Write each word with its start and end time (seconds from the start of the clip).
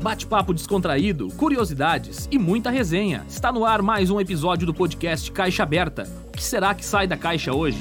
Bate-papo 0.00 0.54
descontraído, 0.54 1.28
curiosidades 1.36 2.26
e 2.32 2.38
muita 2.38 2.70
resenha. 2.70 3.22
Está 3.28 3.52
no 3.52 3.66
ar 3.66 3.82
mais 3.82 4.08
um 4.08 4.18
episódio 4.18 4.66
do 4.66 4.72
podcast 4.72 5.30
Caixa 5.30 5.62
Aberta. 5.62 6.04
O 6.28 6.32
que 6.32 6.42
será 6.42 6.74
que 6.74 6.82
sai 6.82 7.06
da 7.06 7.18
caixa 7.18 7.52
hoje? 7.52 7.80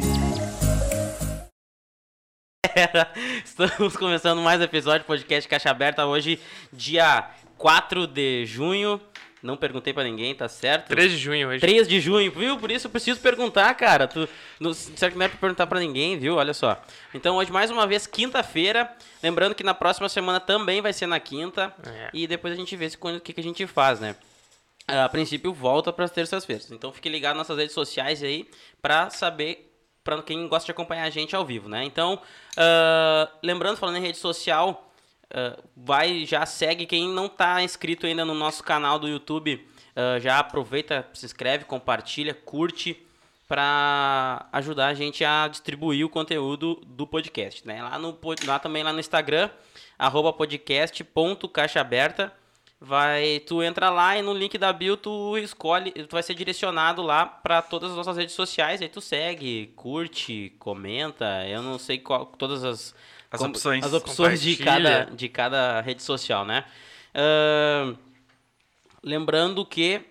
Estamos 3.46 3.96
começando 3.96 4.42
mais 4.42 4.60
um 4.60 4.64
episódio 4.64 5.06
do 5.06 5.08
podcast 5.08 5.48
Caixa 5.48 5.70
Aberta 5.72 6.06
hoje, 6.06 6.42
dia 6.74 7.30
4 7.58 8.06
de 8.06 8.46
junho. 8.46 9.00
Não 9.42 9.56
perguntei 9.56 9.94
pra 9.94 10.04
ninguém, 10.04 10.36
tá 10.36 10.50
certo? 10.50 10.90
3 10.90 11.12
de 11.12 11.18
junho 11.18 11.48
hoje. 11.48 11.62
3 11.62 11.88
de 11.88 12.02
junho, 12.02 12.30
viu? 12.32 12.58
Por 12.58 12.70
isso 12.70 12.88
eu 12.88 12.92
preciso 12.92 13.22
perguntar, 13.22 13.74
cara. 13.74 14.06
Tu, 14.08 14.28
não, 14.60 14.74
será 14.74 15.10
que 15.12 15.18
não 15.18 15.26
é 15.26 15.30
pra 15.30 15.38
perguntar 15.38 15.66
pra 15.66 15.80
ninguém, 15.80 16.20
viu? 16.20 16.36
Olha 16.36 16.54
só. 16.54 16.82
Então 17.14 17.38
hoje, 17.38 17.52
mais 17.52 17.72
uma 17.72 17.88
vez, 17.88 18.06
quinta-feira. 18.06 18.92
Lembrando 19.24 19.56
que 19.56 19.64
na 19.64 19.74
próxima 19.74 20.10
semana 20.10 20.40
também 20.40 20.82
vai 20.82 20.92
ser 20.92 21.08
na 21.08 21.20
quinta. 21.20 21.74
É. 21.86 22.10
E 22.14 22.28
depois 22.28 22.54
a 22.54 22.58
gente 22.58 22.76
vê 22.76 22.88
o 22.88 23.20
que, 23.22 23.32
que 23.32 23.40
a 23.40 23.44
gente 23.44 23.66
faz, 23.66 24.02
né? 24.02 24.16
A 24.88 25.08
princípio, 25.08 25.54
volta 25.54 25.94
para 25.94 26.04
as 26.04 26.12
terças-feiras. 26.12 26.70
Então 26.72 26.92
fique 26.92 27.08
ligado 27.08 27.38
nas 27.38 27.48
nossas 27.48 27.62
redes 27.62 27.74
sociais 27.74 28.22
aí 28.24 28.50
pra 28.82 29.10
saber, 29.10 29.72
pra 30.04 30.22
quem 30.22 30.48
gosta 30.48 30.66
de 30.66 30.72
acompanhar 30.72 31.04
a 31.04 31.10
gente 31.10 31.36
ao 31.36 31.46
vivo, 31.46 31.70
né? 31.70 31.84
Então, 31.86 32.20
ah, 32.58 33.30
lembrando, 33.44 33.78
falando 33.78 33.98
em 33.98 34.02
rede 34.02 34.18
social, 34.18 34.89
ah, 35.32 35.58
vai, 35.76 36.26
já 36.26 36.46
segue 36.46 36.86
quem 36.86 37.10
não 37.10 37.28
tá 37.30 37.64
inscrito 37.64 38.06
ainda 38.06 38.26
no 38.26 38.34
nosso 38.34 38.64
canal 38.64 39.00
do 39.00 39.08
YouTube, 39.08 39.66
ah, 39.96 40.20
já 40.20 40.40
aproveita, 40.40 41.08
se 41.14 41.26
inscreve, 41.26 41.66
compartilha, 41.66 42.34
curte 42.34 43.06
para 43.48 44.48
ajudar 44.52 44.88
a 44.88 44.94
gente 44.94 45.24
a 45.26 45.48
distribuir 45.48 46.06
o 46.06 46.10
conteúdo 46.10 46.76
do 46.86 47.08
podcast, 47.08 47.66
né? 47.68 47.82
Lá 47.82 47.98
no 47.98 48.18
lá 48.46 48.60
também 48.60 48.84
lá 48.84 48.94
no 48.94 49.00
Instagram, 49.00 49.50
arroba 49.98 50.32
podcast.caixaaberta, 50.32 52.32
vai 52.80 53.40
tu 53.40 53.64
entra 53.64 53.90
lá 53.90 54.16
e 54.18 54.22
no 54.22 54.34
link 54.34 54.56
da 54.58 54.72
bio 54.72 54.96
tu 54.96 55.36
escolhe, 55.38 55.92
tu 55.92 56.12
vai 56.12 56.22
ser 56.22 56.36
direcionado 56.36 57.02
lá 57.02 57.26
para 57.26 57.62
todas 57.64 57.90
as 57.90 57.98
nossas 57.98 58.18
redes 58.18 58.36
sociais, 58.36 58.84
aí 58.84 58.88
tu 58.88 59.02
segue, 59.02 59.74
curte, 59.76 60.54
comenta, 60.60 61.44
eu 61.48 61.64
não 61.64 61.80
sei 61.80 61.98
qual 61.98 62.28
todas 62.28 62.64
as 62.64 62.94
As 63.32 63.40
como- 63.40 63.52
opções. 63.52 63.84
as 63.86 63.94
opções 63.94 64.42
de 64.42 64.58
cada 64.58 65.06
de 65.06 65.30
cada 65.30 65.82
rede 65.82 66.02
social, 66.04 66.44
né? 66.46 66.66
Ahn, 67.14 67.96
lembrando 69.04 69.66
que 69.66 70.02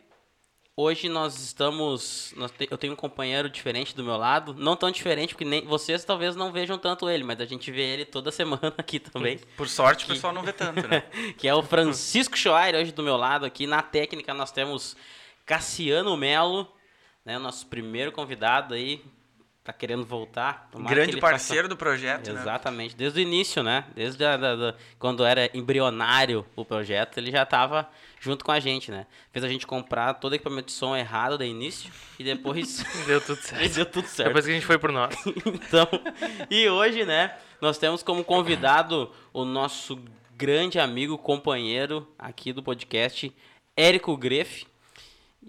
hoje 0.77 1.09
nós 1.09 1.37
estamos. 1.41 2.33
nós 2.37 2.51
te- 2.53 2.69
eu 2.71 2.79
tenho 2.79 2.93
um 2.93 2.97
companheiro 2.97 3.51
diferente 3.51 3.95
do 3.95 4.05
meu 4.05 4.17
lado. 4.17 4.55
Não 4.55 4.77
tão 4.77 4.91
diferente, 4.91 5.35
porque 5.35 5.45
nem 5.45 5.65
vocês 5.65 6.05
talvez 6.05 6.37
não 6.37 6.53
vejam 6.53 6.79
tanto 6.79 7.09
ele, 7.11 7.25
mas 7.25 7.41
a 7.41 7.45
gente 7.45 7.71
vê 7.71 7.83
ele 7.83 8.05
toda 8.05 8.31
semana 8.33 8.73
aqui 8.79 8.99
também. 9.01 9.39
Por 9.57 9.69
sorte, 9.69 10.05
o 10.05 10.09
pessoal 10.09 10.33
não 10.33 10.43
vê 10.43 10.53
tanto, 10.53 10.87
né? 10.87 11.03
que 11.37 11.49
é 11.49 11.55
o 11.55 11.63
Francisco 11.63 12.37
Schoair, 12.39 12.75
hoje 12.77 12.93
do 12.93 13.03
meu 13.03 13.17
lado 13.17 13.45
aqui. 13.45 13.67
Na 13.67 13.83
técnica 13.83 14.33
nós 14.33 14.53
temos 14.53 14.97
Cassiano 15.45 16.17
Melo, 16.17 16.71
né? 17.25 17.39
Nosso 17.39 17.67
primeiro 17.67 18.13
convidado 18.13 18.75
aí. 18.75 19.03
Tá 19.69 19.73
querendo 19.75 20.03
voltar. 20.03 20.67
Grande 20.89 21.19
parceiro 21.19 21.69
do 21.69 21.77
projeto, 21.77 22.33
né? 22.33 22.41
Exatamente, 22.41 22.97
desde 22.97 23.21
o 23.21 23.23
início, 23.23 23.63
né? 23.63 23.85
Desde 23.95 24.25
a, 24.25 24.35
da- 24.35 24.57
da- 24.57 24.75
quando 24.99 25.23
era 25.27 25.51
embrionário 25.53 26.47
o 26.57 26.65
projeto, 26.65 27.19
ele 27.19 27.31
já 27.31 27.43
estava 27.43 27.87
junto 28.19 28.47
com 28.47 28.51
a 28.51 28.59
gente, 28.61 28.91
né? 28.91 29.07
Fez 29.31 29.45
a 29.45 29.49
gente 29.49 29.67
comprar 29.67 30.15
todo 30.15 30.33
o 30.33 30.35
equipamento 30.37 30.69
de 30.69 30.73
som 30.73 30.97
errado 30.97 31.37
do 31.37 31.45
início 31.45 31.93
e 32.19 32.25
depois 32.25 32.83
Deu 33.07 33.21
tudo 33.21 33.43
certo. 33.43 33.69
deu 33.77 33.85
tudo 33.85 34.07
certo. 34.09 34.29
Depois 34.29 34.47
que 34.47 34.53
a 34.53 34.55
gente 34.55 34.65
foi 34.65 34.79
por 34.79 34.91
nós. 34.91 35.15
Então, 35.45 35.87
e 36.51 36.67
hoje, 36.67 37.05
né, 37.05 37.37
nós 37.61 37.77
temos 37.77 38.03
como 38.03 38.25
convidado 38.25 39.13
o 39.35 39.45
nosso 39.45 40.01
grande 40.35 40.79
amigo, 40.79 41.19
companheiro 41.19 42.09
aqui 42.19 42.55
do 42.55 42.63
podcast, 42.63 43.31
Érico 43.77 44.17
Greff, 44.17 44.67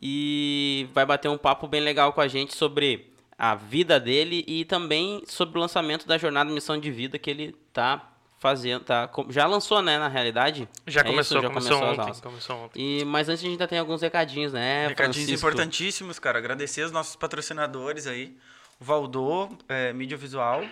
e 0.01 0.89
vai 0.93 1.05
bater 1.05 1.29
um 1.29 1.37
papo 1.37 1.69
bem 1.69 1.79
legal 1.79 2.11
com 2.11 2.19
a 2.19 2.27
gente 2.27 2.53
sobre 2.53 3.08
a 3.39 3.55
vida 3.55 3.97
dele 4.01 4.43
e 4.45 4.65
também 4.65 5.23
sobre 5.25 5.57
o 5.57 5.61
lançamento 5.61 6.05
da 6.05 6.17
jornada 6.17 6.51
Missão 6.51 6.77
de 6.77 6.91
Vida 6.91 7.17
que 7.17 7.29
ele 7.29 7.55
tá 7.71 8.05
fazendo, 8.37 8.83
tá, 8.83 9.09
já 9.29 9.45
lançou, 9.47 9.81
né, 9.81 9.97
na 9.97 10.07
realidade? 10.09 10.67
Já 10.85 11.01
É 11.01 11.03
começou, 11.05 11.37
isso, 11.37 11.47
já 11.47 11.53
começou, 11.53 11.77
as 11.77 11.89
ontem. 11.91 12.01
aulas. 12.01 12.21
Começou 12.21 12.55
ontem. 12.57 12.99
E, 12.99 13.05
mas 13.05 13.29
antes 13.29 13.39
a 13.41 13.43
gente 13.43 13.51
ainda 13.53 13.67
tem 13.67 13.79
alguns 13.79 14.01
recadinhos, 14.01 14.51
né, 14.53 14.87
Recadinhos 14.89 15.15
Francisco? 15.25 15.47
importantíssimos, 15.47 16.19
cara. 16.19 16.37
Agradecer 16.37 16.81
os 16.83 16.91
nossos 16.91 17.15
patrocinadores 17.15 18.07
aí. 18.07 18.35
O 18.79 18.83
Valdô, 18.83 19.49
é, 19.69 19.91
mídia 19.93 20.17
visual, 20.17 20.63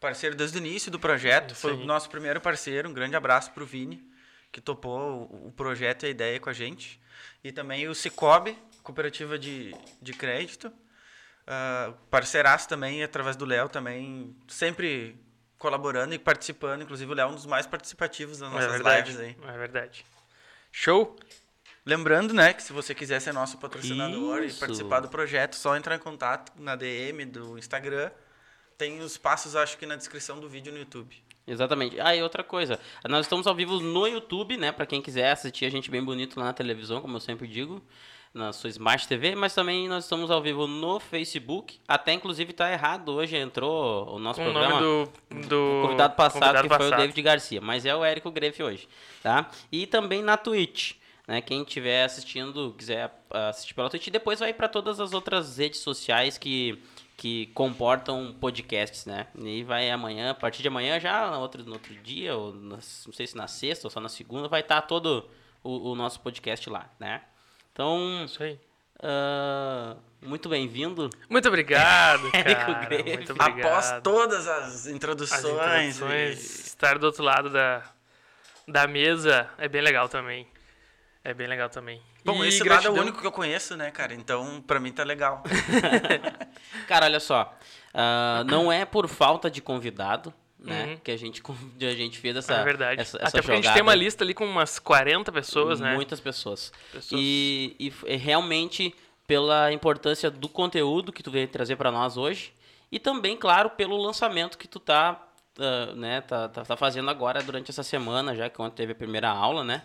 parceiro 0.00 0.34
desde 0.36 0.58
o 0.58 0.60
início 0.60 0.90
do 0.90 0.98
projeto. 0.98 1.54
Foi 1.54 1.72
o 1.72 1.84
nosso 1.84 2.08
primeiro 2.10 2.40
parceiro. 2.40 2.88
Um 2.88 2.92
grande 2.94 3.16
abraço 3.16 3.52
pro 3.52 3.64
Vini, 3.66 4.02
que 4.52 4.60
topou 4.60 5.28
o, 5.30 5.48
o 5.48 5.52
projeto 5.52 6.02
e 6.04 6.06
a 6.06 6.10
ideia 6.10 6.38
com 6.40 6.48
a 6.50 6.52
gente. 6.54 7.00
E 7.42 7.50
também 7.52 7.88
o 7.88 7.94
Cicobi, 7.94 8.56
cooperativa 8.82 9.38
de, 9.38 9.74
de 10.02 10.12
crédito. 10.12 10.70
Ah, 11.50 11.94
parceiraço 12.10 12.68
também, 12.68 13.02
através 13.02 13.34
do 13.34 13.46
Léo 13.46 13.70
também, 13.70 14.36
sempre 14.46 15.16
colaborando 15.58 16.14
e 16.14 16.18
participando. 16.18 16.82
Inclusive 16.82 17.10
o 17.10 17.14
Léo 17.14 17.28
é 17.28 17.30
um 17.32 17.34
dos 17.34 17.46
mais 17.46 17.66
participativos 17.66 18.38
das 18.38 18.50
É 18.50 18.52
nossas 18.54 18.70
verdade. 18.72 19.10
lives 19.12 19.18
aí. 19.18 19.36
É 19.48 19.56
verdade. 19.58 20.04
Show? 20.70 21.16
Lembrando, 21.86 22.34
né, 22.34 22.52
que 22.52 22.62
se 22.62 22.70
você 22.70 22.94
quiser 22.94 23.18
ser 23.18 23.32
nosso 23.32 23.56
patrocinador 23.56 24.42
Isso. 24.42 24.58
e 24.58 24.60
participar 24.60 25.00
do 25.00 25.08
projeto, 25.08 25.56
só 25.56 25.74
entrar 25.74 25.96
em 25.96 25.98
contato 25.98 26.52
na 26.60 26.76
DM 26.76 27.24
do 27.24 27.56
Instagram. 27.58 28.10
Tem 28.76 29.00
os 29.00 29.16
passos, 29.16 29.56
acho 29.56 29.78
que 29.78 29.86
na 29.86 29.96
descrição 29.96 30.38
do 30.38 30.50
vídeo 30.50 30.70
no 30.70 30.78
YouTube. 30.78 31.16
Exatamente. 31.46 31.98
Ah, 31.98 32.14
e 32.14 32.22
outra 32.22 32.44
coisa, 32.44 32.78
nós 33.08 33.24
estamos 33.24 33.46
ao 33.46 33.54
vivo 33.54 33.80
no 33.80 34.06
YouTube, 34.06 34.58
né? 34.58 34.70
Pra 34.70 34.84
quem 34.84 35.00
quiser 35.00 35.30
assistir 35.32 35.64
a 35.64 35.70
gente 35.70 35.90
bem 35.90 36.04
bonito 36.04 36.38
lá 36.38 36.44
na 36.44 36.52
televisão, 36.52 37.00
como 37.00 37.16
eu 37.16 37.20
sempre 37.20 37.48
digo, 37.48 37.82
na 38.38 38.52
sua 38.52 38.70
Smart 38.70 39.06
TV, 39.08 39.34
mas 39.34 39.54
também 39.54 39.88
nós 39.88 40.04
estamos 40.04 40.30
ao 40.30 40.40
vivo 40.40 40.66
no 40.66 40.98
Facebook. 41.00 41.78
Até 41.86 42.12
inclusive 42.12 42.52
tá 42.52 42.70
errado, 42.72 43.10
hoje 43.12 43.36
entrou 43.36 44.08
o 44.14 44.18
nosso 44.18 44.40
o 44.40 44.44
programa. 44.44 44.80
nome 44.80 45.10
do, 45.30 45.46
do 45.48 45.82
convidado 45.82 46.14
passado, 46.14 46.40
convidado 46.40 46.68
que 46.68 46.74
foi 46.74 46.86
o 46.86 46.90
passado. 46.90 47.00
David 47.00 47.22
Garcia, 47.22 47.60
mas 47.60 47.84
é 47.84 47.94
o 47.94 48.04
Érico 48.04 48.30
Greff 48.30 48.62
hoje, 48.62 48.88
tá? 49.22 49.50
E 49.70 49.86
também 49.86 50.22
na 50.22 50.36
Twitch, 50.36 50.94
né? 51.26 51.40
Quem 51.42 51.62
estiver 51.62 52.04
assistindo, 52.04 52.74
quiser 52.78 53.12
ah, 53.30 53.48
assistir 53.48 53.74
pela 53.74 53.90
Twitch, 53.90 54.08
depois 54.08 54.38
vai 54.40 54.52
para 54.54 54.68
todas 54.68 55.00
as 55.00 55.12
outras 55.12 55.58
redes 55.58 55.80
sociais 55.80 56.38
que, 56.38 56.80
que 57.16 57.46
comportam 57.48 58.34
podcasts, 58.40 59.04
né? 59.04 59.26
E 59.36 59.62
vai 59.64 59.90
amanhã, 59.90 60.30
a 60.30 60.34
partir 60.34 60.62
de 60.62 60.68
amanhã 60.68 60.98
já, 61.00 61.30
no 61.30 61.40
outro, 61.40 61.64
no 61.64 61.72
outro 61.72 61.94
dia, 61.96 62.36
ou 62.36 62.54
na- 62.54 62.76
não 62.76 63.12
sei 63.12 63.26
se 63.26 63.36
na 63.36 63.46
sexta 63.48 63.86
ou 63.86 63.90
só 63.90 64.00
na 64.00 64.08
segunda, 64.08 64.48
vai 64.48 64.60
estar 64.60 64.82
todo 64.82 65.28
o, 65.62 65.90
o 65.90 65.94
nosso 65.96 66.20
podcast 66.20 66.70
lá, 66.70 66.88
né? 67.00 67.20
Então, 67.78 68.24
Isso 68.24 68.42
aí. 68.42 68.58
ah, 69.00 69.94
muito 70.20 70.48
bem-vindo. 70.48 71.08
Muito 71.30 71.46
obrigado, 71.46 72.28
cara. 72.34 73.04
Muito 73.04 73.32
obrigado. 73.32 73.60
Após 73.60 74.00
todas 74.02 74.48
as 74.48 74.74
As 74.74 74.86
introduções, 74.88 75.44
introduções, 75.96 76.66
estar 76.66 76.98
do 76.98 77.06
outro 77.06 77.22
lado 77.22 77.48
da, 77.50 77.84
da 78.66 78.88
mesa 78.88 79.48
é 79.58 79.68
bem 79.68 79.80
legal 79.80 80.08
também. 80.08 80.48
É 81.22 81.32
bem 81.32 81.46
legal 81.46 81.70
também. 81.70 82.02
e... 82.20 82.24
Bom, 82.24 82.44
E 82.44 82.48
esse 82.48 82.64
lado 82.64 82.70
é 82.70 82.74
o 82.74 82.80
gratidão- 82.80 83.02
único 83.04 83.20
que 83.20 83.26
eu 83.28 83.30
conheço, 83.30 83.76
né, 83.76 83.92
cara? 83.92 84.12
Então, 84.12 84.60
pra 84.62 84.80
mim 84.80 84.90
tá 84.90 85.04
legal. 85.04 85.44
Cara, 86.88 87.06
olha 87.06 87.20
só. 87.20 87.54
ah, 87.94 88.42
não 88.44 88.72
é 88.72 88.84
por 88.84 89.06
falta 89.06 89.48
de 89.48 89.60
convidado, 89.62 90.34
né? 90.58 90.86
Uhum. 90.86 90.96
Que 90.98 91.10
a 91.10 91.16
gente, 91.16 91.42
a 91.80 91.94
gente 91.94 92.18
fez 92.18 92.36
essa. 92.36 92.54
é 92.54 92.64
verdade. 92.64 93.00
Essa, 93.00 93.16
essa 93.18 93.28
Até 93.28 93.38
porque 93.40 93.52
a 93.52 93.54
gente 93.56 93.64
jogada 93.64 93.74
tem 93.74 93.82
uma 93.82 93.94
lista 93.94 94.24
ali 94.24 94.34
com 94.34 94.44
umas 94.44 94.78
40 94.78 95.30
pessoas, 95.32 95.80
né? 95.80 95.94
Muitas 95.94 96.20
pessoas. 96.20 96.72
Pessoas- 96.92 97.20
E, 97.22 97.76
e 98.06 98.16
realmente 98.16 98.94
pela 99.26 99.70
importância 99.72 100.30
do 100.30 100.48
conteúdo 100.48 101.12
que 101.12 101.22
tu 101.22 101.30
veio 101.30 101.46
trazer 101.48 101.76
pra 101.76 101.92
nós 101.92 102.16
hoje. 102.16 102.52
E 102.90 102.98
também, 102.98 103.36
claro, 103.36 103.70
pelo 103.70 103.96
lançamento 103.98 104.56
que 104.56 104.66
tu 104.66 104.80
tá, 104.80 105.22
ah, 105.58 105.92
né, 105.94 106.22
tá, 106.22 106.48
tá, 106.48 106.64
tá 106.64 106.76
fazendo 106.76 107.10
agora 107.10 107.42
durante 107.42 107.70
essa 107.70 107.82
semana, 107.82 108.34
já 108.34 108.48
que 108.48 108.60
ontem 108.62 108.76
teve 108.76 108.92
a 108.92 108.94
primeira 108.94 109.28
aula, 109.28 109.62
né? 109.62 109.82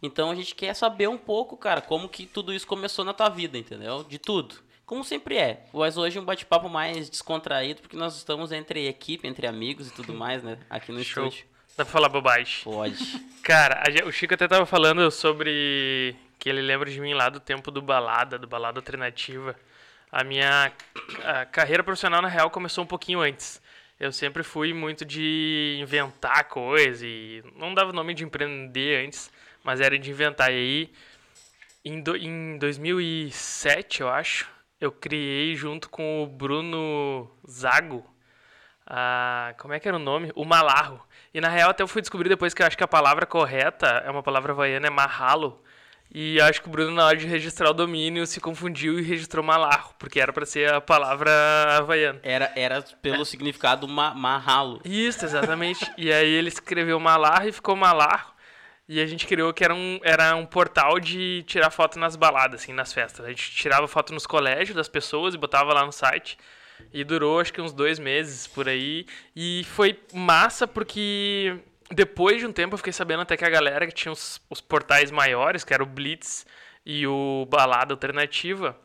Então 0.00 0.30
a 0.30 0.34
gente 0.34 0.54
quer 0.54 0.74
saber 0.74 1.08
um 1.08 1.18
pouco, 1.18 1.56
cara, 1.56 1.80
como 1.80 2.08
que 2.08 2.26
tudo 2.26 2.52
isso 2.52 2.66
começou 2.66 3.04
na 3.04 3.12
tua 3.12 3.28
vida, 3.28 3.58
entendeu? 3.58 4.04
De 4.04 4.18
tudo. 4.18 4.54
Como 4.86 5.02
sempre 5.04 5.36
é. 5.36 5.64
Mas 5.72 5.96
hoje 5.96 6.18
um 6.18 6.24
bate-papo 6.24 6.68
mais 6.68 7.08
descontraído, 7.08 7.80
porque 7.80 7.96
nós 7.96 8.16
estamos 8.16 8.52
entre 8.52 8.86
equipe, 8.86 9.26
entre 9.26 9.46
amigos 9.46 9.88
e 9.88 9.92
tudo 9.92 10.12
mais, 10.14 10.42
né? 10.42 10.58
Aqui 10.68 10.92
no 10.92 11.02
Show. 11.02 11.28
estúdio. 11.28 11.46
Dá 11.76 11.84
pra 11.84 11.92
falar 11.92 12.08
bobagem. 12.08 12.62
Pode. 12.62 12.96
Cara, 13.42 13.82
a 13.82 14.06
o 14.06 14.12
Chico 14.12 14.34
até 14.34 14.46
tava 14.46 14.64
falando 14.64 15.10
sobre 15.10 16.14
que 16.38 16.48
ele 16.48 16.60
lembra 16.60 16.90
de 16.90 17.00
mim 17.00 17.14
lá 17.14 17.28
do 17.28 17.40
tempo 17.40 17.70
do 17.70 17.82
balada, 17.82 18.38
do 18.38 18.46
balada 18.46 18.78
alternativa. 18.78 19.56
A 20.12 20.22
minha 20.22 20.70
a 21.24 21.44
carreira 21.46 21.82
profissional, 21.82 22.22
na 22.22 22.28
real, 22.28 22.50
começou 22.50 22.84
um 22.84 22.86
pouquinho 22.86 23.20
antes. 23.20 23.60
Eu 23.98 24.12
sempre 24.12 24.42
fui 24.42 24.72
muito 24.72 25.04
de 25.04 25.78
inventar 25.80 26.44
coisa 26.44 27.06
e 27.06 27.42
não 27.56 27.72
dava 27.72 27.90
o 27.90 27.92
nome 27.92 28.12
de 28.12 28.24
empreender 28.24 29.04
antes, 29.04 29.30
mas 29.62 29.80
era 29.80 29.98
de 29.98 30.10
inventar. 30.10 30.52
E 30.52 30.54
aí, 30.54 30.92
em, 31.84 32.00
do, 32.00 32.16
em 32.16 32.58
2007, 32.58 34.02
eu 34.02 34.08
acho, 34.08 34.48
eu 34.84 34.92
criei 34.92 35.56
junto 35.56 35.88
com 35.88 36.22
o 36.22 36.26
Bruno 36.26 37.30
Zago 37.48 38.04
a 38.86 39.54
como 39.58 39.72
é 39.72 39.80
que 39.80 39.88
era 39.88 39.96
o 39.96 40.00
nome? 40.00 40.30
O 40.34 40.44
malarro. 40.44 41.00
E 41.32 41.40
na 41.40 41.48
real 41.48 41.70
até 41.70 41.82
eu 41.82 41.88
fui 41.88 42.02
descobrir 42.02 42.28
depois 42.28 42.52
que 42.52 42.62
eu 42.62 42.66
acho 42.66 42.76
que 42.76 42.84
a 42.84 42.88
palavra 42.88 43.26
correta 43.26 43.86
é 44.04 44.10
uma 44.10 44.22
palavra 44.22 44.52
havaiana, 44.52 44.86
é 44.86 44.90
marralo. 44.90 45.60
E 46.12 46.40
acho 46.40 46.62
que 46.62 46.68
o 46.68 46.70
Bruno, 46.70 46.92
na 46.92 47.06
hora 47.06 47.16
de 47.16 47.26
registrar 47.26 47.70
o 47.70 47.72
domínio, 47.72 48.24
se 48.24 48.40
confundiu 48.40 49.00
e 49.00 49.02
registrou 49.02 49.42
malarro, 49.42 49.94
porque 49.98 50.20
era 50.20 50.32
para 50.32 50.46
ser 50.46 50.72
a 50.72 50.80
palavra 50.80 51.30
havaiana. 51.78 52.20
Era, 52.22 52.52
era 52.54 52.82
pelo 53.02 53.24
significado 53.24 53.88
ma 53.88 54.14
marralo. 54.14 54.80
Isso, 54.84 55.24
exatamente. 55.24 55.90
e 55.96 56.12
aí 56.12 56.30
ele 56.30 56.48
escreveu 56.48 57.00
malarro 57.00 57.48
e 57.48 57.52
ficou 57.52 57.74
malarro. 57.74 58.33
E 58.88 59.00
a 59.00 59.06
gente 59.06 59.26
criou 59.26 59.52
que 59.52 59.64
era 59.64 59.74
um, 59.74 59.98
era 60.02 60.36
um 60.36 60.44
portal 60.44 61.00
de 61.00 61.42
tirar 61.44 61.70
foto 61.70 61.98
nas 61.98 62.16
baladas, 62.16 62.62
assim, 62.62 62.72
nas 62.72 62.92
festas. 62.92 63.24
A 63.24 63.30
gente 63.30 63.50
tirava 63.50 63.88
foto 63.88 64.12
nos 64.12 64.26
colégios 64.26 64.76
das 64.76 64.88
pessoas 64.88 65.34
e 65.34 65.38
botava 65.38 65.72
lá 65.72 65.86
no 65.86 65.92
site. 65.92 66.36
E 66.92 67.02
durou 67.02 67.40
acho 67.40 67.52
que 67.52 67.60
uns 67.60 67.72
dois 67.72 67.98
meses 67.98 68.46
por 68.46 68.68
aí. 68.68 69.06
E 69.34 69.64
foi 69.64 69.98
massa 70.12 70.66
porque 70.66 71.58
depois 71.90 72.38
de 72.38 72.46
um 72.46 72.52
tempo 72.52 72.74
eu 72.74 72.78
fiquei 72.78 72.92
sabendo 72.92 73.22
até 73.22 73.36
que 73.36 73.44
a 73.44 73.50
galera 73.50 73.86
que 73.86 73.92
tinha 73.92 74.12
os, 74.12 74.40
os 74.50 74.60
portais 74.60 75.10
maiores, 75.10 75.64
que 75.64 75.72
era 75.72 75.82
o 75.82 75.86
Blitz 75.86 76.46
e 76.84 77.06
o 77.06 77.46
Balada 77.48 77.94
Alternativa, 77.94 78.76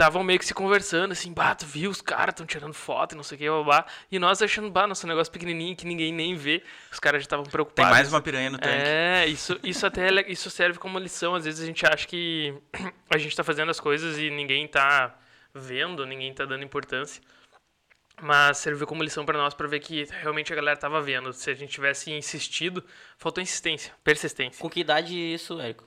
estavam 0.00 0.24
meio 0.24 0.38
que 0.38 0.46
se 0.46 0.54
conversando, 0.54 1.12
assim, 1.12 1.30
bah, 1.30 1.54
tu 1.54 1.66
viu, 1.66 1.90
os 1.90 2.00
caras 2.00 2.32
estão 2.32 2.46
tirando 2.46 2.72
foto 2.72 3.12
e 3.12 3.16
não 3.16 3.22
sei 3.22 3.36
o 3.36 3.38
que, 3.38 3.64
blá, 3.64 3.84
E 4.10 4.18
nós 4.18 4.40
achando, 4.40 4.70
bah, 4.70 4.86
nosso 4.86 5.06
negócio 5.06 5.30
pequenininho 5.30 5.76
que 5.76 5.86
ninguém 5.86 6.10
nem 6.10 6.34
vê. 6.34 6.62
Os 6.90 6.98
caras 6.98 7.20
já 7.20 7.26
estavam 7.26 7.44
preocupados. 7.44 7.90
Tem 7.90 7.98
mais 7.98 8.10
uma 8.10 8.22
piranha 8.22 8.48
no 8.48 8.58
tanque. 8.58 8.74
É, 8.74 9.26
isso, 9.26 9.60
isso 9.62 9.86
até 9.86 10.08
é 10.08 10.32
isso 10.32 10.48
serve 10.50 10.78
como 10.78 10.98
lição. 10.98 11.34
Às 11.34 11.44
vezes 11.44 11.62
a 11.62 11.66
gente 11.66 11.84
acha 11.86 12.06
que 12.06 12.54
a 13.10 13.18
gente 13.18 13.28
está 13.28 13.44
fazendo 13.44 13.70
as 13.70 13.78
coisas 13.78 14.18
e 14.18 14.30
ninguém 14.30 14.64
está 14.64 15.14
vendo, 15.54 16.06
ninguém 16.06 16.30
está 16.30 16.46
dando 16.46 16.64
importância. 16.64 17.22
Mas 18.22 18.58
serviu 18.58 18.86
como 18.86 19.02
lição 19.02 19.24
para 19.24 19.38
nós 19.38 19.54
para 19.54 19.66
ver 19.66 19.80
que 19.80 20.04
realmente 20.20 20.52
a 20.52 20.56
galera 20.56 20.76
tava 20.76 21.00
vendo. 21.00 21.32
Se 21.32 21.50
a 21.50 21.54
gente 21.54 21.70
tivesse 21.72 22.12
insistido, 22.12 22.84
faltou 23.16 23.42
insistência, 23.42 23.92
persistência. 24.04 24.60
Com 24.60 24.68
que 24.68 24.80
idade 24.80 25.14
isso, 25.16 25.60
Érico? 25.60 25.84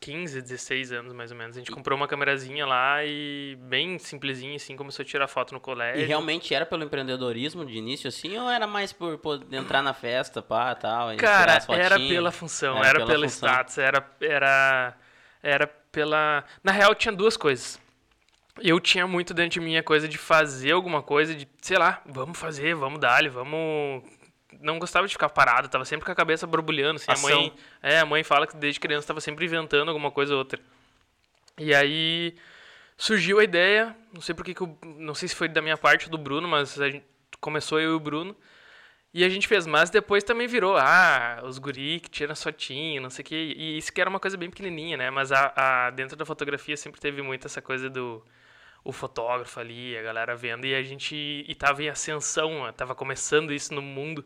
15, 0.00 0.42
16 0.42 0.92
anos 0.92 1.12
mais 1.12 1.30
ou 1.30 1.36
menos. 1.36 1.56
A 1.56 1.60
gente 1.60 1.70
comprou 1.70 1.96
uma 1.96 2.06
câmerazinha 2.06 2.66
lá 2.66 3.04
e 3.04 3.56
bem 3.62 3.98
simplesinha 3.98 4.56
assim, 4.56 4.76
começou 4.76 5.02
a 5.02 5.06
tirar 5.06 5.26
foto 5.26 5.52
no 5.52 5.60
colégio. 5.60 6.02
E 6.02 6.04
realmente 6.04 6.54
era 6.54 6.64
pelo 6.64 6.84
empreendedorismo 6.84 7.64
de 7.64 7.76
início 7.76 8.08
assim 8.08 8.36
ou 8.38 8.48
era 8.48 8.66
mais 8.66 8.92
por, 8.92 9.18
por 9.18 9.42
entrar 9.52 9.82
na 9.82 9.92
festa, 9.92 10.42
pá, 10.42 10.74
tal, 10.74 11.16
Cara, 11.16 11.62
era 11.68 11.98
pela 11.98 12.30
função, 12.30 12.78
era, 12.78 12.88
era 12.88 12.98
pela 12.98 13.10
pelo 13.10 13.22
função. 13.28 13.48
status, 13.48 13.78
era 13.78 14.10
era 14.20 14.96
era 15.42 15.66
pela 15.66 16.44
Na 16.62 16.72
real 16.72 16.94
tinha 16.94 17.12
duas 17.12 17.36
coisas 17.36 17.80
eu 18.62 18.80
tinha 18.80 19.06
muito 19.06 19.34
dentro 19.34 19.50
de 19.50 19.60
mim 19.60 19.76
a 19.76 19.82
coisa 19.82 20.08
de 20.08 20.18
fazer 20.18 20.72
alguma 20.72 21.02
coisa, 21.02 21.34
de, 21.34 21.48
sei 21.60 21.78
lá, 21.78 22.02
vamos 22.06 22.38
fazer, 22.38 22.74
vamos 22.74 22.98
dar 22.98 23.28
vamos. 23.28 24.02
Não 24.60 24.78
gostava 24.78 25.06
de 25.06 25.12
ficar 25.12 25.28
parado, 25.28 25.68
tava 25.68 25.84
sempre 25.84 26.06
com 26.06 26.12
a 26.12 26.14
cabeça 26.14 26.46
borbulhando. 26.46 26.96
Assim, 26.96 27.10
a 27.10 27.16
mãe, 27.18 27.52
é, 27.82 27.98
a 28.00 28.06
mãe 28.06 28.22
fala 28.22 28.46
que 28.46 28.56
desde 28.56 28.80
criança 28.80 29.04
estava 29.04 29.20
sempre 29.20 29.44
inventando 29.44 29.88
alguma 29.88 30.10
coisa 30.10 30.32
ou 30.32 30.38
outra. 30.38 30.60
E 31.58 31.74
aí 31.74 32.34
surgiu 32.96 33.38
a 33.38 33.44
ideia, 33.44 33.94
não 34.12 34.20
sei 34.20 34.34
porque 34.34 34.54
que 34.54 34.62
eu, 34.62 34.78
não 34.82 35.14
sei 35.14 35.28
se 35.28 35.34
foi 35.34 35.48
da 35.48 35.60
minha 35.60 35.76
parte 35.76 36.06
ou 36.06 36.10
do 36.10 36.18
Bruno, 36.18 36.48
mas 36.48 36.80
a 36.80 36.88
gente 36.88 37.04
começou 37.40 37.78
eu 37.78 37.92
e 37.92 37.94
o 37.94 38.00
Bruno. 38.00 38.34
E 39.12 39.24
a 39.24 39.28
gente 39.28 39.48
fez, 39.48 39.66
mas 39.66 39.88
depois 39.88 40.22
também 40.22 40.46
virou, 40.46 40.76
ah, 40.76 41.40
os 41.44 41.58
guri 41.58 42.00
que 42.00 42.10
tiram 42.10 42.36
fotinho, 42.36 43.00
não 43.00 43.08
sei 43.08 43.22
o 43.22 43.26
que. 43.26 43.34
E 43.34 43.78
isso 43.78 43.92
que 43.92 44.00
era 44.00 44.10
uma 44.10 44.20
coisa 44.20 44.36
bem 44.36 44.50
pequenininha, 44.50 44.96
né? 44.96 45.10
Mas 45.10 45.32
a, 45.32 45.52
a, 45.56 45.90
dentro 45.90 46.16
da 46.16 46.26
fotografia 46.26 46.76
sempre 46.76 47.00
teve 47.00 47.22
muito 47.22 47.46
essa 47.46 47.62
coisa 47.62 47.88
do 47.88 48.22
o 48.86 48.92
fotógrafo 48.92 49.58
ali, 49.58 49.98
a 49.98 50.02
galera 50.02 50.36
vendo, 50.36 50.64
e 50.64 50.74
a 50.74 50.82
gente 50.82 51.44
e 51.46 51.54
tava 51.56 51.82
em 51.82 51.88
ascensão, 51.88 52.72
tava 52.76 52.94
começando 52.94 53.52
isso 53.52 53.74
no 53.74 53.82
mundo. 53.82 54.24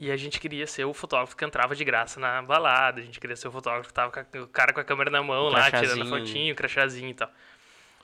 E 0.00 0.10
a 0.10 0.16
gente 0.16 0.40
queria 0.40 0.66
ser 0.66 0.84
o 0.84 0.92
fotógrafo 0.92 1.36
que 1.36 1.44
entrava 1.44 1.76
de 1.76 1.84
graça 1.84 2.18
na 2.18 2.42
balada, 2.42 3.00
a 3.00 3.04
gente 3.04 3.20
queria 3.20 3.36
ser 3.36 3.46
o 3.46 3.52
fotógrafo 3.52 3.88
que 3.88 3.94
tava 3.94 4.10
com 4.10 4.18
a, 4.18 4.42
o 4.42 4.48
cara 4.48 4.72
com 4.72 4.80
a 4.80 4.84
câmera 4.84 5.08
na 5.08 5.22
mão 5.22 5.48
lá, 5.48 5.70
tirando 5.70 6.04
fotinho, 6.08 6.52
crachazinho 6.56 7.10
e 7.10 7.14
tal. 7.14 7.30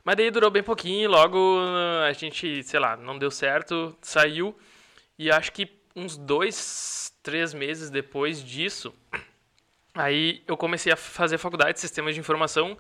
Mas 0.04 0.16
daí 0.16 0.30
durou 0.30 0.50
bem 0.50 0.62
pouquinho, 0.62 1.10
logo 1.10 1.58
a 2.06 2.12
gente, 2.12 2.62
sei 2.62 2.78
lá, 2.78 2.96
não 2.96 3.18
deu 3.18 3.32
certo, 3.32 3.96
saiu. 4.00 4.56
E 5.18 5.28
acho 5.32 5.50
que 5.50 5.68
uns 5.96 6.16
dois, 6.16 7.12
três 7.24 7.52
meses 7.52 7.90
depois 7.90 8.40
disso, 8.44 8.94
aí 9.92 10.44
eu 10.46 10.56
comecei 10.56 10.92
a 10.92 10.96
fazer 10.96 11.38
faculdade 11.38 11.72
de 11.72 11.80
sistemas 11.80 12.14
de 12.14 12.20
informação 12.20 12.78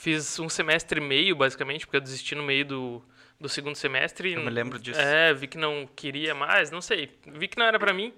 Fiz 0.00 0.38
um 0.38 0.48
semestre 0.48 1.00
e 1.00 1.02
meio, 1.02 1.34
basicamente, 1.34 1.84
porque 1.84 1.96
eu 1.96 2.00
desisti 2.00 2.32
no 2.32 2.44
meio 2.44 2.64
do, 2.64 3.02
do 3.40 3.48
segundo 3.48 3.74
semestre. 3.74 4.32
Eu 4.32 4.42
me 4.42 4.48
lembro 4.48 4.78
disso. 4.78 5.00
É, 5.00 5.34
vi 5.34 5.48
que 5.48 5.58
não 5.58 5.88
queria 5.96 6.36
mais, 6.36 6.70
não 6.70 6.80
sei. 6.80 7.10
Vi 7.26 7.48
que 7.48 7.58
não 7.58 7.66
era 7.66 7.80
para 7.80 7.92
mim. 7.92 8.12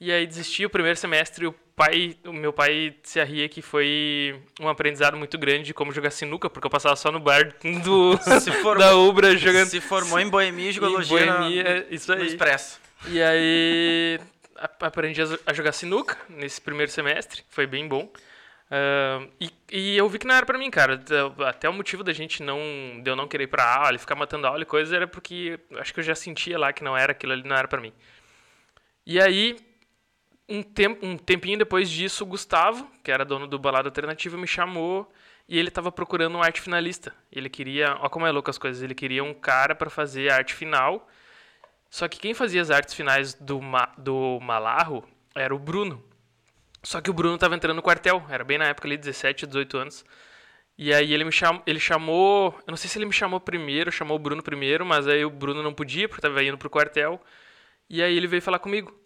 E 0.00 0.12
aí 0.12 0.24
desisti 0.24 0.64
o 0.64 0.70
primeiro 0.70 0.96
semestre. 0.96 1.44
O 1.44 1.52
pai, 1.74 2.16
o 2.24 2.32
meu 2.32 2.52
pai 2.52 2.94
se 3.02 3.18
arria 3.18 3.48
que 3.48 3.60
foi 3.60 4.40
um 4.60 4.68
aprendizado 4.68 5.16
muito 5.16 5.36
grande 5.36 5.64
de 5.64 5.74
como 5.74 5.90
jogar 5.90 6.12
sinuca, 6.12 6.48
porque 6.48 6.64
eu 6.68 6.70
passava 6.70 6.94
só 6.94 7.10
no 7.10 7.18
bar 7.18 7.52
do 7.82 8.16
formou, 8.62 8.78
da 8.78 8.94
Ubra 8.94 9.36
jogando. 9.36 9.66
Se 9.66 9.80
formou 9.80 10.20
em 10.20 10.28
boemia 10.28 10.70
e 10.70 10.72
geologia. 10.72 11.24
Em 11.24 11.26
boemia, 11.26 11.86
isso 11.90 12.12
aí. 12.12 12.20
No 12.20 12.24
expresso. 12.24 12.80
E 13.08 13.20
aí 13.20 14.20
aprendi 14.80 15.20
a 15.44 15.52
jogar 15.52 15.72
sinuca 15.72 16.16
nesse 16.28 16.60
primeiro 16.60 16.92
semestre, 16.92 17.42
foi 17.50 17.66
bem 17.66 17.88
bom. 17.88 18.08
Uh, 18.68 19.30
e, 19.40 19.50
e, 19.70 19.96
eu 19.96 20.08
vi 20.08 20.18
que 20.18 20.26
não 20.26 20.34
era 20.34 20.44
para 20.44 20.58
mim, 20.58 20.70
cara. 20.70 21.00
Até 21.46 21.68
o 21.68 21.72
motivo 21.72 22.02
da 22.02 22.12
gente 22.12 22.42
não. 22.42 22.58
de 23.02 23.08
eu 23.08 23.16
não 23.16 23.28
querer 23.28 23.44
ir 23.44 23.48
pra 23.48 23.76
aula 23.76 23.94
e 23.94 23.98
ficar 23.98 24.16
matando 24.16 24.46
aula 24.46 24.62
e 24.62 24.66
coisas 24.66 24.92
era 24.92 25.06
porque 25.06 25.58
acho 25.76 25.94
que 25.94 26.00
eu 26.00 26.04
já 26.04 26.14
sentia 26.14 26.58
lá 26.58 26.72
que 26.72 26.82
não 26.82 26.96
era 26.96 27.12
aquilo 27.12 27.32
ali, 27.32 27.42
não 27.44 27.56
era 27.56 27.68
para 27.68 27.80
mim. 27.80 27.92
E 29.06 29.20
aí, 29.20 29.56
um, 30.48 30.62
tempo, 30.62 31.06
um 31.06 31.16
tempinho 31.16 31.58
depois 31.58 31.88
disso, 31.88 32.24
o 32.24 32.26
Gustavo, 32.26 32.90
que 33.04 33.10
era 33.10 33.24
dono 33.24 33.46
do 33.46 33.58
Balada 33.58 33.88
Alternativa, 33.88 34.36
me 34.36 34.48
chamou 34.48 35.10
e 35.48 35.58
ele 35.58 35.70
tava 35.70 35.92
procurando 35.92 36.36
um 36.36 36.42
arte 36.42 36.60
finalista. 36.60 37.14
Ele 37.30 37.48
queria. 37.48 37.96
Ó, 38.00 38.08
como 38.08 38.26
é 38.26 38.30
louco 38.32 38.50
as 38.50 38.58
coisas. 38.58 38.82
Ele 38.82 38.94
queria 38.94 39.22
um 39.22 39.32
cara 39.34 39.74
para 39.74 39.88
fazer 39.88 40.30
a 40.30 40.36
arte 40.36 40.54
final. 40.54 41.08
Só 41.88 42.08
que 42.08 42.18
quem 42.18 42.34
fazia 42.34 42.60
as 42.60 42.70
artes 42.70 42.94
finais 42.94 43.34
do, 43.34 43.60
do 43.96 44.40
Malarro 44.40 45.04
era 45.34 45.54
o 45.54 45.58
Bruno. 45.58 46.02
Só 46.86 47.00
que 47.00 47.10
o 47.10 47.12
Bruno 47.12 47.36
tava 47.36 47.56
entrando 47.56 47.74
no 47.74 47.82
quartel, 47.82 48.24
era 48.30 48.44
bem 48.44 48.58
na 48.58 48.66
época 48.66 48.86
ali, 48.86 48.96
17, 48.96 49.44
18 49.44 49.76
anos. 49.76 50.04
E 50.78 50.94
aí 50.94 51.12
ele 51.12 51.24
me 51.24 51.32
cham... 51.32 51.60
ele 51.66 51.80
chamou, 51.80 52.54
eu 52.64 52.70
não 52.70 52.76
sei 52.76 52.88
se 52.88 52.96
ele 52.96 53.06
me 53.06 53.12
chamou 53.12 53.40
primeiro, 53.40 53.90
chamou 53.90 54.16
o 54.16 54.20
Bruno 54.20 54.40
primeiro, 54.40 54.86
mas 54.86 55.08
aí 55.08 55.24
o 55.24 55.30
Bruno 55.30 55.64
não 55.64 55.74
podia 55.74 56.08
porque 56.08 56.22
tava 56.22 56.44
indo 56.44 56.56
pro 56.56 56.70
quartel. 56.70 57.20
E 57.90 58.00
aí 58.00 58.16
ele 58.16 58.28
veio 58.28 58.40
falar 58.40 58.60
comigo. 58.60 58.96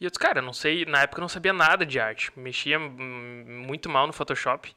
E 0.00 0.04
eu 0.04 0.10
disse, 0.10 0.18
cara, 0.18 0.42
não 0.42 0.52
sei, 0.52 0.84
na 0.84 1.02
época 1.02 1.20
eu 1.20 1.22
não 1.22 1.28
sabia 1.28 1.52
nada 1.52 1.86
de 1.86 2.00
arte, 2.00 2.32
mexia 2.36 2.76
muito 2.76 3.88
mal 3.88 4.08
no 4.08 4.12
Photoshop. 4.12 4.74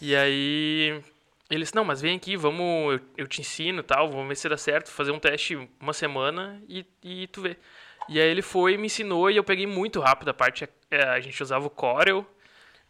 E 0.00 0.14
aí 0.14 1.02
ele 1.50 1.64
disse, 1.64 1.74
não, 1.74 1.84
mas 1.84 2.00
vem 2.00 2.16
aqui, 2.16 2.36
vamos, 2.36 3.00
eu, 3.16 3.26
te 3.26 3.40
ensino 3.40 3.82
tal, 3.82 4.08
vamos 4.08 4.28
ver 4.28 4.36
se 4.36 4.48
dá 4.48 4.56
certo, 4.56 4.88
fazer 4.88 5.10
um 5.10 5.18
teste 5.18 5.68
uma 5.80 5.92
semana 5.92 6.62
e, 6.68 6.86
e 7.02 7.26
tu 7.26 7.42
vê. 7.42 7.56
E 8.08 8.20
aí 8.20 8.28
ele 8.28 8.42
foi 8.42 8.76
me 8.76 8.86
ensinou 8.86 9.30
e 9.30 9.36
eu 9.36 9.44
peguei 9.44 9.66
muito 9.66 10.00
rápido 10.00 10.30
a 10.30 10.34
parte. 10.34 10.68
É, 10.90 11.02
a 11.04 11.20
gente 11.20 11.42
usava 11.42 11.66
o 11.66 11.70
Corel 11.70 12.26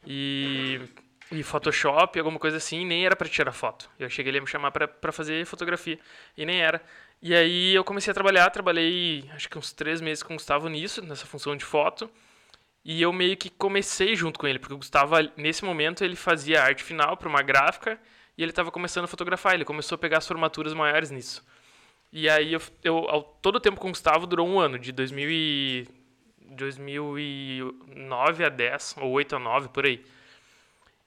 e, 0.07 0.81
e 1.33 1.43
Photoshop, 1.43 2.19
alguma 2.19 2.39
coisa 2.39 2.57
assim, 2.59 2.87
nem 2.87 3.05
era 3.05 3.17
para 3.17 3.29
tirar 3.29 3.53
foto. 3.53 3.91
Eu 3.99 4.09
cheguei 4.09 4.31
ali 4.31 4.39
a 4.39 4.43
me 4.43 4.47
chamar 4.47 4.71
para 4.71 5.13
fazer 5.13 5.45
fotografia 5.45 5.99
e 6.37 6.47
nem 6.47 6.61
era. 6.63 6.83
E 7.21 7.35
aí 7.35 7.75
eu 7.75 7.83
comecei 7.83 8.11
a 8.13 8.15
trabalhar, 8.15 8.49
trabalhei 8.51 9.29
acho 9.35 9.49
que 9.49 9.59
uns 9.59 9.73
três 9.73 10.01
meses 10.01 10.23
com 10.23 10.35
o 10.35 10.37
Gustavo 10.37 10.69
nisso, 10.69 11.03
nessa 11.03 11.27
função 11.27 11.57
de 11.57 11.65
foto. 11.65 12.09
E 12.85 13.03
eu 13.03 13.13
meio 13.13 13.37
que 13.37 13.51
comecei 13.51 14.15
junto 14.15 14.39
com 14.39 14.47
ele, 14.47 14.59
porque 14.59 14.75
o 14.75 14.79
Gustavo, 14.79 15.15
nesse 15.37 15.65
momento, 15.65 16.05
ele 16.05 16.17
fazia 16.17 16.63
arte 16.63 16.83
final 16.83 17.17
para 17.17 17.29
uma 17.29 17.43
gráfica 17.43 18.01
e 18.37 18.43
ele 18.43 18.53
estava 18.53 18.71
começando 18.71 19.05
a 19.05 19.09
fotografar. 19.09 19.55
Ele 19.55 19.65
começou 19.65 19.97
a 19.97 19.99
pegar 19.99 20.19
as 20.19 20.27
formaturas 20.27 20.73
maiores 20.73 21.11
nisso. 21.11 21.45
E 22.13 22.29
aí 22.29 22.53
eu, 22.53 22.63
eu 22.83 22.97
ao, 23.09 23.23
todo 23.23 23.57
o 23.57 23.61
tempo 23.61 23.81
com 23.81 23.89
o 23.89 23.91
Gustavo 23.91 24.27
durou 24.27 24.49
um 24.49 24.59
ano, 24.59 24.79
de 24.79 24.93
2000 24.93 25.31
e, 25.31 25.89
2009 26.51 28.45
a 28.45 28.49
10, 28.49 28.97
ou 29.01 29.11
8 29.13 29.37
a 29.37 29.39
9, 29.39 29.69
por 29.69 29.85
aí. 29.85 30.05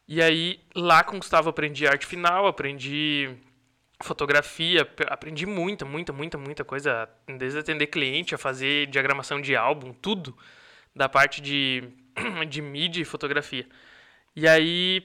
E 0.07 0.21
aí 0.21 0.59
lá 0.75 1.03
com 1.03 1.15
o 1.15 1.19
Gustavo 1.19 1.49
aprendi 1.49 1.87
arte 1.87 2.05
final, 2.05 2.47
aprendi 2.47 3.29
fotografia, 4.03 4.87
aprendi 5.07 5.45
muita, 5.45 5.85
muita, 5.85 6.11
muita, 6.11 6.37
muita 6.37 6.63
coisa, 6.63 7.09
desde 7.37 7.59
atender 7.59 7.87
cliente, 7.87 8.35
a 8.35 8.37
fazer 8.37 8.87
diagramação 8.87 9.39
de 9.41 9.55
álbum, 9.55 9.93
tudo 9.93 10.35
da 10.95 11.07
parte 11.07 11.41
de, 11.41 11.83
de 12.49 12.61
mídia 12.61 13.01
e 13.01 13.05
fotografia. 13.05 13.67
E 14.35 14.47
aí, 14.47 15.03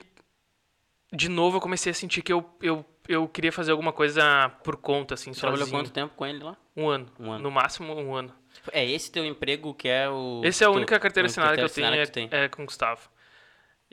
de 1.13 1.29
novo, 1.29 1.57
eu 1.57 1.61
comecei 1.61 1.91
a 1.91 1.95
sentir 1.95 2.21
que 2.21 2.33
eu, 2.33 2.45
eu 2.61 2.85
eu 3.07 3.27
queria 3.27 3.51
fazer 3.51 3.71
alguma 3.71 3.93
coisa 3.93 4.49
por 4.63 4.77
conta, 4.77 5.13
assim, 5.13 5.31
Trabalhou 5.31 5.65
sozinho. 5.65 5.79
quanto 5.79 5.91
tempo 5.91 6.13
com 6.15 6.25
ele 6.25 6.43
lá? 6.43 6.57
Um 6.75 6.89
ano. 6.89 7.11
Um 7.19 7.31
ano. 7.31 7.43
No 7.43 7.51
máximo, 7.51 7.93
um 7.93 8.15
ano. 8.15 8.33
É 8.71 8.85
esse 8.85 9.11
teu 9.11 9.25
emprego 9.25 9.73
que 9.73 9.87
é 9.87 10.09
o... 10.09 10.41
Esse 10.43 10.63
é 10.63 10.67
a 10.67 10.69
única 10.69 10.99
carteira 10.99 11.27
assinada 11.27 11.55
que 11.55 11.63
eu 11.63 11.69
tenho, 11.69 12.29
é, 12.31 12.45
é 12.45 12.47
com 12.49 12.63
o 12.63 12.65
Gustavo. 12.65 13.09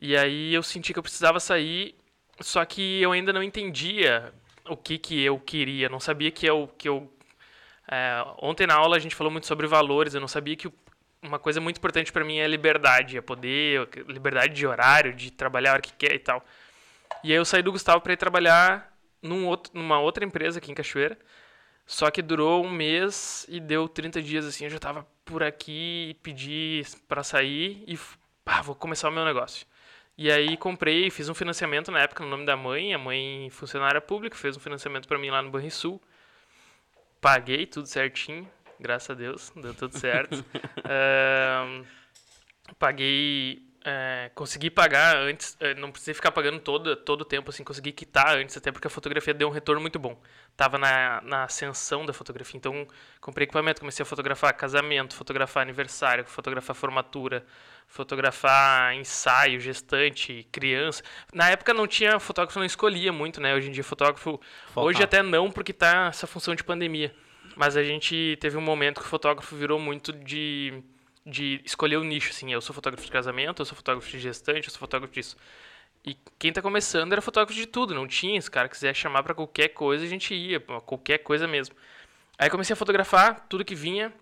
E 0.01 0.17
aí 0.17 0.53
eu 0.53 0.63
senti 0.63 0.93
que 0.93 0.99
eu 0.99 1.03
precisava 1.03 1.39
sair, 1.39 1.95
só 2.41 2.65
que 2.65 3.01
eu 3.01 3.13
ainda 3.13 3.33
não 3.33 3.43
entendia 3.43 4.33
o 4.69 4.77
que 4.77 4.99
que 4.99 5.23
eu 5.23 5.39
queria, 5.39 5.89
não 5.89 6.01
sabia 6.01 6.31
que 6.31 6.47
eu, 6.47 6.69
que 6.79 6.89
eu 6.89 7.11
É, 7.91 8.25
ontem 8.41 8.67
na 8.67 8.75
aula 8.75 8.97
a 8.97 8.99
gente 8.99 9.15
falou 9.15 9.31
muito 9.31 9.47
sobre 9.47 9.67
valores. 9.67 10.15
Eu 10.15 10.21
não 10.21 10.29
sabia 10.29 10.57
que 10.57 10.73
uma 11.23 11.39
coisa 11.39 11.61
muito 11.61 11.77
importante 11.77 12.13
para 12.13 12.25
mim 12.25 12.39
é 12.39 12.47
liberdade, 12.49 13.17
é 13.17 13.21
poder, 13.21 13.89
liberdade 14.09 14.55
de 14.55 14.67
horário, 14.67 15.15
de 15.15 15.31
trabalhar 15.31 15.71
a 15.71 15.73
hora 15.75 15.83
que 15.83 15.93
quer 15.93 16.15
e 16.15 16.19
tal. 16.19 16.45
E 17.23 17.31
aí 17.31 17.37
eu 17.37 17.45
saí 17.45 17.63
do 17.63 17.73
Gustavo 17.73 18.01
para 18.01 18.13
ir 18.13 18.17
trabalhar 18.17 18.94
num 19.25 19.47
outro, 19.47 19.73
numa 19.75 19.99
outra 19.99 20.25
empresa 20.25 20.59
aqui 20.59 20.71
em 20.71 20.75
Cachoeira. 20.75 21.19
Só 21.87 22.11
que 22.11 22.23
durou 22.23 22.65
um 22.65 22.71
mês 22.71 23.47
e 23.49 23.59
deu 23.59 23.89
30 23.89 24.23
dias 24.23 24.47
assim, 24.47 24.65
eu 24.65 24.71
já 24.71 24.79
tava 24.79 25.07
por 25.25 25.43
aqui 25.43 26.11
e 26.11 26.15
pedi 26.23 26.83
para 27.09 27.23
sair 27.23 27.83
e 27.87 27.99
pá, 28.45 28.63
vou 28.63 28.75
começar 28.75 29.09
o 29.09 29.13
meu 29.13 29.25
negócio. 29.25 29.67
E 30.17 30.31
aí 30.31 30.57
comprei, 30.57 31.11
fiz 31.11 31.29
um 31.29 31.35
financiamento 31.35 31.91
na 31.91 32.01
época 32.01 32.23
no 32.23 32.31
nome 32.31 32.47
da 32.47 32.57
mãe, 32.57 32.95
a 32.95 32.99
mãe 32.99 33.49
funcionária 33.51 34.01
pública, 34.01 34.37
fez 34.37 34.57
um 34.57 34.61
financiamento 34.61 35.09
para 35.09 35.19
mim 35.19 35.31
lá 35.31 35.43
no 35.43 35.51
Banrisul. 35.51 36.01
Paguei 37.21 37.67
tudo 37.67 37.87
certinho, 37.87 38.49
graças 38.79 39.11
a 39.11 39.15
Deus, 39.15 39.53
deu 39.57 39.75
tudo 39.75 39.99
certo. 39.99 40.37
uh, 40.85 41.85
paguei 42.79 43.63
é, 43.85 44.31
consegui 44.35 44.71
pagar 44.71 45.15
antes, 45.15 45.57
é, 45.61 45.75
não 45.75 45.91
precisei 45.93 46.15
ficar 46.15 46.33
pagando 46.33 46.59
todo, 46.59 46.97
todo 46.97 47.21
o 47.21 47.25
tempo, 47.25 47.51
assim, 47.51 47.63
consegui 47.63 47.93
quitar 47.93 48.39
antes, 48.39 48.57
até 48.57 48.73
porque 48.73 48.87
a 48.87 48.91
fotografia 48.91 49.35
deu 49.35 49.47
um 49.47 49.51
retorno 49.51 49.79
muito 49.81 49.99
bom. 49.99 50.19
Tava 50.57 50.79
na, 50.79 51.21
na 51.21 51.45
ascensão 51.45 52.07
da 52.07 52.13
fotografia, 52.15 52.57
então 52.57 52.87
comprei 53.21 53.45
equipamento, 53.45 53.81
comecei 53.81 54.03
a 54.03 54.07
fotografar 54.07 54.55
casamento, 54.55 55.15
fotografar 55.15 55.63
aniversário, 55.63 56.25
fotografar 56.25 56.75
formatura, 56.75 57.45
fotografar 57.87 58.95
ensaio, 58.95 59.61
gestante, 59.61 60.49
criança. 60.51 61.03
Na 61.33 61.51
época 61.51 61.75
não 61.75 61.87
tinha, 61.87 62.19
fotógrafo 62.19 62.59
não 62.59 62.67
escolhia 62.67 63.13
muito, 63.13 63.39
né? 63.39 63.55
Hoje 63.55 63.69
em 63.69 63.73
dia 63.73 63.85
fotógrafo, 63.85 64.41
Focar. 64.69 64.85
hoje 64.85 65.03
até 65.03 65.23
não, 65.23 65.51
porque 65.51 65.75
tá 65.75 66.07
essa 66.09 66.27
função 66.27 66.55
de 66.55 66.65
pandemia. 66.65 67.15
Mas 67.55 67.77
a 67.77 67.83
gente 67.83 68.39
teve 68.41 68.57
um 68.57 68.63
momento 68.63 69.01
que 69.01 69.07
o 69.07 69.11
fotógrafo 69.11 69.55
virou 69.55 69.79
muito 69.79 70.11
de 70.11 70.83
de 71.27 71.61
escolher 71.65 71.97
o 71.97 72.05
nicho, 72.05 72.31
assim, 72.31 72.53
eu 72.53 72.61
sou 72.61 72.75
fotógrafo 72.75 73.05
de 73.05 73.13
casamento, 73.13 73.63
eu 73.63 73.67
sou 73.67 73.77
fotógrafo 73.77 74.09
de 74.11 74.19
gestante, 74.19 74.69
eu 74.69 74.71
sou 74.71 74.81
fotógrafo 74.81 75.15
disso. 75.15 75.37
E 76.05 76.17
quem 76.39 76.53
tá 76.53 76.61
começando 76.61 77.13
era 77.13 77.23
fotógrafo 77.23 77.59
de 77.59 77.67
tudo, 77.67 77.95
não 77.95 78.07
tinha, 78.07 78.41
se 78.41 78.49
o 78.49 78.53
cara 78.53 78.69
quiser 78.69 78.95
chamar 78.95 79.23
para 79.23 79.35
qualquer 79.35 79.69
coisa, 79.69 80.05
a 80.05 80.09
gente 80.09 80.35
ia, 80.35 80.61
qualquer 80.61 81.19
coisa 81.19 81.49
mesmo. 81.49 81.75
Aí 82.39 82.51
comecei 82.51 82.75
a 82.75 82.77
fotografar 82.77 83.47
tudo 83.49 83.65
que 83.65 83.75
vinha, 83.75 84.13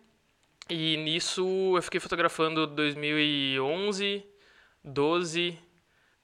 e 0.68 0.96
nisso 0.98 1.74
eu 1.76 1.82
fiquei 1.82 1.98
fotografando 1.98 2.66
2011, 2.66 4.24
12, 4.84 5.58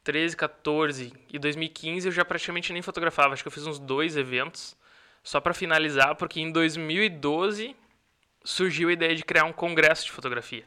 13, 0.04 0.36
14 0.36 1.12
e 1.32 1.38
2015 1.38 2.08
eu 2.08 2.12
já 2.12 2.24
praticamente 2.24 2.72
nem 2.72 2.80
fotografava, 2.80 3.34
acho 3.34 3.42
que 3.42 3.48
eu 3.48 3.52
fiz 3.52 3.66
uns 3.66 3.78
dois 3.78 4.16
eventos 4.16 4.76
só 5.22 5.40
para 5.40 5.52
finalizar, 5.52 6.14
porque 6.14 6.40
em 6.40 6.50
2012 6.50 7.76
surgiu 8.48 8.88
a 8.88 8.92
ideia 8.92 9.14
de 9.14 9.22
criar 9.22 9.44
um 9.44 9.52
congresso 9.52 10.06
de 10.06 10.10
fotografia. 10.10 10.64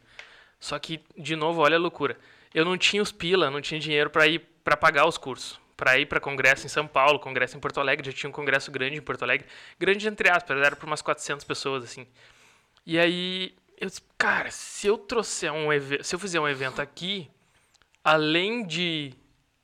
Só 0.60 0.78
que, 0.78 1.02
de 1.18 1.36
novo, 1.36 1.62
olha 1.62 1.78
a 1.78 1.80
loucura. 1.80 2.16
Eu 2.54 2.64
não 2.64 2.78
tinha 2.78 3.02
os 3.02 3.12
pila, 3.12 3.50
não 3.50 3.60
tinha 3.60 3.80
dinheiro 3.80 4.10
para 4.10 4.28
ir 4.28 4.40
para 4.64 4.78
pagar 4.78 5.08
os 5.08 5.18
cursos. 5.18 5.60
Para 5.76 5.98
ir 5.98 6.06
para 6.06 6.20
congresso 6.20 6.64
em 6.68 6.70
São 6.70 6.86
Paulo, 6.86 7.20
congresso 7.20 7.58
em 7.58 7.60
Porto 7.60 7.80
Alegre, 7.80 8.06
já 8.06 8.16
tinha 8.16 8.30
um 8.30 8.34
congresso 8.34 8.70
grande 8.70 8.98
em 8.98 9.02
Porto 9.02 9.24
Alegre. 9.24 9.48
Grande 9.80 10.08
entre 10.08 10.30
aspas, 10.30 10.56
era 10.56 10.76
para 10.76 10.86
umas 10.86 11.02
400 11.02 11.44
pessoas, 11.44 11.84
assim. 11.84 12.06
E 12.86 13.00
aí, 13.00 13.56
eu 13.80 13.88
disse, 13.88 14.02
cara, 14.16 14.52
se 14.52 14.86
eu 14.86 14.96
trouxer 14.96 15.52
um 15.52 15.70
se 16.04 16.14
eu 16.14 16.20
fizer 16.20 16.40
um 16.40 16.48
evento 16.48 16.80
aqui, 16.84 17.32
além 18.04 18.64
de 18.64 19.12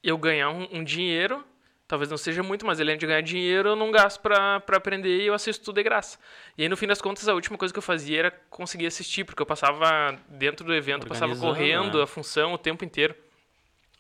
eu 0.01 0.17
ganhar 0.17 0.49
um, 0.49 0.67
um 0.71 0.83
dinheiro, 0.83 1.45
Talvez 1.87 2.09
não 2.09 2.17
seja 2.17 2.43
muito, 2.43 2.65
mas 2.65 2.81
além 2.81 2.97
de 2.97 3.07
ganhar 3.07 3.21
dinheiro, 3.21 3.69
eu 3.69 3.75
não 3.75 3.89
gasto 3.91 4.19
para 4.19 4.61
aprender 4.73 5.21
e 5.21 5.27
eu 5.27 5.33
assisto 5.33 5.63
tudo 5.63 5.75
de 5.75 5.83
graça. 5.83 6.19
E 6.57 6.63
aí, 6.63 6.69
no 6.69 6.75
fim 6.75 6.85
das 6.85 7.01
contas, 7.01 7.29
a 7.29 7.33
última 7.33 7.57
coisa 7.57 7.73
que 7.73 7.77
eu 7.77 7.83
fazia 7.83 8.19
era 8.19 8.31
conseguir 8.49 8.87
assistir, 8.87 9.23
porque 9.23 9.41
eu 9.41 9.45
passava 9.45 10.19
dentro 10.27 10.65
do 10.65 10.73
evento, 10.73 11.07
passava 11.07 11.33
correndo 11.37 11.99
né? 11.99 12.03
a 12.03 12.07
função 12.07 12.53
o 12.53 12.57
tempo 12.57 12.83
inteiro. 12.83 13.15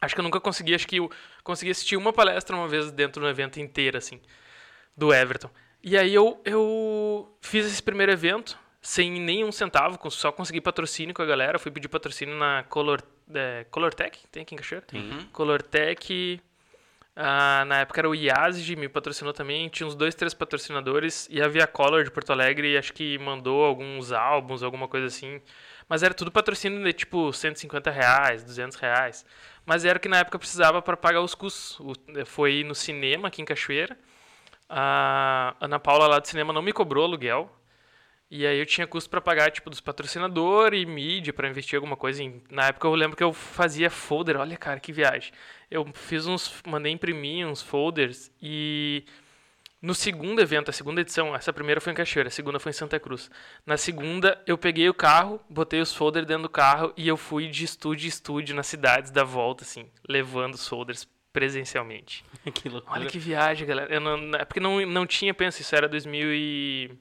Acho 0.01 0.13
que 0.13 0.19
eu 0.19 0.23
nunca 0.23 0.39
consegui, 0.41 0.75
acho 0.75 0.85
que 0.85 0.97
eu 0.97 1.09
consegui 1.43 1.71
assistir 1.71 1.95
uma 1.95 2.11
palestra 2.11 2.55
uma 2.55 2.67
vez 2.67 2.91
dentro 2.91 3.21
do 3.21 3.27
evento 3.27 3.57
inteiro, 3.57 3.97
assim, 3.97 4.19
do 4.95 5.13
Everton. 5.13 5.49
E 5.81 5.97
aí 5.97 6.13
eu, 6.13 6.41
eu 6.43 7.37
fiz 7.39 7.65
esse 7.65 7.81
primeiro 7.81 8.11
evento 8.11 8.59
sem 8.81 9.11
nenhum 9.11 9.51
centavo, 9.51 9.97
só 10.11 10.31
consegui 10.31 10.59
patrocínio 10.59 11.15
com 11.15 11.21
a 11.21 11.25
galera. 11.25 11.57
Fui 11.57 11.71
pedir 11.71 11.87
patrocínio 11.87 12.35
na 12.35 12.63
Color, 12.63 13.01
é, 13.33 13.65
Colortech, 13.71 14.19
tem 14.29 14.43
aqui 14.43 14.55
em 14.55 14.57
Cachoeira? 14.57 14.85
Uhum. 14.93 15.25
Colortech 15.31 16.41
ah, 17.19 17.65
na 17.65 17.79
época 17.79 17.99
era 17.99 18.07
o 18.07 18.13
IASG, 18.13 18.75
me 18.75 18.87
patrocinou 18.87 19.33
também. 19.33 19.67
Tinha 19.69 19.87
uns 19.87 19.95
dois, 19.95 20.13
três 20.13 20.35
patrocinadores. 20.35 21.27
E 21.31 21.41
a 21.41 21.47
Via 21.47 21.65
Color 21.65 22.03
de 22.03 22.11
Porto 22.11 22.31
Alegre, 22.31 22.77
acho 22.77 22.93
que 22.93 23.17
mandou 23.17 23.65
alguns 23.65 24.11
álbuns, 24.11 24.61
alguma 24.61 24.87
coisa 24.87 25.07
assim. 25.07 25.41
Mas 25.89 26.03
era 26.03 26.13
tudo 26.13 26.31
patrocínio 26.31 26.83
de 26.83 26.93
tipo 26.93 27.33
150 27.33 27.89
reais, 27.89 28.43
200 28.43 28.77
reais. 28.77 29.25
Mas 29.65 29.83
era 29.83 29.97
o 29.97 29.99
que 29.99 30.07
na 30.07 30.19
época 30.19 30.37
precisava 30.37 30.79
para 30.79 30.95
pagar 30.95 31.21
os 31.21 31.33
custos. 31.33 31.79
Foi 32.27 32.63
no 32.63 32.75
cinema 32.75 33.29
aqui 33.29 33.41
em 33.41 33.45
Cachoeira. 33.45 33.97
A 34.69 35.55
Ana 35.59 35.79
Paula 35.79 36.07
lá 36.07 36.19
do 36.19 36.27
cinema 36.27 36.53
não 36.53 36.61
me 36.61 36.71
cobrou 36.71 37.03
aluguel. 37.03 37.51
E 38.29 38.45
aí 38.45 38.59
eu 38.59 38.65
tinha 38.65 38.85
custo 38.85 39.09
para 39.09 39.21
pagar, 39.21 39.51
tipo, 39.51 39.69
dos 39.69 39.79
patrocinadores 39.79 40.81
e 40.81 40.85
mídia 40.85 41.31
para 41.31 41.47
investir 41.47 41.77
alguma 41.77 41.95
coisa. 41.95 42.21
Em... 42.21 42.41
Na 42.49 42.67
época 42.67 42.87
eu 42.87 42.93
lembro 42.93 43.15
que 43.15 43.23
eu 43.23 43.31
fazia 43.31 43.89
folder. 43.89 44.37
Olha, 44.37 44.57
cara, 44.57 44.79
que 44.79 44.91
viagem. 44.91 45.31
Eu 45.71 45.89
fiz 45.93 46.27
uns... 46.27 46.61
Mandei 46.65 46.91
imprimir 46.91 47.47
uns 47.47 47.61
folders 47.61 48.31
e... 48.41 49.05
No 49.79 49.93
segundo 49.93 50.41
evento, 50.41 50.69
a 50.69 50.73
segunda 50.73 51.01
edição, 51.01 51.35
essa 51.35 51.53
primeira 51.53 51.79
foi 51.79 51.93
em 51.93 51.95
Cachoeira, 51.95 52.29
a 52.29 52.31
segunda 52.31 52.59
foi 52.59 52.71
em 52.71 52.73
Santa 52.73 52.99
Cruz. 52.99 53.29
Na 53.63 53.77
segunda, 53.77 54.41
eu 54.47 54.57
peguei 54.57 54.89
o 54.89 54.93
carro, 54.93 55.39
botei 55.47 55.79
os 55.79 55.93
folders 55.93 56.25
dentro 56.25 56.43
do 56.43 56.49
carro 56.49 56.91
e 56.97 57.07
eu 57.07 57.15
fui 57.15 57.47
de 57.47 57.63
estúdio 57.63 58.07
em 58.07 58.09
estúdio 58.09 58.55
nas 58.55 58.65
cidades 58.65 59.11
da 59.11 59.23
volta, 59.23 59.63
assim, 59.63 59.87
levando 60.09 60.55
os 60.55 60.67
folders 60.67 61.07
presencialmente. 61.31 62.25
que 62.55 62.67
loucura. 62.67 62.99
Olha 62.99 63.07
que 63.07 63.19
viagem, 63.19 63.67
galera. 63.67 63.99
Não, 63.99 64.35
é 64.39 64.43
porque 64.43 64.59
não, 64.59 64.83
não 64.83 65.05
tinha, 65.05 65.31
pensa, 65.31 65.61
isso 65.61 65.75
era 65.75 65.87
2000 65.87 66.33
e... 66.33 66.91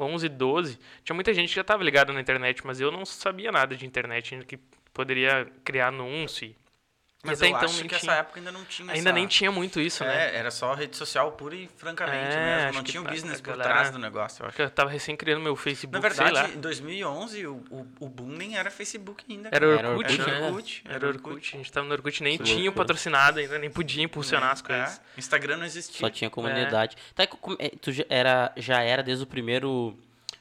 11, 0.00 0.28
12, 0.28 0.78
tinha 1.04 1.14
muita 1.14 1.32
gente 1.34 1.50
que 1.50 1.54
já 1.54 1.60
estava 1.60 1.84
ligada 1.84 2.12
na 2.12 2.20
internet, 2.20 2.66
mas 2.66 2.80
eu 2.80 2.90
não 2.90 3.04
sabia 3.04 3.52
nada 3.52 3.76
de 3.76 3.86
internet, 3.86 4.44
que 4.46 4.58
poderia 4.92 5.46
criar 5.64 5.88
anúncio 5.88 6.54
mas 7.22 7.38
até 7.38 7.50
eu 7.50 7.56
então 7.56 7.64
acho 7.68 7.82
que 7.82 7.88
tinha, 7.88 7.98
essa 7.98 8.12
época 8.14 8.40
ainda 8.40 8.50
não 8.50 8.64
tinha 8.64 8.92
Ainda 8.92 9.10
essa... 9.10 9.12
nem 9.12 9.26
tinha 9.26 9.52
muito 9.52 9.78
isso, 9.78 10.02
é, 10.02 10.06
né? 10.06 10.36
era 10.36 10.50
só 10.50 10.72
rede 10.72 10.96
social 10.96 11.32
pura 11.32 11.54
e 11.54 11.68
francamente 11.76 12.34
é, 12.34 12.64
mesmo. 12.64 12.78
Não 12.78 12.82
tinha 12.82 13.02
um 13.02 13.04
business 13.04 13.42
por 13.42 13.50
galera, 13.50 13.70
trás 13.70 13.90
do 13.90 13.98
negócio, 13.98 14.42
eu 14.42 14.48
acho. 14.48 14.62
Eu 14.62 14.70
tava 14.70 14.88
recém 14.88 15.14
criando 15.14 15.42
meu 15.42 15.54
Facebook, 15.54 15.92
Na 15.92 16.08
verdade, 16.08 16.56
em 16.56 16.60
2011, 16.60 17.46
o, 17.46 17.56
o, 17.70 17.86
o 18.00 18.08
boom 18.08 18.28
nem 18.28 18.56
era 18.56 18.70
Facebook 18.70 19.22
ainda. 19.28 19.50
Era 19.52 19.68
Orkut, 19.68 20.20
era 20.20 20.40
né? 20.40 20.48
Orkut, 20.48 20.84
era 20.88 21.06
Orkut. 21.08 21.54
A 21.54 21.58
gente 21.58 21.72
tava 21.72 21.86
no 21.86 21.92
Orkut, 21.92 22.22
nem 22.22 22.38
tinha 22.38 22.56
loucura. 22.56 22.84
patrocinado 22.84 23.38
ainda, 23.38 23.58
nem 23.58 23.70
podia 23.70 24.02
impulsionar 24.02 24.48
é, 24.48 24.52
as 24.52 24.62
coisas. 24.62 24.96
É. 24.96 25.18
Instagram 25.18 25.58
não 25.58 25.66
existia. 25.66 26.00
Só 26.00 26.08
tinha 26.08 26.30
comunidade. 26.30 26.96
É. 27.18 27.26
Tá, 27.26 27.36
tu 27.82 27.92
já 27.92 28.04
era, 28.08 28.50
já 28.56 28.80
era 28.80 29.02
desde 29.02 29.24
o 29.24 29.26
primeiro... 29.26 29.94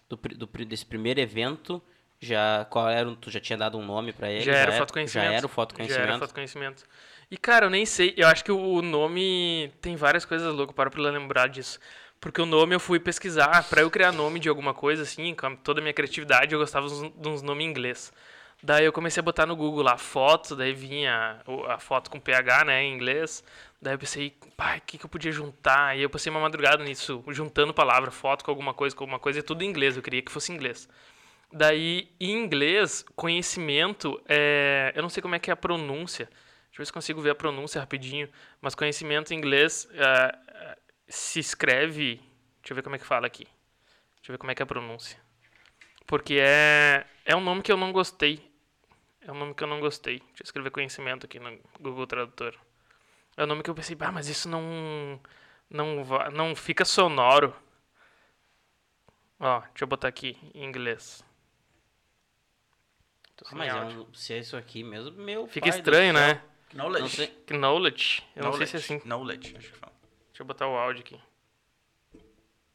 Do, 0.08 0.16
do, 0.16 0.66
desse 0.66 0.86
primeiro 0.86 1.20
evento 1.20 1.80
já 2.22 2.66
qual 2.70 2.90
era 2.90 3.16
tu 3.16 3.32
já 3.32 3.40
tinha 3.40 3.58
dado 3.58 3.78
um 3.78 3.86
nome 3.86 4.12
para 4.12 4.30
ele 4.30 4.44
já, 4.44 4.52
já 4.52 4.58
era, 4.58 4.72
foto 4.74 4.94
conhecimento 4.94 5.26
já 5.26 5.34
era 5.34 5.46
o 5.46 5.50
foto 5.50 5.76
conhecimento 5.76 5.96
já 5.96 6.04
era 6.04 6.18
e, 7.32 7.38
cara, 7.38 7.68
eu 7.68 7.70
nem 7.70 7.86
sei. 7.86 8.14
Eu 8.18 8.28
acho 8.28 8.44
que 8.44 8.52
o 8.52 8.82
nome 8.82 9.72
tem 9.82 9.96
várias 9.96 10.26
coisas 10.26 10.52
loucas, 10.54 10.76
para 10.76 10.90
pra 10.90 11.02
lembrar 11.02 11.48
disso. 11.48 11.80
Porque 12.20 12.42
o 12.42 12.46
nome 12.46 12.76
eu 12.76 12.80
fui 12.80 13.00
pesquisar, 13.00 13.64
para 13.70 13.82
eu 13.82 13.90
criar 13.92 14.12
nome 14.12 14.40
de 14.40 14.50
alguma 14.50 14.74
coisa, 14.74 15.04
assim, 15.04 15.34
com 15.36 15.56
toda 15.56 15.80
a 15.80 15.84
minha 15.84 15.94
criatividade, 15.94 16.54
eu 16.54 16.60
gostava 16.60 16.88
de 16.88 17.30
uns 17.30 17.42
nomes 17.42 17.66
em 17.66 17.70
inglês. 17.70 18.12
Daí 18.62 18.84
eu 18.84 18.92
comecei 18.92 19.22
a 19.22 19.24
botar 19.24 19.46
no 19.46 19.56
Google 19.56 19.84
lá 19.84 19.98
fotos, 19.98 20.58
daí 20.58 20.74
vinha 20.74 21.40
a 21.70 21.78
foto 21.80 22.10
com 22.10 22.20
PH, 22.20 22.66
né, 22.66 22.84
em 22.84 22.94
inglês. 22.94 23.44
Daí 23.82 23.94
eu 23.94 24.00
pensei, 24.00 24.36
pai, 24.58 24.80
o 24.80 24.82
que, 24.82 24.98
que 24.98 25.06
eu 25.06 25.10
podia 25.10 25.32
juntar? 25.32 25.98
E 25.98 26.02
eu 26.02 26.10
passei 26.10 26.30
uma 26.30 26.42
madrugada 26.42 26.84
nisso, 26.84 27.24
juntando 27.30 27.74
palavra, 27.74 28.12
foto 28.12 28.44
com 28.44 28.52
alguma 28.52 28.74
coisa, 28.74 28.94
com 28.96 29.04
alguma 29.04 29.20
coisa, 29.20 29.40
e 29.40 29.44
tudo 29.44 29.64
em 29.64 29.68
inglês, 29.70 29.96
eu 29.96 30.04
queria 30.04 30.22
que 30.22 30.32
fosse 30.32 30.52
em 30.52 30.56
inglês. 30.56 30.90
Daí, 31.52 32.12
em 32.20 32.32
inglês, 32.32 33.04
conhecimento, 33.16 34.22
é... 34.28 34.92
eu 34.96 35.02
não 35.02 35.10
sei 35.10 35.22
como 35.22 35.36
é 35.36 35.40
que 35.40 35.50
é 35.50 35.54
a 35.54 35.58
pronúncia, 35.58 36.30
Deixa 36.70 36.82
eu 36.82 36.84
ver 36.84 36.86
se 36.86 36.94
consigo 36.94 37.22
ver 37.22 37.32
a 37.32 37.36
pronúncia 37.36 37.82
rapidinho. 37.82 38.30
Mas 38.62 38.76
conhecimento 38.76 39.34
em 39.34 39.38
inglês 39.38 39.86
uh, 39.86 40.80
se 41.08 41.40
escreve. 41.40 42.22
Deixa 42.62 42.72
eu 42.72 42.76
ver 42.76 42.84
como 42.84 42.96
é 42.96 43.00
que 43.00 43.06
fala 43.06 43.28
aqui. 43.28 43.46
Deixa 44.16 44.30
eu 44.32 44.34
ver 44.34 44.38
como 44.38 44.52
é 44.52 44.56
que 44.56 44.62
é 44.62 44.66
a 44.66 44.68
pronúncia. 44.68 45.20
Porque 46.06 46.40
é, 46.40 47.06
é 47.26 47.36
um 47.36 47.42
nome 47.42 47.62
que 47.62 47.72
eu 47.72 47.78
não 47.78 47.92
gostei. 47.92 48.50
É 49.22 49.32
um 49.32 49.36
nome 49.36 49.54
que 49.54 49.64
eu 49.64 49.68
não 49.68 49.80
gostei. 49.80 50.20
Deixa 50.20 50.42
eu 50.42 50.46
escrever 50.46 50.72
conhecimento 50.72 51.26
aqui 51.26 51.40
no 51.40 51.60
Google 51.80 52.08
Tradutor. 52.08 52.56
É 53.36 53.44
um 53.44 53.48
nome 53.48 53.64
que 53.64 53.70
eu 53.70 53.76
pensei, 53.76 53.98
ah, 54.00 54.12
mas 54.12 54.28
isso 54.28 54.48
não. 54.48 55.20
Não, 55.70 56.04
não 56.32 56.56
fica 56.56 56.84
sonoro. 56.84 57.56
Ó, 59.40 59.60
deixa 59.60 59.84
eu 59.84 59.88
botar 59.88 60.08
aqui 60.08 60.38
em 60.54 60.66
inglês. 60.66 61.24
Ah, 63.46 63.56
mas 63.56 63.74
é 63.74 63.76
um, 63.76 64.14
se 64.14 64.34
é 64.34 64.38
isso 64.40 64.56
aqui 64.58 64.84
mesmo, 64.84 65.12
meu. 65.12 65.48
Fica 65.48 65.70
estranho, 65.70 66.14
né? 66.14 66.42
Knowledge. 66.74 67.32
Knowledge. 67.50 68.24
Eu 68.36 68.44
knowledge. 68.44 68.44
não 68.44 68.54
sei 68.54 68.68
se 68.68 68.76
é 68.76 68.80
assim. 68.80 69.08
Knowledge, 69.08 69.56
acho 69.58 69.72
que 69.72 69.78
fala. 69.78 69.94
Deixa 70.28 70.42
eu 70.42 70.46
botar 70.46 70.68
o 70.68 70.76
áudio 70.76 71.02
aqui. 71.02 71.20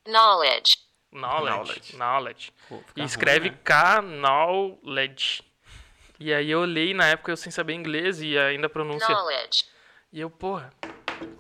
Knowledge. 0.07 0.79
Knowledge. 1.13 1.57
Knowledge. 1.57 1.97
Knowledge. 1.97 2.53
E 2.71 2.75
ruim, 3.01 3.05
escreve 3.07 3.51
né? 3.51 3.59
K-Knowledge. 3.65 5.43
E 6.19 6.33
aí 6.33 6.51
eu 6.51 6.61
olhei 6.61 6.93
na 6.95 7.07
época 7.07 7.33
eu 7.33 7.37
sem 7.37 7.51
saber 7.53 7.75
inglês 7.75 8.21
e 8.21 8.37
ainda 8.39 8.67
a 8.67 8.71
pronúncia. 8.71 9.09
knowledge, 9.09 9.65
E 10.13 10.21
eu, 10.21 10.31
porra, 10.31 10.73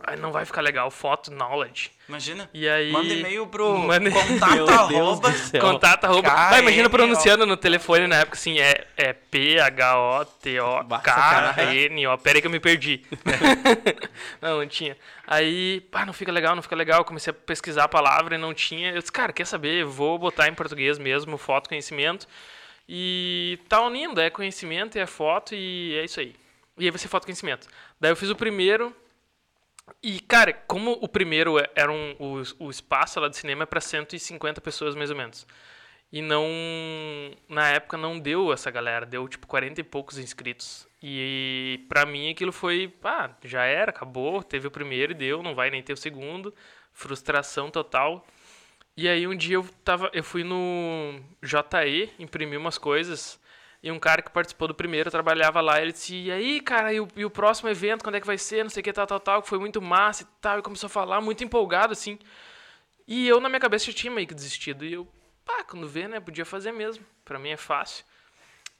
aí 0.06 0.18
não 0.18 0.30
vai 0.32 0.44
ficar 0.44 0.60
legal, 0.60 0.90
foto 0.90 1.30
knowledge. 1.30 1.90
Imagina. 2.08 2.48
E 2.52 2.68
aí. 2.68 2.92
Manda 2.92 3.12
e-mail 3.12 3.46
pro 3.46 3.78
Manda- 3.78 4.10
contato 4.10 4.70
arroba. 4.70 5.32
Contato 5.60 6.04
arroba. 6.04 6.28
K, 6.30 6.50
Vai, 6.50 6.60
imagina 6.60 6.90
pronunciando 6.90 7.46
no 7.46 7.56
telefone 7.56 8.06
na 8.06 8.16
época 8.16 8.36
assim, 8.36 8.58
é, 8.58 8.86
é 8.96 9.12
P-H-O-T-O-K-N-O. 10.94 12.18
Pera 12.18 12.38
aí 12.38 12.40
que 12.40 12.46
eu 12.46 12.50
me 12.50 12.60
perdi. 12.60 13.02
não, 14.40 14.58
não 14.58 14.66
tinha. 14.66 14.96
Aí, 15.26 15.80
pá, 15.90 16.04
não 16.04 16.12
fica 16.12 16.30
legal, 16.30 16.54
não 16.54 16.62
fica 16.62 16.76
legal. 16.76 17.04
Comecei 17.04 17.30
a 17.30 17.34
pesquisar 17.34 17.84
a 17.84 17.88
palavra 17.88 18.34
e 18.34 18.38
não 18.38 18.52
tinha. 18.52 18.90
Eu 18.92 18.98
disse, 19.00 19.12
cara, 19.12 19.32
quer 19.32 19.46
saber? 19.46 19.84
Vou 19.84 20.18
botar 20.18 20.48
em 20.48 20.54
português 20.54 20.98
mesmo, 20.98 21.38
foto, 21.38 21.68
conhecimento. 21.68 22.26
E 22.88 23.58
tá 23.68 23.80
unindo, 23.80 24.20
é 24.20 24.28
conhecimento 24.28 24.98
e 24.98 25.00
é 25.00 25.06
foto 25.06 25.54
e 25.54 25.96
é 25.96 26.04
isso 26.04 26.20
aí. 26.20 26.34
E 26.76 26.84
aí 26.84 26.90
vai 26.90 26.98
ser 26.98 27.08
foto 27.08 27.24
conhecimento. 27.24 27.66
Daí 28.00 28.10
eu 28.12 28.16
fiz 28.16 28.28
o 28.30 28.36
primeiro. 28.36 28.94
E, 30.02 30.20
cara, 30.20 30.52
como 30.52 30.92
o 30.92 31.08
primeiro 31.08 31.58
é- 31.58 31.70
era 31.74 31.92
um, 31.92 32.14
o, 32.18 32.42
o 32.66 32.70
espaço 32.70 33.20
lá 33.20 33.28
do 33.28 33.36
cinema 33.36 33.64
é 33.64 33.66
para 33.66 33.80
150 33.80 34.60
pessoas 34.60 34.94
mais 34.94 35.10
ou 35.10 35.16
menos. 35.16 35.46
E 36.12 36.22
não. 36.22 36.46
Na 37.48 37.68
época 37.70 37.96
não 37.96 38.18
deu 38.18 38.52
essa 38.52 38.70
galera, 38.70 39.04
deu 39.06 39.28
tipo 39.28 39.46
40 39.46 39.80
e 39.80 39.84
poucos 39.84 40.18
inscritos. 40.18 40.86
E 41.02 41.84
pra 41.88 42.06
mim 42.06 42.30
aquilo 42.30 42.52
foi. 42.52 42.92
Ah, 43.02 43.30
já 43.44 43.64
era, 43.64 43.90
acabou. 43.90 44.42
Teve 44.42 44.66
o 44.68 44.70
primeiro 44.70 45.12
e 45.12 45.14
deu, 45.14 45.42
não 45.42 45.54
vai 45.54 45.70
nem 45.70 45.82
ter 45.82 45.92
o 45.92 45.96
segundo. 45.96 46.54
Frustração 46.92 47.70
total. 47.70 48.24
E 48.96 49.08
aí 49.08 49.26
um 49.26 49.36
dia 49.36 49.56
eu 49.56 49.64
tava. 49.84 50.10
Eu 50.14 50.22
fui 50.24 50.44
no 50.44 51.20
JE, 51.42 52.10
imprimi 52.18 52.56
umas 52.56 52.78
coisas. 52.78 53.40
E 53.84 53.90
um 53.92 53.98
cara 53.98 54.22
que 54.22 54.30
participou 54.30 54.66
do 54.66 54.74
primeiro 54.74 55.10
trabalhava 55.10 55.60
lá. 55.60 55.78
Ele 55.78 55.92
disse: 55.92 56.16
E 56.16 56.32
aí, 56.32 56.58
cara, 56.62 56.90
e 56.90 57.00
o, 57.00 57.06
e 57.14 57.22
o 57.22 57.28
próximo 57.28 57.68
evento, 57.68 58.02
quando 58.02 58.14
é 58.14 58.20
que 58.20 58.26
vai 58.26 58.38
ser? 58.38 58.62
Não 58.62 58.70
sei 58.70 58.80
o 58.80 58.84
que, 58.84 58.90
tal, 58.92 59.06
tal, 59.06 59.20
tal. 59.20 59.42
Que 59.42 59.48
foi 59.48 59.58
muito 59.58 59.82
massa 59.82 60.22
e 60.22 60.26
tal. 60.40 60.58
E 60.58 60.62
começou 60.62 60.86
a 60.86 60.90
falar, 60.90 61.20
muito 61.20 61.44
empolgado, 61.44 61.92
assim. 61.92 62.18
E 63.06 63.28
eu, 63.28 63.40
na 63.40 63.48
minha 63.50 63.60
cabeça, 63.60 63.84
já 63.84 63.92
tinha 63.92 64.10
meio 64.10 64.26
que 64.26 64.32
desistido. 64.34 64.86
E 64.86 64.94
eu, 64.94 65.06
pá, 65.44 65.62
quando 65.64 65.86
vê, 65.86 66.08
né? 66.08 66.18
Podia 66.18 66.46
fazer 66.46 66.72
mesmo. 66.72 67.04
Pra 67.26 67.38
mim 67.38 67.50
é 67.50 67.58
fácil. 67.58 68.06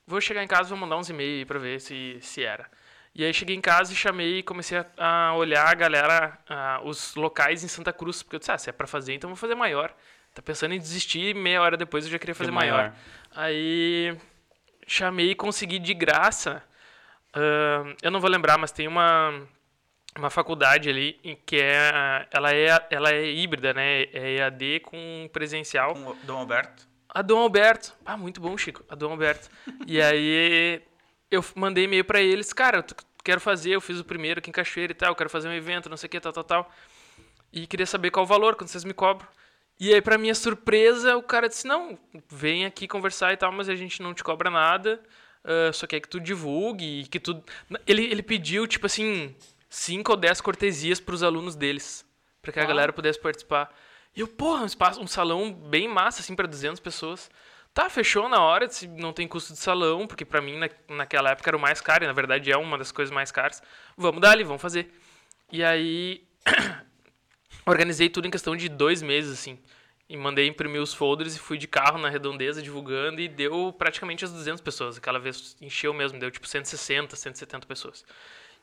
Vou 0.07 0.21
chegar 0.23 0.43
em 0.43 0.47
casa, 0.49 0.71
vou 0.71 0.79
mandar 0.79 0.97
uns 0.97 1.11
e-mails 1.11 1.41
aí 1.41 1.45
pra 1.45 1.59
ver 1.59 1.81
se, 1.83 2.17
se 2.23 2.43
era. 2.43 2.67
E 3.15 3.23
aí 3.25 3.33
cheguei 3.35 3.55
em 3.55 3.61
casa 3.61 3.93
e 3.93 3.97
chamei 3.97 4.39
e 4.39 4.43
comecei 4.43 4.79
a, 4.79 4.87
a 5.29 5.35
olhar 5.37 5.69
a 5.69 5.75
galera, 5.75 6.39
a- 6.49 6.81
os 6.83 7.15
locais 7.15 7.63
em 7.63 7.69
Santa 7.69 7.93
Cruz. 7.93 8.23
Porque 8.23 8.37
eu 8.37 8.41
disse, 8.41 8.51
ah, 8.53 8.57
se 8.59 8.71
é 8.71 8.73
pra 8.73 8.87
fazer, 8.87 9.13
então 9.13 9.29
vou 9.29 9.37
fazer 9.37 9.55
maior. 9.55 9.95
Tá 10.35 10.41
pensando 10.43 10.73
em 10.75 10.79
desistir, 10.79 11.35
meia 11.35 11.61
hora 11.61 11.77
depois 11.77 12.07
eu 12.07 12.11
já 12.11 12.19
queria 12.19 12.35
fazer 12.35 12.51
maior. 12.51 12.77
maior. 12.79 12.95
Aí 13.35 14.17
chamei 14.87 15.31
e 15.31 15.35
consegui 15.35 15.79
de 15.79 15.95
graça. 15.95 16.63
ahn, 17.35 17.95
eu 18.03 18.11
não 18.11 18.21
vou 18.21 18.31
lembrar, 18.31 18.59
mas 18.59 18.73
tem 18.73 18.87
uma 18.89 19.33
uma 20.17 20.31
faculdade 20.31 20.89
ali 20.89 21.19
em 21.25 21.35
que 21.35 21.57
é 21.61 22.27
ela 22.31 22.55
é 22.55 22.87
ela 22.91 23.11
é 23.11 23.31
híbrida, 23.31 23.75
né? 23.75 24.03
É 24.13 24.37
EAD 24.37 24.81
com 24.81 25.29
presencial. 25.33 25.95
Com 25.95 26.11
o 26.11 26.15
Dom 26.23 26.39
Alberto. 26.39 26.87
A 27.09 27.23
Dom 27.23 27.39
Alberto. 27.39 27.93
Ah, 28.05 28.17
muito 28.17 28.41
bom, 28.41 28.57
Chico. 28.57 28.85
A 28.89 28.95
Dom 28.95 29.11
Alberto. 29.13 29.49
e 29.87 30.01
aí 30.01 30.83
eu 31.31 31.45
mandei 31.55 31.85
e-mail 31.85 32.05
pra 32.05 32.21
eles, 32.21 32.53
cara, 32.53 32.85
quero 33.25 33.41
fazer, 33.41 33.71
eu 33.71 33.81
fiz 33.81 33.99
o 33.99 34.05
primeiro 34.05 34.39
aqui 34.39 34.51
em 34.51 34.53
Cachoeira 34.53 34.93
e 34.93 34.95
tal, 34.95 35.11
eu 35.11 35.17
quero 35.17 35.31
fazer 35.31 35.49
um 35.49 35.53
evento, 35.53 35.89
não 35.89 35.97
sei 35.97 36.07
o 36.07 36.11
que, 36.11 36.21
tal, 36.21 36.33
tal, 36.33 36.45
tal. 36.45 36.71
E 37.53 37.67
queria 37.67 37.87
saber 37.87 38.11
qual 38.11 38.25
o 38.25 38.29
valor, 38.29 38.57
quando 38.57 38.69
vocês 38.69 38.85
me 38.85 38.93
cobram. 38.93 39.29
E 39.79 39.93
aí, 39.93 40.01
pra 40.01 40.17
minha 40.17 40.35
surpresa, 40.35 41.17
o 41.17 41.23
cara 41.23 41.49
disse, 41.49 41.67
não, 41.67 41.99
vem 42.29 42.65
aqui 42.65 42.87
conversar 42.87 43.33
e 43.33 43.37
tal, 43.37 43.51
mas 43.51 43.69
a 43.69 43.75
gente 43.75 44.01
não 44.01 44.15
te 44.15 44.23
cobra 44.23 44.51
nada, 44.51 45.03
ah, 45.45 45.71
só 45.73 45.87
quer 45.87 46.01
que 46.01 46.09
tu 46.09 46.19
divulgue 46.19 47.03
e 47.03 47.07
que 47.07 47.21
tu... 47.21 47.43
Ele, 47.87 48.05
ele 48.05 48.23
pediu, 48.23 48.67
tipo 48.67 48.87
assim, 48.87 49.35
cinco 49.69 50.13
ou 50.13 50.17
dez 50.17 50.41
cortesias 50.41 51.01
pros 51.01 51.23
alunos 51.23 51.55
deles, 51.55 52.07
pra 52.41 52.53
que 52.53 52.61
a 52.61 52.65
galera 52.65 52.93
pudesse 52.93 53.21
participar. 53.21 53.73
E 54.17 54.21
eu, 54.21 54.29
porra, 54.29 54.63
um, 54.63 54.67
espaço, 54.67 55.01
um 55.01 55.07
salão 55.07 55.53
bem 55.53 55.89
massa, 55.89 56.21
assim, 56.21 56.35
pra 56.35 56.47
200 56.47 56.81
pessoas. 56.81 57.31
Tá, 57.75 57.91
fechou 57.91 58.29
na 58.29 58.41
hora, 58.41 58.69
disse, 58.69 58.87
não 58.87 59.13
tem 59.13 59.27
custo 59.27 59.53
de 59.53 59.59
salão, 59.59 60.07
porque 60.07 60.25
pra 60.25 60.41
mim 60.41 60.57
na, 60.57 60.71
naquela 60.89 61.31
época 61.31 61.51
era 61.51 61.57
o 61.57 61.61
mais 61.61 61.81
caro, 61.81 62.05
e 62.05 62.07
na 62.07 62.13
verdade 62.13 62.51
é 62.51 62.57
uma 62.57 62.79
das 62.79 62.93
coisas 62.93 63.13
mais 63.13 63.33
caras. 63.33 63.61
Vamos 63.97 64.21
dar 64.21 64.31
ali, 64.31 64.45
vamos 64.45 64.63
fazer. 64.63 64.95
E 65.51 65.63
aí, 65.63 66.25
organizei 67.67 68.09
tudo 68.09 68.27
em 68.27 68.31
questão 68.31 68.57
de 68.57 68.69
dois 68.69 69.03
meses, 69.03 69.33
assim. 69.33 69.59
E 70.09 70.17
mandei 70.17 70.47
imprimir 70.47 70.83
os 70.83 70.93
folders 70.93 71.35
e 71.35 71.39
fui 71.39 71.57
de 71.57 71.67
carro 71.67 71.99
na 71.99 72.09
redondeza 72.09 72.63
divulgando 72.63 73.21
e 73.21 73.29
deu 73.29 73.75
praticamente 73.77 74.25
as 74.25 74.33
200 74.33 74.61
pessoas. 74.61 74.99
Aquela 74.99 75.19
vez 75.19 75.57
encheu 75.61 75.95
mesmo, 75.95 76.19
deu 76.19 76.31
tipo 76.31 76.47
160, 76.47 77.17
170 77.17 77.67
pessoas. 77.67 78.05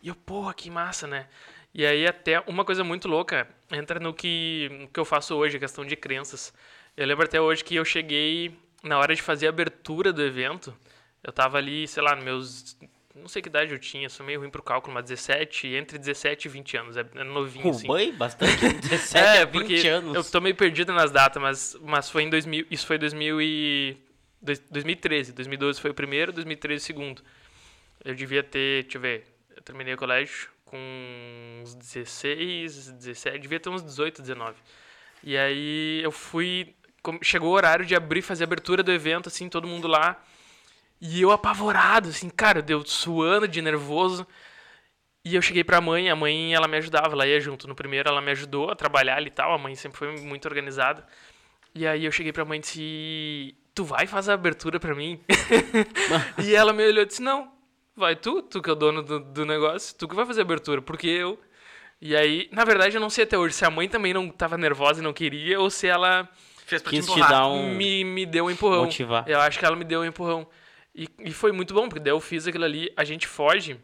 E 0.04 0.08
eu, 0.08 0.16
porra, 0.16 0.54
que 0.54 0.70
massa, 0.70 1.08
né? 1.08 1.28
E 1.74 1.86
aí 1.86 2.06
até 2.06 2.42
uma 2.42 2.66
coisa 2.66 2.84
muito 2.84 3.08
louca 3.08 3.48
entra 3.72 4.00
no 4.00 4.14
que, 4.14 4.90
que 4.94 5.00
eu 5.00 5.06
faço 5.06 5.36
hoje, 5.36 5.58
a 5.58 5.60
questão 5.60 5.86
de 5.86 5.96
crenças. 5.96 6.54
Eu 6.98 7.08
lembro 7.08 7.26
até 7.26 7.40
hoje 7.40 7.64
que 7.64 7.76
eu 7.76 7.86
cheguei 7.86 8.56
na 8.84 8.98
hora 8.98 9.16
de 9.16 9.22
fazer 9.22 9.48
a 9.48 9.50
abertura 9.50 10.12
do 10.12 10.22
evento. 10.22 10.76
Eu 11.24 11.32
tava 11.32 11.58
ali, 11.58 11.88
sei 11.88 12.04
lá, 12.04 12.16
meus. 12.16 12.78
Não 13.15 13.28
sei 13.28 13.41
que 13.41 13.50
idade 13.50 13.74
eu 13.74 13.80
tinha, 13.80 14.08
sou 14.10 14.26
meio 14.26 14.39
ruim 14.39 14.50
pro 14.50 14.63
cálculo, 14.63 14.93
mas 14.93 15.04
17, 15.06 15.67
entre 15.76 15.97
17 15.97 16.45
e 16.45 16.50
20 16.50 16.78
anos. 16.78 16.97
É 16.97 17.06
é 17.15 17.24
novinho, 17.24 17.69
assim. 17.69 17.86
Roubei 17.88 18.12
bastante, 18.12 18.56
17 18.80 19.17
É, 19.17 19.41
a 19.41 19.45
20 19.45 19.52
porque 19.52 19.88
anos. 19.88 20.15
eu 20.15 20.24
tô 20.24 20.39
meio 20.39 20.56
perdido 20.56 20.93
nas 20.93 21.12
datas, 21.12 21.41
mas, 21.41 21.78
mas 21.82 22.10
foi 22.10 22.24
em 22.24 22.30
2000, 22.30 22.65
isso 22.71 22.88
foi 22.88 22.97
2000 22.97 23.41
e, 23.41 23.97
dois- 24.41 24.60
2013. 24.71 25.34
2012 25.34 25.82
foi 25.82 25.91
o 25.91 25.93
primeiro, 25.93 26.32
2013 26.32 26.84
o 26.84 26.86
segundo. 26.86 27.21
Eu 28.04 28.15
devia 28.15 28.41
ter, 28.43 28.84
deixa 28.84 28.97
eu 28.97 29.02
ver, 29.02 29.26
eu 29.56 29.62
terminei 29.62 29.93
o 29.93 29.97
colégio 29.97 30.50
com 30.65 30.78
uns 31.62 31.76
16, 31.76 32.91
17, 32.93 33.39
devia 33.39 33.60
ter 33.60 33.69
uns 33.69 33.84
18, 33.84 34.21
19. 34.21 34.56
E 35.24 35.38
aí 35.38 36.02
eu 36.02 36.12
fui, 36.12 36.74
chegou 37.21 37.50
o 37.50 37.54
horário 37.54 37.86
de 37.86 37.93
abrir, 37.93 38.21
fazer 38.21 38.43
a 38.43 38.47
abertura 38.47 38.82
do 38.82 38.91
evento, 38.91 39.28
assim, 39.28 39.50
todo 39.50 39.67
mundo 39.67 39.88
lá. 39.88 40.24
E 41.02 41.20
eu 41.22 41.32
apavorado, 41.32 42.10
assim, 42.10 42.30
cara, 42.30 42.62
deu 42.62 42.86
suando 42.86 43.48
de 43.48 43.62
nervoso. 43.62 44.26
E 45.26 45.36
eu 45.36 45.42
cheguei 45.42 45.64
pra 45.64 45.82
mãe, 45.82 46.10
a 46.10 46.16
mãe 46.16 46.54
ela 46.54 46.68
me 46.68 46.78
ajudava, 46.78 47.14
ela 47.14 47.28
ia 47.28 47.40
junto. 47.40 47.68
No 47.68 47.76
primeiro 47.76 48.10
ela 48.10 48.22
me 48.22 48.32
ajudou 48.32 48.70
a 48.70 48.76
trabalhar 48.76 49.18
ali 49.18 49.28
e 49.28 49.32
tal, 49.32 49.54
a 49.54 49.58
mãe 49.58 49.74
sempre 49.76 49.98
foi 49.98 50.16
muito 50.18 50.48
organizada. 50.48 51.06
E 51.74 51.88
aí 51.88 52.06
eu 52.06 52.12
cheguei 52.12 52.32
pra 52.32 52.46
mãe 52.46 52.60
e 52.60 52.62
disse: 52.62 53.56
Tu 53.74 53.84
vai 53.84 54.06
fazer 54.06 54.32
a 54.32 54.36
abertura 54.36 54.80
pra 54.80 54.94
mim? 54.94 55.20
e 56.44 56.54
ela 56.54 56.72
me 56.74 56.86
olhou 56.86 57.04
e 57.04 57.08
disse: 57.08 57.22
Não, 57.22 57.52
vai 57.96 58.16
tu, 58.16 58.42
tu 58.44 58.62
que 58.62 58.70
é 58.70 58.74
o 58.74 58.76
dono 58.76 59.02
do, 59.02 59.20
do 59.20 59.46
negócio, 59.46 59.96
tu 59.98 60.08
que 60.08 60.16
vai 60.16 60.26
fazer 60.26 60.42
a 60.42 60.44
abertura, 60.44 60.82
porque 60.82 61.08
eu. 61.08 61.40
E 62.00 62.16
aí, 62.16 62.50
na 62.52 62.64
verdade, 62.66 62.96
eu 62.96 63.02
não 63.02 63.12
sei 63.12 63.24
até 63.24 63.38
hoje 63.38 63.54
se 63.54 63.64
a 63.64 63.70
mãe 63.70 63.88
também 63.88 64.14
não 64.14 64.28
tava 64.30 64.58
nervosa 64.58 65.02
e 65.02 65.04
não 65.04 65.14
queria, 65.14 65.60
ou 65.60 65.70
se 65.70 65.88
ela 65.88 66.28
Fez 66.72 66.82
pra 66.82 66.90
Quis 66.90 67.06
te 67.06 67.14
te 67.14 67.20
dar 67.20 67.48
um... 67.48 67.76
me, 67.76 68.02
me 68.06 68.26
deu 68.26 68.46
um 68.46 68.50
empurrão. 68.50 68.86
Motivar. 68.86 69.26
Eu 69.28 69.42
acho 69.42 69.60
que 69.60 69.66
ela 69.66 69.76
me 69.76 69.84
deu 69.84 70.00
um 70.00 70.06
empurrão. 70.06 70.48
E, 71.02 71.10
e 71.18 71.32
foi 71.32 71.52
muito 71.52 71.74
bom, 71.74 71.90
porque 71.90 72.00
daí 72.00 72.14
eu 72.14 72.20
fiz 72.20 72.46
aquilo 72.46 72.64
ali, 72.64 72.94
a 72.96 73.04
gente 73.04 73.26
foge. 73.26 73.76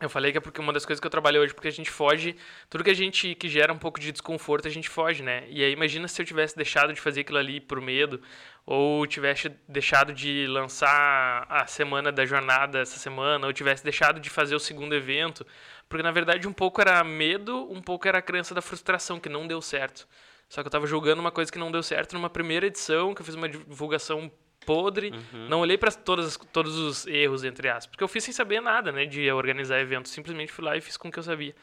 Eu 0.00 0.08
falei 0.08 0.30
que 0.30 0.38
é 0.38 0.40
porque 0.40 0.60
uma 0.60 0.72
das 0.72 0.86
coisas 0.86 1.00
que 1.00 1.06
eu 1.06 1.10
trabalhei 1.10 1.40
hoje, 1.40 1.52
porque 1.52 1.66
a 1.66 1.72
gente 1.72 1.90
foge, 1.90 2.36
tudo 2.70 2.84
que 2.84 2.90
a 2.90 2.94
gente 2.94 3.34
que 3.34 3.48
gera 3.48 3.72
um 3.72 3.78
pouco 3.78 3.98
de 3.98 4.12
desconforto, 4.12 4.68
a 4.68 4.70
gente 4.70 4.88
foge, 4.88 5.20
né? 5.20 5.44
E 5.48 5.64
aí 5.64 5.72
imagina 5.72 6.06
se 6.06 6.22
eu 6.22 6.24
tivesse 6.24 6.56
deixado 6.56 6.92
de 6.92 7.00
fazer 7.00 7.22
aquilo 7.22 7.38
ali 7.38 7.60
por 7.60 7.80
medo, 7.80 8.20
ou 8.64 9.04
tivesse 9.04 9.48
deixado 9.68 10.12
de 10.12 10.46
lançar 10.46 11.44
a 11.48 11.66
semana 11.66 12.12
da 12.12 12.24
jornada 12.24 12.78
essa 12.78 13.00
semana, 13.00 13.48
ou 13.48 13.52
tivesse 13.52 13.82
deixado 13.82 14.20
de 14.20 14.30
fazer 14.30 14.54
o 14.54 14.60
segundo 14.60 14.94
evento, 14.94 15.44
porque 15.88 16.04
na 16.04 16.12
verdade 16.12 16.46
um 16.46 16.52
pouco 16.52 16.80
era 16.80 17.02
medo, 17.02 17.68
um 17.68 17.82
pouco 17.82 18.06
era 18.06 18.18
a 18.18 18.22
crença 18.22 18.54
da 18.54 18.62
frustração 18.62 19.18
que 19.18 19.28
não 19.28 19.48
deu 19.48 19.60
certo. 19.60 20.06
Só 20.48 20.62
que 20.62 20.68
eu 20.68 20.70
tava 20.70 20.86
julgando 20.86 21.20
uma 21.20 21.32
coisa 21.32 21.50
que 21.50 21.58
não 21.58 21.72
deu 21.72 21.82
certo 21.82 22.12
numa 22.12 22.30
primeira 22.30 22.66
edição, 22.66 23.12
que 23.12 23.22
eu 23.22 23.26
fiz 23.26 23.34
uma 23.34 23.48
divulgação 23.48 24.30
podre, 24.64 25.12
não 25.48 25.60
olhei 25.60 25.76
para 25.78 25.90
todas 25.90 26.36
todos 26.52 26.76
os 26.76 27.06
erros 27.06 27.44
entre 27.44 27.68
aspas, 27.68 27.86
porque 27.86 28.04
eu 28.04 28.08
fiz 28.08 28.24
sem 28.24 28.32
saber 28.32 28.60
nada, 28.60 28.90
né, 28.92 29.06
de 29.06 29.30
organizar 29.30 29.80
evento, 29.80 30.08
simplesmente 30.08 30.52
fui 30.52 30.64
lá 30.64 30.76
e 30.76 30.80
fiz 30.80 30.96
com 30.96 31.08
o 31.08 31.12
que 31.12 31.18
eu 31.18 31.22
sabia. 31.22 31.54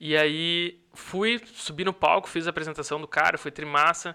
E 0.00 0.16
aí 0.16 0.80
fui, 0.94 1.40
subi 1.44 1.84
no 1.84 1.92
palco, 1.92 2.28
fiz 2.28 2.46
a 2.46 2.50
apresentação 2.50 3.00
do 3.00 3.08
cara, 3.08 3.36
foi 3.36 3.50
trimassa, 3.50 4.14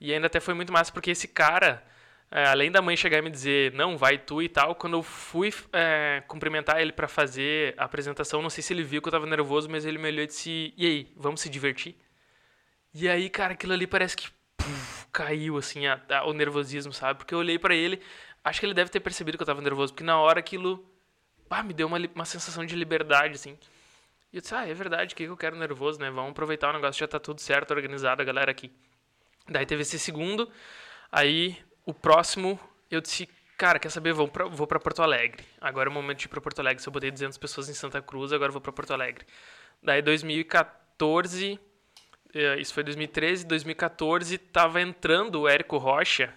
e 0.00 0.12
ainda 0.12 0.26
até 0.26 0.40
foi 0.40 0.54
muito 0.54 0.72
massa 0.72 0.92
porque 0.92 1.10
esse 1.10 1.28
cara, 1.28 1.84
é, 2.30 2.46
além 2.46 2.70
da 2.70 2.82
mãe 2.82 2.96
chegar 2.96 3.18
e 3.18 3.22
me 3.22 3.30
dizer, 3.30 3.72
não, 3.72 3.96
vai 3.96 4.18
tu 4.18 4.42
e 4.42 4.48
tal, 4.48 4.74
quando 4.74 4.94
eu 4.94 5.02
fui 5.02 5.52
é, 5.72 6.22
cumprimentar 6.26 6.80
ele 6.80 6.90
para 6.90 7.06
fazer 7.06 7.74
a 7.76 7.84
apresentação, 7.84 8.42
não 8.42 8.50
sei 8.50 8.62
se 8.62 8.72
ele 8.72 8.82
viu 8.82 9.00
que 9.00 9.08
eu 9.08 9.12
tava 9.12 9.26
nervoso, 9.26 9.68
mas 9.70 9.84
ele 9.84 9.98
me 9.98 10.08
olhou 10.08 10.24
e 10.24 10.26
disse, 10.26 10.74
e 10.76 10.86
aí, 10.86 11.12
vamos 11.16 11.40
se 11.40 11.48
divertir? 11.48 11.94
E 12.92 13.08
aí, 13.08 13.30
cara, 13.30 13.52
aquilo 13.52 13.72
ali 13.72 13.86
parece 13.86 14.16
que 14.16 14.28
caiu, 15.12 15.56
assim, 15.56 15.86
a- 15.86 16.00
a- 16.10 16.24
o 16.26 16.32
nervosismo, 16.32 16.92
sabe? 16.92 17.18
Porque 17.18 17.34
eu 17.34 17.38
olhei 17.38 17.58
pra 17.58 17.74
ele, 17.74 18.00
acho 18.44 18.60
que 18.60 18.66
ele 18.66 18.74
deve 18.74 18.90
ter 18.90 19.00
percebido 19.00 19.36
que 19.38 19.42
eu 19.42 19.46
tava 19.46 19.60
nervoso, 19.60 19.92
porque 19.92 20.04
na 20.04 20.18
hora 20.20 20.38
aquilo, 20.40 20.84
pá, 21.48 21.62
me 21.62 21.72
deu 21.74 21.86
uma, 21.86 21.98
uma 22.14 22.24
sensação 22.24 22.64
de 22.64 22.74
liberdade, 22.76 23.34
assim. 23.34 23.58
E 24.32 24.36
eu 24.36 24.40
disse, 24.42 24.54
ah, 24.54 24.66
é 24.68 24.72
verdade, 24.74 25.12
o 25.14 25.16
que 25.16 25.24
que 25.24 25.30
eu 25.30 25.36
quero 25.36 25.56
nervoso, 25.56 25.98
né? 26.00 26.10
Vamos 26.10 26.30
aproveitar 26.30 26.70
o 26.70 26.72
negócio, 26.72 27.00
já 27.00 27.08
tá 27.08 27.18
tudo 27.18 27.40
certo, 27.40 27.72
organizado, 27.72 28.22
a 28.22 28.24
galera 28.24 28.50
aqui. 28.50 28.70
Daí 29.48 29.66
teve 29.66 29.82
esse 29.82 29.98
segundo. 29.98 30.48
Aí 31.10 31.58
o 31.84 31.92
próximo 31.92 32.58
eu 32.88 33.00
disse, 33.00 33.28
cara, 33.58 33.78
quer 33.80 33.90
saber? 33.90 34.12
Vou 34.12 34.28
pra, 34.28 34.44
vou 34.46 34.66
pra 34.68 34.78
Porto 34.78 35.02
Alegre. 35.02 35.44
Agora 35.60 35.88
é 35.88 35.90
o 35.90 35.92
momento 35.92 36.18
de 36.18 36.26
ir 36.26 36.28
pra 36.28 36.40
Porto 36.40 36.60
Alegre. 36.60 36.80
Se 36.80 36.88
eu 36.88 36.92
botei 36.92 37.10
200 37.10 37.36
pessoas 37.38 37.68
em 37.68 37.74
Santa 37.74 38.00
Cruz, 38.00 38.32
agora 38.32 38.50
eu 38.50 38.52
vou 38.52 38.60
pra 38.60 38.72
Porto 38.72 38.92
Alegre. 38.92 39.26
Daí 39.82 40.00
2014, 40.02 41.58
eh, 41.58 41.58
isso 42.58 42.72
foi 42.72 42.82
2013, 42.82 43.46
2014, 43.46 44.38
tava 44.38 44.80
entrando 44.80 45.42
o 45.42 45.48
Érico 45.48 45.76
Rocha. 45.78 46.32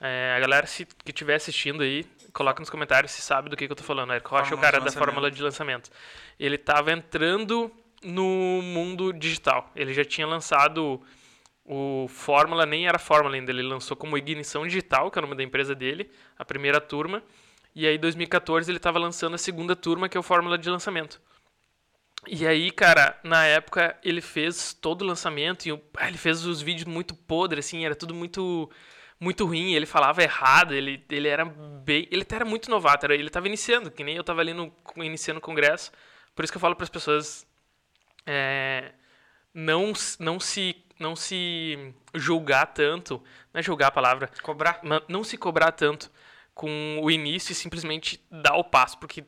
É, 0.00 0.34
a 0.36 0.40
galera 0.40 0.66
se, 0.66 0.84
que 0.84 1.10
estiver 1.10 1.36
assistindo 1.36 1.82
aí, 1.82 2.04
coloca 2.32 2.60
nos 2.60 2.68
comentários 2.68 3.12
se 3.12 3.22
sabe 3.22 3.48
do 3.48 3.56
que, 3.56 3.66
que 3.66 3.72
eu 3.72 3.76
tô 3.76 3.84
falando. 3.84 4.10
O 4.10 4.12
Érico 4.12 4.30
Rocha 4.30 4.52
é 4.52 4.56
o 4.56 4.60
cara 4.60 4.80
da 4.80 4.90
fórmula 4.90 5.30
de 5.30 5.42
lançamento. 5.42 5.90
Ele 6.38 6.58
tava 6.58 6.92
entrando 6.92 7.70
no 8.02 8.60
mundo 8.62 9.12
digital. 9.12 9.70
Ele 9.76 9.94
já 9.94 10.04
tinha 10.04 10.26
lançado 10.26 11.00
o 11.64 12.06
Fórmula, 12.08 12.66
nem 12.66 12.86
era 12.86 12.98
Fórmula 12.98 13.36
ainda, 13.36 13.50
ele 13.50 13.62
lançou 13.62 13.96
como 13.96 14.18
Ignição 14.18 14.66
Digital, 14.66 15.10
que 15.10 15.18
é 15.18 15.20
o 15.20 15.22
nome 15.22 15.36
da 15.36 15.42
empresa 15.42 15.74
dele, 15.74 16.10
a 16.36 16.44
primeira 16.44 16.80
turma. 16.80 17.22
E 17.74 17.86
aí, 17.86 17.96
em 17.96 18.00
2014, 18.00 18.70
ele 18.70 18.78
estava 18.78 18.98
lançando 18.98 19.34
a 19.34 19.38
segunda 19.38 19.74
turma, 19.74 20.08
que 20.08 20.16
é 20.16 20.20
o 20.20 20.22
Fórmula 20.22 20.58
de 20.58 20.68
lançamento. 20.68 21.20
E 22.28 22.46
aí, 22.46 22.70
cara, 22.70 23.18
na 23.24 23.44
época, 23.46 23.98
ele 24.02 24.20
fez 24.20 24.72
todo 24.74 25.02
o 25.02 25.04
lançamento 25.04 25.66
e 25.66 25.72
ah, 25.96 26.08
ele 26.08 26.16
fez 26.18 26.44
os 26.46 26.62
vídeos 26.62 26.86
muito 26.86 27.14
podres, 27.16 27.66
assim, 27.66 27.84
era 27.84 27.96
tudo 27.96 28.14
muito 28.14 28.70
muito 29.20 29.44
ruim, 29.46 29.72
ele 29.74 29.86
falava 29.86 30.20
errado, 30.22 30.74
ele, 30.74 31.04
ele 31.08 31.28
era 31.28 31.44
bem... 31.44 32.08
Ele 32.10 32.22
até 32.22 32.36
era 32.36 32.44
muito 32.44 32.68
novato, 32.68 33.06
era- 33.06 33.14
ele 33.14 33.28
estava 33.28 33.46
iniciando, 33.46 33.88
que 33.90 34.02
nem 34.02 34.16
eu 34.16 34.20
estava 34.22 34.40
ali 34.40 34.52
no, 34.52 34.72
iniciando 34.96 35.38
o 35.38 35.40
congresso. 35.42 35.92
Por 36.34 36.42
isso 36.44 36.52
que 36.52 36.56
eu 36.56 36.60
falo 36.60 36.74
para 36.74 36.82
as 36.84 36.90
pessoas 36.90 37.46
é, 38.26 38.92
não, 39.54 39.92
não, 40.18 40.40
se, 40.40 40.76
não 40.98 41.16
se 41.16 41.94
julgar 42.14 42.66
tanto, 42.66 43.22
não 43.52 43.58
é 43.60 43.62
julgar 43.62 43.88
a 43.88 43.92
palavra, 43.92 44.28
Cobrar. 44.42 44.80
não 45.08 45.24
se 45.24 45.36
cobrar 45.36 45.72
tanto 45.72 46.10
com 46.54 46.98
o 47.02 47.10
início 47.10 47.52
e 47.52 47.54
simplesmente 47.54 48.20
dar 48.30 48.54
o 48.56 48.64
passo, 48.64 48.98
porque, 48.98 49.24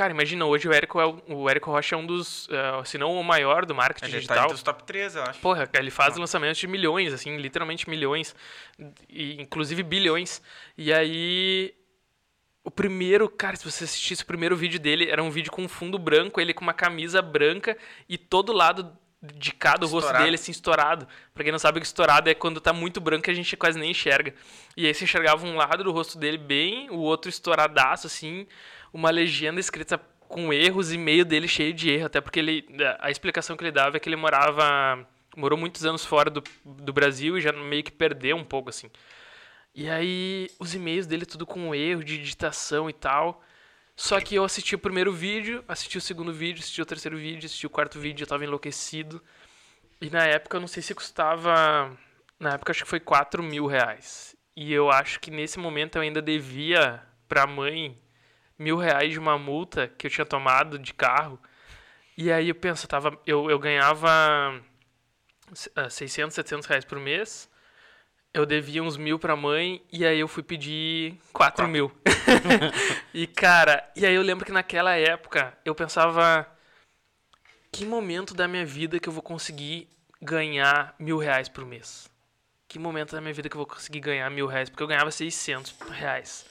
cara, 0.00 0.14
imagina, 0.14 0.46
hoje 0.46 0.66
o 0.66 0.72
Érico, 0.72 0.98
é 0.98 1.04
o, 1.04 1.22
o 1.28 1.50
Érico 1.50 1.70
Rocha 1.70 1.94
é 1.94 1.98
um 1.98 2.06
dos, 2.06 2.48
eh, 2.50 2.84
se 2.86 2.96
não 2.96 3.20
o 3.20 3.22
maior 3.22 3.66
do 3.66 3.74
marketing 3.74 4.06
Ele 4.06 4.12
tá 4.12 4.18
digital. 4.18 4.44
entre 4.44 4.54
os 4.54 4.62
top 4.62 4.82
3, 4.84 5.16
eu 5.16 5.22
acho. 5.24 5.40
Porra, 5.40 5.68
ele 5.74 5.90
faz 5.90 6.16
lançamentos 6.16 6.58
de 6.58 6.66
milhões, 6.66 7.12
assim, 7.12 7.36
literalmente 7.36 7.90
milhões, 7.90 8.34
e 9.10 9.38
inclusive 9.42 9.82
bilhões. 9.82 10.40
E 10.74 10.90
aí, 10.90 11.74
o 12.64 12.70
primeiro, 12.70 13.28
cara, 13.28 13.56
se 13.56 13.70
você 13.70 13.84
assistisse 13.84 14.22
o 14.22 14.26
primeiro 14.26 14.56
vídeo 14.56 14.80
dele, 14.80 15.10
era 15.10 15.22
um 15.22 15.30
vídeo 15.30 15.52
com 15.52 15.62
um 15.62 15.68
fundo 15.68 15.98
branco, 15.98 16.40
ele 16.40 16.54
com 16.54 16.62
uma 16.62 16.72
camisa 16.72 17.20
branca 17.20 17.76
e 18.08 18.16
todo 18.16 18.54
lado 18.54 18.96
de 19.22 19.52
cada 19.52 19.86
rosto 19.86 20.14
dele, 20.14 20.36
assim, 20.36 20.50
estourado. 20.50 21.06
Pra 21.34 21.44
quem 21.44 21.52
não 21.52 21.58
sabe, 21.58 21.76
o 21.76 21.80
que 21.82 21.86
estourado 21.86 22.30
é 22.30 22.34
quando 22.34 22.58
tá 22.58 22.72
muito 22.72 23.02
branco 23.02 23.28
e 23.28 23.32
a 23.32 23.34
gente 23.34 23.54
quase 23.54 23.78
nem 23.78 23.90
enxerga. 23.90 24.34
E 24.74 24.86
aí 24.86 24.94
você 24.94 25.04
enxergava 25.04 25.46
um 25.46 25.56
lado 25.56 25.84
do 25.84 25.92
rosto 25.92 26.16
dele 26.16 26.38
bem, 26.38 26.88
o 26.88 26.96
outro 26.96 27.28
estouradaço, 27.28 28.06
assim, 28.06 28.46
uma 28.92 29.10
legenda 29.10 29.60
escrita 29.60 29.98
com 30.28 30.52
erros 30.52 30.92
e 30.92 30.98
meio 30.98 31.24
dele 31.24 31.48
cheio 31.48 31.74
de 31.74 31.90
erro, 31.90 32.06
até 32.06 32.20
porque 32.20 32.38
ele, 32.38 32.66
a 33.00 33.10
explicação 33.10 33.56
que 33.56 33.64
ele 33.64 33.72
dava 33.72 33.96
é 33.96 34.00
que 34.00 34.08
ele 34.08 34.16
morava, 34.16 35.06
morou 35.36 35.58
muitos 35.58 35.84
anos 35.84 36.04
fora 36.04 36.30
do, 36.30 36.42
do 36.64 36.92
Brasil 36.92 37.36
e 37.36 37.40
já 37.40 37.52
meio 37.52 37.82
que 37.82 37.90
perdeu 37.90 38.36
um 38.36 38.44
pouco, 38.44 38.70
assim. 38.70 38.88
E 39.74 39.88
aí, 39.88 40.48
os 40.58 40.74
e-mails 40.74 41.06
dele 41.06 41.26
tudo 41.26 41.46
com 41.46 41.74
erro 41.74 42.04
de 42.04 42.18
digitação 42.18 42.88
e 42.88 42.92
tal. 42.92 43.42
Só 43.96 44.20
que 44.20 44.34
eu 44.34 44.44
assisti 44.44 44.74
o 44.74 44.78
primeiro 44.78 45.12
vídeo, 45.12 45.64
assisti 45.68 45.98
o 45.98 46.00
segundo 46.00 46.32
vídeo, 46.32 46.60
assisti 46.60 46.80
o 46.80 46.86
terceiro 46.86 47.18
vídeo, 47.18 47.46
assisti 47.46 47.66
o 47.66 47.70
quarto 47.70 47.98
vídeo, 47.98 48.22
eu 48.24 48.26
tava 48.28 48.44
enlouquecido. 48.44 49.22
E 50.00 50.08
na 50.10 50.24
época, 50.24 50.56
eu 50.56 50.60
não 50.60 50.68
sei 50.68 50.82
se 50.82 50.94
custava. 50.94 51.96
Na 52.38 52.54
época, 52.54 52.72
acho 52.72 52.84
que 52.84 52.88
foi 52.88 53.00
4 53.00 53.42
mil 53.42 53.66
reais. 53.66 54.34
E 54.56 54.72
eu 54.72 54.90
acho 54.90 55.20
que 55.20 55.30
nesse 55.30 55.58
momento 55.58 55.96
eu 55.96 56.02
ainda 56.02 56.22
devia 56.22 57.02
pra 57.28 57.46
mãe 57.46 58.00
mil 58.60 58.76
reais 58.76 59.10
de 59.10 59.18
uma 59.18 59.38
multa 59.38 59.88
que 59.88 60.06
eu 60.06 60.10
tinha 60.10 60.26
tomado 60.26 60.78
de 60.78 60.92
carro. 60.92 61.40
E 62.16 62.30
aí 62.30 62.50
eu 62.50 62.54
penso, 62.54 62.84
eu, 62.84 62.88
tava, 62.88 63.18
eu, 63.26 63.50
eu 63.50 63.58
ganhava 63.58 64.62
ah, 65.74 65.88
600, 65.88 66.34
700 66.34 66.66
reais 66.66 66.84
por 66.84 67.00
mês. 67.00 67.48
Eu 68.34 68.44
devia 68.44 68.82
uns 68.82 68.98
mil 68.98 69.18
pra 69.18 69.34
mãe 69.34 69.82
e 69.90 70.04
aí 70.04 70.20
eu 70.20 70.28
fui 70.28 70.42
pedir 70.42 71.18
4 71.32 71.66
mil. 71.66 71.90
e 73.14 73.26
cara, 73.26 73.90
e 73.96 74.04
aí 74.04 74.14
eu 74.14 74.22
lembro 74.22 74.44
que 74.44 74.52
naquela 74.52 74.94
época 74.94 75.56
eu 75.64 75.74
pensava 75.74 76.46
que 77.72 77.86
momento 77.86 78.34
da 78.34 78.46
minha 78.46 78.66
vida 78.66 79.00
que 79.00 79.08
eu 79.08 79.12
vou 79.12 79.22
conseguir 79.22 79.88
ganhar 80.20 80.94
mil 80.98 81.16
reais 81.16 81.48
por 81.48 81.64
mês? 81.64 82.10
Que 82.68 82.78
momento 82.78 83.12
da 83.12 83.20
minha 83.22 83.32
vida 83.32 83.48
que 83.48 83.56
eu 83.56 83.60
vou 83.60 83.66
conseguir 83.66 84.00
ganhar 84.00 84.28
mil 84.30 84.46
reais? 84.46 84.68
Porque 84.68 84.82
eu 84.82 84.86
ganhava 84.86 85.10
600 85.10 85.74
reais. 85.90 86.44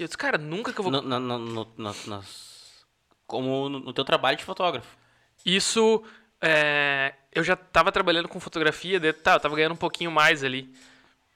E 0.00 0.02
eu 0.02 0.06
disse, 0.08 0.16
cara, 0.16 0.38
nunca 0.38 0.72
que 0.72 0.80
eu 0.80 0.84
vou 0.84 0.90
No, 0.92 1.02
no, 1.02 1.38
no, 1.38 1.68
nas- 1.76 2.84
como 3.26 3.68
no, 3.68 3.92
teu 3.92 4.04
trabalho 4.04 4.36
de 4.36 4.44
fotógrafo. 4.44 4.96
Isso, 5.44 6.02
é, 6.40 7.12
eu 7.32 7.44
já 7.44 7.54
tava 7.54 7.92
trabalhando 7.92 8.26
com 8.28 8.40
fotografia, 8.40 8.98
daí, 8.98 9.12
tá, 9.12 9.34
eu 9.34 9.40
tava 9.40 9.54
ganhando 9.54 9.72
um 9.72 9.76
pouquinho 9.76 10.10
mais 10.10 10.42
ali. 10.42 10.74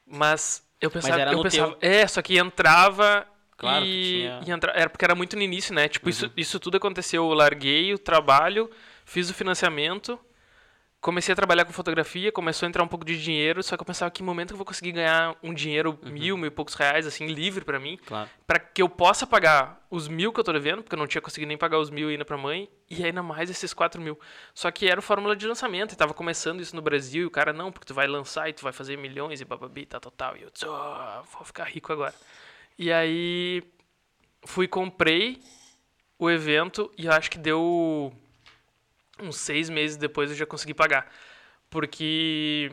Mas 0.07 0.66
eu 0.81 0.90
pensava, 0.90 1.20
era 1.20 1.33
eu 1.33 1.42
pensava, 1.42 1.74
teu. 1.74 1.90
é, 1.90 2.07
só 2.07 2.22
que 2.22 2.38
entrava 2.38 3.27
Claro, 3.57 3.85
e, 3.85 4.03
tinha- 4.03 4.38
Uhum. 4.38 4.44
e 4.46 4.50
entra, 4.50 4.72
era 4.72 4.90
porque 4.90 5.05
era 5.05 5.14
muito 5.14 5.37
no 5.37 5.42
início, 5.42 5.74
né? 5.74 5.87
Tipo, 5.88 6.09
isso, 6.09 6.31
isso 6.37 6.59
tudo 6.59 6.77
aconteceu, 6.79 7.22
eu 7.29 7.35
larguei 7.35 7.92
o 7.94 7.98
trabalho, 7.98 8.70
fiz 9.05 9.29
o 9.31 9.35
financiamento, 9.35 10.18
comecei 11.04 11.34
a 11.34 11.36
trabalhar 11.36 11.66
com 11.66 11.72
fotografia, 11.72 12.32
começou 12.32 12.64
a 12.64 12.68
entrar 12.70 12.82
um 12.82 12.88
pouco 12.88 13.04
de 13.04 13.22
dinheiro, 13.22 13.62
só 13.62 13.76
que 13.76 13.82
eu 13.82 13.84
pensava 13.84 14.10
que 14.10 14.22
momento 14.22 14.48
que 14.48 14.54
eu 14.54 14.56
vou 14.56 14.64
conseguir 14.64 14.90
ganhar 14.92 15.36
um 15.42 15.52
dinheiro, 15.52 15.98
Uhum. 16.02 16.10
mil, 16.10 16.36
mil 16.38 16.46
e 16.46 16.50
poucos 16.50 16.72
reais, 16.72 17.06
assim, 17.06 17.26
livre 17.26 17.62
pra 17.62 17.78
mim 17.78 17.98
Claro. 18.06 18.30
para 18.46 18.58
que 18.58 18.80
eu 18.80 18.88
possa 18.88 19.26
pagar 19.26 19.84
os 19.90 20.08
mil 20.08 20.32
que 20.32 20.40
eu 20.40 20.44
tô 20.44 20.50
devendo, 20.50 20.82
porque 20.82 20.94
eu 20.94 20.98
não 20.98 21.06
tinha 21.06 21.20
conseguido 21.20 21.48
nem 21.48 21.58
pagar 21.58 21.78
os 21.78 21.90
mil 21.90 22.08
ainda 22.08 22.24
pra 22.24 22.38
mãe, 22.38 22.70
e 22.88 23.04
ainda 23.04 23.22
mais 23.22 23.50
esses 23.50 23.74
quatro 23.74 24.00
mil. 24.00 24.18
Só 24.54 24.70
que 24.70 24.88
era 24.88 25.02
fórmula 25.02 25.36
de 25.36 25.46
lançamento, 25.46 25.92
e 25.92 25.96
tava 25.96 26.14
começando 26.14 26.62
isso 26.62 26.74
no 26.74 26.80
Brasil, 26.80 27.24
e 27.24 27.26
o 27.26 27.30
cara, 27.30 27.52
não, 27.52 27.70
porque 27.70 27.86
tu 27.86 27.92
vai 27.92 28.06
lançar 28.06 28.48
e 28.48 28.54
tu 28.54 28.62
vai 28.62 28.72
fazer 28.72 28.96
milhões 28.96 29.42
e 29.42 29.44
bababi, 29.44 29.84
tal, 29.84 30.00
tal, 30.00 30.12
tal. 30.12 30.36
E 30.38 30.42
eu 30.42 30.50
disse, 30.50 30.64
"Oh, 30.66 31.22
vou 31.32 31.44
ficar 31.44 31.64
rico 31.64 31.92
agora. 31.92 32.14
E 32.78 32.90
aí 32.90 33.62
fui, 34.46 34.66
comprei 34.66 35.38
o 36.18 36.30
evento, 36.30 36.90
e 36.96 37.06
acho 37.08 37.30
que 37.30 37.36
deu 37.38 38.10
uns 39.20 39.37
seis 39.37 39.68
meses 39.68 39.96
depois 39.96 40.31
eu 40.31 40.37
já 40.37 40.46
consegui 40.46 40.74
pagar. 40.74 41.11
Porque 41.70 42.70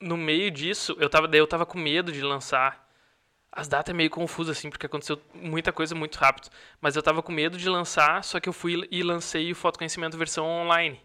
no 0.00 0.16
meio 0.16 0.50
disso, 0.50 0.96
eu 0.98 1.08
tava, 1.08 1.28
daí 1.28 1.40
eu 1.40 1.46
tava 1.46 1.64
com 1.66 1.78
medo 1.78 2.12
de 2.12 2.22
lançar. 2.22 2.82
As 3.50 3.68
datas 3.68 3.94
é 3.94 3.96
meio 3.96 4.08
confusas, 4.10 4.56
assim, 4.56 4.70
porque 4.70 4.86
aconteceu 4.86 5.20
muita 5.34 5.72
coisa 5.72 5.94
muito 5.94 6.16
rápido. 6.16 6.48
Mas 6.80 6.96
eu 6.96 7.02
tava 7.02 7.22
com 7.22 7.30
medo 7.30 7.58
de 7.58 7.68
lançar, 7.68 8.24
só 8.24 8.40
que 8.40 8.48
eu 8.48 8.52
fui 8.52 8.88
e 8.90 9.02
lancei 9.02 9.52
o 9.52 9.54
Fotoconhecimento 9.54 10.16
versão 10.16 10.46
online. 10.46 11.00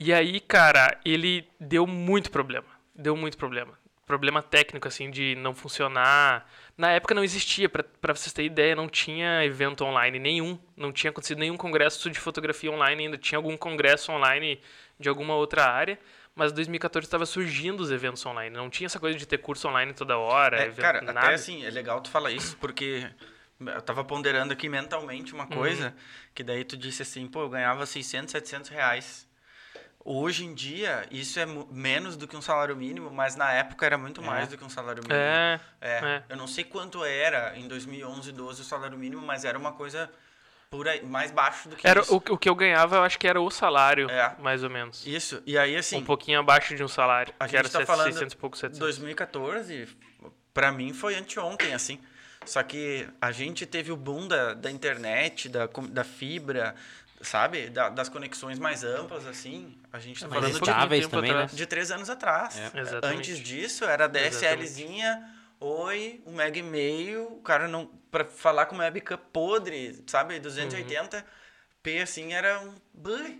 E 0.00 0.12
aí, 0.12 0.40
cara, 0.40 0.98
ele 1.04 1.48
deu 1.60 1.86
muito 1.86 2.30
problema. 2.30 2.66
Deu 2.94 3.16
muito 3.16 3.38
problema. 3.38 3.77
Problema 4.08 4.42
técnico, 4.42 4.88
assim, 4.88 5.10
de 5.10 5.34
não 5.36 5.54
funcionar. 5.54 6.50
Na 6.76 6.90
época 6.92 7.14
não 7.14 7.22
existia, 7.22 7.68
pra, 7.68 7.84
pra 7.84 8.14
vocês 8.14 8.32
terem 8.32 8.50
ideia, 8.50 8.74
não 8.74 8.88
tinha 8.88 9.44
evento 9.44 9.84
online 9.84 10.18
nenhum. 10.18 10.58
Não 10.74 10.90
tinha 10.90 11.10
acontecido 11.10 11.38
nenhum 11.38 11.56
congresso 11.58 12.10
de 12.10 12.18
fotografia 12.18 12.72
online 12.72 13.04
ainda. 13.04 13.18
Tinha 13.18 13.38
algum 13.38 13.54
congresso 13.56 14.10
online 14.10 14.60
de 14.98 15.08
alguma 15.10 15.34
outra 15.34 15.66
área. 15.66 15.98
Mas 16.34 16.52
em 16.52 16.54
2014 16.54 17.06
estava 17.06 17.26
surgindo 17.26 17.80
os 17.80 17.90
eventos 17.90 18.24
online. 18.24 18.56
Não 18.56 18.70
tinha 18.70 18.86
essa 18.86 18.98
coisa 18.98 19.18
de 19.18 19.26
ter 19.26 19.38
curso 19.38 19.68
online 19.68 19.92
toda 19.92 20.16
hora. 20.16 20.58
É, 20.62 20.66
evento, 20.66 20.80
cara, 20.80 21.00
nada. 21.02 21.20
até 21.20 21.34
assim, 21.34 21.64
é 21.66 21.70
legal 21.70 22.00
tu 22.00 22.08
falar 22.08 22.30
isso, 22.30 22.56
porque 22.56 23.06
eu 23.60 23.82
tava 23.82 24.02
ponderando 24.04 24.54
aqui 24.54 24.70
mentalmente 24.70 25.34
Uhum. 25.34 25.40
uma 25.40 25.46
coisa, 25.48 25.94
que 26.34 26.42
daí 26.42 26.64
tu 26.64 26.78
disse 26.78 27.02
assim, 27.02 27.26
pô, 27.26 27.42
eu 27.42 27.48
ganhava 27.50 27.84
600, 27.84 28.30
700 28.32 28.70
reais. 28.70 29.27
Hoje 30.10 30.44
em 30.46 30.54
dia, 30.54 31.04
isso 31.10 31.38
é 31.38 31.44
menos 31.70 32.16
do 32.16 32.26
que 32.26 32.34
um 32.34 32.40
salário 32.40 32.74
mínimo, 32.74 33.10
mas 33.10 33.36
na 33.36 33.52
época 33.52 33.84
era 33.84 33.98
muito 33.98 34.22
mais 34.22 34.48
do 34.48 34.56
que 34.56 34.64
um 34.64 34.68
salário 34.70 35.02
mínimo. 35.02 35.20
É, 35.20 35.60
É, 35.82 35.90
é. 35.98 36.22
eu 36.30 36.36
não 36.36 36.46
sei 36.46 36.64
quanto 36.64 37.04
era 37.04 37.52
em 37.58 37.68
2011, 37.68 38.32
12 38.32 38.62
o 38.62 38.64
salário 38.64 38.96
mínimo, 38.96 39.20
mas 39.20 39.44
era 39.44 39.58
uma 39.58 39.72
coisa 39.72 40.10
por 40.70 40.88
aí, 40.88 41.04
mais 41.04 41.30
baixo 41.30 41.68
do 41.68 41.76
que 41.76 41.86
Era, 41.86 42.00
isso. 42.00 42.14
o, 42.14 42.16
o 42.34 42.38
que 42.38 42.48
eu 42.48 42.54
ganhava, 42.54 42.96
eu 42.96 43.02
acho 43.02 43.18
que 43.18 43.28
era 43.28 43.38
o 43.38 43.50
salário, 43.50 44.10
É. 44.10 44.34
mais 44.38 44.64
ou 44.64 44.70
menos. 44.70 45.06
Isso, 45.06 45.42
e 45.44 45.58
aí 45.58 45.76
assim, 45.76 45.96
um 45.98 46.04
pouquinho 46.04 46.40
abaixo 46.40 46.74
de 46.74 46.82
um 46.82 46.88
salário. 46.88 47.34
a 47.38 47.44
que 47.44 47.50
gente 47.50 47.58
era 47.60 47.68
tá 47.68 47.78
set- 47.80 47.86
falando 47.86 48.12
600 48.12 48.32
e 48.32 48.36
pouco, 48.38 48.56
700. 48.56 48.78
2014, 48.78 49.88
pra 50.54 50.72
mim 50.72 50.94
foi 50.94 51.16
anteontem, 51.16 51.74
assim. 51.74 52.00
Só 52.46 52.62
que 52.62 53.06
a 53.20 53.30
gente 53.30 53.66
teve 53.66 53.92
o 53.92 53.96
boom 53.96 54.26
da, 54.26 54.54
da 54.54 54.70
internet, 54.70 55.50
da, 55.50 55.68
da 55.90 56.04
fibra, 56.04 56.74
sabe? 57.20 57.68
Da- 57.70 57.88
das 57.88 58.08
conexões 58.08 58.58
mais 58.58 58.84
amplas, 58.84 59.26
assim. 59.26 59.76
A 59.92 59.98
gente 59.98 60.20
tá 60.20 60.28
Mais 60.28 60.40
falando 60.40 60.54
de, 61.00 61.08
também, 61.08 61.30
né? 61.30 61.36
atrás. 61.42 61.56
de 61.56 61.66
três 61.66 61.90
anos 61.90 62.10
atrás. 62.10 62.58
É. 62.58 62.80
Exatamente. 62.80 63.18
Antes 63.18 63.38
disso, 63.38 63.84
era 63.84 64.06
DSLzinha, 64.06 65.22
oi, 65.60 66.22
um 66.26 66.32
mega 66.32 66.58
e 66.58 66.62
meio, 66.62 67.24
o 67.32 67.42
cara 67.42 67.68
não... 67.68 67.86
Pra 68.10 68.24
falar 68.24 68.66
com 68.66 68.74
uma 68.74 68.84
webcam 68.84 69.18
podre, 69.32 70.02
sabe? 70.06 70.38
280... 70.40 71.24
P, 71.80 72.00
assim, 72.00 72.32
era 72.32 72.60
um... 72.60 72.74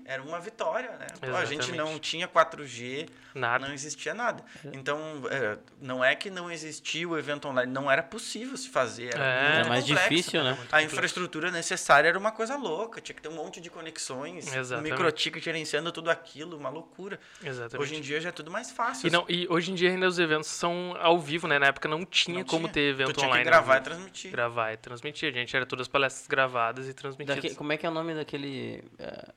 Era 0.05 0.23
uma 0.23 0.39
vitória, 0.41 0.91
né? 0.99 1.07
Pô, 1.21 1.35
a 1.37 1.45
gente 1.45 1.73
não 1.73 1.99
tinha 1.99 2.27
4G, 2.29 3.09
Nada. 3.35 3.67
não 3.67 3.75
existia 3.75 4.15
nada. 4.15 4.45
Então, 4.73 5.23
é, 5.31 5.59
não 5.81 6.05
é 6.05 6.15
que 6.15 6.31
não 6.31 6.51
existia 6.51 7.09
o 7.09 7.19
evento 7.19 7.49
online, 7.49 7.71
não 7.73 7.91
era 7.91 8.03
possível 8.03 8.57
se 8.57 8.69
fazer. 8.69 9.15
Era, 9.15 9.25
É, 9.25 9.57
Era 9.61 9.69
mais 9.69 9.85
complexo. 9.85 10.09
difícil, 10.11 10.43
né? 10.45 10.59
A 10.73 10.83
infraestrutura 10.83 11.51
necessária 11.51 12.09
era 12.09 12.19
uma 12.19 12.31
coisa 12.33 12.57
louca, 12.57 13.01
tinha 13.01 13.15
que 13.15 13.23
ter 13.23 13.29
um 13.29 13.35
monte 13.35 13.61
de 13.61 13.69
conexões, 13.71 14.47
um 14.73 14.81
microticket 14.81 15.43
gerenciando 15.43 15.91
tudo 15.93 16.11
aquilo, 16.11 16.57
uma 16.57 16.69
loucura. 16.69 17.19
Exatamente. 17.43 17.79
Hoje 17.83 17.97
em 17.97 18.01
dia 18.01 18.21
já 18.21 18.29
é 18.29 18.33
tudo 18.33 18.51
mais 18.51 18.71
fácil. 18.71 19.09
E, 19.09 19.11
não, 19.11 19.25
e 19.29 19.47
hoje 19.51 19.73
em 19.73 19.75
dia 19.75 19.91
ainda 19.91 20.07
os 20.07 20.19
eventos 20.19 20.49
são 20.49 20.97
ao 21.01 21.19
vivo, 21.19 21.47
né? 21.49 21.59
Na 21.59 21.67
época 21.67 21.89
não 21.89 22.05
tinha 22.05 22.39
Não 22.39 22.45
como 22.45 22.63
tinha. 22.65 22.73
ter 22.75 22.81
evento 22.91 23.13
tu 23.13 23.15
tinha 23.19 23.27
online. 23.29 23.45
que 23.45 23.51
gravar 23.51 23.75
ao 23.75 23.81
e 23.81 23.85
transmitir. 23.85 24.31
Gravar 24.31 24.73
e 24.73 24.77
transmitir. 24.77 25.29
A 25.29 25.33
gente 25.33 25.55
era 25.57 25.67
todas 25.67 25.85
as 25.85 25.89
palestras 25.89 26.27
gravadas 26.27 26.89
e 26.89 26.95
transmitidas. 26.95 27.43
Daque- 27.43 27.55
como 27.55 27.73
é 27.73 27.77
que 27.77 27.87
é 27.87 27.89
o 27.89 27.93
nome 27.93 28.15
daquele. 28.15 28.85
ah, 29.01 29.33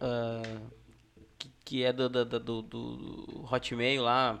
ah, 0.00 0.60
que, 1.38 1.50
que 1.64 1.84
é 1.84 1.92
do, 1.92 2.08
do, 2.08 2.24
do, 2.24 2.40
do- 2.40 2.62
do 2.62 3.48
Hotmail 3.50 4.02
lá? 4.02 4.38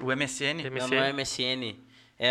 O 0.00 0.06
MSN, 0.14 0.62
MSN. 0.62 0.78
Não, 0.78 0.88
não 0.88 0.96
é 1.02 1.12
MSN. 1.12 1.76
É, 2.20 2.26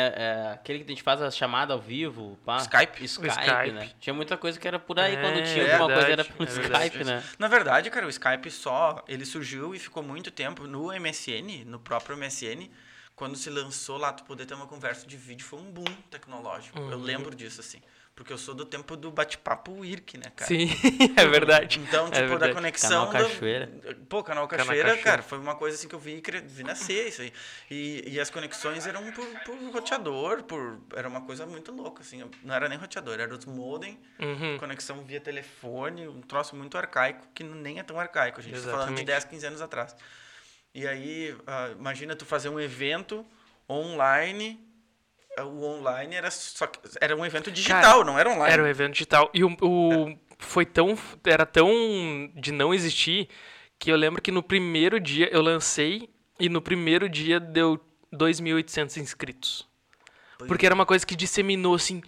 é 0.50 0.52
aquele 0.54 0.80
que 0.80 0.86
a 0.86 0.90
gente 0.90 1.02
faz 1.04 1.22
a 1.22 1.32
chamada 1.32 1.74
ao 1.74 1.80
vivo, 1.80 2.38
pá. 2.46 2.58
Skype. 2.58 3.06
Skype, 3.06 3.30
Skype. 3.30 3.72
né? 3.72 3.90
Tinha 4.02 4.14
muita 4.14 4.36
coisa 4.36 4.60
que 4.60 4.68
era 4.68 4.78
por 4.78 5.00
aí, 5.00 5.16
É, 5.16 5.22
quando 5.22 5.36
tinha 5.46 5.64
é 5.64 5.74
alguma 5.76 5.94
coisa 5.94 6.10
era 6.12 6.24
verdade, 6.24 6.34
pelo 6.38 6.50
é 6.50 6.52
verdade. 6.62 6.86
Skype, 6.88 7.04
né? 7.06 7.24
Na 7.40 7.48
verdade, 7.48 7.90
cara, 7.90 8.06
o 8.06 8.10
Skype 8.10 8.52
só, 8.52 9.02
ele 9.08 9.26
surgiu 9.26 9.74
e 9.74 9.80
ficou 9.80 10.04
muito 10.04 10.30
tempo 10.30 10.68
no 10.68 10.88
MSN, 10.92 11.64
no 11.66 11.80
próprio 11.80 12.18
MSN, 12.18 12.70
quando 13.16 13.38
se 13.38 13.50
lançou 13.50 13.98
lá, 13.98 14.12
tu 14.12 14.26
poder 14.26 14.46
ter 14.46 14.54
uma 14.56 14.68
conversa 14.68 15.08
de 15.08 15.16
vídeo, 15.16 15.46
foi 15.46 15.60
um 15.60 15.72
boom 15.72 15.86
tecnológico. 16.12 16.78
Uhum. 16.80 16.92
Eu 16.92 17.00
lembro 17.00 17.34
disso, 17.34 17.62
assim. 17.62 17.82
Porque 18.18 18.34
eu 18.34 18.38
sou 18.38 18.56
do 18.56 18.66
tempo 18.66 18.98
do 18.98 19.12
bate-papo 19.12 19.86
IRC, 19.86 20.18
né, 20.18 20.32
cara? 20.36 20.48
Sim, 20.48 20.68
é 21.16 21.26
verdade. 21.28 21.80
Então, 21.80 22.08
É 22.08 22.10
tipo, 22.10 22.22
da 22.22 22.28
verdade. 22.30 22.54
conexão. 22.56 23.06
Canal 23.06 23.14
da- 23.14 23.30
Cachoeira. 23.30 23.68
Pô, 24.10 24.24
canal 24.24 24.48
Canal 24.48 24.66
Cachoeira, 24.66 24.88
Cachoeira. 24.90 25.04
cara, 25.12 25.22
foi 25.22 25.38
uma 25.38 25.54
coisa 25.54 25.78
assim 25.78 25.88
que 25.88 25.94
eu 25.94 26.00
vi, 26.00 26.20
vi 26.48 26.64
nascer 26.64 27.10
isso 27.10 27.22
aí. 27.22 27.32
E, 27.70 28.04
e 28.08 28.20
as 28.20 28.32
conexões 28.32 28.88
eram 28.88 29.12
por, 29.12 29.24
por 29.46 29.56
roteador, 29.72 30.42
por. 30.46 30.80
Era 30.96 31.08
uma 31.08 31.22
coisa 31.22 31.46
muito 31.46 31.72
louca, 31.72 32.02
assim. 32.02 32.24
Não 32.44 32.56
era 32.56 32.68
nem 32.68 32.80
roteador, 32.80 33.20
era 33.20 33.32
os 33.32 33.46
modem, 33.46 34.00
Uhum. 34.20 34.58
conexão 34.58 35.04
via 35.04 35.22
telefone, 35.22 36.08
um 36.08 36.22
troço 36.22 36.56
muito 36.56 36.76
arcaico, 36.76 37.24
que 37.36 37.44
nem 37.44 37.78
é 37.78 37.84
tão 37.84 38.00
arcaico. 38.00 38.40
A 38.40 38.44
gente 38.44 38.56
tá 38.56 38.62
falando 38.62 38.96
de 38.96 39.04
Exatamente. 39.04 39.06
10, 39.06 39.24
15 39.26 39.46
anos 39.46 39.62
atrás. 39.62 39.96
E 40.74 40.88
aí, 40.88 41.38
ah, 41.46 41.70
imagina 41.78 42.16
tu 42.16 42.26
fazer 42.26 42.50
um 42.50 42.60
evento 42.60 43.24
online. 43.70 44.60
O 45.44 45.64
online 45.64 46.16
era 46.16 46.32
só 46.32 46.68
era 47.00 47.16
um 47.16 47.26
evento 47.26 47.52
digital, 47.52 48.04
não 48.04 48.18
era 48.18 48.30
online. 48.30 48.52
Era 48.54 48.64
um 48.64 48.68
evento 48.68 48.94
digital. 48.94 49.30
E 49.34 49.44
o, 49.44 49.56
o- 49.62 50.18
foi 50.40 50.66
tão. 50.66 50.98
Era 51.26 51.46
tão 51.46 51.70
de 52.36 52.52
não 52.52 52.74
existir 52.74 53.28
que 53.80 53.92
eu 53.92 53.96
lembro 53.96 54.22
que 54.22 54.32
no 54.32 54.42
primeiro 54.42 55.00
dia 55.00 55.30
eu 55.32 55.42
lancei 55.42 56.10
e 56.40 56.50
no 56.50 56.62
primeiro 56.62 57.08
dia 57.10 57.40
deu 57.40 57.80
2.800 58.14 58.98
inscritos. 58.98 59.68
Porque 60.48 60.66
era 60.66 60.76
uma 60.76 60.86
coisa 60.86 61.06
que 61.06 61.16
disseminou 61.16 61.76
assim: 61.76 62.02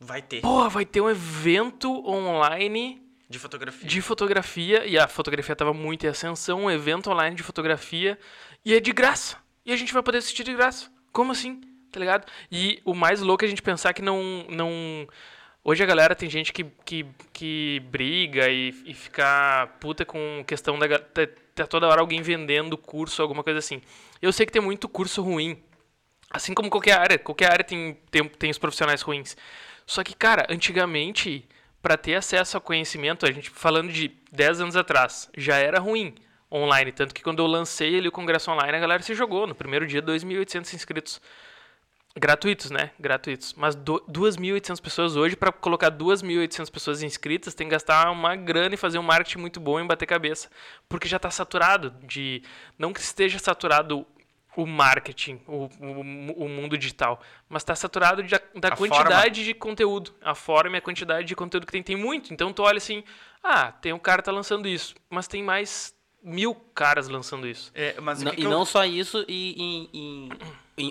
Vai 0.00 0.22
ter. 0.22 0.40
porra, 0.40 0.68
vai 0.68 0.84
ter 0.84 1.00
um 1.00 1.08
evento 1.10 1.90
online 2.08 3.00
De 3.28 3.38
fotografia. 3.38 3.88
de 3.88 4.00
fotografia, 4.02 4.84
e 4.86 4.98
a 4.98 5.06
fotografia 5.08 5.54
tava 5.56 5.72
muito 5.74 6.04
em 6.06 6.08
ascensão, 6.08 6.64
um 6.64 6.70
evento 6.70 7.10
online 7.10 7.36
de 7.36 7.42
fotografia, 7.42 8.18
e 8.64 8.74
é 8.74 8.80
de 8.80 8.92
graça. 8.92 9.36
E 9.64 9.72
a 9.72 9.76
gente 9.76 9.92
vai 9.92 10.02
poder 10.02 10.18
assistir 10.18 10.44
de 10.44 10.54
graça. 10.54 10.90
Como 11.12 11.30
assim? 11.32 11.60
Tá 11.90 12.00
ligado? 12.00 12.26
E 12.50 12.80
o 12.84 12.94
mais 12.94 13.20
louco 13.20 13.44
é 13.44 13.46
a 13.46 13.48
gente 13.48 13.62
pensar 13.62 13.92
que 13.92 14.02
não. 14.02 14.44
não... 14.48 15.06
Hoje 15.64 15.82
a 15.82 15.86
galera 15.86 16.14
tem 16.14 16.30
gente 16.30 16.52
que, 16.52 16.64
que, 16.84 17.06
que 17.32 17.82
briga 17.90 18.48
e, 18.48 18.68
e 18.86 18.94
fica 18.94 19.68
puta 19.80 20.04
com 20.04 20.44
questão 20.46 20.78
da. 20.78 20.98
Tá, 20.98 21.26
tá 21.54 21.66
toda 21.66 21.86
hora 21.88 22.00
alguém 22.00 22.22
vendendo 22.22 22.78
curso, 22.78 23.20
alguma 23.20 23.42
coisa 23.42 23.58
assim. 23.58 23.80
Eu 24.22 24.32
sei 24.32 24.46
que 24.46 24.52
tem 24.52 24.62
muito 24.62 24.88
curso 24.88 25.22
ruim. 25.22 25.62
Assim 26.30 26.52
como 26.52 26.68
qualquer 26.68 26.98
área, 26.98 27.18
qualquer 27.18 27.50
área 27.50 27.64
tem, 27.64 27.98
tem, 28.10 28.28
tem 28.28 28.50
os 28.50 28.58
profissionais 28.58 29.00
ruins. 29.00 29.36
Só 29.86 30.04
que, 30.04 30.14
cara, 30.14 30.46
antigamente, 30.50 31.48
para 31.80 31.96
ter 31.96 32.14
acesso 32.14 32.56
ao 32.56 32.60
conhecimento, 32.60 33.24
a 33.24 33.32
gente 33.32 33.48
falando 33.48 33.90
de 33.90 34.08
10 34.30 34.60
anos 34.60 34.76
atrás, 34.76 35.30
já 35.36 35.56
era 35.56 35.80
ruim 35.80 36.14
online. 36.52 36.92
Tanto 36.92 37.14
que 37.14 37.22
quando 37.22 37.42
eu 37.42 37.46
lancei 37.46 37.96
ali 37.96 38.08
o 38.08 38.12
congresso 38.12 38.50
online, 38.50 38.76
a 38.76 38.80
galera 38.80 39.02
se 39.02 39.14
jogou. 39.14 39.46
No 39.46 39.54
primeiro 39.54 39.86
dia, 39.86 40.02
2.800 40.02 40.74
inscritos. 40.74 41.20
Gratuitos, 42.18 42.70
né? 42.70 42.90
Gratuitos. 42.98 43.54
Mas 43.54 43.74
do- 43.74 44.00
2.800 44.10 44.80
pessoas 44.80 45.16
hoje, 45.16 45.36
para 45.36 45.52
colocar 45.52 45.90
2.800 45.90 46.70
pessoas 46.70 47.02
inscritas, 47.02 47.54
tem 47.54 47.66
que 47.68 47.72
gastar 47.72 48.10
uma 48.10 48.34
grana 48.34 48.74
e 48.74 48.78
fazer 48.78 48.98
um 48.98 49.02
marketing 49.02 49.38
muito 49.38 49.60
bom 49.60 49.78
e 49.80 49.86
bater 49.86 50.06
cabeça. 50.06 50.48
Porque 50.88 51.06
já 51.08 51.16
está 51.18 51.30
saturado 51.30 51.90
de. 52.02 52.42
Não 52.78 52.92
que 52.92 53.00
esteja 53.00 53.38
saturado 53.38 54.04
o 54.56 54.66
marketing, 54.66 55.40
o, 55.46 55.68
o, 55.80 56.44
o 56.44 56.48
mundo 56.48 56.76
digital, 56.76 57.20
mas 57.48 57.62
está 57.62 57.76
saturado 57.76 58.24
de, 58.24 58.34
da 58.56 58.68
A 58.68 58.76
quantidade 58.76 59.44
de 59.44 59.54
conteúdo. 59.54 60.12
A 60.20 60.34
forma 60.34 60.76
e 60.76 60.78
a 60.78 60.82
quantidade 60.82 61.28
de 61.28 61.36
conteúdo 61.36 61.64
que 61.66 61.72
tem. 61.72 61.82
Tem 61.82 61.94
muito. 61.96 62.34
Então 62.34 62.52
tu 62.52 62.64
olha 62.64 62.78
assim, 62.78 63.04
ah, 63.44 63.70
tem 63.70 63.92
um 63.92 63.98
cara 64.00 64.20
que 64.20 64.26
tá 64.26 64.32
lançando 64.32 64.66
isso, 64.66 64.96
mas 65.08 65.28
tem 65.28 65.44
mais 65.44 65.94
mil 66.20 66.54
caras 66.74 67.08
lançando 67.08 67.46
isso. 67.46 67.70
É, 67.72 68.00
mas 68.00 68.20
Não- 68.20 68.32
que 68.32 68.38
e 68.38 68.40
que 68.40 68.46
eu- 68.46 68.50
não 68.50 68.64
só 68.64 68.84
isso, 68.84 69.24
e 69.28 69.54
em- 69.56 69.90
em 69.94 70.28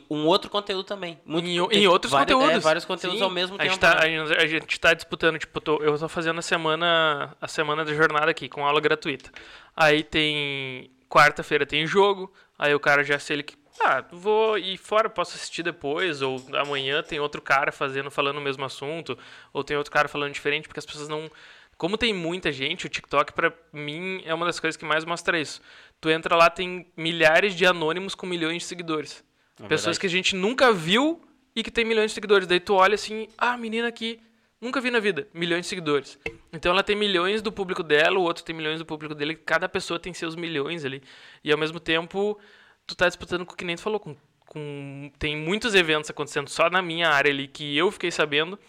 um 0.10 0.26
outro 0.26 0.50
conteúdo 0.50 0.84
também. 0.86 1.20
Muito- 1.26 1.48
Em, 1.48 1.68
tem 1.70 1.84
em 1.84 1.88
outros 1.88 2.12
vários- 2.12 2.32
é, 2.32 2.40
conteúdos. 2.40 2.64
vários 2.64 2.86
conteúdos 2.86 3.20
Sim. 3.20 3.24
ao 3.24 3.30
mesmo 3.30 3.56
a 3.56 3.60
tempo. 3.60 3.72
Gente 3.72 3.80
tá, 3.80 3.96
né? 3.96 4.00
a, 4.02 4.08
gente, 4.08 4.34
a 4.38 4.48
gente 4.48 4.80
tá 4.80 4.94
disputando, 4.94 5.38
tipo, 5.40 5.60
tô- 5.62 5.78
eu 5.84 5.98
tô 5.98 6.08
fazendo 6.10 6.40
a 6.40 6.42
semana, 6.42 7.36
a 7.42 7.48
semana 7.48 7.84
da 7.86 7.94
jornada 7.94 8.30
aqui, 8.32 8.48
com 8.50 8.66
aula 8.66 8.80
gratuita. 8.82 9.32
Aí 9.76 10.04
tem. 10.04 10.90
Quarta-feira 11.10 11.66
tem 11.66 11.88
jogo, 11.88 12.32
aí 12.60 12.76
o 12.76 12.80
cara 12.80 13.04
já 13.04 13.18
se 13.18 13.32
ele. 13.34 13.44
que- 13.44 13.56
Ah, 13.80 14.04
vou 14.12 14.58
ir 14.58 14.76
fora, 14.78 15.08
posso 15.10 15.36
assistir 15.36 15.62
depois, 15.64 16.22
ou 16.22 16.44
amanhã 16.56 17.02
tem 17.04 17.20
outro 17.20 17.42
cara 17.42 17.72
fazendo, 17.72 18.10
falando 18.10 18.38
o 18.38 18.42
mesmo 18.42 18.66
assunto, 18.66 19.18
ou 19.54 19.64
tem 19.64 19.78
outro 19.78 19.92
cara 19.94 20.08
falando 20.08 20.34
diferente, 20.34 20.68
porque 20.68 20.80
as 20.80 20.86
pessoas 20.86 21.08
não. 21.08 21.30
Como 21.78 21.96
tem 21.96 22.12
muita 22.12 22.52
gente, 22.52 22.88
o 22.88 22.90
TikTok 22.90 23.34
pra 23.34 23.54
mim 23.72 24.20
é 24.26 24.34
uma 24.34 24.48
das 24.48 24.60
coisas 24.60 24.76
que 24.76 24.84
mais 24.84 25.06
mostra 25.06 25.40
isso. 25.40 25.62
Tu 26.02 26.10
entra 26.10 26.36
lá, 26.36 26.50
tem 26.50 26.88
milhares 26.98 27.54
de 27.54 27.68
anônimos 27.68 28.16
com 28.16 28.26
milhões 28.26 28.64
de 28.64 28.68
seguidores. 28.68 29.24
É 29.60 29.68
Pessoas 29.68 29.98
verdade. 29.98 30.00
que 30.00 30.08
a 30.08 30.10
gente 30.10 30.36
nunca 30.36 30.72
viu 30.72 31.22
e 31.56 31.64
que 31.64 31.72
tem 31.72 31.84
milhões 31.84 32.12
de 32.12 32.16
seguidores. 32.16 32.48
Daí 32.48 32.60
tu 32.60 32.76
olha 32.76 32.96
assim, 32.96 33.28
ah, 33.38 33.58
menina 33.58 33.88
aqui, 33.88 34.20
nunca 34.62 34.80
vi 34.80 34.92
na 34.92 35.00
vida, 35.00 35.28
milhões 35.34 35.62
de 35.62 35.68
seguidores. 35.68 36.20
Então 36.54 36.72
ela 36.72 36.84
tem 36.84 36.96
milhões 36.96 37.42
do 37.42 37.52
público 37.52 37.82
dela, 37.82 38.20
o 38.20 38.22
outro 38.22 38.44
tem 38.44 38.56
milhões 38.56 38.80
do 38.80 38.86
público 38.86 39.16
dele, 39.16 39.36
cada 39.36 39.68
pessoa 39.68 40.00
tem 40.00 40.14
seus 40.14 40.36
milhões 40.36 40.86
ali. 40.86 41.02
E 41.44 41.52
ao 41.52 41.58
mesmo 41.58 41.80
tempo, 41.80 42.40
tu 42.86 42.96
tá 42.96 43.08
disputando 43.08 43.46
com 43.46 43.54
o 43.54 43.56
que 43.58 43.66
nem 43.66 43.76
tu 43.76 43.82
falou, 43.82 44.00
com, 44.00 44.16
com 44.46 45.12
tem 45.18 45.36
muitos 45.36 45.74
eventos 45.74 46.10
acontecendo 46.10 46.48
só 46.50 46.70
na 46.70 46.82
minha 46.82 47.10
área 47.10 47.32
ali 47.32 47.48
que 47.48 47.76
eu 47.76 47.92
fiquei 47.92 48.12
sabendo. 48.12 48.60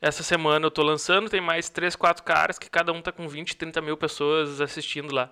Essa 0.00 0.24
semana 0.24 0.66
eu 0.66 0.70
tô 0.70 0.82
lançando, 0.82 1.30
tem 1.30 1.40
mais 1.40 1.68
três, 1.68 1.94
quatro 1.94 2.24
caras 2.24 2.58
que 2.58 2.68
cada 2.68 2.92
um 2.92 3.00
tá 3.00 3.12
com 3.12 3.28
20, 3.28 3.56
30 3.56 3.80
mil 3.80 3.96
pessoas 3.96 4.60
assistindo 4.60 5.14
lá. 5.14 5.30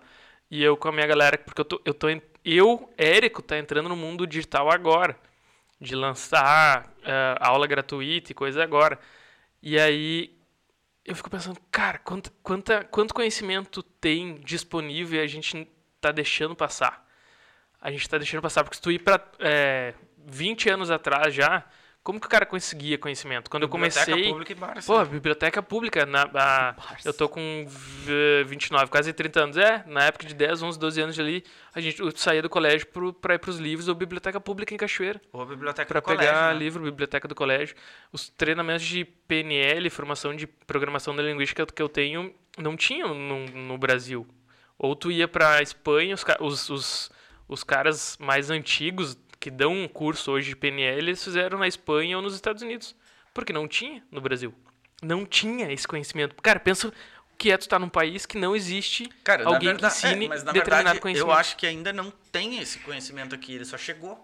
E 0.49 0.63
eu 0.63 0.77
com 0.77 0.89
a 0.89 0.93
minha 0.93 1.07
galera, 1.07 1.37
porque 1.39 1.61
eu 1.61 1.65
tô, 1.65 1.81
eu 1.85 1.93
tô 1.95 2.09
eu, 2.45 2.93
Érico, 2.97 3.43
tá 3.43 3.59
entrando 3.59 3.89
no 3.89 3.97
mundo 3.97 4.27
digital 4.27 4.71
agora. 4.71 5.17
De 5.81 5.95
lançar 5.95 6.93
eh, 7.03 7.37
aula 7.41 7.67
gratuita 7.67 8.33
e 8.33 8.35
coisa 8.35 8.63
agora. 8.63 8.99
E 9.63 9.79
aí 9.79 10.39
eu 11.05 11.17
fico 11.17 11.31
pensando, 11.31 11.59
cara, 11.71 11.99
quanto, 11.99 12.31
quanta, 12.43 12.85
quanto 12.85 13.15
conhecimento 13.15 13.83
tem 13.83 14.37
disponível 14.41 15.21
e 15.21 15.25
a 15.25 15.27
gente 15.27 15.67
tá 16.01 16.13
deixando 16.13 16.55
passar? 16.55 17.07
A 17.81 17.91
gente 17.91 18.09
tá 18.09 18.19
deixando 18.19 18.43
passar, 18.43 18.63
porque 18.63 18.77
se 18.77 18.83
tu 18.83 18.93
ir 18.93 18.99
pra 18.99 19.21
é, 19.39 19.95
20 20.19 20.69
anos 20.69 20.91
atrás 20.91 21.35
já, 21.35 21.65
como 22.03 22.19
que 22.19 22.27
o 22.27 22.31
cara 22.31 22.47
conseguia 22.47 22.97
conhecimento? 22.97 23.51
Quando 23.51 23.65
eu 23.65 23.69
Biblioteca 23.69 24.07
comecei. 24.07 24.31
pública 24.31 24.53
e 24.53 24.55
bar, 24.55 24.79
assim. 24.79 24.87
Pô, 24.87 25.05
biblioteca 25.05 25.63
pública, 25.63 26.07
na, 26.07 26.23
a- 26.35 26.75
eu 27.05 27.13
tô 27.13 27.29
com 27.29 27.67
v- 27.69 28.45
29, 28.47 28.91
quase 28.91 29.13
30 29.13 29.41
anos. 29.45 29.57
É, 29.59 29.85
na 29.87 30.05
época 30.05 30.27
de 30.27 30.35
10, 30.35 30.63
11, 30.63 30.79
12 30.79 31.01
anos 31.01 31.19
ali, 31.19 31.45
a 31.75 31.81
gente 31.81 32.01
eu 32.01 32.11
saía 32.17 32.41
do 32.41 32.49
colégio 32.49 32.87
pro, 32.89 33.13
pra 33.13 33.35
ir 33.35 33.39
pros 33.39 33.59
livros 33.59 33.87
ou 33.87 33.95
biblioteca 33.95 34.41
pública 34.41 34.73
em 34.75 34.77
Cachoeira. 34.79 35.21
Ou 35.33 35.43
a 35.43 35.47
biblioteca 35.47 35.87
Pra 35.87 36.01
do 36.01 36.05
pegar 36.05 36.33
colégio, 36.33 36.47
né? 36.53 36.55
livro, 36.55 36.83
biblioteca 36.83 37.29
do 37.29 37.35
colégio. 37.35 37.77
Os 38.13 38.29
treinamentos 38.31 38.85
de 38.87 39.05
PNL, 39.05 39.91
formação 39.91 40.35
de 40.35 40.47
programação 40.47 41.15
da 41.15 41.23
linguística 41.23 41.67
que 41.67 41.83
eu 41.83 41.89
tenho, 41.89 42.35
não 42.59 42.77
tinham 42.77 43.15
no, 43.15 43.45
no 43.47 43.77
Brasil. 43.79 44.27
Ou 44.79 44.97
tu 44.97 45.11
ia 45.11 45.29
pra 45.29 45.61
Espanha, 45.61 46.15
os, 46.41 46.71
os, 46.71 47.11
os 47.47 47.63
caras 47.63 48.17
mais 48.19 48.49
antigos 48.51 49.19
que 49.41 49.51
dão 49.51 49.73
um 49.73 49.89
curso 49.89 50.31
hoje 50.31 50.51
de 50.51 50.57
PNL, 50.57 50.99
eles 50.99 51.25
fizeram 51.25 51.59
na 51.59 51.67
Espanha 51.67 52.17
ou 52.17 52.23
nos 52.23 52.35
Estados 52.35 52.63
Unidos. 52.63 52.95
Porque 53.33 53.53
não 53.53 53.67
tinha 53.67 54.03
no 54.11 54.21
Brasil. 54.21 54.55
Não 55.03 55.25
tinha 55.25 55.73
esse 55.73 55.89
conhecimento. 55.89 56.37
Cara, 56.43 56.61
pensa 56.61 56.89
o 56.89 56.93
que 57.39 57.51
é 57.51 57.57
tu 57.57 57.63
estar 57.63 57.79
num 57.79 57.89
país 57.89 58.27
que 58.27 58.37
não 58.37 58.55
existe 58.55 59.09
Cara, 59.25 59.47
alguém 59.47 59.71
verdade, 59.71 59.95
que 59.99 60.07
ensine 60.07 60.27
é, 60.27 60.29
mas 60.29 60.43
na 60.45 60.53
determinado 60.53 60.85
verdade, 60.85 61.01
conhecimento. 61.01 61.33
eu 61.33 61.35
acho 61.35 61.57
que 61.57 61.67
ainda 61.67 61.91
não 61.91 62.11
tem 62.31 62.59
esse 62.61 62.81
conhecimento 62.81 63.35
aqui, 63.35 63.55
ele 63.55 63.65
só 63.65 63.79
chegou. 63.79 64.23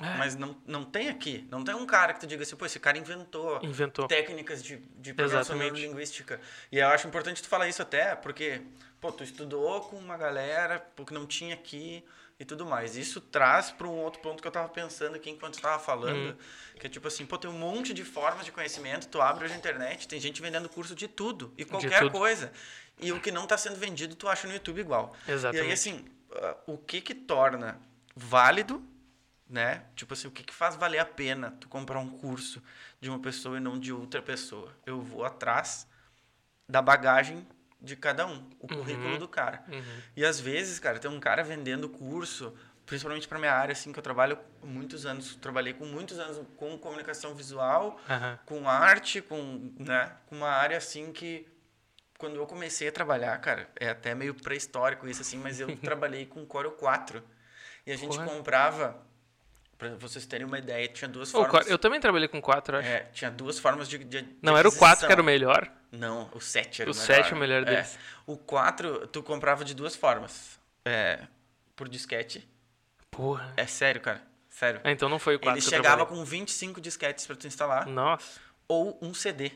Mas 0.00 0.36
não, 0.36 0.56
não 0.64 0.84
tem 0.84 1.08
aqui. 1.08 1.44
Não 1.50 1.64
tem 1.64 1.74
um 1.74 1.84
cara 1.84 2.12
que 2.14 2.20
tu 2.20 2.26
diga 2.26 2.44
assim, 2.44 2.54
pô, 2.54 2.64
esse 2.64 2.78
cara 2.78 2.96
inventou, 2.96 3.58
Inventou. 3.64 4.06
técnicas 4.06 4.62
de, 4.62 4.76
de 4.96 5.12
programação 5.12 5.56
neurolinguística. 5.56 6.40
E 6.70 6.78
eu 6.78 6.86
acho 6.88 7.08
importante 7.08 7.42
tu 7.42 7.48
falar 7.48 7.68
isso 7.68 7.82
até, 7.82 8.14
porque, 8.14 8.62
pô, 9.00 9.10
tu 9.10 9.24
estudou 9.24 9.80
com 9.80 9.96
uma 9.96 10.16
galera, 10.16 10.78
porque 10.94 11.12
não 11.12 11.26
tinha 11.26 11.54
aqui 11.54 12.04
e 12.38 12.44
tudo 12.44 12.64
mais. 12.64 12.96
Isso 12.96 13.20
traz 13.20 13.70
para 13.70 13.86
um 13.86 13.96
outro 13.96 14.20
ponto 14.20 14.40
que 14.40 14.46
eu 14.46 14.52
tava 14.52 14.68
pensando 14.68 15.16
aqui 15.16 15.30
enquanto 15.30 15.54
tu 15.54 15.62
tava 15.62 15.78
falando, 15.82 16.36
que 16.78 16.86
é 16.86 16.90
tipo 16.90 17.08
assim, 17.08 17.26
pô, 17.26 17.36
tem 17.36 17.50
um 17.50 17.58
monte 17.58 17.92
de 17.92 18.04
formas 18.04 18.44
de 18.44 18.52
conhecimento, 18.52 19.08
tu 19.08 19.20
abre 19.20 19.44
hoje 19.44 19.54
a 19.54 19.56
internet, 19.56 20.06
tem 20.06 20.20
gente 20.20 20.40
vendendo 20.40 20.68
curso 20.68 20.94
de 20.94 21.08
tudo 21.08 21.52
e 21.58 21.64
qualquer 21.64 22.00
tudo. 22.00 22.12
coisa. 22.12 22.52
E 23.00 23.12
o 23.12 23.20
que 23.20 23.30
não 23.30 23.44
está 23.44 23.56
sendo 23.56 23.76
vendido, 23.76 24.14
tu 24.14 24.28
acha 24.28 24.46
no 24.46 24.54
YouTube 24.54 24.80
igual. 24.80 25.14
E 25.26 25.30
aí, 25.30 25.34
Exatamente. 25.34 25.72
assim, 25.72 26.04
ah, 26.32 26.56
o 26.66 26.78
que 26.78 27.00
que 27.00 27.14
torna 27.14 27.80
válido, 28.14 28.84
né? 29.48 29.84
Tipo 29.96 30.14
assim, 30.14 30.28
o 30.28 30.30
que 30.30 30.42
que 30.42 30.54
faz 30.54 30.76
valer 30.76 30.98
a 30.98 31.04
pena 31.04 31.56
tu 31.60 31.68
comprar 31.68 31.98
um 31.98 32.08
curso 32.08 32.62
de 33.00 33.08
uma 33.08 33.18
pessoa 33.18 33.56
e 33.56 33.60
não 33.60 33.78
de 33.78 33.92
outra 33.92 34.20
pessoa? 34.20 34.74
Eu 34.84 35.00
vou 35.00 35.24
atrás 35.24 35.86
da 36.68 36.82
bagagem 36.82 37.46
de 37.80 37.94
cada 37.96 38.26
um, 38.26 38.48
o 38.58 38.66
currículo 38.66 39.18
do 39.18 39.28
cara. 39.28 39.62
Uhum. 39.68 39.82
E 40.16 40.24
às 40.24 40.40
vezes, 40.40 40.78
cara, 40.78 40.98
tem 40.98 41.10
um 41.10 41.20
cara 41.20 41.42
vendendo 41.44 41.88
curso, 41.88 42.52
principalmente 42.84 43.28
para 43.28 43.38
minha 43.38 43.52
área, 43.52 43.72
assim, 43.72 43.92
que 43.92 43.98
eu 43.98 44.02
trabalho 44.02 44.38
muitos 44.62 45.06
anos, 45.06 45.36
trabalhei 45.36 45.72
com 45.74 45.84
muitos 45.84 46.18
anos 46.18 46.40
com 46.56 46.76
comunicação 46.78 47.34
visual, 47.34 48.00
Aham. 48.08 48.38
com 48.44 48.68
arte, 48.68 49.20
com, 49.22 49.72
né, 49.78 50.12
com 50.26 50.36
uma 50.36 50.48
área 50.50 50.76
assim 50.76 51.12
que 51.12 51.46
quando 52.18 52.34
eu 52.34 52.46
comecei 52.46 52.88
a 52.88 52.92
trabalhar, 52.92 53.38
cara, 53.38 53.68
é 53.78 53.90
até 53.90 54.12
meio 54.12 54.34
pré-histórico 54.34 55.06
isso 55.08 55.22
assim, 55.22 55.38
mas 55.38 55.60
eu 55.60 55.68
trabalhei 55.78 56.26
com 56.26 56.44
Corel 56.44 56.72
4. 56.72 57.22
E 57.86 57.92
a 57.92 57.96
gente 57.96 58.16
Corel. 58.18 58.28
comprava 58.34 59.00
para 59.78 59.90
vocês 59.94 60.26
terem 60.26 60.44
uma 60.44 60.58
ideia, 60.58 60.88
tinha 60.88 61.08
duas 61.08 61.32
Ô, 61.32 61.44
formas. 61.44 61.70
eu 61.70 61.78
também 61.78 62.00
trabalhei 62.00 62.26
com 62.26 62.40
4, 62.42 62.78
acho. 62.78 62.88
É, 62.88 63.04
tinha 63.12 63.30
duas 63.30 63.60
formas 63.60 63.88
de, 63.88 63.98
de 63.98 64.22
de 64.22 64.36
Não, 64.42 64.56
era 64.56 64.68
o 64.68 64.74
4 64.76 65.06
que 65.06 65.12
era 65.12 65.22
o 65.22 65.24
melhor. 65.24 65.70
Não, 65.90 66.28
o 66.34 66.40
7 66.40 66.82
era 66.82 66.90
O 66.90 66.94
o 66.94 66.96
melhor. 66.96 67.06
7 67.06 67.32
é 67.32 67.34
o 67.34 67.38
melhor 67.38 67.62
É. 67.62 67.64
deles. 67.64 67.98
O 68.26 68.36
4 68.36 69.06
tu 69.08 69.22
comprava 69.22 69.64
de 69.64 69.74
duas 69.74 69.96
formas. 69.96 70.58
É, 70.84 71.26
por 71.74 71.88
disquete. 71.88 72.46
Porra. 73.10 73.52
É 73.56 73.66
sério, 73.66 74.00
cara. 74.00 74.22
Sério. 74.48 74.80
Ah, 74.84 74.90
então 74.90 75.08
não 75.08 75.18
foi 75.18 75.36
o 75.36 75.38
4 75.40 75.58
Ele 75.58 75.60
chegava 75.70 76.04
com 76.06 76.24
25 76.24 76.80
disquetes 76.80 77.26
para 77.26 77.36
tu 77.36 77.46
instalar. 77.46 77.86
Nossa. 77.86 78.40
ou 78.66 78.98
um 79.00 79.14
CD. 79.14 79.52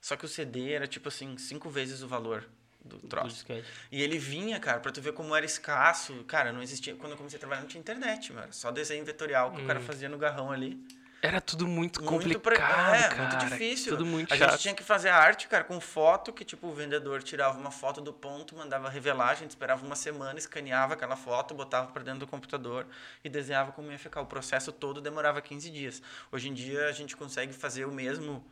Só 0.00 0.16
que 0.16 0.24
o 0.24 0.28
CD 0.28 0.72
era 0.72 0.86
tipo 0.86 1.08
assim, 1.08 1.36
cinco 1.36 1.68
vezes 1.68 2.02
o 2.02 2.08
valor 2.08 2.48
do 2.82 2.96
Do 2.98 3.08
troço. 3.08 3.28
disquete. 3.34 3.68
E 3.92 4.00
ele 4.02 4.16
vinha, 4.18 4.58
cara, 4.58 4.80
pra 4.80 4.90
tu 4.90 5.02
ver 5.02 5.12
como 5.12 5.34
era 5.36 5.44
escasso. 5.44 6.24
Cara, 6.24 6.50
não 6.52 6.62
existia. 6.62 6.94
Quando 6.94 7.12
eu 7.12 7.18
comecei 7.18 7.36
a 7.36 7.40
trabalhar, 7.40 7.60
não 7.62 7.68
tinha 7.68 7.80
internet, 7.80 8.32
mano. 8.32 8.50
Só 8.52 8.70
desenho 8.70 9.04
vetorial 9.04 9.52
que 9.52 9.60
o 9.60 9.66
cara 9.66 9.80
fazia 9.80 10.08
no 10.08 10.16
garrão 10.16 10.50
ali. 10.50 10.82
Era 11.20 11.40
tudo 11.40 11.66
muito 11.66 12.00
Muito 12.02 12.32
complicado, 12.34 12.94
é, 12.94 13.08
cara. 13.08 13.22
muito 13.22 13.50
difícil. 13.50 13.92
Tudo 13.92 14.06
muito 14.06 14.32
a 14.32 14.36
chato. 14.36 14.50
gente 14.52 14.60
tinha 14.60 14.74
que 14.74 14.84
fazer 14.84 15.08
a 15.08 15.16
arte, 15.16 15.48
cara, 15.48 15.64
com 15.64 15.80
foto, 15.80 16.32
que 16.32 16.44
tipo, 16.44 16.68
o 16.68 16.72
vendedor 16.72 17.22
tirava 17.22 17.58
uma 17.58 17.72
foto 17.72 18.00
do 18.00 18.12
ponto, 18.12 18.54
mandava 18.54 18.88
revelar, 18.88 19.30
a 19.30 19.34
gente 19.34 19.50
esperava 19.50 19.84
uma 19.84 19.96
semana, 19.96 20.38
escaneava 20.38 20.94
aquela 20.94 21.16
foto, 21.16 21.54
botava 21.54 21.90
pra 21.90 22.02
dentro 22.02 22.20
do 22.20 22.26
computador 22.26 22.86
e 23.24 23.28
desenhava 23.28 23.72
como 23.72 23.90
ia 23.90 23.98
ficar. 23.98 24.20
O 24.20 24.26
processo 24.26 24.70
todo 24.70 25.00
demorava 25.00 25.40
15 25.40 25.70
dias. 25.70 26.00
Hoje 26.30 26.48
em 26.48 26.54
dia 26.54 26.86
a 26.86 26.92
gente 26.92 27.16
consegue 27.16 27.52
fazer 27.52 27.84
o 27.84 27.90
mesmo 27.92 28.44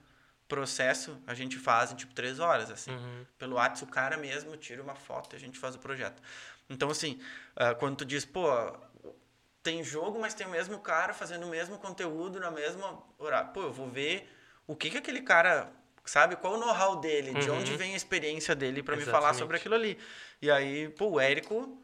processo, 0.49 1.21
a 1.27 1.35
gente 1.35 1.57
faz 1.59 1.93
em 1.93 1.97
tipo 1.97 2.15
3 2.15 2.41
horas, 2.41 2.71
assim. 2.71 2.91
Uhum. 2.91 3.27
Pelo 3.39 3.57
WhatsApp, 3.57 3.85
o 3.85 3.95
cara 3.95 4.17
mesmo 4.17 4.57
tira 4.57 4.83
uma 4.83 4.95
foto 4.95 5.35
e 5.35 5.37
a 5.37 5.41
gente 5.41 5.59
faz 5.59 5.75
o 5.75 5.79
projeto. 5.79 6.21
Então, 6.69 6.91
assim, 6.91 7.21
ah, 7.55 7.75
quando 7.75 7.97
tu 7.97 8.05
diz, 8.05 8.25
pô, 8.25 8.49
tem 9.67 9.83
jogo, 9.83 10.19
mas 10.21 10.33
tem 10.33 10.47
o 10.47 10.51
mesmo 10.51 10.79
cara 10.79 11.13
fazendo 11.13 11.45
o 11.45 11.51
mesmo 11.51 11.77
conteúdo 11.77 12.39
na 12.39 12.51
mesma 12.53 12.99
horário. 13.19 13.51
Pô, 13.53 13.63
eu 13.63 13.73
vou 13.73 13.89
ver 13.89 14.33
o 14.67 14.77
que 14.77 14.91
que 14.91 14.99
aquele 14.99 15.21
cara, 15.23 15.69
sabe, 16.05 16.37
qual 16.37 16.55
o 16.55 16.57
know-how 16.57 16.97
dele, 17.01 17.35
de 17.35 17.51
Uhum. 17.51 17.59
onde 17.59 17.77
vem 17.77 17.93
a 17.95 17.97
experiência 17.97 18.55
dele 18.55 18.81
para 18.83 18.97
me 18.97 19.05
falar 19.05 19.35
sobre 19.35 19.57
aquilo 19.57 19.75
ali. 19.75 19.99
E 20.41 20.49
aí, 20.51 20.89
pô, 20.91 21.07
o 21.11 21.21
Érico, 21.21 21.77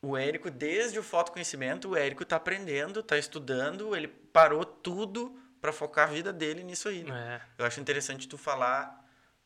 o 0.00 0.16
Érico 0.16 0.50
desde 0.50 0.98
o 0.98 1.02
fotoconhecimento, 1.02 1.90
o 1.90 1.96
Érico 1.96 2.24
tá 2.24 2.36
aprendendo, 2.36 3.02
tá 3.02 3.18
estudando, 3.18 3.94
ele 3.94 4.08
parou 4.08 4.64
tudo 4.64 5.38
para 5.60 5.72
focar 5.72 6.08
a 6.08 6.12
vida 6.12 6.32
dele 6.32 6.64
nisso 6.64 6.88
aí. 6.88 7.04
né? 7.04 7.40
É. 7.58 7.62
Eu 7.62 7.66
acho 7.66 7.80
interessante 7.80 8.26
tu 8.26 8.38
falar 8.38 9.02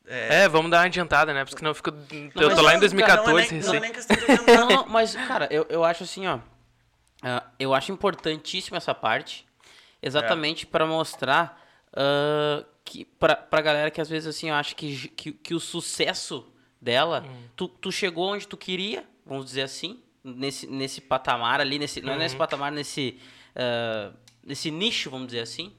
é, 0.06 0.44
É, 0.44 0.48
vamos 0.48 0.70
dar 0.70 0.78
uma 0.78 0.84
adiantada, 0.86 1.34
né? 1.34 1.44
Porque 1.44 1.58
senão 1.58 1.70
eu 1.72 1.74
fico. 1.74 1.90
eu 1.90 2.30
mas 2.34 2.54
tô 2.54 2.62
lá 2.62 2.74
em 2.74 2.78
não, 2.80 2.88
cara, 2.98 3.22
não 3.22 3.38
é 3.38 3.48
2014 3.48 3.52
nem, 3.52 3.62
não 3.62 3.74
é 3.74 3.80
nem 3.80 3.92
questão 3.92 4.16
de 4.16 4.24
adiantar. 4.24 4.56
Não, 4.56 4.68
não, 4.68 4.86
mas, 4.86 5.14
cara, 5.14 5.48
eu, 5.50 5.66
eu 5.68 5.84
acho 5.84 6.04
assim, 6.04 6.26
ó. 6.26 6.38
Ah, 7.22 7.44
eu 7.58 7.74
acho 7.74 7.92
importantíssima 7.92 8.76
essa 8.76 8.94
parte. 8.94 9.46
Exatamente 10.00 10.64
pra 10.66 10.86
mostrar 10.86 11.60
ah, 11.92 12.64
que 12.84 13.04
pra, 13.04 13.36
pra 13.36 13.60
galera 13.60 13.90
que 13.90 14.00
às 14.00 14.08
vezes 14.08 14.28
assim, 14.28 14.48
eu 14.48 14.54
acho 14.54 14.74
que, 14.76 15.08
que, 15.08 15.32
que 15.32 15.54
o 15.54 15.60
sucesso 15.60 16.46
dela, 16.80 17.24
tu, 17.56 17.68
tu 17.68 17.90
chegou 17.90 18.32
onde 18.32 18.46
tu 18.46 18.56
queria, 18.56 19.04
vamos 19.26 19.46
dizer 19.46 19.62
assim, 19.62 20.00
nesse, 20.22 20.66
nesse 20.66 21.00
patamar 21.00 21.60
ali, 21.60 21.78
nesse, 21.78 22.00
não 22.00 22.12
é 22.12 22.18
nesse 22.18 22.36
patamar, 22.36 22.70
nesse, 22.72 23.18
ah, 23.54 24.12
nesse 24.42 24.70
nicho, 24.70 25.10
vamos 25.10 25.28
dizer 25.28 25.40
assim. 25.40 25.72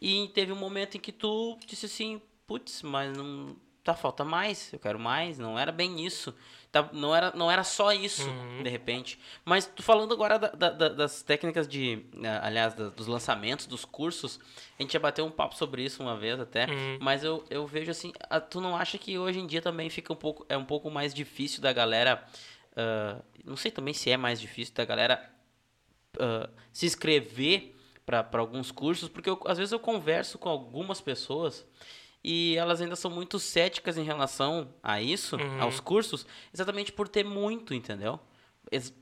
E 0.00 0.28
teve 0.34 0.52
um 0.52 0.56
momento 0.56 0.96
em 0.96 1.00
que 1.00 1.12
tu 1.12 1.56
disse 1.64 1.86
assim, 1.86 2.20
putz, 2.46 2.82
mas 2.82 3.16
não. 3.16 3.56
Tá, 3.84 3.94
falta 3.94 4.24
mais, 4.24 4.72
eu 4.72 4.78
quero 4.78 4.96
mais, 4.98 5.38
não 5.40 5.58
era 5.58 5.72
bem 5.72 6.06
isso. 6.06 6.32
Tá, 6.70 6.88
não, 6.92 7.14
era, 7.14 7.32
não 7.34 7.50
era 7.50 7.64
só 7.64 7.92
isso, 7.92 8.22
de 8.62 8.70
repente. 8.70 9.18
Mas 9.44 9.70
falando 9.78 10.14
agora 10.14 10.38
da- 10.38 10.50
da- 10.50 10.70
da- 10.70 10.88
das 10.88 11.20
técnicas 11.22 11.66
de. 11.66 12.06
eh, 12.22 12.40
aliás, 12.42 12.74
da- 12.74 12.90
dos 12.90 13.08
lançamentos, 13.08 13.66
dos 13.66 13.84
cursos, 13.84 14.38
a 14.78 14.82
gente 14.82 14.92
já 14.92 15.00
bateu 15.00 15.26
um 15.26 15.30
papo 15.32 15.56
sobre 15.56 15.82
isso 15.84 16.00
uma 16.02 16.16
vez 16.16 16.38
até. 16.38 16.66
Mas 17.00 17.24
eu, 17.24 17.44
eu 17.50 17.66
vejo 17.66 17.90
assim, 17.90 18.12
ah, 18.30 18.40
tu 18.40 18.60
não 18.60 18.76
acha 18.76 18.96
que 18.98 19.18
hoje 19.18 19.40
em 19.40 19.46
dia 19.48 19.60
também 19.60 19.90
fica 19.90 20.12
um 20.12 20.16
pouco. 20.16 20.46
É 20.48 20.56
um 20.56 20.64
pouco 20.64 20.88
mais 20.90 21.12
difícil 21.12 21.60
da 21.60 21.72
galera. 21.72 22.24
ah, 22.76 23.20
não 23.44 23.56
sei 23.56 23.70
também 23.72 23.92
se 23.92 24.10
é 24.10 24.16
mais 24.16 24.40
difícil 24.40 24.72
da 24.74 24.84
galera 24.84 25.28
ah, 26.20 26.48
se 26.72 26.86
inscrever 26.86 27.74
para 28.06 28.26
alguns 28.38 28.70
cursos, 28.70 29.08
porque 29.08 29.28
eu- 29.28 29.40
às 29.46 29.58
vezes 29.58 29.72
eu 29.72 29.78
converso 29.80 30.38
com 30.38 30.48
algumas 30.48 31.00
pessoas 31.00 31.66
e 32.24 32.56
elas 32.56 32.80
ainda 32.80 32.96
são 32.96 33.10
muito 33.10 33.38
céticas 33.38 33.96
em 33.98 34.04
relação 34.04 34.72
a 34.82 35.00
isso, 35.02 35.36
aos 35.60 35.80
cursos, 35.80 36.26
exatamente 36.52 36.92
por 36.92 37.08
ter 37.08 37.24
muito, 37.24 37.74
entendeu? 37.74 38.20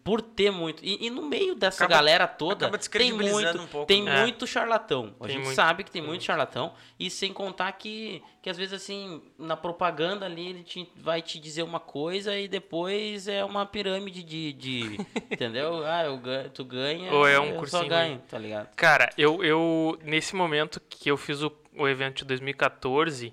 Por 0.03 0.21
ter 0.21 0.51
muito. 0.51 0.85
E, 0.85 1.07
e 1.07 1.11
no 1.11 1.23
meio 1.23 1.55
dessa 1.55 1.85
Acaba- 1.85 1.95
galera 2.01 2.27
toda, 2.27 2.69
tem 2.91 3.13
muito, 3.13 3.61
um 3.61 3.67
pouco, 3.69 3.87
tem 3.87 4.03
né? 4.03 4.23
muito 4.23 4.45
charlatão. 4.45 5.15
A 5.21 5.25
Tem 5.27 5.37
gente 5.37 5.45
muito, 5.45 5.55
sabe 5.55 5.85
que 5.85 5.91
tem 5.93 6.03
muito 6.03 6.25
charlatão. 6.25 6.73
E 6.99 7.09
sem 7.09 7.33
contar 7.33 7.71
que, 7.73 8.21
que 8.43 8.51
às 8.51 8.57
vezes, 8.57 8.73
assim, 8.75 9.23
na 9.39 9.57
propaganda 9.57 10.27
ali, 10.27 10.49
ele 10.49 10.65
te- 10.65 10.91
vai 10.97 11.23
te 11.23 11.39
dizer 11.39 11.63
uma 11.63 11.79
coisa 11.79 12.37
e 12.37 12.49
depois 12.49 13.29
é 13.29 13.45
uma 13.45 13.65
pirâmide 13.65 14.25
de. 14.25 14.53
de 14.55 14.99
entendeu? 15.31 15.85
Ah, 15.87 16.05
eu 16.05 16.17
ganho, 16.19 16.51
tu 16.51 16.65
ganha. 16.65 17.13
Ou 17.13 17.29
é 17.29 17.39
um 17.39 17.45
eu 17.45 17.53
só 17.53 17.59
cursinho 17.61 17.89
ganho, 17.89 18.19
tá 18.29 18.39
ligado? 18.39 18.75
Cara, 18.75 19.09
eu, 19.17 19.45
eu. 19.45 19.97
Nesse 20.03 20.35
momento 20.35 20.81
que 20.89 21.09
eu 21.11 21.17
fiz 21.17 21.43
o, 21.43 21.53
o 21.77 21.87
evento 21.87 22.19
de 22.19 22.25
2014, 22.25 23.33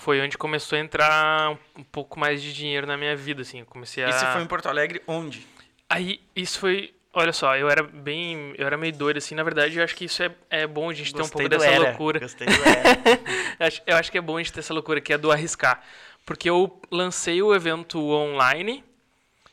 foi 0.00 0.18
onde 0.20 0.38
começou 0.38 0.76
a 0.78 0.80
entrar 0.80 1.50
um, 1.76 1.84
pouco 1.84 2.18
mais 2.18 2.42
de 2.42 2.54
dinheiro 2.54 2.86
na 2.86 2.96
minha 2.96 3.14
vida, 3.14 3.42
assim. 3.42 3.60
Eu 3.60 3.66
comecei 3.66 4.02
a. 4.02 4.08
Esse 4.08 4.24
foi 4.32 4.42
em 4.42 4.46
Porto 4.46 4.66
Alegre, 4.66 5.02
onde? 5.06 5.46
Aí, 5.88 6.20
isso 6.34 6.58
foi. 6.58 6.94
Olha 7.12 7.32
só, 7.32 7.54
eu 7.56 7.68
era 7.68 7.82
bem. 7.82 8.54
Eu 8.56 8.66
era 8.66 8.78
meio 8.78 8.94
doido, 8.94 9.18
assim. 9.18 9.34
Na 9.34 9.42
verdade, 9.42 9.76
eu 9.76 9.84
acho 9.84 9.94
que 9.94 10.06
isso 10.06 10.22
é, 10.22 10.34
é 10.48 10.66
bom 10.66 10.88
a 10.88 10.94
gente 10.94 11.12
ter 11.12 11.20
um 11.20 11.28
pouco 11.28 11.48
dessa 11.48 11.66
era. 11.66 11.88
loucura. 11.88 12.18
Gostei 12.18 12.46
do 12.46 12.52
era. 12.52 13.20
Eu 13.58 13.66
acho, 13.66 13.82
eu 13.86 13.96
acho 13.96 14.10
que 14.10 14.16
é 14.16 14.20
bom 14.22 14.36
a 14.36 14.42
gente 14.42 14.52
ter 14.52 14.60
essa 14.60 14.72
loucura 14.72 15.00
que 15.02 15.12
é 15.12 15.18
do 15.18 15.30
arriscar. 15.30 15.82
Porque 16.24 16.48
eu 16.48 16.80
lancei 16.90 17.42
o 17.42 17.54
evento 17.54 18.00
online. 18.10 18.82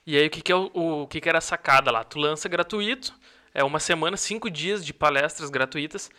E 0.06 0.16
aí, 0.16 0.28
o 0.28 0.30
que, 0.30 0.42
que, 0.42 0.52
é 0.52 0.56
o, 0.56 0.72
o 0.74 1.08
que, 1.08 1.20
que 1.20 1.28
era 1.28 1.40
a 1.40 1.42
sacada 1.42 1.92
lá? 1.92 2.06
Tu 2.06 2.18
lança 2.18 2.48
gratuito. 2.48 3.14
É 3.54 3.66
uma 3.66 3.80
semana, 3.80 4.16
cinco 4.16 4.50
dias 4.50 4.86
de 4.86 4.94
palestras 4.94 5.50
gratuitas. 5.50 6.10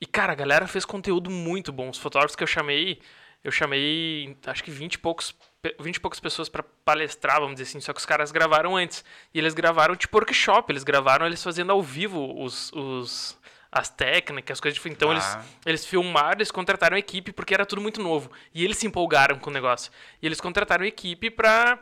E, 0.00 0.06
cara, 0.06 0.32
a 0.32 0.36
galera 0.36 0.68
fez 0.68 0.84
conteúdo 0.84 1.30
muito 1.30 1.72
bom. 1.72 1.88
Os 1.88 1.98
fotógrafos 1.98 2.36
que 2.36 2.42
eu 2.42 2.46
chamei, 2.46 3.00
eu 3.44 3.50
chamei, 3.50 4.36
acho 4.46 4.62
que 4.62 4.70
20 4.70 4.94
e 4.94 4.98
poucos. 4.98 5.34
20 5.78 5.96
e 5.96 6.00
poucas 6.00 6.18
pessoas 6.18 6.48
para 6.48 6.62
palestrar, 6.84 7.36
vamos 7.38 7.54
dizer 7.54 7.68
assim, 7.70 7.80
só 7.80 7.92
que 7.92 8.00
os 8.00 8.06
caras 8.06 8.32
gravaram 8.32 8.76
antes. 8.76 9.04
E 9.32 9.38
eles 9.38 9.54
gravaram 9.54 9.94
tipo 9.94 10.16
workshop, 10.16 10.72
eles 10.72 10.82
gravaram 10.82 11.24
eles 11.24 11.42
fazendo 11.42 11.70
ao 11.70 11.80
vivo 11.80 12.42
os, 12.42 12.72
os, 12.72 13.38
as 13.70 13.88
técnicas, 13.88 14.56
as 14.56 14.60
coisas 14.60 14.80
de 14.80 14.88
Então 14.88 15.12
eles, 15.12 15.24
Ah. 15.24 15.44
eles 15.64 15.86
filmaram, 15.86 16.38
eles 16.38 16.50
contrataram 16.50 16.96
a 16.96 16.98
equipe 16.98 17.32
porque 17.32 17.54
era 17.54 17.64
tudo 17.64 17.80
muito 17.80 18.02
novo. 18.02 18.30
E 18.52 18.64
eles 18.64 18.76
se 18.78 18.86
empolgaram 18.88 19.38
com 19.38 19.50
o 19.50 19.52
negócio. 19.52 19.92
E 20.20 20.26
eles 20.26 20.40
contrataram 20.40 20.84
a 20.84 20.88
equipe 20.88 21.30
pra 21.30 21.78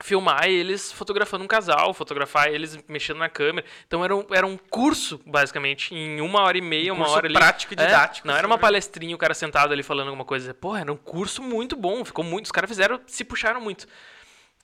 filmar 0.00 0.46
eles 0.46 0.92
fotografando 0.92 1.42
um 1.44 1.48
casal, 1.48 1.92
fotografar 1.92 2.48
eles 2.48 2.78
mexendo 2.86 3.18
na 3.18 3.28
câmera. 3.28 3.66
Então 3.86 4.04
era 4.04 4.14
um, 4.14 4.24
era 4.30 4.46
um 4.46 4.56
curso, 4.56 5.20
basicamente, 5.26 5.94
em 5.94 6.20
uma 6.20 6.42
hora 6.42 6.56
e 6.56 6.60
meia, 6.60 6.92
uma 6.92 7.00
curso 7.04 7.16
hora 7.16 7.26
ali. 7.26 7.34
prático 7.34 7.74
e 7.74 7.76
É, 7.80 7.84
didático 7.84 8.26
não 8.26 8.34
era 8.36 8.46
uma 8.46 8.54
sobre- 8.54 8.66
palestrinha, 8.66 9.14
o 9.14 9.18
cara 9.18 9.34
sentado 9.34 9.72
ali 9.72 9.82
falando 9.82 10.06
alguma 10.08 10.24
coisa. 10.24 10.54
Pô, 10.54 10.76
era 10.76 10.92
um 10.92 10.96
curso 10.96 11.42
muito 11.42 11.74
bom, 11.76 12.04
ficou 12.04 12.24
muito. 12.24 12.46
Os 12.46 12.52
caras 12.52 12.70
fizeram, 12.70 13.00
se 13.06 13.24
puxaram 13.24 13.60
muito. 13.60 13.86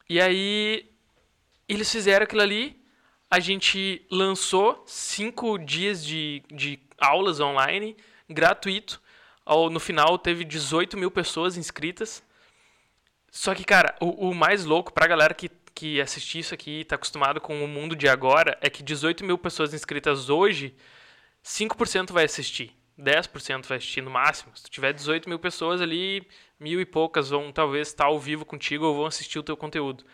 E 0.08 0.20
aí, 0.20 0.88
eles 1.68 1.90
fizeram 1.90 2.24
aquilo 2.24 2.42
ali. 2.42 2.80
a 3.30 3.40
gente 3.40 4.06
lançou 4.12 4.84
cinco 4.86 5.58
dias 5.58 6.04
de, 6.04 6.44
de 6.52 6.78
aulas 7.00 7.40
online, 7.40 7.96
gratuito. 8.30 9.02
Ao, 9.44 9.68
no 9.68 9.80
final 9.80 10.16
teve 10.16 10.44
18 10.44 10.96
mil 10.96 11.10
pessoas 11.10 11.56
inscritas. 11.56 12.22
Só 13.34 13.52
que, 13.52 13.64
cara, 13.64 13.96
o, 14.00 14.30
o 14.30 14.34
mais 14.34 14.64
louco 14.64 14.92
pra 14.92 15.08
galera 15.08 15.34
que, 15.34 15.50
que 15.74 16.00
assistir 16.00 16.38
isso 16.38 16.54
aqui 16.54 16.80
e 16.80 16.84
tá 16.84 16.94
acostumado 16.94 17.40
com 17.40 17.64
o 17.64 17.66
mundo 17.66 17.96
de 17.96 18.08
agora 18.08 18.56
é 18.60 18.70
que 18.70 18.80
18 18.80 19.24
mil 19.24 19.36
pessoas 19.36 19.74
inscritas 19.74 20.30
hoje, 20.30 20.72
5% 21.44 22.12
vai 22.12 22.26
assistir. 22.26 22.72
10% 22.96 23.66
vai 23.66 23.78
assistir 23.78 24.02
no 24.02 24.10
máximo. 24.10 24.56
Se 24.56 24.62
tu 24.62 24.70
tiver 24.70 24.92
18 24.92 25.28
mil 25.28 25.40
pessoas 25.40 25.80
ali, 25.80 26.24
mil 26.60 26.80
e 26.80 26.86
poucas 26.86 27.30
vão 27.30 27.50
talvez 27.50 27.88
estar 27.88 28.04
ao 28.04 28.20
vivo 28.20 28.44
contigo 28.44 28.86
ou 28.86 28.94
vão 28.94 29.06
assistir 29.06 29.40
o 29.40 29.42
teu 29.42 29.56
conteúdo. 29.56 30.04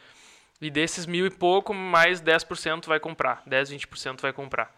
E 0.58 0.70
desses 0.70 1.04
mil 1.04 1.26
e 1.26 1.30
pouco, 1.30 1.74
mais 1.74 2.22
10% 2.22 2.86
vai 2.86 2.98
comprar. 2.98 3.42
10, 3.44 3.70
20% 3.70 4.22
vai 4.22 4.32
comprar. 4.32 4.74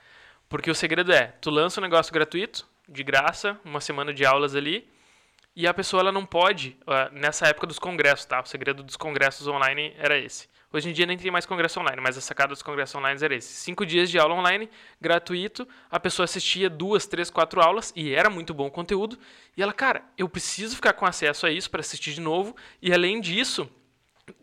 Porque 0.48 0.68
o 0.68 0.74
segredo 0.74 1.12
é, 1.12 1.28
tu 1.40 1.48
lança 1.48 1.80
um 1.80 1.84
negócio 1.84 2.12
gratuito, 2.12 2.66
de 2.88 3.04
graça, 3.04 3.56
uma 3.64 3.80
semana 3.80 4.12
de 4.12 4.26
aulas 4.26 4.56
ali, 4.56 4.90
e 5.54 5.66
a 5.66 5.74
pessoa 5.74 6.00
ela 6.00 6.12
não 6.12 6.24
pode, 6.24 6.76
nessa 7.12 7.46
época 7.46 7.66
dos 7.66 7.78
congressos, 7.78 8.24
tá? 8.24 8.40
O 8.40 8.46
segredo 8.46 8.82
dos 8.82 8.96
congressos 8.96 9.46
online 9.46 9.94
era 9.98 10.18
esse. 10.18 10.48
Hoje 10.72 10.88
em 10.88 10.92
dia 10.94 11.04
nem 11.04 11.18
tem 11.18 11.30
mais 11.30 11.44
congresso 11.44 11.78
online, 11.78 12.00
mas 12.00 12.16
a 12.16 12.20
sacada 12.22 12.54
dos 12.54 12.62
congressos 12.62 12.94
online 12.94 13.22
era 13.22 13.34
esse. 13.34 13.52
Cinco 13.52 13.84
dias 13.84 14.08
de 14.10 14.18
aula 14.18 14.34
online, 14.34 14.70
gratuito, 14.98 15.68
a 15.90 16.00
pessoa 16.00 16.24
assistia 16.24 16.70
duas, 16.70 17.06
três, 17.06 17.28
quatro 17.28 17.60
aulas, 17.60 17.92
e 17.94 18.14
era 18.14 18.30
muito 18.30 18.54
bom 18.54 18.68
o 18.68 18.70
conteúdo, 18.70 19.18
e 19.54 19.62
ela, 19.62 19.74
cara, 19.74 20.02
eu 20.16 20.26
preciso 20.26 20.74
ficar 20.74 20.94
com 20.94 21.04
acesso 21.04 21.46
a 21.46 21.50
isso 21.50 21.70
para 21.70 21.80
assistir 21.80 22.14
de 22.14 22.22
novo, 22.22 22.56
e 22.80 22.90
além 22.90 23.20
disso, 23.20 23.68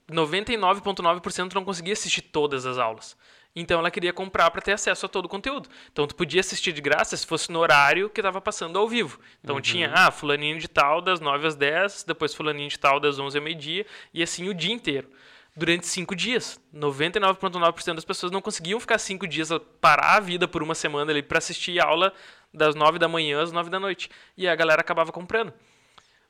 99,9% 0.07 1.53
não 1.53 1.66
conseguia 1.66 1.93
assistir 1.93 2.22
todas 2.22 2.68
as 2.68 2.78
aulas. 2.78 3.18
Então 3.55 3.79
ela 3.79 3.89
queria 3.89 4.13
comprar 4.13 4.49
para 4.51 4.61
ter 4.61 4.73
acesso 4.73 5.05
a 5.05 5.09
todo 5.09 5.25
o 5.25 5.29
conteúdo. 5.29 5.69
Então 5.91 6.05
tu 6.05 6.15
podia 6.15 6.39
assistir 6.39 6.71
de 6.71 6.81
graça 6.81 7.17
se 7.17 7.25
fosse 7.25 7.51
no 7.51 7.59
horário 7.59 8.09
que 8.09 8.21
estava 8.21 8.39
passando 8.39 8.77
ao 8.77 8.87
vivo. 8.87 9.19
Então 9.43 9.55
uhum. 9.55 9.61
tinha, 9.61 9.91
ah, 9.93 10.11
fulaninho 10.11 10.59
de 10.59 10.67
tal 10.67 11.01
das 11.01 11.19
9 11.19 11.47
às 11.47 11.55
10, 11.55 12.03
depois 12.03 12.33
fulaninho 12.33 12.69
de 12.69 12.79
tal 12.79 12.99
das 12.99 13.17
11 13.17 13.37
ao 13.37 13.43
meio-dia, 13.43 13.85
e 14.13 14.21
assim 14.21 14.47
o 14.47 14.53
dia 14.53 14.73
inteiro. 14.73 15.09
Durante 15.55 15.87
cinco 15.87 16.15
dias. 16.15 16.59
99,9% 16.73 17.95
das 17.95 18.05
pessoas 18.05 18.31
não 18.31 18.41
conseguiam 18.41 18.79
ficar 18.79 18.97
cinco 18.97 19.27
dias, 19.27 19.49
parar 19.81 20.15
a 20.15 20.19
vida 20.19 20.47
por 20.47 20.63
uma 20.63 20.75
semana 20.75 21.11
ali 21.11 21.23
para 21.23 21.39
assistir 21.39 21.81
aula 21.81 22.13
das 22.53 22.75
9 22.75 22.97
da 22.99 23.07
manhã 23.07 23.41
às 23.41 23.51
9 23.51 23.69
da 23.69 23.79
noite. 23.79 24.09
E 24.37 24.47
a 24.47 24.55
galera 24.55 24.81
acabava 24.81 25.11
comprando. 25.11 25.51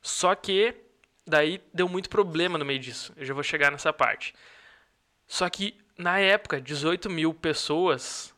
Só 0.02 0.34
que 0.34 0.74
daí 1.26 1.62
deu 1.72 1.88
muito 1.88 2.08
problema 2.08 2.58
no 2.58 2.64
meio 2.64 2.78
disso. 2.80 3.12
Eu 3.16 3.24
já 3.24 3.34
vou 3.34 3.42
chegar 3.42 3.70
nessa 3.70 3.92
parte. 3.92 4.34
Só 5.28 5.48
que 5.48 5.78
na 6.00 6.18
época, 6.18 6.60
18 6.60 7.08
mil 7.10 7.34
pessoas 7.34 8.34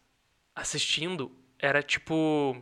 assistindo 0.54 1.30
era 1.58 1.82
tipo. 1.82 2.56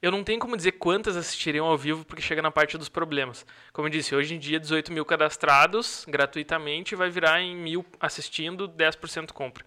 Eu 0.00 0.10
não 0.10 0.22
tenho 0.22 0.38
como 0.38 0.54
dizer 0.54 0.72
quantas 0.72 1.16
assistiriam 1.16 1.64
ao 1.64 1.78
vivo 1.78 2.04
porque 2.04 2.20
chega 2.20 2.42
na 2.42 2.50
parte 2.50 2.76
dos 2.76 2.90
problemas. 2.90 3.46
Como 3.72 3.88
eu 3.88 3.90
disse, 3.90 4.14
hoje 4.14 4.34
em 4.34 4.38
dia 4.38 4.60
18 4.60 4.92
mil 4.92 5.04
cadastrados 5.04 6.04
gratuitamente 6.06 6.94
vai 6.94 7.08
virar 7.08 7.40
em 7.40 7.56
mil 7.56 7.84
assistindo, 7.98 8.68
10% 8.68 9.32
compra. 9.32 9.64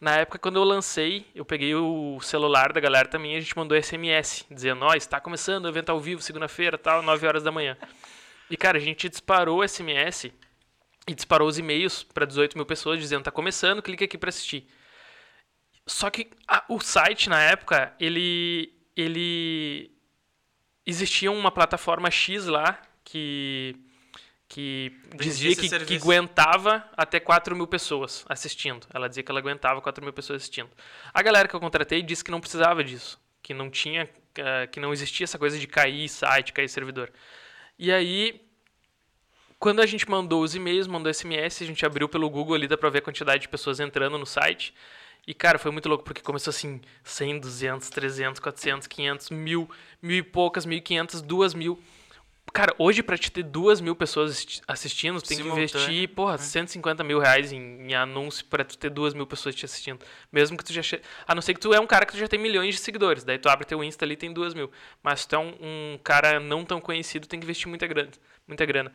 Na 0.00 0.16
época, 0.18 0.38
quando 0.38 0.56
eu 0.56 0.64
lancei, 0.64 1.26
eu 1.34 1.44
peguei 1.44 1.74
o 1.74 2.20
celular 2.20 2.72
da 2.72 2.80
galera 2.80 3.08
também 3.08 3.34
e 3.34 3.36
a 3.36 3.40
gente 3.40 3.56
mandou 3.56 3.80
SMS, 3.80 4.44
dizendo, 4.50 4.84
ó, 4.84 4.90
oh, 4.90 4.94
está 4.94 5.20
começando 5.20 5.64
o 5.64 5.68
evento 5.68 5.90
ao 5.90 6.00
vivo, 6.00 6.22
segunda-feira, 6.22 6.78
tal, 6.78 7.02
9 7.02 7.26
horas 7.26 7.42
da 7.42 7.50
manhã. 7.52 7.76
E, 8.50 8.56
cara, 8.56 8.78
a 8.78 8.80
gente 8.80 9.08
disparou 9.08 9.66
SMS 9.66 10.32
e 11.08 11.14
disparou 11.14 11.48
os 11.48 11.58
e-mails 11.58 12.02
para 12.02 12.24
18 12.24 12.56
mil 12.56 12.66
pessoas 12.66 13.00
dizendo: 13.00 13.24
tá 13.24 13.30
começando, 13.30 13.82
clique 13.82 14.04
aqui 14.04 14.18
para 14.18 14.28
assistir. 14.28 14.66
Só 15.86 16.10
que 16.10 16.30
a, 16.46 16.64
o 16.68 16.80
site 16.80 17.28
na 17.28 17.42
época 17.42 17.94
ele 17.98 18.72
ele 18.96 19.90
existia 20.86 21.30
uma 21.30 21.50
plataforma 21.50 22.10
X 22.10 22.46
lá 22.46 22.80
que 23.04 23.76
que 24.48 24.92
dizia 25.16 25.56
que, 25.56 25.66
que, 25.86 25.96
aguentava 25.96 26.86
até 26.94 27.18
4 27.18 27.56
mil 27.56 27.66
pessoas 27.66 28.22
assistindo. 28.28 28.86
Ela 28.92 29.08
dizia 29.08 29.22
que 29.22 29.30
ela 29.30 29.40
aguentava 29.40 29.80
4 29.80 30.04
mil 30.04 30.12
pessoas 30.12 30.42
assistindo. 30.42 30.68
A 31.12 31.22
galera 31.22 31.48
que 31.48 31.56
eu 31.56 31.60
contratei 31.60 32.02
disse 32.02 32.22
que 32.22 32.30
não 32.30 32.38
precisava 32.38 32.84
disso, 32.84 33.18
que 33.42 33.54
não 33.54 33.70
tinha, 33.70 34.04
uh, 34.04 34.70
que 34.70 34.78
não 34.78 34.92
existia 34.92 35.24
essa 35.24 35.38
coisa 35.38 35.58
de 35.58 35.66
cair 35.66 36.06
site, 36.06 36.52
cair 36.52 36.68
servidor. 36.68 37.10
E 37.78 37.90
aí 37.90 38.42
quando 39.62 39.78
a 39.78 39.86
gente 39.86 40.10
mandou 40.10 40.42
os 40.42 40.56
e-mails, 40.56 40.88
mandou 40.88 41.14
SMS, 41.14 41.62
a 41.62 41.66
gente 41.66 41.86
abriu 41.86 42.08
pelo 42.08 42.28
Google 42.28 42.56
ali, 42.56 42.66
dá 42.66 42.76
pra 42.76 42.90
ver 42.90 42.98
a 42.98 43.02
quantidade 43.02 43.42
de 43.42 43.48
pessoas 43.48 43.78
entrando 43.78 44.18
no 44.18 44.26
site. 44.26 44.74
E, 45.24 45.32
cara, 45.32 45.56
foi 45.56 45.70
muito 45.70 45.88
louco, 45.88 46.02
porque 46.02 46.20
começou 46.20 46.50
assim, 46.50 46.80
100, 47.04 47.38
200, 47.38 47.88
300, 47.88 48.40
400, 48.40 48.88
500, 48.88 49.30
mil, 49.30 49.70
mil 50.02 50.16
e 50.16 50.22
poucas, 50.24 50.66
1.500, 50.66 51.22
duas 51.22 51.54
mil. 51.54 51.80
Cara, 52.52 52.74
hoje 52.76 53.04
pra 53.04 53.16
te 53.16 53.30
ter 53.30 53.44
duas 53.44 53.80
mil 53.80 53.94
pessoas 53.94 54.60
assistindo, 54.66 55.22
tu 55.22 55.28
tem 55.28 55.38
que 55.38 55.46
investir, 55.46 56.08
porra, 56.08 56.36
150 56.38 57.04
mil 57.04 57.20
reais 57.20 57.52
em, 57.52 57.86
em, 57.86 57.94
anúncio 57.94 58.44
pra 58.46 58.64
tu 58.64 58.76
ter 58.76 58.90
duas 58.90 59.14
mil 59.14 59.28
pessoas 59.28 59.54
te 59.54 59.64
assistindo. 59.64 60.04
Mesmo 60.32 60.58
que 60.58 60.64
tu 60.64 60.72
já... 60.72 60.82
A 61.24 61.36
não 61.36 61.40
ser 61.40 61.54
que 61.54 61.60
tu 61.60 61.72
é 61.72 61.78
um 61.78 61.86
cara 61.86 62.04
que 62.04 62.14
tu 62.14 62.18
já 62.18 62.26
tem 62.26 62.40
milhões 62.40 62.74
de 62.74 62.80
seguidores. 62.80 63.22
Daí 63.22 63.38
tu 63.38 63.48
abre 63.48 63.64
teu 63.64 63.82
Insta 63.84 64.04
ali 64.04 64.14
e 64.14 64.16
tem 64.16 64.32
duas 64.32 64.54
mil. 64.54 64.72
Mas 65.04 65.20
se 65.20 65.28
tu 65.28 65.36
é 65.36 65.38
um, 65.38 65.54
um 65.60 65.98
cara 66.02 66.40
não 66.40 66.64
tão 66.64 66.80
conhecido, 66.80 67.28
tem 67.28 67.38
que 67.38 67.46
investir 67.46 67.68
muita 67.68 67.86
grana. 67.86 68.10
Muita 68.48 68.66
grana. 68.66 68.92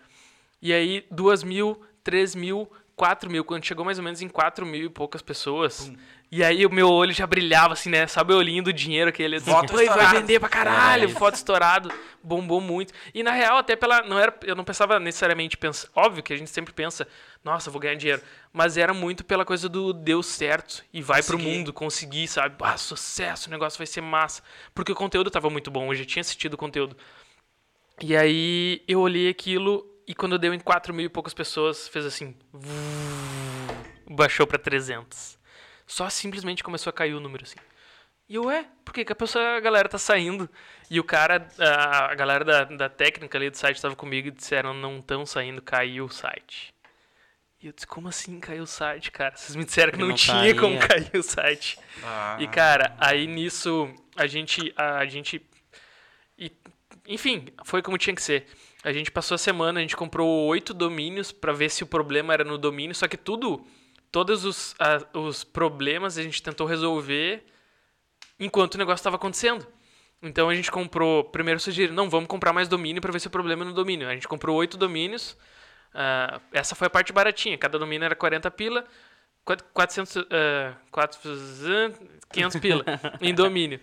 E 0.62 0.74
aí, 0.74 1.06
duas 1.12 1.44
mil, 1.44 1.82
três 2.04 2.36
mil, 2.36 2.70
quatro 2.96 3.30
mil. 3.30 3.44
Quando 3.44 3.64
chegou 3.66 3.86
mais 3.86 3.98
ou 3.98 4.04
menos 4.04 4.22
em 4.22 4.28
quatro 4.28 4.66
mil 4.66 4.86
e 4.86 4.90
poucas 4.90 5.22
pessoas. 5.22 5.88
Hum. 5.88 5.96
E 6.30 6.44
aí 6.44 6.66
o 6.66 6.70
meu 6.70 6.90
olho 6.90 7.14
já 7.14 7.26
brilhava, 7.26 7.74
assim, 7.74 7.90
né? 7.90 8.06
Sabe 8.06 8.34
o 8.34 8.38
olhinho 8.38 8.62
do 8.62 8.74
dinheiro 8.74 9.10
aquele? 9.10 9.40
Foto 9.40 9.72
Pô, 9.72 9.86
vai 9.86 10.12
vender 10.20 10.42
pra 10.42 10.50
caralho, 10.50 11.06
é. 11.06 11.08
foto 11.08 11.36
estourado, 11.36 11.90
bombou 12.22 12.60
muito. 12.60 12.94
E 13.14 13.24
na 13.24 13.32
real, 13.32 13.58
até 13.58 13.78
pela. 13.78 14.02
Não 14.02 14.20
era, 14.20 14.38
eu 14.44 14.54
não 14.54 14.66
pensava 14.66 15.00
necessariamente 15.00 15.56
pensar. 15.56 15.88
Óbvio 15.96 16.22
que 16.22 16.34
a 16.34 16.36
gente 16.36 16.50
sempre 16.50 16.74
pensa, 16.74 17.08
nossa, 17.46 17.72
vou 17.72 17.80
ganhar 17.80 17.96
dinheiro. 17.96 18.22
Mas 18.52 18.76
era 18.76 18.94
muito 18.94 19.24
pela 19.24 19.46
coisa 19.46 19.70
do 19.70 19.94
deu 19.94 20.22
certo 20.22 20.84
e 20.92 21.02
vai 21.02 21.22
Consegui. 21.22 21.44
pro 21.44 21.50
mundo, 21.50 21.72
conseguir, 21.72 22.28
sabe? 22.28 22.56
Ah, 22.60 22.76
sucesso, 22.76 23.48
o 23.48 23.52
negócio 23.52 23.78
vai 23.78 23.88
ser 23.88 24.02
massa. 24.02 24.44
Porque 24.76 24.92
o 24.92 24.96
conteúdo 24.96 25.32
tava 25.32 25.50
muito 25.50 25.72
bom, 25.72 25.94
eu 25.94 25.96
já 25.96 26.04
tinha 26.04 26.22
assistido 26.22 26.56
o 26.56 26.58
conteúdo. 26.58 26.98
E 28.02 28.18
aí 28.18 28.84
eu 28.86 29.00
olhei 29.00 29.30
aquilo 29.30 29.88
e 30.08 30.16
quando 30.16 30.40
deu 30.40 30.54
em 30.54 30.60
4 30.60 30.94
mil 30.94 31.06
e 31.06 31.10
poucas 31.10 31.34
pessoas, 31.34 31.88
fez 31.90 32.06
assim. 32.06 32.34
Baixou 34.10 34.48
para 34.48 34.58
300. 34.58 35.38
Só 35.86 36.10
simplesmente 36.10 36.64
começou 36.64 36.90
a 36.90 36.94
cair 36.94 37.14
o 37.14 37.20
número 37.20 37.44
assim. 37.44 37.60
E 38.30 38.36
eu, 38.36 38.50
é, 38.50 38.66
por 38.84 38.94
que, 38.94 39.04
que 39.04 39.12
a, 39.12 39.16
pessoa, 39.16 39.56
a 39.56 39.60
galera 39.60 39.88
tá 39.88 39.98
saindo? 39.98 40.50
E 40.90 41.00
o 41.00 41.04
cara, 41.04 41.48
a, 41.60 42.12
a 42.12 42.16
galera 42.16 42.44
da, 42.44 42.64
da 42.64 42.90
técnica 42.90 43.38
ali 43.38 43.50
do 43.50 43.58
site 43.58 43.76
estava 43.76 43.96
comigo 43.96 44.30
e 44.30 44.32
disseram, 44.32 44.74
não 44.74 45.00
estão 45.00 45.26
saindo, 45.26 45.62
caiu 45.62 46.06
o 46.06 46.10
site. 46.10 46.74
E 47.62 47.68
eu 47.68 47.74
disse, 47.74 47.88
como 47.88 48.08
assim 48.08 48.40
caiu 48.40 48.64
o 48.64 48.68
site, 48.68 49.12
cara? 49.12 49.36
Vocês 49.36 49.56
me 49.56 49.66
disseram 49.66 49.92
que 49.92 50.00
não, 50.00 50.10
não 50.10 50.16
tinha 50.16 50.36
caía. 50.36 50.60
como 50.60 50.78
cair 50.80 51.12
o 51.16 51.24
site. 51.24 51.80
Ah. 52.04 52.38
E, 52.40 52.48
cara, 52.48 52.96
aí 53.00 53.28
nisso, 53.28 53.94
a 54.16 54.28
gente, 54.28 54.74
a, 54.78 55.00
a 55.00 55.06
gente... 55.06 55.42
E, 56.38 56.52
enfim, 57.08 57.48
foi 57.66 57.82
como 57.82 57.98
tinha 57.98 58.16
que 58.16 58.22
ser. 58.22 58.46
A 58.88 58.94
gente 58.94 59.12
passou 59.12 59.36
a 59.36 59.38
semana, 59.38 59.80
a 59.80 59.82
gente 59.82 59.98
comprou 59.98 60.46
oito 60.46 60.74
domínios 60.74 61.34
para 61.34 61.52
ver 61.52 61.70
se 61.70 61.84
o 61.84 61.86
problema 61.86 62.32
era 62.32 62.46
no 62.46 62.58
domínio, 62.58 62.96
só 62.96 63.06
que 63.06 63.18
tudo, 63.18 63.62
todos 64.10 64.46
os, 64.46 64.74
a, 64.80 65.20
os 65.20 65.44
problemas 65.44 66.18
a 66.18 66.24
gente 66.24 66.42
tentou 66.42 66.66
resolver 66.66 67.44
enquanto 68.40 68.76
o 68.76 68.78
negócio 68.78 69.02
estava 69.02 69.18
acontecendo. 69.18 69.68
Então 70.22 70.48
a 70.48 70.56
gente 70.56 70.72
comprou, 70.72 71.26
primeiro 71.26 71.60
sugeriram, 71.60 71.94
não, 71.94 72.10
vamos 72.10 72.30
comprar 72.30 72.54
mais 72.54 72.70
domínio 72.70 73.02
para 73.02 73.12
ver 73.12 73.20
se 73.20 73.28
o 73.28 73.30
problema 73.30 73.66
é 73.66 73.66
no 73.66 73.74
domínio. 73.74 74.08
A 74.08 74.14
gente 74.14 74.26
comprou 74.26 74.56
oito 74.56 74.78
domínios, 74.78 75.34
uh, 75.94 76.40
essa 76.54 76.74
foi 76.74 76.88
a 76.88 76.90
parte 76.90 77.12
baratinha, 77.12 77.58
cada 77.58 77.78
domínio 77.78 78.06
era 78.06 78.16
40 78.16 78.50
pila, 78.52 78.86
400, 79.74 80.16
uh, 80.16 80.26
400 80.90 82.00
500 82.32 82.60
pila 82.62 82.86
em 83.20 83.36
domínio. 83.36 83.82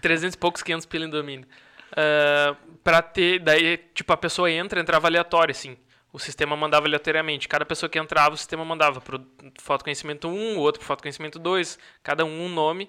300 0.00 0.36
e 0.36 0.38
poucos, 0.38 0.62
500 0.62 0.86
pila 0.86 1.06
em 1.06 1.10
domínio. 1.10 1.48
Uh, 1.92 2.54
para 2.84 3.02
ter, 3.02 3.40
daí, 3.40 3.76
tipo, 3.94 4.12
a 4.12 4.16
pessoa 4.16 4.50
entra, 4.50 4.80
entrava 4.80 5.06
aleatório, 5.08 5.52
assim. 5.52 5.76
O 6.12 6.18
sistema 6.18 6.56
mandava 6.56 6.86
aleatoriamente. 6.86 7.48
Cada 7.48 7.66
pessoa 7.66 7.88
que 7.88 7.98
entrava, 7.98 8.34
o 8.34 8.38
sistema 8.38 8.64
mandava 8.64 9.00
pro 9.00 9.24
foto 9.60 9.84
conhecimento 9.84 10.28
1, 10.28 10.56
o 10.56 10.60
outro 10.60 10.80
pro 10.80 10.86
foto 10.86 11.02
conhecimento 11.02 11.38
2, 11.38 11.78
cada 12.02 12.24
um 12.24 12.46
um 12.46 12.48
nome. 12.48 12.88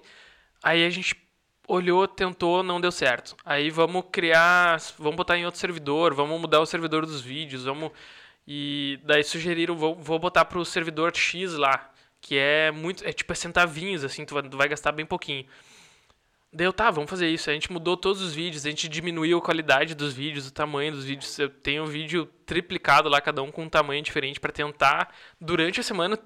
Aí 0.62 0.84
a 0.84 0.90
gente 0.90 1.14
olhou, 1.68 2.08
tentou, 2.08 2.62
não 2.62 2.80
deu 2.80 2.90
certo. 2.90 3.36
Aí 3.44 3.70
vamos 3.70 4.04
criar, 4.10 4.80
vamos 4.98 5.16
botar 5.16 5.38
em 5.38 5.44
outro 5.44 5.60
servidor, 5.60 6.14
vamos 6.14 6.40
mudar 6.40 6.60
o 6.60 6.66
servidor 6.66 7.06
dos 7.06 7.20
vídeos, 7.20 7.64
vamos 7.64 7.92
e 8.46 8.98
daí 9.04 9.22
sugeriram, 9.22 9.76
vou, 9.76 9.94
vou 9.94 10.18
botar 10.18 10.44
pro 10.44 10.64
servidor 10.64 11.14
X 11.14 11.54
lá, 11.54 11.92
que 12.20 12.36
é 12.36 12.72
muito, 12.72 13.06
é 13.06 13.12
tipo 13.12 13.32
é 13.32 13.36
centavinhos 13.36 14.02
assim, 14.02 14.24
tu 14.24 14.34
vai, 14.34 14.42
tu 14.42 14.56
vai 14.56 14.68
gastar 14.68 14.90
bem 14.92 15.06
pouquinho. 15.06 15.46
Deu, 16.52 16.72
tá, 16.72 16.90
vamos 16.90 17.08
fazer 17.08 17.28
isso. 17.28 17.48
A 17.48 17.52
gente 17.52 17.70
mudou 17.72 17.96
todos 17.96 18.20
os 18.20 18.34
vídeos, 18.34 18.66
a 18.66 18.70
gente 18.70 18.88
diminuiu 18.88 19.38
a 19.38 19.42
qualidade 19.42 19.94
dos 19.94 20.12
vídeos, 20.12 20.48
o 20.48 20.52
tamanho 20.52 20.92
dos 20.92 21.04
vídeos. 21.04 21.38
Eu 21.38 21.48
tenho 21.48 21.84
um 21.84 21.86
vídeo 21.86 22.26
triplicado 22.44 23.08
lá, 23.08 23.20
cada 23.20 23.40
um 23.40 23.52
com 23.52 23.62
um 23.62 23.68
tamanho 23.68 24.02
diferente, 24.02 24.40
para 24.40 24.50
tentar, 24.50 25.14
durante 25.40 25.78
a 25.78 25.82
semana, 25.82 26.18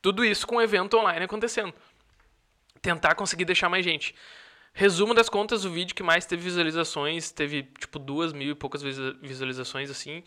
tudo 0.00 0.24
isso 0.24 0.46
com 0.46 0.56
o 0.56 0.62
evento 0.62 0.96
online 0.96 1.24
acontecendo. 1.24 1.74
tentar 2.80 3.14
conseguir 3.14 3.44
deixar 3.44 3.68
mais 3.68 3.84
gente. 3.84 4.14
Resumo 4.74 5.14
das 5.14 5.28
contas, 5.28 5.64
o 5.64 5.70
vídeo 5.70 5.94
que 5.94 6.02
mais 6.02 6.26
teve 6.26 6.42
visualizações, 6.42 7.30
teve 7.30 7.64
tipo 7.78 7.98
duas 7.98 8.32
mil 8.32 8.52
e 8.52 8.54
poucas 8.54 8.82
visualizações 8.82 9.90
assim. 9.90 10.22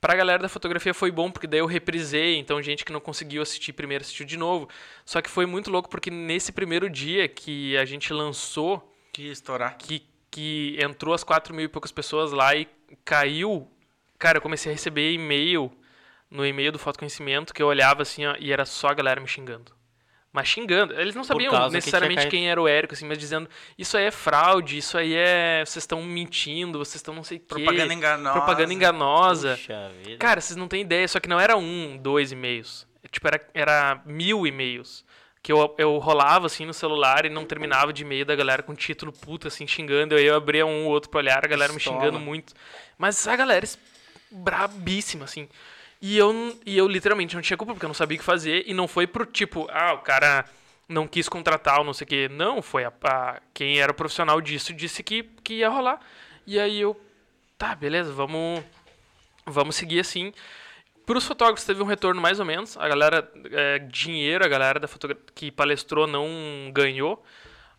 Pra 0.00 0.14
galera 0.16 0.42
da 0.42 0.48
fotografia 0.48 0.94
foi 0.94 1.10
bom, 1.10 1.30
porque 1.30 1.46
daí 1.46 1.60
eu 1.60 1.66
reprisei, 1.66 2.36
então 2.38 2.62
gente 2.62 2.84
que 2.84 2.92
não 2.92 3.00
conseguiu 3.00 3.42
assistir 3.42 3.72
primeiro 3.74 4.02
assistiu 4.02 4.24
de 4.26 4.36
novo. 4.36 4.68
Só 5.04 5.20
que 5.20 5.28
foi 5.30 5.46
muito 5.46 5.70
louco, 5.70 5.88
porque 5.88 6.10
nesse 6.10 6.50
primeiro 6.52 6.88
dia 6.88 7.28
que 7.28 7.76
a 7.76 7.84
gente 7.84 8.12
lançou. 8.12 8.89
Que 9.12 9.30
estourar. 9.30 9.76
Que, 9.76 10.06
que 10.30 10.76
entrou 10.80 11.14
as 11.14 11.24
quatro 11.24 11.54
mil 11.54 11.64
e 11.64 11.68
poucas 11.68 11.92
pessoas 11.92 12.32
lá 12.32 12.54
e 12.54 12.68
caiu. 13.04 13.70
Cara, 14.18 14.38
eu 14.38 14.42
comecei 14.42 14.70
a 14.70 14.74
receber 14.74 15.12
e-mail 15.12 15.72
no 16.30 16.46
e-mail 16.46 16.72
do 16.72 16.78
Fotoconhecimento 16.78 17.52
que 17.52 17.62
eu 17.62 17.66
olhava 17.66 18.02
assim 18.02 18.26
ó, 18.26 18.36
e 18.38 18.52
era 18.52 18.64
só 18.64 18.88
a 18.88 18.94
galera 18.94 19.20
me 19.20 19.26
xingando 19.26 19.72
mas 20.32 20.48
xingando. 20.48 20.94
Eles 20.94 21.14
não 21.14 21.24
sabiam 21.24 21.68
necessariamente 21.70 22.22
que 22.22 22.30
quem 22.30 22.48
era 22.48 22.60
o 22.60 22.68
Érico, 22.68 22.94
assim, 22.94 23.06
mas 23.06 23.18
dizendo, 23.18 23.48
isso 23.76 23.96
aí 23.96 24.04
é 24.04 24.10
fraude, 24.10 24.78
isso 24.78 24.96
aí 24.96 25.14
é. 25.14 25.64
Vocês 25.64 25.82
estão 25.82 26.02
mentindo, 26.02 26.78
vocês 26.78 26.96
estão 26.96 27.14
não 27.14 27.24
sei 27.24 27.38
o 27.38 27.40
quê. 27.40 27.46
Propaganda 27.46 27.92
enganosa. 27.92 28.32
Propaganda 28.32 28.72
enganosa. 28.72 29.60
Cara, 30.18 30.40
vocês 30.40 30.56
não 30.56 30.68
têm 30.68 30.82
ideia, 30.82 31.06
só 31.08 31.18
que 31.18 31.28
não 31.28 31.40
era 31.40 31.56
um, 31.56 31.96
dois 31.96 32.30
e-mails. 32.30 32.86
Tipo, 33.10 33.26
era, 33.26 33.48
era 33.52 34.02
mil 34.06 34.46
e-mails. 34.46 35.04
Que 35.42 35.52
eu, 35.52 35.74
eu 35.78 35.98
rolava 35.98 36.46
assim 36.46 36.66
no 36.66 36.74
celular 36.74 37.24
e 37.24 37.30
não 37.30 37.44
terminava 37.44 37.92
de 37.92 38.02
e-mail 38.02 38.26
da 38.26 38.36
galera 38.36 38.62
com 38.62 38.74
título 38.74 39.12
puta, 39.12 39.48
assim, 39.48 39.66
xingando. 39.66 40.14
Aí 40.14 40.26
eu 40.26 40.36
abria 40.36 40.66
um 40.66 40.84
ou 40.84 40.92
outro 40.92 41.08
pra 41.08 41.18
olhar, 41.18 41.44
a 41.44 41.48
galera 41.48 41.72
me 41.72 41.80
xingando 41.80 42.18
muito. 42.18 42.52
Mas 42.98 43.26
a 43.26 43.36
galera 43.36 43.66
brabíssima, 44.30 45.24
assim. 45.24 45.48
E 46.00 46.16
eu, 46.16 46.58
e 46.64 46.76
eu 46.76 46.88
literalmente 46.88 47.34
não 47.34 47.42
tinha 47.42 47.56
culpa, 47.56 47.72
porque 47.74 47.84
eu 47.84 47.88
não 47.88 47.94
sabia 47.94 48.16
o 48.16 48.18
que 48.18 48.24
fazer. 48.24 48.64
E 48.66 48.74
não 48.74 48.86
foi 48.86 49.06
pro 49.06 49.26
tipo, 49.26 49.66
ah, 49.70 49.94
o 49.94 49.98
cara 49.98 50.44
não 50.88 51.06
quis 51.06 51.28
contratar 51.28 51.78
ou 51.78 51.84
não 51.84 51.94
sei 51.94 52.04
o 52.04 52.08
quê. 52.08 52.28
Não, 52.30 52.60
foi 52.60 52.84
a, 52.84 52.92
a, 53.04 53.40
quem 53.54 53.80
era 53.80 53.92
o 53.92 53.94
profissional 53.94 54.40
disso 54.40 54.74
disse 54.74 55.02
que, 55.02 55.22
que 55.44 55.54
ia 55.54 55.68
rolar. 55.68 56.00
E 56.46 56.58
aí 56.58 56.80
eu, 56.80 57.00
tá, 57.56 57.74
beleza, 57.74 58.12
vamos, 58.12 58.62
vamos 59.46 59.76
seguir 59.76 60.00
assim. 60.00 60.32
Para 61.06 61.18
os 61.18 61.26
fotógrafos 61.26 61.64
teve 61.64 61.82
um 61.82 61.86
retorno 61.86 62.20
mais 62.20 62.38
ou 62.38 62.46
menos. 62.46 62.76
A 62.76 62.88
galera, 62.88 63.30
é, 63.50 63.78
dinheiro, 63.80 64.44
a 64.44 64.48
galera 64.48 64.78
da 64.78 64.88
que 65.34 65.50
palestrou 65.50 66.06
não 66.06 66.70
ganhou. 66.72 67.22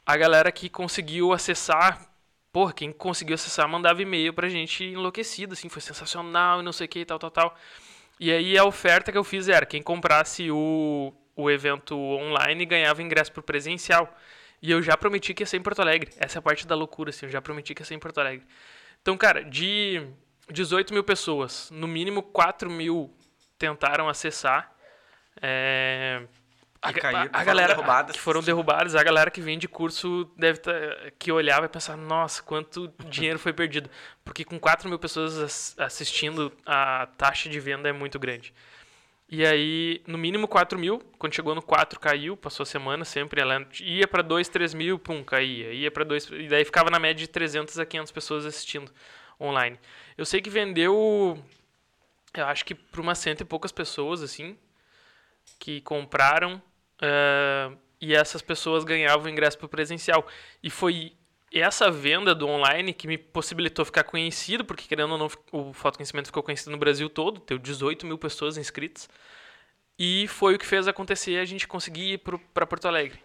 A 0.06 0.18
galera 0.18 0.52
que 0.52 0.70
conseguiu 0.70 1.32
acessar, 1.32 2.10
porra, 2.52 2.74
quem 2.74 2.92
conseguiu 2.92 3.36
acessar 3.36 3.68
mandava 3.70 4.02
e-mail 4.02 4.34
pra 4.34 4.50
gente 4.50 4.84
enlouquecido, 4.84 5.54
assim, 5.54 5.70
foi 5.70 5.82
sensacional 5.82 6.60
e 6.60 6.64
não 6.64 6.74
sei 6.74 6.86
o 6.86 6.90
que, 6.90 7.06
tal, 7.06 7.20
tal, 7.20 7.32
tal. 7.32 7.58
E 8.20 8.32
aí 8.32 8.58
a 8.58 8.66
oferta 8.66 9.12
que 9.12 9.18
eu 9.18 9.24
fiz 9.24 9.48
era 9.48 9.66
quem 9.66 9.82
comprasse 9.82 10.52
o, 10.52 11.14
o 11.36 11.50
evento 11.50 11.98
online 11.98 12.66
ganhava 12.66 13.02
ingresso 13.02 13.32
pro 13.32 13.42
presencial. 13.42 14.14
E 14.62 14.70
eu 14.70 14.82
já 14.82 14.96
prometi 14.96 15.34
que 15.34 15.42
ia 15.42 15.48
ser 15.48 15.58
em 15.58 15.62
Porto 15.62 15.82
Alegre. 15.82 16.12
Essa 16.18 16.38
é 16.38 16.40
a 16.40 16.42
parte 16.42 16.68
da 16.68 16.76
loucura, 16.76 17.10
assim. 17.10 17.26
Eu 17.26 17.32
já 17.32 17.42
prometi 17.42 17.74
que 17.74 17.82
ia 17.82 17.86
ser 17.86 17.96
em 17.96 18.00
Porto 18.00 18.20
Alegre. 18.20 18.46
Então, 19.02 19.18
cara, 19.18 19.44
de 19.44 20.06
18 20.50 20.94
mil 20.94 21.04
pessoas, 21.04 21.70
no 21.72 21.88
mínimo 21.88 22.24
4 22.24 22.70
mil 22.70 23.14
tentaram 23.58 24.10
acessar. 24.10 24.74
É, 25.42 26.24
a, 26.82 26.92
caíram, 26.92 27.30
a, 27.32 27.42
a 27.42 27.44
galera 27.44 27.76
derrubadas. 27.76 28.16
que 28.16 28.22
foram 28.22 28.42
derrubadas, 28.42 28.96
a 28.96 29.04
galera 29.04 29.30
que 29.30 29.40
vende 29.40 29.68
curso 29.68 30.30
deve 30.36 30.60
tá, 30.60 30.72
que 31.20 31.32
olhar 31.32 31.60
vai 31.60 31.70
pensar, 31.70 31.96
nossa, 31.96 32.42
quanto 32.42 32.92
dinheiro 33.08 33.38
foi 33.38 33.54
perdido. 33.54 33.90
Porque 34.26 34.44
com 34.44 34.60
4 34.60 34.90
mil 34.90 34.98
pessoas 34.98 35.76
assistindo, 35.78 36.52
a 36.66 37.08
taxa 37.18 37.48
de 37.50 37.60
venda 37.60 37.88
é 37.88 37.92
muito 37.92 38.18
grande. 38.18 38.54
E 39.30 39.46
aí, 39.46 40.02
no 40.08 40.18
mínimo 40.18 40.48
4 40.48 40.78
mil, 40.78 41.00
quando 41.18 41.34
chegou 41.34 41.56
no 41.56 41.62
4 41.62 42.00
caiu, 42.00 42.36
passou 42.36 42.64
a 42.64 42.66
semana 42.66 43.06
sempre, 43.06 43.40
ela 43.40 43.66
ia 43.80 44.06
para 44.06 44.22
2, 44.22 44.50
3 44.50 44.74
mil, 44.74 45.00
pum, 45.00 45.24
caía. 45.24 45.72
Ia 45.72 45.90
para 45.90 46.04
2, 46.04 46.32
e 46.32 46.48
daí 46.48 46.66
ficava 46.66 46.90
na 46.90 47.00
média 47.00 47.26
de 47.26 47.30
300 47.30 47.80
a 47.80 47.86
500 47.86 48.12
pessoas 48.12 48.46
assistindo 48.46 48.92
online. 49.42 49.80
Eu 50.18 50.26
sei 50.26 50.42
que 50.42 50.50
vendeu, 50.50 51.38
eu 52.34 52.46
acho 52.46 52.64
que 52.64 52.76
para 52.76 53.02
umas 53.02 53.18
cento 53.18 53.42
e 53.42 53.46
poucas 53.46 53.72
pessoas, 53.72 54.22
assim, 54.22 54.58
que 55.60 55.82
compraram 55.82 56.62
Uh, 57.02 57.76
e 58.00 58.14
essas 58.14 58.42
pessoas 58.42 58.84
ganhavam 58.84 59.30
ingresso 59.30 59.58
para 59.58 59.66
o 59.66 59.70
presencial. 59.70 60.26
E 60.62 60.70
foi 60.70 61.14
essa 61.52 61.90
venda 61.92 62.34
do 62.34 62.48
online 62.48 62.94
que 62.94 63.08
me 63.08 63.18
possibilitou 63.18 63.84
ficar 63.84 64.04
conhecido, 64.04 64.64
porque 64.64 64.88
querendo 64.88 65.12
ou 65.12 65.18
não, 65.18 65.30
o 65.52 65.74
fotoconhecimento 65.74 66.28
ficou 66.28 66.42
conhecido 66.42 66.72
no 66.72 66.78
Brasil 66.78 67.10
todo, 67.10 67.40
teve 67.42 67.60
18 67.60 68.06
mil 68.06 68.18
pessoas 68.18 68.58
inscritas. 68.58 69.10
E 70.00 70.28
foi 70.28 70.56
o 70.56 70.60
que 70.60 70.66
fez 70.66 70.88
acontecer 70.88 71.38
a 71.38 71.46
gente 71.46 71.68
conseguir 71.68 72.14
ir 72.14 72.18
para 72.20 72.66
Porto 72.66 72.88
Alegre. 72.88 73.20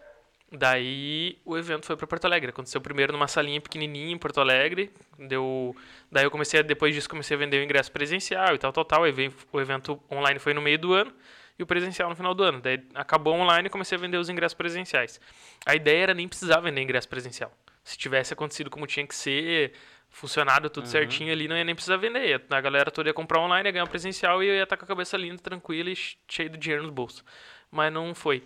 Daí 0.51 1.37
o 1.43 1.57
evento 1.57 1.85
foi 1.85 1.97
para 1.97 2.07
Porto 2.07 2.25
Alegre. 2.25 2.51
Aconteceu 2.51 2.79
primeiro 2.79 3.11
numa 3.11 3.27
salinha 3.27 3.59
pequenininha 3.59 4.13
em 4.13 4.17
Porto 4.17 4.39
Alegre. 4.39 4.91
Deu, 5.19 5.75
daí 6.09 6.23
eu 6.23 6.31
comecei 6.31 6.61
a, 6.61 6.63
depois 6.63 6.95
disso 6.95 7.09
comecei 7.09 7.35
a 7.35 7.39
vender 7.39 7.59
o 7.59 7.63
ingresso 7.63 7.91
presencial 7.91 8.55
e 8.55 8.57
tal, 8.57 8.71
tal, 8.71 8.85
tal. 8.85 9.01
O 9.01 9.59
evento 9.59 10.01
online 10.09 10.39
foi 10.39 10.53
no 10.53 10.61
meio 10.61 10.79
do 10.79 10.93
ano 10.93 11.13
e 11.59 11.63
o 11.63 11.65
presencial 11.65 12.09
no 12.09 12.15
final 12.15 12.33
do 12.33 12.43
ano. 12.43 12.61
Daí 12.61 12.81
acabou 12.95 13.33
online 13.33 13.67
e 13.67 13.69
comecei 13.69 13.97
a 13.97 14.01
vender 14.01 14.17
os 14.17 14.29
ingressos 14.29 14.53
presenciais. 14.53 15.19
A 15.65 15.75
ideia 15.75 16.03
era 16.03 16.13
nem 16.13 16.27
precisar 16.27 16.61
vender 16.61 16.81
ingresso 16.81 17.09
presencial. 17.09 17.51
Se 17.83 17.97
tivesse 17.97 18.33
acontecido 18.33 18.69
como 18.69 18.87
tinha 18.87 19.05
que 19.05 19.15
ser, 19.15 19.73
funcionado 20.09 20.69
tudo 20.69 20.85
uhum. 20.85 20.91
certinho 20.91 21.31
ali, 21.31 21.47
não 21.47 21.57
ia 21.57 21.63
nem 21.63 21.75
precisar 21.75 21.97
vender. 21.97 22.41
A 22.49 22.61
galera 22.61 22.89
toda 22.89 23.09
ia 23.09 23.13
comprar 23.13 23.39
online, 23.39 23.67
ia 23.67 23.71
ganhar 23.71 23.87
presencial 23.87 24.41
e 24.41 24.47
eu 24.47 24.55
ia 24.55 24.63
estar 24.63 24.77
com 24.77 24.85
a 24.85 24.87
cabeça 24.87 25.17
linda, 25.17 25.41
tranquila 25.41 25.89
e 25.89 25.95
cheio 25.95 26.49
de 26.49 26.57
dinheiro 26.57 26.83
nos 26.83 26.91
bolsos. 26.91 27.23
Mas 27.71 27.91
não 27.91 28.15
foi. 28.15 28.43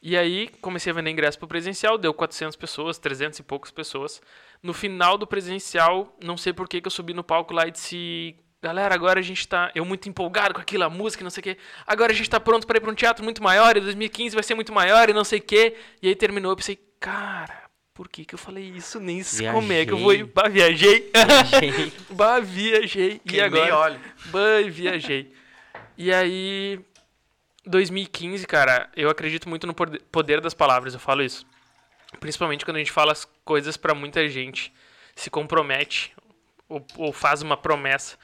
E 0.00 0.16
aí 0.16 0.48
comecei 0.60 0.92
a 0.92 0.94
vender 0.94 1.10
ingresso 1.10 1.38
para 1.38 1.46
o 1.46 1.48
presencial, 1.48 1.98
deu 1.98 2.14
400 2.14 2.56
pessoas, 2.56 2.98
300 2.98 3.38
e 3.38 3.42
poucas 3.42 3.70
pessoas. 3.70 4.22
No 4.62 4.72
final 4.72 5.18
do 5.18 5.26
presencial, 5.26 6.16
não 6.22 6.36
sei 6.36 6.52
por 6.52 6.68
que, 6.68 6.80
que 6.80 6.86
eu 6.86 6.90
subi 6.90 7.12
no 7.12 7.24
palco 7.24 7.52
lá 7.52 7.66
e 7.66 7.70
disse 7.70 8.36
Galera, 8.60 8.92
agora 8.92 9.20
a 9.20 9.22
gente 9.22 9.46
tá. 9.46 9.70
Eu 9.72 9.84
muito 9.84 10.08
empolgado 10.08 10.52
com 10.52 10.60
aquilo, 10.60 10.82
a 10.82 10.90
música, 10.90 11.22
não 11.22 11.30
sei 11.30 11.40
o 11.40 11.44
quê. 11.44 11.56
Agora 11.86 12.10
a 12.10 12.14
gente 12.14 12.28
tá 12.28 12.40
pronto 12.40 12.66
para 12.66 12.76
ir 12.78 12.80
para 12.80 12.90
um 12.90 12.94
teatro 12.94 13.22
muito 13.22 13.40
maior, 13.40 13.76
e 13.76 13.80
2015 13.80 14.34
vai 14.34 14.42
ser 14.42 14.56
muito 14.56 14.72
maior, 14.72 15.08
e 15.08 15.12
não 15.12 15.22
sei 15.22 15.38
o 15.38 15.42
quê. 15.42 15.76
E 16.02 16.08
aí 16.08 16.16
terminou, 16.16 16.50
eu 16.50 16.56
pensei, 16.56 16.76
cara, 16.98 17.68
por 17.94 18.08
que, 18.08 18.24
que 18.24 18.34
eu 18.34 18.38
falei 18.38 18.64
isso? 18.64 18.98
Nem 18.98 19.22
sei 19.22 19.50
como 19.52 19.72
é 19.72 19.86
que 19.86 19.92
eu 19.92 19.98
vou. 19.98 20.12
Bah, 20.34 20.48
viajei. 20.48 21.08
Viajei. 21.12 21.92
bah, 22.10 22.40
viajei. 22.40 23.20
e 23.24 23.40
agora? 23.40 23.76
Óleo. 23.76 24.00
Bah, 24.26 24.68
viajei. 24.68 25.32
E 25.96 26.12
aí. 26.12 26.80
2015, 27.68 28.46
cara, 28.46 28.90
eu 28.96 29.10
acredito 29.10 29.48
muito 29.48 29.66
no 29.66 29.74
poder 29.74 30.40
das 30.40 30.54
palavras, 30.54 30.94
eu 30.94 31.00
falo 31.00 31.22
isso. 31.22 31.46
Principalmente 32.18 32.64
quando 32.64 32.76
a 32.76 32.80
gente 32.80 32.92
fala 32.92 33.12
as 33.12 33.24
coisas 33.44 33.76
para 33.76 33.94
muita 33.94 34.28
gente, 34.28 34.72
se 35.14 35.30
compromete 35.30 36.14
ou, 36.68 36.84
ou 36.96 37.12
faz 37.12 37.42
uma 37.42 37.56
promessa. 37.56 38.16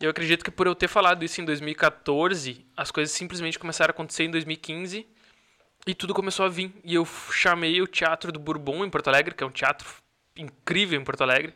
Eu 0.00 0.10
acredito 0.10 0.44
que 0.44 0.50
por 0.50 0.66
eu 0.66 0.74
ter 0.74 0.88
falado 0.88 1.24
isso 1.24 1.40
em 1.40 1.44
2014, 1.44 2.66
as 2.76 2.90
coisas 2.90 3.14
simplesmente 3.14 3.58
começaram 3.58 3.90
a 3.90 3.94
acontecer 3.94 4.24
em 4.24 4.30
2015 4.30 5.06
e 5.86 5.94
tudo 5.94 6.14
começou 6.14 6.44
a 6.44 6.48
vir. 6.48 6.72
E 6.84 6.94
eu 6.94 7.04
chamei 7.04 7.80
o 7.80 7.86
Teatro 7.86 8.32
do 8.32 8.38
Bourbon 8.38 8.84
em 8.84 8.90
Porto 8.90 9.08
Alegre, 9.08 9.34
que 9.34 9.44
é 9.44 9.46
um 9.46 9.50
teatro 9.50 9.88
incrível 10.36 11.00
em 11.00 11.04
Porto 11.04 11.22
Alegre. 11.22 11.54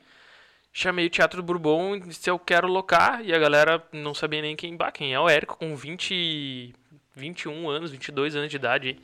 Chamei 0.73 1.07
o 1.07 1.11
Teatro 1.11 1.43
do 1.43 1.47
Bourbon 1.47 1.97
e 1.97 2.01
disse 2.01 2.29
eu 2.29 2.39
quero 2.39 2.69
locar. 2.69 3.25
E 3.25 3.33
a 3.33 3.39
galera 3.39 3.83
não 3.93 4.15
sabia 4.15 4.43
nem 4.43 4.55
quem, 4.55 4.77
bah, 4.77 4.93
quem 4.93 5.15
é 5.15 5.19
o 5.19 5.29
Érico, 5.29 5.57
com 5.57 5.75
20, 5.75 6.75
21 7.17 7.69
anos, 7.69 7.91
22 7.91 8.37
anos 8.37 8.51
de 8.51 8.57
idade. 8.57 8.99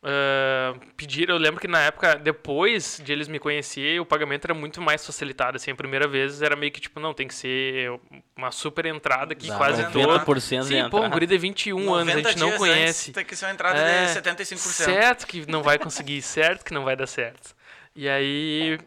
Uh, 0.00 0.78
pediram, 0.96 1.34
eu 1.34 1.40
lembro 1.40 1.60
que 1.60 1.66
na 1.66 1.80
época, 1.80 2.14
depois 2.14 3.00
de 3.04 3.12
eles 3.12 3.26
me 3.26 3.40
conhecer, 3.40 4.00
o 4.00 4.06
pagamento 4.06 4.44
era 4.44 4.54
muito 4.54 4.80
mais 4.80 5.04
facilitado. 5.04 5.56
Assim, 5.56 5.72
a 5.72 5.74
primeira 5.74 6.06
vez 6.06 6.40
era 6.40 6.54
meio 6.54 6.70
que 6.70 6.80
tipo, 6.80 7.00
não, 7.00 7.12
tem 7.12 7.26
que 7.26 7.34
ser 7.34 7.90
uma 8.36 8.52
super 8.52 8.86
entrada 8.86 9.34
que 9.34 9.48
quase 9.48 9.82
toda. 9.90 10.24
90% 10.24 10.62
Sim, 10.62 10.88
pô, 10.88 11.00
um 11.00 11.10
guri 11.10 11.26
de 11.26 11.36
21 11.36 11.92
anos, 11.92 12.14
a 12.14 12.18
gente 12.18 12.38
não 12.38 12.52
conhece. 12.52 13.10
Tem 13.10 13.24
que 13.24 13.34
ser 13.34 13.46
uma 13.46 13.52
entrada 13.52 13.76
é, 13.76 14.06
de 14.06 14.20
75%. 14.20 14.56
Certo 14.56 15.26
que 15.26 15.50
não 15.50 15.64
vai 15.64 15.78
conseguir, 15.78 16.22
certo 16.22 16.64
que 16.64 16.72
não 16.72 16.84
vai 16.84 16.94
dar 16.94 17.08
certo. 17.08 17.56
E 17.94 18.08
aí. 18.08 18.78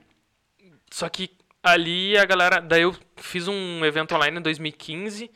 Só 0.90 1.10
que 1.10 1.30
ali 1.62 2.18
a 2.18 2.24
galera. 2.24 2.62
Daí 2.62 2.84
eu 2.84 2.96
fiz 3.18 3.50
um 3.50 3.84
evento 3.84 4.16
online 4.16 4.38
em 4.38 4.42
2015 4.42 5.30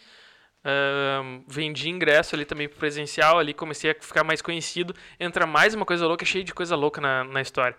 Uh, 0.66 1.43
vendi 1.47 1.89
ingresso 1.89 2.34
ali 2.34 2.43
também 2.43 2.68
pro 2.68 2.80
presencial, 2.80 3.38
ali 3.38 3.53
comecei 3.53 3.91
a 3.91 3.95
ficar 3.99 4.24
mais 4.24 4.41
conhecido. 4.41 4.95
Entra 5.20 5.45
mais 5.45 5.76
uma 5.76 5.86
coisa 5.86 6.07
louca, 6.07 6.26
cheio 6.26 6.43
de 6.43 6.55
coisa 6.55 6.76
louca 6.76 6.99
na, 6.99 7.24
na 7.24 7.39
história. 7.39 7.78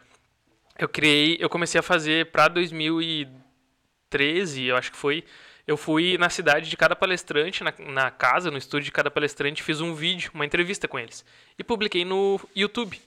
Eu 0.79 0.89
criei, 0.89 1.37
eu 1.41 1.49
comecei 1.49 1.81
a 1.81 1.83
fazer 1.83 2.31
para 2.31 2.47
2013, 2.47 4.67
eu 4.67 4.77
acho 4.77 4.93
que 4.93 4.97
foi. 4.97 5.25
Eu 5.67 5.77
fui 5.77 6.17
na 6.17 6.31
cidade 6.31 6.71
de 6.71 6.77
cada 6.77 6.95
palestrante, 6.95 7.65
na, 7.65 7.75
na 7.89 8.09
casa, 8.09 8.53
no 8.53 8.59
estúdio 8.59 8.85
de 8.85 8.93
cada 8.93 9.11
palestrante, 9.11 9.65
fiz 9.65 9.81
um 9.81 9.93
vídeo, 9.93 10.31
uma 10.33 10.47
entrevista 10.47 10.87
com 10.87 10.97
eles. 10.97 11.25
E 11.59 11.65
publiquei 11.65 12.05
no 12.05 12.39
YouTube. 12.55 13.01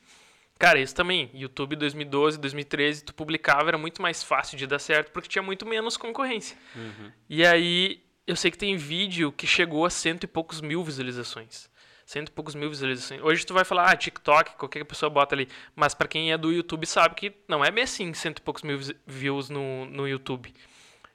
Cara, 0.58 0.78
isso 0.78 0.94
também, 0.94 1.30
YouTube 1.34 1.78
2012, 1.78 2.38
2013, 2.38 3.06
tu 3.06 3.14
publicava, 3.14 3.70
era 3.70 3.78
muito 3.78 4.02
mais 4.02 4.22
fácil 4.22 4.58
de 4.58 4.68
dar 4.68 4.80
certo, 4.80 5.14
porque 5.14 5.30
tinha 5.30 5.42
muito 5.42 5.66
menos 5.66 5.96
concorrência. 5.96 6.58
Uhum. 6.76 7.10
E 7.30 7.46
aí 7.46 8.02
eu 8.30 8.36
sei 8.36 8.52
que 8.52 8.58
tem 8.60 8.78
vídeo 8.78 9.32
que 9.32 9.48
chegou 9.48 9.84
a 9.86 9.90
cento 9.90 10.24
e 10.24 10.28
poucos 10.28 10.62
mil 10.62 10.84
visualizações. 10.84 11.68
Cento 12.06 12.30
e 12.30 12.32
poucos 12.32 12.54
mil 12.54 12.70
visualizações. 12.70 13.20
Hoje 13.24 13.44
tu 13.44 13.56
vai 13.56 13.66
falar, 13.66 13.90
ah, 13.90 13.96
TikTok, 13.96 14.56
qualquer 14.56 14.84
pessoa 14.84 15.10
bota 15.10 15.34
ali. 15.34 15.48
Mas 15.76 15.96
para 15.96 16.08
quem 16.08 16.32
é 16.32 16.38
do 16.38 16.52
YouTube 16.52 16.86
sabe 16.86 17.16
que 17.16 17.34
não 17.48 17.66
é 17.66 17.72
bem 17.72 17.86
assim, 17.86 18.14
cento 18.14 18.38
e 18.38 18.42
poucos 18.44 18.62
mil 18.62 18.80
views 19.08 19.50
no, 19.50 19.86
no 19.86 20.08
YouTube. 20.08 20.54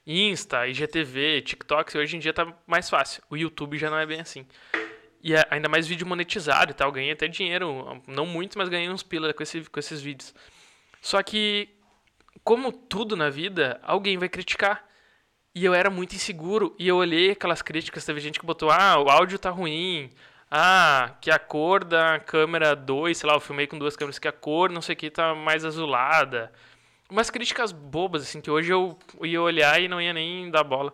Insta, 0.05 0.67
IGTV, 0.67 1.41
TikTok, 1.41 1.97
hoje 1.97 2.17
em 2.17 2.19
dia 2.19 2.33
tá 2.33 2.53
mais 2.67 2.89
fácil. 2.89 3.23
O 3.29 3.37
YouTube 3.37 3.77
já 3.77 3.89
não 3.89 3.97
é 3.97 4.05
bem 4.05 4.19
assim. 4.19 4.45
E 5.23 5.33
é 5.33 5.47
ainda 5.49 5.69
mais 5.69 5.87
vídeo 5.87 6.05
monetizado 6.05 6.71
e 6.71 6.73
tal, 6.73 6.91
ganhei 6.91 7.13
até 7.13 7.29
dinheiro, 7.29 8.03
não 8.05 8.25
muito, 8.25 8.57
mas 8.57 8.67
ganhei 8.67 8.89
uns 8.89 9.03
pila 9.03 9.33
com, 9.33 9.41
esse, 9.41 9.61
com 9.63 9.79
esses 9.79 10.01
vídeos. 10.01 10.35
Só 11.01 11.23
que, 11.23 11.69
como 12.43 12.73
tudo 12.73 13.15
na 13.15 13.29
vida, 13.29 13.79
alguém 13.83 14.17
vai 14.17 14.27
criticar. 14.27 14.85
E 15.55 15.63
eu 15.63 15.73
era 15.73 15.89
muito 15.89 16.13
inseguro, 16.15 16.75
e 16.77 16.87
eu 16.87 16.97
olhei 16.97 17.31
aquelas 17.31 17.61
críticas, 17.61 18.03
teve 18.05 18.19
gente 18.19 18.39
que 18.39 18.45
botou, 18.45 18.69
ah, 18.69 18.99
o 19.01 19.09
áudio 19.09 19.39
tá 19.39 19.49
ruim, 19.49 20.09
ah, 20.51 21.15
que 21.21 21.31
a 21.31 21.39
cor 21.39 21.85
da 21.85 22.19
câmera 22.19 22.75
2, 22.75 23.17
sei 23.17 23.29
lá, 23.29 23.35
eu 23.35 23.39
filmei 23.39 23.65
com 23.65 23.79
duas 23.79 23.95
câmeras, 23.95 24.19
que 24.19 24.27
a 24.27 24.33
cor, 24.33 24.69
não 24.69 24.81
sei 24.81 24.93
o 24.93 24.97
que, 24.97 25.09
tá 25.09 25.33
mais 25.33 25.63
azulada. 25.63 26.51
Umas 27.09 27.29
críticas 27.29 27.71
bobas, 27.71 28.23
assim, 28.23 28.41
que 28.41 28.51
hoje 28.51 28.71
eu 28.73 28.97
ia 29.23 29.41
olhar 29.41 29.81
e 29.81 29.87
não 29.87 30.01
ia 30.01 30.13
nem 30.13 30.49
dar 30.51 30.63
bola. 30.63 30.93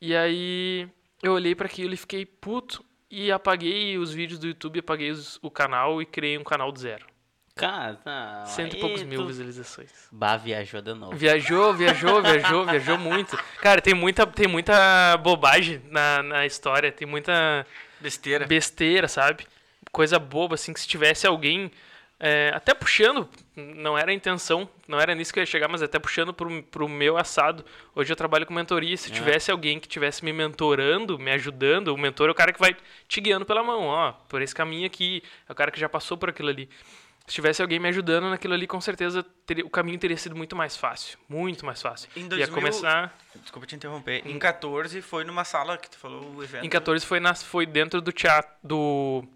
E 0.00 0.14
aí 0.14 0.88
eu 1.22 1.32
olhei 1.32 1.54
para 1.54 1.66
aquilo 1.66 1.94
e 1.94 1.96
fiquei 1.96 2.26
puto 2.26 2.84
e 3.10 3.32
apaguei 3.32 3.98
os 3.98 4.12
vídeos 4.12 4.38
do 4.38 4.48
YouTube, 4.48 4.80
apaguei 4.80 5.10
os, 5.10 5.38
o 5.42 5.50
canal 5.50 6.02
e 6.02 6.06
criei 6.06 6.36
um 6.38 6.44
canal 6.44 6.70
do 6.70 6.78
zero. 6.78 7.06
Cara, 7.58 7.98
não, 8.04 8.46
Cento 8.46 8.76
e 8.76 8.80
poucos 8.80 9.02
mil 9.02 9.26
visualizações. 9.26 9.90
Bah, 10.12 10.36
viajou 10.36 10.80
de 10.80 10.94
novo. 10.94 11.16
Viajou, 11.16 11.74
viajou, 11.74 12.22
viajou, 12.22 12.64
viajou 12.64 12.96
muito. 12.96 13.36
Cara, 13.60 13.82
tem 13.82 13.94
muita, 13.94 14.24
tem 14.26 14.46
muita 14.46 15.16
bobagem 15.16 15.82
na, 15.90 16.22
na 16.22 16.46
história, 16.46 16.92
tem 16.92 17.06
muita 17.06 17.66
Besteira. 18.00 18.46
besteira, 18.46 19.08
sabe? 19.08 19.44
Coisa 19.90 20.20
boba, 20.20 20.54
assim, 20.54 20.72
que 20.72 20.80
se 20.80 20.86
tivesse 20.86 21.26
alguém 21.26 21.70
é, 22.20 22.50
até 22.54 22.74
puxando, 22.74 23.28
não 23.56 23.96
era 23.96 24.10
a 24.10 24.14
intenção, 24.14 24.68
não 24.88 25.00
era 25.00 25.14
nisso 25.14 25.32
que 25.32 25.38
eu 25.38 25.42
ia 25.42 25.46
chegar, 25.46 25.68
mas 25.68 25.82
até 25.82 25.98
puxando 25.98 26.32
pro, 26.32 26.62
pro 26.64 26.88
meu 26.88 27.16
assado. 27.16 27.64
Hoje 27.94 28.12
eu 28.12 28.16
trabalho 28.16 28.44
com 28.44 28.52
mentoria. 28.52 28.96
Se 28.96 29.10
é. 29.10 29.14
tivesse 29.14 29.50
alguém 29.50 29.78
que 29.78 29.86
tivesse 29.86 30.24
me 30.24 30.32
mentorando, 30.32 31.18
me 31.18 31.30
ajudando, 31.32 31.88
o 31.88 31.96
mentor 31.96 32.28
é 32.28 32.32
o 32.32 32.34
cara 32.34 32.52
que 32.52 32.58
vai 32.58 32.76
te 33.06 33.20
guiando 33.20 33.46
pela 33.46 33.62
mão, 33.62 33.84
ó, 33.86 34.12
por 34.28 34.42
esse 34.42 34.54
caminho 34.54 34.86
aqui, 34.86 35.22
é 35.48 35.52
o 35.52 35.54
cara 35.54 35.70
que 35.70 35.78
já 35.78 35.88
passou 35.88 36.16
por 36.16 36.28
aquilo 36.28 36.48
ali. 36.48 36.68
Se 37.28 37.34
tivesse 37.34 37.60
alguém 37.60 37.78
me 37.78 37.88
ajudando 37.88 38.30
naquilo 38.30 38.54
ali, 38.54 38.66
com 38.66 38.80
certeza 38.80 39.22
teria, 39.44 39.64
o 39.64 39.68
caminho 39.68 39.98
teria 39.98 40.16
sido 40.16 40.34
muito 40.34 40.56
mais 40.56 40.76
fácil. 40.76 41.18
Muito 41.28 41.64
mais 41.64 41.80
fácil. 41.80 42.08
Em 42.16 42.26
2000, 42.26 42.38
Ia 42.38 42.52
começar. 42.52 43.18
Desculpa 43.36 43.66
te 43.66 43.76
interromper. 43.76 44.26
Em 44.26 44.38
14 44.38 45.02
foi 45.02 45.24
numa 45.24 45.44
sala 45.44 45.76
que 45.76 45.90
tu 45.90 45.98
falou 45.98 46.34
o 46.34 46.42
evento. 46.42 46.64
Em 46.64 46.68
14 46.70 47.04
foi, 47.04 47.20
na, 47.20 47.34
foi 47.34 47.66
dentro 47.66 48.00
do 48.00 48.10
teatro. 48.10 48.50
Do, 48.62 49.28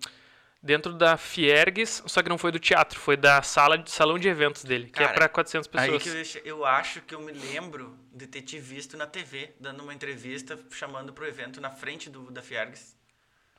dentro 0.63 0.95
da 0.95 1.17
Fiergues, 1.17 2.03
só 2.07 2.23
que 2.23 2.29
não 2.29 2.39
foi 2.39 2.53
do 2.53 2.59
teatro, 2.59 2.99
foi 2.99 3.17
da 3.17 3.43
sala 3.43 3.77
de 3.77 3.91
salão 3.91 4.19
de 4.19 4.29
eventos 4.29 4.65
dele, 4.65 4.87
que 4.87 5.03
é 5.03 5.07
Cara, 5.07 5.11
é 5.11 5.15
para 5.15 5.29
400 5.29 5.67
pessoas. 5.67 6.07
Aí 6.07 6.25
que 6.25 6.39
eu, 6.49 6.59
eu, 6.59 6.65
acho 6.65 7.01
que 7.03 7.15
eu 7.15 7.21
me 7.21 7.33
lembro 7.33 7.99
de 8.13 8.27
ter 8.27 8.43
te 8.43 8.59
visto 8.59 8.97
na 8.97 9.07
TV, 9.07 9.53
dando 9.59 9.83
uma 9.83 9.93
entrevista, 9.93 10.59
chamando 10.71 11.13
pro 11.13 11.27
evento 11.27 11.61
na 11.61 11.71
frente 11.71 12.09
do, 12.09 12.31
da 12.31 12.41
Fiergues. 12.41 12.97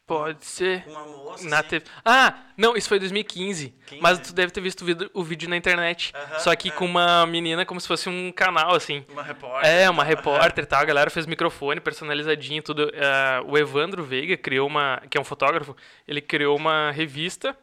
Pode 0.05 0.45
ser. 0.45 0.83
Uma 0.87 1.05
moça. 1.05 1.47
Na 1.47 1.59
assim. 1.59 1.69
TV. 1.69 1.85
Ah, 2.03 2.37
não, 2.57 2.75
isso 2.75 2.89
foi 2.89 2.99
2015. 2.99 3.73
15? 3.85 4.01
Mas 4.01 4.19
tu 4.19 4.33
deve 4.33 4.51
ter 4.51 4.59
visto 4.59 4.83
o 5.13 5.23
vídeo, 5.23 5.49
na 5.49 5.55
internet. 5.55 6.11
Uh 6.13 6.17
-huh, 6.17 6.39
só 6.39 6.55
que 6.55 6.69
com 6.71 6.85
uma 6.85 7.25
menina 7.25 7.65
como 7.65 7.79
se 7.79 7.87
fosse 7.87 8.09
um 8.09 8.31
canal, 8.31 8.75
assim. 8.75 9.05
Uma 9.09 9.23
repórter. 9.23 9.69
É, 9.69 9.89
uma 9.89 10.03
repórter 10.03 10.65
e 10.65 10.67
tal. 10.67 10.81
A 10.81 10.85
galera 10.85 11.09
fez 11.09 11.25
microfone 11.25 11.79
personalizadinho 11.79 12.61
tudo. 12.61 12.83
Uh, 12.83 13.51
o 13.51 13.57
Evandro 13.57 14.03
Veiga 14.03 14.35
criou 14.35 14.67
uma. 14.67 15.01
que 15.09 15.17
é 15.17 15.21
um 15.21 15.23
fotógrafo, 15.23 15.75
ele 16.05 16.19
criou 16.21 16.57
uma 16.57 16.91
revista 16.91 17.57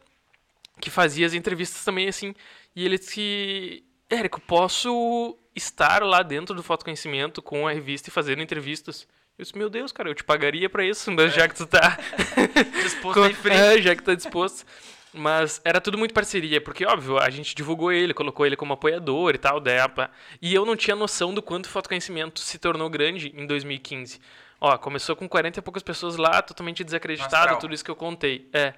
que 0.81 0.91
fazia 0.91 1.27
as 1.27 1.35
entrevistas 1.35 1.85
também, 1.85 2.09
assim. 2.09 2.35
E 2.75 2.87
ele 2.87 2.99
disse 2.99 3.15
que. 3.15 3.85
Érico, 4.09 4.41
posso 4.41 5.39
estar 5.55 6.03
lá 6.03 6.23
dentro 6.23 6.55
do 6.55 6.63
Fotoconhecimento 6.63 7.43
com 7.43 7.69
a 7.69 7.73
revista 7.73 8.09
e 8.09 8.13
fazendo 8.13 8.43
entrevistas. 8.43 9.07
Eu 9.41 9.45
disse, 9.45 9.57
meu 9.57 9.71
Deus, 9.71 9.91
cara, 9.91 10.11
eu 10.11 10.15
te 10.15 10.23
pagaria 10.23 10.69
para 10.69 10.85
isso, 10.85 11.11
mas 11.17 11.33
já 11.33 11.49
que 11.49 11.55
tu 11.55 11.67
tá 11.67 11.97
disposto 12.85 13.23
a 13.23 13.31
free. 13.31 13.55
É, 13.55 13.81
já 13.81 13.97
que 13.97 14.03
tá 14.03 14.15
disposto. 14.15 14.67
Mas 15.15 15.63
era 15.65 15.81
tudo 15.81 15.97
muito 15.97 16.13
parceria, 16.13 16.61
porque, 16.61 16.85
óbvio, 16.85 17.19
a 17.19 17.31
gente 17.31 17.55
divulgou 17.55 17.91
ele, 17.91 18.13
colocou 18.13 18.45
ele 18.45 18.55
como 18.55 18.75
apoiador 18.75 19.35
e 19.35 19.39
tal, 19.39 19.59
DEPA. 19.59 20.11
E 20.43 20.55
eu 20.55 20.67
não 20.67 20.77
tinha 20.77 20.95
noção 20.95 21.33
do 21.33 21.41
quanto 21.41 21.65
o 21.65 21.69
fotoconhecimento 21.71 22.39
se 22.39 22.59
tornou 22.59 22.91
grande 22.91 23.33
em 23.35 23.47
2015. 23.47 24.21
Ó, 24.61 24.77
começou 24.77 25.17
com 25.17 25.27
40 25.27 25.59
e 25.59 25.63
poucas 25.63 25.83
pessoas 25.83 26.17
lá, 26.17 26.43
totalmente 26.43 26.85
desacreditado, 26.85 27.35
Astral. 27.35 27.59
tudo 27.59 27.73
isso 27.73 27.83
que 27.83 27.91
eu 27.91 27.97
contei. 27.97 28.47
É, 28.53 28.75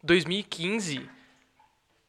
2015. 0.00 1.10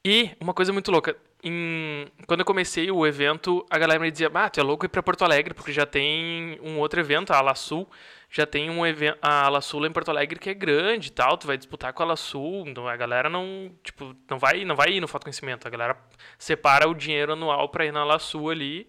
E 0.05 0.29
uma 0.39 0.53
coisa 0.53 0.71
muito 0.71 0.91
louca, 0.91 1.17
em, 1.45 2.07
quando 2.25 2.39
eu 2.39 2.45
comecei 2.45 2.89
o 2.89 3.05
evento, 3.05 3.63
a 3.69 3.77
galera 3.77 3.99
me 3.99 4.09
dizia, 4.09 4.31
ah, 4.33 4.49
tu 4.49 4.59
é 4.59 4.63
louco 4.63 4.83
ir 4.85 4.89
pra 4.89 5.03
Porto 5.03 5.23
Alegre, 5.23 5.53
porque 5.53 5.71
já 5.71 5.85
tem 5.85 6.59
um 6.59 6.79
outro 6.79 6.99
evento, 6.99 7.31
a 7.31 7.37
Ala 7.37 7.53
Sul, 7.53 7.87
já 8.31 8.47
tem 8.47 8.67
um 8.71 8.83
evento, 8.83 9.19
a 9.21 9.45
Ala 9.45 9.61
Sul 9.61 9.85
em 9.85 9.91
Porto 9.91 10.09
Alegre 10.09 10.39
que 10.39 10.49
é 10.49 10.55
grande 10.55 11.09
e 11.09 11.11
tal, 11.11 11.37
tu 11.37 11.45
vai 11.45 11.55
disputar 11.55 11.93
com 11.93 12.01
a 12.01 12.05
Ala 12.07 12.15
Sul, 12.15 12.63
então 12.67 12.87
a 12.87 12.97
galera 12.97 13.29
não, 13.29 13.71
tipo, 13.83 14.15
não 14.27 14.39
vai, 14.39 14.65
não 14.65 14.75
vai 14.75 14.93
ir 14.93 14.99
no 14.99 15.07
Foto 15.07 15.23
Conhecimento, 15.25 15.67
a 15.67 15.69
galera 15.69 15.95
separa 16.39 16.89
o 16.89 16.95
dinheiro 16.95 17.33
anual 17.33 17.69
pra 17.69 17.85
ir 17.85 17.93
na 17.93 18.01
Ala 18.01 18.17
Sul 18.17 18.49
ali, 18.49 18.87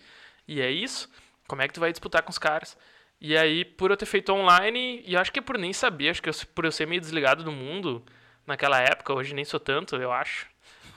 e 0.49 0.63
é 0.63 0.71
isso. 0.71 1.11
Como 1.47 1.61
é 1.61 1.69
que 1.69 1.75
tu 1.75 1.81
vai 1.81 1.93
disputar 1.93 2.23
com 2.23 2.31
os 2.31 2.39
caras? 2.39 2.77
E 3.21 3.37
aí, 3.37 3.67
por 3.67 3.91
eu 3.91 3.97
ter 3.99 4.07
feito 4.07 4.33
online, 4.33 5.03
e 5.07 5.15
acho 5.15 5.31
que 5.31 5.43
por 5.43 5.59
nem 5.59 5.75
saber, 5.75 6.09
acho 6.09 6.23
que 6.23 6.31
eu, 6.31 6.35
por 6.55 6.65
eu 6.65 6.73
ser 6.73 6.87
meio 6.87 7.01
desligado 7.01 7.45
do 7.45 7.53
mundo 7.53 8.03
naquela 8.47 8.81
época, 8.81 9.13
hoje 9.13 9.35
nem 9.35 9.45
sou 9.45 9.61
tanto, 9.61 9.97
eu 9.97 10.11
acho, 10.11 10.47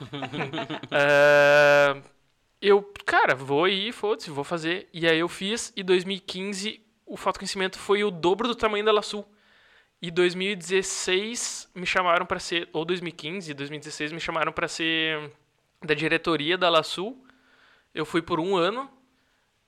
uh, 0.02 2.02
eu, 2.60 2.82
cara, 3.04 3.34
vou 3.34 3.68
ir, 3.68 3.92
foda-se, 3.92 4.30
vou 4.30 4.44
fazer. 4.44 4.88
E 4.92 5.06
aí 5.06 5.18
eu 5.18 5.28
fiz, 5.28 5.72
e 5.76 5.82
2015 5.82 6.80
o 7.06 7.16
fotoconhecimento 7.16 7.78
foi 7.78 8.04
o 8.04 8.10
dobro 8.10 8.46
do 8.46 8.54
tamanho 8.54 8.84
da 8.84 8.92
Laçu. 8.92 9.24
E 10.00 10.10
2016 10.10 11.68
me 11.74 11.84
chamaram 11.84 12.24
para 12.24 12.38
ser, 12.38 12.68
ou 12.72 12.84
2015, 12.84 13.52
2016 13.52 14.12
me 14.12 14.20
chamaram 14.20 14.52
para 14.52 14.68
ser 14.68 15.30
da 15.84 15.92
diretoria 15.92 16.56
da 16.56 16.70
Laçu. 16.70 17.16
Eu 17.94 18.06
fui 18.06 18.22
por 18.22 18.38
um 18.38 18.56
ano, 18.56 18.88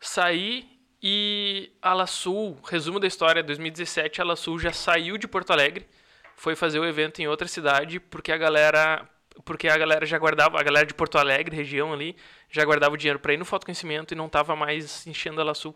saí 0.00 0.72
e 1.02 1.72
a 1.82 1.92
Laçu, 1.92 2.56
resumo 2.64 3.00
da 3.00 3.08
história, 3.08 3.42
2017 3.42 4.20
a 4.20 4.24
Laçu 4.24 4.56
já 4.58 4.72
saiu 4.72 5.18
de 5.18 5.26
Porto 5.26 5.50
Alegre, 5.50 5.88
foi 6.36 6.54
fazer 6.54 6.78
o 6.78 6.84
evento 6.84 7.20
em 7.20 7.26
outra 7.26 7.48
cidade 7.48 7.98
porque 7.98 8.30
a 8.30 8.36
galera 8.36 9.08
porque 9.44 9.68
a 9.68 9.76
galera 9.76 10.04
já 10.06 10.18
guardava, 10.18 10.58
a 10.58 10.62
galera 10.62 10.86
de 10.86 10.94
Porto 10.94 11.18
Alegre, 11.18 11.56
região 11.56 11.92
ali, 11.92 12.16
já 12.50 12.64
guardava 12.64 12.94
o 12.94 12.96
dinheiro 12.96 13.18
para 13.18 13.32
ir 13.32 13.36
no 13.36 13.44
fotoconhecimento 13.44 14.14
e 14.14 14.16
não 14.16 14.28
tava 14.28 14.54
mais 14.54 15.06
enchendo 15.06 15.40
a 15.40 15.44
Laçu. 15.44 15.74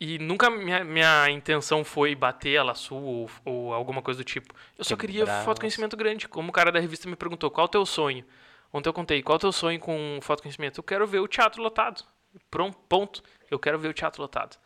E 0.00 0.18
nunca 0.18 0.50
minha, 0.50 0.82
minha 0.84 1.30
intenção 1.30 1.84
foi 1.84 2.14
bater 2.14 2.56
a 2.56 2.64
Laçu 2.64 2.94
ou, 2.94 3.30
ou 3.44 3.72
alguma 3.72 4.02
coisa 4.02 4.18
do 4.18 4.24
tipo. 4.24 4.52
Eu 4.76 4.84
só 4.84 4.96
queria 4.96 5.26
fotoconhecimento 5.44 5.96
grande. 5.96 6.26
Como 6.28 6.48
o 6.48 6.52
cara 6.52 6.72
da 6.72 6.80
revista 6.80 7.08
me 7.08 7.14
perguntou, 7.14 7.50
qual 7.50 7.66
é 7.66 7.68
o 7.68 7.68
teu 7.68 7.86
sonho? 7.86 8.24
Ontem 8.72 8.88
eu 8.88 8.92
contei, 8.92 9.22
qual 9.22 9.36
o 9.36 9.38
teu 9.38 9.52
sonho 9.52 9.78
com 9.78 10.18
fotoconhecimento? 10.20 10.80
Eu 10.80 10.84
quero 10.84 11.06
ver 11.06 11.20
o 11.20 11.28
teatro 11.28 11.62
lotado. 11.62 12.04
Pronto, 12.50 12.76
ponto. 12.88 13.22
Eu 13.50 13.58
quero 13.58 13.78
ver 13.78 13.88
o 13.88 13.94
teatro 13.94 14.20
lotado. 14.20 14.56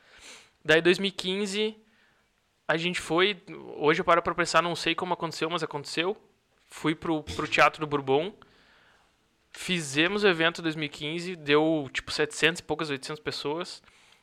Daí 0.65 0.81
2015 0.81 1.77
a 2.69 2.77
gente 2.77 3.01
foi, 3.01 3.41
hoje 3.77 4.01
eu 4.01 4.05
paro 4.05 4.23
para 4.23 4.35
pensar, 4.35 4.63
não 4.63 4.75
sei 4.75 4.95
como 4.95 5.15
aconteceu, 5.15 5.49
mas 5.49 5.63
aconteceu 5.63 6.17
fui 6.69 6.95
pro, 6.95 7.23
pro 7.23 7.47
Teatro 7.47 7.81
do 7.81 7.87
Bourbon, 7.87 8.33
fizemos 9.53 10.23
o 10.25 10.29
evento 10.29 10.61
em 10.61 10.63
2015, 10.63 11.37
deu 11.37 11.89
tipo 11.93 12.11
700 12.11 12.61
e 12.61 12.63
poucas, 12.63 12.91
800 12.91 13.21
pessoas. 13.23 13.83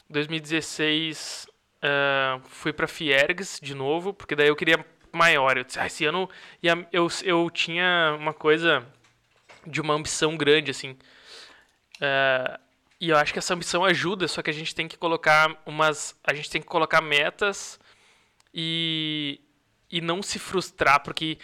2016 0.09 1.47
uh, 1.83 2.41
fui 2.47 2.71
para 2.71 2.87
Fiergs 2.87 3.59
de 3.61 3.73
novo, 3.73 4.13
porque 4.13 4.35
daí 4.35 4.47
eu 4.47 4.55
queria 4.55 4.85
maior. 5.11 5.57
Eu 5.57 5.63
disse, 5.63 5.79
ah, 5.79 5.87
esse 5.87 6.05
ano 6.05 6.29
ia, 6.61 6.87
eu, 6.91 7.07
eu 7.23 7.49
tinha 7.49 8.15
uma 8.19 8.33
coisa 8.33 8.85
de 9.65 9.81
uma 9.81 9.93
ambição 9.93 10.37
grande, 10.37 10.71
assim. 10.71 10.91
Uh, 11.95 12.59
e 12.99 13.09
eu 13.09 13.17
acho 13.17 13.33
que 13.33 13.39
essa 13.39 13.53
ambição 13.53 13.83
ajuda, 13.83 14.27
só 14.27 14.41
que 14.41 14.49
a 14.49 14.53
gente 14.53 14.73
tem 14.73 14.87
que 14.87 14.97
colocar 14.97 15.61
umas. 15.65 16.15
A 16.23 16.33
gente 16.33 16.49
tem 16.49 16.61
que 16.61 16.67
colocar 16.67 17.01
metas 17.01 17.79
e, 18.53 19.41
e 19.91 19.99
não 19.99 20.21
se 20.21 20.39
frustrar, 20.39 21.01
porque 21.01 21.37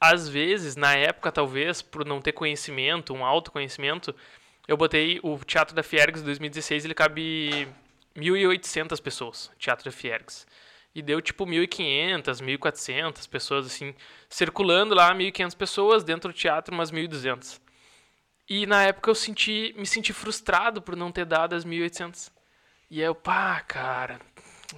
às 0.00 0.28
vezes, 0.28 0.76
na 0.76 0.94
época, 0.94 1.32
talvez, 1.32 1.82
por 1.82 2.04
não 2.04 2.20
ter 2.20 2.32
conhecimento, 2.32 3.12
um 3.12 3.24
autoconhecimento, 3.24 4.14
eu 4.66 4.76
botei 4.76 5.18
o 5.22 5.38
Teatro 5.38 5.74
da 5.74 5.82
Fiergs 5.82 6.22
2016, 6.22 6.84
ele 6.84 6.94
cabe 6.94 7.68
1.800 8.16 9.00
pessoas, 9.02 9.50
Teatro 9.58 9.86
da 9.86 9.92
Fiergs. 9.92 10.46
E 10.94 11.02
deu 11.02 11.20
tipo 11.20 11.44
1.500, 11.46 12.42
1.400 12.42 13.28
pessoas, 13.28 13.66
assim, 13.66 13.94
circulando 14.28 14.94
lá, 14.94 15.14
1.500 15.14 15.56
pessoas, 15.56 16.04
dentro 16.04 16.32
do 16.32 16.36
teatro, 16.36 16.74
umas 16.74 16.90
1.200. 16.90 17.60
E 18.48 18.66
na 18.66 18.82
época 18.84 19.10
eu 19.10 19.14
senti, 19.14 19.74
me 19.76 19.86
senti 19.86 20.12
frustrado 20.12 20.80
por 20.80 20.96
não 20.96 21.12
ter 21.12 21.26
dado 21.26 21.54
as 21.54 21.64
1.800. 21.64 22.30
E 22.90 23.00
aí 23.00 23.06
eu, 23.06 23.14
pá, 23.14 23.60
cara, 23.60 24.18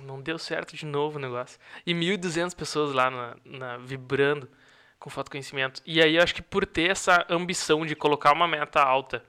não 0.02 0.20
deu 0.20 0.38
certo 0.38 0.74
de 0.76 0.84
novo 0.84 1.18
o 1.18 1.20
negócio. 1.20 1.58
E 1.86 1.94
1.200 1.94 2.54
pessoas 2.54 2.92
lá 2.92 3.10
na, 3.10 3.36
na, 3.44 3.76
vibrando. 3.78 4.48
Com 5.00 5.10
foto 5.10 5.30
conhecimento. 5.30 5.82
E 5.84 6.00
aí 6.00 6.16
eu 6.16 6.22
acho 6.22 6.34
que 6.34 6.42
por 6.42 6.66
ter 6.66 6.90
essa 6.90 7.26
ambição 7.28 7.84
de 7.84 7.96
colocar 7.96 8.32
uma 8.32 8.46
meta 8.46 8.80
alta, 8.80 9.24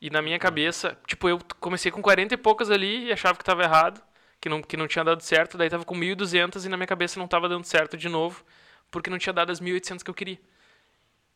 e 0.00 0.10
na 0.10 0.20
minha 0.20 0.38
cabeça, 0.38 0.98
tipo, 1.06 1.28
eu 1.28 1.38
comecei 1.58 1.90
com 1.90 2.02
40 2.02 2.34
e 2.34 2.36
poucas 2.36 2.70
ali 2.70 3.06
e 3.06 3.12
achava 3.12 3.38
que 3.38 3.42
estava 3.42 3.62
errado, 3.62 4.02
que 4.38 4.48
não, 4.48 4.60
que 4.60 4.76
não 4.76 4.86
tinha 4.86 5.04
dado 5.04 5.22
certo, 5.22 5.56
daí 5.56 5.70
tava 5.70 5.84
com 5.84 5.94
1.200 5.94 6.66
e 6.66 6.68
na 6.68 6.76
minha 6.76 6.86
cabeça 6.86 7.18
não 7.18 7.24
estava 7.24 7.48
dando 7.48 7.64
certo 7.64 7.96
de 7.96 8.08
novo, 8.08 8.44
porque 8.90 9.08
não 9.08 9.16
tinha 9.16 9.32
dado 9.32 9.50
as 9.50 9.60
1.800 9.60 10.02
que 10.02 10.10
eu 10.10 10.14
queria. 10.14 10.38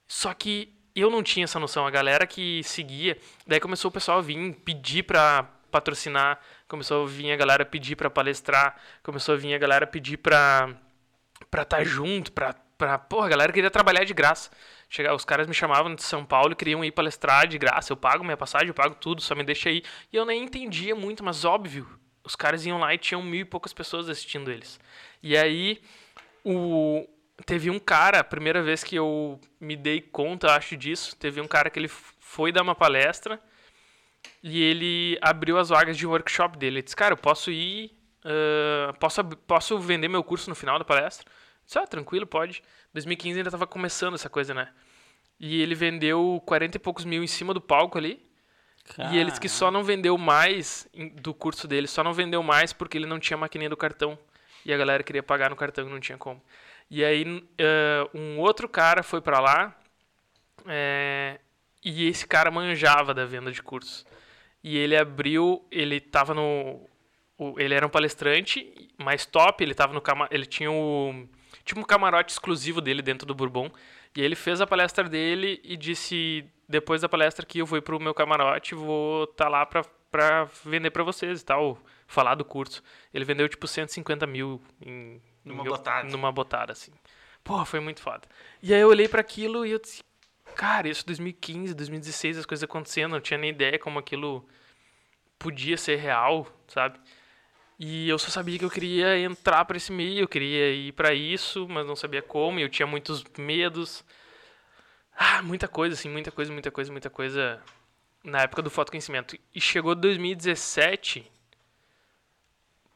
Só 0.06 0.34
que 0.34 0.74
eu 0.94 1.08
não 1.08 1.22
tinha 1.22 1.44
essa 1.44 1.58
noção, 1.58 1.86
a 1.86 1.90
galera 1.90 2.26
que 2.26 2.62
seguia, 2.64 3.16
daí 3.46 3.60
começou 3.60 3.88
o 3.88 3.92
pessoal 3.92 4.18
a 4.18 4.22
vir 4.22 4.54
pedir 4.64 5.04
para 5.04 5.44
patrocinar, 5.70 6.40
começou 6.68 7.04
a 7.04 7.06
vir 7.06 7.32
a 7.32 7.36
galera 7.36 7.64
pedir 7.64 7.96
para 7.96 8.10
palestrar, 8.10 8.76
começou 9.02 9.34
a 9.34 9.38
vir 9.38 9.54
a 9.54 9.58
galera 9.58 9.86
pedir 9.86 10.18
para 10.18 10.76
para 11.50 11.62
estar 11.62 11.78
tá 11.78 11.84
junto, 11.84 12.32
para 12.32 12.54
para, 12.80 12.98
porra, 12.98 13.26
a 13.26 13.28
galera 13.28 13.52
queria 13.52 13.70
trabalhar 13.70 14.04
de 14.04 14.14
graça. 14.14 14.50
Chegar, 14.88 15.14
os 15.14 15.22
caras 15.22 15.46
me 15.46 15.52
chamavam 15.52 15.94
de 15.94 16.02
São 16.02 16.24
Paulo 16.24 16.52
e 16.52 16.56
queriam 16.56 16.82
ir 16.82 16.90
palestrar 16.90 17.46
de 17.46 17.58
graça. 17.58 17.92
Eu 17.92 17.96
pago 17.96 18.24
minha 18.24 18.38
passagem, 18.38 18.68
eu 18.68 18.74
pago 18.74 18.94
tudo, 18.94 19.20
só 19.20 19.34
me 19.34 19.44
deixa 19.44 19.68
aí. 19.68 19.82
E 20.10 20.16
eu 20.16 20.24
nem 20.24 20.42
entendia 20.42 20.96
muito, 20.96 21.22
mas 21.22 21.44
óbvio, 21.44 21.86
os 22.24 22.34
caras 22.34 22.64
iam 22.64 22.78
lá 22.78 22.94
e 22.94 22.98
tinham 22.98 23.22
mil 23.22 23.42
e 23.42 23.44
poucas 23.44 23.74
pessoas 23.74 24.08
assistindo 24.08 24.50
eles. 24.50 24.80
E 25.22 25.36
aí, 25.36 25.82
o, 26.42 27.06
teve 27.44 27.68
um 27.68 27.78
cara, 27.78 28.20
a 28.20 28.24
primeira 28.24 28.62
vez 28.62 28.82
que 28.82 28.96
eu 28.96 29.38
me 29.60 29.76
dei 29.76 30.00
conta, 30.00 30.56
acho 30.56 30.74
disso, 30.74 31.14
teve 31.16 31.38
um 31.38 31.46
cara 31.46 31.68
que 31.68 31.78
ele 31.78 31.88
foi 31.88 32.50
dar 32.50 32.62
uma 32.62 32.74
palestra 32.74 33.38
e 34.42 34.62
ele 34.62 35.18
abriu 35.20 35.58
as 35.58 35.68
vagas 35.68 35.98
de 35.98 36.06
workshop 36.06 36.56
dele. 36.56 36.76
Ele 36.76 36.82
disse, 36.82 36.96
cara, 36.96 37.12
eu 37.12 37.18
posso 37.18 37.50
ir, 37.50 37.94
uh, 38.24 38.98
posso, 38.98 39.22
posso 39.22 39.78
vender 39.78 40.08
meu 40.08 40.24
curso 40.24 40.48
no 40.48 40.56
final 40.56 40.78
da 40.78 40.84
palestra? 40.84 41.30
Disse, 41.70 41.78
ah, 41.78 41.86
tranquilo, 41.86 42.26
pode. 42.26 42.64
2015 42.92 43.38
ainda 43.38 43.48
estava 43.48 43.64
começando 43.64 44.14
essa 44.14 44.28
coisa, 44.28 44.52
né? 44.52 44.72
E 45.38 45.62
ele 45.62 45.76
vendeu 45.76 46.42
40 46.44 46.76
e 46.76 46.80
poucos 46.80 47.04
mil 47.04 47.22
em 47.22 47.28
cima 47.28 47.54
do 47.54 47.60
palco 47.60 47.96
ali. 47.96 48.20
Caramba. 48.96 49.14
E 49.14 49.20
ele 49.20 49.30
disse 49.30 49.40
que 49.40 49.48
só 49.48 49.70
não 49.70 49.84
vendeu 49.84 50.18
mais 50.18 50.88
do 51.22 51.32
curso 51.32 51.68
dele, 51.68 51.86
só 51.86 52.02
não 52.02 52.12
vendeu 52.12 52.42
mais 52.42 52.72
porque 52.72 52.98
ele 52.98 53.06
não 53.06 53.20
tinha 53.20 53.36
maquininha 53.36 53.70
do 53.70 53.76
cartão. 53.76 54.18
E 54.66 54.72
a 54.72 54.76
galera 54.76 55.04
queria 55.04 55.22
pagar 55.22 55.48
no 55.48 55.54
cartão 55.54 55.86
e 55.86 55.90
não 55.90 56.00
tinha 56.00 56.18
como. 56.18 56.42
E 56.90 57.04
aí 57.04 57.22
uh, 57.24 58.18
um 58.18 58.40
outro 58.40 58.68
cara 58.68 59.04
foi 59.04 59.20
para 59.20 59.38
lá 59.38 59.80
é, 60.66 61.38
e 61.84 62.08
esse 62.08 62.26
cara 62.26 62.50
manjava 62.50 63.14
da 63.14 63.24
venda 63.24 63.52
de 63.52 63.62
cursos. 63.62 64.04
E 64.60 64.76
ele 64.76 64.96
abriu, 64.96 65.64
ele 65.70 66.00
tava 66.00 66.34
no. 66.34 66.84
Ele 67.56 67.74
era 67.74 67.86
um 67.86 67.90
palestrante 67.90 68.90
mais 68.98 69.24
top, 69.24 69.62
ele 69.62 69.72
tava 69.72 69.92
no 69.92 70.02
ele 70.32 70.44
tinha 70.44 70.70
o 70.70 71.28
tipo 71.64 71.80
um 71.80 71.84
camarote 71.84 72.32
exclusivo 72.32 72.80
dele 72.80 73.02
dentro 73.02 73.26
do 73.26 73.34
Bourbon. 73.34 73.70
E 74.16 74.20
ele 74.20 74.34
fez 74.34 74.60
a 74.60 74.66
palestra 74.66 75.08
dele 75.08 75.60
e 75.62 75.76
disse 75.76 76.44
depois 76.68 77.00
da 77.00 77.08
palestra 77.08 77.44
que 77.44 77.58
eu 77.58 77.66
vou 77.66 77.80
pro 77.82 78.00
meu 78.00 78.14
camarote, 78.14 78.74
vou 78.74 79.24
estar 79.24 79.44
tá 79.44 79.48
lá 79.48 79.66
pra, 79.66 79.84
pra 80.10 80.44
vender 80.64 80.90
para 80.90 81.02
vocês 81.02 81.40
e 81.40 81.44
tal, 81.44 81.78
falar 82.06 82.34
do 82.34 82.44
curso. 82.44 82.82
Ele 83.12 83.24
vendeu 83.24 83.48
tipo 83.48 83.66
150 83.66 84.26
mil 84.26 84.60
em, 84.80 85.20
numa 85.44 85.64
botada. 85.64 86.08
Numa 86.08 86.32
botada, 86.32 86.72
assim. 86.72 86.92
Porra, 87.42 87.64
foi 87.64 87.80
muito 87.80 88.00
foda. 88.00 88.22
E 88.62 88.74
aí 88.74 88.80
eu 88.80 88.88
olhei 88.88 89.08
para 89.08 89.20
aquilo 89.20 89.64
e 89.64 89.70
eu 89.70 89.78
disse, 89.78 90.02
cara, 90.54 90.88
isso 90.88 91.04
2015, 91.06 91.74
2016, 91.74 92.38
as 92.38 92.46
coisas 92.46 92.64
acontecendo, 92.64 93.12
não 93.12 93.20
tinha 93.20 93.38
nem 93.38 93.50
ideia 93.50 93.78
como 93.78 93.98
aquilo 93.98 94.46
podia 95.38 95.76
ser 95.76 95.96
real, 95.96 96.46
sabe? 96.68 97.00
E 97.82 98.06
eu 98.10 98.18
só 98.18 98.28
sabia 98.28 98.58
que 98.58 98.64
eu 98.64 98.70
queria 98.70 99.18
entrar 99.18 99.64
para 99.64 99.78
esse 99.78 99.90
meio, 99.90 100.20
eu 100.20 100.28
queria 100.28 100.70
ir 100.70 100.92
para 100.92 101.14
isso, 101.14 101.66
mas 101.66 101.86
não 101.86 101.96
sabia 101.96 102.20
como, 102.20 102.60
eu 102.60 102.68
tinha 102.68 102.86
muitos 102.86 103.24
medos. 103.38 104.04
Ah, 105.16 105.42
muita 105.42 105.66
coisa, 105.66 105.94
assim, 105.94 106.10
muita 106.10 106.30
coisa, 106.30 106.52
muita 106.52 106.70
coisa, 106.70 106.92
muita 106.92 107.08
coisa 107.08 107.62
na 108.22 108.42
época 108.42 108.60
do 108.60 108.68
fotoconhecimento. 108.68 109.34
E 109.54 109.60
chegou 109.60 109.94
2017, 109.94 111.24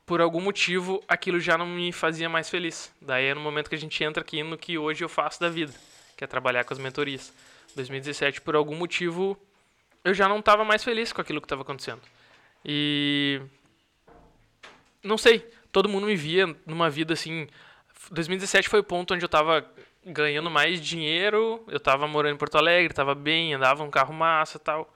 por 0.04 0.20
algum 0.20 0.40
motivo, 0.40 1.02
aquilo 1.08 1.40
já 1.40 1.56
não 1.56 1.66
me 1.66 1.90
fazia 1.90 2.28
mais 2.28 2.50
feliz. 2.50 2.92
Daí 3.00 3.28
é 3.28 3.34
no 3.34 3.40
momento 3.40 3.70
que 3.70 3.74
a 3.74 3.78
gente 3.78 4.04
entra 4.04 4.22
aqui 4.22 4.42
no 4.42 4.58
que 4.58 4.76
hoje 4.76 5.02
eu 5.02 5.08
faço 5.08 5.40
da 5.40 5.48
vida 5.48 5.72
que 6.16 6.24
é 6.24 6.26
trabalhar 6.26 6.64
com 6.64 6.72
as 6.72 6.78
mentorias. 6.78 7.32
2017, 7.74 8.40
por 8.40 8.54
algum 8.54 8.76
motivo, 8.76 9.36
eu 10.04 10.14
já 10.14 10.28
não 10.28 10.38
estava 10.38 10.64
mais 10.64 10.84
feliz 10.84 11.12
com 11.12 11.20
aquilo 11.20 11.40
que 11.40 11.46
estava 11.46 11.62
acontecendo. 11.62 12.02
E. 12.64 13.40
Não 15.04 15.18
sei, 15.18 15.48
todo 15.70 15.88
mundo 15.88 16.06
me 16.06 16.16
via 16.16 16.56
numa 16.66 16.88
vida 16.88 17.12
assim. 17.12 17.46
2017 18.10 18.68
foi 18.68 18.80
o 18.80 18.84
ponto 18.84 19.14
onde 19.14 19.24
eu 19.24 19.26
estava 19.26 19.64
ganhando 20.04 20.50
mais 20.50 20.80
dinheiro, 20.80 21.62
eu 21.68 21.76
estava 21.76 22.06
morando 22.08 22.34
em 22.34 22.38
Porto 22.38 22.58
Alegre, 22.58 22.92
estava 22.92 23.14
bem, 23.14 23.54
andava 23.54 23.82
um 23.82 23.90
carro 23.90 24.12
massa 24.12 24.58
tal. 24.58 24.92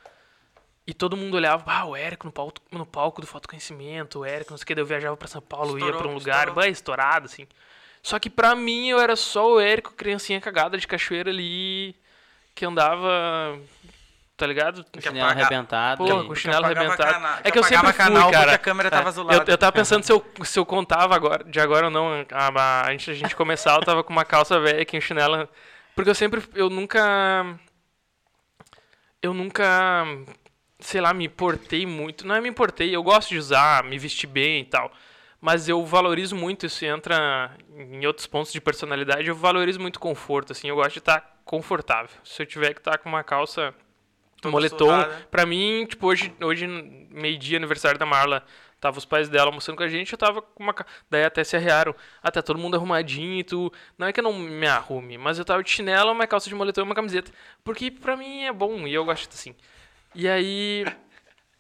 E 0.86 0.94
todo 0.94 1.16
mundo 1.16 1.34
olhava, 1.34 1.64
ah, 1.66 1.84
o 1.84 1.94
Érico 1.94 2.26
no 2.26 2.32
palco, 2.32 2.60
no 2.70 2.86
palco 2.86 3.20
do 3.20 3.26
fotoconhecimento, 3.26 4.20
o 4.20 4.24
Érico, 4.24 4.50
não 4.50 4.56
sei 4.56 4.64
o 4.64 4.66
que, 4.66 4.74
daí 4.74 4.82
eu 4.82 4.86
viajava 4.86 5.16
para 5.16 5.28
São 5.28 5.42
Paulo, 5.42 5.76
estourou, 5.76 5.88
ia 5.88 5.98
para 5.98 6.08
um 6.08 6.14
lugar. 6.14 6.50
Bah, 6.50 6.66
estourado, 6.66 7.26
assim. 7.26 7.46
Só 8.02 8.18
que 8.18 8.30
pra 8.30 8.54
mim 8.54 8.88
eu 8.88 8.98
era 8.98 9.14
só 9.14 9.52
o 9.52 9.60
Érico, 9.60 9.92
criancinha 9.92 10.40
cagada 10.40 10.78
de 10.78 10.86
cachoeira 10.86 11.28
ali, 11.28 11.94
que 12.54 12.64
andava 12.64 13.58
tá 14.38 14.46
ligado? 14.46 14.84
Com 14.84 15.00
chinelo 15.00 15.28
arrebentado. 15.28 16.04
Pô, 16.04 16.24
com 16.24 16.34
chinelo 16.36 16.64
arrebentado. 16.64 17.12
Cana... 17.12 17.40
É 17.42 17.50
que 17.50 17.58
eu 17.58 17.64
sempre 17.64 17.88
fui, 17.88 17.92
canal 17.92 18.30
cara. 18.30 18.54
a 18.54 18.58
câmera 18.58 18.88
tava 18.88 19.08
azulada. 19.08 19.42
Eu, 19.42 19.52
eu 19.52 19.58
tava 19.58 19.72
pensando 19.72 20.04
se 20.04 20.12
eu, 20.12 20.24
se 20.44 20.56
eu 20.56 20.64
contava 20.64 21.14
agora, 21.16 21.42
de 21.42 21.58
agora 21.58 21.86
ou 21.86 21.90
não, 21.90 22.24
a, 22.30 22.86
a, 22.86 22.90
gente, 22.92 23.10
a 23.10 23.14
gente 23.14 23.34
começar, 23.34 23.74
eu 23.74 23.84
tava 23.84 24.04
com 24.04 24.12
uma 24.12 24.24
calça 24.24 24.58
velha 24.60 24.80
aqui, 24.80 24.96
um 24.96 25.00
chinelo... 25.00 25.48
Porque 25.94 26.08
eu 26.08 26.14
sempre, 26.14 26.40
eu 26.54 26.70
nunca... 26.70 27.58
Eu 29.20 29.34
nunca, 29.34 30.06
sei 30.78 31.00
lá, 31.00 31.12
me 31.12 31.26
importei 31.26 31.84
muito. 31.84 32.24
Não 32.24 32.36
é 32.36 32.40
me 32.40 32.48
importei, 32.48 32.94
eu 32.94 33.02
gosto 33.02 33.30
de 33.30 33.38
usar, 33.38 33.82
me 33.82 33.98
vestir 33.98 34.28
bem 34.28 34.60
e 34.60 34.64
tal 34.64 34.92
mas 35.40 35.68
eu 35.68 35.84
valorizo 35.84 36.34
muito 36.34 36.66
isso 36.66 36.84
entra 36.84 37.56
em 37.76 38.04
outros 38.04 38.26
pontos 38.26 38.52
de 38.52 38.60
personalidade 38.60 39.28
eu 39.28 39.36
valorizo 39.36 39.78
muito 39.78 40.00
conforto 40.00 40.50
assim 40.50 40.68
eu 40.68 40.74
gosto 40.74 40.94
de 40.94 40.98
estar 40.98 41.40
confortável 41.44 42.10
se 42.24 42.42
eu 42.42 42.46
tiver 42.46 42.74
que 42.74 42.80
estar 42.80 42.98
com 42.98 43.08
uma 43.08 43.22
calça 43.22 43.72
um 44.44 44.50
moletom 44.50 45.06
para 45.30 45.44
mim 45.44 45.86
tipo 45.88 46.06
hoje 46.06 46.32
hoje 46.40 46.66
meio 47.10 47.38
dia 47.38 47.56
aniversário 47.56 47.98
da 47.98 48.06
Marla 48.06 48.44
tava 48.80 48.98
os 48.98 49.04
pais 49.04 49.28
dela 49.28 49.46
almoçando 49.46 49.76
com 49.76 49.82
a 49.82 49.88
gente 49.88 50.12
eu 50.12 50.18
tava 50.18 50.40
com 50.40 50.62
uma 50.62 50.74
daí 51.10 51.24
até 51.24 51.42
se 51.42 51.56
arrearam 51.56 51.94
até 52.22 52.40
todo 52.40 52.58
mundo 52.58 52.76
arrumadinho 52.76 53.40
e 53.40 53.44
tu 53.44 53.72
não 53.96 54.06
é 54.06 54.12
que 54.12 54.20
eu 54.20 54.24
não 54.24 54.32
me 54.32 54.66
arrume 54.66 55.18
mas 55.18 55.38
eu 55.38 55.44
tava 55.44 55.62
de 55.62 55.70
chinelo 55.70 56.12
uma 56.12 56.26
calça 56.26 56.48
de 56.48 56.54
moletom 56.54 56.82
e 56.82 56.84
uma 56.84 56.94
camiseta 56.94 57.32
porque 57.64 57.90
para 57.90 58.16
mim 58.16 58.44
é 58.44 58.52
bom 58.52 58.86
e 58.86 58.94
eu 58.94 59.04
gosto 59.04 59.32
assim 59.32 59.54
e 60.14 60.28
aí 60.28 60.84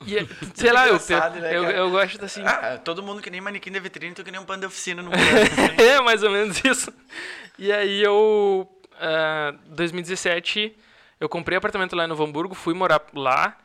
e, 0.06 0.16
é, 0.16 0.26
sei 0.54 0.72
lá, 0.72 0.86
eu, 0.86 0.94
né, 1.40 1.56
eu, 1.56 1.64
eu, 1.64 1.90
gosto 1.90 2.24
assim. 2.24 2.42
Ah, 2.44 2.78
todo 2.78 3.02
mundo 3.02 3.20
que 3.20 3.30
nem 3.30 3.40
manequim 3.40 3.72
da 3.72 3.80
vitrine, 3.80 4.14
tu 4.14 4.22
que 4.22 4.30
nem 4.30 4.40
um 4.40 4.44
pano 4.44 4.60
de 4.60 4.66
oficina 4.66 5.02
no 5.02 5.10
mundo. 5.10 5.20
Assim. 5.20 5.82
é, 5.82 6.00
mais 6.00 6.22
ou 6.22 6.30
menos 6.30 6.62
isso. 6.64 6.92
E 7.58 7.72
aí 7.72 8.02
eu. 8.02 8.68
Uh, 8.94 9.56
2017, 9.68 10.76
eu 11.20 11.28
comprei 11.28 11.58
apartamento 11.58 11.96
lá 11.96 12.04
em 12.04 12.08
Novo 12.08 12.24
Hamburgo, 12.24 12.54
fui 12.54 12.74
morar 12.74 13.02
lá. 13.14 13.56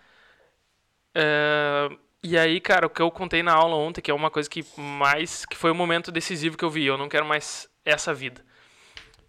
Uh, 1.16 1.97
e 2.24 2.38
aí, 2.38 2.60
cara, 2.60 2.88
o 2.88 2.89
que 2.89 3.01
eu 3.01 3.12
contei 3.12 3.43
na 3.43 3.54
aula 3.54 3.76
ontem, 3.76 4.01
que 4.01 4.10
é 4.10 4.14
uma 4.14 4.32
coisa 4.32 4.49
que 4.49 4.66
mais. 4.78 5.45
que 5.45 5.58
foi 5.58 5.72
o 5.72 5.76
momento 5.76 6.12
decisivo 6.12 6.58
que 6.58 6.64
eu 6.64 6.70
vi. 6.70 6.86
Eu 6.86 6.97
não 6.97 7.10
quero 7.10 7.26
mais 7.26 7.70
essa 7.84 8.14
vida. 8.14 8.43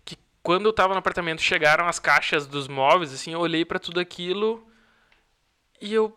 Que 0.04 0.16
quando 0.42 0.66
eu 0.66 0.72
tava 0.72 0.94
no 0.94 1.00
apartamento, 1.00 1.42
chegaram 1.42 1.86
as 1.86 1.98
caixas 1.98 2.46
dos 2.46 2.68
móveis, 2.68 3.12
assim, 3.12 3.32
eu 3.32 3.40
olhei 3.40 3.64
para 3.64 3.78
tudo 3.78 4.00
aquilo 4.00 4.66
e 5.80 5.92
eu 5.92 6.16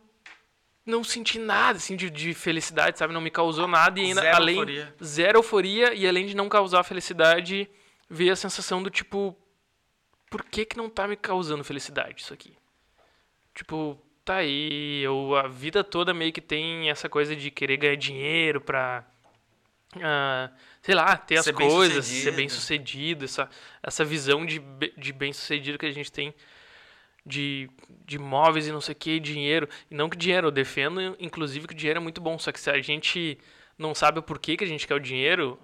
não 0.85 1.03
senti 1.03 1.37
nada 1.37 1.77
assim 1.77 1.97
de, 1.97 2.09
de, 2.09 2.33
felicidade, 2.33 2.97
sabe? 2.97 3.13
Não 3.13 3.19
me 3.19 3.29
causou 3.29 3.67
nada 3.67 3.99
e 3.99 4.05
ainda 4.05 4.21
zero 4.21 4.35
além 4.35 4.55
euforia. 4.55 4.95
zero 5.03 5.37
euforia 5.39 5.93
e 5.93 6.07
além 6.07 6.25
de 6.25 6.35
não 6.35 6.47
causar 6.47 6.83
felicidade, 6.83 7.69
veio 8.09 8.31
a 8.31 8.35
sensação 8.37 8.81
do 8.81 8.89
tipo 8.89 9.37
por 10.29 10.43
que 10.43 10.65
que 10.65 10.77
não 10.77 10.89
tá 10.89 11.07
me 11.07 11.15
causando 11.15 11.63
felicidade 11.63 12.21
isso 12.21 12.33
aqui? 12.33 12.53
Tipo, 13.53 13.99
tá 14.23 14.37
aí, 14.37 15.01
eu 15.01 15.35
a 15.35 15.47
vida 15.47 15.83
toda 15.83 16.13
meio 16.13 16.33
que 16.33 16.41
tem 16.41 16.89
essa 16.89 17.09
coisa 17.09 17.35
de 17.35 17.49
querer 17.49 17.77
ganhar 17.77 17.95
dinheiro 17.95 18.61
pra 18.61 19.05
uh, 19.95 20.53
sei 20.81 20.95
lá, 20.95 21.17
ter 21.17 21.41
ser 21.41 21.51
as 21.51 21.55
coisas, 21.55 22.05
ser 22.05 22.31
bem 22.31 22.49
sucedido, 22.49 23.25
essa, 23.25 23.49
essa 23.81 24.03
visão 24.05 24.45
de, 24.45 24.61
de 24.97 25.13
bem 25.13 25.33
sucedido 25.33 25.77
que 25.77 25.85
a 25.85 25.91
gente 25.91 26.11
tem 26.11 26.33
de, 27.25 27.69
de 28.05 28.17
móveis 28.17 28.67
e 28.67 28.71
não 28.71 28.81
sei 28.81 28.93
o 28.93 28.95
que, 28.95 29.19
dinheiro. 29.19 29.67
E 29.91 29.95
não 29.95 30.09
que 30.09 30.17
dinheiro, 30.17 30.47
eu 30.47 30.51
defendo, 30.51 31.15
inclusive, 31.19 31.67
que 31.67 31.73
o 31.73 31.77
dinheiro 31.77 31.99
é 31.99 32.01
muito 32.01 32.21
bom. 32.21 32.39
Só 32.39 32.51
que 32.51 32.59
se 32.59 32.69
a 32.69 32.81
gente 32.81 33.37
não 33.77 33.93
sabe 33.93 34.19
o 34.19 34.23
porquê 34.23 34.55
que 34.55 34.63
a 34.63 34.67
gente 34.67 34.87
quer 34.87 34.95
o 34.95 34.99
dinheiro 34.99 35.59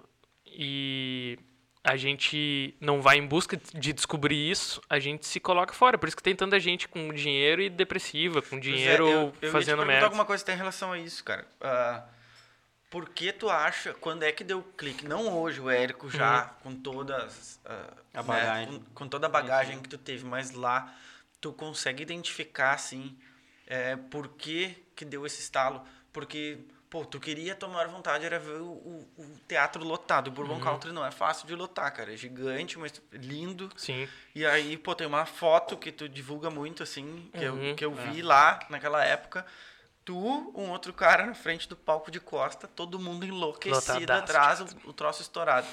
e 0.46 1.38
a 1.84 1.96
gente 1.96 2.74
não 2.80 3.02
vai 3.02 3.18
em 3.18 3.26
busca 3.26 3.60
de 3.74 3.92
descobrir 3.92 4.50
isso, 4.50 4.80
a 4.88 4.98
gente 4.98 5.26
se 5.26 5.38
coloca 5.38 5.74
fora. 5.74 5.98
Por 5.98 6.08
isso 6.08 6.16
que 6.16 6.22
tem 6.22 6.34
tanta 6.34 6.58
gente 6.58 6.88
com 6.88 7.12
dinheiro 7.12 7.60
e 7.60 7.68
depressiva, 7.68 8.40
com 8.40 8.58
dinheiro 8.58 9.06
é, 9.06 9.12
eu, 9.12 9.34
eu 9.42 9.52
fazendo 9.52 9.80
ia 9.80 9.84
te 9.84 9.88
merda. 9.88 10.06
alguma 10.06 10.24
coisa 10.24 10.42
que 10.42 10.46
tem 10.46 10.54
em 10.54 10.58
relação 10.58 10.92
a 10.92 10.98
isso, 10.98 11.22
cara. 11.22 11.46
Uh, 11.60 12.14
por 12.88 13.10
que 13.10 13.32
tu 13.32 13.50
acha, 13.50 13.92
quando 13.92 14.22
é 14.22 14.32
que 14.32 14.42
deu 14.42 14.62
clique? 14.78 15.06
Não 15.06 15.28
hoje, 15.38 15.60
o 15.60 15.68
Érico 15.68 16.08
já, 16.08 16.54
com 16.62 16.74
todas... 16.74 17.60
ah, 17.66 17.92
A 18.14 18.22
né, 18.22 18.28
bagagem. 18.28 18.66
com, 18.66 18.84
com 18.94 19.08
toda 19.08 19.26
a 19.26 19.30
bagagem 19.30 19.80
que 19.80 19.88
tu 19.88 19.98
teve, 19.98 20.24
mas 20.24 20.52
lá 20.52 20.94
tu 21.40 21.52
consegue 21.52 22.02
identificar, 22.02 22.72
assim, 22.72 23.14
é, 23.66 23.96
por 23.96 24.28
que 24.28 24.74
que 24.96 25.04
deu 25.04 25.26
esse 25.26 25.40
estalo? 25.40 25.84
Porque, 26.12 26.58
pô, 26.94 27.04
tu 27.04 27.18
queria, 27.18 27.56
tua 27.56 27.68
maior 27.68 27.88
vontade 27.88 28.24
era 28.24 28.38
ver 28.38 28.60
o, 28.60 28.66
o- 28.70 29.08
o 29.18 29.26
teatro 29.48 29.82
lotado. 29.82 30.28
O 30.28 30.30
Bourbon 30.30 30.60
Country 30.60 30.92
não 30.92 31.04
é 31.04 31.10
fácil 31.10 31.44
de 31.44 31.52
lotar, 31.52 31.92
cara. 31.92 32.14
É 32.14 32.16
gigante, 32.16 32.78
mas 32.78 33.02
lindo. 33.10 33.68
Sim. 33.76 34.08
E 34.32 34.46
aí, 34.46 34.76
pô, 34.76 34.94
tem 34.94 35.04
uma 35.04 35.26
foto 35.26 35.76
que 35.76 35.90
tu 35.90 36.08
divulga 36.08 36.50
muito, 36.50 36.84
assim, 36.84 37.28
que, 37.36 37.42
eu, 37.42 37.54
Uhum, 37.56 37.74
que 37.74 37.84
eu 37.84 37.92
vi 37.92 38.22
lá 38.22 38.60
naquela 38.70 39.04
época. 39.04 39.44
Tu, 40.04 40.16
um 40.16 40.70
outro 40.70 40.92
cara 40.92 41.26
na 41.26 41.34
frente 41.34 41.68
do 41.68 41.74
palco 41.74 42.12
de 42.12 42.20
costa, 42.20 42.68
todo 42.68 42.96
mundo 42.96 43.26
enlouquecido 43.26 43.74
Lotadaço. 44.12 44.22
atrás, 44.22 44.60
o, 44.60 44.90
o 44.90 44.92
troço 44.92 45.20
estourado. 45.20 45.66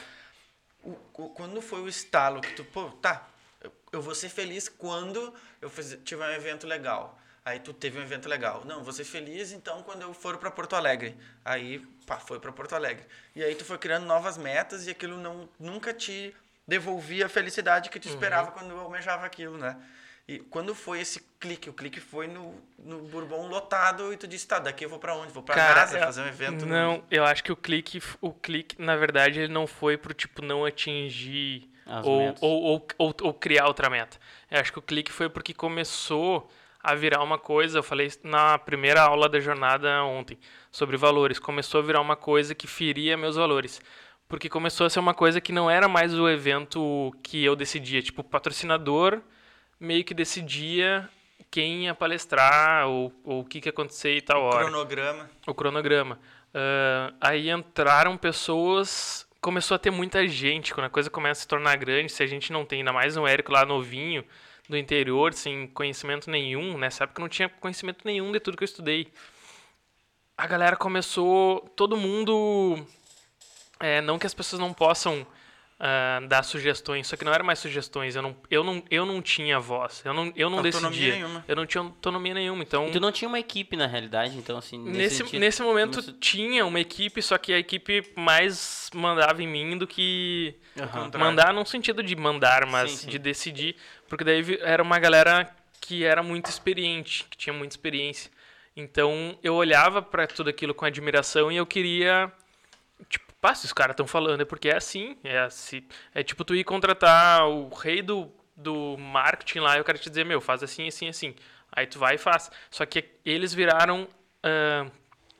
O- 0.83 0.97
o- 1.13 1.29
quando 1.29 1.61
foi 1.61 1.81
o 1.81 1.87
estalo 1.87 2.41
que 2.41 2.53
tu, 2.53 2.63
pô, 2.65 2.85
tá, 2.99 3.27
eu, 3.61 3.71
eu 3.91 4.01
vou 4.01 4.15
ser 4.15 4.29
feliz 4.29 4.67
quando 4.67 5.31
eu 5.61 5.69
fiz, 5.69 5.99
tiver 6.03 6.27
um 6.27 6.33
evento 6.33 6.65
legal. 6.65 7.19
Aí 7.43 7.59
tu 7.59 7.73
teve 7.73 7.97
um 7.97 8.01
evento 8.03 8.29
legal. 8.29 8.63
Não, 8.65 8.83
vou 8.83 8.93
ser 8.93 9.03
feliz 9.03 9.51
então 9.51 9.81
quando 9.83 10.03
eu 10.03 10.13
for 10.13 10.37
para 10.37 10.51
Porto 10.51 10.75
Alegre. 10.75 11.17
Aí, 11.43 11.79
pá, 12.05 12.17
foi 12.17 12.39
para 12.39 12.51
Porto 12.51 12.75
Alegre. 12.75 13.03
E 13.35 13.43
aí 13.43 13.55
tu 13.55 13.65
foi 13.65 13.77
criando 13.79 14.05
novas 14.05 14.37
metas 14.37 14.85
e 14.85 14.91
aquilo 14.91 15.17
não 15.17 15.49
nunca 15.59 15.91
te 15.93 16.35
devolvia 16.67 17.25
a 17.25 17.29
felicidade 17.29 17.89
que 17.89 17.99
tu 17.99 18.07
esperava 18.07 18.51
quando 18.51 18.69
eu 18.71 18.79
almejava 18.79 19.25
aquilo, 19.25 19.57
né? 19.57 19.75
E 20.27 20.37
quando 20.37 20.75
foi 20.75 21.01
esse 21.01 21.19
clique? 21.39 21.67
O 21.67 21.73
clique 21.73 21.99
foi 21.99 22.27
no, 22.27 22.55
no 22.77 22.99
Bourbon 22.99 23.47
lotado 23.47 24.13
e 24.13 24.17
tu 24.17 24.27
disse, 24.27 24.47
tá, 24.47 24.59
daqui 24.59 24.85
eu 24.85 24.89
vou 24.89 24.99
para 24.99 25.15
onde? 25.15 25.33
Vou 25.33 25.41
para 25.41 25.55
Cara, 25.55 25.81
NASA 25.81 25.97
eu- 25.97 26.03
fazer 26.05 26.21
um 26.21 26.27
evento? 26.27 26.65
no- 26.65 26.71
Não, 26.71 27.03
eu 27.09 27.25
acho 27.25 27.43
que 27.43 27.51
o 27.51 27.55
clique, 27.55 28.01
o 28.21 28.31
clique, 28.31 28.79
na 28.79 28.95
verdade, 28.95 29.39
ele 29.39 29.51
não 29.51 29.65
foi 29.65 29.97
pro 29.97 30.13
tipo 30.13 30.43
não 30.43 30.63
atingir 30.63 31.67
ou, 32.03 32.35
ou, 32.39 32.61
ou, 32.63 32.87
ou, 32.99 33.15
ou 33.23 33.33
criar 33.33 33.65
outra 33.65 33.89
meta. 33.89 34.17
Eu 34.49 34.59
acho 34.61 34.71
que 34.71 34.79
o 34.79 34.81
clique 34.81 35.11
foi 35.11 35.27
porque 35.27 35.53
começou 35.55 36.49
a 36.83 36.95
virar 36.95 37.23
uma 37.23 37.37
coisa, 37.37 37.79
eu 37.79 37.83
falei 37.83 38.11
na 38.23 38.57
primeira 38.57 39.01
aula 39.01 39.29
da 39.29 39.39
jornada 39.39 40.03
ontem, 40.03 40.37
sobre 40.71 40.97
valores. 40.97 41.39
Começou 41.39 41.79
a 41.79 41.83
virar 41.83 42.01
uma 42.01 42.15
coisa 42.15 42.55
que 42.55 42.67
feria 42.67 43.17
meus 43.17 43.35
valores. 43.35 43.81
Porque 44.27 44.49
começou 44.49 44.87
a 44.87 44.89
ser 44.89 44.99
uma 44.99 45.13
coisa 45.13 45.41
que 45.41 45.51
não 45.51 45.69
era 45.69 45.87
mais 45.87 46.17
o 46.17 46.27
evento 46.29 47.13
que 47.21 47.43
eu 47.43 47.55
decidia. 47.55 48.01
Tipo, 48.01 48.21
o 48.21 48.23
patrocinador 48.23 49.21
meio 49.79 50.03
que 50.03 50.13
decidia 50.13 51.09
quem 51.49 51.85
ia 51.85 51.93
palestrar 51.93 52.87
ou, 52.87 53.11
ou 53.23 53.41
o 53.41 53.45
que, 53.45 53.59
que 53.59 53.67
ia 53.67 53.71
acontecer 53.71 54.15
e 54.15 54.21
tal 54.21 54.41
hora 54.41 54.65
Cronograma. 54.65 55.29
o 55.45 55.53
cronograma. 55.53 56.19
Ah, 56.53 57.13
aí 57.19 57.49
entraram 57.49 58.17
pessoas, 58.17 59.27
começou 59.39 59.75
a 59.75 59.79
ter 59.79 59.91
muita 59.91 60.27
gente. 60.27 60.73
Quando 60.73 60.85
a 60.85 60.89
coisa 60.89 61.09
começa 61.09 61.39
a 61.39 61.41
se 61.41 61.47
tornar 61.47 61.75
grande, 61.77 62.11
se 62.11 62.23
a 62.23 62.27
gente 62.27 62.51
não 62.51 62.65
tem, 62.65 62.79
ainda 62.79 62.93
mais 62.93 63.17
um 63.17 63.27
Érico 63.27 63.51
lá 63.51 63.65
novinho, 63.65 64.23
do 64.71 64.77
interior, 64.77 65.33
sem 65.33 65.67
conhecimento 65.67 66.29
nenhum, 66.31 66.77
nessa 66.77 67.03
época 67.03 67.19
eu 67.21 67.23
não 67.23 67.29
tinha 67.29 67.47
conhecimento 67.49 67.99
nenhum 68.05 68.31
de 68.31 68.39
tudo 68.39 68.57
que 68.57 68.63
eu 68.63 68.65
estudei. 68.65 69.07
A 70.37 70.47
galera 70.47 70.75
começou, 70.75 71.59
todo 71.75 71.95
mundo. 71.95 72.83
é, 73.79 74.01
não 74.01 74.17
que 74.17 74.25
as 74.25 74.33
pessoas 74.33 74.59
não 74.59 74.73
possam 74.73 75.25
ah, 75.79 76.19
dar 76.27 76.43
sugestões, 76.43 77.07
só 77.07 77.15
que 77.15 77.23
não 77.25 77.33
eram 77.33 77.45
mais 77.45 77.59
sugestões. 77.59 78.15
Eu 78.15 78.21
não, 78.21 78.35
eu 78.49 78.63
não, 78.63 78.83
eu 78.89 79.05
não 79.05 79.21
tinha 79.21 79.59
voz, 79.59 80.01
eu 80.05 80.13
não, 80.13 80.31
eu 80.35 80.49
não 80.49 80.59
Autonomia 80.59 80.89
decidia. 80.89 81.13
nenhuma. 81.15 81.45
Eu 81.47 81.55
não 81.55 81.65
tinha 81.65 81.83
autonomia 81.83 82.33
nenhuma. 82.33 82.63
Então, 82.63 82.87
E 82.87 82.91
tu 82.91 82.99
não 82.99 83.11
tinha 83.11 83.27
uma 83.27 83.39
equipe, 83.39 83.75
na 83.75 83.85
realidade, 83.87 84.35
então, 84.37 84.57
assim, 84.57 84.79
nesse, 84.79 85.23
Nesse, 85.23 85.39
nesse 85.39 85.61
momento 85.61 86.01
tinha 86.13 86.65
uma 86.65 86.79
equipe, 86.79 87.21
só 87.21 87.37
que 87.37 87.51
a 87.53 87.57
equipe 87.59 88.03
mais 88.15 88.89
mandava 88.95 89.43
em 89.43 89.47
mim 89.47 89.77
do 89.77 89.85
que. 89.85 90.55
Contrário. 90.75 91.19
mandar 91.19 91.53
no 91.53 91.65
sentido 91.65 92.01
de 92.01 92.15
mandar, 92.15 92.65
mas 92.65 92.91
Sim, 92.91 92.97
sim. 92.97 93.09
de 93.09 93.19
decidir, 93.19 93.75
porque 94.11 94.25
daí 94.25 94.59
era 94.61 94.83
uma 94.83 94.99
galera 94.99 95.49
que 95.79 96.03
era 96.03 96.21
muito 96.21 96.47
experiente, 96.47 97.25
que 97.29 97.37
tinha 97.37 97.53
muita 97.53 97.71
experiência. 97.73 98.29
Então 98.75 99.39
eu 99.41 99.55
olhava 99.55 100.01
pra 100.01 100.27
tudo 100.27 100.49
aquilo 100.49 100.73
com 100.73 100.83
admiração 100.83 101.49
e 101.49 101.55
eu 101.55 101.65
queria 101.65 102.29
tipo, 103.07 103.33
pá, 103.39 103.55
se 103.55 103.65
os 103.65 103.71
caras 103.71 103.93
estão 103.93 104.05
falando 104.05 104.41
é 104.41 104.45
porque 104.45 104.67
é 104.67 104.75
assim, 104.75 105.17
é 105.23 105.39
assim, 105.39 105.81
é 106.13 106.21
tipo 106.23 106.43
tu 106.43 106.53
ir 106.53 106.65
contratar 106.65 107.47
o 107.47 107.69
rei 107.69 108.01
do 108.01 108.29
do 108.53 108.97
marketing 108.97 109.59
lá 109.59 109.77
e 109.77 109.81
o 109.81 109.83
cara 109.85 109.97
te 109.97 110.09
dizer, 110.09 110.25
meu, 110.25 110.41
faz 110.41 110.61
assim, 110.61 110.89
assim, 110.89 111.07
assim. 111.07 111.33
Aí 111.71 111.87
tu 111.87 111.97
vai 111.97 112.15
e 112.15 112.17
faz. 112.17 112.51
Só 112.69 112.85
que 112.85 113.05
eles 113.25 113.53
viraram 113.53 114.09
ah, 114.43 114.87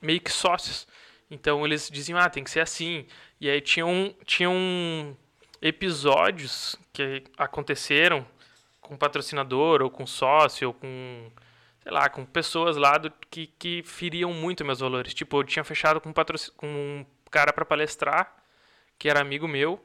meio 0.01 0.21
que 0.21 0.31
sócios. 0.31 0.87
Então 1.29 1.65
eles 1.65 1.89
diziam, 1.89 2.17
ah, 2.17 2.29
tem 2.29 2.43
que 2.43 2.49
ser 2.49 2.61
assim. 2.61 3.05
E 3.39 3.49
aí 3.49 3.59
tinham, 3.59 4.15
tinham 4.25 5.15
episódios 5.61 6.77
que 6.93 7.23
aconteceram 7.37 8.25
com 8.91 8.97
patrocinador, 8.97 9.81
ou 9.81 9.89
com 9.89 10.05
sócio, 10.05 10.67
ou 10.67 10.73
com, 10.73 11.31
sei 11.81 11.91
lá, 11.93 12.09
com 12.09 12.25
pessoas 12.25 12.75
lá 12.75 12.97
do, 12.97 13.09
que, 13.29 13.47
que 13.47 13.81
feriam 13.83 14.33
muito 14.33 14.65
meus 14.65 14.81
valores. 14.81 15.13
Tipo, 15.13 15.39
eu 15.39 15.45
tinha 15.45 15.63
fechado 15.63 16.01
com, 16.01 16.13
com 16.57 16.67
um 16.67 17.05
cara 17.31 17.53
para 17.53 17.63
palestrar, 17.63 18.35
que 18.99 19.07
era 19.07 19.21
amigo 19.21 19.47
meu, 19.47 19.81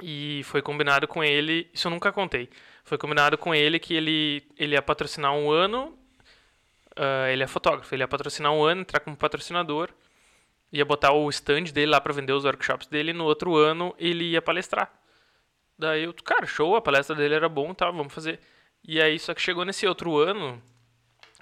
e 0.00 0.40
foi 0.44 0.62
combinado 0.62 1.06
com 1.06 1.22
ele, 1.22 1.68
isso 1.74 1.88
eu 1.88 1.90
nunca 1.90 2.10
contei, 2.10 2.48
foi 2.82 2.96
combinado 2.96 3.36
com 3.36 3.54
ele 3.54 3.78
que 3.78 3.92
ele, 3.92 4.42
ele 4.58 4.76
ia 4.76 4.80
patrocinar 4.80 5.34
um 5.34 5.50
ano, 5.50 5.94
ah, 6.96 7.30
ele 7.30 7.42
é 7.42 7.46
fotógrafo, 7.46 7.94
ele 7.94 8.02
ia 8.02 8.08
patrocinar 8.08 8.50
um 8.50 8.64
ano, 8.64 8.80
entrar 8.80 9.00
como 9.00 9.14
patrocinador, 9.14 9.90
ia 10.72 10.86
botar 10.86 11.12
o 11.12 11.28
stand 11.28 11.64
dele 11.64 11.90
lá 11.90 12.00
para 12.00 12.14
vender 12.14 12.32
os 12.32 12.46
workshops 12.46 12.86
dele, 12.86 13.12
no 13.12 13.24
outro 13.24 13.54
ano 13.56 13.94
ele 13.98 14.24
ia 14.30 14.40
palestrar. 14.40 14.90
Daí 15.78 16.04
eu, 16.04 16.14
cara, 16.14 16.46
show, 16.46 16.76
a 16.76 16.82
palestra 16.82 17.16
dele 17.16 17.34
era 17.34 17.48
bom, 17.48 17.74
tá, 17.74 17.90
vamos 17.90 18.12
fazer. 18.12 18.40
E 18.84 19.00
aí, 19.00 19.18
só 19.18 19.34
que 19.34 19.40
chegou 19.40 19.64
nesse 19.64 19.86
outro 19.86 20.18
ano 20.18 20.62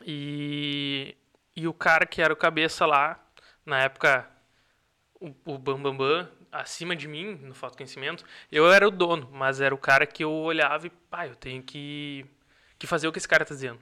e, 0.06 1.16
e 1.56 1.66
o 1.66 1.74
cara 1.74 2.06
que 2.06 2.22
era 2.22 2.32
o 2.32 2.36
cabeça 2.36 2.86
lá, 2.86 3.18
na 3.64 3.80
época, 3.82 4.28
o, 5.20 5.28
o 5.44 5.58
Bambambam, 5.58 5.96
Bam, 5.96 6.24
Bam, 6.24 6.28
acima 6.52 6.96
de 6.96 7.06
mim, 7.08 7.34
no 7.42 7.54
falta 7.54 7.76
conhecimento, 7.76 8.24
eu 8.50 8.70
era 8.72 8.86
o 8.86 8.90
dono, 8.90 9.28
mas 9.32 9.60
era 9.60 9.74
o 9.74 9.78
cara 9.78 10.06
que 10.06 10.24
eu 10.24 10.32
olhava 10.32 10.86
e, 10.86 10.90
pá, 10.90 11.26
eu 11.26 11.36
tenho 11.36 11.62
que, 11.62 12.26
que 12.78 12.86
fazer 12.86 13.08
o 13.08 13.12
que 13.12 13.18
esse 13.18 13.28
cara 13.28 13.44
tá 13.44 13.54
dizendo. 13.54 13.80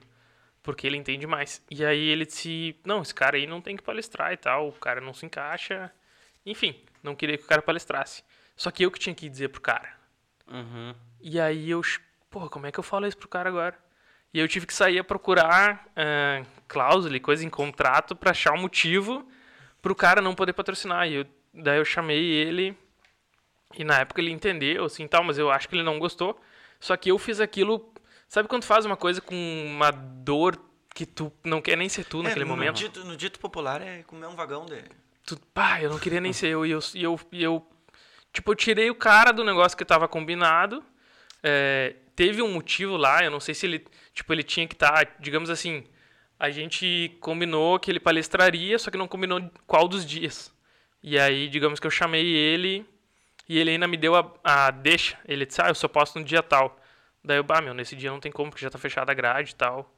Porque 0.61 0.85
ele 0.85 0.97
entende 0.97 1.25
mais. 1.25 1.63
E 1.71 1.85
aí 1.85 2.07
ele 2.09 2.25
disse, 2.25 2.75
não, 2.85 3.01
esse 3.01 3.15
cara 3.15 3.37
aí 3.37 3.47
não 3.47 3.61
tem 3.61 3.75
que 3.77 3.83
palestrar 3.83 4.33
e 4.33 4.37
tal, 4.37 4.69
o 4.69 4.73
cara 4.73 5.01
não 5.01 5.13
se 5.13 5.25
encaixa. 5.25 5.91
Enfim, 6.45 6.75
não 7.01 7.15
queria 7.15 7.37
que 7.37 7.43
o 7.45 7.47
cara 7.47 7.61
palestrasse. 7.61 8.23
Só 8.55 8.69
que 8.69 8.83
eu 8.83 8.91
que 8.91 8.99
tinha 8.99 9.15
que 9.15 9.29
dizer 9.29 9.49
pro 9.49 9.61
cara. 9.61 9.98
Uhum. 10.51 10.95
E 11.21 11.39
aí 11.39 11.69
eu, 11.69 11.81
porra, 12.29 12.49
como 12.49 12.65
é 12.67 12.71
que 12.71 12.79
eu 12.79 12.83
falo 12.83 13.05
isso 13.07 13.17
pro 13.17 13.27
cara 13.27 13.49
agora? 13.49 13.77
E 14.33 14.39
eu 14.39 14.47
tive 14.47 14.65
que 14.67 14.73
sair 14.73 14.99
a 14.99 15.03
procurar 15.03 15.87
ah, 15.95 16.43
cláusula 16.67 17.15
e 17.15 17.19
coisa 17.19 17.43
em 17.45 17.49
contrato 17.49 18.15
pra 18.15 18.31
achar 18.31 18.53
um 18.53 18.61
motivo 18.61 19.27
pro 19.81 19.95
cara 19.95 20.21
não 20.21 20.35
poder 20.35 20.53
patrocinar. 20.53 21.07
E 21.07 21.15
eu- 21.15 21.25
daí 21.53 21.77
eu 21.79 21.85
chamei 21.85 22.23
ele 22.23 22.77
e 23.75 23.83
na 23.83 23.99
época 23.99 24.21
ele 24.21 24.31
entendeu, 24.31 24.85
assim, 24.85 25.07
tal, 25.07 25.23
mas 25.23 25.37
eu 25.37 25.49
acho 25.51 25.67
que 25.69 25.75
ele 25.75 25.83
não 25.83 25.99
gostou. 25.99 26.39
Só 26.79 26.95
que 26.95 27.11
eu 27.11 27.17
fiz 27.19 27.39
aquilo, 27.39 27.91
sabe 28.27 28.47
quando 28.47 28.61
tu 28.63 28.67
faz 28.67 28.85
uma 28.85 28.95
coisa 28.97 29.19
com 29.21 29.35
uma 29.35 29.91
dor 29.91 30.57
que 30.93 31.05
tu 31.05 31.31
não 31.43 31.61
quer 31.61 31.77
nem 31.77 31.87
ser 31.89 32.03
tu 32.05 32.21
naquele 32.23 32.41
É, 32.43 32.45
no 32.45 32.49
momento? 32.55 32.77
Dito, 32.77 33.03
no 33.03 33.15
dito 33.17 33.39
popular 33.39 33.81
é 33.81 34.03
comer 34.03 34.27
um 34.27 34.35
vagão 34.35 34.65
de. 34.65 34.83
tu, 35.25 35.37
pá, 35.53 35.81
eu 35.81 35.89
não 35.89 35.99
queria 35.99 36.19
nem 36.21 36.33
ser 36.33 36.47
eu. 36.49 36.65
E 36.65 36.71
eu, 36.71 36.79
e 36.93 37.03
eu, 37.03 37.19
e 37.31 37.43
eu 37.43 37.65
tipo, 38.33 38.51
eu 38.51 38.55
tirei 38.55 38.89
o 38.89 38.95
cara 38.95 39.31
do 39.31 39.43
negócio 39.43 39.77
que 39.77 39.85
tava 39.85 40.07
combinado. 40.07 40.83
É, 41.41 41.95
teve 42.15 42.41
um 42.41 42.51
motivo 42.51 42.97
lá, 42.97 43.23
eu 43.23 43.31
não 43.31 43.39
sei 43.39 43.53
se 43.55 43.65
ele, 43.65 43.85
tipo, 44.13 44.31
ele 44.33 44.43
tinha 44.43 44.67
que 44.67 44.75
estar, 44.75 45.15
digamos 45.19 45.49
assim, 45.49 45.85
a 46.39 46.49
gente 46.49 47.17
combinou 47.19 47.79
que 47.79 47.91
ele 47.91 47.99
palestraria, 47.99 48.77
só 48.79 48.91
que 48.91 48.97
não 48.97 49.07
combinou 49.07 49.41
qual 49.67 49.87
dos 49.87 50.05
dias. 50.05 50.53
E 51.01 51.17
aí, 51.17 51.47
digamos 51.47 51.79
que 51.79 51.87
eu 51.87 51.91
chamei 51.91 52.25
ele 52.25 52.85
e 53.47 53.57
ele 53.57 53.71
ainda 53.71 53.87
me 53.87 53.97
deu 53.97 54.15
a, 54.15 54.33
a 54.43 54.71
deixa. 54.71 55.17
Ele 55.27 55.45
disse, 55.45 55.61
ah, 55.61 55.69
eu 55.69 55.75
só 55.75 55.87
posso 55.87 56.19
no 56.19 56.25
dia 56.25 56.43
tal. 56.43 56.79
Daí 57.23 57.37
eu, 57.37 57.43
bah, 57.43 57.61
meu, 57.61 57.73
nesse 57.73 57.95
dia 57.95 58.11
não 58.11 58.19
tem 58.19 58.31
como, 58.31 58.51
porque 58.51 58.63
já 58.63 58.69
tá 58.69 58.77
fechada 58.77 59.11
a 59.11 59.15
grade 59.15 59.51
e 59.51 59.55
tal. 59.55 59.93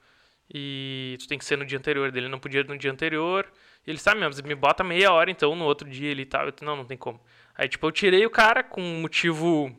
E 0.54 1.18
tu 1.20 1.28
tem 1.28 1.38
que 1.38 1.46
ser 1.46 1.58
no 1.58 1.66
dia 1.66 1.78
anterior. 1.78 2.12
Dele 2.12 2.28
não 2.28 2.40
podia 2.40 2.62
ir 2.62 2.68
no 2.68 2.78
dia 2.78 2.92
anterior. 2.92 3.48
E 3.86 3.90
ele 3.90 3.98
sabe 4.00 4.20
mesmo, 4.20 4.48
me 4.48 4.56
bota 4.56 4.84
meia 4.84 5.12
hora 5.12 5.32
então 5.32 5.56
no 5.56 5.66
outro 5.66 5.90
dia 5.90 6.10
ele 6.10 6.24
e 6.24 6.26
tal. 6.26 6.46
Eu, 6.48 6.54
não, 6.62 6.78
não 6.78 6.86
tem 6.86 6.98
como. 6.98 7.22
Aí, 7.62 7.70
tipo, 7.70 7.86
eu 7.86 7.92
tirei 7.92 8.26
o 8.26 8.30
cara 8.30 8.64
com 8.64 8.82
um 8.82 9.02
motivo 9.02 9.72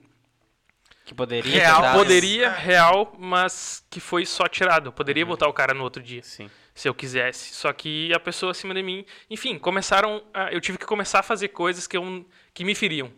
Que 1.05 1.12
poderia 1.12 1.51
Real, 1.53 1.95
poderia, 1.95 2.47
É. 2.47 2.49
real, 2.57 3.12
mas 3.18 3.85
que 3.91 3.99
foi 3.99 4.24
só 4.24 4.47
tirado. 4.47 4.87
Eu 4.87 4.93
poderia 4.93 5.26
botar 5.26 5.49
o 5.49 5.53
cara 5.53 5.74
no 5.74 5.83
outro 5.83 6.01
dia, 6.01 6.22
Sim. 6.22 6.49
se 6.72 6.89
eu 6.89 6.95
quisesse. 6.95 7.53
Só 7.55 7.72
que 7.72 8.14
a 8.14 8.20
pessoa 8.20 8.53
acima 8.53 8.72
de 8.72 8.85
mim. 8.85 9.05
Enfim, 9.28 9.59
começaram. 9.59 10.22
a- 10.33 10.53
eu 10.53 10.61
tive 10.61 10.78
que 10.78 10.87
começar 10.87 11.18
a 11.18 11.22
fazer 11.24 11.49
coisas 11.49 11.89
que, 11.89 11.97
eu, 11.97 12.24
que 12.55 12.64
me 12.64 12.72
feriam. 12.74 13.11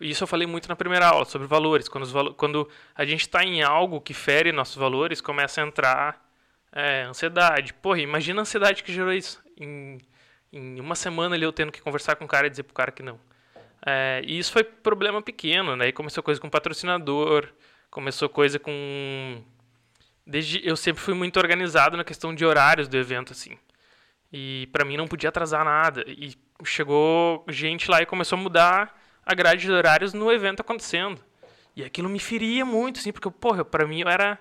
Isso 0.00 0.24
eu 0.24 0.26
falei 0.26 0.48
muito 0.48 0.68
na 0.68 0.74
primeira 0.74 1.06
aula, 1.06 1.24
sobre 1.24 1.46
valores. 1.46 1.88
Quando, 1.88 2.02
os 2.02 2.10
valo- 2.10 2.34
quando 2.34 2.68
a 2.96 3.04
gente 3.04 3.20
está 3.20 3.44
em 3.44 3.62
algo 3.62 4.00
que 4.00 4.12
fere 4.12 4.50
nossos 4.50 4.74
valores, 4.74 5.20
começa 5.20 5.62
a 5.62 5.64
entrar 5.64 6.20
é, 6.72 7.02
ansiedade. 7.02 7.72
Porra, 7.74 8.00
imagina 8.00 8.40
a 8.40 8.42
ansiedade 8.42 8.82
que 8.82 8.92
gerou 8.92 9.12
isso 9.12 9.40
em, 9.56 9.98
Em 10.52 10.80
uma 10.80 10.96
semana 10.96 11.36
ali 11.36 11.44
eu 11.44 11.52
tendo 11.52 11.70
que 11.70 11.80
conversar 11.80 12.16
com 12.16 12.24
o 12.24 12.28
cara 12.28 12.48
e 12.48 12.50
dizer 12.50 12.64
pro 12.64 12.74
cara 12.74 12.90
que 12.90 13.02
não. 13.04 13.20
É, 13.84 14.22
e 14.24 14.38
isso 14.38 14.52
foi 14.52 14.62
problema 14.62 15.20
pequeno, 15.20 15.76
né? 15.76 15.88
E 15.88 15.92
começou 15.92 16.22
coisa 16.22 16.40
com 16.40 16.48
patrocinador, 16.48 17.48
começou 17.90 18.28
coisa 18.28 18.58
com. 18.58 19.42
Desde 20.26 20.66
eu 20.66 20.76
sempre 20.76 21.02
fui 21.02 21.14
muito 21.14 21.38
organizado 21.38 21.96
na 21.96 22.04
questão 22.04 22.34
de 22.34 22.44
horários 22.44 22.86
do 22.86 22.96
evento, 22.96 23.32
assim. 23.32 23.58
E 24.32 24.68
para 24.72 24.84
mim 24.84 24.96
não 24.96 25.08
podia 25.08 25.28
atrasar 25.28 25.64
nada. 25.64 26.04
E 26.06 26.34
chegou 26.64 27.44
gente 27.48 27.90
lá 27.90 28.00
e 28.00 28.06
começou 28.06 28.38
a 28.38 28.40
mudar 28.40 29.00
a 29.26 29.34
grade 29.34 29.62
de 29.62 29.72
horários 29.72 30.14
no 30.14 30.32
evento 30.32 30.60
acontecendo. 30.60 31.20
E 31.74 31.84
aquilo 31.84 32.08
me 32.08 32.18
feria 32.18 32.64
muito, 32.64 33.00
assim, 33.00 33.12
porque, 33.12 33.30
porra, 33.30 33.64
pra 33.64 33.86
mim 33.86 34.02
eu 34.02 34.08
era 34.08 34.38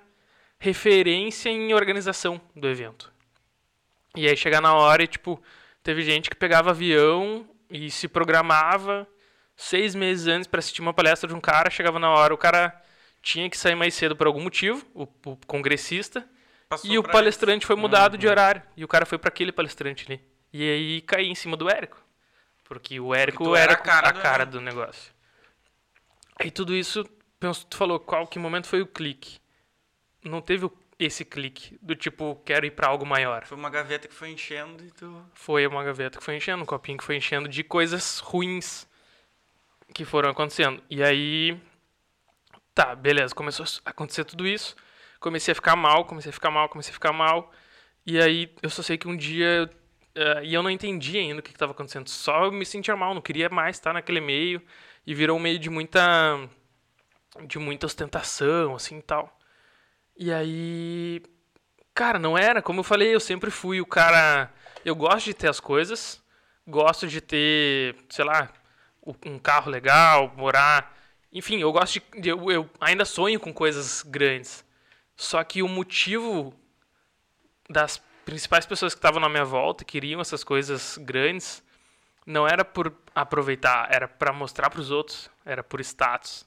referência 0.60 1.50
em 1.50 1.74
organização 1.74 2.40
do 2.56 2.68
evento. 2.68 3.12
E 4.16 4.28
aí 4.28 4.38
chegar 4.38 4.62
na 4.62 4.74
hora 4.76 5.04
e, 5.04 5.08
tipo, 5.08 5.42
teve 5.82 6.04
gente 6.04 6.30
que 6.30 6.36
pegava 6.36 6.72
avião 6.72 7.48
e 7.70 7.90
se 7.90 8.08
programava 8.08 9.08
seis 9.62 9.94
meses 9.96 10.28
antes 10.28 10.48
para 10.48 10.60
assistir 10.60 10.82
uma 10.82 10.94
palestra 10.94 11.28
de 11.28 11.36
um 11.36 11.40
cara, 11.40 11.70
chegava 11.70 12.00
na 12.00 12.10
hora, 12.10 12.34
o 12.34 12.38
cara 12.38 12.80
tinha 13.22 13.50
que 13.50 13.58
sair 13.58 13.76
mais 13.76 13.94
cedo 13.94 14.16
por 14.16 14.26
algum 14.28 14.42
motivo, 14.42 14.86
o, 14.94 15.04
o 15.26 15.38
congressista, 15.46 16.28
Passou 16.68 16.90
e 16.90 16.98
o 16.98 17.04
palestrante 17.04 17.66
foi 17.66 17.76
mudado 17.76 18.18
de 18.18 18.28
horário. 18.28 18.64
E 18.78 18.84
o 18.84 18.88
cara 18.88 19.06
foi 19.06 19.18
para 19.18 19.28
aquele 19.28 19.52
palestrante 19.52 20.06
ali. 20.08 20.22
E 20.54 20.64
aí 20.64 21.02
caí 21.02 21.28
em 21.28 21.36
cima 21.36 21.58
do 21.58 21.70
Érico. 21.70 22.02
Porque 22.64 22.98
o 23.00 23.14
Érico 23.14 23.44
tu 23.44 23.56
era 23.56 23.74
era 23.74 23.74
a 23.74 23.84
cara 23.84 24.08
a 24.08 24.12
do 24.12 24.22
cara 24.22 24.46
do 24.46 24.62
negócio. 24.62 25.12
Aí 26.40 26.50
tudo 26.50 26.74
isso, 26.74 27.06
penso, 27.40 27.66
tu 27.68 27.76
falou 27.78 28.00
qual 28.00 28.26
que 28.26 28.40
momento 28.40 28.68
foi 28.68 28.82
o 28.82 28.88
clique. 28.88 29.40
Não 30.24 30.42
teve 30.42 30.66
o- 30.66 30.74
esse 30.98 31.26
clique 31.26 31.78
do 31.82 31.96
tipo, 31.96 32.42
quero 32.46 32.66
ir 32.66 32.72
para 32.72 32.88
algo 32.88 33.06
maior. 33.06 33.46
Foi 33.46 33.58
uma 33.58 33.70
gaveta 33.70 34.08
que 34.08 34.14
foi 34.14 34.30
enchendo 34.30 34.84
e 34.86 34.92
tu. 34.92 35.24
Foi 35.34 35.68
uma 35.68 35.84
gaveta 35.84 36.18
que 36.20 36.24
foi 36.24 36.38
enchendo, 36.38 36.64
um 36.64 36.66
copinho 36.66 36.98
que 36.98 37.04
foi 37.04 37.18
enchendo 37.18 37.50
de 37.50 37.64
coisas 37.64 38.20
ruins 38.20 38.88
que 39.94 40.06
foram 40.06 40.30
acontecendo. 40.30 40.82
E 40.90 41.04
aí, 41.04 41.58
tá, 42.74 42.96
beleza, 42.96 43.34
começou 43.36 43.66
a 43.86 43.90
acontecer 43.90 44.24
tudo 44.26 44.48
isso. 44.48 44.76
Comecei 45.20 45.52
a 45.52 45.56
ficar 45.56 45.76
mal, 45.76 46.06
comecei 46.06 46.30
a 46.30 46.34
ficar 46.34 46.52
mal, 46.52 46.70
comecei 46.70 46.92
a 46.92 46.94
ficar 46.94 47.14
mal. 47.14 47.52
E 48.06 48.20
aí, 48.20 48.54
eu 48.62 48.70
só 48.70 48.82
sei 48.82 48.98
que 48.98 49.08
um 49.08 49.16
dia. 49.16 49.70
eh, 50.16 50.42
e 50.46 50.54
eu 50.54 50.64
não 50.64 50.70
entendi 50.70 51.18
ainda 51.18 51.40
o 51.40 51.44
que 51.44 51.52
estava 51.52 51.72
acontecendo. 51.74 52.10
Só 52.10 52.46
eu 52.46 52.52
me 52.52 52.66
sentia 52.66 52.96
mal, 52.96 53.14
não 53.14 53.22
queria 53.22 53.50
mais 53.50 53.78
estar 53.78 53.94
naquele 53.94 54.22
meio. 54.22 54.62
E 55.06 55.14
virou 55.16 55.38
um 55.38 55.42
meio 55.42 55.60
de 55.60 55.70
muita. 55.70 56.02
de 57.48 57.60
muita 57.60 57.86
ostentação, 57.86 58.76
assim 58.76 59.00
e 59.00 59.02
tal. 59.02 59.38
E 60.18 60.32
aí. 60.32 61.22
Cara, 61.94 62.20
não 62.20 62.38
era. 62.38 62.62
Como 62.62 62.80
eu 62.80 62.84
falei, 62.84 63.14
eu 63.14 63.20
sempre 63.20 63.52
fui 63.52 63.82
o 63.82 63.86
cara. 63.86 64.52
Eu 64.86 64.96
gosto 64.96 65.26
de 65.26 65.34
ter 65.34 65.50
as 65.50 65.60
coisas. 65.60 66.24
Gosto 66.68 67.08
de 67.08 67.22
ter, 67.22 67.96
sei 68.10 68.24
lá, 68.26 68.52
um 69.06 69.40
carro 69.40 69.70
legal, 69.70 70.34
morar. 70.36 70.98
Enfim, 71.32 71.60
eu 71.60 71.72
gosto 71.72 72.02
de. 72.20 72.30
Eu, 72.30 72.52
eu 72.52 72.70
ainda 72.80 73.06
sonho 73.06 73.40
com 73.40 73.54
coisas 73.54 74.04
grandes. 74.04 74.64
Só 75.16 75.44
que 75.44 75.62
o 75.62 75.68
motivo 75.68 76.54
das 77.70 78.02
principais 78.26 78.66
pessoas 78.66 78.94
que 78.94 79.00
estavam 79.00 79.20
na 79.20 79.30
minha 79.30 79.46
volta, 79.46 79.84
que 79.84 79.94
queriam 79.94 80.22
essas 80.22 80.44
coisas 80.44 80.98
grandes, 80.98 81.64
não 82.26 82.48
era 82.48 82.64
por 82.64 82.94
aproveitar, 83.16 83.88
era 83.92 84.08
para 84.08 84.34
mostrar 84.34 84.70
para 84.70 84.82
os 84.82 84.92
outros, 84.92 85.30
era 85.46 85.64
por 85.64 85.80
status. 85.82 86.46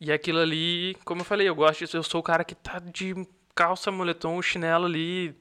E 0.00 0.12
aquilo 0.12 0.40
ali, 0.40 0.96
como 1.04 1.22
eu 1.22 1.24
falei, 1.24 1.48
eu 1.48 1.54
gosto 1.54 1.80
disso, 1.80 1.96
eu 1.96 2.02
sou 2.02 2.20
o 2.20 2.24
cara 2.24 2.44
que 2.44 2.54
tá 2.54 2.78
de 2.78 3.14
calça, 3.54 3.90
moletom, 3.90 4.40
chinelo 4.42 4.84
ali, 4.84 5.34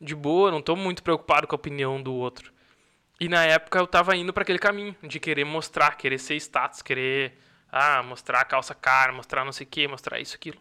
de 0.00 0.14
boa, 0.14 0.50
não 0.50 0.60
tô 0.60 0.74
muito 0.74 1.02
preocupado 1.02 1.46
com 1.46 1.54
a 1.54 1.56
opinião 1.56 2.02
do 2.02 2.12
outro. 2.12 2.52
E 3.22 3.28
na 3.28 3.44
época 3.44 3.78
eu 3.78 3.86
tava 3.86 4.16
indo 4.16 4.32
para 4.32 4.42
aquele 4.42 4.58
caminho, 4.58 4.96
de 5.00 5.20
querer 5.20 5.44
mostrar, 5.44 5.96
querer 5.96 6.18
ser 6.18 6.34
status, 6.34 6.82
querer 6.82 7.38
ah, 7.70 8.02
mostrar 8.02 8.40
a 8.40 8.44
calça 8.44 8.74
cara, 8.74 9.12
mostrar 9.12 9.44
não 9.44 9.52
sei 9.52 9.64
o 9.64 9.70
que, 9.70 9.86
mostrar 9.86 10.18
isso, 10.18 10.34
aquilo. 10.34 10.58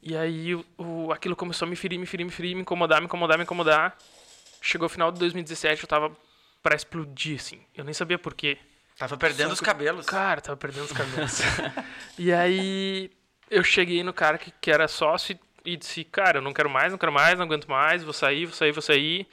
E 0.00 0.16
aí 0.16 0.54
o, 0.54 0.64
o- 0.78 1.12
aquilo 1.12 1.34
começou 1.34 1.66
a 1.66 1.68
me 1.68 1.74
ferir, 1.74 1.98
me 1.98 2.06
ferir, 2.06 2.24
me 2.24 2.30
ferir, 2.30 2.54
me 2.54 2.62
incomodar, 2.62 3.00
me 3.00 3.06
incomodar, 3.06 3.36
me 3.36 3.42
incomodar. 3.42 3.96
Chegou 4.60 4.86
o 4.86 4.88
final 4.88 5.10
de 5.10 5.18
2017, 5.18 5.82
eu 5.82 5.88
tava 5.88 6.16
pra 6.62 6.76
explodir, 6.76 7.34
assim. 7.40 7.60
Eu 7.76 7.82
nem 7.82 7.92
sabia 7.92 8.16
por 8.16 8.32
quê. 8.32 8.58
Tava 8.96 9.16
perdendo 9.16 9.50
os 9.52 9.60
cabelos. 9.60 10.06
Cara, 10.06 10.40
tava 10.40 10.56
perdendo 10.56 10.84
os 10.84 10.92
cabelos. 10.92 11.40
e 12.16 12.32
aí 12.32 13.10
eu 13.50 13.64
cheguei 13.64 14.04
no 14.04 14.12
cara 14.12 14.38
que, 14.38 14.52
que 14.60 14.70
era 14.70 14.86
sócio 14.86 15.36
e, 15.64 15.72
e 15.72 15.76
disse, 15.76 16.04
cara, 16.04 16.38
eu 16.38 16.42
não 16.42 16.52
quero 16.52 16.70
mais, 16.70 16.92
não 16.92 16.98
quero 16.98 17.10
mais, 17.12 17.36
não 17.36 17.44
aguento 17.44 17.68
mais, 17.68 18.04
vou 18.04 18.12
sair, 18.12 18.46
vou 18.46 18.54
sair, 18.54 18.70
vou 18.70 18.82
sair. 18.82 19.26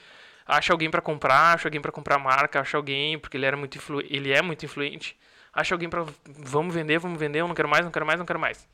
Acha 0.51 0.73
alguém 0.73 0.89
pra 0.89 0.99
comprar, 0.99 1.53
acha 1.53 1.67
alguém 1.67 1.79
pra 1.79 1.91
comprar 1.91 2.15
a 2.15 2.19
marca, 2.19 2.59
acha 2.59 2.75
alguém, 2.75 3.19
porque 3.19 3.37
ele 3.37 3.45
era 3.45 3.55
muito 3.55 3.77
influ... 3.77 4.01
ele 4.01 4.31
é 4.31 4.41
muito 4.41 4.65
influente. 4.65 5.15
Acha 5.53 5.75
alguém 5.75 5.87
pra 5.87 6.03
vamos 6.25 6.73
vender, 6.73 6.97
vamos 6.97 7.19
vender, 7.19 7.41
eu 7.41 7.47
não 7.47 7.53
quero 7.53 7.69
mais, 7.69 7.85
não 7.85 7.91
quero 7.91 8.03
mais, 8.03 8.17
não 8.17 8.25
quero 8.25 8.39
mais. 8.39 8.67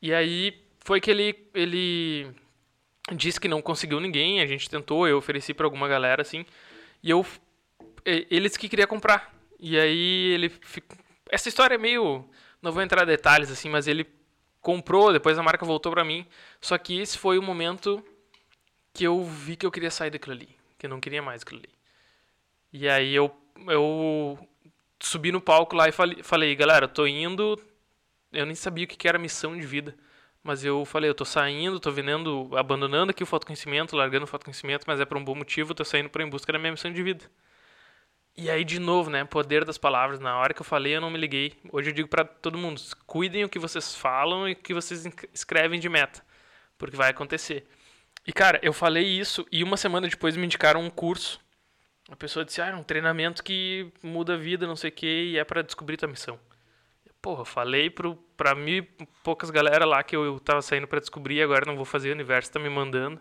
E 0.00 0.14
aí 0.14 0.64
foi 0.82 1.02
que 1.02 1.10
ele 1.10 1.36
ele 1.52 2.32
disse 3.12 3.38
que 3.38 3.48
não 3.48 3.60
conseguiu 3.60 4.00
ninguém, 4.00 4.40
a 4.40 4.46
gente 4.46 4.70
tentou, 4.70 5.06
eu 5.06 5.18
ofereci 5.18 5.52
pra 5.52 5.66
alguma 5.66 5.86
galera 5.86 6.22
assim, 6.22 6.46
e 7.02 7.10
eu 7.10 7.26
eles 8.06 8.56
que 8.56 8.66
queria 8.66 8.86
comprar. 8.86 9.30
E 9.60 9.78
aí 9.78 10.32
ele 10.32 10.52
essa 11.30 11.50
história 11.50 11.74
é 11.74 11.78
meio 11.78 12.24
não 12.62 12.72
vou 12.72 12.82
entrar 12.82 13.02
em 13.02 13.06
detalhes 13.06 13.50
assim, 13.50 13.68
mas 13.68 13.86
ele 13.86 14.06
comprou, 14.62 15.12
depois 15.12 15.38
a 15.38 15.42
marca 15.42 15.66
voltou 15.66 15.92
pra 15.92 16.02
mim. 16.02 16.26
Só 16.62 16.78
que 16.78 16.98
esse 16.98 17.18
foi 17.18 17.38
o 17.38 17.42
momento 17.42 18.02
que 18.94 19.04
eu 19.04 19.22
vi 19.22 19.54
que 19.54 19.66
eu 19.66 19.70
queria 19.70 19.90
sair 19.90 20.10
daquilo 20.10 20.34
ali, 20.34 20.48
que 20.84 20.86
eu 20.86 20.90
não 20.90 21.00
queria 21.00 21.22
mais 21.22 21.42
aquilo 21.42 21.60
ali. 21.60 21.70
E 22.72 22.88
aí 22.88 23.14
eu 23.14 23.34
eu 23.68 24.38
subi 25.00 25.32
no 25.32 25.40
palco 25.40 25.74
lá 25.76 25.88
e 25.88 25.92
falei, 25.92 26.22
falei 26.22 26.54
galera, 26.54 26.84
eu 26.84 26.88
tô 26.88 27.06
indo. 27.06 27.58
Eu 28.32 28.44
nem 28.44 28.54
sabia 28.54 28.84
o 28.84 28.88
que 28.88 29.08
era 29.08 29.18
missão 29.18 29.56
de 29.58 29.66
vida. 29.66 29.94
Mas 30.42 30.62
eu 30.64 30.84
falei, 30.84 31.08
eu 31.08 31.14
tô 31.14 31.24
saindo, 31.24 31.80
tô 31.80 31.90
vendendo, 31.90 32.50
abandonando 32.54 33.10
aqui 33.12 33.22
o 33.22 33.26
fotoconhecimento, 33.26 33.96
largando 33.96 34.24
o 34.24 34.26
fotoconhecimento, 34.26 34.84
mas 34.86 35.00
é 35.00 35.06
por 35.06 35.16
um 35.16 35.24
bom 35.24 35.34
motivo, 35.34 35.74
tô 35.74 35.84
saindo 35.84 36.10
pra 36.10 36.22
em 36.22 36.28
busca 36.28 36.52
da 36.52 36.58
minha 36.58 36.72
missão 36.72 36.92
de 36.92 37.02
vida. 37.02 37.24
E 38.36 38.50
aí, 38.50 38.64
de 38.64 38.78
novo, 38.78 39.08
né? 39.10 39.24
Poder 39.24 39.64
das 39.64 39.78
palavras. 39.78 40.20
Na 40.20 40.36
hora 40.36 40.52
que 40.52 40.60
eu 40.60 40.64
falei, 40.64 40.96
eu 40.96 41.00
não 41.00 41.10
me 41.10 41.16
liguei. 41.18 41.54
Hoje 41.72 41.90
eu 41.90 41.94
digo 41.94 42.08
pra 42.08 42.24
todo 42.24 42.58
mundo: 42.58 42.80
cuidem 43.06 43.44
o 43.44 43.48
que 43.48 43.58
vocês 43.58 43.94
falam 43.94 44.48
e 44.48 44.52
o 44.52 44.56
que 44.56 44.74
vocês 44.74 45.06
esc- 45.06 45.28
escrevem 45.32 45.80
de 45.80 45.88
meta. 45.88 46.22
Porque 46.76 46.96
vai 46.96 47.10
acontecer. 47.10 47.66
E, 48.26 48.32
cara, 48.32 48.58
eu 48.62 48.72
falei 48.72 49.04
isso 49.04 49.46
e 49.52 49.62
uma 49.62 49.76
semana 49.76 50.08
depois 50.08 50.36
me 50.36 50.44
indicaram 50.44 50.80
um 50.80 50.90
curso. 50.90 51.40
A 52.10 52.16
pessoa 52.16 52.44
disse: 52.44 52.60
ah, 52.60 52.68
é 52.68 52.74
um 52.74 52.82
treinamento 52.82 53.42
que 53.42 53.90
muda 54.02 54.34
a 54.34 54.36
vida, 54.36 54.66
não 54.66 54.76
sei 54.76 54.90
o 54.90 54.92
quê, 54.92 55.30
e 55.30 55.38
é 55.38 55.44
pra 55.44 55.62
descobrir 55.62 55.96
tua 55.96 56.08
missão. 56.08 56.38
Porra, 57.20 57.44
falei 57.44 57.88
pro, 57.88 58.16
pra 58.36 58.54
mim, 58.54 58.86
poucas 59.22 59.50
galera 59.50 59.86
lá 59.86 60.02
que 60.02 60.14
eu, 60.14 60.24
eu 60.24 60.38
tava 60.38 60.60
saindo 60.60 60.86
pra 60.86 61.00
descobrir, 61.00 61.42
agora 61.42 61.64
não 61.64 61.76
vou 61.76 61.86
fazer, 61.86 62.10
o 62.10 62.12
universo 62.12 62.52
tá 62.52 62.60
me 62.60 62.68
mandando. 62.68 63.20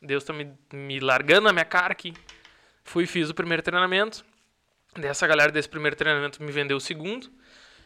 Deus 0.00 0.24
tá 0.24 0.32
me, 0.32 0.52
me 0.72 1.00
largando 1.00 1.42
na 1.42 1.52
minha 1.52 1.64
cara 1.64 1.92
aqui. 1.92 2.14
Fui 2.84 3.06
fiz 3.06 3.28
o 3.28 3.34
primeiro 3.34 3.62
treinamento. 3.62 4.24
Dessa 4.96 5.26
galera 5.26 5.52
desse 5.52 5.68
primeiro 5.68 5.96
treinamento 5.96 6.42
me 6.42 6.50
vendeu 6.50 6.76
o 6.76 6.80
segundo. 6.80 7.30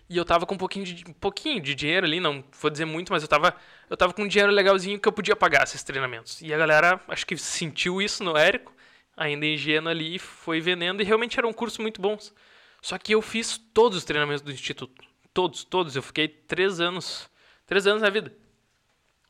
E 0.09 0.17
eu 0.17 0.25
tava 0.25 0.45
com 0.45 0.55
um 0.55 0.59
pouquinho 0.59 0.85
de, 0.85 1.05
um 1.09 1.13
pouquinho 1.15 1.61
de 1.61 1.75
dinheiro 1.75 2.07
ali, 2.07 2.21
não 2.21 2.45
vou 2.61 2.71
dizer 2.71 2.85
muito, 2.85 3.13
mas 3.13 3.23
eu 3.23 3.29
tava, 3.29 3.57
eu 3.89 3.97
tava 3.97 4.13
com 4.13 4.23
um 4.23 4.29
dinheiro 4.29 4.53
legalzinho 4.53 4.99
que 4.99 5.09
eu 5.09 5.13
podia 5.13 5.35
pagar 5.35 5.65
esses 5.65 5.83
treinamentos. 5.83 6.43
E 6.43 6.53
a 6.53 6.59
galera, 6.59 7.01
acho 7.09 7.27
que 7.27 7.37
sentiu 7.37 8.03
isso 8.03 8.23
no 8.23 8.37
Érico, 8.37 8.73
ainda 9.17 9.47
ingênuo 9.47 9.91
ali, 9.91 10.19
foi 10.19 10.61
vendendo 10.61 11.01
e 11.01 11.05
realmente 11.05 11.39
eram 11.39 11.53
cursos 11.53 11.79
muito 11.79 12.01
bons. 12.01 12.35
Só 12.83 12.99
que 12.99 13.15
eu 13.15 13.23
fiz 13.23 13.57
todos 13.73 13.97
os 13.97 14.05
treinamentos 14.05 14.43
do 14.43 14.53
Instituto. 14.53 15.05
Todos, 15.33 15.65
todos. 15.65 15.97
Eu 15.97 16.03
fiquei 16.03 16.29
três 16.29 16.81
anos. 16.81 17.31
Três 17.67 17.87
anos 17.87 18.03
na 18.03 18.11
vida. 18.11 18.31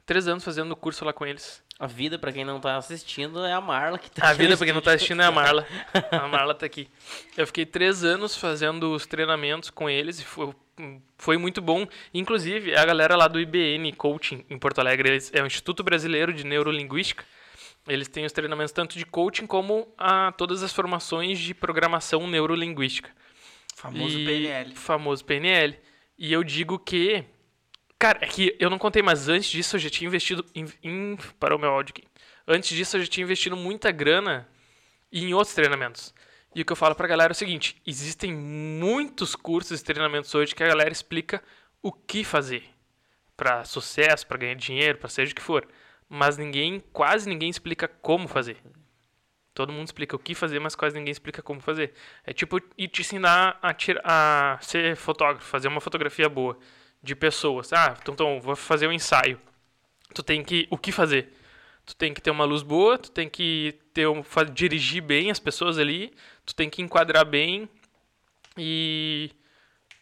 Três 0.05 0.27
anos 0.27 0.45
fazendo 0.45 0.73
o 0.73 0.77
curso 0.77 1.05
lá 1.05 1.13
com 1.13 1.25
eles. 1.25 1.63
A 1.79 1.87
vida, 1.87 2.19
pra 2.19 2.33
quem 2.33 2.45
não 2.45 2.61
tá 2.61 2.77
assistindo, 2.77 3.45
é 3.45 3.53
a 3.53 3.61
Marla 3.61 3.99
que 3.99 4.11
tá 4.11 4.29
A 4.29 4.33
vida, 4.33 4.57
pra 4.57 4.67
quem 4.67 4.75
não 4.75 4.81
tá 4.81 4.93
assistindo, 4.93 5.23
é 5.23 5.25
a 5.25 5.31
Marla. 5.31 5.67
A 6.11 6.29
Marla 6.29 6.55
tá 6.55 6.67
aqui. 6.67 6.89
Eu 7.37 7.47
fiquei 7.47 7.65
três 7.65 8.05
anos 8.05 8.37
fazendo 8.37 8.93
os 8.93 9.07
treinamentos 9.07 9.71
com 9.71 9.89
eles 9.89 10.21
e 10.21 10.25
foi, 10.25 10.55
foi 11.19 11.37
muito 11.37 11.61
bom. 11.63 11.87
Inclusive, 12.13 12.75
a 12.77 12.85
galera 12.85 13.17
lá 13.17 13.29
do 13.29 13.41
IBN 13.41 13.93
Coaching 13.93 14.45
em 14.51 14.59
Porto 14.59 14.79
Alegre, 14.81 15.09
eles, 15.11 15.31
é 15.35 15.43
o 15.43 15.47
Instituto 15.47 15.83
Brasileiro 15.83 16.33
de 16.33 16.45
Neurolinguística. 16.45 17.25
Eles 17.87 18.09
têm 18.09 18.25
os 18.25 18.33
treinamentos 18.33 18.73
tanto 18.73 18.97
de 18.99 19.05
coaching 19.05 19.47
como 19.47 19.93
a, 19.99 20.33
todas 20.33 20.63
as 20.63 20.73
formações 20.73 21.39
de 21.39 21.53
programação 21.53 22.27
neurolinguística. 22.27 23.11
Famoso 23.77 24.19
E- 24.19 24.25
PNL. 24.25 24.75
Famoso 24.75 25.25
PNL. 25.25 25.79
E 26.19 26.33
eu 26.33 26.43
digo 26.43 26.79
que. 26.79 27.25
Cara, 27.99 28.19
é 28.23 28.27
que 28.27 28.57
eu 28.59 28.71
não 28.71 28.79
contei, 28.79 29.03
mas 29.03 29.29
antes 29.29 29.51
disso 29.51 29.77
eu 29.77 29.81
já 29.81 29.91
tinha 29.91 30.09
investido. 30.09 30.45
Em, 30.55 30.67
em, 30.83 31.19
parou 31.39 31.59
meu 31.59 31.71
áudio 31.71 31.95
aqui. 31.97 32.07
Antes 32.47 32.75
disso 32.77 32.97
eu 32.97 33.03
já 33.03 33.07
tinha 33.07 33.25
investido 33.25 33.57
muita 33.57 33.91
grana 33.91 34.49
em 35.13 35.33
outros 35.35 35.55
treinamentos. 35.55 36.15
E 36.55 36.63
o 36.63 36.65
que 36.65 36.73
eu 36.73 36.77
falo 36.77 36.95
pra 36.95 37.09
galera 37.09 37.33
é 37.33 37.35
o 37.35 37.37
seguinte: 37.37 37.81
existem 37.87 38.33
muitos 38.33 39.35
cursos 39.35 39.81
e 39.81 39.85
treinamentos 39.85 40.35
hoje 40.35 40.55
que 40.55 40.63
a 40.63 40.69
galera 40.69 40.93
explica 40.93 41.43
o 41.83 41.93
que 41.93 42.25
fazer 42.25 42.65
para 43.37 43.65
sucesso, 43.65 44.27
para 44.27 44.39
ganhar 44.39 44.55
dinheiro, 44.55 44.99
para 44.99 45.09
seja 45.09 45.33
o 45.33 45.35
que 45.35 45.43
for. 45.43 45.67
Mas 46.09 46.37
ninguém, 46.37 46.83
quase 46.93 47.29
ninguém 47.29 47.51
explica 47.51 47.89
como 47.89 48.29
fazer. 48.29 48.57
Todo 49.53 49.73
mundo 49.73 49.87
explica 49.87 50.17
o 50.17 50.19
que 50.19 50.35
fazer, 50.35 50.59
mas 50.59 50.75
quase 50.75 50.97
ninguém 50.97 51.13
explica 51.13 51.43
como 51.43 51.61
fazer. 51.61 51.93
É 52.25 52.33
tipo 52.33 52.61
ir 52.77 52.89
te 52.89 53.03
ensinar 53.03 53.59
a, 53.63 53.73
tira, 53.73 54.01
a 54.05 54.59
ser 54.61 54.97
fotógrafo, 54.97 55.47
fazer 55.47 55.69
uma 55.69 55.81
fotografia 55.81 56.29
boa 56.29 56.59
de 57.03 57.15
pessoas. 57.15 57.73
Ah, 57.73 57.97
então, 58.01 58.15
então 58.15 58.41
vou 58.41 58.57
fazer 58.57 58.89
um 58.89 58.93
ensaio. 58.93 59.41
Tu 60.13 60.23
tem 60.23 60.43
que 60.45 60.67
o 60.71 60.79
que 60.79 60.93
fazer? 60.93 61.33
Tu 61.87 61.95
tem 61.95 62.15
que 62.15 62.21
ter 62.21 62.31
uma 62.31 62.45
luz 62.45 62.63
boa, 62.63 62.97
tu 62.97 63.11
tem 63.11 63.29
que 63.29 63.79
ter 63.93 64.09
um, 64.09 64.23
dirigir 64.53 65.03
bem 65.03 65.31
as 65.31 65.39
pessoas 65.39 65.79
ali, 65.79 66.15
tu 66.45 66.55
tem 66.55 66.71
que 66.71 66.81
enquadrar 66.81 67.25
bem 67.27 67.69
e 68.57 69.31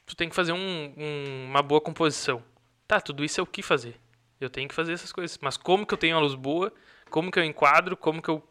tu 0.07 0.15
tem 0.15 0.29
que 0.29 0.35
fazer 0.35 0.53
um, 0.53 0.95
um, 0.97 1.47
uma 1.49 1.63
boa 1.63 1.81
composição. 1.81 2.43
Tá, 2.87 3.01
tudo 3.01 3.25
isso 3.25 3.41
é 3.41 3.43
o 3.43 3.47
que 3.47 3.63
fazer. 3.63 3.99
Eu 4.41 4.51
tenho 4.51 4.69
que 4.69 4.75
fazer 4.75 4.93
essas 4.93 5.13
coisas. 5.13 5.39
Mas 5.41 5.57
como 5.57 5.87
que 5.87 5.95
eu 5.95 5.99
tenho 5.99 6.17
a 6.17 6.21
luz 6.21 6.35
boa? 6.35 6.73
Como 7.11 7.31
que 7.31 7.39
eu 7.39 7.45
enquadro? 7.45 7.97
Como 7.97 8.21
que 8.21 8.29
eu 8.29 8.47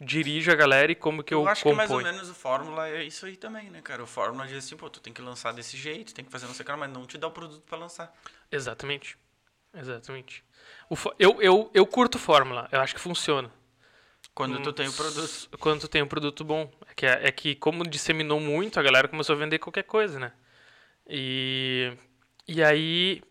dirijo 0.00 0.50
a 0.50 0.54
galera 0.54 0.92
e 0.92 0.94
como 0.94 1.22
que 1.22 1.34
eu, 1.34 1.42
eu 1.42 1.48
acho 1.48 1.62
componho? 1.62 1.86
que 1.86 1.94
mais 1.94 2.06
ou 2.06 2.12
menos 2.12 2.30
o 2.30 2.34
Fórmula 2.34 2.88
é 2.88 3.02
isso 3.04 3.26
aí 3.26 3.36
também, 3.36 3.68
né, 3.70 3.82
cara? 3.82 4.02
O 4.02 4.06
Fórmula 4.06 4.46
diz 4.46 4.64
assim, 4.64 4.76
pô, 4.76 4.88
tu 4.88 5.00
tem 5.00 5.12
que 5.12 5.20
lançar 5.20 5.52
desse 5.52 5.76
jeito, 5.76 6.14
tem 6.14 6.24
que 6.24 6.30
fazer 6.30 6.46
não 6.46 6.54
sei 6.54 6.62
o 6.62 6.66
que, 6.66 6.76
mas 6.76 6.90
não 6.90 7.06
te 7.06 7.18
dá 7.18 7.26
o 7.26 7.30
produto 7.30 7.62
para 7.62 7.78
lançar. 7.78 8.14
Exatamente. 8.50 9.18
Exatamente. 9.74 10.44
Eu, 11.18 11.40
eu, 11.40 11.70
eu 11.74 11.86
curto 11.86 12.18
Fórmula. 12.18 12.68
Eu 12.72 12.80
acho 12.80 12.94
que 12.94 13.00
funciona. 13.00 13.50
Quando 14.34 14.62
tu 14.62 14.72
tem 14.72 14.86
o 14.86 14.92
produto. 14.92 15.58
Quando 15.58 15.80
tu 15.80 15.88
tem 15.88 16.02
um 16.02 16.06
produto 16.06 16.44
bom. 16.44 16.70
É 16.88 16.94
que, 16.94 17.06
é 17.06 17.32
que 17.32 17.54
como 17.54 17.84
disseminou 17.84 18.40
muito, 18.40 18.78
a 18.78 18.82
galera 18.82 19.08
começou 19.08 19.34
a 19.34 19.38
vender 19.38 19.58
qualquer 19.58 19.82
coisa, 19.82 20.18
né? 20.18 20.32
E, 21.08 21.92
e 22.46 22.62
aí, 22.62 23.22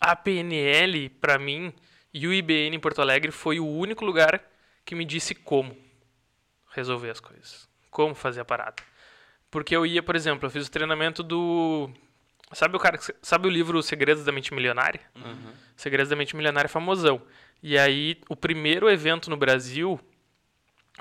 a 0.00 0.14
PNL, 0.16 1.08
para 1.08 1.38
mim, 1.38 1.72
e 2.12 2.26
o 2.26 2.32
IBN 2.32 2.76
em 2.76 2.80
Porto 2.80 3.02
Alegre 3.02 3.32
foi 3.32 3.58
o 3.58 3.66
único 3.66 4.04
lugar 4.04 4.42
que 4.84 4.94
me 4.94 5.04
disse 5.04 5.34
como 5.34 5.76
resolver 6.70 7.10
as 7.10 7.20
coisas. 7.20 7.68
Como 7.90 8.14
fazer 8.14 8.40
a 8.40 8.44
parada. 8.44 8.82
Porque 9.50 9.76
eu 9.76 9.84
ia, 9.84 10.02
por 10.02 10.16
exemplo, 10.16 10.46
eu 10.46 10.50
fiz 10.50 10.66
o 10.66 10.70
treinamento 10.70 11.22
do. 11.22 11.90
Sabe 12.54 12.76
o 12.76 12.80
cara 12.80 12.98
sabe 13.20 13.48
o 13.48 13.50
livro 13.50 13.82
Segredos 13.82 14.24
da 14.24 14.32
Mente 14.32 14.54
Milionária? 14.54 15.00
Uhum. 15.14 15.52
Segredos 15.76 16.08
da 16.08 16.16
Mente 16.16 16.36
Milionária 16.36 16.66
é 16.66 16.68
famosão. 16.68 17.20
E 17.62 17.78
aí, 17.78 18.20
o 18.28 18.36
primeiro 18.36 18.88
evento 18.90 19.30
no 19.30 19.36
Brasil 19.36 19.98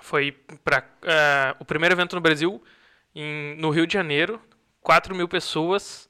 foi 0.02 0.32
para 0.64 0.80
uh, 0.80 0.84
eh, 1.04 1.56
o 1.60 1.66
primeiro 1.66 1.94
evento 1.94 2.16
no 2.16 2.22
Brasil 2.22 2.64
em, 3.14 3.56
no 3.58 3.70
Rio 3.70 3.86
de 3.86 3.94
Janeiro, 3.94 4.42
4 4.82 5.16
mil 5.16 5.28
pessoas 5.28 6.10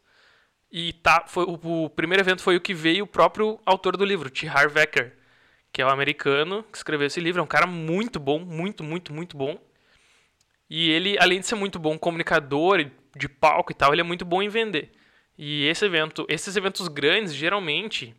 e 0.71 0.93
tá, 0.93 1.25
foi, 1.27 1.43
o, 1.43 1.83
o, 1.85 1.89
primeiro 1.89 2.23
evento 2.23 2.41
foi 2.41 2.55
o 2.55 2.61
que 2.61 2.73
veio 2.73 3.03
o 3.03 3.07
próprio 3.07 3.59
autor 3.65 3.95
do 3.95 4.03
livro, 4.03 4.29
T. 4.29 4.47
Harv 4.47 4.75
Eker, 4.77 5.13
que 5.71 5.81
é 5.81 5.85
o 5.85 5.89
um 5.89 5.91
americano 5.91 6.63
que 6.63 6.77
escreveu 6.77 7.07
esse 7.07 7.19
livro. 7.19 7.41
É 7.41 7.43
um 7.43 7.47
cara 7.47 7.67
muito 7.67 8.19
bom, 8.19 8.39
muito, 8.39 8.83
muito, 8.83 9.13
muito 9.13 9.37
bom. 9.37 9.59
E 10.67 10.89
ele, 10.89 11.15
além 11.19 11.39
de 11.39 11.45
ser 11.45 11.55
muito 11.55 11.77
bom 11.77 11.97
comunicador 11.99 12.83
de 13.15 13.29
palco 13.29 13.71
e 13.71 13.75
tal, 13.75 13.93
ele 13.93 14.01
é 14.01 14.03
muito 14.03 14.25
bom 14.25 14.41
em 14.41 14.49
vender. 14.49 14.91
E 15.37 15.65
esse 15.67 15.85
evento, 15.85 16.25
esses 16.29 16.55
eventos 16.55 16.87
grandes, 16.87 17.33
geralmente, 17.33 18.15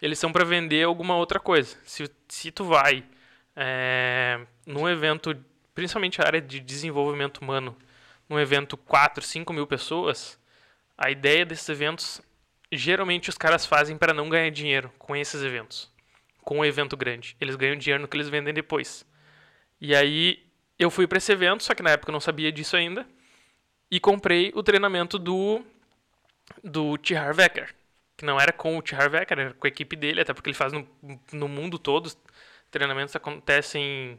eles 0.00 0.18
são 0.18 0.30
para 0.30 0.44
vender 0.44 0.84
alguma 0.84 1.16
outra 1.16 1.40
coisa. 1.40 1.76
Se, 1.84 2.10
se 2.28 2.50
tu 2.50 2.64
vai 2.64 3.04
é, 3.56 4.40
num 4.66 4.88
evento, 4.88 5.36
principalmente 5.74 6.20
a 6.20 6.26
área 6.26 6.40
de 6.40 6.60
desenvolvimento 6.60 7.38
humano, 7.38 7.76
num 8.28 8.38
evento 8.38 8.76
4, 8.76 9.24
5 9.24 9.52
mil 9.52 9.66
pessoas, 9.66 10.38
a 10.96 11.10
ideia 11.10 11.46
desses 11.46 11.68
eventos, 11.68 12.20
geralmente 12.70 13.30
os 13.30 13.38
caras 13.38 13.64
fazem 13.64 13.96
para 13.96 14.12
não 14.12 14.28
ganhar 14.28 14.50
dinheiro 14.50 14.92
com 14.98 15.16
esses 15.16 15.42
eventos. 15.42 15.90
Com 16.42 16.58
um 16.58 16.64
evento 16.64 16.96
grande. 16.96 17.36
Eles 17.40 17.56
ganham 17.56 17.76
dinheiro 17.76 18.02
no 18.02 18.08
que 18.08 18.16
eles 18.16 18.28
vendem 18.28 18.52
depois. 18.52 19.06
E 19.80 19.94
aí 19.94 20.44
eu 20.78 20.90
fui 20.90 21.06
para 21.06 21.18
esse 21.18 21.32
evento, 21.32 21.64
só 21.64 21.74
que 21.74 21.82
na 21.82 21.90
época 21.90 22.10
eu 22.10 22.12
não 22.12 22.20
sabia 22.20 22.52
disso 22.52 22.76
ainda, 22.76 23.06
e 23.90 23.98
comprei 23.98 24.52
o 24.54 24.62
treinamento 24.62 25.18
do 25.18 25.64
do 26.62 26.96
T. 26.98 27.16
Harv 27.16 27.40
Eker, 27.40 27.74
que 28.16 28.24
não 28.24 28.40
era 28.40 28.52
com 28.52 28.76
o 28.76 28.82
T. 28.82 28.94
Harv 28.94 29.14
Eker, 29.14 29.38
era 29.38 29.54
com 29.54 29.66
a 29.66 29.68
equipe 29.68 29.96
dele, 29.96 30.20
até 30.20 30.32
porque 30.32 30.50
ele 30.50 30.56
faz 30.56 30.72
no, 30.72 30.88
no 31.32 31.48
mundo 31.48 31.78
todo. 31.78 32.10
Treinamentos 32.70 33.16
acontecem 33.16 34.18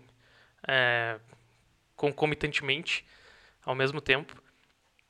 é, 0.67 1.19
concomitantemente, 1.95 3.05
ao 3.63 3.75
mesmo 3.75 4.01
tempo. 4.01 4.41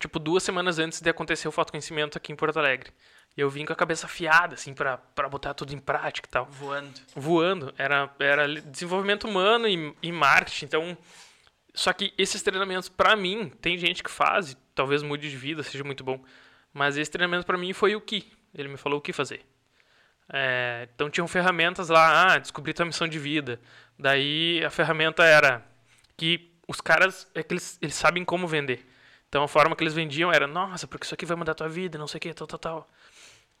tipo, 0.00 0.18
duas 0.18 0.42
semanas 0.42 0.80
antes 0.80 1.00
de 1.00 1.08
acontecer 1.08 1.46
o 1.46 1.52
Fotoconhecimento 1.52 2.18
aqui 2.18 2.32
em 2.32 2.36
Porto 2.36 2.58
Alegre. 2.58 2.90
E 3.36 3.40
eu 3.40 3.48
vim 3.48 3.64
com 3.64 3.72
a 3.72 3.76
cabeça 3.76 4.06
afiada, 4.06 4.54
assim, 4.54 4.74
para 4.74 5.28
botar 5.30 5.54
tudo 5.54 5.72
em 5.72 5.78
prática 5.78 6.28
e 6.28 6.30
tal. 6.30 6.46
Voando. 6.46 7.00
Voando. 7.14 7.74
Era, 7.78 8.12
era 8.18 8.48
desenvolvimento 8.62 9.28
humano 9.28 9.68
e, 9.68 9.94
e 10.02 10.10
marketing, 10.10 10.64
então 10.64 10.98
só 11.74 11.92
que 11.92 12.12
esses 12.18 12.42
treinamentos, 12.42 12.88
para 12.88 13.14
mim, 13.14 13.48
tem 13.60 13.78
gente 13.78 14.02
que 14.02 14.10
faz, 14.10 14.56
talvez 14.74 15.02
mude 15.02 15.30
de 15.30 15.36
vida, 15.36 15.62
seja 15.62 15.84
muito 15.84 16.02
bom. 16.02 16.22
Mas 16.72 16.96
esse 16.96 17.10
treinamento 17.10 17.46
para 17.46 17.58
mim 17.58 17.72
foi 17.72 17.94
o 17.94 18.00
que. 18.00 18.32
Ele 18.54 18.68
me 18.68 18.76
falou 18.76 18.98
o 18.98 19.02
que 19.02 19.12
fazer. 19.12 19.42
É, 20.32 20.88
então 20.94 21.10
tinham 21.10 21.26
ferramentas 21.26 21.88
lá, 21.88 22.34
ah, 22.34 22.38
descobri 22.38 22.72
tua 22.72 22.86
missão 22.86 23.08
de 23.08 23.18
vida. 23.18 23.60
Daí 23.98 24.64
a 24.64 24.70
ferramenta 24.70 25.24
era 25.24 25.64
que 26.16 26.52
os 26.66 26.80
caras, 26.80 27.28
é 27.34 27.42
que 27.42 27.54
eles, 27.54 27.78
eles 27.82 27.94
sabem 27.94 28.24
como 28.24 28.46
vender. 28.46 28.86
Então 29.30 29.44
a 29.44 29.48
forma 29.48 29.76
que 29.76 29.82
eles 29.84 29.94
vendiam 29.94 30.32
era, 30.32 30.46
nossa, 30.48 30.88
porque 30.88 31.06
isso 31.06 31.14
aqui 31.14 31.24
vai 31.24 31.36
mudar 31.36 31.54
tua 31.54 31.68
vida, 31.68 31.96
não 31.96 32.08
sei 32.08 32.18
o 32.18 32.20
que, 32.20 32.34
tal, 32.34 32.48
tal, 32.48 32.58
tal. 32.58 32.90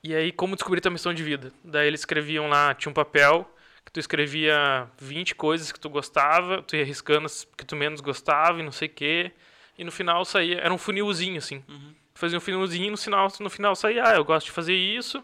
E 0.02 0.14
aí, 0.14 0.32
como 0.32 0.56
descobrir 0.56 0.80
tua 0.80 0.90
missão 0.90 1.14
de 1.14 1.22
vida? 1.22 1.52
Daí 1.62 1.86
eles 1.86 2.00
escreviam 2.00 2.48
lá, 2.48 2.74
tinha 2.74 2.90
um 2.90 2.94
papel, 2.94 3.48
que 3.84 3.92
tu 3.92 4.00
escrevia 4.00 4.88
20 4.98 5.36
coisas 5.36 5.70
que 5.70 5.78
tu 5.78 5.88
gostava, 5.88 6.60
tu 6.62 6.74
ia 6.74 6.84
riscando 6.84 7.26
as 7.26 7.46
que 7.56 7.64
tu 7.64 7.76
menos 7.76 8.00
gostava 8.00 8.58
e 8.58 8.64
não 8.64 8.72
sei 8.72 8.88
o 8.88 8.90
quê. 8.90 9.30
E 9.78 9.84
no 9.84 9.92
final 9.92 10.24
saía, 10.24 10.58
era 10.58 10.74
um 10.74 10.78
funilzinho, 10.78 11.38
assim. 11.38 11.62
Uhum. 11.68 11.94
Fazia 12.14 12.36
um 12.36 12.40
funilzinho 12.40 12.88
e 12.88 12.90
no 12.90 12.96
final, 12.96 13.28
no 13.38 13.48
final 13.48 13.76
saía, 13.76 14.08
ah, 14.08 14.16
eu 14.16 14.24
gosto 14.24 14.46
de 14.46 14.52
fazer 14.52 14.74
isso, 14.74 15.22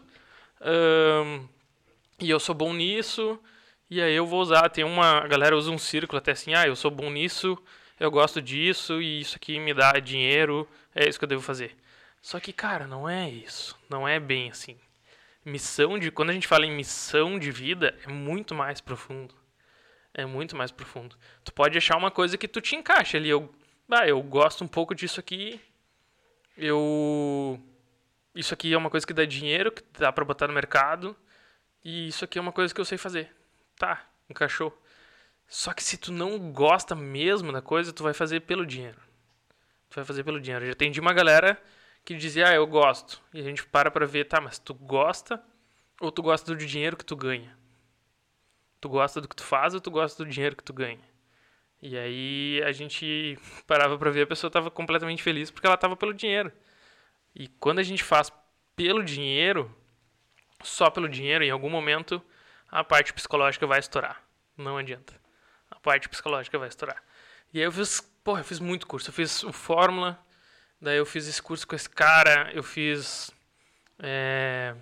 um, 0.61 1.47
e 2.19 2.29
eu 2.29 2.39
sou 2.39 2.55
bom 2.55 2.73
nisso, 2.73 3.39
e 3.89 4.01
aí 4.01 4.15
eu 4.15 4.25
vou 4.25 4.41
usar, 4.41 4.69
tem 4.69 4.83
uma, 4.83 5.19
a 5.19 5.27
galera 5.27 5.55
usa 5.55 5.69
um 5.69 5.77
círculo 5.77 6.17
até 6.17 6.31
assim, 6.31 6.53
ah, 6.53 6.65
eu 6.65 6.75
sou 6.75 6.89
bom 6.89 7.09
nisso, 7.09 7.57
eu 7.99 8.11
gosto 8.11 8.41
disso, 8.41 9.01
e 9.01 9.21
isso 9.21 9.35
aqui 9.35 9.59
me 9.59 9.73
dá 9.73 9.93
dinheiro, 9.93 10.67
é 10.93 11.07
isso 11.07 11.17
que 11.17 11.25
eu 11.25 11.29
devo 11.29 11.41
fazer. 11.41 11.75
Só 12.21 12.39
que, 12.39 12.51
cara, 12.53 12.87
não 12.87 13.07
é 13.07 13.29
isso. 13.29 13.77
Não 13.89 14.07
é 14.07 14.19
bem 14.19 14.49
assim 14.49 14.77
missão 15.47 15.97
de 15.97 16.11
quando 16.11 16.29
a 16.29 16.33
gente 16.33 16.47
fala 16.47 16.65
em 16.65 16.71
missão 16.71 17.39
de 17.39 17.51
vida 17.51 17.97
é 18.05 18.11
muito 18.11 18.53
mais 18.53 18.81
profundo 18.81 19.33
é 20.13 20.25
muito 20.25 20.55
mais 20.57 20.71
profundo 20.71 21.15
tu 21.43 21.53
pode 21.53 21.77
achar 21.77 21.97
uma 21.97 22.11
coisa 22.11 22.37
que 22.37 22.47
tu 22.47 22.59
te 22.59 22.75
encaixa 22.75 23.17
ali 23.17 23.29
eu 23.29 23.49
ah, 23.89 24.05
eu 24.05 24.21
gosto 24.21 24.63
um 24.63 24.67
pouco 24.67 24.93
disso 24.93 25.19
aqui 25.21 25.59
eu 26.57 27.57
isso 28.35 28.53
aqui 28.53 28.73
é 28.73 28.77
uma 28.77 28.89
coisa 28.89 29.07
que 29.07 29.13
dá 29.13 29.23
dinheiro 29.23 29.71
que 29.71 29.81
dá 29.97 30.11
para 30.11 30.25
botar 30.25 30.47
no 30.47 30.53
mercado 30.53 31.15
e 31.83 32.09
isso 32.09 32.25
aqui 32.25 32.37
é 32.37 32.41
uma 32.41 32.51
coisa 32.51 32.73
que 32.75 32.81
eu 32.81 32.85
sei 32.85 32.97
fazer 32.97 33.33
tá 33.77 34.05
encaixou 34.29 34.77
só 35.47 35.73
que 35.73 35.83
se 35.83 35.97
tu 35.97 36.11
não 36.11 36.51
gosta 36.51 36.95
mesmo 36.95 37.51
da 37.51 37.61
coisa 37.61 37.93
tu 37.93 38.03
vai 38.03 38.13
fazer 38.13 38.41
pelo 38.41 38.65
dinheiro 38.65 38.99
tu 39.89 39.95
vai 39.95 40.05
fazer 40.05 40.23
pelo 40.23 40.39
dinheiro 40.39 40.65
eu 40.65 40.67
já 40.67 40.73
atendi 40.73 40.99
uma 40.99 41.13
galera 41.13 41.61
que 42.07 42.15
dizia, 42.15 42.47
ah, 42.47 42.53
eu 42.53 42.65
gosto. 42.65 43.21
E 43.33 43.39
a 43.41 43.43
gente 43.43 43.65
para 43.65 43.91
pra 43.91 44.05
ver, 44.05 44.23
tá, 44.29 44.39
mas 44.39 44.57
tu 44.57 44.73
gosta 44.73 45.43
ou 45.99 46.09
tu 46.09 46.23
gosta 46.23 46.55
do 46.55 46.65
dinheiro 46.65 46.95
que 46.95 47.03
tu 47.03 47.17
ganha? 47.17 47.53
Tu 48.79 48.87
gosta 48.87 49.19
do 49.19 49.27
que 49.27 49.35
tu 49.35 49.43
faz 49.43 49.73
ou 49.73 49.81
tu 49.81 49.91
gosta 49.91 50.23
do 50.23 50.29
dinheiro 50.29 50.55
que 50.55 50.63
tu 50.63 50.71
ganha? 50.71 51.03
E 51.81 51.97
aí 51.97 52.63
a 52.63 52.71
gente 52.71 53.37
parava 53.67 53.97
pra 53.97 54.09
ver, 54.09 54.21
a 54.21 54.27
pessoa 54.27 54.49
tava 54.49 54.71
completamente 54.71 55.21
feliz 55.21 55.51
porque 55.51 55.67
ela 55.67 55.75
tava 55.75 55.97
pelo 55.97 56.13
dinheiro. 56.13 56.49
E 57.35 57.49
quando 57.59 57.79
a 57.79 57.83
gente 57.83 58.05
faz 58.05 58.31
pelo 58.73 59.03
dinheiro, 59.03 59.69
só 60.63 60.89
pelo 60.89 61.09
dinheiro, 61.09 61.43
em 61.43 61.51
algum 61.51 61.69
momento 61.69 62.21
a 62.69 62.85
parte 62.85 63.11
psicológica 63.11 63.67
vai 63.67 63.79
estourar. 63.79 64.23
Não 64.55 64.77
adianta. 64.77 65.13
A 65.77 65.79
parte 65.79 66.09
psicológica 66.09 66.59
vai 66.59 66.67
estourar. 66.67 67.01
E 67.53 67.59
aí 67.59 67.65
eu 67.65 67.71
fiz, 67.71 68.01
porra, 68.23 68.41
eu 68.41 68.45
fiz 68.45 68.59
muito 68.59 68.85
curso. 68.85 69.09
Eu 69.09 69.13
fiz 69.13 69.43
o 69.43 69.53
Fórmula, 69.53 70.19
Daí 70.79 70.97
eu 70.97 71.05
fiz 71.05 71.27
esse 71.27 71.41
curso 71.41 71.67
com 71.67 71.75
esse 71.75 71.89
cara, 71.89 72.51
eu 72.53 72.61
fiz. 72.61 73.31
É, 73.99 74.75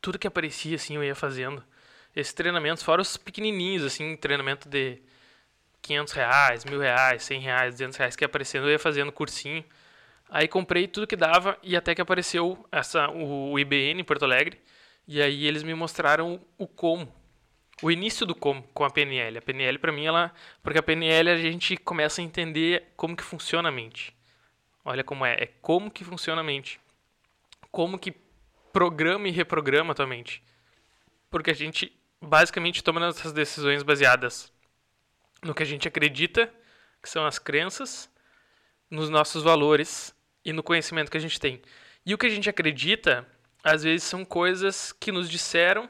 tudo 0.00 0.18
que 0.18 0.26
aparecia, 0.26 0.74
assim, 0.74 0.96
eu 0.96 1.04
ia 1.04 1.14
fazendo. 1.14 1.64
Esses 2.14 2.32
treinamentos, 2.32 2.82
fora 2.82 3.00
os 3.00 3.16
pequenininhos, 3.16 3.84
assim, 3.84 4.16
treinamento 4.16 4.68
de 4.68 5.00
500 5.82 6.12
reais, 6.12 6.64
mil 6.64 6.80
reais, 6.80 7.22
100 7.22 7.40
reais, 7.40 7.74
200 7.74 7.96
reais 7.98 8.16
que 8.16 8.24
ia 8.24 8.26
aparecendo, 8.26 8.66
eu 8.66 8.72
ia 8.72 8.78
fazendo 8.78 9.12
cursinho. 9.12 9.64
Aí 10.28 10.48
comprei 10.48 10.88
tudo 10.88 11.06
que 11.06 11.16
dava 11.16 11.56
e 11.62 11.76
até 11.76 11.94
que 11.94 12.00
apareceu 12.00 12.66
essa, 12.72 13.08
o, 13.10 13.52
o 13.52 13.58
IBN 13.58 14.00
em 14.00 14.04
Porto 14.04 14.24
Alegre. 14.24 14.60
E 15.06 15.22
aí 15.22 15.46
eles 15.46 15.62
me 15.62 15.74
mostraram 15.74 16.40
o 16.58 16.66
como. 16.66 17.12
O 17.82 17.90
início 17.90 18.24
do 18.24 18.34
como 18.34 18.62
com 18.74 18.84
a 18.84 18.90
PNL. 18.90 19.38
A 19.38 19.42
PNL 19.42 19.78
para 19.78 19.92
mim 19.92 20.06
ela, 20.06 20.32
porque 20.62 20.78
a 20.78 20.82
PNL 20.82 21.30
a 21.30 21.36
gente 21.36 21.76
começa 21.76 22.20
a 22.20 22.24
entender 22.24 22.92
como 22.96 23.16
que 23.16 23.22
funciona 23.22 23.68
a 23.68 23.72
mente. 23.72 24.14
Olha 24.84 25.02
como 25.02 25.24
é, 25.24 25.34
é 25.34 25.46
como 25.60 25.90
que 25.90 26.04
funciona 26.04 26.40
a 26.40 26.44
mente. 26.44 26.80
Como 27.70 27.98
que 27.98 28.14
programa 28.72 29.28
e 29.28 29.30
reprograma 29.30 29.92
a 29.92 29.94
tua 29.94 30.06
mente. 30.06 30.42
Porque 31.30 31.50
a 31.50 31.54
gente 31.54 31.92
basicamente 32.20 32.82
toma 32.82 33.00
nossas 33.00 33.32
decisões 33.32 33.82
baseadas 33.82 34.52
no 35.42 35.54
que 35.54 35.62
a 35.62 35.66
gente 35.66 35.86
acredita, 35.86 36.52
que 37.02 37.08
são 37.08 37.26
as 37.26 37.38
crenças, 37.38 38.10
nos 38.90 39.10
nossos 39.10 39.42
valores 39.42 40.14
e 40.44 40.52
no 40.52 40.62
conhecimento 40.62 41.10
que 41.10 41.16
a 41.16 41.20
gente 41.20 41.38
tem. 41.38 41.60
E 42.04 42.14
o 42.14 42.18
que 42.18 42.26
a 42.26 42.30
gente 42.30 42.48
acredita, 42.48 43.26
às 43.62 43.82
vezes 43.82 44.04
são 44.04 44.24
coisas 44.24 44.92
que 44.92 45.12
nos 45.12 45.28
disseram 45.28 45.88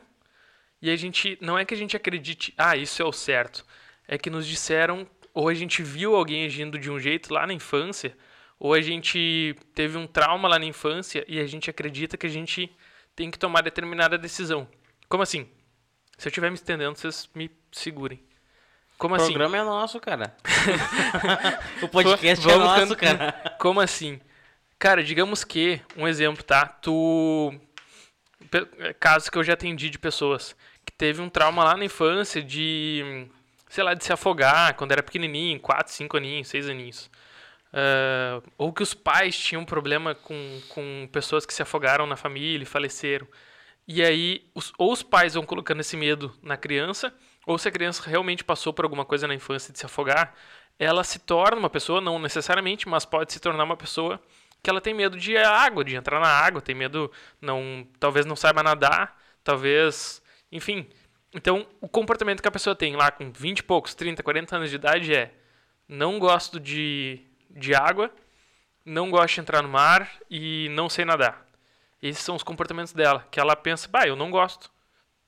e 0.84 0.90
a 0.90 0.96
gente 0.96 1.38
não 1.40 1.58
é 1.58 1.64
que 1.64 1.72
a 1.72 1.76
gente 1.76 1.96
acredite, 1.96 2.52
ah, 2.58 2.76
isso 2.76 3.00
é 3.00 3.04
o 3.04 3.12
certo. 3.12 3.64
É 4.06 4.18
que 4.18 4.28
nos 4.28 4.46
disseram 4.46 5.06
ou 5.32 5.48
a 5.48 5.54
gente 5.54 5.82
viu 5.82 6.14
alguém 6.14 6.44
agindo 6.44 6.78
de 6.78 6.90
um 6.90 7.00
jeito 7.00 7.32
lá 7.32 7.46
na 7.46 7.54
infância, 7.54 8.14
ou 8.58 8.74
a 8.74 8.80
gente 8.82 9.56
teve 9.74 9.96
um 9.96 10.06
trauma 10.06 10.46
lá 10.46 10.58
na 10.58 10.66
infância 10.66 11.24
e 11.26 11.40
a 11.40 11.46
gente 11.46 11.70
acredita 11.70 12.16
que 12.18 12.26
a 12.26 12.30
gente 12.30 12.70
tem 13.16 13.30
que 13.30 13.38
tomar 13.38 13.62
determinada 13.62 14.18
decisão. 14.18 14.68
Como 15.08 15.22
assim? 15.22 15.48
Se 16.18 16.28
eu 16.28 16.30
estiver 16.30 16.50
me 16.50 16.54
estendendo, 16.54 16.96
vocês 16.96 17.28
me 17.34 17.50
segurem. 17.72 18.22
Como 18.98 19.14
O 19.14 19.16
assim? 19.16 19.32
programa 19.32 19.56
é 19.56 19.64
nosso, 19.64 19.98
cara. 19.98 20.36
o 21.82 21.88
podcast 21.88 22.46
é 22.46 22.52
Vamos 22.52 22.66
nosso, 22.66 22.96
can- 22.96 23.16
cara. 23.16 23.56
Como 23.58 23.80
assim? 23.80 24.20
Cara, 24.78 25.02
digamos 25.02 25.44
que, 25.44 25.80
um 25.96 26.06
exemplo, 26.06 26.42
tá? 26.44 26.66
Tu. 26.66 27.58
Casos 29.00 29.28
que 29.28 29.36
eu 29.38 29.42
já 29.42 29.54
atendi 29.54 29.90
de 29.90 29.98
pessoas 29.98 30.54
teve 30.98 31.20
um 31.20 31.28
trauma 31.28 31.64
lá 31.64 31.76
na 31.76 31.84
infância 31.84 32.42
de. 32.42 33.26
Sei 33.68 33.82
lá, 33.82 33.94
de 33.94 34.04
se 34.04 34.12
afogar 34.12 34.74
quando 34.76 34.92
era 34.92 35.02
pequenininho, 35.02 35.58
4, 35.60 35.92
5 35.92 36.16
aninhos, 36.16 36.48
6 36.48 36.68
aninhos. 36.68 37.10
Ah, 37.72 38.40
ou 38.58 38.72
que 38.72 38.82
os 38.82 38.94
pais 38.94 39.36
tinham 39.38 39.64
problema 39.64 40.14
com, 40.14 40.60
com 40.68 41.08
pessoas 41.12 41.44
que 41.46 41.52
se 41.54 41.62
afogaram 41.62 42.06
na 42.06 42.16
família 42.16 42.62
e 42.62 42.66
faleceram. 42.66 43.26
E 43.86 44.02
aí, 44.02 44.44
os- 44.54 44.72
ou 44.78 44.92
os 44.92 45.02
pais 45.02 45.34
vão 45.34 45.44
colocando 45.44 45.80
esse 45.80 45.96
medo 45.96 46.34
na 46.42 46.56
criança, 46.56 47.12
ou 47.46 47.58
se 47.58 47.68
a 47.68 47.72
criança 47.72 48.02
realmente 48.08 48.44
passou 48.44 48.72
por 48.72 48.84
alguma 48.84 49.04
coisa 49.04 49.28
na 49.28 49.34
infância 49.34 49.72
de 49.72 49.78
se 49.78 49.86
afogar, 49.86 50.34
ela 50.78 51.04
se 51.04 51.18
torna 51.20 51.58
uma 51.58 51.70
pessoa, 51.70 52.00
não 52.00 52.18
necessariamente, 52.18 52.88
mas 52.88 53.04
pode 53.04 53.32
se 53.32 53.40
tornar 53.40 53.64
uma 53.64 53.76
pessoa 53.76 54.20
que 54.62 54.70
ela 54.70 54.80
tem 54.80 54.94
medo 54.94 55.16
de 55.18 55.36
água, 55.36 55.84
de 55.84 55.94
entrar 55.94 56.20
na 56.20 56.28
água, 56.28 56.60
tem 56.62 56.74
medo, 56.74 57.12
não, 57.40 57.86
talvez 58.00 58.24
não 58.26 58.34
saiba 58.36 58.62
nadar, 58.62 59.20
talvez, 59.44 60.22
enfim. 60.50 60.88
Então, 61.32 61.66
o 61.80 61.88
comportamento 61.88 62.40
que 62.40 62.48
a 62.48 62.52
pessoa 62.52 62.76
tem 62.76 62.94
lá 62.94 63.10
com 63.10 63.30
20 63.32 63.58
e 63.58 63.62
poucos, 63.62 63.94
30, 63.94 64.22
40 64.22 64.56
anos 64.56 64.70
de 64.70 64.76
idade 64.76 65.14
é: 65.14 65.34
não 65.88 66.18
gosto 66.18 66.60
de, 66.60 67.20
de 67.50 67.74
água, 67.74 68.10
não 68.84 69.10
gosto 69.10 69.34
de 69.34 69.40
entrar 69.40 69.62
no 69.62 69.68
mar 69.68 70.10
e 70.30 70.68
não 70.70 70.88
sei 70.88 71.04
nadar. 71.04 71.46
Esses 72.00 72.22
são 72.22 72.36
os 72.36 72.42
comportamentos 72.42 72.92
dela, 72.92 73.26
que 73.30 73.40
ela 73.40 73.56
pensa, 73.56 73.88
bah, 73.88 74.06
eu 74.06 74.14
não 74.14 74.30
gosto. 74.30 74.70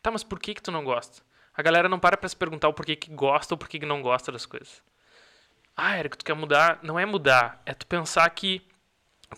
Tá, 0.03 0.11
mas 0.11 0.23
por 0.23 0.39
que 0.39 0.55
que 0.55 0.63
tu 0.63 0.71
não 0.71 0.85
gosta? 0.85 1.23
A 1.55 1.63
galera 1.63 1.89
não 1.89 1.99
para 1.99 2.17
pra 2.17 2.29
se 2.29 2.37
perguntar 2.37 2.69
o 2.69 2.75
porquê 2.75 2.95
que 2.95 3.11
gosta 3.11 3.55
ou 3.55 3.59
porquê 3.59 3.79
que 3.79 3.87
não 3.87 4.03
gosta 4.03 4.31
das 4.31 4.45
coisas. 4.45 4.83
Ah, 5.75 5.99
Eric, 5.99 6.19
tu 6.19 6.25
quer 6.25 6.35
mudar? 6.35 6.79
Não 6.83 6.99
é 6.99 7.07
mudar, 7.07 7.63
é 7.65 7.73
tu 7.73 7.87
pensar 7.87 8.29
que, 8.31 8.63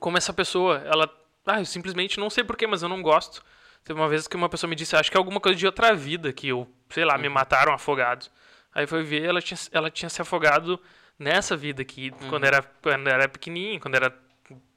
como 0.01 0.19
essa 0.19 0.33
pessoa, 0.33 0.79
ela, 0.85 1.09
ah, 1.47 1.61
eu 1.61 1.65
simplesmente 1.65 2.19
não 2.19 2.29
sei 2.29 2.43
porquê, 2.43 2.67
mas 2.67 2.83
eu 2.83 2.89
não 2.89 3.03
gosto. 3.03 3.43
Teve 3.85 3.99
uma 3.99 4.09
vez 4.09 4.29
que 4.29 4.37
uma 4.37 4.49
pessoa 4.49 4.69
me 4.69 4.77
disse, 4.77 4.97
acho 4.97 5.11
que 5.11 5.17
é 5.17 5.19
alguma 5.19 5.41
coisa 5.41 5.57
de 5.59 5.67
outra 5.67 5.95
vida, 5.95 6.33
que 6.33 6.49
eu, 6.49 6.69
sei 6.91 7.05
lá, 7.05 7.17
me 7.17 7.29
mataram 7.29 7.73
afogado. 7.73 8.27
Aí 8.75 8.87
foi 8.87 9.03
ver, 9.03 9.25
ela 9.25 9.41
tinha, 9.41 9.59
ela 9.73 9.91
tinha 9.91 10.09
se 10.09 10.21
afogado 10.21 10.81
nessa 11.19 11.57
vida 11.57 11.83
aqui, 11.83 12.11
quando, 12.29 12.45
era, 12.45 12.63
quando 12.63 13.09
era 13.09 13.29
pequenininho, 13.29 13.81
quando 13.81 13.97
era 13.97 14.15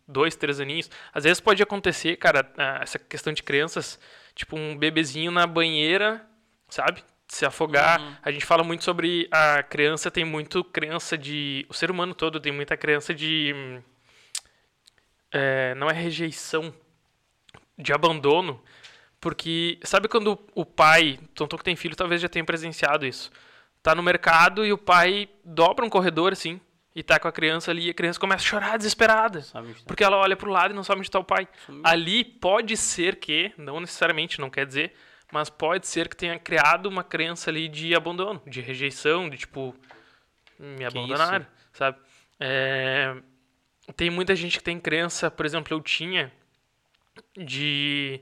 dois, 0.07 0.35
três 0.35 0.59
aninhos. 0.59 0.89
Às 1.13 1.23
vezes 1.23 1.39
pode 1.39 1.61
acontecer, 1.63 2.17
cara, 2.17 2.51
essa 2.81 2.99
questão 2.99 3.31
de 3.31 3.41
crianças, 3.41 3.99
tipo 4.35 4.57
um 4.57 4.77
bebezinho 4.77 5.31
na 5.31 5.47
banheira, 5.47 6.25
sabe? 6.67 7.03
Se 7.27 7.45
afogar. 7.45 8.19
A 8.21 8.31
gente 8.31 8.45
fala 8.45 8.63
muito 8.63 8.83
sobre 8.83 9.27
a 9.31 9.63
criança, 9.63 10.11
tem 10.11 10.25
muito 10.25 10.63
criança 10.63 11.17
de. 11.17 11.65
O 11.69 11.73
ser 11.73 11.89
humano 11.89 12.13
todo 12.13 12.39
tem 12.39 12.51
muita 12.51 12.75
criança 12.75 13.13
de. 13.13 13.81
é, 15.31 15.73
não 15.75 15.89
é 15.89 15.93
rejeição, 15.93 16.73
de 17.77 17.93
abandono. 17.93 18.61
Porque 19.22 19.80
sabe 19.84 20.07
quando 20.07 20.38
o 20.56 20.65
pai, 20.65 21.19
tonto 21.35 21.57
que 21.57 21.64
tem 21.64 21.76
filho, 21.76 21.95
talvez 21.95 22.19
já 22.19 22.27
tenha 22.27 22.43
presenciado 22.43 23.06
isso. 23.06 23.31
Tá 23.81 23.95
no 23.95 24.03
mercado 24.03 24.65
e 24.65 24.73
o 24.73 24.77
pai 24.77 25.30
dobra 25.45 25.85
um 25.85 25.89
corredor 25.89 26.34
assim, 26.34 26.60
e 26.95 27.02
tá 27.03 27.19
com 27.19 27.27
a 27.27 27.31
criança 27.31 27.72
ali 27.72 27.88
e 27.88 27.89
a 27.91 27.93
criança 27.93 28.19
começa 28.19 28.43
a 28.43 28.48
chorar 28.48 28.77
desesperada. 28.77 29.41
Tá? 29.41 29.64
Porque 29.85 30.03
ela 30.03 30.18
olha 30.18 30.35
pro 30.35 30.52
lado 30.52 30.72
e 30.72 30.76
não 30.76 30.84
sabe 30.84 30.99
onde 30.99 31.07
está 31.07 31.19
o 31.19 31.23
pai. 31.23 31.48
Ali 31.84 32.23
pode 32.23 32.76
ser 32.76 33.18
que, 33.18 33.53
não 33.57 33.80
necessariamente, 33.80 34.41
não 34.41 34.49
quer 34.49 34.65
dizer, 34.65 34.93
mas 35.31 35.49
pode 35.49 35.88
ser 35.88 36.10
que 36.10 36.15
tenha 36.15 36.38
criado 36.38 36.88
uma 36.88 37.03
crença 37.03 37.49
ali 37.49 37.69
de 37.69 37.95
abandono, 37.95 38.41
de 38.45 38.60
rejeição, 38.60 39.30
de 39.30 39.38
tipo, 39.38 39.73
me 40.60 40.84
abandonaram, 40.84 41.45
sabe? 41.72 41.98
É, 42.39 43.15
tem 43.95 44.10
muita 44.10 44.35
gente 44.35 44.57
que 44.57 44.64
tem 44.64 44.80
crença, 44.80 45.31
por 45.31 45.45
exemplo, 45.45 45.76
eu 45.76 45.81
tinha, 45.81 46.31
de. 47.38 48.19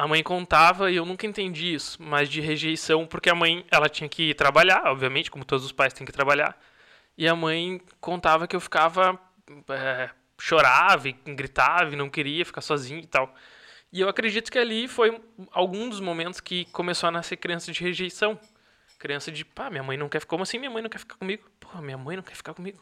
A 0.00 0.08
mãe 0.08 0.22
contava 0.22 0.90
e 0.90 0.96
eu 0.96 1.04
nunca 1.04 1.26
entendi 1.26 1.74
isso, 1.74 2.02
mas 2.02 2.26
de 2.26 2.40
rejeição, 2.40 3.06
porque 3.06 3.28
a 3.28 3.34
mãe 3.34 3.66
ela 3.70 3.86
tinha 3.86 4.08
que 4.08 4.32
trabalhar, 4.32 4.86
obviamente, 4.86 5.30
como 5.30 5.44
todos 5.44 5.62
os 5.62 5.72
pais 5.72 5.92
têm 5.92 6.06
que 6.06 6.12
trabalhar. 6.12 6.58
E 7.18 7.28
a 7.28 7.36
mãe 7.36 7.82
contava 8.00 8.48
que 8.48 8.56
eu 8.56 8.60
ficava. 8.60 9.20
é, 9.68 10.08
chorava 10.40 11.06
e 11.06 11.12
gritava 11.12 11.92
e 11.92 11.96
não 11.96 12.08
queria 12.08 12.46
ficar 12.46 12.62
sozinho 12.62 13.00
e 13.00 13.06
tal. 13.06 13.34
E 13.92 14.00
eu 14.00 14.08
acredito 14.08 14.50
que 14.50 14.58
ali 14.58 14.88
foi 14.88 15.20
algum 15.52 15.90
dos 15.90 16.00
momentos 16.00 16.40
que 16.40 16.64
começou 16.72 17.08
a 17.08 17.10
nascer 17.10 17.36
criança 17.36 17.70
de 17.70 17.78
rejeição. 17.82 18.40
Criança 18.98 19.30
de, 19.30 19.44
pá, 19.44 19.68
minha 19.68 19.82
mãe 19.82 19.98
não 19.98 20.08
quer 20.08 20.20
ficar. 20.20 20.30
Como 20.30 20.44
assim 20.44 20.58
minha 20.58 20.70
mãe 20.70 20.82
não 20.82 20.88
quer 20.88 21.00
ficar 21.00 21.16
comigo? 21.16 21.46
Pô, 21.60 21.76
minha 21.82 21.98
mãe 21.98 22.16
não 22.16 22.22
quer 22.22 22.36
ficar 22.36 22.54
comigo. 22.54 22.80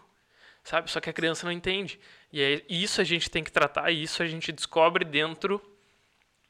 Sabe? 0.62 0.88
Só 0.88 1.00
que 1.00 1.10
a 1.10 1.12
criança 1.12 1.44
não 1.44 1.52
entende. 1.52 1.98
E 2.32 2.40
é 2.40 2.62
isso 2.68 3.00
a 3.00 3.04
gente 3.04 3.28
tem 3.28 3.42
que 3.42 3.50
tratar, 3.50 3.90
e 3.90 4.04
isso 4.04 4.22
a 4.22 4.26
gente 4.26 4.52
descobre 4.52 5.04
dentro 5.04 5.60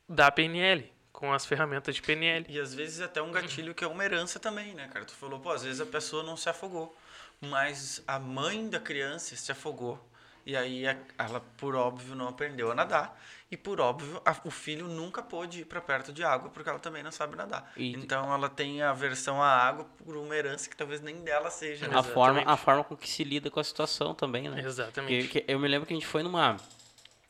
da 0.08 0.30
PNL, 0.30 0.90
com 1.12 1.32
as 1.32 1.44
ferramentas 1.44 1.94
de 1.94 2.02
PNL. 2.02 2.46
E 2.48 2.58
às 2.58 2.72
vezes 2.74 3.00
até 3.00 3.20
um 3.20 3.30
gatilho 3.32 3.74
que 3.74 3.84
é 3.84 3.86
uma 3.88 4.04
herança 4.04 4.38
também, 4.38 4.74
né, 4.74 4.88
cara? 4.92 5.04
Tu 5.04 5.12
falou, 5.14 5.38
pô, 5.40 5.50
às 5.50 5.62
vezes 5.62 5.80
a 5.80 5.86
pessoa 5.86 6.22
não 6.22 6.36
se 6.36 6.48
afogou, 6.48 6.96
mas 7.40 8.02
a 8.06 8.18
mãe 8.18 8.68
da 8.68 8.80
criança 8.80 9.36
se 9.36 9.52
afogou. 9.52 10.02
E 10.46 10.56
aí 10.56 10.84
ela, 11.18 11.40
por 11.58 11.74
óbvio, 11.76 12.14
não 12.14 12.26
aprendeu 12.28 12.70
a 12.70 12.74
nadar. 12.74 13.20
E 13.50 13.56
por 13.56 13.80
óbvio, 13.82 14.20
a- 14.24 14.36
o 14.44 14.50
filho 14.50 14.86
nunca 14.88 15.20
pôde 15.22 15.60
ir 15.60 15.64
para 15.66 15.78
perto 15.80 16.10
de 16.10 16.24
água 16.24 16.48
porque 16.48 16.70
ela 16.70 16.78
também 16.78 17.02
não 17.02 17.12
sabe 17.12 17.36
nadar. 17.36 17.70
E- 17.76 17.92
Então 17.92 18.32
ela 18.32 18.48
tem 18.48 18.80
a 18.82 18.90
aversão 18.90 19.42
à 19.42 19.46
água 19.48 19.84
por 20.02 20.16
uma 20.16 20.34
herança 20.34 20.68
que 20.70 20.74
talvez 20.76 21.02
nem 21.02 21.16
dela 21.22 21.50
seja. 21.50 21.86
né? 21.86 21.94
A 21.98 22.02
forma, 22.02 22.42
a 22.46 22.56
forma 22.56 22.82
com 22.82 22.96
que 22.96 23.08
se 23.10 23.24
lida 23.24 23.50
com 23.50 23.60
a 23.60 23.64
situação 23.64 24.14
também, 24.14 24.48
né? 24.48 24.62
Exatamente. 24.64 25.28
Que 25.28 25.44
eu 25.46 25.58
me 25.58 25.68
lembro 25.68 25.86
que 25.86 25.92
a 25.92 25.96
gente 25.96 26.06
foi 26.06 26.22
numa. 26.22 26.56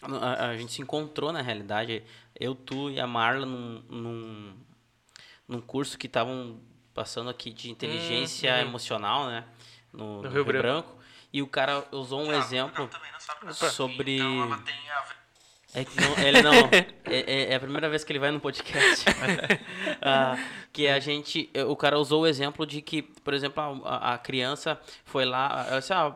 A, 0.01 0.51
a 0.51 0.57
gente 0.57 0.73
se 0.73 0.81
encontrou 0.81 1.33
na 1.33 1.43
realidade, 1.43 2.05
eu, 2.39 2.55
tu 2.55 2.91
e 2.91 3.01
a 3.01 3.07
Marla, 3.07 3.45
num, 3.45 3.83
num, 3.89 4.55
num 5.47 5.61
curso 5.61 5.99
que 5.99 6.07
estavam 6.07 6.61
passando 6.95 7.31
aqui 7.31 7.53
de 7.53 7.71
inteligência 7.71 8.55
uhum. 8.55 8.61
emocional, 8.61 9.27
né? 9.27 9.45
No, 9.93 10.23
no 10.23 10.29
Rio 10.29 10.31
Rio, 10.31 10.45
Branco. 10.45 10.63
Branco. 10.63 10.99
E 11.33 11.43
o 11.43 11.47
cara 11.47 11.85
usou 11.93 12.23
um 12.23 12.33
exemplo 12.33 12.89
sobre. 13.53 14.19
É 15.75 15.85
que 15.85 16.01
não, 16.01 16.19
ele 16.19 16.43
não. 16.43 16.53
É, 17.11 17.21
é- 17.21 17.53
é 17.53 17.55
a 17.55 17.61
primeira 17.61 17.89
vez 17.89 18.05
que 18.05 18.13
ele 18.13 18.19
vai 18.19 18.31
no 18.31 18.41
podcast. 18.41 19.05
Ah, 20.01 20.37
que 20.73 20.87
a 20.87 21.01
gente. 21.01 21.51
O 21.67 21.75
cara 21.75 21.99
usou 21.99 22.23
o 22.23 22.27
exemplo 22.27 22.65
de 22.67 22.81
que, 22.81 23.03
por 23.03 23.35
exemplo, 23.35 23.63
a, 23.85 24.15
a 24.15 24.19
criança 24.19 24.81
foi 25.05 25.25
lá. 25.25 25.67
ela 25.69 25.81
disse, 25.81 25.93
ah, 25.93 26.15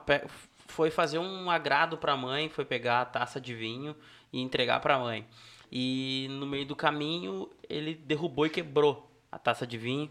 foi 0.69 0.91
fazer 0.91 1.19
um 1.19 1.51
agrado 1.51 1.99
pra 1.99 2.17
mãe, 2.17 2.49
foi 2.49 2.65
pegar 2.65 3.01
a 3.01 3.05
taça 3.05 3.41
de 3.41 3.55
vinho 3.55 3.97
e 4.33 4.41
entregar 4.41 4.81
pra 4.81 4.99
mãe. 4.99 5.27
E 5.75 6.27
no 6.29 6.47
meio 6.47 6.67
do 6.67 6.77
caminho 6.77 7.49
ele 7.67 7.95
derrubou 7.95 8.45
e 8.45 8.51
quebrou 8.51 9.11
a 9.31 9.39
taça 9.39 9.67
de 9.67 9.79
vinho 9.79 10.11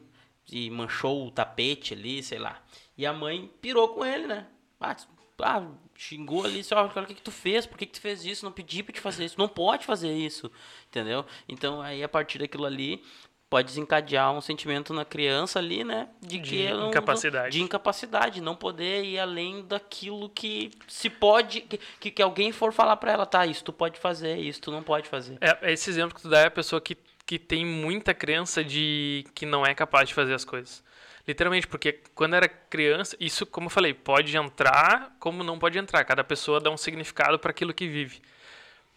e 0.51 0.71
manchou 0.71 1.27
o 1.27 1.31
tapete 1.31 1.93
ali, 1.93 2.23
sei 2.23 2.39
lá. 2.39 2.59
E 2.97 3.05
a 3.05 3.13
mãe 3.13 3.47
pirou 3.61 3.89
com 3.89 4.03
ele, 4.03 4.25
né? 4.25 4.47
Ah, 4.79 4.95
ah, 5.43 5.67
xingou 5.95 6.43
ali, 6.43 6.55
disse, 6.55 6.73
ó, 6.73 6.87
cara, 6.87 7.05
o 7.05 7.07
que, 7.07 7.13
que 7.13 7.21
tu 7.21 7.31
fez? 7.31 7.67
Por 7.67 7.77
que, 7.77 7.85
que 7.85 7.93
tu 7.93 8.01
fez 8.01 8.25
isso? 8.25 8.43
Não 8.43 8.51
pedi 8.51 8.81
pra 8.81 8.91
te 8.91 8.99
fazer 8.99 9.25
isso. 9.25 9.37
Não 9.37 9.47
pode 9.47 9.85
fazer 9.85 10.11
isso. 10.11 10.51
Entendeu? 10.87 11.23
Então 11.47 11.79
aí 11.79 12.03
a 12.03 12.09
partir 12.09 12.39
daquilo 12.39 12.65
ali 12.65 13.03
pode 13.51 13.67
desencadear 13.67 14.31
um 14.31 14.39
sentimento 14.39 14.93
na 14.93 15.03
criança 15.03 15.59
ali, 15.59 15.83
né? 15.83 16.07
De, 16.21 16.39
De 16.39 16.67
incapacidade. 16.67 17.51
de 17.51 17.61
incapacidade, 17.61 18.39
não 18.39 18.55
poder 18.55 19.03
ir 19.03 19.19
além 19.19 19.65
daquilo 19.65 20.29
que 20.29 20.71
se 20.87 21.09
pode. 21.09 21.59
Que, 21.99 22.09
que, 22.09 22.21
alguém 22.21 22.53
for 22.53 22.71
falar 22.71 22.95
pra 22.95 23.11
ela, 23.11 23.25
tá, 23.25 23.45
isso 23.45 23.61
tu 23.61 23.73
pode 23.73 23.99
fazer, 23.99 24.37
isso 24.37 24.61
tu 24.61 24.71
não 24.71 24.81
pode 24.81 25.09
fazer. 25.09 25.37
É, 25.41 25.73
esse 25.73 25.89
exemplo 25.89 26.15
que 26.15 26.21
tu 26.21 26.29
dá 26.29 26.39
é 26.39 26.45
a 26.45 26.51
pessoa 26.51 26.79
que, 26.79 26.97
que 27.25 27.37
tem 27.37 27.65
muita 27.65 28.13
crença 28.13 28.63
de 28.63 29.25
que 29.35 29.45
não 29.45 29.65
é 29.65 29.75
capaz 29.75 30.07
de 30.07 30.15
fazer 30.15 30.33
as 30.33 30.45
coisas. 30.45 30.81
Literalmente, 31.27 31.67
porque 31.67 31.99
quando 32.15 32.35
era 32.35 32.47
criança, 32.47 33.17
isso, 33.19 33.45
como 33.45 33.65
eu 33.65 33.69
falei, 33.69 33.93
pode 33.93 34.35
entrar, 34.37 35.13
como 35.19 35.43
não 35.43 35.59
pode 35.59 35.77
entrar. 35.77 36.05
Cada 36.05 36.23
pessoa 36.23 36.61
dá 36.61 36.71
um 36.71 36.77
significado 36.77 37.37
para 37.37 37.51
aquilo 37.51 37.73
que 37.73 37.85
vive. 37.85 38.21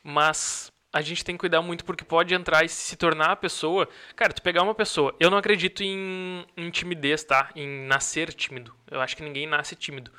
Mas 0.01 0.72
a 0.94 1.00
gente 1.00 1.24
tem 1.24 1.34
que 1.34 1.40
cuidar 1.40 1.60
muito 1.60 1.84
porque 1.84 2.04
pode 2.04 2.32
entrar 2.32 2.64
e 2.64 2.68
se 2.68 2.94
tornar 2.94 3.32
a 3.32 3.36
pessoa. 3.36 3.88
Cara, 4.14 4.32
tu 4.32 4.40
pegar 4.40 4.62
uma 4.62 4.76
pessoa. 4.76 5.12
Eu 5.18 5.28
não 5.28 5.36
acredito 5.36 5.82
em, 5.82 6.46
em 6.56 6.70
timidez, 6.70 7.24
tá? 7.24 7.50
Em 7.56 7.84
nascer 7.88 8.32
tímido. 8.32 8.72
Eu 8.88 9.00
acho 9.00 9.16
que 9.16 9.22
ninguém 9.24 9.44
nasce 9.44 9.74
tímido. 9.74 10.12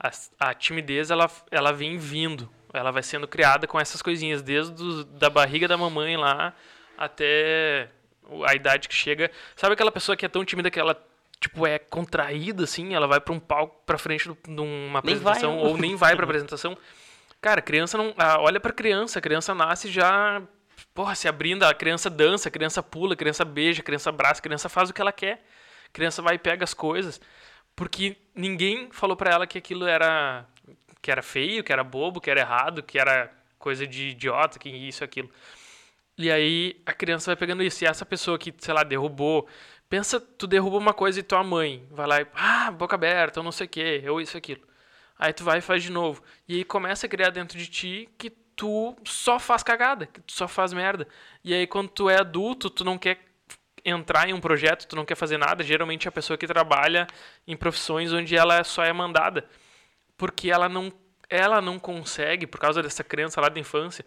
A, 0.00 0.10
a 0.40 0.54
timidez, 0.54 1.10
ela, 1.10 1.30
ela 1.50 1.70
vem 1.70 1.98
vindo. 1.98 2.48
Ela 2.72 2.90
vai 2.90 3.02
sendo 3.02 3.28
criada 3.28 3.66
com 3.66 3.78
essas 3.78 4.00
coisinhas, 4.00 4.40
desde 4.40 4.72
do, 4.72 5.04
da 5.04 5.28
barriga 5.28 5.68
da 5.68 5.76
mamãe 5.76 6.16
lá 6.16 6.54
até 6.96 7.90
a 8.46 8.54
idade 8.54 8.88
que 8.88 8.94
chega. 8.94 9.30
Sabe 9.54 9.74
aquela 9.74 9.92
pessoa 9.92 10.16
que 10.16 10.24
é 10.24 10.30
tão 10.30 10.46
tímida 10.46 10.70
que 10.70 10.80
ela 10.80 10.96
tipo, 11.38 11.66
é 11.66 11.78
contraída, 11.78 12.64
assim, 12.64 12.94
ela 12.94 13.06
vai 13.06 13.20
para 13.20 13.34
um 13.34 13.38
palco 13.38 13.82
pra 13.84 13.98
frente 13.98 14.30
de 14.48 14.60
uma 14.60 15.00
apresentação, 15.00 15.58
ou 15.58 15.76
nem 15.76 15.94
vai 15.94 16.16
pra 16.16 16.24
apresentação. 16.24 16.74
Cara, 17.42 17.60
criança 17.60 17.98
não. 17.98 18.14
Ah, 18.16 18.40
olha 18.40 18.58
pra 18.60 18.72
criança, 18.72 19.18
a 19.18 19.22
criança 19.22 19.54
nasce 19.54 19.90
já. 19.90 20.42
Porra, 20.94 21.14
se 21.14 21.28
abrindo, 21.28 21.64
a 21.64 21.74
criança 21.74 22.08
dança, 22.08 22.48
a 22.48 22.52
criança 22.52 22.82
pula, 22.82 23.14
a 23.14 23.16
criança 23.16 23.44
beija, 23.44 23.82
a 23.82 23.84
criança 23.84 24.10
abraça, 24.10 24.40
a 24.40 24.42
criança 24.42 24.68
faz 24.68 24.88
o 24.88 24.94
que 24.94 25.00
ela 25.00 25.12
quer. 25.12 25.44
A 25.86 25.90
criança 25.92 26.22
vai 26.22 26.36
e 26.36 26.38
pega 26.38 26.64
as 26.64 26.72
coisas. 26.72 27.20
Porque 27.76 28.16
ninguém 28.34 28.88
falou 28.92 29.16
para 29.16 29.30
ela 29.30 29.46
que 29.46 29.58
aquilo 29.58 29.86
era. 29.86 30.46
que 31.02 31.10
era 31.10 31.22
feio, 31.22 31.64
que 31.64 31.72
era 31.72 31.84
bobo, 31.84 32.20
que 32.20 32.30
era 32.30 32.40
errado, 32.40 32.82
que 32.82 32.98
era 32.98 33.30
coisa 33.58 33.86
de 33.86 34.10
idiota, 34.10 34.58
que 34.58 34.70
isso, 34.70 35.04
aquilo. 35.04 35.30
E 36.16 36.30
aí 36.30 36.80
a 36.86 36.92
criança 36.92 37.30
vai 37.30 37.36
pegando 37.36 37.62
isso. 37.62 37.84
E 37.84 37.86
essa 37.86 38.06
pessoa 38.06 38.38
que, 38.38 38.54
sei 38.58 38.72
lá, 38.74 38.84
derrubou 38.84 39.48
Pensa, 39.92 40.18
tu 40.18 40.46
derruba 40.46 40.78
uma 40.78 40.94
coisa 40.94 41.20
e 41.20 41.22
tua 41.22 41.44
mãe 41.44 41.86
vai 41.90 42.06
lá 42.06 42.22
e, 42.22 42.26
ah, 42.34 42.70
boca 42.70 42.94
aberta, 42.96 43.40
ou 43.40 43.44
não 43.44 43.52
sei 43.52 43.66
o 43.66 43.68
quê, 43.68 44.02
ou 44.08 44.22
isso, 44.22 44.38
aquilo. 44.38 44.62
Aí 45.22 45.32
tu 45.32 45.44
vai 45.44 45.58
e 45.58 45.60
faz 45.60 45.84
de 45.84 45.92
novo. 45.92 46.20
E 46.48 46.56
aí 46.56 46.64
começa 46.64 47.06
a 47.06 47.08
criar 47.08 47.30
dentro 47.30 47.56
de 47.56 47.68
ti 47.68 48.08
que 48.18 48.28
tu 48.28 48.96
só 49.04 49.38
faz 49.38 49.62
cagada, 49.62 50.06
que 50.06 50.20
tu 50.20 50.32
só 50.32 50.48
faz 50.48 50.72
merda. 50.72 51.06
E 51.44 51.54
aí 51.54 51.64
quando 51.64 51.90
tu 51.90 52.10
é 52.10 52.16
adulto, 52.18 52.68
tu 52.68 52.82
não 52.82 52.98
quer 52.98 53.20
entrar 53.84 54.28
em 54.28 54.32
um 54.32 54.40
projeto, 54.40 54.84
tu 54.84 54.96
não 54.96 55.04
quer 55.04 55.14
fazer 55.14 55.38
nada. 55.38 55.62
Geralmente 55.62 56.08
é 56.08 56.10
a 56.10 56.12
pessoa 56.12 56.36
que 56.36 56.44
trabalha 56.44 57.06
em 57.46 57.56
profissões 57.56 58.12
onde 58.12 58.36
ela 58.36 58.64
só 58.64 58.82
é 58.82 58.92
mandada. 58.92 59.48
Porque 60.16 60.50
ela 60.50 60.68
não, 60.68 60.92
ela 61.30 61.60
não 61.60 61.78
consegue, 61.78 62.44
por 62.44 62.58
causa 62.58 62.82
dessa 62.82 63.04
crença 63.04 63.40
lá 63.40 63.48
da 63.48 63.60
infância, 63.60 64.04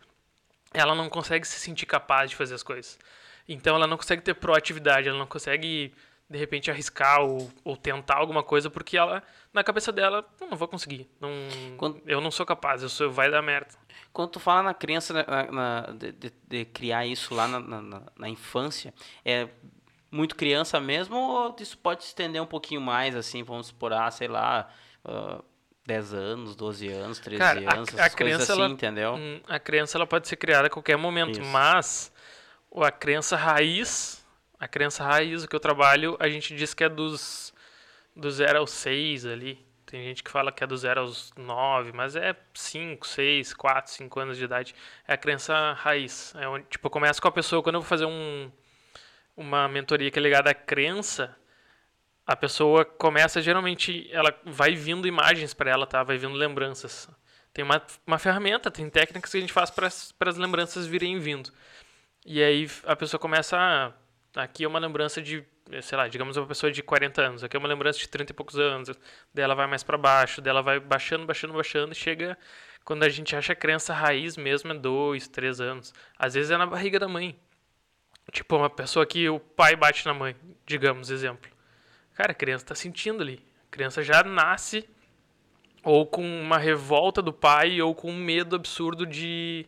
ela 0.73 0.93
não 0.93 1.07
consegue 1.07 1.47
se 1.47 1.57
sentir 1.61 1.85
capaz 1.85 2.29
de 2.29 2.35
fazer 2.35 2.55
as 2.55 2.63
coisas. 2.63 2.99
Então 3.47 3.77
ela 3.77 3.87
não 3.87 3.95
consegue 3.95 4.21
ter 4.21 4.33
proatividade, 4.33 5.07
ela 5.07 5.17
não 5.17 5.27
consegue 5.27 5.93
de 6.29 6.37
repente 6.37 6.71
arriscar 6.71 7.21
ou, 7.21 7.51
ou 7.63 7.77
tentar 7.77 8.15
alguma 8.15 8.41
coisa 8.41 8.69
porque 8.69 8.97
ela 8.97 9.21
na 9.53 9.63
cabeça 9.63 9.91
dela 9.91 10.25
não, 10.39 10.49
não 10.49 10.57
vou 10.57 10.67
conseguir 10.67 11.07
não 11.19 11.29
Quando, 11.77 12.01
eu 12.05 12.19
não 12.19 12.31
sou 12.31 12.45
capaz 12.45 12.81
eu 12.81 12.89
sou 12.89 13.11
vai 13.11 13.29
dar 13.29 13.41
merda 13.41 13.69
quando 14.11 14.29
tu 14.29 14.39
fala 14.39 14.63
na 14.63 14.73
criança 14.73 15.13
na, 15.13 15.51
na, 15.51 15.81
de, 15.91 16.33
de, 16.47 16.65
criar 16.65 17.05
isso 17.05 17.33
lá 17.35 17.47
na, 17.47 17.59
na, 17.59 18.01
na, 18.17 18.29
infância 18.29 18.93
é 19.23 19.47
muito 20.09 20.35
criança 20.35 20.79
mesmo 20.79 21.15
ou 21.15 21.55
isso 21.59 21.77
pode 21.77 22.03
se 22.03 22.09
estender 22.09 22.41
um 22.41 22.47
pouquinho 22.47 22.81
mais 22.81 23.15
assim 23.15 23.43
vamos 23.43 23.67
supor 23.67 23.93
ah, 23.93 24.09
sei 24.09 24.27
lá 24.27 24.69
uh, 25.05 25.43
10 25.85 26.13
anos, 26.13 26.55
12 26.55 26.87
anos, 26.89 27.19
13 27.19 27.39
Cara, 27.39 27.75
anos, 27.75 27.99
a, 27.99 28.05
a 28.05 28.09
criança, 28.09 28.53
assim, 28.53 28.61
ela, 28.61 28.71
entendeu? 28.71 29.13
Hum, 29.13 29.39
a 29.47 29.59
criança 29.59 29.97
ela 29.97 30.07
pode 30.07 30.27
ser 30.27 30.35
criada 30.35 30.65
a 30.65 30.69
qualquer 30.69 30.97
momento, 30.97 31.39
isso. 31.39 31.49
mas 31.51 32.11
a 32.75 32.91
crença 32.91 33.35
raiz, 33.35 34.24
a 34.59 34.67
crença 34.67 35.03
raiz, 35.03 35.43
o 35.43 35.47
que 35.47 35.55
eu 35.55 35.59
trabalho, 35.59 36.17
a 36.19 36.29
gente 36.29 36.55
diz 36.55 36.73
que 36.73 36.83
é 36.83 36.89
dos, 36.89 37.53
do 38.15 38.29
0 38.29 38.59
aos 38.59 38.71
6 38.71 39.25
ali. 39.25 39.65
Tem 39.85 40.03
gente 40.03 40.23
que 40.23 40.31
fala 40.31 40.51
que 40.51 40.63
é 40.63 40.67
do 40.67 40.75
0 40.75 41.01
aos 41.01 41.31
9, 41.37 41.91
mas 41.91 42.15
é 42.15 42.35
5, 42.53 43.05
6, 43.05 43.53
4, 43.53 43.91
5 43.91 44.19
anos 44.19 44.37
de 44.37 44.43
idade. 44.43 44.75
É 45.07 45.13
a 45.13 45.17
crença 45.17 45.73
raiz. 45.73 46.33
É 46.35 46.47
onde, 46.47 46.65
tipo, 46.65 46.87
eu 46.87 46.91
começo 46.91 47.21
com 47.21 47.27
a 47.27 47.31
pessoa, 47.31 47.61
quando 47.61 47.75
eu 47.75 47.81
vou 47.81 47.87
fazer 47.87 48.05
um, 48.05 48.51
uma 49.37 49.67
mentoria 49.67 50.09
que 50.09 50.17
é 50.17 50.21
ligada 50.21 50.49
à 50.49 50.53
crença, 50.55 51.35
a 52.25 52.35
pessoa 52.35 52.83
começa, 52.83 53.41
geralmente, 53.41 54.09
ela 54.11 54.33
vai 54.45 54.73
vindo 54.75 55.07
imagens 55.07 55.53
para 55.53 55.69
ela, 55.69 55.85
tá? 55.85 56.01
Vai 56.01 56.17
vindo 56.17 56.33
lembranças. 56.33 57.07
Tem 57.53 57.63
uma, 57.63 57.81
uma 58.05 58.17
ferramenta, 58.17 58.71
tem 58.71 58.89
técnicas 58.89 59.31
que 59.31 59.37
a 59.37 59.41
gente 59.41 59.53
faz 59.53 59.69
para 59.69 59.87
as 59.87 60.37
lembranças 60.37 60.87
virem 60.87 61.19
vindo. 61.19 61.51
E 62.25 62.41
aí 62.41 62.69
a 62.85 62.95
pessoa 62.95 63.19
começa 63.19 63.57
a. 63.57 63.93
Aqui 64.35 64.65
é 64.65 64.67
uma 64.67 64.79
lembrança 64.79 65.21
de, 65.21 65.43
sei 65.81 65.97
lá, 65.97 66.07
digamos 66.07 66.35
uma 66.37 66.45
pessoa 66.45 66.71
de 66.71 66.83
40 66.83 67.21
anos, 67.21 67.43
aqui 67.43 67.55
é 67.55 67.59
uma 67.59 67.69
lembrança 67.69 67.99
de 67.99 68.07
30 68.07 68.31
e 68.31 68.35
poucos 68.35 68.59
anos, 68.59 68.91
dela 69.33 69.55
vai 69.55 69.65
mais 69.65 69.83
para 69.83 69.97
baixo, 69.97 70.41
dela 70.41 70.61
vai 70.61 70.79
baixando, 70.79 71.25
baixando, 71.25 71.53
baixando, 71.53 71.93
e 71.93 71.95
chega 71.95 72.37
quando 72.83 73.03
a 73.03 73.09
gente 73.09 73.35
acha 73.35 73.53
a 73.53 73.55
crença 73.55 73.93
raiz 73.93 74.37
mesmo 74.37 74.71
é 74.71 74.75
2, 74.75 75.27
3 75.27 75.61
anos. 75.61 75.93
Às 76.19 76.35
vezes 76.35 76.51
é 76.51 76.57
na 76.57 76.65
barriga 76.65 76.99
da 76.99 77.07
mãe. 77.07 77.35
Tipo, 78.31 78.57
uma 78.57 78.69
pessoa 78.69 79.05
que 79.05 79.27
o 79.29 79.39
pai 79.39 79.75
bate 79.75 80.05
na 80.05 80.13
mãe, 80.13 80.35
digamos, 80.65 81.09
exemplo. 81.09 81.49
Cara, 82.13 82.31
a 82.31 82.35
criança 82.35 82.63
está 82.63 82.75
sentindo 82.75 83.23
ali. 83.23 83.43
A 83.67 83.71
criança 83.71 84.03
já 84.03 84.23
nasce 84.23 84.87
ou 85.83 86.05
com 86.05 86.23
uma 86.23 86.57
revolta 86.57 87.21
do 87.21 87.33
pai 87.33 87.81
ou 87.81 87.93
com 87.95 88.11
um 88.11 88.17
medo 88.17 88.55
absurdo 88.55 89.05
de 89.05 89.67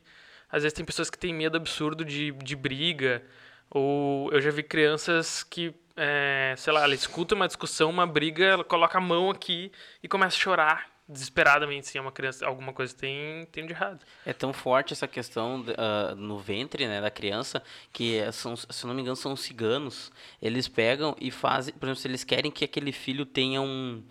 às 0.50 0.64
vezes 0.64 0.76
tem 0.76 0.86
pessoas 0.86 1.10
que 1.10 1.18
têm 1.18 1.34
medo 1.34 1.58
absurdo 1.58 2.06
de, 2.06 2.32
de 2.32 2.56
briga. 2.56 3.24
Ou 3.70 4.32
eu 4.32 4.42
já 4.42 4.52
vi 4.52 4.64
crianças 4.64 5.44
que, 5.44 5.74
é, 5.96 6.54
sei 6.58 6.74
lá, 6.74 6.84
ela 6.84 6.96
escuta 6.96 7.36
uma 7.36 7.48
discussão, 7.48 7.90
uma 7.90 8.08
briga, 8.08 8.46
ela 8.46 8.64
coloca 8.64 8.98
a 8.98 9.02
mão 9.02 9.30
aqui 9.30 9.72
e 10.02 10.08
começa 10.08 10.36
a 10.36 10.40
chorar 10.40 10.98
desesperadamente 11.08 11.88
se 11.88 11.98
é 11.98 12.02
uma 12.02 12.12
criança 12.12 12.46
alguma 12.46 12.74
coisa 12.74 12.94
tem 12.94 13.46
tem 13.52 13.66
de 13.66 13.72
errado. 13.72 14.00
É 14.26 14.34
tão 14.34 14.52
forte 14.52 14.92
essa 14.92 15.08
questão 15.08 15.62
uh, 15.62 16.16
no 16.16 16.38
ventre 16.38 16.86
né 16.86 17.00
da 17.00 17.10
criança 17.10 17.64
que 17.94 18.20
são 18.34 18.56
se 18.58 18.86
não 18.86 18.94
me 18.94 19.02
engano 19.02 19.16
são 19.16 19.36
ciganos. 19.36 20.12
Eles 20.42 20.68
pegam 20.68 21.16
e 21.20 21.32
fazem 21.32 21.74
por 21.74 21.86
exemplo 21.86 22.02
se 22.02 22.08
eles 22.08 22.24
querem 22.24 22.52
que 22.52 22.66
aquele 22.66 22.92
filho 22.92 23.26
tenha 23.26 23.62
um 23.62 24.04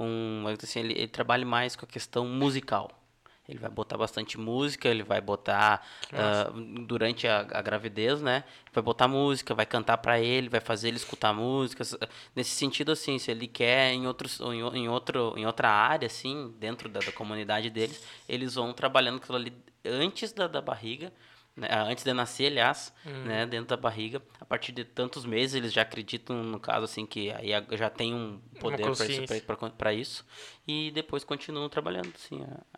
um 0.00 0.44
assim 0.62 0.80
ele, 0.80 0.94
ele 0.94 1.08
trabalhe 1.08 1.44
mais 1.44 1.76
com 1.76 1.84
a 1.84 1.88
questão 1.88 2.26
musical 2.26 2.97
ele 3.48 3.58
vai 3.58 3.70
botar 3.70 3.96
bastante 3.96 4.38
música, 4.38 4.88
ele 4.88 5.02
vai 5.02 5.20
botar 5.22 5.86
uh, 6.12 6.84
durante 6.84 7.26
a, 7.26 7.40
a, 7.40 7.62
gravidez, 7.62 8.20
né? 8.20 8.44
Vai 8.74 8.82
botar 8.82 9.08
música, 9.08 9.54
vai 9.54 9.64
cantar 9.64 9.96
para 9.98 10.20
ele, 10.20 10.50
vai 10.50 10.60
fazer 10.60 10.88
ele 10.88 10.98
escutar 10.98 11.32
músicas. 11.32 11.96
Nesse 12.36 12.50
sentido, 12.50 12.92
assim, 12.92 13.18
se 13.18 13.30
ele 13.30 13.46
quer 13.46 13.92
em, 13.92 14.06
outros, 14.06 14.38
em, 14.40 14.88
outro, 14.88 15.32
em 15.36 15.46
outra 15.46 15.70
área, 15.70 16.06
assim, 16.06 16.54
dentro 16.58 16.90
da, 16.90 17.00
da 17.00 17.10
comunidade 17.10 17.70
deles, 17.70 18.04
eles 18.28 18.54
vão 18.54 18.74
trabalhando 18.74 19.16
aquilo 19.16 19.36
ali 19.36 19.52
antes 19.82 20.30
da, 20.32 20.46
da 20.46 20.60
barriga, 20.60 21.10
né? 21.58 21.66
Ah, 21.70 21.82
antes 21.82 22.04
de 22.04 22.12
nascer, 22.12 22.46
aliás, 22.46 22.92
hum. 23.04 23.24
né? 23.24 23.44
Dentro 23.44 23.68
da 23.68 23.76
barriga. 23.76 24.22
A 24.40 24.44
partir 24.44 24.72
de 24.72 24.84
tantos 24.84 25.24
meses, 25.24 25.54
eles 25.54 25.72
já 25.72 25.82
acreditam, 25.82 26.42
no 26.42 26.60
caso, 26.60 26.84
assim, 26.84 27.04
que 27.04 27.32
aí 27.32 27.50
já 27.72 27.90
tem 27.90 28.14
um 28.14 28.38
poder 28.60 28.82
para 28.82 29.04
isso, 29.04 29.22
isso. 29.92 30.24
E 30.66 30.90
depois 30.92 31.24
continuam 31.24 31.68
trabalhando, 31.68 32.12
assim, 32.14 32.42
a, 32.44 32.77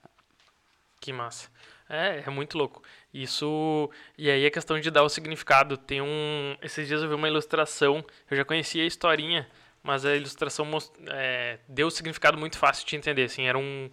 que 1.00 1.12
massa. 1.12 1.48
É, 1.88 2.22
é 2.24 2.30
muito 2.30 2.56
louco. 2.56 2.82
Isso. 3.12 3.90
E 4.16 4.30
aí 4.30 4.46
a 4.46 4.50
questão 4.50 4.78
de 4.78 4.90
dar 4.90 5.02
o 5.02 5.08
significado. 5.08 5.76
Tem 5.76 6.00
um. 6.00 6.56
Esses 6.62 6.86
dias 6.86 7.02
eu 7.02 7.08
vi 7.08 7.14
uma 7.14 7.28
ilustração. 7.28 8.04
Eu 8.30 8.36
já 8.36 8.44
conhecia 8.44 8.84
a 8.84 8.86
historinha, 8.86 9.48
mas 9.82 10.04
a 10.04 10.14
ilustração 10.14 10.64
most... 10.64 10.92
é, 11.08 11.58
deu 11.68 11.88
o 11.88 11.90
significado 11.90 12.38
muito 12.38 12.56
fácil 12.58 12.86
de 12.86 12.94
entender. 12.94 13.24
Assim, 13.24 13.46
era 13.46 13.58
um, 13.58 13.90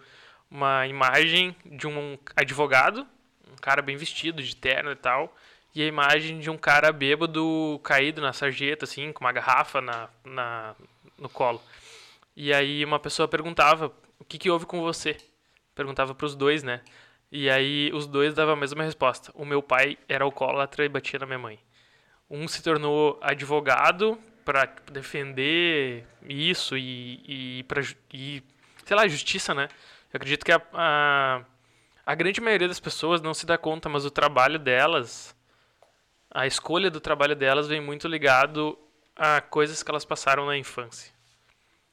uma 0.49 0.85
imagem 0.85 1.55
de 1.65 1.87
um 1.87 2.17
advogado, 2.35 3.07
um 3.51 3.55
cara 3.55 3.81
bem 3.81 3.97
vestido, 3.97 4.43
de 4.43 4.55
terno 4.55 4.91
e 4.91 4.95
tal. 4.95 5.35
E 5.73 5.81
a 5.81 5.85
imagem 5.85 6.39
de 6.39 6.49
um 6.49 6.57
cara 6.57 6.91
bêbado 6.91 7.79
caído 7.83 8.21
na 8.21 8.33
sarjeta, 8.33 8.85
assim, 8.85 9.11
com 9.11 9.23
uma 9.25 9.31
garrafa 9.31 9.81
na, 9.81 10.09
na, 10.23 10.75
no 11.17 11.29
colo. 11.29 11.61
E 12.35 12.53
aí 12.53 12.85
uma 12.85 12.99
pessoa 12.99 13.27
perguntava: 13.27 13.91
O 14.19 14.23
que, 14.25 14.37
que 14.37 14.49
houve 14.51 14.67
com 14.67 14.81
você? 14.81 15.17
Perguntava 15.77 16.13
para 16.13 16.25
os 16.25 16.35
dois, 16.35 16.63
né? 16.63 16.81
E 17.31 17.49
aí 17.49 17.91
os 17.93 18.07
dois 18.07 18.33
davam 18.33 18.53
a 18.53 18.57
mesma 18.57 18.83
resposta. 18.83 19.31
O 19.35 19.45
meu 19.45 19.61
pai 19.61 19.97
era 20.09 20.23
alcoólatra 20.23 20.83
e 20.83 20.89
batia 20.89 21.19
na 21.19 21.25
minha 21.25 21.39
mãe. 21.39 21.59
Um 22.29 22.47
se 22.47 22.63
tornou 22.63 23.17
advogado 23.21 24.17
para 24.43 24.65
defender 24.91 26.05
isso 26.27 26.77
e, 26.77 27.59
e 27.59 27.63
para 27.63 27.81
e 28.13 28.41
sei 28.85 28.95
lá, 28.95 29.07
justiça, 29.07 29.53
né? 29.53 29.67
Eu 30.13 30.17
acredito 30.17 30.45
que 30.45 30.51
a, 30.51 30.61
a, 30.73 31.41
a 32.05 32.15
grande 32.15 32.39
maioria 32.39 32.67
das 32.67 32.79
pessoas 32.79 33.21
não 33.21 33.33
se 33.33 33.45
dá 33.45 33.57
conta, 33.57 33.89
mas 33.89 34.05
o 34.05 34.11
trabalho 34.11 34.57
delas, 34.57 35.35
a 36.31 36.47
escolha 36.47 36.89
do 36.89 37.01
trabalho 37.01 37.35
delas 37.35 37.67
vem 37.67 37.81
muito 37.81 38.07
ligado 38.07 38.77
a 39.15 39.41
coisas 39.41 39.83
que 39.83 39.91
elas 39.91 40.05
passaram 40.05 40.45
na 40.45 40.57
infância. 40.57 41.16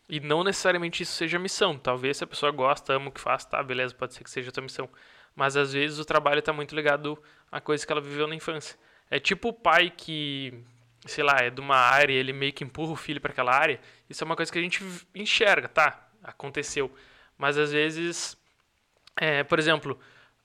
E 0.08 0.20
não 0.20 0.44
necessariamente 0.44 1.02
isso 1.02 1.12
seja 1.12 1.38
missão. 1.38 1.78
Talvez 1.78 2.18
se 2.18 2.24
a 2.24 2.26
pessoa 2.26 2.52
gosta, 2.52 2.92
ama 2.94 3.08
o 3.08 3.12
que 3.12 3.20
faz, 3.20 3.44
tá, 3.44 3.62
beleza, 3.62 3.94
pode 3.94 4.14
ser 4.14 4.22
que 4.24 4.30
seja 4.30 4.50
a 4.50 4.52
tua 4.52 4.62
missão. 4.62 4.88
Mas 5.34 5.56
às 5.56 5.72
vezes 5.72 5.98
o 5.98 6.04
trabalho 6.04 6.38
está 6.40 6.52
muito 6.52 6.74
ligado 6.74 7.20
a 7.50 7.60
coisas 7.60 7.84
que 7.84 7.90
ela 7.92 8.00
viveu 8.00 8.26
na 8.26 8.34
infância. 8.34 8.78
É 9.10 9.18
tipo 9.18 9.48
o 9.48 9.52
pai 9.52 9.90
que, 9.90 10.62
sei 11.06 11.24
lá, 11.24 11.36
é 11.40 11.50
de 11.50 11.60
uma 11.60 11.76
área, 11.76 12.12
ele 12.12 12.32
meio 12.32 12.52
que 12.52 12.62
empurra 12.64 12.92
o 12.92 12.96
filho 12.96 13.20
para 13.20 13.32
aquela 13.32 13.52
área. 13.54 13.80
Isso 14.08 14.22
é 14.22 14.26
uma 14.26 14.36
coisa 14.36 14.52
que 14.52 14.58
a 14.58 14.62
gente 14.62 14.82
enxerga, 15.14 15.68
tá? 15.68 16.06
Aconteceu. 16.22 16.94
Mas 17.36 17.56
às 17.58 17.72
vezes, 17.72 18.36
é, 19.16 19.42
por 19.42 19.58
exemplo, 19.58 19.98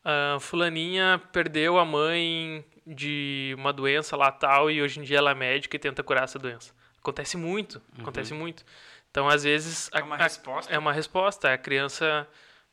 a 0.04 0.38
fulaninha 0.40 1.22
perdeu 1.32 1.78
a 1.78 1.86
mãe 1.86 2.66
de 2.88 3.54
uma 3.58 3.72
doença 3.72 4.16
lá 4.16 4.32
tal 4.32 4.72
e 4.72 4.82
hoje 4.82 5.00
em 5.00 5.04
dia 5.04 5.18
ela 5.20 5.32
é 5.32 5.36
médica 5.36 5.76
e 5.76 5.80
tenta 5.80 6.02
curar 6.02 6.24
essa 6.24 6.40
doença. 6.40 6.74
Acontece 6.98 7.38
muito, 7.38 7.76
Uhum. 7.96 8.02
acontece 8.02 8.34
muito. 8.34 8.66
Então, 9.12 9.28
às 9.28 9.44
vezes... 9.44 9.90
É 9.94 10.02
uma 10.04 10.16
a- 10.16 10.20
a- 10.20 10.24
resposta. 10.24 10.74
É 10.74 10.78
uma 10.78 10.94
resposta. 10.94 11.54
A 11.54 11.58
criança 11.58 12.28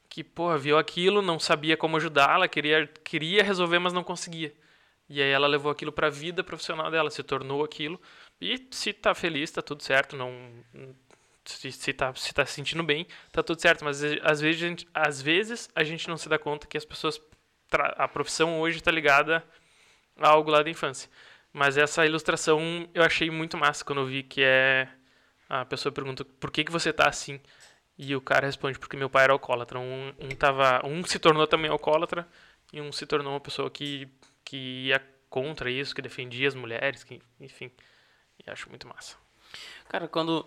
que, 0.08 0.22
porra, 0.24 0.58
viu 0.58 0.78
aquilo, 0.78 1.22
não 1.22 1.38
sabia 1.38 1.76
como 1.76 1.96
ajudá-la, 1.96 2.48
queria, 2.48 2.86
queria 3.04 3.42
resolver, 3.42 3.78
mas 3.78 3.92
não 3.92 4.04
conseguia. 4.04 4.52
E 5.08 5.22
aí 5.22 5.30
ela 5.30 5.46
levou 5.46 5.70
aquilo 5.70 5.92
para 5.92 6.08
a 6.08 6.10
vida 6.10 6.42
profissional 6.44 6.90
dela, 6.90 7.10
se 7.10 7.22
tornou 7.22 7.64
aquilo. 7.64 8.00
E 8.40 8.66
se 8.70 8.92
tá 8.92 9.14
feliz, 9.14 9.50
tá 9.50 9.62
tudo 9.62 9.82
certo, 9.82 10.16
não 10.16 10.32
se, 11.44 11.70
se, 11.72 11.92
tá, 11.92 12.12
se 12.14 12.34
tá 12.34 12.44
se 12.44 12.52
sentindo 12.54 12.82
bem, 12.82 13.06
tá 13.32 13.42
tudo 13.42 13.60
certo. 13.60 13.84
Mas 13.84 14.02
às 14.22 14.40
vezes, 14.40 14.62
a 14.62 14.66
gente, 14.68 14.88
às 14.92 15.22
vezes 15.22 15.68
a 15.74 15.84
gente 15.84 16.08
não 16.08 16.16
se 16.16 16.28
dá 16.28 16.38
conta 16.38 16.66
que 16.66 16.76
as 16.76 16.84
pessoas. 16.84 17.20
A 17.96 18.06
profissão 18.08 18.60
hoje 18.60 18.78
está 18.78 18.90
ligada 18.90 19.44
a 20.20 20.28
algo 20.28 20.50
lá 20.50 20.62
da 20.62 20.70
infância. 20.70 21.10
Mas 21.52 21.76
essa 21.76 22.04
ilustração 22.06 22.88
eu 22.94 23.02
achei 23.02 23.30
muito 23.30 23.56
massa 23.56 23.84
quando 23.84 24.00
eu 24.02 24.06
vi 24.06 24.22
que 24.22 24.42
é. 24.42 24.88
A 25.48 25.64
pessoa 25.64 25.92
pergunta 25.92 26.24
por 26.24 26.50
que, 26.50 26.64
que 26.64 26.72
você 26.72 26.92
tá 26.92 27.08
assim? 27.08 27.40
E 27.98 28.14
o 28.14 28.20
cara 28.20 28.46
responde 28.46 28.78
porque 28.78 28.96
meu 28.96 29.08
pai 29.08 29.24
era 29.24 29.32
alcoólatra. 29.32 29.78
Um, 29.78 30.12
um, 30.20 30.28
tava, 30.30 30.84
um 30.84 31.04
se 31.04 31.18
tornou 31.18 31.46
também 31.46 31.70
alcoólatra 31.70 32.28
e 32.72 32.80
um 32.80 32.92
se 32.92 33.06
tornou 33.06 33.32
uma 33.32 33.40
pessoa 33.40 33.70
que, 33.70 34.08
que 34.44 34.86
ia 34.86 35.02
contra 35.30 35.70
isso, 35.70 35.94
que 35.94 36.02
defendia 36.02 36.48
as 36.48 36.54
mulheres, 36.54 37.04
que, 37.04 37.20
enfim. 37.40 37.70
E 38.44 38.50
acho 38.50 38.68
muito 38.68 38.86
massa. 38.86 39.16
Cara, 39.88 40.08
quando. 40.08 40.46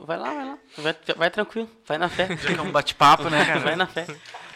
Vai 0.00 0.18
lá, 0.18 0.34
vai 0.34 0.44
lá. 0.44 0.58
Vai, 0.76 0.96
vai 1.16 1.30
tranquilo, 1.30 1.70
vai 1.86 1.96
na 1.96 2.08
fé. 2.08 2.26
Já 2.36 2.52
que 2.52 2.58
é 2.58 2.62
um 2.62 2.72
bate-papo, 2.72 3.30
né, 3.30 3.44
cara? 3.44 3.60
Vai 3.62 3.76
na 3.76 3.86
fé. 3.86 4.06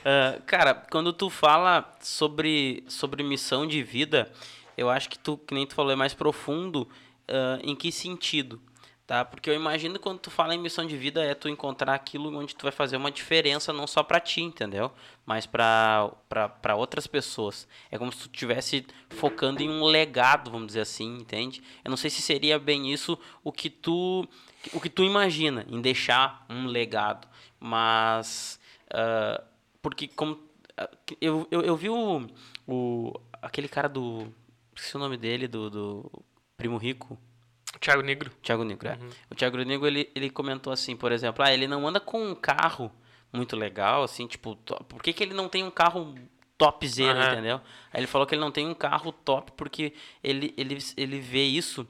Ah, 0.04 0.38
cara, 0.44 0.74
quando 0.74 1.12
tu 1.12 1.30
fala 1.30 1.96
sobre, 2.00 2.84
sobre 2.88 3.22
missão 3.22 3.66
de 3.66 3.82
vida, 3.82 4.30
eu 4.76 4.90
acho 4.90 5.08
que 5.08 5.18
tu, 5.18 5.38
que 5.38 5.54
nem 5.54 5.66
tu 5.66 5.74
falou, 5.74 5.92
é 5.92 5.96
mais 5.96 6.12
profundo 6.12 6.88
ah, 7.28 7.58
em 7.62 7.74
que 7.74 7.90
sentido? 7.90 8.60
Tá? 9.06 9.24
Porque 9.24 9.48
eu 9.48 9.54
imagino 9.54 10.00
quando 10.00 10.18
tu 10.18 10.32
fala 10.32 10.52
em 10.52 10.58
missão 10.58 10.84
de 10.84 10.96
vida 10.96 11.22
é 11.22 11.32
tu 11.32 11.48
encontrar 11.48 11.94
aquilo 11.94 12.36
onde 12.36 12.56
tu 12.56 12.64
vai 12.64 12.72
fazer 12.72 12.96
uma 12.96 13.10
diferença 13.10 13.72
não 13.72 13.86
só 13.86 14.02
pra 14.02 14.18
ti, 14.18 14.40
entendeu? 14.40 14.90
Mas 15.24 15.46
pra 15.46 16.10
outras 16.76 17.06
pessoas. 17.06 17.68
É 17.88 17.96
como 17.98 18.10
se 18.10 18.18
tu 18.18 18.26
estivesse 18.26 18.84
focando 19.10 19.62
em 19.62 19.70
um 19.70 19.84
legado, 19.84 20.50
vamos 20.50 20.66
dizer 20.68 20.80
assim, 20.80 21.18
entende? 21.18 21.62
Eu 21.84 21.90
não 21.90 21.96
sei 21.96 22.10
se 22.10 22.20
seria 22.20 22.58
bem 22.58 22.92
isso 22.92 23.16
o 23.44 23.52
que 23.52 23.70
tu 23.70 24.28
o 24.72 24.80
que 24.80 24.90
tu 24.90 25.04
imagina 25.04 25.64
em 25.68 25.80
deixar 25.80 26.44
um 26.50 26.66
legado, 26.66 27.28
mas 27.60 28.58
ah, 28.90 29.40
porque 29.80 30.08
como 30.08 30.36
ah, 30.76 30.90
eu, 31.20 31.46
eu, 31.52 31.62
eu 31.62 31.76
vi 31.76 31.88
o, 31.88 32.26
o 32.66 33.12
aquele 33.40 33.68
cara 33.68 33.88
do 33.88 34.26
esqueci 34.74 34.96
o 34.96 34.98
nome 34.98 35.16
dele 35.16 35.46
do, 35.46 35.70
do 35.70 36.24
Primo 36.56 36.76
Rico 36.76 37.16
Thiago 37.78 38.02
Negro. 38.02 38.30
Thiago 38.42 38.64
Negro, 38.64 38.88
é. 38.88 38.98
O 39.30 39.34
Thiago 39.34 39.56
Negro, 39.58 39.86
ele, 39.86 40.10
ele 40.14 40.30
comentou 40.30 40.72
assim, 40.72 40.96
por 40.96 41.12
exemplo, 41.12 41.44
ah, 41.44 41.52
ele 41.52 41.66
não 41.66 41.86
anda 41.86 42.00
com 42.00 42.30
um 42.30 42.34
carro 42.34 42.90
muito 43.32 43.56
legal, 43.56 44.02
assim, 44.02 44.26
tipo, 44.26 44.56
por 44.88 45.02
que, 45.02 45.12
que 45.12 45.22
ele 45.22 45.34
não 45.34 45.48
tem 45.48 45.62
um 45.64 45.70
carro 45.70 46.14
topzera, 46.56 47.18
Aham. 47.18 47.32
entendeu? 47.32 47.60
Aí 47.92 48.00
ele 48.00 48.06
falou 48.06 48.26
que 48.26 48.34
ele 48.34 48.40
não 48.40 48.50
tem 48.50 48.66
um 48.66 48.74
carro 48.74 49.12
top 49.12 49.52
porque 49.56 49.92
ele, 50.22 50.54
ele, 50.56 50.78
ele 50.96 51.20
vê 51.20 51.44
isso 51.44 51.86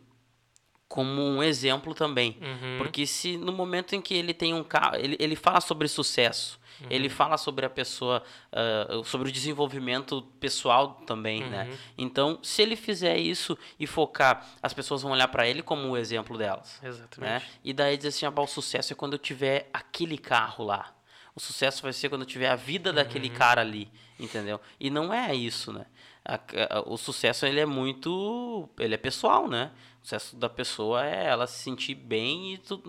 como 0.88 1.22
um 1.22 1.42
exemplo 1.42 1.94
também. 1.94 2.36
Uhum. 2.40 2.78
Porque 2.78 3.06
se 3.06 3.36
no 3.36 3.52
momento 3.52 3.94
em 3.94 4.00
que 4.00 4.14
ele 4.14 4.34
tem 4.34 4.54
um 4.54 4.64
carro, 4.64 4.96
ele, 4.96 5.16
ele 5.18 5.36
fala 5.36 5.60
sobre 5.60 5.88
sucesso, 5.88 6.58
Uhum. 6.80 6.86
ele 6.90 7.08
fala 7.08 7.36
sobre 7.38 7.64
a 7.64 7.70
pessoa, 7.70 8.22
ah, 8.52 9.02
sobre 9.04 9.28
o 9.28 9.32
desenvolvimento 9.32 10.22
pessoal 10.38 11.02
também, 11.06 11.42
né? 11.48 11.64
Uhum. 11.70 11.76
Então, 11.98 12.38
se 12.42 12.62
ele 12.62 12.76
fizer 12.76 13.16
isso 13.16 13.56
e 13.80 13.86
focar, 13.86 14.46
as 14.62 14.72
pessoas 14.74 15.02
vão 15.02 15.12
olhar 15.12 15.28
para 15.28 15.46
ele 15.48 15.62
como 15.62 15.88
o 15.88 15.96
exemplo 15.96 16.36
delas 16.36 16.78
né? 16.82 16.88
Exatamente. 16.88 17.46
E 17.64 17.72
daí 17.72 17.96
diz 17.96 18.06
assim, 18.06 18.26
ah, 18.26 18.32
o 18.36 18.46
sucesso 18.46 18.92
é 18.92 18.96
quando 18.96 19.14
eu 19.14 19.18
tiver 19.18 19.68
aquele 19.72 20.18
carro 20.18 20.64
lá. 20.64 20.92
O 21.34 21.40
sucesso 21.40 21.82
vai 21.82 21.92
ser 21.92 22.08
quando 22.08 22.22
eu 22.22 22.26
tiver 22.26 22.48
a 22.48 22.56
vida 22.56 22.92
daquele 22.92 23.28
cara 23.28 23.60
ali, 23.60 23.90
entendeu? 24.18 24.58
E 24.80 24.88
não 24.88 25.12
é 25.12 25.34
isso, 25.34 25.70
né? 25.72 25.84
A- 26.24 26.40
a- 26.78 26.80
o 26.86 26.96
sucesso 26.96 27.44
ele 27.46 27.60
é 27.60 27.66
muito, 27.66 28.68
ele 28.78 28.94
é 28.94 28.98
pessoal, 28.98 29.46
né? 29.46 29.70
Sucesso 30.06 30.36
da 30.36 30.48
pessoa 30.48 31.04
é 31.04 31.26
ela 31.26 31.48
se 31.48 31.64
sentir 31.64 31.96
bem 31.96 32.54
e 32.54 32.58
tu, 32.58 32.80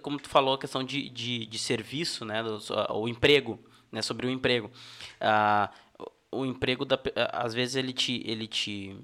como 0.00 0.18
tu 0.18 0.30
falou 0.30 0.54
a 0.54 0.58
questão 0.58 0.82
de, 0.82 1.10
de, 1.10 1.44
de 1.44 1.58
serviço, 1.58 2.24
né? 2.24 2.42
Do, 2.42 2.58
o 2.94 3.06
emprego, 3.06 3.62
né? 3.92 4.00
Sobre 4.00 4.26
o 4.26 4.30
emprego. 4.30 4.70
Ah, 5.20 5.70
o, 6.32 6.46
emprego 6.46 6.86
da, 6.86 6.98
às 7.34 7.52
vezes 7.52 7.76
ele 7.76 7.92
te, 7.92 8.22
ele 8.24 8.46
te 8.46 8.96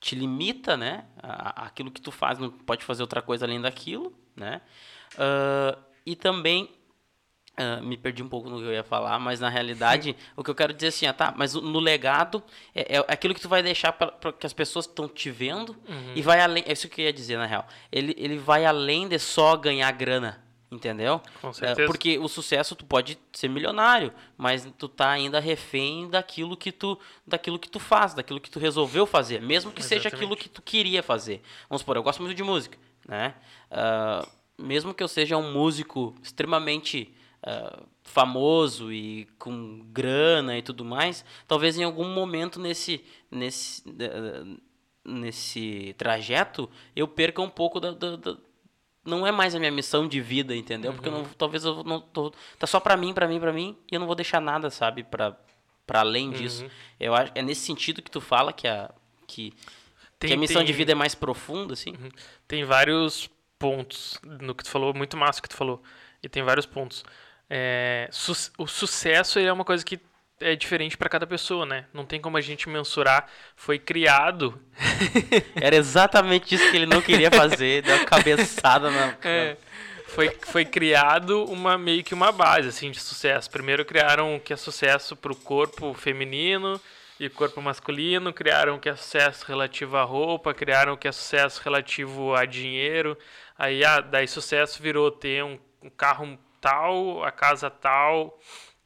te 0.00 0.16
limita, 0.16 0.76
né? 0.76 1.06
Aquilo 1.22 1.88
que 1.88 2.00
tu 2.00 2.10
faz, 2.10 2.36
não 2.36 2.50
pode 2.50 2.84
fazer 2.84 3.02
outra 3.02 3.22
coisa 3.22 3.46
além 3.46 3.60
daquilo, 3.60 4.12
né? 4.34 4.60
Ah, 5.16 5.78
e 6.04 6.16
também 6.16 6.68
ah, 7.56 7.80
me 7.82 7.96
perdi 7.96 8.22
um 8.22 8.28
pouco 8.28 8.48
no 8.48 8.58
que 8.58 8.64
eu 8.64 8.72
ia 8.72 8.82
falar, 8.84 9.18
mas 9.18 9.40
na 9.40 9.48
realidade 9.48 10.16
o 10.36 10.42
que 10.44 10.50
eu 10.50 10.54
quero 10.54 10.72
dizer 10.72 10.88
assim, 10.88 11.06
ah, 11.06 11.12
tá, 11.12 11.34
mas 11.36 11.54
no 11.54 11.78
legado 11.78 12.42
é, 12.74 12.96
é 12.96 13.04
aquilo 13.08 13.34
que 13.34 13.40
tu 13.40 13.48
vai 13.48 13.62
deixar 13.62 13.92
para 13.92 14.32
que 14.32 14.46
as 14.46 14.52
pessoas 14.52 14.86
estão 14.86 15.08
te 15.08 15.30
vendo 15.30 15.76
e 16.14 16.22
vai 16.22 16.40
além, 16.40 16.64
é 16.66 16.72
isso 16.72 16.88
que 16.88 17.00
eu 17.02 17.06
ia 17.06 17.12
dizer 17.12 17.36
na 17.36 17.46
real. 17.46 17.66
Ele, 17.92 18.14
ele 18.18 18.38
vai 18.38 18.64
além 18.64 19.08
de 19.08 19.18
só 19.18 19.56
ganhar 19.56 19.90
grana, 19.92 20.42
entendeu? 20.70 21.20
Com 21.42 21.48
É, 21.50 21.52
certeza. 21.52 21.86
porque 21.86 22.18
o 22.18 22.28
sucesso 22.28 22.74
tu 22.76 22.84
pode 22.84 23.18
ser 23.32 23.48
milionário, 23.48 24.12
mas 24.38 24.66
tu 24.78 24.88
tá 24.88 25.10
ainda 25.10 25.38
refém 25.40 26.08
daquilo 26.08 26.56
que 26.56 26.70
tu 26.72 26.98
daquilo 27.26 27.58
que 27.58 27.68
tu 27.68 27.78
faz, 27.80 28.14
daquilo 28.14 28.40
que 28.40 28.48
tu 28.50 28.58
resolveu 28.60 29.04
fazer, 29.04 29.42
mesmo 29.42 29.72
que 29.72 29.82
seja 29.82 30.08
aquilo 30.08 30.22
Exatamente. 30.32 30.42
que 30.44 30.48
tu 30.48 30.62
queria 30.62 31.02
fazer. 31.02 31.42
Vamos 31.68 31.80
supor, 31.82 31.96
eu 31.96 32.02
gosto 32.02 32.22
muito 32.22 32.36
de 32.36 32.42
música, 32.44 32.78
né? 33.06 33.34
Ah, 33.70 34.26
mesmo 34.56 34.94
que 34.94 35.02
eu 35.02 35.08
seja 35.08 35.36
um 35.36 35.52
músico 35.52 36.14
extremamente 36.22 37.12
ah, 37.42 37.82
famoso 38.02 38.92
e 38.92 39.26
com 39.38 39.80
grana 39.92 40.56
e 40.58 40.62
tudo 40.62 40.84
mais, 40.84 41.24
talvez 41.46 41.78
em 41.78 41.84
algum 41.84 42.08
momento 42.08 42.58
nesse 42.60 43.04
nesse 43.30 43.82
eh, 43.98 44.42
nesse 45.04 45.94
trajeto 45.98 46.68
eu 46.94 47.08
perca 47.08 47.40
um 47.40 47.48
pouco 47.48 47.80
da, 47.80 47.92
da- 47.92 48.16
da- 48.16 48.36
não 49.04 49.26
é 49.26 49.32
mais 49.32 49.54
a 49.54 49.58
minha 49.58 49.70
missão 49.70 50.06
de 50.06 50.20
vida, 50.20 50.54
entendeu? 50.54 50.92
Porque 50.92 51.08
eu 51.08 51.12
não, 51.12 51.24
talvez 51.24 51.64
eu 51.64 51.82
não 51.82 52.00
tô, 52.00 52.30
tá 52.58 52.66
só 52.66 52.78
pra 52.78 52.96
mim, 52.98 53.14
pra 53.14 53.26
mim, 53.26 53.40
pra 53.40 53.50
mim, 53.52 53.76
e 53.90 53.94
eu 53.94 54.00
não 54.00 54.06
vou 54.06 54.14
deixar 54.14 54.40
nada, 54.40 54.70
sabe, 54.70 55.02
Pra 55.04 55.36
para 55.86 56.00
além 56.00 56.30
disso. 56.30 56.64
Eu 57.00 57.14
acho 57.16 57.32
é 57.34 57.42
nesse 57.42 57.62
sentido 57.62 58.00
que 58.00 58.10
tu 58.10 58.20
fala 58.20 58.52
que 58.52 58.68
a 58.68 58.92
que, 59.26 59.50
que 59.50 59.56
Tem- 60.20 60.32
a 60.34 60.36
missão 60.36 60.62
de 60.62 60.68
tem- 60.68 60.76
vida 60.76 60.92
é 60.92 60.94
mais 60.94 61.16
profunda, 61.16 61.72
assim. 61.72 61.94
Tem 62.46 62.62
vários 62.62 63.28
pontos 63.58 64.20
no 64.22 64.54
que 64.54 64.62
tu 64.62 64.70
falou, 64.70 64.94
muito 64.94 65.16
massa 65.16 65.40
o 65.40 65.42
que 65.42 65.48
tu 65.48 65.56
falou. 65.56 65.82
E 66.22 66.28
tem 66.28 66.42
vários 66.44 66.64
pontos. 66.66 67.04
É, 67.50 68.08
su- 68.12 68.52
o 68.56 68.66
sucesso 68.68 69.38
é 69.40 69.52
uma 69.52 69.64
coisa 69.64 69.84
que 69.84 70.00
é 70.40 70.56
diferente 70.56 70.96
para 70.96 71.08
cada 71.08 71.26
pessoa, 71.26 71.66
né? 71.66 71.86
Não 71.92 72.06
tem 72.06 72.20
como 72.20 72.36
a 72.36 72.40
gente 72.40 72.68
mensurar. 72.68 73.28
Foi 73.56 73.78
criado. 73.78 74.58
Era 75.60 75.76
exatamente 75.76 76.54
isso 76.54 76.70
que 76.70 76.76
ele 76.76 76.86
não 76.86 77.02
queria 77.02 77.30
fazer, 77.30 77.82
deu 77.82 77.96
uma 77.96 78.04
cabeçada 78.06 78.90
na. 78.90 79.14
É, 79.24 79.56
foi, 80.06 80.30
foi 80.42 80.64
criado 80.64 81.44
uma 81.44 81.78
meio 81.78 82.02
que 82.02 82.14
uma 82.14 82.32
base 82.32 82.68
assim 82.68 82.90
de 82.90 82.98
sucesso. 83.00 83.50
Primeiro 83.50 83.84
criaram 83.84 84.36
o 84.36 84.40
que 84.40 84.52
é 84.52 84.56
sucesso 84.56 85.14
para 85.14 85.32
o 85.32 85.36
corpo 85.36 85.94
feminino 85.94 86.80
e 87.18 87.28
corpo 87.28 87.60
masculino, 87.62 88.32
criaram 88.32 88.76
o 88.76 88.80
que 88.80 88.88
é 88.88 88.96
sucesso 88.96 89.44
relativo 89.46 89.96
à 89.96 90.02
roupa, 90.02 90.52
criaram 90.54 90.94
o 90.94 90.96
que 90.96 91.06
é 91.06 91.12
sucesso 91.12 91.60
relativo 91.62 92.34
a 92.34 92.44
dinheiro. 92.44 93.16
Aí 93.58 93.84
ah, 93.84 94.00
daí 94.00 94.26
sucesso 94.26 94.82
virou 94.82 95.10
ter 95.12 95.44
um, 95.44 95.58
um 95.82 95.90
carro 95.90 96.38
tal, 96.60 97.24
a 97.24 97.30
casa 97.32 97.70
tal 97.70 98.38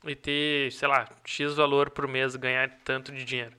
e 0.06 0.14
ter, 0.14 0.72
sei 0.72 0.88
lá, 0.88 1.08
X 1.24 1.54
valor 1.54 1.90
por 1.90 2.06
mês, 2.06 2.36
ganhar 2.36 2.70
tanto 2.84 3.12
de 3.12 3.24
dinheiro. 3.24 3.54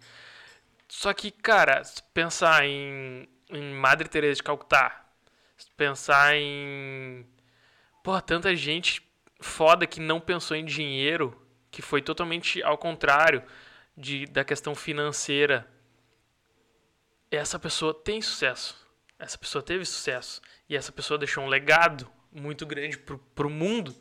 Só 0.87 1.13
que, 1.13 1.31
cara, 1.31 1.83
se 1.83 2.01
pensar 2.13 2.65
em, 2.65 3.27
em 3.49 3.73
Madre 3.73 4.07
Teresa 4.07 4.35
de 4.35 4.43
Calcutá, 4.43 5.05
se 5.57 5.69
pensar 5.71 6.35
em. 6.35 7.25
Pô, 8.03 8.19
tanta 8.21 8.55
gente 8.55 9.01
foda 9.39 9.87
que 9.87 9.99
não 9.99 10.19
pensou 10.19 10.55
em 10.55 10.65
dinheiro, 10.65 11.39
que 11.71 11.81
foi 11.81 12.01
totalmente 12.01 12.61
ao 12.63 12.77
contrário 12.77 13.43
de, 13.97 14.25
da 14.27 14.43
questão 14.43 14.75
financeira. 14.75 15.67
Essa 17.31 17.57
pessoa 17.57 17.93
tem 17.93 18.21
sucesso. 18.21 18.85
Essa 19.17 19.37
pessoa 19.37 19.63
teve 19.63 19.83
sucesso. 19.85 20.41
E 20.69 20.75
essa 20.75 20.91
pessoa 20.91 21.17
deixou 21.17 21.43
um 21.43 21.47
legado 21.47 22.09
muito 22.35 22.65
grande 22.65 22.97
pro, 22.97 23.17
pro 23.33 23.49
mundo. 23.49 23.95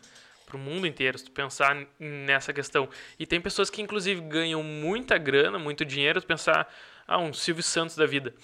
Pro 0.46 0.58
mundo 0.58 0.86
inteiro, 0.86 1.18
se 1.18 1.24
tu 1.24 1.30
pensar 1.32 1.74
nessa 1.98 2.52
questão. 2.52 2.88
E 3.18 3.26
tem 3.26 3.40
pessoas 3.40 3.70
que, 3.70 3.80
inclusive, 3.80 4.20
ganham 4.20 4.62
muita 4.62 5.16
grana, 5.18 5.58
muito 5.58 5.84
dinheiro. 5.84 6.20
Se 6.20 6.26
pensar, 6.26 6.72
ah, 7.08 7.18
um 7.18 7.32
Silvio 7.32 7.62
Santos 7.62 7.96
da 7.96 8.06
vida. 8.06 8.34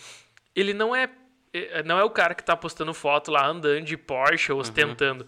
Ele 0.56 0.74
não 0.74 0.96
é 0.96 1.08
é, 1.52 1.82
não 1.82 1.98
é 1.98 2.04
o 2.04 2.10
cara 2.10 2.34
que 2.34 2.44
tá 2.44 2.56
postando 2.56 2.94
foto 2.94 3.30
lá 3.30 3.46
andando 3.46 3.84
de 3.84 3.96
Porsche 3.96 4.52
ou 4.52 4.60
ostentando. 4.60 5.26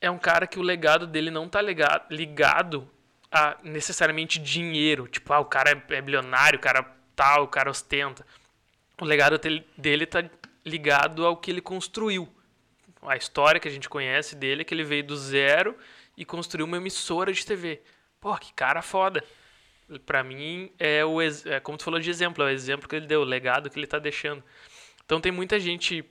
É 0.00 0.10
um 0.10 0.18
cara 0.18 0.46
que 0.46 0.58
o 0.58 0.62
legado 0.62 1.06
dele 1.06 1.30
não 1.30 1.48
tá 1.48 1.60
ligado, 1.60 2.06
ligado 2.10 2.88
a 3.30 3.56
necessariamente 3.62 4.38
dinheiro. 4.38 5.06
Tipo, 5.06 5.32
ah, 5.32 5.40
o 5.40 5.44
cara 5.44 5.70
é, 5.70 5.94
é 5.94 6.00
bilionário, 6.00 6.58
o 6.58 6.62
cara 6.62 6.84
tal, 7.14 7.44
o 7.44 7.48
cara 7.48 7.70
ostenta. 7.70 8.24
O 9.00 9.04
legado 9.04 9.38
dele, 9.38 9.66
dele 9.76 10.06
tá 10.06 10.24
ligado 10.64 11.26
ao 11.26 11.36
que 11.36 11.50
ele 11.50 11.60
construiu. 11.60 12.28
A 13.02 13.16
história 13.16 13.60
que 13.60 13.68
a 13.68 13.70
gente 13.70 13.88
conhece 13.88 14.34
dele 14.34 14.62
é 14.62 14.64
que 14.64 14.74
ele 14.74 14.84
veio 14.84 15.04
do 15.04 15.16
zero 15.16 15.76
e 16.16 16.24
construiu 16.24 16.66
uma 16.66 16.76
emissora 16.76 17.32
de 17.32 17.44
TV. 17.44 17.80
Pô, 18.20 18.36
que 18.36 18.52
cara 18.52 18.82
foda. 18.82 19.22
Pra 20.04 20.22
mim, 20.22 20.70
é 20.78 21.04
o 21.04 21.22
é, 21.22 21.60
como 21.62 21.78
tu 21.78 21.84
falou 21.84 21.98
de 22.00 22.10
exemplo, 22.10 22.44
é 22.44 22.46
o 22.46 22.50
exemplo 22.50 22.88
que 22.88 22.96
ele 22.96 23.06
deu, 23.06 23.22
o 23.22 23.24
legado 23.24 23.70
que 23.70 23.78
ele 23.78 23.86
tá 23.86 23.98
deixando. 23.98 24.42
Então 25.04 25.20
tem 25.20 25.32
muita 25.32 25.58
gente 25.58 26.04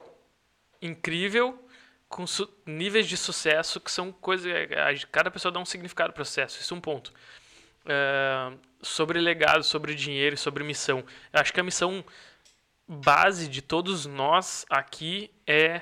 incrível 0.82 1.64
com 2.10 2.26
níveis 2.66 3.08
de 3.08 3.18
sucesso 3.18 3.80
que 3.80 3.92
são 3.92 4.12
coisas. 4.12 4.48
É, 4.52 4.96
cada 5.12 5.30
pessoa 5.30 5.52
dá 5.52 5.60
um 5.60 5.66
significado 5.66 6.14
para 6.14 6.22
o 6.22 6.26
sucesso. 6.26 6.60
Isso 6.60 6.74
é 6.74 6.78
um 6.78 6.82
ponto. 6.82 7.14
Sobre 8.82 9.20
legado, 9.20 9.64
sobre 9.64 9.94
dinheiro 9.94 10.36
e 10.36 10.38
sobre 10.38 10.64
missão. 10.64 11.04
Eu 11.32 11.40
acho 11.40 11.54
que 11.54 11.60
a 11.60 11.64
missão 11.64 12.04
base 12.88 13.48
de 13.48 13.62
todos 13.62 14.06
nós 14.06 14.66
aqui 14.70 15.30
é, 15.46 15.82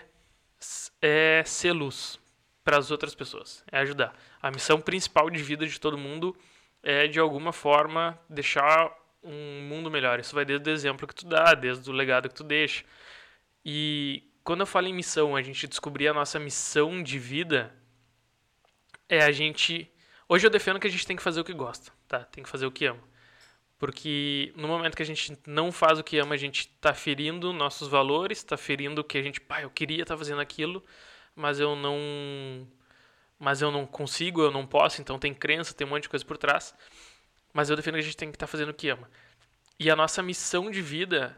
é 1.02 1.44
ser 1.46 1.72
luz 1.72 2.20
para 2.64 2.78
as 2.78 2.90
outras 2.90 3.14
pessoas, 3.14 3.64
é 3.72 3.78
ajudar. 3.80 4.14
A 4.42 4.50
missão 4.50 4.82
principal 4.82 5.30
de 5.30 5.42
vida 5.42 5.68
de 5.68 5.80
todo 5.80 5.98
mundo 5.98 6.36
é, 6.82 7.08
de 7.08 7.20
alguma 7.20 7.52
forma, 7.52 8.20
deixar 8.30 8.92
um 9.24 9.62
mundo 9.68 9.90
melhor. 9.90 10.20
Isso 10.20 10.36
vai 10.36 10.46
desde 10.46 10.70
o 10.70 10.74
exemplo 10.74 11.08
que 11.08 11.16
tu 11.16 11.26
dá, 11.26 11.54
desde 11.56 11.90
o 11.90 11.94
legado 11.94 12.30
que 12.30 12.36
tu 12.36 12.44
deixa. 12.44 12.86
E 13.64 14.24
quando 14.44 14.62
eu 14.62 14.68
falo 14.68 14.88
em 14.88 14.94
missão, 14.94 15.36
a 15.36 15.42
gente 15.42 15.68
descobrir 15.68 16.08
a 16.08 16.14
nossa 16.14 16.40
missão 16.40 17.02
de 17.02 17.18
vida 17.18 17.76
é 19.10 19.24
a 19.24 19.32
gente. 19.32 19.92
Hoje 20.30 20.46
eu 20.46 20.52
defendo 20.52 20.80
que 20.80 20.88
a 20.88 20.90
gente 20.90 21.06
tem 21.06 21.16
que 21.16 21.24
fazer 21.24 21.42
o 21.42 21.44
que 21.44 21.54
gosta, 21.54 21.92
tá? 22.08 22.20
Tem 22.20 22.44
que 22.44 22.50
fazer 22.50 22.68
o 22.68 22.72
que 22.72 22.86
ama. 22.86 23.02
Porque 23.78 24.54
no 24.56 24.68
momento 24.68 24.96
que 24.96 25.04
a 25.04 25.06
gente 25.06 25.38
não 25.46 25.72
faz 25.72 26.00
o 26.00 26.04
que 26.04 26.18
ama, 26.18 26.36
a 26.36 26.38
gente 26.38 26.62
está 26.62 26.94
ferindo 26.94 27.52
nossos 27.52 27.88
valores, 27.88 28.38
está 28.38 28.56
ferindo 28.56 29.02
o 29.02 29.04
que 29.04 29.18
a 29.18 29.22
gente, 29.22 29.42
pai, 29.42 29.66
eu 29.66 29.70
queria 29.70 30.04
estar 30.04 30.16
tá 30.16 30.18
fazendo 30.18 30.42
aquilo, 30.42 30.84
mas 31.36 31.60
eu 31.60 31.76
não 31.76 32.68
mas 33.38 33.62
eu 33.62 33.70
não 33.70 33.86
consigo, 33.86 34.42
eu 34.42 34.52
não 34.52 34.66
posso, 34.66 35.02
então 35.02 35.20
tem 35.20 35.34
crença, 35.34 35.74
tem 35.74 35.86
um 35.86 35.90
monte 35.90 36.04
de 36.04 36.10
coisa 36.10 36.26
por 36.26 36.38
trás. 36.38 36.74
Mas 37.54 37.70
eu 37.70 37.76
defendo 37.76 37.96
que 37.96 38.00
a 38.00 38.04
gente 38.04 38.18
tem 38.18 38.30
que 38.32 38.38
estar 38.38 38.48
tá 38.48 38.52
fazendo 38.52 38.70
o 38.70 38.74
que 38.74 38.90
ama. 38.90 39.10
E 39.78 39.92
a 39.92 39.96
nossa 39.96 40.24
missão 40.24 40.72
de 40.72 40.82
vida 40.82 41.38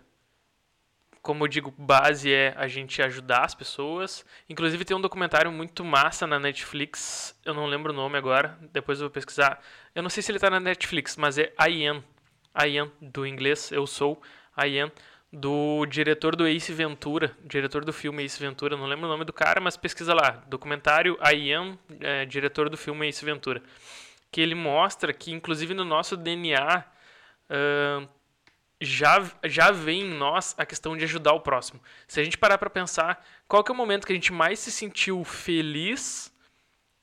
como 1.28 1.44
eu 1.44 1.48
digo, 1.50 1.74
base 1.78 2.32
é 2.32 2.54
a 2.56 2.70
gente 2.70 3.02
ajudar 3.02 3.44
as 3.44 3.54
pessoas. 3.54 4.26
Inclusive 4.50 4.86
tem 4.86 4.96
um 4.96 5.02
documentário 5.02 5.52
muito 5.52 5.84
massa 5.84 6.26
na 6.26 6.40
Netflix, 6.40 7.38
eu 7.44 7.54
não 7.54 7.66
lembro 7.66 7.92
o 7.92 7.96
nome 7.96 8.18
agora, 8.18 8.58
depois 8.72 9.00
eu 9.02 9.08
vou 9.08 9.12
pesquisar. 9.12 9.62
Eu 9.94 10.02
não 10.02 10.10
sei 10.10 10.24
se 10.24 10.32
ele 10.32 10.38
está 10.38 10.50
na 10.50 10.62
Netflix, 10.62 11.18
mas 11.18 11.38
é 11.38 11.54
I 11.68 12.02
I 12.66 12.78
Am, 12.78 12.92
do 13.02 13.26
inglês, 13.26 13.72
eu 13.72 13.86
sou, 13.86 14.22
I 14.58 14.80
Am, 14.80 14.92
do 15.32 15.86
diretor 15.86 16.36
do 16.36 16.48
Ace 16.48 16.72
Ventura, 16.74 17.36
diretor 17.44 17.84
do 17.84 17.92
filme 17.92 18.24
Ace 18.24 18.40
Ventura, 18.40 18.78
não 18.78 18.86
lembro 18.86 19.06
o 19.06 19.10
nome 19.10 19.26
do 19.26 19.34
cara, 19.34 19.60
mas 19.60 19.76
pesquisa 19.76 20.14
lá, 20.14 20.44
documentário 20.48 21.18
I 21.22 21.52
Am, 21.52 21.78
é, 22.00 22.26
diretor 22.26 22.70
do 22.70 22.78
filme 22.78 23.08
Ace 23.08 23.24
Ventura. 23.24 23.62
Que 24.32 24.42
ele 24.42 24.56
mostra 24.56 25.14
que, 25.14 25.32
inclusive 25.32 25.74
no 25.74 25.86
nosso 25.86 26.18
DNA, 26.18 26.84
uh, 27.50 28.08
já, 28.80 29.24
já 29.46 29.72
vem 29.72 30.02
em 30.02 30.14
nós 30.14 30.54
a 30.58 30.66
questão 30.66 30.96
de 30.96 31.04
ajudar 31.04 31.34
o 31.34 31.40
próximo. 31.40 31.82
Se 32.08 32.20
a 32.20 32.24
gente 32.24 32.38
parar 32.38 32.58
para 32.58 32.70
pensar, 32.70 33.26
qual 33.48 33.64
que 33.64 33.72
é 33.72 33.74
o 33.74 33.78
momento 33.78 34.06
que 34.06 34.14
a 34.14 34.16
gente 34.16 34.32
mais 34.32 34.60
se 34.60 34.72
sentiu 34.72 35.24
feliz 35.24 36.34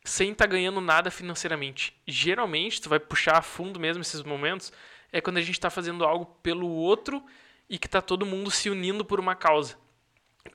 sem 0.04 0.32
estar 0.32 0.44
tá 0.44 0.50
ganhando 0.50 0.80
nada 0.80 1.10
financeiramente? 1.10 1.94
Geralmente, 2.06 2.80
tu 2.80 2.88
vai 2.88 3.00
puxar 3.00 3.38
a 3.38 3.42
fundo 3.42 3.80
mesmo 3.80 4.02
esses 4.02 4.22
momentos, 4.22 4.72
é 5.14 5.20
quando 5.20 5.36
a 5.36 5.40
gente 5.40 5.52
está 5.52 5.70
fazendo 5.70 6.04
algo 6.04 6.26
pelo 6.42 6.68
outro 6.68 7.24
e 7.70 7.78
que 7.78 7.86
está 7.86 8.02
todo 8.02 8.26
mundo 8.26 8.50
se 8.50 8.68
unindo 8.68 9.04
por 9.04 9.20
uma 9.20 9.36
causa. 9.36 9.76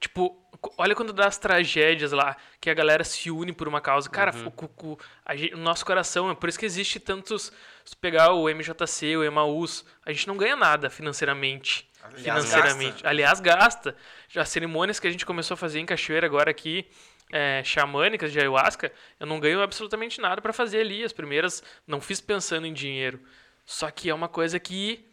Tipo, 0.02 0.38
olha 0.78 0.94
quando 0.94 1.14
dá 1.14 1.28
as 1.28 1.38
tragédias 1.38 2.12
lá, 2.12 2.36
que 2.60 2.70
a 2.70 2.74
galera 2.74 3.06
se 3.06 3.32
une 3.32 3.54
por 3.54 3.70
uma 3.70 3.80
causa. 3.80 4.10
Cara, 4.10 4.36
uhum. 4.36 4.52
o, 4.58 4.88
o, 4.92 4.98
o, 5.54 5.58
nosso 5.58 5.86
coração, 5.86 6.30
é 6.30 6.36
por 6.36 6.50
isso 6.50 6.60
que 6.60 6.66
existe 6.66 7.00
tantos. 7.00 7.54
Se 7.86 7.96
pegar 7.96 8.34
o 8.34 8.50
MJC, 8.54 9.16
o 9.16 9.24
Emaús, 9.24 9.86
a 10.06 10.12
gente 10.12 10.28
não 10.28 10.36
ganha 10.36 10.58
nada 10.58 10.90
financeiramente. 10.90 11.90
Aliás, 12.04 12.24
financeiramente. 12.24 12.92
Gasta. 12.92 13.08
Aliás, 13.08 13.40
gasta. 13.40 13.96
Já 14.28 14.42
as 14.42 14.50
cerimônias 14.50 15.00
que 15.00 15.08
a 15.08 15.12
gente 15.12 15.26
começou 15.26 15.56
a 15.56 15.58
fazer 15.58 15.80
em 15.80 15.86
Cachoeira 15.86 16.28
agora 16.28 16.52
aqui, 16.52 16.86
é, 17.32 17.64
xamânicas 17.64 18.34
de 18.34 18.40
ayahuasca, 18.40 18.92
eu 19.18 19.26
não 19.26 19.40
ganho 19.40 19.62
absolutamente 19.62 20.20
nada 20.20 20.42
para 20.42 20.52
fazer 20.52 20.82
ali. 20.82 21.02
As 21.02 21.14
primeiras 21.14 21.64
não 21.88 22.02
fiz 22.02 22.20
pensando 22.20 22.68
em 22.68 22.74
dinheiro. 22.74 23.22
Só 23.70 23.92
que 23.92 24.10
é 24.10 24.14
uma 24.16 24.28
coisa 24.28 24.60
que 24.60 25.06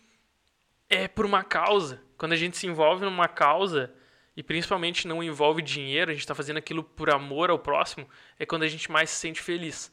é 0.89 1.07
por 1.07 1.27
uma 1.27 1.45
causa. 1.45 2.03
Quando 2.17 2.33
a 2.33 2.37
gente 2.37 2.57
se 2.57 2.67
envolve 2.67 3.05
numa 3.05 3.29
causa 3.29 3.93
e 4.35 4.43
principalmente 4.43 5.07
não 5.07 5.23
envolve 5.23 5.61
dinheiro, 5.61 6.11
a 6.11 6.15
gente 6.15 6.23
está 6.23 6.35
fazendo 6.35 6.57
aquilo 6.57 6.83
por 6.83 7.11
amor 7.11 7.51
ao 7.51 7.59
próximo, 7.59 8.09
é 8.39 8.47
quando 8.47 8.63
a 8.63 8.67
gente 8.67 8.91
mais 8.91 9.11
se 9.11 9.17
sente 9.17 9.43
feliz. 9.43 9.93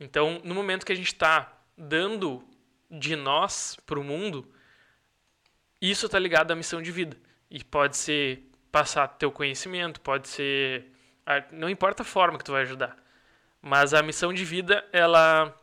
Então, 0.00 0.40
no 0.42 0.56
momento 0.56 0.84
que 0.84 0.90
a 0.90 0.96
gente 0.96 1.06
está 1.12 1.56
dando 1.78 2.44
de 2.90 3.14
nós 3.14 3.76
para 3.86 4.00
o 4.00 4.02
mundo, 4.02 4.52
isso 5.80 6.06
está 6.06 6.18
ligado 6.18 6.50
à 6.50 6.56
missão 6.56 6.82
de 6.82 6.90
vida. 6.90 7.16
E 7.48 7.62
pode 7.62 7.96
ser 7.96 8.50
passar 8.72 9.06
teu 9.06 9.30
conhecimento, 9.30 10.00
pode 10.00 10.26
ser. 10.26 10.90
Não 11.52 11.70
importa 11.70 12.02
a 12.02 12.04
forma 12.04 12.38
que 12.38 12.44
tu 12.44 12.50
vai 12.50 12.62
ajudar. 12.62 12.96
Mas 13.62 13.94
a 13.94 14.02
missão 14.02 14.32
de 14.32 14.44
vida, 14.44 14.84
ela. 14.92 15.56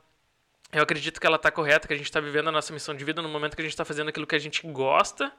Eu 0.71 0.83
acredito 0.83 1.19
que 1.19 1.25
ela 1.25 1.37
está 1.37 1.49
correta, 1.49 1.87
que 1.87 1.93
a 1.93 1.97
gente 1.97 2.07
está 2.07 2.19
vivendo 2.19 2.49
a 2.49 2.51
nossa 2.51 2.73
missão 2.73 2.93
de 2.95 3.05
vida 3.05 3.21
no 3.21 3.29
momento 3.29 3.55
que 3.55 3.61
a 3.61 3.63
gente 3.63 3.73
está 3.73 3.85
fazendo 3.85 4.09
aquilo 4.09 4.27
que 4.27 4.35
a 4.35 4.39
gente 4.39 4.65
gosta 4.67 5.31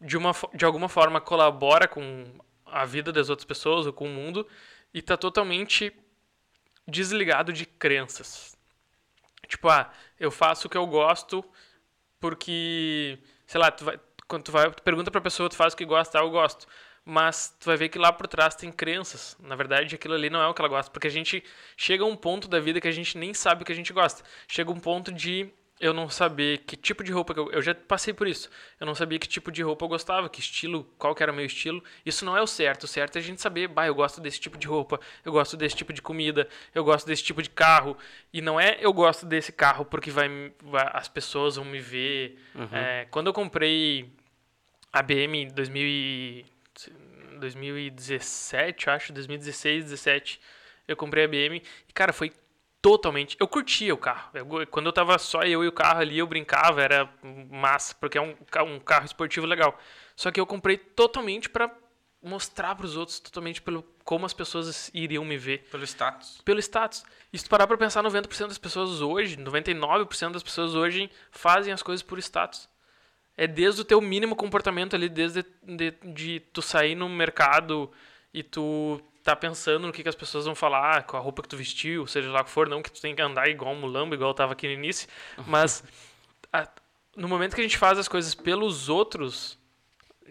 de, 0.00 0.16
uma, 0.16 0.32
de 0.54 0.64
alguma 0.64 0.88
forma 0.88 1.20
colabora 1.20 1.86
com 1.86 2.24
a 2.64 2.84
vida 2.84 3.12
das 3.12 3.28
outras 3.28 3.44
pessoas 3.44 3.86
ou 3.86 3.92
com 3.92 4.06
o 4.06 4.08
mundo 4.08 4.46
e 4.94 5.00
está 5.00 5.16
totalmente 5.16 5.92
desligado 6.88 7.52
de 7.52 7.66
crenças. 7.66 8.56
Tipo, 9.46 9.68
ah, 9.68 9.90
eu 10.18 10.30
faço 10.30 10.66
o 10.66 10.70
que 10.70 10.76
eu 10.76 10.86
gosto 10.86 11.44
porque, 12.18 13.18
sei 13.46 13.60
lá, 13.60 13.70
tu 13.70 13.84
vai, 13.84 14.00
quando 14.26 14.44
tu 14.44 14.52
vai, 14.52 14.70
tu 14.70 14.82
pergunta 14.82 15.10
pra 15.10 15.20
pessoa, 15.20 15.48
tu 15.48 15.56
faz 15.56 15.74
o 15.74 15.76
que 15.76 15.84
gosta, 15.84 16.18
ah, 16.18 16.22
eu 16.22 16.30
gosto. 16.30 16.66
Mas 17.04 17.56
tu 17.58 17.66
vai 17.66 17.76
ver 17.76 17.88
que 17.88 17.98
lá 17.98 18.12
por 18.12 18.26
trás 18.26 18.54
tem 18.54 18.70
crenças. 18.70 19.36
Na 19.40 19.56
verdade, 19.56 19.94
aquilo 19.94 20.14
ali 20.14 20.30
não 20.30 20.40
é 20.40 20.46
o 20.46 20.54
que 20.54 20.60
ela 20.60 20.68
gosta. 20.68 20.90
Porque 20.90 21.06
a 21.06 21.10
gente 21.10 21.42
chega 21.76 22.04
a 22.04 22.06
um 22.06 22.16
ponto 22.16 22.46
da 22.46 22.60
vida 22.60 22.80
que 22.80 22.88
a 22.88 22.92
gente 22.92 23.16
nem 23.16 23.34
sabe 23.34 23.62
o 23.62 23.66
que 23.66 23.72
a 23.72 23.74
gente 23.74 23.92
gosta. 23.92 24.22
Chega 24.46 24.70
um 24.70 24.78
ponto 24.78 25.10
de 25.10 25.50
eu 25.80 25.94
não 25.94 26.10
saber 26.10 26.58
que 26.58 26.76
tipo 26.76 27.02
de 27.02 27.10
roupa 27.10 27.32
que 27.32 27.40
eu, 27.40 27.50
eu 27.50 27.62
já 27.62 27.74
passei 27.74 28.12
por 28.12 28.28
isso. 28.28 28.50
Eu 28.78 28.86
não 28.86 28.94
sabia 28.94 29.18
que 29.18 29.26
tipo 29.26 29.50
de 29.50 29.62
roupa 29.62 29.86
eu 29.86 29.88
gostava, 29.88 30.28
que 30.28 30.38
estilo, 30.38 30.84
qual 30.98 31.14
que 31.14 31.22
era 31.22 31.32
o 31.32 31.34
meu 31.34 31.46
estilo. 31.46 31.82
Isso 32.04 32.22
não 32.24 32.36
é 32.36 32.42
o 32.42 32.46
certo. 32.46 32.84
O 32.84 32.86
certo 32.86 33.16
é 33.16 33.18
a 33.18 33.22
gente 33.22 33.40
saber, 33.40 33.66
bah, 33.66 33.86
eu 33.86 33.94
gosto 33.94 34.20
desse 34.20 34.38
tipo 34.38 34.58
de 34.58 34.66
roupa, 34.66 35.00
eu 35.24 35.32
gosto 35.32 35.56
desse 35.56 35.74
tipo 35.74 35.92
de 35.92 36.02
comida, 36.02 36.46
eu 36.74 36.84
gosto 36.84 37.06
desse 37.06 37.24
tipo 37.24 37.42
de 37.42 37.48
carro. 37.48 37.96
E 38.30 38.42
não 38.42 38.60
é 38.60 38.76
eu 38.80 38.92
gosto 38.92 39.24
desse 39.24 39.52
carro 39.52 39.86
porque 39.86 40.10
vai, 40.10 40.52
vai 40.62 40.90
as 40.92 41.08
pessoas 41.08 41.56
vão 41.56 41.64
me 41.64 41.80
ver. 41.80 42.38
Uhum. 42.54 42.68
É, 42.70 43.06
quando 43.10 43.28
eu 43.28 43.32
comprei 43.32 44.12
a 44.92 45.00
BM 45.00 45.46
2000 45.46 46.44
2017, 47.40 48.90
acho, 48.90 49.12
2016, 49.12 49.84
2017, 49.86 50.40
eu 50.86 50.96
comprei 50.96 51.24
a 51.24 51.28
BM 51.28 51.62
e 51.88 51.92
cara, 51.92 52.12
foi 52.12 52.32
totalmente. 52.80 53.36
Eu 53.38 53.46
curtia 53.46 53.92
o 53.94 53.98
carro. 53.98 54.30
Eu, 54.34 54.66
quando 54.66 54.86
eu 54.86 54.92
tava 54.92 55.18
só 55.18 55.42
eu 55.42 55.62
e 55.64 55.68
o 55.68 55.72
carro 55.72 56.00
ali, 56.00 56.18
eu 56.18 56.26
brincava, 56.26 56.82
era 56.82 57.12
massa, 57.50 57.94
porque 57.94 58.18
é 58.18 58.20
um, 58.20 58.34
um 58.66 58.80
carro 58.80 59.04
esportivo 59.04 59.46
legal. 59.46 59.78
Só 60.16 60.30
que 60.30 60.40
eu 60.40 60.46
comprei 60.46 60.76
totalmente 60.76 61.48
para 61.48 61.70
mostrar 62.22 62.74
para 62.74 62.84
os 62.84 62.96
outros, 62.96 63.18
totalmente 63.18 63.62
pelo 63.62 63.82
como 64.04 64.26
as 64.26 64.32
pessoas 64.32 64.90
iriam 64.92 65.24
me 65.24 65.36
ver. 65.36 65.68
Pelo 65.70 65.84
status. 65.84 66.40
Pelo 66.44 66.60
status. 66.60 67.04
E 67.32 67.38
se 67.38 67.44
tu 67.44 67.50
parar 67.50 67.66
pra 67.66 67.76
pensar, 67.76 68.02
90% 68.02 68.48
das 68.48 68.58
pessoas 68.58 69.00
hoje, 69.00 69.36
99% 69.36 70.32
das 70.32 70.42
pessoas 70.42 70.74
hoje 70.74 71.10
fazem 71.30 71.72
as 71.72 71.82
coisas 71.82 72.02
por 72.02 72.18
status. 72.18 72.68
É 73.40 73.46
desde 73.46 73.80
o 73.80 73.84
teu 73.86 74.02
mínimo 74.02 74.36
comportamento 74.36 74.94
ali, 74.94 75.08
desde 75.08 75.42
de, 75.62 75.92
de, 76.04 76.40
tu 76.52 76.60
sair 76.60 76.94
no 76.94 77.08
mercado 77.08 77.90
e 78.34 78.42
tu 78.42 79.00
tá 79.22 79.34
pensando 79.34 79.86
no 79.86 79.92
que, 79.94 80.02
que 80.02 80.08
as 80.10 80.14
pessoas 80.14 80.44
vão 80.44 80.54
falar 80.54 81.04
com 81.04 81.16
a 81.16 81.20
roupa 81.20 81.40
que 81.40 81.48
tu 81.48 81.56
vestiu, 81.56 82.06
seja 82.06 82.30
lá 82.30 82.42
o 82.42 82.44
que 82.44 82.50
for, 82.50 82.68
não 82.68 82.82
que 82.82 82.92
tu 82.92 83.00
tem 83.00 83.14
que 83.14 83.22
andar 83.22 83.48
igual 83.48 83.72
um 83.72 83.80
mulambo, 83.80 84.14
igual 84.14 84.28
eu 84.28 84.34
tava 84.34 84.52
aqui 84.52 84.66
no 84.66 84.74
início, 84.74 85.08
mas 85.48 85.82
a, 86.52 86.68
no 87.16 87.28
momento 87.28 87.54
que 87.54 87.62
a 87.62 87.64
gente 87.64 87.78
faz 87.78 87.98
as 87.98 88.08
coisas 88.08 88.34
pelos 88.34 88.90
outros, 88.90 89.58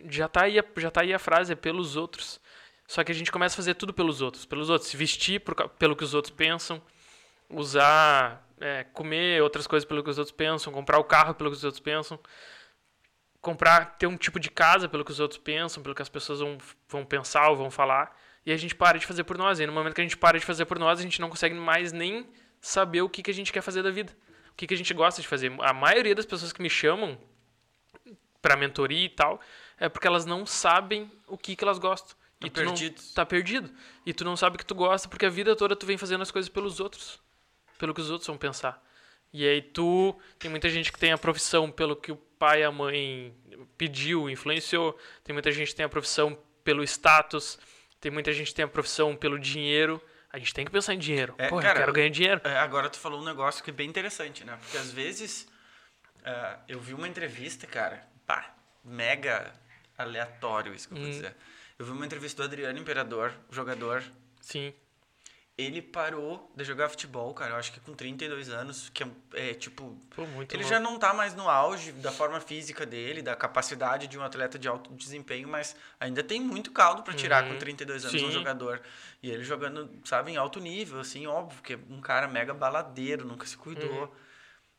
já 0.07 0.27
tá 0.27 0.43
aí 0.43 0.59
a, 0.59 0.63
já 0.77 0.91
tá 0.91 1.01
aí 1.01 1.11
a 1.11 1.17
frase, 1.17 1.53
é 1.53 1.55
pelos 1.55 1.95
outros. 1.95 2.39
Só 2.87 3.03
que 3.03 3.11
a 3.11 3.15
gente 3.15 3.31
começa 3.31 3.55
a 3.55 3.57
fazer 3.57 3.73
tudo 3.73 3.91
pelos 3.91 4.21
outros, 4.21 4.45
pelos 4.45 4.69
outros, 4.69 4.87
se 4.87 4.95
vestir 4.95 5.39
por, 5.39 5.55
pelo 5.69 5.95
que 5.95 6.03
os 6.03 6.13
outros 6.13 6.31
pensam, 6.31 6.79
usar, 7.49 8.47
é, 8.61 8.83
comer 8.93 9.41
outras 9.41 9.65
coisas 9.65 9.83
pelo 9.83 10.03
que 10.03 10.11
os 10.11 10.19
outros 10.19 10.35
pensam, 10.35 10.71
comprar 10.71 10.99
o 10.99 11.03
carro 11.03 11.33
pelo 11.33 11.49
que 11.49 11.57
os 11.57 11.63
outros 11.63 11.79
pensam. 11.79 12.19
Comprar, 13.41 13.97
ter 13.97 14.07
um 14.07 14.17
tipo 14.17 14.39
de 14.39 14.49
casa 14.49 14.89
pelo 14.89 15.05
que 15.05 15.11
os 15.11 15.19
outros 15.19 15.39
pensam, 15.39 15.81
pelo 15.81 15.95
que 15.95 16.01
as 16.01 16.09
pessoas 16.09 16.39
vão, 16.39 16.57
vão 16.87 17.05
pensar 17.05 17.49
ou 17.49 17.55
vão 17.55 17.71
falar, 17.71 18.15
e 18.45 18.51
a 18.51 18.57
gente 18.57 18.75
para 18.75 18.97
de 18.97 19.05
fazer 19.05 19.23
por 19.23 19.37
nós. 19.37 19.59
E 19.59 19.65
no 19.65 19.73
momento 19.73 19.93
que 19.93 20.01
a 20.01 20.03
gente 20.03 20.17
para 20.17 20.39
de 20.39 20.45
fazer 20.45 20.65
por 20.65 20.79
nós, 20.79 20.99
a 20.99 21.03
gente 21.03 21.21
não 21.21 21.29
consegue 21.29 21.55
mais 21.55 21.91
nem 21.91 22.27
saber 22.59 23.01
o 23.01 23.09
que, 23.09 23.21
que 23.21 23.31
a 23.31 23.33
gente 23.33 23.51
quer 23.53 23.61
fazer 23.61 23.83
da 23.83 23.91
vida. 23.91 24.15
O 24.51 24.55
que, 24.55 24.67
que 24.67 24.73
a 24.73 24.77
gente 24.77 24.93
gosta 24.93 25.21
de 25.21 25.27
fazer. 25.27 25.53
A 25.59 25.73
maioria 25.73 26.15
das 26.15 26.25
pessoas 26.25 26.51
que 26.51 26.61
me 26.61 26.69
chamam 26.69 27.17
para 28.41 28.55
mentoria 28.55 29.05
e 29.05 29.09
tal, 29.09 29.39
é 29.77 29.89
porque 29.89 30.07
elas 30.07 30.25
não 30.25 30.45
sabem 30.45 31.11
o 31.27 31.37
que, 31.37 31.55
que 31.55 31.63
elas 31.63 31.79
gostam. 31.79 32.17
Tão 32.39 32.47
e 32.47 32.49
tu 32.49 32.63
não 32.63 32.73
perdidos. 32.73 33.13
tá 33.13 33.25
perdido. 33.25 33.69
E 34.05 34.13
tu 34.13 34.23
não 34.23 34.35
sabe 34.37 34.55
o 34.55 34.59
que 34.59 34.65
tu 34.65 34.75
gosta, 34.75 35.07
porque 35.09 35.25
a 35.25 35.29
vida 35.29 35.55
toda 35.55 35.75
tu 35.75 35.85
vem 35.85 35.97
fazendo 35.97 36.21
as 36.21 36.31
coisas 36.31 36.49
pelos 36.49 36.79
outros. 36.79 37.19
Pelo 37.77 37.93
que 37.93 38.01
os 38.01 38.09
outros 38.09 38.27
vão 38.27 38.37
pensar. 38.37 38.81
E 39.31 39.47
aí 39.47 39.61
tu. 39.61 40.19
Tem 40.37 40.49
muita 40.49 40.69
gente 40.69 40.91
que 40.91 40.99
tem 40.99 41.11
a 41.11 41.17
profissão 41.17 41.71
pelo 41.71 41.95
que 41.95 42.11
o 42.11 42.15
pai 42.15 42.61
e 42.61 42.63
a 42.63 42.71
mãe 42.71 43.33
pediu, 43.77 44.29
influenciou. 44.29 44.97
Tem 45.23 45.33
muita 45.33 45.51
gente 45.51 45.69
que 45.69 45.75
tem 45.75 45.85
a 45.85 45.89
profissão 45.89 46.37
pelo 46.63 46.83
status. 46.83 47.59
Tem 47.99 48.11
muita 48.11 48.31
gente 48.33 48.47
que 48.47 48.55
tem 48.55 48.65
a 48.65 48.67
profissão 48.67 49.15
pelo 49.15 49.37
dinheiro. 49.37 50.01
A 50.31 50.37
gente 50.37 50.53
tem 50.53 50.63
que 50.65 50.71
pensar 50.71 50.93
em 50.93 50.99
dinheiro. 50.99 51.33
É, 51.37 51.47
Pô, 51.47 51.59
cara, 51.59 51.71
eu 51.79 51.81
quero 51.81 51.93
ganhar 51.93 52.09
dinheiro. 52.09 52.41
É, 52.43 52.57
agora 52.57 52.89
tu 52.89 52.97
falou 52.99 53.19
um 53.19 53.25
negócio 53.25 53.63
que 53.63 53.69
é 53.71 53.73
bem 53.73 53.89
interessante, 53.89 54.43
né? 54.43 54.57
Porque 54.61 54.77
às 54.77 54.91
vezes 54.91 55.47
ah, 56.23 56.59
eu 56.67 56.79
vi 56.79 56.93
uma 56.93 57.07
entrevista, 57.07 57.65
cara, 57.65 58.07
pá, 58.25 58.55
mega 58.83 59.51
aleatório 59.97 60.73
isso 60.73 60.87
que 60.87 60.93
eu 60.93 60.99
vou 60.99 61.07
Hum. 61.07 61.11
dizer. 61.11 61.35
Eu 61.77 61.85
vi 61.85 61.91
uma 61.91 62.05
entrevista 62.05 62.41
do 62.41 62.45
Adriano 62.45 62.77
Imperador, 62.77 63.33
jogador. 63.51 64.03
Sim. 64.41 64.73
Ele 65.59 65.81
parou 65.81 66.49
de 66.55 66.63
jogar 66.63 66.87
futebol, 66.87 67.33
cara, 67.33 67.51
eu 67.51 67.57
acho 67.57 67.73
que 67.73 67.81
com 67.81 67.93
32 67.93 68.47
anos, 68.47 68.87
que 68.93 69.03
é, 69.03 69.07
é, 69.33 69.53
tipo. 69.53 69.93
Pô, 70.15 70.25
muito 70.25 70.55
Ele 70.55 70.63
já 70.63 70.79
não 70.79 70.97
tá 70.97 71.13
mais 71.13 71.35
no 71.35 71.49
auge 71.49 71.91
da 71.91 72.13
forma 72.13 72.39
física 72.39 72.85
dele, 72.85 73.21
da 73.21 73.35
capacidade 73.35 74.07
de 74.07 74.17
um 74.17 74.23
atleta 74.23 74.57
de 74.57 74.69
alto 74.69 74.89
desempenho, 74.93 75.49
mas 75.49 75.75
ainda 75.99 76.23
tem 76.23 76.39
muito 76.39 76.71
caldo 76.71 77.03
pra 77.03 77.13
tirar 77.13 77.43
Uhum. 77.43 77.55
com 77.55 77.59
32 77.59 78.05
anos 78.05 78.23
um 78.23 78.27
Sim. 78.27 78.31
jogador. 78.31 78.81
E 79.21 79.29
ele 79.29 79.43
jogando, 79.43 79.89
sabe, 80.05 80.31
em 80.31 80.37
alto 80.37 80.61
nível, 80.61 80.97
assim, 81.01 81.27
óbvio, 81.27 81.61
que 81.61 81.73
é 81.73 81.79
um 81.89 81.99
cara 81.99 82.25
mega 82.29 82.53
baladeiro, 82.53 83.27
nunca 83.27 83.45
se 83.45 83.57
cuidou. 83.57 84.03
Uhum. 84.03 84.09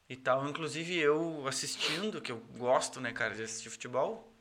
E 0.08 0.16
tal, 0.16 0.48
inclusive 0.48 0.96
eu 0.98 1.44
assistindo, 1.46 2.22
que 2.22 2.32
eu 2.32 2.38
gosto, 2.56 3.02
né, 3.02 3.12
cara, 3.12 3.34
de 3.34 3.42
assistir 3.42 3.68
futebol, 3.68 4.32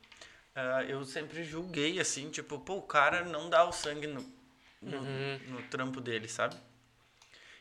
ah, 0.55 0.85
eu 0.85 1.03
sempre 1.03 1.43
julguei, 1.43 1.99
assim, 1.99 2.29
tipo, 2.29 2.57
pô, 2.59 2.77
o 2.77 2.81
cara 2.81 3.25
não 3.25 3.49
dá 3.49 3.65
o 3.65 3.73
sangue 3.73 4.07
no, 4.07 4.38
no, 4.81 4.97
Uhum. 4.97 5.39
no 5.47 5.61
trampo 5.64 5.99
dele, 6.01 6.27
sabe? 6.27 6.56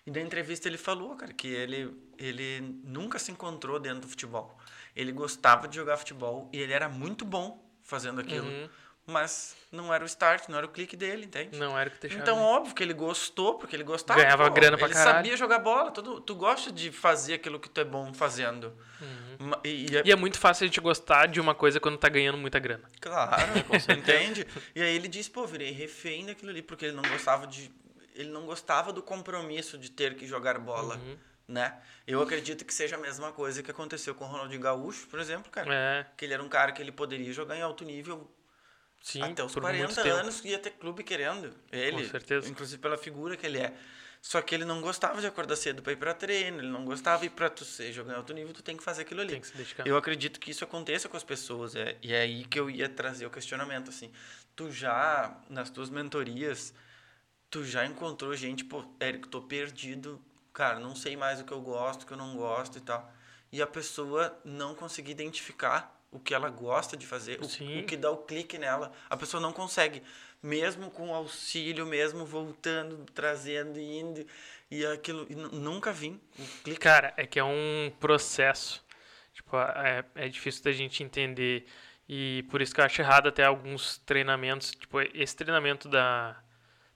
E 0.07 0.11
na 0.11 0.21
entrevista 0.21 0.69
ele 0.69 0.79
falou, 0.79 1.15
cara, 1.17 1.33
que 1.35 1.49
ele, 1.49 1.95
ele 2.17 2.61
nunca 2.83 3.19
se 3.19 3.31
encontrou 3.31 3.79
dentro 3.79 4.01
do 4.03 4.09
futebol. 4.09 4.59
Ele 4.97 5.13
gostava 5.13 5.69
de 5.69 5.77
jogar 5.77 5.97
futebol 5.99 6.49
e 6.53 6.59
ele 6.59 6.73
era 6.73 6.89
muito 6.89 7.25
bom 7.25 7.63
fazendo 7.83 8.21
aquilo. 8.21 8.47
Uhum. 8.49 8.69
Mas 9.11 9.57
não 9.73 9.93
era 9.93 10.05
o 10.05 10.07
start, 10.07 10.49
não 10.49 10.59
era 10.59 10.67
o 10.67 10.69
clique 10.69 10.95
dele, 10.95 11.25
entende? 11.25 11.59
Não 11.59 11.79
era 11.79 11.89
o 11.89 11.93
que 11.93 11.99
deixava. 11.99 12.23
Então, 12.23 12.43
óbvio 12.43 12.75
que 12.75 12.83
ele 12.83 12.93
gostou, 12.93 13.55
porque 13.57 13.75
ele 13.75 13.83
gostava. 13.83 14.21
Ganhava 14.21 14.49
grana 14.51 14.77
pra 14.77 14.87
Ele 14.87 14.95
caralho. 14.95 15.17
sabia 15.17 15.35
jogar 15.37 15.61
bola. 15.61 15.91
Tu, 15.91 16.21
tu 16.21 16.35
gosta 16.35 16.71
de 16.71 16.93
fazer 16.93 17.35
aquilo 17.35 17.59
que 17.59 17.71
tu 17.71 17.81
é 17.81 17.85
bom 17.85 18.13
fazendo. 18.13 18.77
Uhum. 19.01 19.51
E, 19.65 19.91
e 19.91 19.97
é- 19.97 20.03
E 20.05 20.13
é 20.13 20.17
muito 20.17 20.39
fácil 20.39 20.65
a 20.65 20.67
gente 20.67 20.79
gostar 20.81 21.27
de 21.27 21.41
uma 21.41 21.55
coisa 21.55 21.81
quando 21.81 21.97
tá 21.97 22.09
ganhando 22.11 22.37
muita 22.37 22.59
grana. 22.59 22.85
Claro, 23.01 23.41
entende? 23.97 24.47
E 24.75 24.83
aí 24.83 24.95
ele 24.95 25.09
disse, 25.09 25.31
pô, 25.31 25.47
virei 25.47 25.71
refém 25.71 26.27
daquilo 26.27 26.51
ali, 26.51 26.61
porque 26.61 26.85
ele 26.85 26.95
não 26.97 27.03
gostava 27.09 27.47
de. 27.47 27.73
Ele 28.15 28.29
não 28.29 28.45
gostava 28.45 28.93
do 28.93 29.03
compromisso 29.03 29.79
de 29.79 29.91
ter 29.91 30.17
que 30.17 30.27
jogar 30.27 30.59
bola. 30.59 30.97
Uhum. 30.97 31.17
Né? 31.49 31.75
Eu 32.07 32.21
acredito 32.21 32.63
que 32.63 32.75
seja 32.75 32.97
a 32.97 32.99
mesma 32.99 33.33
coisa 33.33 33.63
que 33.63 33.71
aconteceu 33.71 34.15
com 34.15 34.27
o 34.27 34.29
Ronaldinho 34.29 34.61
Gaúcho, 34.61 35.07
por 35.07 35.19
exemplo, 35.19 35.51
cara. 35.51 35.73
É, 35.73 36.07
Que 36.15 36.27
ele 36.27 36.35
era 36.35 36.43
um 36.43 36.49
cara 36.49 36.73
que 36.73 36.83
ele 36.83 36.93
poderia 36.93 37.33
jogar 37.33 37.57
em 37.57 37.63
alto 37.63 37.85
nível 37.87 38.31
sim. 39.01 39.23
até 39.23 39.45
os 39.45 39.53
por 39.53 39.63
40 39.63 39.85
muito 39.85 40.03
tempo. 40.03 40.17
anos 40.17 40.45
ia 40.45 40.59
ter 40.59 40.71
clube 40.71 41.03
querendo. 41.03 41.55
Ele, 41.71 42.05
Com 42.05 42.11
certeza. 42.11 42.49
inclusive 42.49 42.81
pela 42.81 42.97
figura 42.97 43.37
que 43.37 43.47
ele 43.47 43.59
é. 43.59 43.75
Só 44.21 44.43
que 44.43 44.55
ele 44.55 44.65
não 44.65 44.81
gostava 44.81 45.21
de 45.21 45.27
acordar 45.27 45.57
cedo 45.57 45.81
para 45.81 45.93
ir 45.93 45.97
para 45.97 46.13
treino, 46.13 46.59
ele 46.59 46.69
não 46.69 46.85
gostava 46.85 47.25
e 47.25 47.31
para 47.31 47.49
tu 47.49 47.65
ser 47.65 47.93
jogar 47.93 48.15
em 48.15 48.17
alto 48.17 48.33
nível, 48.33 48.53
tu 48.53 48.63
tem 48.63 48.77
que 48.77 48.83
fazer 48.83 49.03
aquilo 49.03 49.21
ali. 49.21 49.31
Tem 49.31 49.41
que 49.41 49.47
se 49.47 49.57
dedicar. 49.57 49.87
Eu 49.87 49.97
acredito 49.97 50.41
que 50.41 50.51
isso 50.51 50.65
aconteça 50.65 51.09
com 51.09 51.17
as 51.17 51.23
pessoas, 51.23 51.77
é, 51.77 51.97
e 52.03 52.13
é 52.13 52.23
aí 52.23 52.45
que 52.45 52.59
eu 52.59 52.69
ia 52.69 52.89
trazer 52.89 53.27
o 53.27 53.31
questionamento 53.31 53.91
assim. 53.91 54.11
Tu 54.57 54.71
já 54.73 55.41
nas 55.49 55.71
tuas 55.71 55.89
mentorias, 55.89 56.75
tu 57.49 57.65
já 57.65 57.87
encontrou 57.87 58.35
gente, 58.35 58.65
pô, 58.65 58.85
Érico, 58.99 59.29
tô 59.29 59.41
perdido, 59.41 60.21
cara, 60.53 60.81
não 60.81 60.97
sei 60.97 61.17
mais 61.17 61.41
o 61.41 61.45
que 61.45 61.53
eu 61.53 61.61
gosto, 61.61 62.03
o 62.03 62.07
que 62.07 62.13
eu 62.13 62.19
não 62.19 62.37
gosto 62.37 62.79
e 62.79 62.81
tal. 62.81 63.13
E 63.53 63.63
a 63.63 63.67
pessoa 63.67 64.39
não 64.45 64.75
conseguir 64.75 65.13
identificar 65.13 65.98
o 66.11 66.19
que 66.19 66.35
ela 66.35 66.49
gosta 66.49 66.97
de 66.97 67.07
fazer, 67.07 67.39
o, 67.41 67.45
o 67.81 67.85
que 67.85 67.97
dá 67.97 68.11
o 68.11 68.17
clique 68.19 68.59
nela. 68.59 68.93
A 69.11 69.17
pessoa 69.17 69.41
não 69.41 69.53
consegue, 69.53 70.03
mesmo 70.43 70.91
com 70.91 71.15
auxílio, 71.15 71.87
mesmo 71.87 72.25
voltando, 72.25 73.05
trazendo 73.15 73.79
e 73.79 73.99
indo 73.99 74.27
e 74.71 74.85
aquilo, 74.87 75.27
e 75.29 75.35
nu- 75.35 75.51
nunca 75.51 75.93
vim. 75.93 76.21
Cara, 76.81 77.13
é 77.17 77.27
que 77.27 77.39
é 77.39 77.45
um 77.45 77.93
processo. 78.01 78.85
Tipo, 79.33 79.57
é, 79.59 80.05
é 80.15 80.29
difícil 80.29 80.65
da 80.65 80.73
gente 80.73 81.03
entender. 81.03 81.67
E 82.09 82.45
por 82.51 82.63
isso 82.63 82.75
que 82.75 82.81
eu 82.81 82.85
acho 82.85 83.01
errado 83.03 83.29
até 83.29 83.45
alguns 83.45 83.99
treinamentos. 83.99 84.71
Tipo, 84.73 85.01
esse 85.01 85.37
treinamento 85.37 85.89
da. 85.89 86.43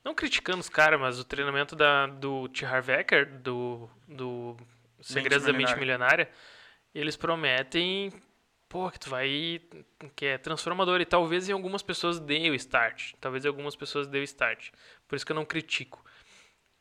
Não 0.03 0.15
criticando 0.15 0.59
os 0.59 0.69
caras, 0.69 0.99
mas 0.99 1.21
o 1.21 1.25
treinamento 1.25 1.77
da, 1.77 2.07
do 2.07 2.49
T. 2.49 2.65
Harv 2.65 2.89
Eker, 2.91 3.39
do, 3.39 3.89
do 4.09 4.57
Segredos 5.01 5.47
da 5.47 5.53
Mente 5.53 5.77
Milionária, 5.79 6.29
eles 6.93 7.17
prometem, 7.17 8.13
pô, 8.73 8.91
que 8.91 8.99
tu 8.99 9.11
vai. 9.11 9.61
que 10.17 10.25
é 10.25 10.39
transformador. 10.39 10.99
E 11.03 11.05
talvez 11.05 11.47
em 11.47 11.53
algumas 11.53 11.83
pessoas 11.83 12.19
dê 12.19 12.49
o 12.49 12.55
start. 12.55 13.13
Talvez 13.21 13.45
em 13.45 13.49
algumas 13.49 13.77
pessoas 13.77 14.09
dê 14.09 14.19
o 14.19 14.23
start. 14.23 14.71
Por 15.07 15.15
isso 15.15 15.27
que 15.27 15.33
eu 15.33 15.37
não 15.37 15.45
critico. 15.45 16.03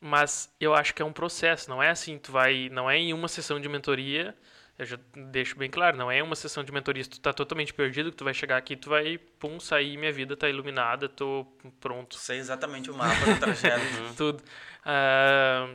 Mas 0.00 0.50
eu 0.58 0.74
acho 0.74 0.94
que 0.94 1.02
é 1.02 1.04
um 1.04 1.12
processo, 1.12 1.70
não 1.70 1.80
é 1.80 1.90
assim, 1.90 2.18
tu 2.18 2.32
vai, 2.32 2.68
não 2.72 2.90
é 2.90 2.96
em 2.96 3.12
uma 3.12 3.28
sessão 3.28 3.60
de 3.60 3.68
mentoria, 3.68 4.36
eu 4.76 4.84
já 4.84 4.98
deixo 5.30 5.56
bem 5.56 5.70
claro, 5.70 5.96
não 5.96 6.10
é 6.10 6.18
em 6.18 6.22
uma 6.22 6.34
sessão 6.34 6.64
de 6.64 6.72
mentoria, 6.72 7.04
se 7.04 7.10
tu 7.10 7.20
tá 7.20 7.32
totalmente 7.32 7.72
perdido, 7.72 8.10
que 8.10 8.16
tu 8.16 8.24
vai 8.24 8.34
chegar 8.34 8.56
aqui, 8.56 8.74
tu 8.74 8.90
vai, 8.90 9.16
pum, 9.16 9.60
sair, 9.60 9.96
minha 9.96 10.10
vida 10.10 10.36
tá 10.36 10.48
iluminada, 10.48 11.08
tô 11.08 11.46
pronto, 11.78 12.16
sei 12.16 12.38
exatamente 12.38 12.90
o 12.90 12.94
mapa 12.96 13.14
do 13.32 13.38
trajeto. 13.38 13.84
tudo. 14.18 14.42
Ah, 14.84 15.72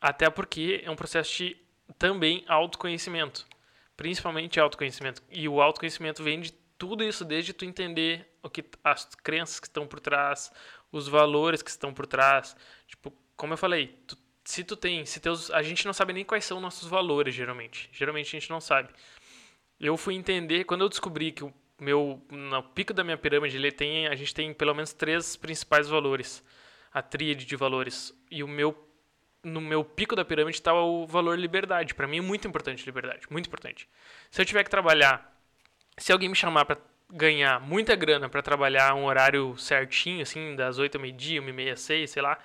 até 0.00 0.28
porque 0.28 0.82
é 0.84 0.90
um 0.90 0.96
processo 0.96 1.32
de 1.36 1.56
também 1.96 2.44
autoconhecimento, 2.48 3.46
principalmente 3.96 4.58
autoconhecimento. 4.60 5.22
E 5.30 5.48
o 5.48 5.60
autoconhecimento 5.60 6.22
vem 6.22 6.40
de 6.40 6.52
tudo 6.78 7.04
isso, 7.04 7.24
desde 7.24 7.52
tu 7.52 7.64
entender 7.64 8.26
o 8.42 8.50
que 8.50 8.64
as 8.82 9.04
crenças 9.14 9.60
que 9.60 9.66
estão 9.66 9.86
por 9.86 10.00
trás, 10.00 10.50
os 10.90 11.06
valores 11.06 11.62
que 11.62 11.70
estão 11.70 11.94
por 11.94 12.06
trás. 12.06 12.56
Tipo, 12.86 13.12
como 13.36 13.52
eu 13.52 13.56
falei, 13.58 13.98
tu- 14.06 14.18
se 14.44 14.64
tu 14.64 14.76
tem, 14.76 15.06
se 15.06 15.20
teus, 15.20 15.50
a 15.50 15.62
gente 15.62 15.86
não 15.86 15.92
sabe 15.92 16.12
nem 16.12 16.24
quais 16.24 16.44
são 16.44 16.58
nossos 16.60 16.88
valores 16.88 17.34
geralmente. 17.34 17.88
Geralmente 17.92 18.26
a 18.36 18.40
gente 18.40 18.50
não 18.50 18.60
sabe. 18.60 18.88
Eu 19.78 19.96
fui 19.96 20.14
entender 20.14 20.64
quando 20.64 20.80
eu 20.82 20.88
descobri 20.88 21.30
que 21.32 21.44
o 21.44 21.54
meu 21.80 22.20
no 22.30 22.62
pico 22.62 22.92
da 22.92 23.04
minha 23.04 23.16
pirâmide 23.18 23.56
ele 23.56 23.70
tem, 23.72 24.06
a 24.08 24.14
gente 24.14 24.34
tem 24.34 24.52
pelo 24.52 24.74
menos 24.74 24.92
três 24.92 25.36
principais 25.36 25.88
valores, 25.88 26.42
a 26.92 27.00
tríade 27.02 27.44
de 27.44 27.56
valores. 27.56 28.12
E 28.30 28.42
o 28.42 28.48
meu 28.48 28.72
no 29.42 29.60
meu 29.60 29.84
pico 29.84 30.14
da 30.14 30.24
pirâmide 30.24 30.56
estava 30.56 30.80
o 30.80 31.06
valor 31.06 31.38
liberdade. 31.38 31.94
Para 31.94 32.06
mim 32.06 32.18
é 32.18 32.22
muito 32.22 32.46
importante 32.46 32.84
liberdade, 32.86 33.26
muito 33.30 33.46
importante. 33.46 33.88
Se 34.30 34.40
eu 34.40 34.46
tiver 34.46 34.64
que 34.64 34.70
trabalhar, 34.70 35.36
se 35.98 36.12
alguém 36.12 36.28
me 36.28 36.36
chamar 36.36 36.64
para 36.64 36.78
ganhar 37.12 37.60
muita 37.60 37.94
grana 37.94 38.28
para 38.28 38.40
trabalhar 38.40 38.94
um 38.94 39.04
horário 39.04 39.56
certinho, 39.58 40.22
assim, 40.22 40.56
das 40.56 40.78
8 40.78 40.94
ao 40.96 41.02
meio-dia, 41.02 41.42
1 41.42 41.48
e 41.48 41.52
meia, 41.52 41.76
6, 41.76 42.10
sei 42.10 42.22
lá, 42.22 42.38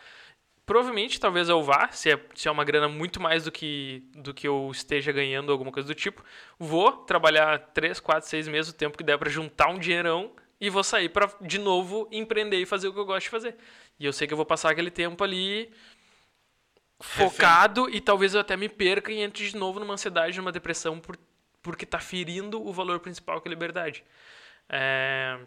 provavelmente 0.65 1.19
talvez 1.19 1.48
eu 1.48 1.64
vá, 1.64 1.88
se 1.90 2.11
é, 2.11 2.19
se 2.36 2.49
é 2.49 2.52
uma 2.52 2.65
grana 2.65 2.90
muito 2.90 3.22
mais 3.22 3.45
do 3.45 3.52
que, 3.52 4.03
do 4.14 4.34
que 4.34 4.45
eu 4.45 4.69
esteja 4.69 5.14
ganhando, 5.14 5.52
alguma 5.52 5.72
coisa 5.72 5.88
do 5.88 5.95
tipo, 5.95 6.22
vou 6.60 6.91
trabalhar 6.91 7.60
3, 7.74 7.99
4, 8.02 8.30
6 8.30 8.48
meses, 8.49 8.72
o 8.72 8.76
tempo 8.76 8.98
que 8.98 9.03
der 9.03 9.18
para 9.18 9.30
juntar 9.30 9.69
um 9.69 9.80
dinheirão 9.80 10.32
e 10.60 10.69
vou 10.69 10.84
sair 10.84 11.10
para 11.10 11.32
de 11.40 11.57
novo 11.57 12.10
empreender 12.11 12.57
e 12.57 12.65
fazer 12.65 12.90
o 12.90 12.94
que 12.94 12.99
eu 12.99 13.06
gosto 13.06 13.26
de 13.26 13.30
fazer. 13.30 13.56
E 13.98 14.06
eu 14.06 14.11
sei 14.11 14.28
que 14.28 14.34
eu 14.34 14.38
vou 14.38 14.45
passar 14.45 14.72
aquele 14.72 14.91
tempo 14.91 15.24
ali 15.24 15.72
focado 16.99 17.90
e 17.90 18.02
talvez 18.02 18.34
eu 18.34 18.41
até 18.41 18.57
me 18.57 18.68
perca 18.68 19.11
e 19.11 19.19
entre 19.19 19.48
de 19.48 19.56
novo 19.56 19.80
numa 19.80 19.94
ansiedade, 19.94 20.38
numa 20.38 20.52
depressão 20.52 20.99
por, 20.99 21.18
porque 21.61 21.86
tá 21.86 21.99
ferindo 21.99 22.65
o 22.65 22.74
valor 22.74 22.99
principal 22.99 23.40
que 23.41 23.48
é 23.48 23.52
liberdade. 23.52 24.03
É, 24.69 25.40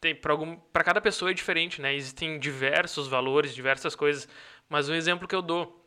tem 0.00 0.14
para 0.14 0.84
cada 0.84 1.00
pessoa 1.00 1.30
é 1.30 1.34
diferente, 1.34 1.80
né? 1.80 1.94
Existem 1.94 2.38
diversos 2.38 3.08
valores, 3.08 3.54
diversas 3.54 3.94
coisas, 3.94 4.28
mas 4.68 4.88
um 4.88 4.94
exemplo 4.94 5.26
que 5.26 5.34
eu 5.34 5.42
dou 5.42 5.84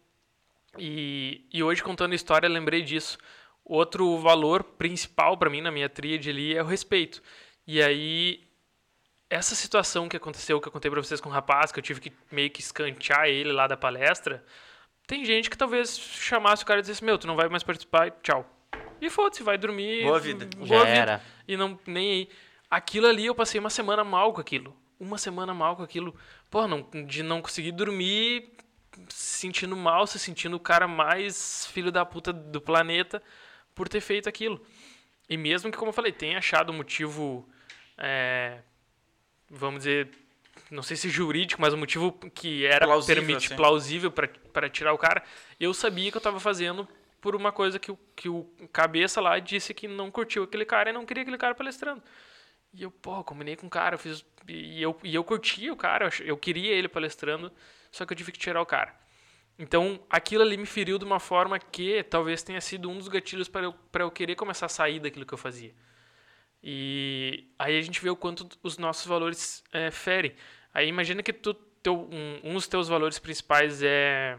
e, 0.78 1.46
e 1.52 1.64
hoje 1.64 1.84
contando 1.84 2.12
a 2.12 2.16
história 2.16 2.50
lembrei 2.50 2.82
disso. 2.82 3.18
Outro 3.64 4.18
valor 4.18 4.64
principal 4.64 5.38
para 5.38 5.50
mim 5.50 5.62
na 5.62 5.72
minha 5.72 5.90
tríade 5.90 6.30
ali 6.30 6.56
é 6.56 6.62
o 6.62 6.66
respeito. 6.66 7.22
E 7.66 7.82
aí 7.82 8.48
essa 9.30 9.56
situação 9.56 10.08
que 10.08 10.16
aconteceu, 10.16 10.60
que 10.62 10.68
eu 10.68 10.72
contei 10.72 10.90
para 10.90 11.02
vocês 11.02 11.20
com 11.20 11.30
o 11.30 11.32
rapaz, 11.32 11.72
que 11.72 11.80
eu 11.80 11.84
tive 11.84 12.00
que 12.00 12.14
meio 12.32 12.50
que 12.50 12.62
escantear 12.62 13.28
ele 13.28 13.52
lá 13.52 13.68
da 13.68 13.76
palestra, 13.76 14.44
tem 15.08 15.24
gente 15.24 15.50
que 15.50 15.58
talvez 15.58 15.98
chamasse 15.98 16.64
o 16.64 16.66
cara 16.66 16.80
e 16.80 16.82
dissesse, 16.82 17.04
meu, 17.04 17.18
tu 17.18 17.26
não 17.26 17.36
vai 17.38 17.48
mais 17.48 17.64
participar, 17.64 18.12
tchau. 18.22 18.46
E 19.02 19.10
foda-se, 19.10 19.42
vai 19.42 19.58
dormir. 19.58 20.04
Boa 20.04 20.20
vida. 20.20 20.46
Boa 20.58 20.68
Já 20.68 20.80
vida. 20.84 20.90
era. 20.98 21.22
E 21.48 21.56
não, 21.56 21.80
nem 21.88 22.12
aí. 22.12 22.30
Aquilo 22.70 23.08
ali 23.08 23.26
eu 23.26 23.34
passei 23.34 23.60
uma 23.60 23.70
semana 23.70 24.04
mal 24.04 24.34
com 24.34 24.42
aquilo. 24.42 24.76
Uma 25.00 25.18
semana 25.18 25.54
mal 25.54 25.78
com 25.78 25.84
aquilo. 25.84 26.14
Pô, 26.50 26.68
não, 26.68 26.86
de 27.06 27.24
não 27.24 27.42
conseguir 27.42 27.72
dormir, 27.72 28.52
se 29.08 29.40
sentindo 29.40 29.78
mal, 29.78 30.06
se 30.06 30.20
sentindo 30.20 30.58
o 30.58 30.60
cara 30.60 30.88
mais 30.88 31.68
filho 31.68 31.92
da 31.92 32.06
puta 32.06 32.34
do 32.34 32.60
planeta 32.60 33.22
por 33.74 33.88
ter 33.88 34.02
feito 34.02 34.28
aquilo. 34.28 34.62
E 35.30 35.38
mesmo 35.38 35.72
que, 35.72 35.78
como 35.78 35.90
eu 35.90 35.94
falei, 35.94 36.12
tenha 36.12 36.38
achado 36.38 36.72
um 36.72 36.76
motivo, 36.76 37.48
é, 37.98 38.60
vamos 39.50 39.80
dizer, 39.80 40.10
não 40.72 40.84
sei 40.84 40.98
se 40.98 41.10
jurídico, 41.10 41.62
mas 41.62 41.74
um 41.74 41.78
motivo 41.78 42.12
que 42.34 42.66
era 42.66 42.86
Plausível, 42.86 43.16
permite, 43.16 43.46
assim. 43.48 43.56
plausível 43.56 44.12
para 44.12 44.70
tirar 44.70 44.94
o 44.94 44.98
cara, 44.98 45.24
eu 45.60 45.74
sabia 45.74 46.12
que 46.12 46.18
eu 46.18 46.22
tava 46.22 46.40
fazendo 46.40 46.88
por 47.22 47.36
uma 47.36 47.52
coisa 47.52 47.80
que 47.80 47.92
o, 47.92 48.00
que 48.16 48.30
o 48.30 48.44
cabeça 48.72 49.20
lá 49.22 49.40
disse 49.40 49.74
que 49.74 49.88
não 49.88 50.12
curtiu 50.12 50.44
aquele 50.44 50.66
cara 50.66 50.90
e 50.90 50.94
não 50.94 51.06
queria 51.06 51.24
aquele 51.24 51.38
cara 51.38 51.56
palestrando. 51.56 52.04
E 52.74 52.84
eu, 52.84 52.92
pô, 52.92 53.24
combinei 53.24 53.56
com 53.56 53.68
o 53.68 53.70
cara, 53.70 53.96
eu 53.96 54.00
fiz. 54.00 54.26
E 54.48 54.82
eu, 54.82 54.98
e 55.04 55.16
eu 55.16 55.24
curtia 55.24 55.74
o 55.74 55.76
cara, 55.76 56.10
eu, 56.24 56.38
queria 56.38 56.74
ele 56.74 56.88
palestrando, 56.88 57.52
só 57.92 58.06
que 58.06 58.14
eu 58.14 58.18
tive 58.18 58.32
que 58.32 58.40
tirar 58.40 58.62
o 58.62 58.66
cara. 58.66 58.96
Então, 59.60 60.00
aquilo 60.10 60.44
ali 60.44 60.56
me 60.56 60.68
feriu 60.68 61.00
de 61.00 61.06
uma 61.06 61.20
forma 61.20 61.58
que 61.58 62.04
talvez 62.04 62.44
tenha 62.44 62.62
sido 62.62 62.90
um 62.90 62.98
dos 62.98 63.08
gatilhos 63.08 63.50
para 63.50 63.64
eu, 63.64 63.76
eu 63.94 64.12
querer 64.12 64.36
começar 64.36 64.68
a 64.68 64.70
sair 64.70 65.00
daquilo 65.00 65.26
que 65.26 65.34
eu 65.34 65.38
fazia. 65.38 65.74
E 66.62 67.48
aí 67.58 67.78
a 67.78 67.82
gente 67.82 68.02
vê 68.02 68.10
o 68.10 68.16
quanto 68.16 68.48
os 68.62 68.78
nossos 68.78 69.06
valores 69.06 69.64
é, 69.72 69.90
ferem. 69.90 70.36
Aí 70.78 70.88
imagina 70.88 71.24
que 71.24 71.34
tu, 71.34 71.54
teu, 71.82 72.08
um, 72.12 72.52
um 72.52 72.54
dos 72.54 72.68
teus 72.68 72.88
valores 72.88 73.18
principais 73.18 73.82
é 73.82 74.38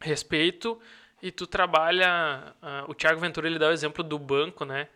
respeito 0.00 0.78
e 1.20 1.32
tu 1.32 1.44
trabalha... 1.46 2.54
ah, 2.62 2.84
o 2.86 2.94
Thiago 2.94 3.18
Ventura, 3.20 3.48
ele 3.48 3.58
dá 3.58 3.68
o 3.68 3.72
exemplo 3.72 4.04
do 4.04 4.16
banco, 4.18 4.64
né? 4.64 4.88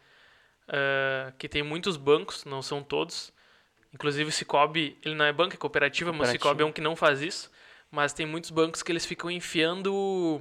Ah, 0.69 1.33
que 1.39 1.49
tem 1.49 1.63
muitos 1.63 1.97
bancos, 1.97 2.45
não 2.45 2.63
são 2.63 2.83
todos. 2.83 3.33
Inclusive 3.93 4.29
o 4.31 4.33
Cicobi, 4.33 4.97
ele 5.05 5.17
não 5.17 5.25
é 5.25 5.33
banco, 5.33 5.55
é 5.55 5.57
cooperativa, 5.57 6.13
mas 6.13 6.17
o 6.17 6.19
Cooperativa. 6.21 6.45
Cicobi 6.45 6.63
é 6.63 6.67
um 6.67 6.73
que 6.73 6.81
não 6.81 6.95
faz 6.95 7.21
isso. 7.21 7.51
Mas 7.91 8.13
tem 8.13 8.25
muitos 8.25 8.51
bancos 8.51 8.85
que 8.85 8.93
eles 8.93 9.05
ficam 9.05 9.29
enfiando 9.29 10.41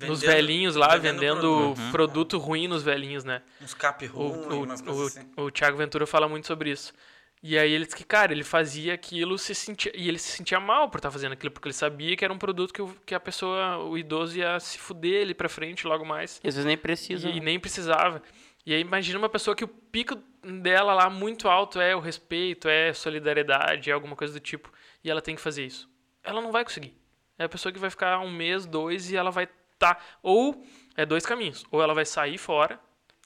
nos 0.00 0.20
Vendendo- 0.22 0.26
velhinhos 0.36 0.74
lá, 0.74 0.96
vendendo 0.96 1.20
vendendo 1.20 1.74
produto. 1.74 1.92
produto, 1.92 2.38
ruim 2.38 2.66
nos 2.66 2.82
velhinhos, 2.82 3.24
né? 3.24 3.42
Uns 3.60 3.74
cap 3.74 4.02
O, 4.06 4.08
ruim, 4.08 4.30
o, 4.30 4.62
o, 4.62 4.66
coisas 4.82 5.16
assim. 5.18 5.30
o 5.36 5.50
Thiago 5.50 5.76
Ventura 5.76 6.06
fala 6.06 6.26
muito 6.26 6.46
sobre 6.46 6.70
isso. 6.70 6.94
E 7.42 7.58
aí 7.58 7.72
ele 7.72 7.84
disse 7.84 7.96
que, 7.96 8.04
cara, 8.04 8.32
ele 8.32 8.44
fazia 8.44 8.94
aquilo 8.94 9.36
se 9.36 9.52
sentia, 9.54 9.90
e 9.96 10.08
ele 10.08 10.18
se 10.18 10.36
sentia 10.36 10.60
mal 10.60 10.88
por 10.88 10.98
estar 10.98 11.10
fazendo 11.10 11.32
aquilo, 11.32 11.50
porque 11.50 11.66
ele 11.66 11.74
sabia 11.74 12.16
que 12.16 12.24
era 12.24 12.32
um 12.32 12.38
produto 12.38 12.72
que, 12.72 12.80
o- 12.80 12.96
que 13.04 13.14
a 13.16 13.18
pessoa, 13.20 13.78
o 13.78 13.98
idoso 13.98 14.38
ia 14.38 14.60
se 14.60 14.78
fuder 14.78 15.22
ele 15.22 15.34
pra 15.34 15.48
frente 15.48 15.84
logo 15.86 16.04
mais. 16.04 16.40
E 16.44 16.48
às 16.48 16.54
vezes 16.54 16.64
nem 16.66 16.76
precisa. 16.78 17.28
E 17.28 17.34
né? 17.34 17.40
nem 17.46 17.58
precisava. 17.58 18.22
E 18.64 18.72
aí 18.72 18.80
imagina 18.80 19.18
uma 19.18 19.28
pessoa 19.28 19.56
que 19.56 19.64
o 19.64 19.68
pico 19.68 20.14
dela 20.44 20.94
lá 20.94 21.10
muito 21.10 21.48
alto 21.48 21.80
é 21.80 21.96
o 21.96 22.00
respeito, 22.00 22.68
é 22.68 22.92
solidariedade, 22.92 23.90
é 23.90 23.92
alguma 23.92 24.14
coisa 24.14 24.32
do 24.32 24.38
tipo, 24.40 24.72
e 25.02 25.10
ela 25.10 25.20
tem 25.20 25.34
que 25.34 25.40
fazer 25.40 25.64
isso. 25.66 25.90
Ela 26.22 26.40
não 26.40 26.52
vai 26.52 26.62
conseguir. 26.62 26.94
É 27.36 27.42
a 27.44 27.48
pessoa 27.48 27.72
que 27.72 27.78
vai 27.80 27.90
ficar 27.90 28.20
um 28.20 28.30
mês, 28.30 28.64
dois, 28.66 29.10
e 29.10 29.16
ela 29.16 29.32
vai 29.32 29.48
estar. 29.74 30.00
ou 30.22 30.64
é 30.96 31.04
dois 31.04 31.26
caminhos. 31.26 31.64
Ou 31.72 31.82
ela 31.82 31.92
vai 31.92 32.04
sair 32.04 32.38
fora, 32.38 32.78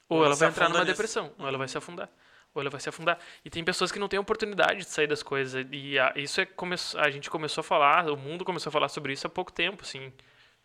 ou, 0.09 0.21
Ou 0.21 0.25
ela 0.25 0.35
vai 0.35 0.49
entrar 0.49 0.71
numa 0.71 0.79
nisso. 0.81 0.93
depressão, 0.93 1.31
ou 1.39 1.47
ela 1.47 1.59
vai 1.59 1.69
se 1.69 1.77
afundar. 1.77 2.09
Ou 2.57 2.63
ela 2.63 2.71
vai 2.71 2.81
se 2.81 2.89
afundar. 2.89 3.19
E 3.45 3.51
tem 3.51 3.63
pessoas 3.63 3.93
que 3.93 3.99
não 3.99 4.09
têm 4.09 4.19
oportunidade 4.19 4.79
de 4.79 4.87
sair 4.87 5.07
das 5.07 5.23
coisas. 5.23 5.67
E 5.71 5.99
a, 5.99 6.15
isso 6.17 6.41
é 6.41 6.47
come, 6.47 6.75
a 6.97 7.11
gente 7.11 7.29
começou 7.29 7.61
a 7.61 7.65
falar, 7.65 8.11
o 8.11 8.17
mundo 8.17 8.47
começou 8.47 8.71
a 8.71 8.73
falar 8.73 8.89
sobre 8.89 9.13
isso 9.13 9.27
há 9.27 9.31
pouco 9.31 9.53
tempo, 9.53 9.83
assim, 9.83 10.11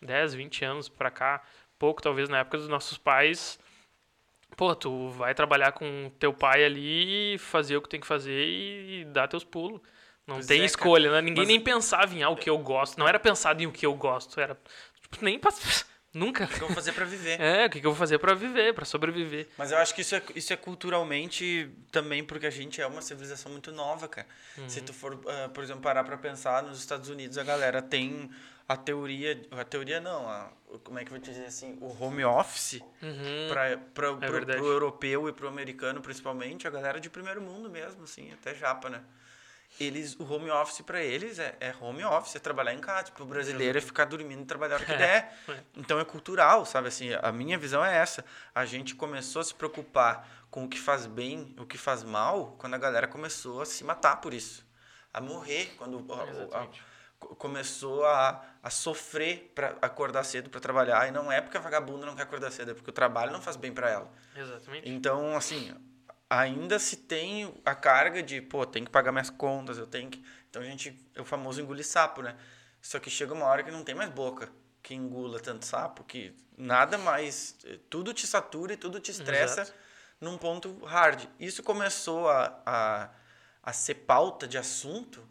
10, 0.02 0.34
20 0.34 0.64
anos 0.64 0.88
pra 0.88 1.12
cá. 1.12 1.44
Pouco, 1.78 2.02
talvez, 2.02 2.30
na 2.30 2.40
época 2.40 2.58
dos 2.58 2.70
nossos 2.70 2.98
pais. 2.98 3.60
Pô, 4.56 4.74
tu 4.74 5.10
vai 5.10 5.34
trabalhar 5.36 5.74
com 5.74 6.10
teu 6.18 6.34
pai 6.34 6.64
ali, 6.64 7.38
fazer 7.40 7.76
o 7.76 7.82
que 7.82 7.90
tem 7.90 8.00
que 8.00 8.08
fazer 8.08 8.48
e, 8.48 9.06
dar 9.06 9.28
teus 9.28 9.44
pulos. 9.44 9.82
Não 10.26 10.36
Pois 10.36 10.48
tem 10.48 10.62
é, 10.62 10.66
escolha, 10.66 11.12
né? 11.12 11.22
Ninguém 11.22 11.44
Mas- 11.44 11.48
nem 11.50 11.60
pensava 11.60 12.16
em 12.16 12.24
ah, 12.24 12.30
o 12.30 12.38
que 12.38 12.50
eu 12.50 12.58
gosto. 12.58 12.98
Não 12.98 13.08
era 13.08 13.20
pensado 13.20 13.62
em 13.62 13.66
o 13.66 13.72
que 13.72 13.86
eu 13.86 13.94
gosto. 13.96 14.40
Era, 14.40 14.58
tipo, 15.02 15.26
nem... 15.26 15.38
Nunca. 16.14 16.44
O 16.44 16.48
que 16.48 16.56
eu 16.56 16.68
vou 16.68 16.76
fazer 16.76 16.92
pra 16.94 17.06
viver? 17.06 17.40
É, 17.42 17.66
o 17.66 17.70
que 17.70 17.78
eu 17.80 17.84
vou 17.84 17.96
fazer 17.96 18.18
pra 18.20 18.34
viver, 18.34 18.74
pra 18.74 18.84
sobreviver. 18.86 19.48
Mas 19.58 19.72
eu 19.72 19.78
acho 19.78 19.96
que 19.96 20.02
isso 20.02 20.16
é, 20.16 20.22
isso 20.36 20.52
é 20.52 20.58
culturalmente 20.58 21.70
também 21.92 22.24
porque 22.24 22.46
a 22.46 22.50
gente 22.52 22.82
é 22.82 22.88
uma 22.88 23.02
civilização 23.02 23.52
muito 23.52 23.72
nova, 23.72 24.08
cara. 24.08 24.28
Se 24.68 24.82
tu 24.82 24.94
for, 24.94 25.20
ah, 25.28 25.50
por 25.50 25.64
exemplo, 25.64 25.82
parar 25.82 26.04
pra 26.04 26.18
pensar, 26.18 26.64
nos 26.64 26.80
Estados 26.80 27.10
Unidos 27.10 27.38
a 27.38 27.44
galera 27.44 27.82
tem 27.82 28.30
a 28.68 28.76
teoria, 28.78 29.42
a 29.52 29.64
teoria 29.64 30.00
não, 30.00 30.28
a, 30.30 30.50
como 30.84 30.98
é 31.00 31.04
que 31.04 31.10
eu 31.12 31.16
vou 31.16 31.20
te 31.20 31.30
dizer 31.32 31.46
assim, 31.46 31.78
o 31.82 31.88
home 32.04 32.24
office 32.24 32.82
Uhum. 33.02 33.48
pra, 33.50 33.78
pra, 33.94 34.14
pro, 34.16 34.46
pro 34.46 34.66
europeu 34.68 35.28
e 35.28 35.34
pro 35.34 35.48
americano 35.48 36.02
principalmente, 36.02 36.68
a 36.68 36.70
galera 36.72 37.00
de 37.00 37.10
primeiro 37.10 37.42
mundo 37.42 37.70
mesmo, 37.70 38.04
assim, 38.04 38.32
até 38.32 38.54
japa, 38.56 38.90
né? 38.90 39.02
Eles, 39.82 40.16
o 40.20 40.24
home 40.32 40.50
office 40.52 40.82
pra 40.82 41.02
eles 41.02 41.40
é, 41.40 41.56
é 41.60 41.74
home 41.82 42.04
office, 42.04 42.36
é 42.36 42.40
trabalhar 42.40 42.74
em 42.74 42.80
casa. 42.80 43.06
Tipo, 43.06 43.24
o 43.24 43.26
brasileiro 43.26 43.78
é 43.78 43.82
ficar 43.82 44.06
dormindo 44.06 44.42
e 44.42 44.46
trabalhar 44.46 44.76
hora 44.76 44.86
que 44.86 44.96
der. 44.96 45.38
Então 45.76 46.00
é 46.00 46.06
cultural, 46.06 46.66
sabe? 46.66 46.88
Assim, 46.90 47.10
a 47.22 47.32
minha 47.32 47.58
visão 47.58 47.84
é 47.84 47.96
essa. 47.98 48.24
A 48.54 48.66
gente 48.66 48.96
começou 48.96 49.40
a 49.42 49.44
se 49.46 49.54
preocupar 49.56 50.28
com 50.50 50.66
o 50.66 50.70
que 50.70 50.80
faz 50.80 51.06
bem, 51.06 51.56
o 51.58 51.66
que 51.66 51.78
faz 51.78 52.04
mal, 52.04 52.56
quando 52.60 52.74
a 52.74 52.78
galera 52.78 53.08
começou 53.08 53.62
a 53.62 53.66
se 53.66 53.84
matar 53.84 54.18
por 54.22 54.34
isso. 54.34 54.66
A 55.14 55.20
morrer, 55.22 55.74
quando 55.78 56.06
a- 56.14 56.58
a- 56.60 56.68
começou 57.38 58.06
a, 58.06 58.44
a 58.64 58.70
sofrer 58.70 59.52
para 59.54 59.76
acordar 59.82 60.24
cedo 60.24 60.50
para 60.50 60.60
trabalhar. 60.60 61.08
E 61.08 61.12
não 61.12 61.32
é 61.32 61.40
porque 61.42 61.58
a 61.58 61.60
vagabunda 61.60 62.06
não 62.06 62.16
quer 62.16 62.24
acordar 62.24 62.52
cedo, 62.52 62.72
é 62.72 62.74
porque 62.74 62.90
o 62.90 62.94
trabalho 62.94 63.32
não 63.32 63.42
faz 63.42 63.56
bem 63.56 63.72
para 63.72 63.90
ela. 63.90 64.12
Exatamente. 64.36 64.90
Então, 64.90 65.36
assim, 65.36 65.74
ainda 66.40 66.80
se 66.80 66.96
tem 66.96 67.54
a 67.66 67.76
carga 67.76 68.24
de, 68.24 68.42
pô, 68.42 68.66
tem 68.66 68.86
que 68.86 68.90
pagar 68.90 69.12
minhas 69.12 69.30
contas, 69.30 69.78
eu 69.78 69.86
tenho 69.86 70.10
que. 70.10 70.24
Então 70.50 70.62
a 70.62 70.66
gente. 70.66 70.98
É 71.14 71.22
o 71.22 71.26
famoso 71.26 71.62
engolir 71.62 71.86
sapo, 71.86 72.22
né? 72.22 72.36
Só 72.82 73.00
que 73.00 73.10
chega 73.10 73.34
uma 73.34 73.46
hora 73.46 73.64
que 73.64 73.70
não 73.72 73.84
tem 73.84 73.94
mais 73.94 74.10
boca 74.10 74.50
que 74.82 74.96
engula 74.96 75.40
tanto 75.40 75.66
sapo, 75.66 76.04
que 76.04 76.34
nada 76.58 76.98
mais. 76.98 77.58
Tudo 77.90 78.14
te 78.14 78.26
satura 78.26 78.74
e 78.74 78.78
tudo 78.78 79.00
te 79.00 79.12
estressa 79.12 79.62
Exato. 79.62 79.78
num 80.20 80.38
ponto 80.38 80.84
hard. 80.86 81.26
Isso 81.40 81.62
começou 81.62 82.30
a, 82.30 82.62
a, 82.66 83.10
a 83.62 83.74
ser 83.74 83.96
pauta 83.96 84.48
de 84.48 84.58
assunto 84.58 85.22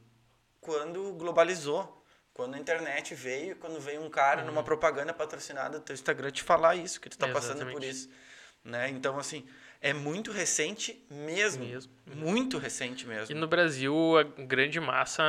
quando 0.60 1.12
globalizou. 1.14 1.96
Quando 2.32 2.54
a 2.54 2.58
internet 2.58 3.14
veio, 3.14 3.56
quando 3.56 3.80
veio 3.80 4.00
um 4.02 4.08
cara 4.08 4.40
Uhum. 4.42 4.46
numa 4.46 4.62
propaganda 4.62 5.12
patrocinada 5.12 5.78
do 5.78 5.84
teu 5.84 5.92
Instagram 5.94 6.30
te 6.30 6.42
falar 6.42 6.74
isso, 6.76 6.98
que 7.00 7.10
tu 7.10 7.18
tá 7.18 7.28
passando 7.28 7.58
por 7.58 7.82
Exatamente. 7.82 7.88
isso. 7.90 8.08
Né? 8.64 8.88
Então, 8.90 9.18
assim, 9.18 9.46
é 9.80 9.92
muito 9.92 10.30
recente 10.30 11.04
mesmo. 11.10 11.64
Mesmo. 11.64 11.92
Muito 12.06 12.58
recente 12.58 13.06
mesmo. 13.06 13.34
E 13.34 13.38
no 13.38 13.46
Brasil, 13.46 14.18
a 14.18 14.22
grande 14.22 14.78
massa 14.78 15.22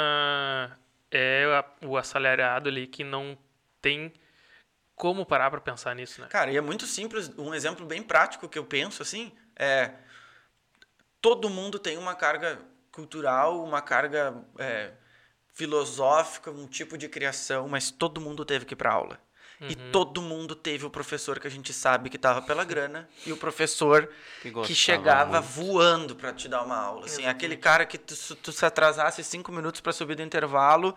é 1.09 1.45
o 1.83 1.97
assalariado 1.97 2.69
ali 2.69 2.85
que 2.85 3.03
não 3.03 3.37
tem 3.81 4.11
como 4.95 5.25
parar 5.25 5.49
pra 5.49 5.61
pensar 5.61 5.95
nisso, 5.95 6.21
né? 6.21 6.27
Cara, 6.27 6.51
e 6.51 6.57
é 6.57 6.61
muito 6.61 6.85
simples. 6.85 7.31
Um 7.37 7.53
exemplo 7.53 7.85
bem 7.85 8.03
prático 8.03 8.47
que 8.47 8.59
eu 8.59 8.65
penso, 8.65 9.01
assim, 9.01 9.31
é... 9.55 9.91
Todo 11.21 11.49
mundo 11.49 11.77
tem 11.77 11.97
uma 11.97 12.15
carga 12.15 12.59
cultural, 12.91 13.63
uma 13.63 13.81
carga 13.81 14.43
é, 14.57 14.91
filosófica, 15.53 16.49
um 16.49 16.67
tipo 16.67 16.97
de 16.97 17.07
criação, 17.07 17.67
mas 17.67 17.91
todo 17.91 18.19
mundo 18.19 18.43
teve 18.43 18.65
que 18.65 18.73
ir 18.73 18.77
pra 18.77 18.91
aula. 18.91 19.19
E 19.69 19.73
Uhum. 19.75 19.91
todo 19.91 20.21
mundo 20.23 20.55
teve 20.55 20.85
o 20.85 20.89
professor 20.89 21.39
que 21.39 21.45
a 21.45 21.49
gente 21.51 21.71
sabe 21.71 22.09
que 22.09 22.17
tava 22.17 22.41
pela 22.41 22.63
grana 22.63 23.07
e 23.25 23.31
o 23.31 23.37
professor 23.37 24.09
Que 24.41 24.51
que, 24.51 24.73
chegava 24.73 25.39
muito. 25.39 25.45
voando 25.53 26.15
pra 26.15 26.33
te 26.33 26.47
dar 26.47 26.63
uma 26.63 26.75
aula. 26.77 27.05
Assim, 27.05 27.27
aquele 27.27 27.55
cara 27.55 27.85
que 27.85 27.97
tu, 27.97 28.15
se 28.15 28.33
tu 28.35 28.51
se 28.51 28.65
atrasasse 28.65 29.23
cinco 29.23 29.51
minutos 29.51 29.79
pra 29.79 29.93
subir 29.93 30.15
do 30.15 30.23
intervalo, 30.23 30.95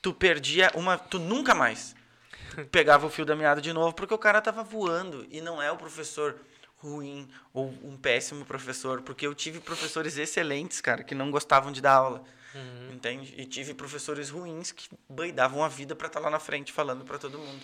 tu 0.00 0.14
perdia 0.14 0.70
uma. 0.74 0.96
Tu 0.96 1.18
nunca 1.18 1.54
mais 1.54 1.94
pegava 2.72 3.06
o 3.06 3.10
fio 3.10 3.26
da 3.26 3.36
meada 3.36 3.60
de 3.60 3.70
novo, 3.72 3.92
porque 3.94 4.14
o 4.14 4.18
cara 4.18 4.40
tava 4.40 4.62
voando. 4.64 5.26
E 5.30 5.42
não 5.42 5.60
é 5.60 5.70
o 5.70 5.76
professor 5.76 6.36
ruim 6.78 7.28
ou 7.52 7.68
um 7.82 7.96
péssimo 7.98 8.46
professor, 8.46 9.02
porque 9.02 9.26
eu 9.26 9.34
tive 9.34 9.60
professores 9.60 10.16
excelentes, 10.16 10.80
cara, 10.80 11.04
que 11.04 11.14
não 11.14 11.30
gostavam 11.30 11.70
de 11.70 11.82
dar 11.82 11.92
aula. 11.94 12.24
Entende? 12.90 13.34
E 13.36 13.44
tive 13.44 13.74
professores 13.74 14.30
ruins 14.30 14.72
que 14.72 14.88
davam 15.34 15.62
a 15.62 15.68
vida 15.68 15.94
pra 15.94 16.06
estar 16.06 16.20
lá 16.20 16.30
na 16.30 16.38
frente 16.38 16.72
falando 16.72 17.04
pra 17.04 17.18
todo 17.18 17.38
mundo. 17.38 17.60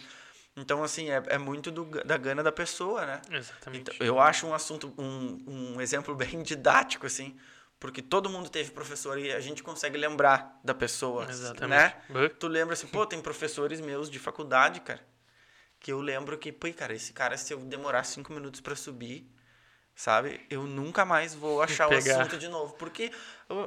Então, 0.57 0.85
assim, 0.85 1.11
é, 1.11 1.23
é 1.29 1.39
muito 1.39 1.71
do, 1.71 1.85
da 1.85 2.17
gana 2.17 2.43
da 2.43 2.53
pessoa, 2.53 3.07
né? 3.07 3.23
Exatamente. 3.31 3.91
Então, 3.95 4.07
eu 4.07 4.21
acho 4.21 4.47
um 4.47 4.55
assunto, 4.55 4.93
um, 4.99 5.43
um 5.47 5.81
exemplo 5.81 6.15
bem 6.15 6.41
didático, 6.45 7.07
assim, 7.07 7.37
porque 7.81 8.03
todo 8.03 8.29
mundo 8.29 8.51
teve 8.51 8.71
professor 8.71 9.19
e 9.19 9.33
a 9.33 9.41
gente 9.41 9.63
consegue 9.63 9.97
lembrar 9.97 10.61
da 10.63 10.75
pessoa, 10.75 11.27
Exatamente. 11.29 11.71
né? 11.71 12.29
Tu 12.39 12.49
lembra 12.49 12.75
assim, 12.75 12.87
pô, 12.87 13.07
tem 13.07 13.21
professores 13.21 13.81
meus 13.81 14.11
de 14.11 14.19
faculdade, 14.19 14.81
cara, 14.81 15.01
que 15.81 15.91
eu 15.91 16.01
lembro 16.01 16.37
que, 16.37 16.53
pô, 16.53 16.73
cara, 16.73 16.95
esse 16.95 17.13
cara, 17.13 17.37
se 17.37 17.53
eu 17.53 17.59
demorar 17.59 18.05
cinco 18.05 18.33
minutos 18.33 18.61
pra 18.61 18.77
subir, 18.77 19.27
sabe, 19.95 20.45
eu 20.51 20.65
nunca 20.65 21.05
mais 21.07 21.35
vou 21.35 21.63
achar 21.63 21.89
o 21.89 21.93
assunto 21.97 22.37
de 22.37 22.49
novo, 22.49 22.75
porque 22.75 23.11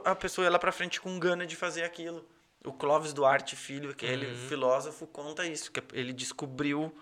a 0.03 0.13
pessoa 0.13 0.45
ia 0.45 0.51
lá 0.51 0.59
pra 0.59 0.71
frente 0.71 1.01
com 1.01 1.17
gana 1.17 1.47
de 1.47 1.55
fazer 1.55 1.83
aquilo. 1.83 2.25
O 2.65 2.73
Clóvis 2.73 3.13
Duarte 3.13 3.55
Filho, 3.55 3.91
aquele 3.91 4.25
Uhum. 4.27 4.47
filósofo, 4.49 5.05
conta 5.07 5.45
isso, 5.45 5.71
que 5.71 5.81
ele 5.93 6.11
descobriu 6.13 6.95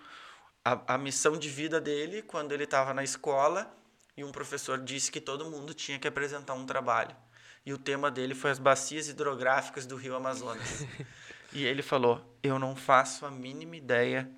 a, 0.64 0.96
a 0.96 0.98
missão 0.98 1.38
de 1.38 1.50
vida 1.50 1.80
dele 1.80 2.22
quando 2.22 2.52
ele 2.52 2.64
estava 2.66 2.94
na 2.94 3.04
escola 3.04 3.74
e 4.16 4.24
um 4.24 4.32
professor 4.32 4.78
disse 4.80 5.12
que 5.12 5.20
todo 5.22 5.50
mundo 5.50 5.74
tinha 5.74 5.98
que 5.98 6.08
apresentar 6.08 6.54
um 6.54 6.66
trabalho. 6.66 7.16
E 7.66 7.74
o 7.74 7.78
tema 7.78 8.12
dele 8.12 8.36
foi 8.36 8.52
as 8.52 8.60
bacias 8.60 9.08
hidrográficas 9.08 9.86
do 9.86 9.96
Rio 9.96 10.16
Amazonas. 10.16 10.86
e 11.54 11.64
ele 11.66 11.82
falou: 11.82 12.38
Eu 12.44 12.60
não 12.60 12.76
faço 12.76 13.26
a 13.26 13.32
mínima 13.32 13.76
ideia 13.78 14.30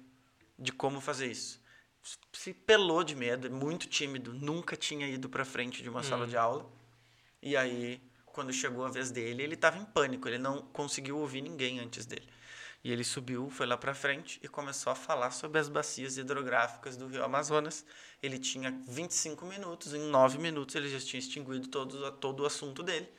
de 0.57 0.71
como 0.71 1.01
fazer 1.01 1.31
isso. 1.31 1.59
Se 2.31 2.53
pelou 2.53 3.03
de 3.03 3.15
medo, 3.15 3.49
muito 3.49 3.87
tímido, 3.87 4.31
nunca 4.31 4.75
tinha 4.75 5.07
ido 5.07 5.27
para 5.27 5.43
frente 5.43 5.81
de 5.81 5.89
uma 5.89 6.03
sala 6.03 6.27
de 6.27 6.37
aula. 6.37 6.69
E 7.41 7.57
aí, 7.57 7.99
quando 8.35 8.51
chegou 8.51 8.85
a 8.85 8.89
vez 8.89 9.11
dele, 9.11 9.41
ele 9.43 9.53
estava 9.55 9.77
em 9.77 9.85
pânico, 9.85 10.27
ele 10.27 10.37
não 10.37 10.61
conseguiu 10.61 11.17
ouvir 11.17 11.41
ninguém 11.41 11.79
antes 11.79 12.05
dele. 12.05 12.27
E 12.83 12.91
ele 12.91 13.03
subiu, 13.03 13.49
foi 13.49 13.65
lá 13.65 13.77
para 13.77 13.95
frente 13.95 14.39
e 14.43 14.47
começou 14.49 14.91
a 14.91 14.95
falar 14.95 15.31
sobre 15.31 15.57
as 15.57 15.69
bacias 15.69 16.17
hidrográficas 16.17 16.97
do 16.97 17.07
Rio 17.07 17.23
Amazonas. 17.23 17.85
Ele 18.21 18.37
tinha 18.37 18.77
25 18.89 19.45
minutos, 19.45 19.93
em 19.93 20.01
9 20.09 20.37
minutos 20.37 20.75
ele 20.75 20.89
já 20.89 20.99
tinha 20.99 21.19
extinguido 21.19 21.67
todo, 21.69 22.11
todo 22.11 22.43
o 22.43 22.45
assunto 22.45 22.83
dele. 22.83 23.09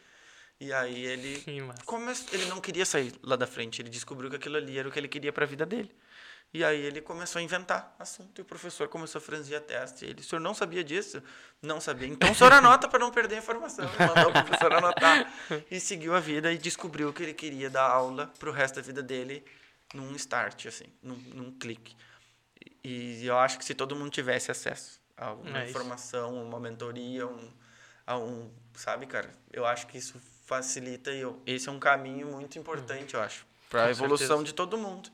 E 0.60 0.70
aí 0.72 1.06
ele 1.06 1.42
come... 1.86 2.12
ele 2.32 2.44
não 2.44 2.60
queria 2.60 2.84
sair 2.84 3.12
lá 3.22 3.36
da 3.36 3.46
frente, 3.46 3.80
ele 3.80 3.88
descobriu 3.88 4.28
que 4.28 4.36
aquilo 4.36 4.56
ali 4.56 4.78
era 4.78 4.86
o 4.88 4.92
que 4.92 4.98
ele 4.98 5.08
queria 5.08 5.32
para 5.32 5.44
a 5.44 5.48
vida 5.48 5.64
dele. 5.64 5.90
E 6.54 6.64
aí 6.64 6.80
ele 6.80 7.02
começou 7.02 7.38
a 7.38 7.42
inventar 7.42 7.94
assunto 7.98 8.38
e 8.38 8.42
o 8.42 8.44
professor 8.44 8.88
começou 8.88 9.18
a 9.18 9.22
franzir 9.22 9.56
a 9.56 9.60
testa. 9.60 10.04
E 10.04 10.10
ele, 10.10 10.20
o 10.20 10.24
senhor 10.24 10.40
não 10.40 10.54
sabia 10.54 10.82
disso? 10.82 11.22
Não 11.60 11.80
sabia. 11.80 12.08
Então 12.08 12.30
o 12.30 12.34
senhor 12.34 12.52
anota 12.52 12.88
para 12.88 12.98
não 12.98 13.10
perder 13.10 13.36
a 13.36 13.38
informação. 13.38 13.84
Ele 13.84 14.06
mandou 14.06 14.30
o 14.30 14.32
professor 14.32 14.72
anotar 14.72 15.32
e 15.70 15.78
seguiu 15.78 16.14
a 16.14 16.20
vida 16.20 16.52
e 16.52 16.56
descobriu 16.56 17.12
que 17.12 17.22
ele 17.22 17.34
queria 17.34 17.68
dar 17.68 17.88
aula 17.90 18.32
para 18.38 18.48
o 18.48 18.52
resto 18.52 18.76
da 18.76 18.82
vida 18.82 19.02
dele 19.02 19.44
num 19.92 20.14
start, 20.16 20.66
assim, 20.66 20.86
num, 21.02 21.16
num 21.34 21.52
clique. 21.52 21.94
E, 22.82 23.22
e 23.22 23.26
eu 23.26 23.38
acho 23.38 23.58
que 23.58 23.64
se 23.64 23.74
todo 23.74 23.94
mundo 23.94 24.10
tivesse 24.10 24.50
acesso 24.50 25.00
a 25.16 25.32
uma 25.32 25.62
É 25.62 25.68
informação, 25.70 26.42
uma 26.42 26.60
mentoria, 26.60 27.26
um, 27.26 27.52
a 28.06 28.18
um, 28.18 28.50
sabe, 28.74 29.06
cara, 29.06 29.30
eu 29.52 29.66
acho 29.66 29.86
que 29.86 29.98
isso 29.98 30.20
facilita 30.44 31.10
e 31.10 31.20
eu, 31.20 31.42
esse 31.44 31.68
é 31.68 31.72
um 31.72 31.78
caminho 31.78 32.28
muito 32.28 32.58
importante, 32.58 33.14
eu 33.14 33.20
acho, 33.20 33.46
para 33.68 33.86
a 33.86 33.90
evolução 33.90 34.26
certeza. 34.26 34.44
de 34.44 34.54
todo 34.54 34.78
mundo. 34.78 35.10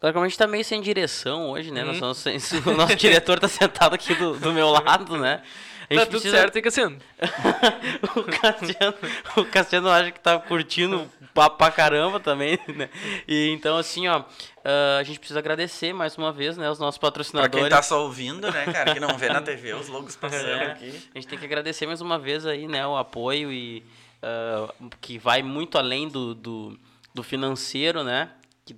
Claro 0.00 0.12
que 0.14 0.20
a 0.20 0.24
gente 0.24 0.38
tá 0.38 0.46
meio 0.46 0.64
sem 0.64 0.80
direção 0.82 1.50
hoje, 1.50 1.70
né? 1.70 1.82
Hum. 1.82 1.86
Nós 1.86 1.94
estamos 2.16 2.18
sem- 2.18 2.60
o 2.66 2.76
nosso 2.76 2.96
diretor 2.96 3.38
tá 3.40 3.48
sentado 3.48 3.94
aqui 3.94 4.14
do, 4.14 4.34
do 4.38 4.52
meu 4.52 4.68
lado, 4.70 5.16
né? 5.16 5.42
A 5.84 5.86
Tá 5.86 5.94
gente 5.96 6.04
tudo 6.04 6.10
precisa- 6.12 6.36
certo, 6.38 6.56
hein, 6.56 6.62
Cassiano? 6.62 6.98
o 8.16 8.22
Cassiano, 8.24 8.94
o 9.36 9.44
Cassiano 9.44 9.90
acha 9.90 10.10
que 10.12 10.20
tá 10.20 10.38
curtindo 10.38 11.10
pra 11.34 11.70
caramba 11.70 12.18
também, 12.20 12.58
né? 12.74 12.88
E 13.28 13.50
então, 13.50 13.76
assim, 13.76 14.08
ó, 14.08 14.24
ah, 14.64 14.96
a 14.98 15.02
gente 15.02 15.18
precisa 15.18 15.38
agradecer 15.40 15.92
mais 15.92 16.16
uma 16.16 16.32
vez, 16.32 16.56
né, 16.56 16.70
os 16.70 16.78
nossos 16.78 16.96
Pra 16.98 17.08
patrocinadores. 17.08 17.58
quem 17.60 17.68
tá 17.68 17.82
só 17.82 18.02
ouvindo, 18.02 18.50
né, 18.50 18.64
cara, 18.72 18.94
que 18.94 19.00
não 19.00 19.16
vê 19.18 19.28
na 19.28 19.42
TV 19.42 19.74
os 19.74 19.88
logos 19.88 20.16
passando 20.16 20.48
É, 20.48 20.72
aqui. 20.72 20.88
A 21.14 21.18
gente 21.18 21.28
tem 21.28 21.38
que 21.38 21.44
agradecer 21.44 21.86
mais 21.86 22.00
uma 22.00 22.18
vez 22.18 22.46
aí, 22.46 22.66
né, 22.66 22.86
o 22.86 22.96
apoio 22.96 23.52
e 23.52 23.84
ah, 24.22 24.72
que 25.02 25.18
vai 25.18 25.42
muito 25.42 25.76
além 25.76 26.08
do, 26.08 26.34
do, 26.34 26.78
do 27.14 27.22
financeiro, 27.22 28.02
né? 28.02 28.30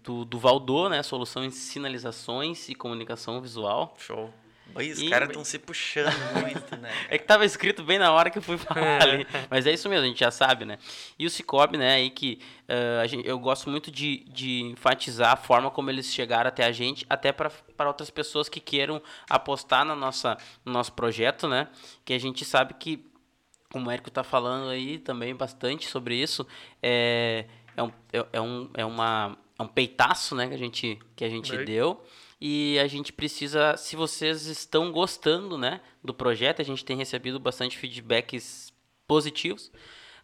Do, 0.02 0.24
do 0.24 0.38
Valdô, 0.38 0.88
né? 0.88 1.02
Solução 1.02 1.44
em 1.44 1.50
sinalizações 1.50 2.68
e 2.68 2.74
comunicação 2.74 3.40
visual. 3.40 3.94
Show. 3.98 4.32
Oi, 4.74 4.90
os 4.90 5.08
caras 5.08 5.28
estão 5.28 5.44
se 5.44 5.58
puxando 5.58 6.12
muito, 6.42 6.76
né? 6.76 6.90
É 7.08 7.16
que 7.16 7.24
tava 7.24 7.44
escrito 7.44 7.82
bem 7.82 7.98
na 7.98 8.12
hora 8.12 8.28
que 8.30 8.38
eu 8.38 8.42
fui 8.42 8.58
falar 8.58 9.02
ali. 9.02 9.26
Mas 9.48 9.66
é 9.66 9.72
isso 9.72 9.88
mesmo, 9.88 10.04
a 10.04 10.08
gente 10.08 10.20
já 10.20 10.30
sabe, 10.30 10.64
né? 10.64 10.78
E 11.18 11.24
o 11.24 11.30
Cicobi, 11.30 11.78
né, 11.78 11.94
aí 11.94 12.10
que 12.10 12.40
eh, 12.68 13.00
a 13.02 13.06
gente, 13.06 13.26
eu 13.26 13.38
gosto 13.38 13.70
muito 13.70 13.90
de, 13.90 14.24
de 14.28 14.62
enfatizar 14.62 15.32
a 15.32 15.36
forma 15.36 15.70
como 15.70 15.88
eles 15.88 16.12
chegaram 16.12 16.48
até 16.48 16.64
a 16.64 16.72
gente, 16.72 17.06
até 17.08 17.32
para 17.32 17.50
outras 17.86 18.10
pessoas 18.10 18.48
que 18.48 18.60
queiram 18.60 19.00
apostar 19.30 19.84
na 19.84 19.94
nossa, 19.94 20.36
no 20.64 20.72
nosso 20.72 20.92
projeto, 20.92 21.48
né? 21.48 21.68
Que 22.04 22.12
a 22.12 22.18
gente 22.18 22.44
sabe 22.44 22.74
que, 22.74 23.06
como 23.70 23.88
o 23.88 23.90
Érico 23.90 24.10
tá 24.10 24.24
falando 24.24 24.68
aí 24.68 24.98
também 24.98 25.34
bastante 25.34 25.86
sobre 25.86 26.16
isso, 26.16 26.46
é, 26.82 27.46
é, 27.76 27.82
um, 27.82 27.92
é, 28.12 28.26
é 28.32 28.40
um, 28.40 28.70
é, 28.74 28.84
uma, 28.84 29.38
é 29.58 29.62
um 29.62 29.68
peitaço, 29.68 30.34
né, 30.34 30.46
que 30.48 30.54
a 30.54 30.58
gente, 30.58 30.98
que 31.14 31.24
a 31.24 31.28
gente 31.28 31.54
Bem. 31.56 31.64
deu. 31.64 32.04
E 32.40 32.78
a 32.78 32.86
gente 32.86 33.12
precisa, 33.12 33.76
se 33.78 33.96
vocês 33.96 34.46
estão 34.46 34.92
gostando, 34.92 35.56
né, 35.56 35.80
do 36.04 36.12
projeto, 36.12 36.60
a 36.60 36.64
gente 36.64 36.84
tem 36.84 36.96
recebido 36.96 37.40
bastante 37.40 37.78
feedbacks 37.78 38.70
positivos, 39.06 39.70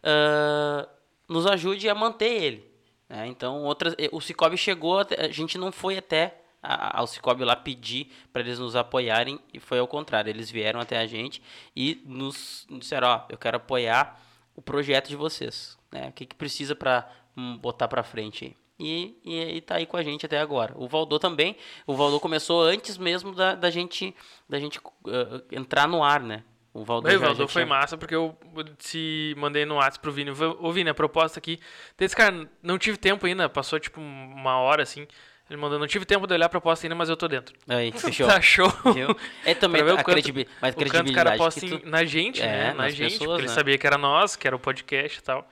ah, 0.03 0.87
nos 1.27 1.45
ajude 1.47 1.89
a 1.89 1.95
manter 1.95 2.41
ele. 2.43 2.73
né? 3.09 3.27
Então, 3.27 3.63
outras, 3.63 3.93
eh, 3.97 4.09
o 4.11 4.19
Cicobi 4.21 4.57
chegou, 4.57 4.99
a 4.99 5.27
gente 5.29 5.57
não 5.57 5.71
foi 5.71 5.97
até 5.97 6.41
a- 6.63 6.99
ao 6.99 7.05
Cicobi 7.07 7.43
lá 7.43 7.55
pedir 7.55 8.11
para 8.31 8.41
eles 8.41 8.57
nos 8.57 8.75
apoiarem 8.75 9.39
e 9.53 9.59
foi 9.59 9.77
ao 9.79 9.87
contrário, 9.87 10.29
eles 10.29 10.49
vieram 10.49 10.79
até 10.79 10.97
a 10.97 11.05
gente 11.05 11.41
e 11.75 12.01
nos 12.05 12.65
disseram, 12.71 13.07
ó, 13.09 13.25
eu 13.29 13.37
quero 13.37 13.57
apoiar 13.57 14.19
o 14.55 14.61
projeto 14.61 15.09
de 15.09 15.15
vocês, 15.15 15.77
né? 15.91 16.07
O 16.09 16.11
que, 16.13 16.25
que 16.25 16.35
precisa 16.35 16.75
para 16.75 17.07
botar 17.59 17.87
para 17.87 18.01
frente 18.03 18.45
aí? 18.45 18.55
E, 18.83 19.17
e, 19.23 19.55
e 19.57 19.61
tá 19.61 19.75
aí 19.75 19.85
com 19.85 19.95
a 19.97 20.03
gente 20.03 20.25
até 20.25 20.39
agora. 20.39 20.73
O 20.75 20.87
Valdô 20.87 21.17
também. 21.17 21.55
O 21.87 21.95
Valdô 21.95 22.19
começou 22.19 22.61
antes 22.63 22.97
mesmo 22.97 23.33
da, 23.33 23.55
da 23.55 23.69
gente, 23.69 24.13
da 24.49 24.59
gente 24.59 24.77
uh, 24.79 25.41
entrar 25.51 25.87
no 25.87 26.03
ar, 26.03 26.19
né? 26.21 26.43
O 26.73 26.83
Valdô, 26.83 27.07
Bem, 27.07 27.19
já 27.19 27.25
Valdô 27.27 27.47
foi 27.47 27.63
tinha- 27.63 27.75
massa, 27.75 27.95
porque 27.97 28.15
eu 28.15 28.35
se 28.79 29.35
mandei 29.37 29.63
no 29.63 29.75
WhatsApp 29.75 29.99
pro 29.99 30.11
Vini. 30.11 30.31
Ô, 30.59 30.71
Vini, 30.71 30.89
a 30.89 30.93
proposta 30.93 31.37
aqui. 31.39 31.59
Desse 31.97 32.15
cara, 32.15 32.49
não 32.63 32.77
tive 32.77 32.97
tempo 32.97 33.25
ainda, 33.27 33.47
passou 33.47 33.79
tipo 33.79 34.01
uma 34.01 34.57
hora 34.57 34.81
assim. 34.83 35.07
Ele 35.49 35.59
mandou, 35.61 35.77
não 35.77 35.85
tive 35.85 36.03
tempo 36.03 36.25
de 36.25 36.33
olhar 36.33 36.47
a 36.47 36.49
proposta 36.49 36.85
ainda, 36.87 36.95
mas 36.95 37.09
eu 37.09 37.15
tô 37.17 37.27
dentro. 37.27 37.53
Aí, 37.67 37.91
fechou. 37.99 38.25
Tá 38.27 38.41
show. 38.41 38.67
Viu? 38.93 39.15
É 39.45 39.53
também 39.53 39.83
o 39.83 39.85
a 39.85 39.95
quanto- 39.97 40.05
credibi 40.05 40.47
mas 40.59 40.73
o 40.73 40.77
quanto 40.77 40.87
o 40.87 40.89
credibilidade 40.91 41.13
cara 41.13 41.37
posta 41.37 41.61
tu- 41.61 41.81
na 41.87 42.03
gente, 42.05 42.41
É, 42.41 42.47
né? 42.47 42.73
Na 42.73 42.89
gente, 42.89 43.11
pessoas, 43.11 43.27
porque 43.27 43.41
ele 43.41 43.47
né? 43.49 43.53
sabia 43.53 43.77
que 43.77 43.85
era 43.85 43.97
nós, 43.97 44.35
que 44.35 44.47
era 44.47 44.55
o 44.55 44.59
podcast 44.59 45.19
e 45.19 45.21
tal. 45.21 45.47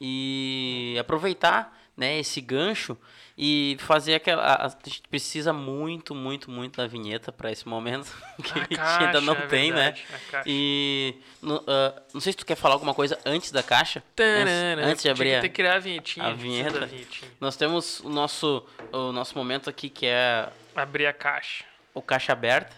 e 0.00 0.96
aproveitar 0.98 1.72
né, 1.96 2.18
esse 2.18 2.40
gancho 2.40 2.96
e 3.38 3.76
fazer 3.80 4.14
aquela. 4.14 4.42
A, 4.42 4.68
gente 4.88 5.02
precisa 5.08 5.52
muito, 5.52 6.14
muito, 6.14 6.50
muito 6.50 6.76
da 6.76 6.86
vinheta 6.86 7.30
para 7.32 7.50
esse 7.52 7.66
momento 7.68 8.06
que 8.42 8.50
a, 8.52 8.54
A 8.54 8.58
gente 8.60 8.76
caixa, 8.76 9.06
ainda 9.06 9.20
não 9.20 9.34
é 9.34 9.46
tem, 9.46 9.72
verdade, 9.72 10.04
né? 10.10 10.16
a 10.16 10.30
caixa. 10.30 10.44
E 10.48 11.14
no- 11.42 11.62
ah, 11.66 12.02
não 12.12 12.20
sei 12.20 12.32
se 12.32 12.38
tu 12.38 12.46
quer 12.46 12.56
falar 12.56 12.74
alguma 12.74 12.94
coisa 12.94 13.18
antes 13.24 13.50
da 13.50 13.62
caixa, 13.62 13.98
antes, 14.00 14.12
Tanana, 14.16 14.82
antes 14.82 14.96
de 14.96 15.02
tinha 15.02 15.12
abrir. 15.12 15.28
que 15.30 15.34
a- 15.36 15.40
ter 15.40 15.48
que 15.48 15.54
criar 15.54 15.74
a 15.74 15.78
vinhetinha. 15.78 16.26
a 16.26 16.32
vinheta. 16.32 16.86
vinhetinha. 16.86 17.30
Nós 17.40 17.56
temos 17.56 18.00
o 18.00 18.08
nosso, 18.08 18.64
o 18.92 19.12
nosso 19.12 19.36
momento 19.36 19.68
aqui 19.70 19.88
que 19.88 20.06
é 20.06 20.48
Abrir 20.74 21.06
a 21.06 21.12
caixa. 21.12 21.64
o 21.92 22.02
Caixa 22.02 22.32
Aberta, 22.32 22.74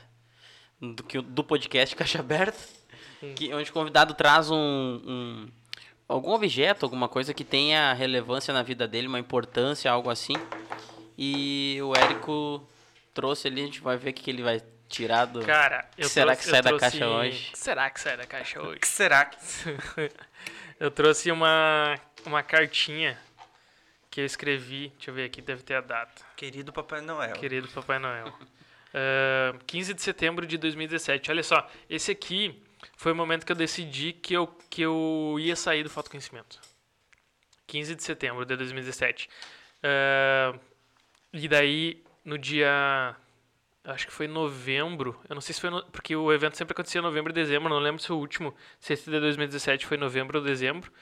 do, 0.80 1.22
do 1.22 1.42
podcast 1.44 1.96
Caixa 1.96 2.18
Aberta, 2.20 2.58
que, 3.34 3.52
onde 3.54 3.70
o 3.70 3.72
convidado 3.72 4.12
traz 4.14 4.50
um, 4.50 4.56
um- 4.56 5.48
algum 6.08 6.32
objeto, 6.32 6.84
alguma 6.84 7.08
coisa 7.08 7.34
que 7.34 7.44
tenha 7.44 7.92
relevância 7.92 8.52
na 8.52 8.62
vida 8.62 8.86
dele, 8.86 9.06
uma 9.08 9.18
importância, 9.18 9.90
algo 9.90 10.10
assim. 10.10 10.34
E 11.18 11.78
o 11.82 11.94
Érico 11.96 12.66
trouxe 13.14 13.48
ali, 13.48 13.62
a 13.62 13.64
gente 13.66 13.80
vai 13.80 13.96
ver 13.96 14.10
o 14.10 14.12
que, 14.12 14.22
que 14.22 14.30
ele 14.30 14.42
vai 14.42 14.62
tirar 14.88 15.24
do... 15.24 15.40
Cara, 15.44 15.88
eu 15.96 16.08
será 16.08 16.26
trouxe, 16.32 16.42
que 16.44 16.50
sai 16.50 16.58
eu 16.58 16.62
da 16.62 16.68
trouxe- 16.68 16.84
caixa 16.90 17.08
hoje? 17.08 17.50
Será 17.56 17.90
que 17.90 18.00
sai 18.00 18.16
da 18.16 18.26
caixa 18.26 18.60
hoje? 18.62 18.76
O 18.76 18.80
que 18.80 18.86
será 18.88 19.24
que... 19.24 19.36
eu 20.78 20.90
trouxe 20.90 21.30
uma, 21.30 21.98
uma 22.24 22.42
cartinha 22.42 23.18
que 24.10 24.20
eu 24.20 24.24
escrevi. 24.24 24.92
Deixa 24.96 25.10
eu 25.10 25.14
ver 25.14 25.24
aqui, 25.24 25.42
deve 25.42 25.62
ter 25.62 25.74
a 25.74 25.80
data. 25.80 26.22
Querido 26.36 26.72
Papai 26.72 27.00
Noel. 27.00 27.32
Querido 27.32 27.68
Papai 27.68 27.98
Noel. 27.98 28.32
Ah, 28.94 29.54
15 29.66 29.92
de 29.92 30.02
setembro 30.02 30.46
de 30.46 30.56
2017. 30.56 31.30
Olha 31.30 31.42
só, 31.42 31.68
esse 31.90 32.10
aqui 32.12 32.62
foi 32.96 33.12
o 33.12 33.16
momento 33.16 33.44
que 33.46 33.52
eu 33.52 33.56
decidi 33.56 34.12
que 34.12 34.34
eu, 34.34 34.46
que 34.70 34.82
eu 34.82 35.36
ia 35.38 35.56
sair 35.56 35.82
do 35.82 35.90
fotoconhecimento. 35.90 36.60
15 37.66 37.94
de 37.96 38.02
setembro 38.02 38.44
de 38.44 38.56
2017. 38.56 39.28
Ah, 39.82 40.54
e 41.32 41.48
daí, 41.48 42.02
no 42.24 42.38
dia. 42.38 43.14
Acho 43.84 44.06
que 44.06 44.12
foi 44.12 44.26
novembro. 44.26 45.20
Eu 45.28 45.34
não 45.34 45.40
sei 45.40 45.54
se 45.54 45.60
foi. 45.60 45.70
no- 45.70 45.84
porque 45.86 46.14
o 46.16 46.32
evento 46.32 46.56
sempre 46.56 46.72
acontecia 46.72 46.98
em 47.00 47.02
novembro 47.02 47.30
e 47.32 47.34
dezembro. 47.34 47.68
Não 47.68 47.78
lembro 47.78 48.02
se 48.02 48.12
o 48.12 48.16
último, 48.16 48.54
se 48.80 48.92
esse 48.92 49.08
de 49.10 49.20
2017 49.20 49.86
foi 49.86 49.96
novembro 49.96 50.38
ou 50.38 50.44
dezembro. 50.44 50.92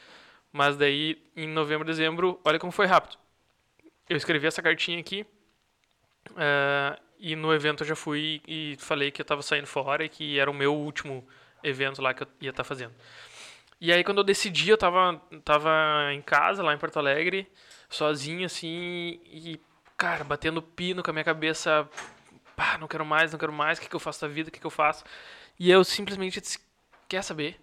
Mas 0.53 0.77
daí, 0.77 1.23
em 1.37 1.49
novembro 1.49 1.87
dezembro, 1.87 2.41
olha 2.45 2.59
como 2.59 2.73
foi 2.73 2.87
rápido. 2.87 3.17
Eu 4.09 4.17
escrevi 4.17 4.47
essa 4.47 4.63
cartinha 4.63 5.01
aqui. 5.01 5.27
ah, 6.37 6.99
e 7.19 7.35
no 7.37 7.55
evento 7.55 7.83
eu 7.83 7.87
já 7.89 7.97
fui 7.97 8.43
e 8.47 8.77
falei 8.79 9.11
que 9.11 9.21
eu 9.21 9.25
tava 9.25 9.41
saindo 9.43 9.67
fora 9.67 10.05
e 10.05 10.09
que 10.09 10.39
era 10.39 10.51
o 10.51 10.55
meu 10.55 10.75
último 10.75 11.27
evento 11.65 12.01
lá 12.01 12.15
que 12.15 12.23
eu 12.23 12.29
ia 12.41 12.51
estar 12.51 12.65
fazendo. 12.65 12.95
E 13.81 13.93
aí 13.93 14.05
quando 14.05 14.19
eu 14.19 14.25
decidi, 14.25 14.71
eu 14.71 14.79
tava, 14.79 15.21
tava 15.45 16.13
em 16.13 16.23
casa, 16.23 16.63
lá 16.63 16.73
em 16.73 16.79
Porto 16.79 16.99
Alegre, 16.99 17.51
sozinho, 17.89 18.47
assim, 18.47 19.21
e, 19.25 19.61
cara, 19.97 20.25
batendo 20.25 20.63
pino 20.63 21.03
com 21.03 21.11
a 21.11 21.13
minha 21.13 21.25
cabeça, 21.25 21.89
pá, 22.57 22.79
não 22.79 22.89
quero 22.89 23.05
mais, 23.05 23.33
não 23.33 23.39
quero 23.39 23.53
mais, 23.53 23.79
o 23.79 23.83
que, 23.83 23.89
que 23.89 23.97
eu 23.97 24.01
faço 24.01 24.21
da 24.21 24.29
vida, 24.29 24.49
o 24.49 24.53
que, 24.53 24.61
que 24.61 24.67
eu 24.67 24.71
faço? 24.71 25.05
E 25.59 25.71
eu 25.71 25.85
simplesmente 25.85 26.41
disse, 26.41 26.59
quer 27.09 27.23
saber? 27.23 27.61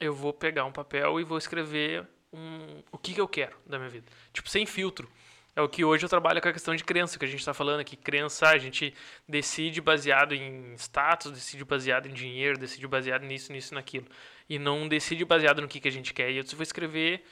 Eu 0.00 0.14
vou 0.14 0.32
pegar 0.32 0.64
um 0.64 0.72
papel 0.72 1.20
e 1.20 1.24
vou 1.24 1.38
escrever 1.38 2.06
um, 2.32 2.82
o 2.92 2.98
que, 2.98 3.14
que 3.14 3.20
eu 3.20 3.28
quero 3.28 3.56
da 3.66 3.78
minha 3.78 3.90
vida. 3.90 4.06
Tipo, 4.32 4.48
sem 4.48 4.64
filtro. 4.66 5.10
É 5.58 5.60
o 5.60 5.68
que 5.68 5.84
hoje 5.84 6.04
eu 6.04 6.08
trabalho 6.08 6.40
com 6.40 6.48
a 6.48 6.52
questão 6.52 6.76
de 6.76 6.84
crença, 6.84 7.18
que 7.18 7.24
a 7.24 7.28
gente 7.28 7.40
está 7.40 7.52
falando 7.52 7.80
aqui. 7.80 7.96
Crença, 7.96 8.48
a 8.48 8.58
gente 8.58 8.94
decide 9.28 9.80
baseado 9.80 10.32
em 10.32 10.72
status, 10.74 11.32
decide 11.32 11.64
baseado 11.64 12.06
em 12.06 12.12
dinheiro, 12.12 12.56
decide 12.56 12.86
baseado 12.86 13.24
nisso, 13.24 13.50
nisso, 13.50 13.74
naquilo. 13.74 14.06
E 14.48 14.56
não 14.56 14.86
decide 14.86 15.24
baseado 15.24 15.60
no 15.60 15.66
que, 15.66 15.80
que 15.80 15.88
a 15.88 15.90
gente 15.90 16.14
quer. 16.14 16.30
E 16.30 16.36
eu 16.36 16.44
vou 16.44 16.62
escrever 16.62 17.24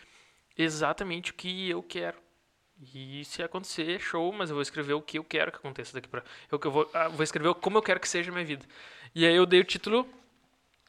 exatamente 0.59 1.31
o 1.31 1.35
que 1.35 1.71
eu 1.71 1.85
quero. 1.85 2.19
E 2.93 3.25
se 3.25 3.45
acontecer, 3.45 4.01
show, 4.01 4.33
mas 4.33 4.51
eu 4.51 4.57
vou 4.57 4.63
escrever 4.63 4.95
o 4.95 5.01
que 5.01 5.19
eu 5.21 5.23
quero 5.23 5.53
que 5.53 5.59
aconteça 5.59 5.93
daqui 5.95 6.09
para 6.09 6.25
eu 6.51 6.59
eu 6.65 6.71
vou, 6.73 6.91
ah, 6.93 7.07
vou 7.07 7.23
escrever 7.23 7.55
como 7.55 7.79
eu 7.79 7.83
quero 7.83 8.01
que 8.01 8.09
seja 8.09 8.33
a 8.33 8.35
minha 8.35 8.45
vida. 8.45 8.67
E 9.15 9.25
aí 9.25 9.37
eu 9.37 9.47
dei 9.47 9.61
o 9.61 9.65
título 9.65 10.05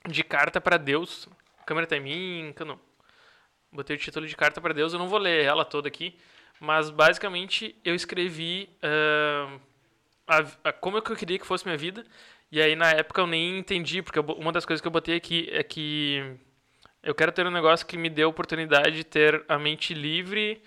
de 0.10 0.24
carta 0.24 0.60
para 0.60 0.78
Deus. 0.78 1.30
A 1.60 1.64
câmera 1.66 1.86
tá 1.86 1.98
em 1.98 2.02
mim, 2.02 2.56
não. 2.66 2.80
Botei 3.72 3.96
o 3.96 4.00
título 4.00 4.26
de 4.26 4.36
carta 4.36 4.60
para 4.60 4.74
Deus, 4.74 4.92
eu 4.92 4.98
não 4.98 5.08
vou 5.08 5.20
ler 5.20 5.44
ela 5.44 5.64
toda 5.64 5.88
aqui, 5.88 6.18
mas 6.60 6.90
basicamente 6.90 7.76
eu 7.84 7.96
escrevi 7.96 8.70
uh, 8.84 9.60
a, 10.28 10.70
a, 10.70 10.74
como 10.74 10.98
eu 10.98 11.02
queria 11.02 11.40
que 11.40 11.48
fosse 11.48 11.66
minha 11.66 11.78
vida. 11.78 12.06
E 12.52 12.62
aí 12.62 12.76
na 12.76 12.92
época 12.92 13.22
eu 13.22 13.28
nem 13.28 13.60
entendi, 13.60 14.02
porque 14.02 14.20
eu, 14.20 14.24
uma 14.24 14.52
das 14.52 14.66
coisas 14.66 14.82
que 14.82 14.88
eu 14.88 14.92
botei 14.92 15.16
aqui 15.16 15.50
é 15.52 15.64
que 15.64 16.38
eu 17.04 17.14
quero 17.16 17.32
ter 17.32 17.46
um 17.46 17.52
negócio 17.52 17.86
que 17.86 17.98
me 17.98 18.10
dê 18.10 18.24
a 18.24 18.28
oportunidade 18.28 18.92
de 18.92 19.04
ter 19.04 19.44
a 19.48 19.58
mente 19.58 19.94
livre 19.94 20.62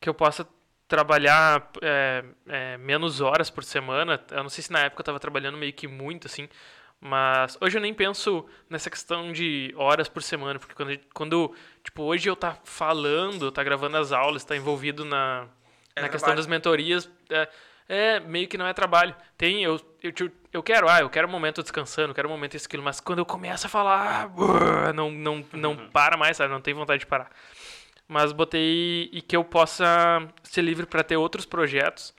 que 0.00 0.08
eu 0.08 0.14
possa 0.14 0.46
trabalhar 0.86 1.70
é, 1.82 2.24
é, 2.48 2.76
menos 2.78 3.20
horas 3.20 3.50
por 3.50 3.62
semana. 3.62 4.20
Eu 4.30 4.42
não 4.42 4.50
sei 4.50 4.64
se 4.64 4.72
na 4.72 4.80
época 4.80 5.00
eu 5.00 5.02
estava 5.02 5.20
trabalhando 5.20 5.58
meio 5.58 5.72
que 5.72 5.86
muito, 5.86 6.26
assim, 6.26 6.48
mas 7.00 7.56
hoje 7.60 7.78
eu 7.78 7.82
nem 7.82 7.94
penso 7.94 8.44
nessa 8.68 8.90
questão 8.90 9.32
de 9.32 9.72
horas 9.76 10.08
por 10.08 10.22
semana, 10.22 10.58
porque 10.58 10.74
quando, 10.74 10.98
quando 11.14 11.54
tipo, 11.82 12.02
hoje 12.02 12.28
eu 12.28 12.34
tá 12.34 12.58
falando, 12.64 13.52
tá 13.52 13.62
gravando 13.62 13.96
as 13.96 14.12
aulas, 14.12 14.44
tá 14.44 14.56
envolvido 14.56 15.04
na, 15.04 15.46
é 15.94 16.02
na 16.02 16.08
questão 16.08 16.34
das 16.34 16.46
mentorias, 16.46 17.08
é, 17.30 17.48
é, 17.88 18.20
meio 18.20 18.48
que 18.48 18.58
não 18.58 18.66
é 18.66 18.72
trabalho. 18.72 19.14
Tem, 19.36 19.62
eu, 19.62 19.80
eu, 20.02 20.12
eu 20.52 20.62
quero, 20.62 20.88
ah, 20.88 21.00
eu 21.00 21.08
quero 21.08 21.28
um 21.28 21.30
momento 21.30 21.62
descansando, 21.62 22.10
eu 22.10 22.14
quero 22.14 22.28
um 22.28 22.32
momento 22.32 22.56
esquilo, 22.56 22.82
mas 22.82 23.00
quando 23.00 23.20
eu 23.20 23.26
começo 23.26 23.66
a 23.66 23.70
falar, 23.70 24.30
não, 24.94 25.10
não, 25.10 25.44
não 25.52 25.72
uhum. 25.72 25.90
para 25.90 26.16
mais, 26.16 26.36
sabe? 26.36 26.52
Não 26.52 26.60
tem 26.60 26.74
vontade 26.74 27.00
de 27.00 27.06
parar 27.06 27.30
mas 28.08 28.32
botei 28.32 29.10
e 29.12 29.20
que 29.20 29.36
eu 29.36 29.44
possa 29.44 30.26
ser 30.42 30.62
livre 30.62 30.86
para 30.86 31.04
ter 31.04 31.18
outros 31.18 31.44
projetos. 31.44 32.14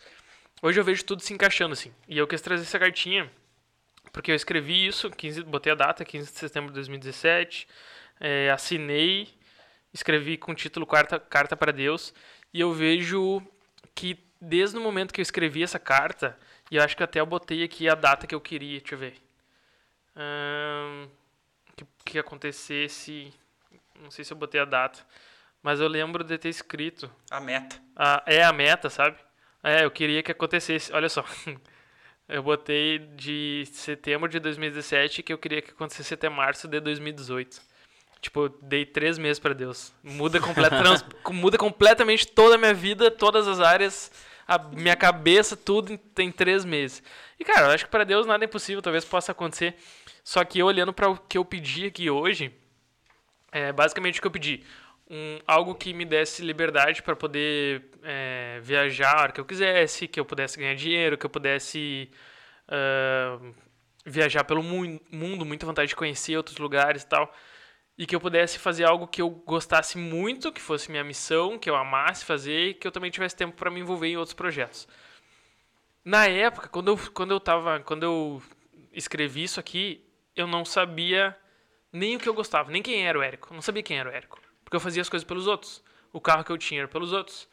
Hoje 0.61 0.79
eu 0.79 0.83
vejo 0.83 1.03
tudo 1.03 1.23
se 1.23 1.33
encaixando 1.33 1.73
assim. 1.73 1.91
E 2.07 2.15
eu 2.17 2.27
quis 2.27 2.39
trazer 2.41 2.61
essa 2.61 2.77
cartinha 2.77 3.29
porque 4.19 4.31
eu 4.31 4.35
escrevi 4.35 4.85
isso, 4.85 5.09
15, 5.09 5.43
botei 5.43 5.71
a 5.71 5.75
data, 5.75 6.03
15 6.03 6.29
de 6.29 6.37
setembro 6.37 6.71
de 6.71 6.75
2017, 6.75 7.65
é, 8.19 8.51
assinei, 8.51 9.29
escrevi 9.93 10.35
com 10.35 10.51
o 10.51 10.55
título 10.55 10.85
Carta, 10.85 11.17
carta 11.17 11.55
para 11.55 11.71
Deus, 11.71 12.13
e 12.53 12.59
eu 12.59 12.73
vejo 12.73 13.41
que 13.95 14.19
desde 14.41 14.77
o 14.77 14.81
momento 14.81 15.13
que 15.13 15.21
eu 15.21 15.23
escrevi 15.23 15.63
essa 15.63 15.79
carta, 15.79 16.37
e 16.69 16.75
eu 16.75 16.83
acho 16.83 16.97
que 16.97 17.03
até 17.03 17.21
eu 17.21 17.25
botei 17.25 17.63
aqui 17.63 17.87
a 17.87 17.95
data 17.95 18.27
que 18.27 18.35
eu 18.35 18.41
queria, 18.41 18.81
deixa 18.81 18.95
eu 18.95 18.99
ver. 18.99 19.15
Hum, 20.17 21.07
que, 21.77 21.85
que 22.03 22.19
acontecesse, 22.19 23.33
não 24.01 24.11
sei 24.11 24.25
se 24.25 24.33
eu 24.33 24.37
botei 24.37 24.59
a 24.59 24.65
data, 24.65 24.99
mas 25.63 25.79
eu 25.79 25.87
lembro 25.87 26.25
de 26.25 26.37
ter 26.37 26.49
escrito. 26.49 27.09
A 27.31 27.39
meta. 27.39 27.81
A, 27.95 28.21
é 28.25 28.43
a 28.43 28.51
meta, 28.51 28.89
sabe? 28.89 29.17
É, 29.63 29.85
eu 29.85 29.91
queria 29.91 30.21
que 30.21 30.33
acontecesse. 30.33 30.91
Olha 30.91 31.07
só. 31.07 31.23
Eu 32.29 32.43
botei 32.43 32.99
de 32.99 33.63
setembro 33.71 34.29
de 34.29 34.39
2017 34.39 35.23
que 35.23 35.33
eu 35.33 35.37
queria 35.37 35.63
que 35.63 35.71
acontecesse 35.71 36.13
até 36.13 36.29
março 36.29 36.67
de 36.67 36.79
2018. 36.79 37.59
Tipo, 38.21 38.45
eu 38.45 38.49
dei 38.61 38.85
três 38.85 39.17
meses 39.17 39.39
para 39.39 39.55
Deus. 39.55 39.91
Muda, 40.03 40.39
complet, 40.39 40.69
trans, 40.69 41.03
muda 41.31 41.57
completamente 41.57 42.27
toda 42.27 42.53
a 42.53 42.57
minha 42.57 42.73
vida, 42.73 43.09
todas 43.09 43.47
as 43.47 43.59
áreas, 43.59 44.11
a 44.47 44.59
minha 44.59 44.95
cabeça, 44.95 45.57
tudo 45.57 45.91
em, 45.91 45.97
tem 45.97 46.31
três 46.31 46.63
meses. 46.63 47.01
E, 47.39 47.43
cara, 47.43 47.67
eu 47.67 47.71
acho 47.71 47.85
que 47.85 47.91
para 47.91 48.03
Deus 48.03 48.27
nada 48.27 48.43
é 48.43 48.47
impossível, 48.47 48.81
talvez 48.81 49.03
possa 49.03 49.31
acontecer. 49.31 49.75
Só 50.23 50.43
que 50.45 50.61
olhando 50.61 50.93
para 50.93 51.09
o 51.09 51.17
que 51.17 51.37
eu 51.37 51.43
pedi 51.43 51.87
aqui 51.87 52.11
hoje, 52.11 52.53
é 53.51 53.71
basicamente 53.71 54.19
o 54.19 54.21
que 54.21 54.27
eu 54.27 54.31
pedi 54.31 54.63
um, 55.09 55.39
algo 55.47 55.73
que 55.73 55.93
me 55.93 56.05
desse 56.05 56.43
liberdade 56.43 57.01
para 57.01 57.15
poder 57.15 57.88
é, 58.03 58.59
viajar 58.61 59.17
a 59.17 59.21
hora 59.21 59.31
que 59.31 59.39
eu 59.39 59.45
quisesse, 59.45 60.07
que 60.07 60.19
eu 60.19 60.25
pudesse 60.25 60.57
ganhar 60.57 60.75
dinheiro, 60.75 61.17
que 61.17 61.25
eu 61.25 61.29
pudesse 61.29 62.09
uh, 62.67 63.53
viajar 64.05 64.43
pelo 64.43 64.63
mu 64.63 64.99
mundo, 65.11 65.45
muita 65.45 65.65
vontade 65.65 65.89
de 65.89 65.95
conhecer 65.95 66.37
outros 66.37 66.57
lugares 66.57 67.03
e 67.03 67.07
tal. 67.07 67.33
E 67.97 68.05
que 68.05 68.15
eu 68.15 68.19
pudesse 68.21 68.57
fazer 68.57 68.85
algo 68.85 69.07
que 69.07 69.21
eu 69.21 69.29
gostasse 69.29 69.97
muito, 69.97 70.51
que 70.51 70.61
fosse 70.61 70.89
minha 70.89 71.03
missão, 71.03 71.59
que 71.59 71.69
eu 71.69 71.75
amasse 71.75 72.23
fazer 72.23 72.69
e 72.69 72.73
que 72.73 72.87
eu 72.87 72.91
também 72.91 73.11
tivesse 73.11 73.35
tempo 73.35 73.55
para 73.55 73.69
me 73.69 73.81
envolver 73.81 74.07
em 74.07 74.17
outros 74.17 74.33
projetos. 74.33 74.87
Na 76.03 76.25
época, 76.25 76.69
quando 76.69 76.87
eu, 76.91 76.97
quando 77.13 77.31
eu 77.31 77.39
tava, 77.39 77.81
quando 77.81 78.03
eu 78.03 78.41
escrevi 78.93 79.43
isso 79.43 79.59
aqui, 79.59 80.05
eu 80.35 80.47
não 80.47 80.63
sabia 80.63 81.35
nem 81.91 82.15
o 82.15 82.19
que 82.19 82.29
eu 82.29 82.33
gostava, 82.33 82.71
nem 82.71 82.81
quem 82.81 83.05
era 83.05 83.19
o 83.19 83.21
Érico. 83.21 83.49
Eu 83.51 83.55
não 83.55 83.61
sabia 83.61 83.83
quem 83.83 83.99
era 83.99 84.09
o 84.09 84.13
Érico. 84.13 84.39
Porque 84.63 84.75
eu 84.75 84.79
fazia 84.79 85.01
as 85.01 85.09
coisas 85.09 85.27
pelos 85.27 85.47
outros. 85.47 85.83
O 86.13 86.21
carro 86.21 86.43
que 86.43 86.51
eu 86.51 86.57
tinha 86.57 86.81
era 86.81 86.87
pelos 86.87 87.11
outros. 87.11 87.47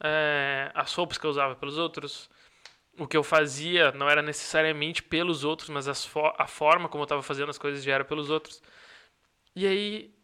É, 0.00 0.70
as 0.74 0.92
roupas 0.92 1.18
que 1.18 1.24
eu 1.24 1.30
usava 1.30 1.54
pelos 1.54 1.78
outros. 1.78 2.30
O 2.98 3.06
que 3.06 3.16
eu 3.16 3.22
fazia 3.22 3.92
não 3.92 4.08
era 4.08 4.22
necessariamente 4.22 5.02
pelos 5.02 5.44
outros, 5.44 5.68
mas 5.68 6.04
fo 6.04 6.32
a 6.38 6.46
forma 6.46 6.88
como 6.88 7.02
eu 7.02 7.06
estava 7.06 7.22
fazendo 7.22 7.50
as 7.50 7.58
coisas 7.58 7.84
já 7.84 7.92
era 7.92 8.04
pelos 8.04 8.30
outros. 8.30 8.62
E 9.54 9.66
aí 9.66 10.14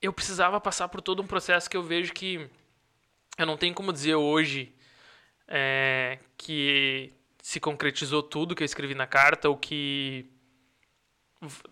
eu 0.00 0.12
precisava 0.12 0.60
passar 0.60 0.88
por 0.88 1.00
todo 1.00 1.22
um 1.22 1.26
processo 1.26 1.68
que 1.68 1.76
eu 1.76 1.82
vejo 1.82 2.12
que 2.12 2.48
eu 3.38 3.46
não 3.46 3.56
tenho 3.56 3.74
como 3.74 3.92
dizer 3.92 4.14
hoje 4.14 4.74
é, 5.46 6.18
que 6.36 7.12
se 7.42 7.60
concretizou 7.60 8.22
tudo 8.22 8.54
que 8.54 8.62
eu 8.62 8.66
escrevi 8.66 8.94
na 8.94 9.06
carta 9.06 9.48
ou 9.48 9.56
que 9.56 10.26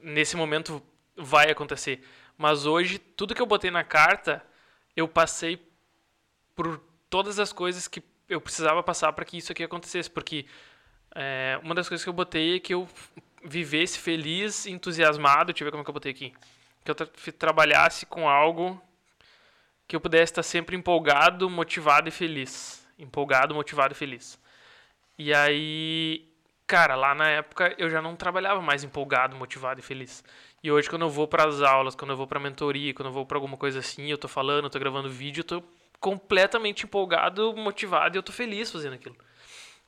nesse 0.03 0.37
momento 0.37 0.83
vai 1.17 1.51
acontecer. 1.51 2.05
Mas 2.37 2.67
hoje, 2.67 2.99
tudo 2.99 3.35
que 3.35 3.43
eu 3.43 3.47
botei 3.47 3.71
na 3.71 3.85
carta, 3.85 4.45
eu 4.97 5.07
passei 5.07 5.57
por 6.61 6.79
todas 7.09 7.39
as 7.39 7.55
coisas 7.55 7.89
que 7.89 8.03
eu 8.29 8.39
precisava 8.39 8.83
passar 8.83 9.15
para 9.15 9.25
que 9.25 9.39
isso 9.39 9.51
aqui 9.51 9.65
acontecesse. 9.65 10.11
Porque 10.11 10.45
é, 11.15 11.59
uma 11.63 11.75
das 11.75 11.89
coisas 11.89 12.05
que 12.05 12.11
eu 12.11 12.13
botei 12.13 12.57
é 12.57 12.61
que 12.61 12.75
eu 12.75 12.87
vivesse 13.43 13.99
feliz, 13.99 14.67
entusiasmado. 14.67 15.55
Deixa 15.55 15.65
eu 15.65 15.67
ver 15.67 15.71
como 15.71 15.81
é 15.81 15.85
que 15.85 15.89
eu 15.89 15.95
botei 15.95 16.13
aqui. 16.13 16.35
Que 16.85 16.91
eu 16.91 16.95
tra 16.95 17.07
trabalhasse 17.39 18.05
com 18.05 18.29
algo 18.29 18.79
que 19.89 19.97
eu 19.97 20.01
pudesse 20.03 20.33
estar 20.33 20.43
sempre 20.43 20.77
empolgado, 20.77 21.49
motivado 21.49 22.11
e 22.11 22.13
feliz. 22.13 22.87
Empolgado, 22.99 23.55
motivado 23.55 23.95
e 23.95 23.97
feliz. 23.97 24.39
E 25.19 25.33
aí, 25.33 26.29
cara, 26.67 26.95
lá 26.95 27.15
na 27.15 27.27
época 27.27 27.75
eu 27.79 27.89
já 27.89 28.03
não 28.03 28.15
trabalhava 28.17 28.61
mais 28.61 28.85
empolgado, 28.85 29.35
motivado 29.35 29.81
e 29.81 29.83
feliz. 29.83 30.23
E 30.63 30.71
hoje, 30.71 30.91
quando 30.91 31.07
eu 31.07 31.11
vou 31.11 31.27
para 31.27 31.49
as 31.49 31.63
aulas, 31.63 31.95
quando 31.95 32.11
eu 32.11 32.19
vou 32.19 32.27
para 32.27 32.39
a 32.39 32.43
mentoria, 32.43 32.93
quando 32.93 33.07
eu 33.07 33.15
vou 33.15 33.25
para 33.25 33.39
alguma 33.39 33.57
coisa 33.57 33.79
assim, 33.79 34.11
eu 34.11 34.19
tô 34.19 34.29
falando, 34.29 34.65
eu 34.65 34.71
tô 34.71 34.79
gravando 34.79 35.09
vídeo, 35.09 35.41
eu 35.41 35.45
tô 35.45 35.80
completamente 36.01 36.85
empolgado, 36.85 37.55
motivado 37.55 38.17
e 38.17 38.19
eu 38.19 38.23
tô 38.23 38.33
feliz 38.33 38.71
fazendo 38.73 38.95
aquilo. 38.95 39.17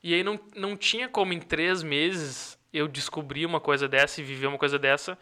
E 0.02 0.14
aí 0.14 0.22
não, 0.22 0.39
não 0.55 0.76
tinha 0.76 1.09
como 1.09 1.32
em 1.32 1.40
três 1.40 1.82
meses 1.82 2.59
eu 2.72 2.86
descobrir 2.86 3.47
uma 3.47 3.60
coisa 3.60 3.89
dessa 3.89 4.20
e 4.20 4.24
viver 4.24 4.47
uma 4.47 4.59
coisa 4.59 4.78
dessa, 4.78 5.18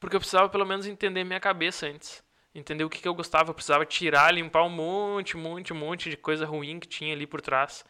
porque 0.00 0.16
eu 0.16 0.20
precisava 0.20 0.48
pelo 0.48 0.66
menos 0.66 0.86
entender 0.86 1.24
minha 1.24 1.40
cabeça 1.40 1.86
antes. 1.86 2.22
Entender 2.54 2.84
o 2.84 2.90
que, 2.90 3.00
que 3.00 3.08
eu 3.08 3.14
gostava, 3.14 3.50
eu 3.50 3.54
precisava 3.54 3.86
tirar, 3.86 4.32
limpar 4.32 4.64
um 4.64 4.68
monte, 4.68 5.36
monte, 5.36 5.72
monte 5.72 6.10
de 6.10 6.16
coisa 6.16 6.44
ruim 6.44 6.78
que 6.78 6.86
tinha 6.86 7.14
ali 7.14 7.26
por 7.26 7.40
trás. 7.40 7.84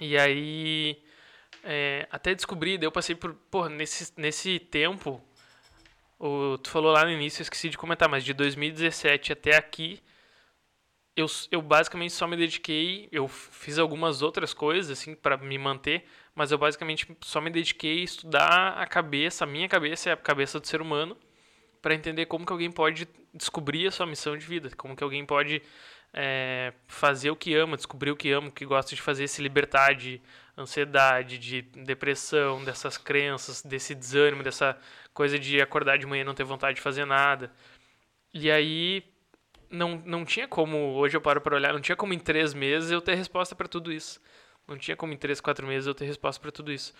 E 0.00 0.18
aí, 0.18 1.00
é, 1.62 2.08
até 2.10 2.34
descobrir, 2.34 2.78
daí 2.78 2.86
eu 2.86 2.92
passei 2.92 3.14
por, 3.14 3.34
pô, 3.50 3.68
nesse, 3.68 4.12
nesse 4.16 4.58
tempo, 4.58 5.22
o, 6.18 6.58
tu 6.58 6.68
falou 6.68 6.90
lá 6.90 7.04
no 7.04 7.10
início, 7.12 7.42
eu 7.42 7.44
esqueci 7.44 7.68
de 7.68 7.78
comentar, 7.78 8.08
mas 8.08 8.24
de 8.24 8.32
2017 8.32 9.32
até 9.32 9.56
aqui, 9.56 10.02
eu, 11.16 11.26
eu 11.50 11.62
basicamente 11.62 12.12
só 12.12 12.26
me 12.26 12.36
dediquei, 12.36 13.08
eu 13.12 13.28
fiz 13.28 13.78
algumas 13.78 14.20
outras 14.22 14.52
coisas, 14.52 14.98
assim, 14.98 15.14
para 15.14 15.36
me 15.36 15.56
manter, 15.56 16.04
mas 16.34 16.50
eu 16.50 16.58
basicamente 16.58 17.16
só 17.20 17.40
me 17.40 17.50
dediquei 17.50 18.00
a 18.00 18.04
estudar 18.04 18.68
a 18.78 18.86
cabeça, 18.86 19.44
a 19.44 19.46
minha 19.46 19.68
cabeça 19.68 20.12
a 20.12 20.16
cabeça 20.16 20.58
do 20.58 20.66
ser 20.66 20.80
humano, 20.80 21.16
para 21.80 21.94
entender 21.94 22.26
como 22.26 22.44
que 22.44 22.52
alguém 22.52 22.70
pode 22.70 23.06
descobrir 23.32 23.86
a 23.86 23.90
sua 23.90 24.06
missão 24.06 24.36
de 24.36 24.44
vida, 24.44 24.70
como 24.76 24.96
que 24.96 25.04
alguém 25.04 25.24
pode 25.24 25.62
é, 26.12 26.72
fazer 26.88 27.30
o 27.30 27.36
que 27.36 27.54
ama, 27.54 27.76
descobrir 27.76 28.10
o 28.10 28.16
que 28.16 28.30
ama, 28.32 28.48
o 28.48 28.52
que 28.52 28.64
gosta 28.64 28.94
de 28.94 29.02
fazer, 29.02 29.28
se 29.28 29.42
libertar 29.42 29.94
de 29.94 30.20
ansiedade, 30.56 31.38
de 31.38 31.62
depressão, 31.62 32.64
dessas 32.64 32.96
crenças, 32.96 33.62
desse 33.62 33.94
desânimo, 33.94 34.42
dessa 34.42 34.78
coisa 35.12 35.38
de 35.38 35.60
acordar 35.60 35.98
de 35.98 36.06
manhã 36.06 36.22
e 36.22 36.24
não 36.24 36.34
ter 36.34 36.44
vontade 36.44 36.76
de 36.76 36.80
fazer 36.80 37.04
nada. 37.04 37.52
E 38.32 38.50
aí 38.50 39.04
não, 39.74 40.02
não 40.04 40.24
tinha 40.24 40.48
como, 40.48 40.94
hoje 40.94 41.16
eu 41.16 41.20
paro 41.20 41.40
para 41.40 41.56
olhar, 41.56 41.72
não 41.72 41.80
tinha 41.80 41.96
como 41.96 42.14
em 42.14 42.18
três 42.18 42.54
meses 42.54 42.90
eu 42.90 43.00
ter 43.00 43.14
resposta 43.14 43.54
para 43.54 43.68
tudo 43.68 43.92
isso. 43.92 44.20
Não 44.66 44.78
tinha 44.78 44.96
como 44.96 45.12
em 45.12 45.16
três, 45.16 45.40
quatro 45.40 45.66
meses 45.66 45.86
eu 45.86 45.94
ter 45.94 46.06
resposta 46.06 46.40
para 46.40 46.50
tudo 46.50 46.72
isso. 46.72 46.94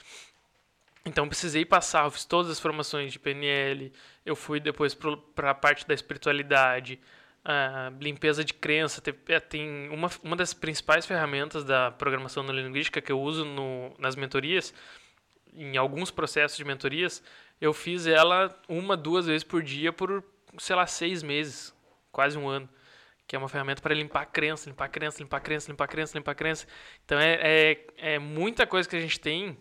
Então 1.06 1.28
precisei 1.28 1.64
passar, 1.64 2.04
eu 2.04 2.10
fiz 2.10 2.24
todas 2.24 2.50
as 2.50 2.58
formações 2.58 3.12
de 3.12 3.18
PNL, 3.18 3.92
eu 4.24 4.34
fui 4.34 4.58
depois 4.58 4.94
para 4.94 5.50
a 5.50 5.54
parte 5.54 5.86
da 5.86 5.94
espiritualidade, 5.94 6.98
a 7.44 7.92
limpeza 8.00 8.42
de 8.42 8.54
crença. 8.54 9.02
É, 9.28 9.40
tem 9.40 9.88
uma, 9.90 10.10
uma 10.22 10.36
das 10.36 10.54
principais 10.54 11.04
ferramentas 11.04 11.62
da 11.62 11.90
programação 11.90 12.42
neurolinguística 12.42 13.02
que 13.02 13.12
eu 13.12 13.20
uso 13.20 13.44
no, 13.44 13.94
nas 13.98 14.16
mentorias, 14.16 14.72
em 15.52 15.76
alguns 15.76 16.10
processos 16.10 16.56
de 16.56 16.64
mentorias, 16.64 17.22
eu 17.60 17.72
fiz 17.72 18.06
ela 18.06 18.54
uma, 18.68 18.96
duas 18.96 19.26
vezes 19.26 19.44
por 19.44 19.62
dia 19.62 19.92
por, 19.92 20.24
sei 20.58 20.74
lá, 20.74 20.86
seis 20.86 21.22
meses, 21.22 21.72
quase 22.14 22.38
um 22.38 22.48
ano. 22.48 22.68
Que 23.26 23.36
é 23.36 23.38
uma 23.38 23.48
ferramenta 23.48 23.82
para 23.82 23.94
limpar 23.94 24.22
a 24.22 24.26
crença, 24.26 24.68
limpar 24.68 24.84
a 24.84 24.88
crença, 24.88 25.22
limpar 25.22 25.38
a 25.38 25.40
crença, 25.40 25.70
limpar 25.70 25.84
a 25.84 25.88
crença, 25.88 26.18
limpar 26.18 26.34
crença. 26.34 26.66
Então 27.04 27.18
é, 27.18 27.38
é, 27.42 27.86
é 28.14 28.18
muita 28.18 28.66
coisa 28.66 28.88
que 28.88 28.96
a 28.96 29.00
gente 29.00 29.18
tem 29.18 29.58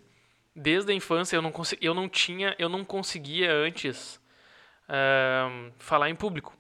desde 0.56 0.92
a 0.92 0.96
infância. 0.96 1.36
Eu 1.36 1.42
não, 1.42 1.54
eu 1.82 1.94
não 1.94 2.08
tinha, 2.10 2.56
eu 2.60 2.70
não 2.70 2.84
conseguia 2.84 3.54
antes 3.54 4.20
uh, 4.90 5.72
falar 5.80 6.10
em 6.10 6.16
público. 6.16 6.54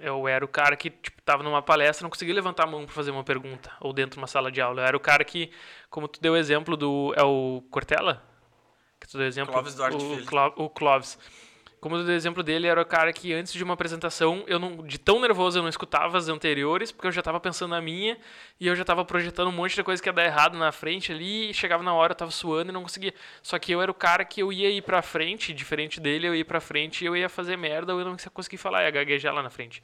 Eu 0.00 0.28
era 0.28 0.44
o 0.44 0.48
cara 0.48 0.76
que, 0.76 0.90
tipo, 0.90 1.20
tava 1.22 1.42
numa 1.42 1.60
palestra 1.60 2.04
não 2.04 2.10
conseguia 2.10 2.34
levantar 2.34 2.64
a 2.64 2.66
mão 2.66 2.84
para 2.84 2.94
fazer 2.94 3.10
uma 3.10 3.24
pergunta, 3.24 3.72
ou 3.80 3.92
dentro 3.92 4.12
de 4.12 4.18
uma 4.18 4.28
sala 4.28 4.50
de 4.50 4.60
aula. 4.60 4.82
Eu 4.82 4.86
era 4.86 4.96
o 4.96 5.00
cara 5.00 5.24
que, 5.24 5.50
como 5.90 6.06
tu 6.06 6.20
deu 6.20 6.34
o 6.34 6.36
exemplo 6.36 6.76
do... 6.76 7.12
É 7.16 7.22
o 7.22 7.64
Cortella? 7.70 8.22
Que 9.00 9.08
tu 9.08 9.18
deu 9.18 9.26
exemplo? 9.26 9.52
Clóvis 9.52 9.74
Duarte 9.74 9.96
o, 9.96 10.16
Filho. 10.16 10.52
O 10.56 10.70
Clóvis. 10.70 11.18
Como 11.80 11.94
o 11.96 12.10
exemplo 12.10 12.42
dele, 12.42 12.66
era 12.66 12.80
o 12.82 12.84
cara 12.84 13.12
que 13.12 13.32
antes 13.32 13.52
de 13.52 13.62
uma 13.62 13.74
apresentação, 13.74 14.44
eu 14.48 14.58
não, 14.58 14.84
de 14.84 14.98
tão 14.98 15.20
nervoso 15.20 15.58
eu 15.58 15.62
não 15.62 15.68
escutava 15.68 16.18
as 16.18 16.28
anteriores, 16.28 16.90
porque 16.90 17.06
eu 17.06 17.12
já 17.12 17.22
tava 17.22 17.38
pensando 17.38 17.70
na 17.70 17.80
minha, 17.80 18.18
e 18.58 18.66
eu 18.66 18.74
já 18.74 18.84
tava 18.84 19.04
projetando 19.04 19.48
um 19.48 19.52
monte 19.52 19.76
de 19.76 19.84
coisa 19.84 20.02
que 20.02 20.08
ia 20.08 20.12
dar 20.12 20.24
errado 20.24 20.58
na 20.58 20.72
frente 20.72 21.12
ali, 21.12 21.50
e 21.50 21.54
chegava 21.54 21.82
na 21.82 21.94
hora, 21.94 22.12
eu 22.12 22.16
tava 22.16 22.32
suando 22.32 22.70
e 22.70 22.74
não 22.74 22.82
conseguia. 22.82 23.14
Só 23.42 23.58
que 23.58 23.70
eu 23.70 23.80
era 23.80 23.90
o 23.90 23.94
cara 23.94 24.24
que 24.24 24.42
eu 24.42 24.52
ia 24.52 24.70
ir 24.70 24.82
pra 24.82 25.02
frente, 25.02 25.54
diferente 25.54 26.00
dele, 26.00 26.26
eu 26.26 26.34
ia 26.34 26.44
pra 26.44 26.60
frente 26.60 27.04
e 27.04 27.06
eu 27.06 27.16
ia 27.16 27.28
fazer 27.28 27.56
merda, 27.56 27.94
ou 27.94 28.00
eu 28.00 28.04
não 28.06 28.12
ia 28.12 28.30
conseguir 28.30 28.56
falar, 28.56 28.82
ia 28.82 28.90
gaguejar 28.90 29.32
lá 29.32 29.42
na 29.42 29.50
frente. 29.50 29.80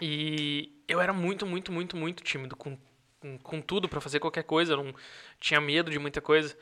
E 0.00 0.72
eu 0.88 1.00
era 1.00 1.12
muito, 1.12 1.46
muito, 1.46 1.70
muito, 1.70 1.96
muito 1.96 2.22
tímido 2.22 2.56
com, 2.56 2.76
com, 3.20 3.38
com 3.38 3.60
tudo 3.60 3.88
para 3.88 4.00
fazer 4.00 4.18
qualquer 4.18 4.44
coisa. 4.44 4.72
Eu 4.72 4.82
não 4.82 4.94
tinha 5.38 5.60
medo 5.60 5.90
de 5.90 5.98
muita 5.98 6.20
coisa. 6.20 6.56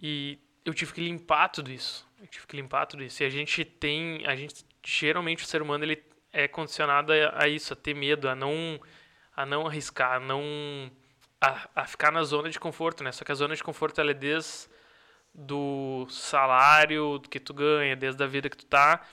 E 0.00 0.38
eu 0.66 0.74
tive 0.74 0.92
que 0.92 1.00
limpar 1.00 1.48
tudo 1.48 1.70
isso. 1.70 2.04
Eu 2.20 2.26
tive 2.26 2.46
que 2.46 2.56
limpar 2.56 2.86
tudo 2.86 3.04
isso. 3.04 3.22
E 3.22 3.26
a 3.26 3.30
gente 3.30 3.64
tem, 3.64 4.26
a 4.26 4.34
gente 4.34 4.66
geralmente 4.84 5.44
o 5.44 5.46
ser 5.46 5.62
humano 5.62 5.84
ele 5.84 6.02
é 6.32 6.48
condicionado 6.48 7.12
a, 7.12 7.44
a 7.44 7.48
isso, 7.48 7.72
a 7.72 7.76
ter 7.76 7.94
medo, 7.94 8.28
a 8.28 8.34
não 8.34 8.80
a 9.34 9.46
não 9.46 9.66
arriscar, 9.66 10.16
a 10.16 10.20
não 10.20 10.90
a, 11.40 11.68
a 11.74 11.86
ficar 11.86 12.10
na 12.10 12.24
zona 12.24 12.50
de 12.50 12.58
conforto, 12.58 13.04
né? 13.04 13.12
Só 13.12 13.24
que 13.24 13.30
a 13.30 13.34
zona 13.34 13.54
de 13.54 13.62
conforto 13.62 14.00
ela 14.00 14.10
é 14.10 14.14
desde 14.14 14.68
do 15.32 16.06
salário 16.08 17.20
que 17.30 17.38
tu 17.38 17.52
ganha, 17.54 17.94
desde 17.94 18.22
a 18.24 18.26
vida 18.26 18.48
que 18.48 18.56
tu 18.56 18.66
tá, 18.66 19.06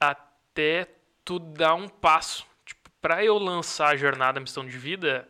até 0.00 0.88
tu 1.24 1.38
dar 1.38 1.74
um 1.74 1.88
passo 1.88 2.46
para 3.00 3.22
eu 3.22 3.38
lançar 3.38 3.88
a 3.90 3.96
jornada 3.96 4.40
Missão 4.40 4.66
de 4.66 4.76
Vida, 4.78 5.28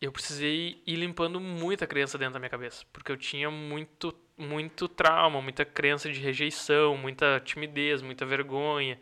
eu 0.00 0.12
precisei 0.12 0.82
ir 0.86 0.96
limpando 0.96 1.40
muita 1.40 1.86
crença 1.86 2.18
dentro 2.18 2.34
da 2.34 2.38
minha 2.38 2.50
cabeça, 2.50 2.84
porque 2.92 3.10
eu 3.10 3.16
tinha 3.16 3.50
muito 3.50 4.12
muito 4.36 4.88
trauma, 4.88 5.40
muita 5.40 5.64
crença 5.64 6.10
de 6.10 6.20
rejeição, 6.20 6.96
muita 6.96 7.40
timidez, 7.40 8.02
muita 8.02 8.26
vergonha. 8.26 9.00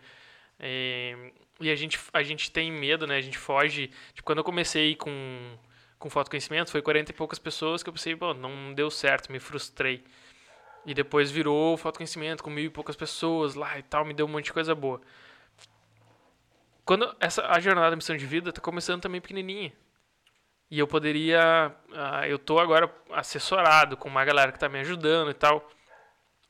É, 0.59 1.33
e 1.61 1.71
a 1.71 1.75
gente, 1.75 1.99
a 2.13 2.23
gente 2.23 2.51
tem 2.51 2.71
medo, 2.71 3.07
né? 3.07 3.17
A 3.17 3.21
gente 3.21 3.39
foge. 3.39 3.91
Tipo, 4.13 4.25
quando 4.25 4.39
eu 4.39 4.45
comecei 4.45 4.95
com, 4.97 5.59
com 5.99 6.11
fotoconhecimento, 6.11 6.71
foi 6.71 6.83
40 6.83 7.11
e 7.11 7.15
poucas 7.15 7.39
pessoas 7.39 7.83
que 7.83 7.89
eu 7.89 7.93
pensei, 7.93 8.17
pô, 8.17 8.35
não 8.35 8.73
deu 8.75 8.91
certo, 8.91 9.33
me 9.33 9.41
frustrei. 9.41 10.05
E 10.87 10.95
depois 10.95 11.31
virou 11.31 11.77
fotoconhecimento 11.77 12.43
com 12.43 12.51
mil 12.51 12.65
e 12.65 12.71
poucas 12.71 12.97
pessoas 12.97 13.55
lá 13.55 13.79
e 13.79 13.83
tal, 13.83 14.05
me 14.05 14.15
deu 14.15 14.27
um 14.27 14.29
monte 14.29 14.47
de 14.47 14.53
coisa 14.53 14.75
boa 14.75 15.01
quando 16.85 17.15
essa 17.19 17.47
a 17.47 17.59
jornada 17.59 17.91
da 17.91 17.97
missão 17.97 18.17
de 18.17 18.27
vida 18.27 18.51
está 18.51 18.61
começando 18.61 19.01
também 19.01 19.21
pequenininha. 19.21 19.73
E 20.71 20.79
eu 20.79 20.87
poderia, 20.87 21.75
uh, 21.91 22.25
eu 22.27 22.39
tô 22.39 22.59
agora 22.59 22.93
assessorado 23.13 23.97
com 23.97 24.09
uma 24.09 24.25
galera 24.25 24.51
que 24.51 24.57
está 24.57 24.69
me 24.69 24.81
ajudando 24.81 25.31
e 25.31 25.35
tal, 25.35 25.69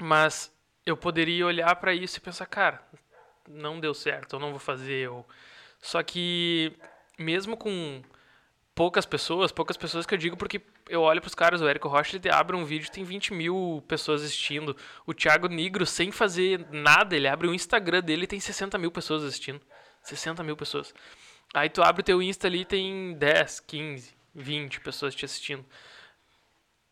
mas 0.00 0.52
eu 0.86 0.96
poderia 0.96 1.46
olhar 1.46 1.74
para 1.76 1.92
isso 1.94 2.18
e 2.18 2.20
pensar, 2.20 2.46
cara, 2.46 2.80
não 3.48 3.80
deu 3.80 3.92
certo, 3.92 4.36
eu 4.36 4.40
não 4.40 4.50
vou 4.50 4.58
fazer. 4.58 5.06
Eu... 5.06 5.26
Só 5.80 6.02
que 6.02 6.72
mesmo 7.18 7.56
com 7.56 8.02
poucas 8.74 9.06
pessoas, 9.06 9.52
poucas 9.52 9.76
pessoas 9.76 10.04
que 10.04 10.14
eu 10.14 10.18
digo 10.18 10.36
porque 10.36 10.60
eu 10.88 11.02
olho 11.02 11.20
para 11.20 11.28
os 11.28 11.34
caras, 11.34 11.60
o 11.60 11.68
Érico 11.68 11.88
Rocha, 11.88 12.16
ele 12.16 12.28
abre 12.28 12.56
um 12.56 12.64
vídeo 12.64 12.90
tem 12.90 13.04
20 13.04 13.32
mil 13.32 13.82
pessoas 13.86 14.22
assistindo. 14.22 14.76
O 15.06 15.14
Thiago 15.14 15.48
Negro, 15.48 15.86
sem 15.86 16.10
fazer 16.10 16.66
nada, 16.70 17.16
ele 17.16 17.28
abre 17.28 17.46
o 17.46 17.54
Instagram 17.54 18.02
dele 18.02 18.24
e 18.24 18.26
tem 18.26 18.40
60 18.40 18.76
mil 18.78 18.90
pessoas 18.90 19.22
assistindo. 19.24 19.60
60 20.02 20.42
mil 20.42 20.56
pessoas. 20.56 20.92
Aí 21.54 21.70
tu 21.70 21.82
abre 21.82 22.00
o 22.00 22.04
teu 22.04 22.20
Insta 22.20 22.48
ali 22.48 22.64
tem 22.64 23.14
10, 23.14 23.60
15, 23.60 24.12
20 24.34 24.80
pessoas 24.80 25.14
te 25.14 25.24
assistindo. 25.24 25.64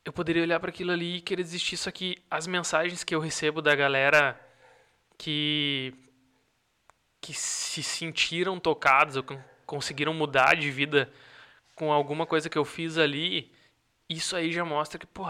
Eu 0.05 0.13
poderia 0.13 0.43
olhar 0.43 0.61
para 0.61 0.71
aquilo 0.71 0.93
ali 0.93 1.17
e 1.17 1.21
querer 1.21 1.43
desistir, 1.43 1.77
só 1.77 1.91
que 1.91 2.17
as 2.31 2.47
mensagens 2.47 3.03
que 3.05 3.15
eu 3.15 3.21
recebo 3.21 3.61
da 3.61 3.75
galera 3.75 4.41
que 5.19 5.93
que 7.21 7.33
se 7.35 7.83
sentiram 7.83 8.59
tocados 8.59 9.17
ou 9.17 9.25
conseguiram 9.67 10.13
mudar 10.13 10.57
de 10.57 10.71
vida 10.71 11.13
com 11.77 11.93
alguma 11.93 12.27
coisa 12.27 12.51
que 12.51 12.59
eu 12.59 12.65
fiz 12.65 12.99
ali, 12.99 13.51
isso 14.09 14.35
aí 14.37 14.53
já 14.53 14.65
mostra 14.65 14.99
que, 14.99 15.07
pô, 15.07 15.25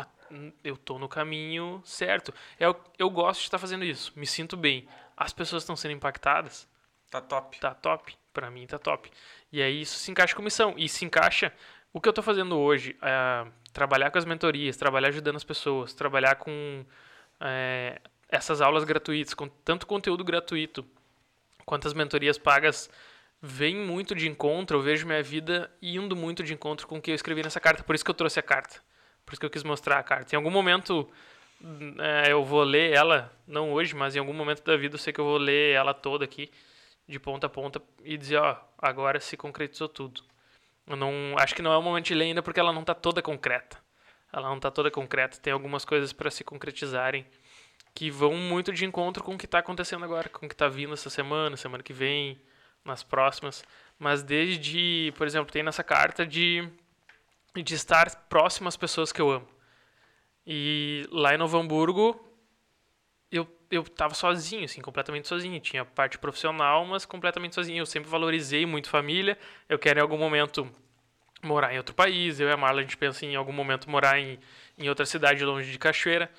eu 0.65 0.77
tô 0.77 0.99
no 0.99 1.09
caminho 1.09 1.83
certo. 1.85 2.33
Eu, 2.59 2.75
eu 2.99 3.11
gosto 3.11 3.41
de 3.41 3.47
estar 3.47 3.59
fazendo 3.59 3.85
isso, 3.85 4.13
me 4.17 4.27
sinto 4.27 4.57
bem. 4.57 4.89
As 5.17 5.33
pessoas 5.33 5.63
estão 5.63 5.77
sendo 5.77 5.93
impactadas, 5.93 6.67
Tá 7.11 7.21
top. 7.21 7.61
Tá 7.61 7.75
top. 7.75 8.17
Para 8.33 8.51
mim 8.51 8.67
tá 8.67 8.79
top. 8.79 9.11
E 9.53 9.61
aí 9.61 9.83
isso 9.83 9.99
se 9.99 10.11
encaixa 10.11 10.35
com 10.35 10.43
missão. 10.43 10.75
E 10.77 10.89
se 10.89 11.05
encaixa. 11.05 11.53
O 11.93 12.01
que 12.01 12.09
eu 12.09 12.13
tô 12.13 12.23
fazendo 12.23 12.59
hoje 12.59 12.97
é 13.03 13.47
trabalhar 13.73 14.11
com 14.11 14.19
as 14.19 14.25
mentorias, 14.25 14.77
trabalhar 14.77 15.09
ajudando 15.09 15.37
as 15.37 15.45
pessoas, 15.45 15.93
trabalhar 15.93 16.37
com 16.37 16.85
é, 17.41 18.01
essas 18.29 18.61
aulas 18.61 18.85
gratuitas, 18.85 19.35
com 19.35 19.49
tanto 19.49 19.87
conteúdo 19.87 20.25
gratuito 20.25 20.85
quanto 21.65 21.87
as 21.87 21.95
mentorias 21.95 22.39
pagas, 22.39 22.91
vem 23.41 23.77
muito 23.77 24.15
de 24.15 24.29
encontro. 24.29 24.79
Eu 24.79 24.83
vejo 24.83 25.07
minha 25.07 25.23
vida 25.23 25.71
indo 25.83 26.17
muito 26.17 26.43
de 26.43 26.55
encontro 26.55 26.87
com 26.87 26.99
o 26.99 27.03
que 27.03 27.11
eu 27.11 27.15
escrevi 27.15 27.43
nessa 27.43 27.61
carta. 27.61 27.83
Por 27.83 27.95
isso 27.95 28.05
que 28.05 28.11
eu 28.11 28.15
trouxe 28.15 28.39
a 28.39 28.43
carta. 28.43 28.81
Por 29.25 29.33
isso 29.33 29.41
que 29.41 29.47
eu 29.47 29.51
quis 29.51 29.63
mostrar 29.63 29.99
a 29.99 30.03
carta. 30.03 30.35
Em 30.35 30.37
algum 30.37 30.51
momento 30.51 31.09
é, 31.99 32.33
eu 32.33 32.45
vou 32.45 32.63
ler 32.63 32.93
ela, 32.93 33.33
não 33.47 33.73
hoje, 33.73 33.95
mas 33.95 34.17
em 34.17 34.19
algum 34.19 34.33
momento 34.33 34.65
da 34.65 34.77
vida 34.77 34.95
eu 34.95 34.99
sei 34.99 35.13
que 35.13 35.21
eu 35.21 35.25
vou 35.25 35.39
ler 35.39 35.75
ela 35.75 35.95
toda 35.95 36.25
aqui 36.25 36.51
de 37.09 37.19
ponta 37.19 37.47
a 37.47 37.51
ponta 37.51 37.83
e 38.05 38.17
dizer, 38.17 38.37
ó, 38.37 38.57
agora 38.79 39.21
se 39.21 39.37
concretizou 39.37 39.89
tudo. 39.89 40.23
Eu 40.87 40.97
não, 40.97 41.11
acho 41.39 41.55
que 41.55 41.63
não 41.63 41.73
é 41.73 41.77
o 41.77 41.83
momento 41.83 42.07
de 42.07 42.15
ler 42.15 42.27
ainda 42.27 42.43
porque 42.43 42.61
ela 42.61 42.73
não 42.73 42.81
está 42.81 42.95
toda 42.95 43.23
concreta. 43.23 43.79
Ela 44.33 44.49
não 44.49 44.57
está 44.57 44.71
toda 44.71 44.91
concreta. 44.91 45.39
Tem 45.39 45.53
algumas 45.53 45.85
coisas 45.85 46.13
para 46.13 46.31
se 46.31 46.43
concretizarem 46.43 47.27
que 47.95 48.11
vão 48.11 48.35
muito 48.35 48.73
de 48.73 48.85
encontro 48.85 49.23
com 49.23 49.35
o 49.35 49.39
que 49.39 49.45
está 49.45 49.59
acontecendo 49.59 50.05
agora, 50.05 50.29
com 50.29 50.47
o 50.47 50.49
que 50.49 50.55
está 50.55 50.69
vindo 50.69 50.95
essa 50.95 51.11
semana, 51.11 51.57
semana 51.57 51.83
que 51.83 51.93
vem, 51.93 52.41
nas 52.85 53.03
próximas. 53.03 53.65
Mas 53.99 54.23
desde, 54.23 55.13
por 55.17 55.27
exemplo, 55.27 55.53
tem 55.53 55.63
nessa 55.63 55.85
carta 55.85 56.27
de, 56.27 56.67
de 57.55 57.75
estar 57.75 58.11
próximo 58.29 58.69
às 58.69 58.77
pessoas 58.77 59.13
que 59.13 59.21
eu 59.21 59.31
amo. 59.31 59.49
E 60.47 61.07
lá 61.11 61.35
em 61.35 61.39
Novo 61.39 61.59
Hamburgo, 61.59 62.32
eu 63.73 63.83
tava 63.85 64.13
sozinho, 64.13 64.65
assim, 64.67 64.83
completamente 64.83 65.27
sozinho. 65.27 65.59
Tinha 65.59 65.83
parte 65.83 66.19
profissional, 66.19 66.85
mas 66.85 67.07
completamente 67.07 67.55
sozinho. 67.55 67.81
Eu 67.81 67.87
sempre 67.87 68.11
valorizei 68.11 68.67
muito 68.67 68.91
família. 68.91 69.39
Eu 69.67 69.79
quero 69.79 69.99
em 69.99 70.03
algum 70.03 70.19
momento 70.19 70.71
morar 71.43 71.73
em 71.73 71.79
outro 71.79 71.95
país. 71.95 72.39
Eu 72.39 72.49
e 72.49 72.53
a 72.53 72.57
Marla, 72.57 72.81
a 72.81 72.83
gente 72.83 72.99
pensa 72.99 73.25
em 73.25 73.35
algum 73.35 73.53
momento 73.53 73.89
morar 73.89 74.19
em, 74.19 74.39
em 74.77 74.91
outra 74.91 75.07
cidade 75.07 75.43
longe 75.43 75.73
de 75.73 75.79
Cachoeira. 75.79 76.31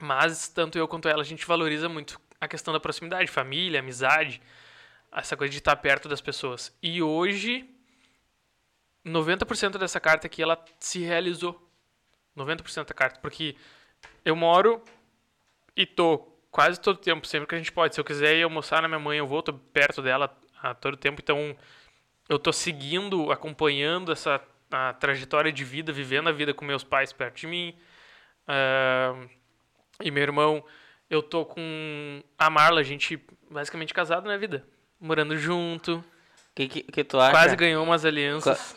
Mas 0.00 0.48
tanto 0.48 0.76
eu 0.76 0.88
quanto 0.88 1.08
ela, 1.08 1.22
a 1.22 1.24
gente 1.24 1.46
valoriza 1.46 1.88
muito 1.88 2.20
a 2.40 2.48
questão 2.48 2.74
da 2.74 2.80
proximidade, 2.80 3.30
família, 3.30 3.78
amizade, 3.78 4.42
essa 5.12 5.36
coisa 5.36 5.52
de 5.52 5.58
estar 5.58 5.76
perto 5.76 6.08
das 6.08 6.20
pessoas. 6.20 6.76
E 6.82 7.00
hoje, 7.00 7.70
90% 9.06 9.78
dessa 9.78 10.00
carta 10.00 10.26
aqui, 10.26 10.42
ela 10.42 10.62
se 10.80 10.98
realizou. 10.98 11.70
90% 12.36 12.88
da 12.88 12.94
carta, 12.94 13.20
porque 13.20 13.54
eu 14.24 14.34
moro 14.34 14.82
e 15.76 15.86
tô 15.86 16.31
quase 16.52 16.78
todo 16.78 16.98
tempo, 16.98 17.26
sempre 17.26 17.48
que 17.48 17.54
a 17.54 17.58
gente 17.58 17.72
pode. 17.72 17.94
Se 17.94 18.00
eu 18.00 18.04
quiser 18.04 18.36
ir 18.36 18.42
almoçar 18.44 18.82
na 18.82 18.86
minha 18.86 19.00
mãe, 19.00 19.18
eu 19.18 19.26
vou, 19.26 19.42
tô 19.42 19.54
perto 19.54 20.02
dela 20.02 20.30
a 20.62 20.74
todo 20.74 20.96
tempo. 20.96 21.20
Então, 21.20 21.56
eu 22.28 22.38
tô 22.38 22.52
seguindo, 22.52 23.32
acompanhando 23.32 24.12
essa 24.12 24.40
a 24.70 24.94
trajetória 24.94 25.52
de 25.52 25.64
vida, 25.64 25.92
vivendo 25.92 26.28
a 26.28 26.32
vida 26.32 26.54
com 26.54 26.64
meus 26.64 26.82
pais 26.82 27.12
perto 27.12 27.40
de 27.40 27.46
mim. 27.46 27.74
Uh, 28.48 29.28
e 30.02 30.10
meu 30.10 30.22
irmão, 30.22 30.64
eu 31.10 31.22
tô 31.22 31.44
com 31.44 32.22
a 32.38 32.48
Marla, 32.48 32.80
a 32.80 32.84
gente 32.84 33.22
basicamente 33.50 33.92
casado 33.92 34.26
na 34.26 34.36
vida. 34.36 34.64
Morando 34.98 35.36
junto. 35.36 35.96
O 35.96 36.04
que, 36.54 36.68
que, 36.68 36.82
que, 36.84 37.04
tu 37.04 37.18
acha? 37.20 37.32
Quase 37.32 37.56
ganhou 37.56 37.84
umas 37.84 38.04
alianças. 38.04 38.72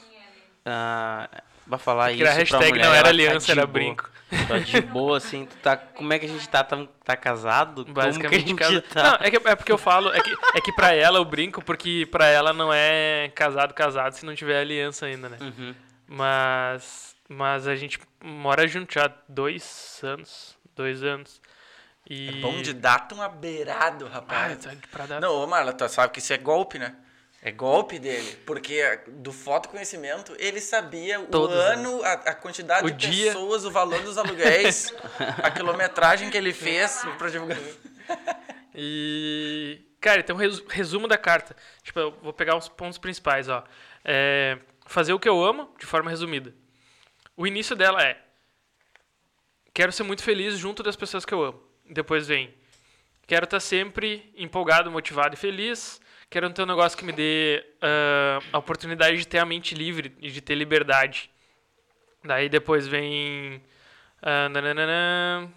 Uh, 0.65 1.41
Vai 1.67 1.79
falar 1.79 2.09
Porque 2.09 2.21
isso 2.23 2.31
a 2.31 2.33
pra 2.33 2.39
hashtag 2.39 2.69
mulher, 2.71 2.85
não 2.85 2.93
era 2.93 3.03
tá 3.03 3.09
aliança, 3.09 3.45
de 3.47 3.51
era 3.51 3.61
boa. 3.61 3.73
brinco. 3.73 4.09
Tá 4.47 4.57
de 4.59 4.81
boa, 4.81 5.17
assim, 5.17 5.45
tu 5.45 5.55
tá... 5.57 5.77
Como 5.77 6.11
é 6.13 6.19
que 6.19 6.25
a 6.25 6.29
gente 6.29 6.47
tá? 6.49 6.63
Tá, 6.63 6.85
tá 7.03 7.15
casado? 7.15 7.83
Como 7.83 7.93
que 7.95 7.99
a 8.01 8.03
Basicamente, 8.05 8.47
gente 8.47 8.55
casa... 8.55 8.81
tá? 8.81 9.03
Não, 9.03 9.25
é, 9.25 9.31
que, 9.31 9.37
é 9.47 9.55
porque 9.55 9.71
eu 9.71 9.77
falo, 9.77 10.11
é 10.13 10.19
que, 10.21 10.35
é 10.55 10.61
que 10.61 10.71
pra 10.73 10.93
ela 10.93 11.17
eu 11.19 11.25
brinco, 11.25 11.63
porque 11.63 12.07
pra 12.11 12.27
ela 12.27 12.51
não 12.53 12.71
é 12.73 13.31
casado, 13.35 13.73
casado, 13.73 14.13
se 14.13 14.25
não 14.25 14.35
tiver 14.35 14.59
aliança 14.59 15.05
ainda, 15.05 15.29
né? 15.29 15.37
Uhum. 15.41 15.73
Mas, 16.07 17.15
mas 17.29 17.67
a 17.67 17.75
gente 17.75 17.99
mora 18.23 18.67
junto 18.67 18.93
já 18.93 19.05
há 19.05 19.11
dois 19.29 19.99
anos, 20.03 20.57
dois 20.75 21.03
anos. 21.03 21.41
E... 22.09 22.29
É 22.29 22.41
bom 22.41 22.61
de 22.61 22.73
data 22.73 23.15
um 23.15 23.21
abeirado, 23.21 24.05
Ah, 24.11 24.15
rapaz. 24.15 24.57
tá 24.57 24.69
de 24.71 24.87
pra 24.87 25.05
dar- 25.05 25.19
Não, 25.21 25.33
ô 25.33 25.47
Marla, 25.47 25.73
tu 25.73 25.87
sabe 25.89 26.13
que 26.13 26.19
isso 26.19 26.33
é 26.33 26.37
golpe, 26.37 26.77
né? 26.77 26.95
É 27.47 27.51
golpe 27.51 27.99
dele. 27.99 28.37
Porque 28.43 28.81
do 29.07 29.31
fotoconhecimento, 29.31 30.35
ele 30.39 30.59
sabia 30.59 31.19
Todos, 31.27 31.55
o 31.55 31.59
ano, 31.59 32.03
a, 32.03 32.13
a 32.13 32.33
quantidade 32.33 32.87
O 32.87 32.89
de 32.91 33.07
dia. 33.09 33.27
pessoas, 33.27 33.63
o 33.65 33.69
valor 33.69 34.01
dos 34.01 34.17
aluguéis, 34.17 34.91
a 35.43 35.51
quilometragem 35.51 36.31
que 36.31 36.37
ele 36.37 36.51
fez 36.51 37.03
pra 37.19 37.29
divulgar. 37.29 37.59
E. 38.73 39.79
Cara, 40.01 40.19
então 40.21 40.35
resu- 40.35 40.65
resumo 40.67 41.07
da 41.07 41.17
carta. 41.17 41.55
Tipo, 41.83 41.99
eu 41.99 42.11
vou 42.21 42.33
pegar 42.33 42.55
os 42.57 42.67
pontos 42.67 42.97
principais, 42.97 43.47
ó. 43.47 43.63
É, 44.03 44.57
fazer 44.85 45.13
o 45.13 45.19
que 45.19 45.29
eu 45.29 45.43
amo, 45.43 45.73
de 45.79 45.85
forma 45.85 46.09
resumida. 46.09 46.53
O 47.37 47.45
início 47.47 47.75
dela 47.75 48.01
é. 48.03 48.17
Quero 49.73 49.91
ser 49.91 50.03
muito 50.03 50.23
feliz 50.23 50.57
junto 50.57 50.81
das 50.81 50.95
pessoas 50.95 51.25
que 51.25 51.33
eu 51.33 51.43
amo. 51.43 51.61
Depois 51.89 52.27
vem. 52.27 52.53
Quero 53.27 53.45
estar 53.45 53.59
sempre 53.59 54.31
empolgado, 54.35 54.91
motivado 54.91 55.35
e 55.35 55.37
feliz. 55.37 55.99
Quero 56.29 56.49
ter 56.51 56.63
um 56.63 56.65
negócio 56.65 56.97
que 56.97 57.05
me 57.05 57.11
dê 57.11 57.65
ah, 57.81 58.39
a 58.53 58.57
oportunidade 58.57 59.17
de 59.17 59.27
ter 59.27 59.39
a 59.39 59.45
mente 59.45 59.75
livre 59.75 60.15
e 60.19 60.29
de 60.29 60.41
ter 60.41 60.55
liberdade. 60.55 61.29
Daí 62.23 62.49
depois 62.49 62.87
vem. 62.87 63.61
ah, 64.21 64.49
nananana, 64.49 65.51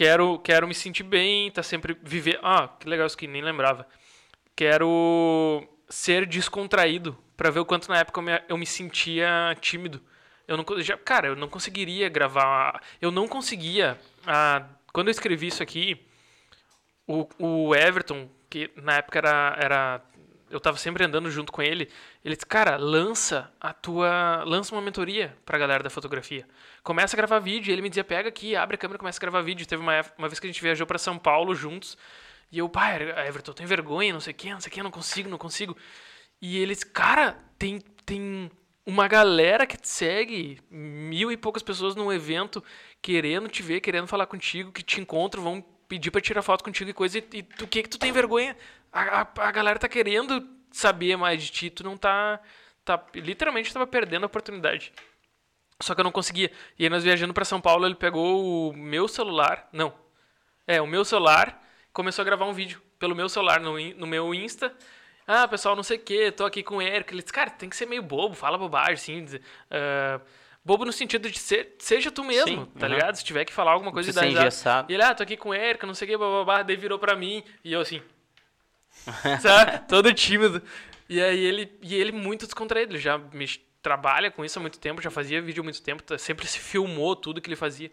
Quero, 0.00 0.38
quero 0.38 0.66
me 0.66 0.74
sentir 0.74 1.02
bem, 1.02 1.50
tá 1.50 1.62
sempre 1.62 1.94
viver. 2.02 2.38
Ah, 2.42 2.68
que 2.68 2.88
legal 2.88 3.06
isso 3.06 3.18
que 3.18 3.26
nem 3.26 3.42
lembrava. 3.42 3.86
Quero 4.56 5.62
ser 5.90 6.26
descontraído 6.26 7.18
pra 7.36 7.50
ver 7.50 7.60
o 7.60 7.66
quanto 7.66 7.88
na 7.88 7.98
época 7.98 8.18
eu 8.20 8.24
me, 8.24 8.42
eu 8.48 8.56
me 8.56 8.66
sentia 8.66 9.28
tímido. 9.60 10.00
Eu 10.48 10.56
não, 10.56 10.64
já, 10.80 10.96
cara, 10.96 11.28
eu 11.28 11.36
não 11.36 11.48
conseguiria 11.48 12.08
gravar. 12.08 12.82
Eu 13.00 13.10
não 13.10 13.28
conseguia. 13.28 14.00
Ah, 14.26 14.66
quando 14.92 15.08
eu 15.08 15.12
escrevi 15.12 15.48
isso 15.48 15.62
aqui, 15.62 16.06
o, 17.10 17.28
o 17.38 17.74
Everton, 17.74 18.28
que 18.48 18.70
na 18.76 18.98
época 18.98 19.18
era, 19.18 19.56
era. 19.58 20.02
Eu 20.48 20.60
tava 20.60 20.76
sempre 20.76 21.04
andando 21.04 21.30
junto 21.30 21.52
com 21.52 21.62
ele. 21.62 21.88
Ele 22.24 22.34
disse, 22.34 22.46
cara, 22.46 22.76
lança 22.76 23.52
a 23.60 23.72
tua. 23.72 24.44
Lança 24.44 24.74
uma 24.74 24.82
mentoria 24.82 25.36
pra 25.44 25.58
galera 25.58 25.82
da 25.82 25.90
fotografia. 25.90 26.46
Começa 26.82 27.16
a 27.16 27.18
gravar 27.18 27.40
vídeo. 27.40 27.70
E 27.70 27.72
ele 27.72 27.82
me 27.82 27.88
dizia, 27.88 28.04
pega 28.04 28.28
aqui, 28.28 28.54
abre 28.54 28.76
a 28.76 28.78
câmera 28.78 28.98
começa 28.98 29.18
a 29.18 29.20
gravar 29.20 29.42
vídeo. 29.42 29.66
Teve 29.66 29.82
uma, 29.82 30.04
uma 30.16 30.28
vez 30.28 30.38
que 30.38 30.46
a 30.46 30.50
gente 30.50 30.62
viajou 30.62 30.86
pra 30.86 30.98
São 30.98 31.18
Paulo 31.18 31.54
juntos. 31.54 31.96
E 32.52 32.58
eu, 32.58 32.68
pai, 32.68 33.02
Everton, 33.28 33.52
tenho 33.52 33.68
vergonha, 33.68 34.12
não 34.12 34.20
sei 34.20 34.32
o 34.32 34.36
que, 34.36 34.50
não 34.52 34.60
sei 34.60 34.70
o 34.70 34.72
que, 34.72 34.82
não 34.82 34.90
consigo, 34.90 35.28
não 35.28 35.38
consigo. 35.38 35.76
E 36.42 36.58
ele 36.58 36.74
disse, 36.74 36.86
cara, 36.86 37.38
tem, 37.56 37.78
tem 38.04 38.50
uma 38.84 39.06
galera 39.06 39.66
que 39.66 39.76
te 39.76 39.88
segue, 39.88 40.58
mil 40.68 41.30
e 41.30 41.36
poucas 41.36 41.62
pessoas 41.62 41.94
num 41.94 42.12
evento 42.12 42.62
querendo 43.00 43.48
te 43.48 43.62
ver, 43.62 43.80
querendo 43.80 44.08
falar 44.08 44.26
contigo, 44.26 44.72
que 44.72 44.82
te 44.82 45.00
encontram, 45.00 45.44
vão 45.44 45.64
pedir 45.90 46.12
pra 46.12 46.20
tirar 46.20 46.40
foto 46.40 46.62
contigo 46.62 46.88
e 46.88 46.94
coisa, 46.94 47.18
e, 47.18 47.24
e 47.32 47.42
tu 47.42 47.66
que 47.66 47.82
que 47.82 47.88
tu 47.88 47.98
tem 47.98 48.12
vergonha? 48.12 48.56
A, 48.92 49.22
a, 49.22 49.48
a 49.48 49.50
galera 49.50 49.76
tá 49.76 49.88
querendo 49.88 50.48
saber 50.70 51.16
mais 51.16 51.42
de 51.42 51.50
ti, 51.50 51.68
tu 51.68 51.82
não 51.82 51.96
tá, 51.96 52.40
tá 52.84 53.04
literalmente 53.12 53.72
tava 53.74 53.88
perdendo 53.88 54.22
a 54.22 54.26
oportunidade. 54.26 54.92
Só 55.82 55.92
que 55.92 56.00
eu 56.00 56.04
não 56.04 56.12
conseguia. 56.12 56.52
E 56.78 56.84
aí 56.84 56.90
nós 56.90 57.02
viajando 57.02 57.34
pra 57.34 57.44
São 57.44 57.60
Paulo, 57.60 57.86
ele 57.86 57.96
pegou 57.96 58.70
o 58.70 58.76
meu 58.76 59.08
celular, 59.08 59.68
não, 59.72 59.92
é, 60.64 60.80
o 60.80 60.86
meu 60.86 61.04
celular, 61.04 61.60
começou 61.92 62.22
a 62.22 62.24
gravar 62.24 62.46
um 62.46 62.52
vídeo 62.52 62.80
pelo 62.96 63.16
meu 63.16 63.28
celular 63.28 63.58
no, 63.58 63.76
no 63.94 64.06
meu 64.06 64.32
Insta. 64.32 64.72
Ah, 65.26 65.48
pessoal, 65.48 65.74
não 65.74 65.82
sei 65.82 65.96
o 65.96 66.00
que, 66.00 66.30
tô 66.30 66.44
aqui 66.44 66.62
com 66.62 66.76
o 66.76 66.82
Eric. 66.82 67.12
Ele 67.12 67.20
disse, 67.22 67.32
cara, 67.32 67.50
tem 67.50 67.68
que 67.68 67.76
ser 67.76 67.86
meio 67.86 68.02
bobo, 68.02 68.34
fala 68.36 68.56
bobagem, 68.56 69.24
assim. 69.24 69.40
ah, 69.72 70.20
bobo 70.64 70.84
no 70.84 70.92
sentido 70.92 71.30
de 71.30 71.38
ser, 71.38 71.76
seja 71.78 72.10
tu 72.10 72.22
mesmo, 72.24 72.48
Sim, 72.64 72.64
tá 72.78 72.86
uhum. 72.86 72.92
ligado? 72.94 73.16
Se 73.16 73.24
tiver 73.24 73.44
que 73.44 73.52
falar 73.52 73.72
alguma 73.72 73.92
coisa 73.92 74.10
e 74.10 74.12
dar 74.12 74.22
risada. 74.22 74.46
engessado. 74.46 74.92
E 74.92 74.94
ele, 74.94 75.02
ah, 75.02 75.14
tô 75.14 75.22
aqui 75.22 75.36
com 75.36 75.50
o 75.50 75.54
Eric, 75.54 75.84
não 75.86 75.94
sei 75.94 76.06
o 76.06 76.10
que, 76.10 76.16
bababá. 76.16 76.62
Daí 76.62 76.76
virou 76.76 76.98
pra 76.98 77.16
mim 77.16 77.42
e 77.64 77.72
eu 77.72 77.80
assim. 77.80 78.02
sabe? 79.40 79.86
Todo 79.88 80.12
tímido. 80.12 80.62
E 81.08 81.20
aí 81.20 81.40
ele, 81.44 81.72
e 81.82 81.94
ele 81.94 82.12
muito 82.12 82.44
descontraído, 82.46 82.92
ele 82.92 83.00
já 83.00 83.18
me 83.18 83.46
trabalha 83.82 84.30
com 84.30 84.44
isso 84.44 84.58
há 84.58 84.62
muito 84.62 84.78
tempo, 84.78 85.00
já 85.00 85.10
fazia 85.10 85.40
vídeo 85.40 85.62
há 85.62 85.64
muito 85.64 85.82
tempo, 85.82 86.02
tá- 86.02 86.18
sempre 86.18 86.46
se 86.46 86.58
filmou 86.58 87.16
tudo 87.16 87.40
que 87.40 87.48
ele 87.48 87.56
fazia. 87.56 87.90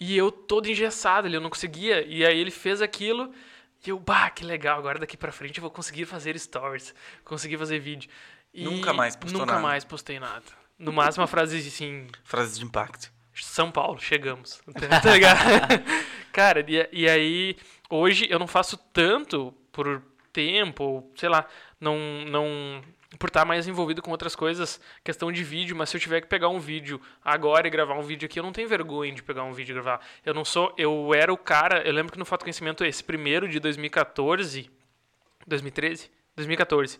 E 0.00 0.16
eu 0.16 0.30
todo 0.32 0.68
engessado, 0.68 1.26
ele 1.28 1.36
eu 1.36 1.40
não 1.40 1.50
conseguia. 1.50 2.04
E 2.06 2.24
aí 2.24 2.38
ele 2.38 2.50
fez 2.50 2.80
aquilo 2.80 3.32
e 3.84 3.90
eu, 3.90 3.98
bah, 3.98 4.30
que 4.30 4.44
legal, 4.44 4.78
agora 4.78 4.98
daqui 4.98 5.16
pra 5.16 5.32
frente 5.32 5.58
eu 5.58 5.62
vou 5.62 5.70
conseguir 5.70 6.06
fazer 6.06 6.38
stories, 6.38 6.94
conseguir 7.24 7.58
fazer 7.58 7.78
vídeo. 7.78 8.08
E 8.54 8.64
Nunca 8.64 8.92
mais 8.92 9.16
postou 9.16 9.40
Nunca 9.40 9.52
nada. 9.54 9.62
mais 9.62 9.84
postei 9.84 10.18
nada. 10.20 10.42
No 10.82 10.92
máximo 10.92 11.22
uma 11.22 11.28
frase 11.28 11.56
assim, 11.58 12.08
Frases 12.24 12.58
de 12.58 12.64
impacto. 12.64 13.12
são 13.34 13.70
Paulo, 13.70 14.00
chegamos. 14.00 14.60
tá 15.00 15.12
ligado? 15.12 15.38
Cara, 16.32 16.64
e, 16.68 16.88
e 16.90 17.08
aí, 17.08 17.56
hoje 17.88 18.26
eu 18.28 18.36
não 18.36 18.48
faço 18.48 18.76
tanto 18.92 19.54
por 19.70 20.02
tempo, 20.32 21.08
sei 21.14 21.28
lá, 21.28 21.46
não, 21.80 21.96
não. 22.26 22.82
Por 23.16 23.28
estar 23.28 23.44
mais 23.44 23.68
envolvido 23.68 24.02
com 24.02 24.10
outras 24.10 24.34
coisas, 24.34 24.80
questão 25.04 25.30
de 25.30 25.44
vídeo, 25.44 25.76
mas 25.76 25.90
se 25.90 25.96
eu 25.96 26.00
tiver 26.00 26.20
que 26.20 26.26
pegar 26.26 26.48
um 26.48 26.58
vídeo 26.58 27.00
agora 27.24 27.68
e 27.68 27.70
gravar 27.70 27.94
um 27.94 28.02
vídeo 28.02 28.26
aqui, 28.26 28.40
eu 28.40 28.42
não 28.42 28.52
tenho 28.52 28.68
vergonha 28.68 29.12
de 29.12 29.22
pegar 29.22 29.44
um 29.44 29.52
vídeo 29.52 29.72
e 29.72 29.74
gravar. 29.74 30.04
Eu 30.24 30.34
não 30.34 30.44
sou. 30.44 30.74
Eu 30.76 31.14
era 31.14 31.32
o 31.32 31.36
cara. 31.36 31.82
Eu 31.86 31.92
lembro 31.92 32.12
que 32.12 32.18
no 32.18 32.24
Foto 32.24 32.42
Conhecimento, 32.42 32.84
esse 32.84 33.04
primeiro 33.04 33.48
de 33.48 33.60
2014. 33.60 34.68
2013? 35.46 36.10
2014. 36.34 36.98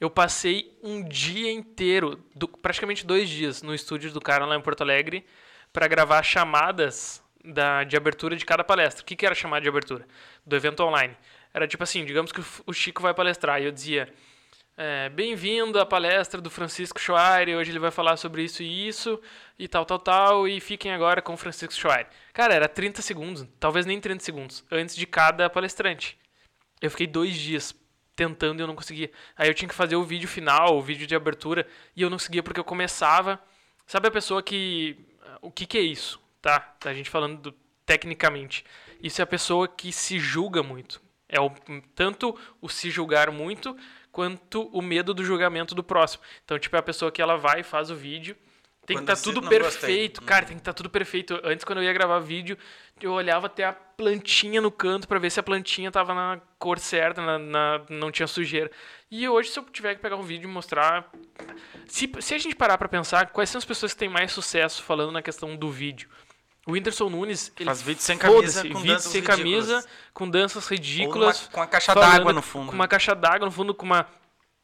Eu 0.00 0.10
passei 0.10 0.76
um 0.82 1.02
dia 1.02 1.50
inteiro, 1.50 2.22
do- 2.34 2.48
praticamente 2.48 3.06
dois 3.06 3.28
dias, 3.28 3.62
no 3.62 3.74
estúdio 3.74 4.10
do 4.12 4.20
cara 4.20 4.44
lá 4.44 4.56
em 4.56 4.60
Porto 4.60 4.82
Alegre, 4.82 5.24
para 5.72 5.86
gravar 5.88 6.22
chamadas 6.22 7.22
da, 7.44 7.84
de 7.84 7.96
abertura 7.96 8.36
de 8.36 8.44
cada 8.44 8.64
palestra. 8.64 9.02
O 9.02 9.06
que, 9.06 9.16
que 9.16 9.26
era 9.26 9.34
chamada 9.34 9.62
de 9.62 9.68
abertura? 9.68 10.06
Do 10.46 10.56
evento 10.56 10.82
online. 10.82 11.16
Era 11.52 11.66
tipo 11.68 11.82
assim, 11.84 12.04
digamos 12.04 12.32
que 12.32 12.42
o 12.66 12.72
Chico 12.72 13.00
vai 13.02 13.14
palestrar 13.14 13.60
e 13.62 13.64
eu 13.66 13.72
dizia, 13.72 14.12
é, 14.76 15.08
bem-vindo 15.10 15.78
à 15.78 15.86
palestra 15.86 16.40
do 16.40 16.50
Francisco 16.50 17.00
Schweire, 17.00 17.54
hoje 17.54 17.70
ele 17.70 17.78
vai 17.78 17.92
falar 17.92 18.16
sobre 18.16 18.42
isso 18.42 18.62
e 18.62 18.88
isso, 18.88 19.20
e 19.56 19.68
tal, 19.68 19.84
tal, 19.84 19.98
tal, 20.00 20.48
e 20.48 20.60
fiquem 20.60 20.92
agora 20.92 21.22
com 21.22 21.34
o 21.34 21.36
Francisco 21.36 21.72
Schweire. 21.74 22.08
Cara, 22.32 22.54
era 22.54 22.68
30 22.68 23.00
segundos, 23.02 23.46
talvez 23.60 23.86
nem 23.86 24.00
30 24.00 24.24
segundos, 24.24 24.64
antes 24.70 24.96
de 24.96 25.06
cada 25.06 25.48
palestrante. 25.48 26.18
Eu 26.82 26.90
fiquei 26.90 27.06
dois 27.06 27.36
dias 27.36 27.72
tentando 28.16 28.60
e 28.60 28.62
eu 28.62 28.66
não 28.66 28.74
conseguia. 28.76 29.10
Aí 29.36 29.48
eu 29.48 29.54
tinha 29.54 29.68
que 29.68 29.74
fazer 29.74 29.96
o 29.96 30.04
vídeo 30.04 30.28
final, 30.28 30.76
o 30.76 30.82
vídeo 30.82 31.06
de 31.06 31.14
abertura, 31.14 31.66
e 31.96 32.02
eu 32.02 32.10
não 32.10 32.16
conseguia 32.16 32.42
porque 32.42 32.60
eu 32.60 32.64
começava. 32.64 33.40
Sabe 33.86 34.08
a 34.08 34.10
pessoa 34.10 34.42
que. 34.42 34.96
O 35.42 35.50
que, 35.50 35.66
que 35.66 35.78
é 35.78 35.82
isso? 35.82 36.20
Tá? 36.40 36.74
A 36.84 36.94
gente 36.94 37.10
falando 37.10 37.38
do- 37.40 37.54
tecnicamente. 37.84 38.64
Isso 39.02 39.20
é 39.20 39.24
a 39.24 39.26
pessoa 39.26 39.68
que 39.68 39.92
se 39.92 40.18
julga 40.18 40.62
muito. 40.62 41.02
É 41.28 41.40
o, 41.40 41.50
tanto 41.94 42.38
o 42.60 42.68
se 42.68 42.90
julgar 42.90 43.30
muito 43.30 43.76
quanto 44.12 44.68
o 44.68 44.80
medo 44.80 45.12
do 45.12 45.24
julgamento 45.24 45.74
do 45.74 45.82
próximo. 45.82 46.22
Então, 46.44 46.58
tipo, 46.58 46.76
é 46.76 46.78
a 46.78 46.82
pessoa 46.82 47.10
que 47.10 47.20
ela 47.20 47.36
vai 47.36 47.60
e 47.60 47.64
faz 47.64 47.90
o 47.90 47.96
vídeo. 47.96 48.36
Tem 48.86 48.96
Quando 48.96 49.06
que 49.06 49.12
estar 49.12 49.12
assiste, 49.14 49.24
tudo 49.34 49.40
gostei. 49.40 49.58
perfeito. 49.60 50.22
Cara, 50.22 50.44
tem 50.44 50.56
que 50.56 50.60
estar 50.60 50.72
tudo 50.74 50.90
perfeito. 50.90 51.40
Antes, 51.42 51.64
quando 51.64 51.78
eu 51.78 51.84
ia 51.84 51.92
gravar 51.92 52.18
vídeo, 52.18 52.56
eu 53.00 53.12
olhava 53.12 53.46
até 53.46 53.64
a 53.64 53.72
plantinha 53.72 54.60
no 54.60 54.70
canto 54.70 55.08
pra 55.08 55.18
ver 55.18 55.30
se 55.30 55.40
a 55.40 55.42
plantinha 55.42 55.90
tava 55.90 56.12
na 56.14 56.40
cor 56.58 56.78
certa, 56.78 57.22
na, 57.22 57.38
na- 57.38 57.80
não 57.88 58.12
tinha 58.12 58.26
sujeira. 58.26 58.70
E 59.10 59.26
hoje, 59.28 59.48
se 59.50 59.58
eu 59.58 59.64
tiver 59.64 59.94
que 59.94 60.02
pegar 60.02 60.16
um 60.16 60.22
vídeo 60.22 60.48
e 60.48 60.52
mostrar. 60.52 61.10
Se, 61.86 62.10
se 62.20 62.34
a 62.34 62.38
gente 62.38 62.54
parar 62.54 62.76
pra 62.76 62.88
pensar, 62.88 63.30
quais 63.30 63.48
são 63.48 63.58
as 63.58 63.64
pessoas 63.64 63.92
que 63.94 63.98
têm 64.00 64.08
mais 64.08 64.32
sucesso 64.32 64.82
falando 64.82 65.12
na 65.12 65.22
questão 65.22 65.56
do 65.56 65.70
vídeo? 65.70 66.08
O 66.66 66.72
Whindersson 66.72 67.08
Nunes, 67.10 67.52
ele 67.58 67.66
Faz 67.66 67.82
vídeo 67.82 68.00
sem 68.02 68.16
camisa, 68.18 68.62
com 68.68 68.78
vídeo 68.80 68.98
sem 69.00 69.20
ridículas. 69.20 69.38
camisa, 69.38 69.86
com 70.14 70.28
danças 70.28 70.66
ridículas. 70.68 71.40
numa- 71.42 71.52
com 71.52 71.62
a 71.62 71.66
caixa 71.66 71.94
d'água 71.94 72.32
no 72.32 72.42
fundo. 72.42 72.68
Com 72.68 72.74
uma 72.74 72.88
caixa 72.88 73.14
d'água 73.14 73.46
no 73.46 73.52
fundo, 73.52 73.74
com 73.74 73.84
uma, 73.84 74.06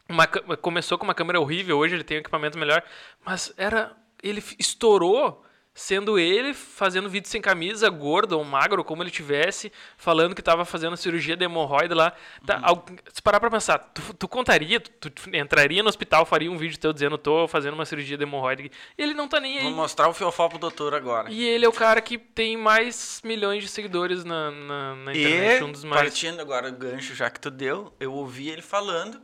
uma. 0.08 0.26
Começou 0.26 0.96
com 0.96 1.04
uma 1.04 1.14
câmera 1.14 1.38
horrível, 1.38 1.76
hoje 1.78 1.94
ele 1.94 2.04
tem 2.04 2.16
um 2.16 2.20
equipamento 2.20 2.58
melhor. 2.58 2.82
Mas 3.24 3.52
era. 3.56 3.94
Ele 4.22 4.42
estourou 4.58 5.44
sendo 5.72 6.18
ele 6.18 6.52
fazendo 6.52 7.08
vídeo 7.08 7.28
sem 7.28 7.40
camisa, 7.40 7.88
gordo 7.88 8.32
ou 8.36 8.44
magro, 8.44 8.82
como 8.84 9.02
ele 9.02 9.10
tivesse, 9.10 9.72
falando 9.96 10.34
que 10.34 10.42
tava 10.42 10.64
fazendo 10.64 10.96
cirurgia 10.96 11.36
de 11.36 11.44
hemorroida 11.44 11.94
lá. 11.94 12.12
Tá, 12.44 12.56
Uhum. 12.72 12.96
se 13.10 13.22
parar 13.22 13.38
pra 13.40 13.48
pensar, 13.48 13.78
tu, 13.78 14.12
tu 14.14 14.28
contaria, 14.28 14.80
tu, 14.80 15.08
tu 15.08 15.30
entraria 15.34 15.80
no 15.82 15.88
hospital, 15.88 16.26
faria 16.26 16.50
um 16.50 16.58
vídeo 16.58 16.76
teu 16.78 16.92
dizendo, 16.92 17.16
tô 17.16 17.46
fazendo 17.46 17.74
uma 17.74 17.86
cirurgia 17.86 18.16
de 18.18 18.24
hemorroida. 18.24 18.64
Ele 18.98 19.14
não 19.14 19.28
tá 19.28 19.40
nem 19.40 19.58
aí. 19.58 19.62
Vou 19.64 19.72
mostrar 19.72 20.08
o 20.08 20.12
fiofó 20.12 20.48
pro 20.48 20.58
doutor 20.58 20.92
agora. 20.92 21.30
E 21.30 21.44
ele 21.48 21.64
é 21.64 21.68
o 21.68 21.72
cara 21.72 22.00
que 22.02 22.18
tem 22.18 22.56
mais 22.56 23.22
milhões 23.24 23.62
de 23.62 23.68
seguidores 23.70 24.24
na, 24.24 24.50
na, 24.50 24.94
na 24.96 25.12
internet, 25.16 25.60
E, 25.60 25.64
um 25.64 25.72
dos 25.72 25.84
mais. 25.84 26.02
partindo 26.02 26.40
agora 26.40 26.70
do 26.70 26.76
gancho 26.76 27.14
já 27.14 27.30
que 27.30 27.40
tu 27.40 27.50
deu, 27.50 27.94
eu 28.00 28.12
ouvi 28.12 28.50
ele 28.50 28.60
falando 28.60 29.22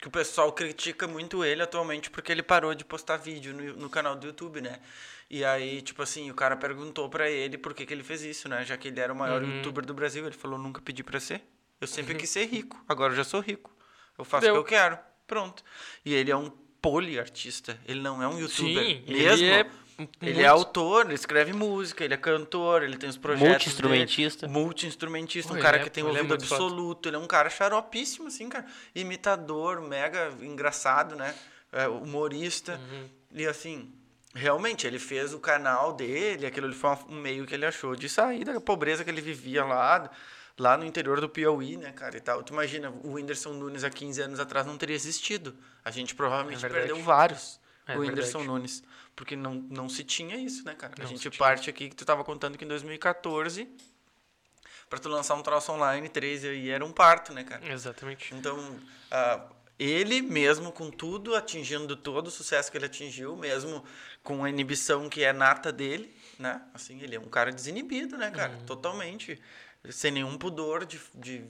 que 0.00 0.08
o 0.08 0.10
pessoal 0.10 0.52
critica 0.52 1.06
muito 1.06 1.44
ele 1.44 1.62
atualmente 1.62 2.10
porque 2.10 2.30
ele 2.32 2.42
parou 2.42 2.74
de 2.74 2.84
postar 2.84 3.16
vídeo 3.16 3.52
no, 3.54 3.74
no 3.76 3.90
canal 3.90 4.14
do 4.16 4.26
YouTube, 4.26 4.60
né? 4.60 4.80
E 5.30 5.44
aí, 5.44 5.82
tipo 5.82 6.02
assim, 6.02 6.30
o 6.30 6.34
cara 6.34 6.56
perguntou 6.56 7.08
pra 7.08 7.28
ele 7.30 7.58
por 7.58 7.74
que, 7.74 7.84
que 7.84 7.92
ele 7.92 8.02
fez 8.02 8.22
isso, 8.22 8.48
né? 8.48 8.64
Já 8.64 8.76
que 8.78 8.88
ele 8.88 8.98
era 8.98 9.12
o 9.12 9.16
maior 9.16 9.42
Uhum. 9.42 9.56
youtuber 9.56 9.84
do 9.84 9.92
Brasil, 9.92 10.24
ele 10.26 10.34
falou, 10.34 10.58
nunca 10.58 10.80
pedi 10.80 11.02
pra 11.04 11.20
ser. 11.20 11.42
Eu 11.80 11.86
sempre 11.86 12.14
quis 12.14 12.30
ser 12.30 12.46
rico, 12.46 12.82
agora 12.88 13.12
eu 13.12 13.16
já 13.16 13.24
sou 13.24 13.40
rico. 13.40 13.70
Eu 14.18 14.24
faço 14.24 14.46
Deu. 14.46 14.54
o 14.54 14.56
que 14.64 14.74
eu 14.74 14.78
quero. 14.78 14.98
Pronto. 15.26 15.62
E 16.04 16.14
ele 16.14 16.30
é 16.30 16.36
um 16.36 16.50
poliartista, 16.80 17.78
ele 17.86 18.00
não 18.00 18.22
é 18.22 18.26
um 18.28 18.38
youtuber. 18.40 18.84
Sim, 18.84 19.04
mesmo. 19.06 19.10
ele 19.44 19.44
é 19.46 19.70
Ele 19.98 20.32
muito- 20.34 20.40
é 20.40 20.46
autor, 20.46 21.06
ele 21.06 21.14
escreve 21.14 21.52
música, 21.52 22.04
ele 22.04 22.14
é 22.14 22.16
cantor, 22.16 22.84
ele 22.84 22.96
tem 22.96 23.08
os 23.10 23.16
projetos. 23.16 23.48
Multi-instrumentista. 23.48 24.46
Multi-instrumentista, 24.46 25.52
um 25.52 25.58
cara 25.58 25.78
é- 25.78 25.80
que 25.80 25.90
tem 25.90 26.04
é 26.04 26.06
ouvido 26.06 26.28
foda. 26.28 26.34
absoluto, 26.44 27.08
ele 27.08 27.16
é 27.16 27.18
um 27.18 27.26
cara 27.26 27.50
xaropíssimo, 27.50 28.28
assim, 28.28 28.48
cara. 28.48 28.64
Imitador, 28.94 29.80
mega 29.80 30.32
engraçado, 30.40 31.16
né? 31.16 31.34
É, 31.72 31.88
humorista. 31.88 32.80
Uhum. 32.90 33.08
E 33.32 33.46
assim, 33.46 33.92
realmente, 34.34 34.86
ele 34.86 34.98
fez 35.00 35.34
o 35.34 35.40
canal 35.40 35.92
dele, 35.92 36.46
aquilo 36.46 36.72
foi 36.72 36.90
um 37.08 37.16
meio 37.16 37.44
que 37.44 37.54
ele 37.54 37.66
achou 37.66 37.96
de 37.96 38.08
sair 38.08 38.44
da 38.44 38.60
pobreza 38.60 39.02
que 39.02 39.10
ele 39.10 39.20
vivia 39.20 39.64
lá, 39.64 40.08
lá 40.56 40.76
no 40.76 40.84
interior 40.84 41.20
do 41.20 41.28
Piauí, 41.28 41.76
né, 41.76 41.90
cara, 41.92 42.16
e 42.16 42.20
tal. 42.20 42.42
Tu 42.42 42.52
imagina, 42.52 42.90
o 43.02 43.14
Whindersson 43.14 43.52
Nunes 43.52 43.82
há 43.84 43.90
15 43.90 44.20
anos 44.22 44.38
atrás 44.38 44.64
não 44.66 44.78
teria 44.78 44.94
existido. 44.96 45.54
A 45.84 45.90
gente 45.90 46.14
provavelmente 46.14 46.64
É 46.64 46.68
perdeu 46.68 47.02
vários. 47.02 47.58
É 47.86 47.96
o 47.96 48.00
Whindersson 48.00 48.38
verdade. 48.40 48.46
Nunes. 48.48 48.82
Porque 49.18 49.34
não, 49.34 49.54
não 49.68 49.88
se 49.88 50.04
tinha 50.04 50.36
isso, 50.36 50.64
né, 50.64 50.76
cara? 50.76 50.94
Não 50.96 51.04
a 51.04 51.08
gente 51.08 51.28
parte 51.36 51.68
aqui 51.68 51.88
que 51.90 51.96
tu 51.96 52.04
tava 52.04 52.22
contando 52.22 52.56
que 52.56 52.64
em 52.64 52.68
2014, 52.68 53.68
pra 54.88 54.96
tu 55.00 55.08
lançar 55.08 55.34
um 55.34 55.42
troço 55.42 55.72
online, 55.72 56.08
3 56.08 56.44
aí 56.44 56.70
era 56.70 56.84
um 56.84 56.92
parto, 56.92 57.32
né, 57.34 57.42
cara? 57.42 57.66
Exatamente. 57.68 58.32
Então, 58.32 58.78
ah, 59.10 59.44
ele 59.76 60.22
mesmo 60.22 60.70
com 60.70 60.88
tudo, 60.88 61.34
atingindo 61.34 61.96
todo 61.96 62.28
o 62.28 62.30
sucesso 62.30 62.70
que 62.70 62.78
ele 62.78 62.86
atingiu, 62.86 63.36
mesmo 63.36 63.84
com 64.22 64.44
a 64.44 64.48
inibição 64.48 65.08
que 65.08 65.24
é 65.24 65.32
nata 65.32 65.72
dele, 65.72 66.14
né? 66.38 66.62
Assim, 66.72 67.00
ele 67.02 67.16
é 67.16 67.20
um 67.20 67.28
cara 67.28 67.50
desinibido, 67.50 68.16
né, 68.16 68.30
cara? 68.30 68.52
Uhum. 68.52 68.66
Totalmente. 68.66 69.42
Sem 69.90 70.12
nenhum 70.12 70.38
pudor 70.38 70.86
de, 70.86 71.00
de 71.12 71.44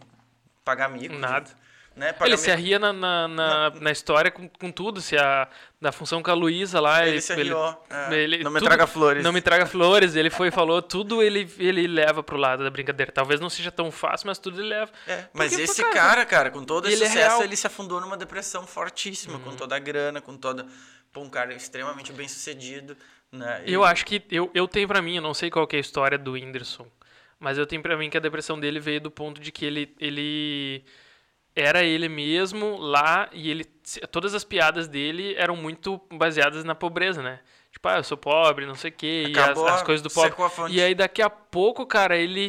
pagar 0.65 0.89
mico. 0.89 1.15
de- 1.15 1.21
Nada. 1.21 1.51
Né? 1.99 2.15
Ele 2.23 2.37
se 2.37 2.51
arria 2.51 2.79
na, 2.79 2.93
na, 2.93 3.29
na, 3.29 3.71
na 3.71 3.91
história 3.91 4.31
com, 4.31 4.49
com 4.49 4.71
tudo. 4.71 5.01
Se 5.01 5.17
a, 5.17 5.49
da 5.81 5.93
função 5.93 6.23
com 6.23 6.31
a 6.31 6.35
Luísa 6.35 6.81
lá. 6.81 7.07
Ele 7.07 7.21
se 7.21 7.33
arriou, 7.33 7.85
é. 7.91 8.15
ele- 8.15 8.43
Não 8.43 8.51
me 8.51 8.59
tudo- 8.61 8.69
traga 8.69 8.87
flores. 8.87 9.23
Não 9.23 9.33
me 9.33 9.41
traga 9.41 9.67
flores. 9.67 10.17
Ele 10.17 10.31
foi 10.31 10.49
e 10.49 10.51
falou, 10.51 10.81
tudo 10.81 11.23
ele, 11.23 11.51
ele 11.59 11.87
leva 11.87 12.23
pro 12.23 12.37
lado 12.37 12.65
da 12.65 12.71
brincadeira. 12.71 13.13
Talvez 13.13 13.41
não 13.41 13.51
seja 13.51 13.71
tão 13.71 13.91
fácil, 13.91 14.27
mas 14.29 14.39
tudo 14.39 14.61
ele 14.61 14.69
leva. 14.69 14.91
É, 15.07 15.25
mas 15.35 15.51
Porque, 15.51 15.67
pô, 15.67 15.73
esse 15.73 15.83
cara, 15.83 15.95
cara, 15.95 16.27
cara, 16.27 16.51
com 16.51 16.65
todo 16.65 16.87
esse 16.87 16.97
ele 16.97 17.05
é 17.05 17.09
sucesso, 17.09 17.29
real. 17.29 17.43
ele 17.45 17.57
se 17.57 17.67
afundou 17.67 18.01
numa 18.01 18.17
depressão 18.17 18.67
fortíssima, 18.67 19.39
com 19.41 19.55
toda 19.57 19.77
a 19.77 19.79
grana, 19.79 20.21
com 20.21 20.37
toda. 20.37 20.65
Pô, 21.13 21.21
um 21.23 21.29
cara 21.31 21.53
extremamente 21.55 22.13
bem 22.13 22.29
sucedido. 22.29 22.97
Né? 23.33 23.63
E- 23.67 23.73
Eu 23.73 23.85
acho 23.85 24.07
que 24.07 24.23
eu, 24.31 24.51
eu 24.55 24.67
tenho 24.67 24.87
pra 24.89 25.03
mim, 25.03 25.17
eu 25.17 25.23
não 25.23 25.35
sei 25.35 25.51
qual 25.51 25.67
que 25.67 25.77
é 25.77 25.79
a 25.79 25.81
história 25.81 26.17
do 26.17 26.33
Whindersson, 26.33 26.87
mas 27.39 27.59
eu 27.59 27.67
tenho 27.67 27.83
pra 27.83 27.97
mim 27.97 28.09
que 28.09 28.17
a 28.17 28.21
depressão 28.21 28.59
dele 28.59 28.81
veio 28.81 29.01
do 29.03 29.11
ponto 29.11 29.39
de 29.41 29.53
que 29.53 29.65
ele, 29.67 29.95
ele 30.01 30.83
era 31.61 31.83
ele 31.83 32.09
mesmo 32.09 32.77
lá 32.77 33.29
e 33.33 33.51
ele 33.51 33.65
todas 34.11 34.35
as 34.35 34.45
piadas 34.45 34.87
dele 34.87 35.35
eram 35.37 35.57
muito 35.57 36.01
baseadas 36.13 36.65
na 36.65 36.75
pobreza, 36.75 37.23
né? 37.23 37.41
Tipo, 37.71 37.89
ah, 37.89 37.97
eu 37.97 38.05
sou 38.05 38.17
pobre, 38.17 38.67
não 38.67 38.75
sei 38.75 38.91
o 38.91 38.95
quê, 38.95 39.25
e 39.29 39.39
as, 39.39 39.59
as 39.59 39.83
coisas 39.83 40.03
do 40.03 40.11
pobre. 40.11 40.35
E 40.71 40.81
aí 40.81 40.95
daqui 40.95 41.21
a 41.21 41.29
pouco, 41.29 41.87
cara, 41.87 42.17
ele 42.17 42.49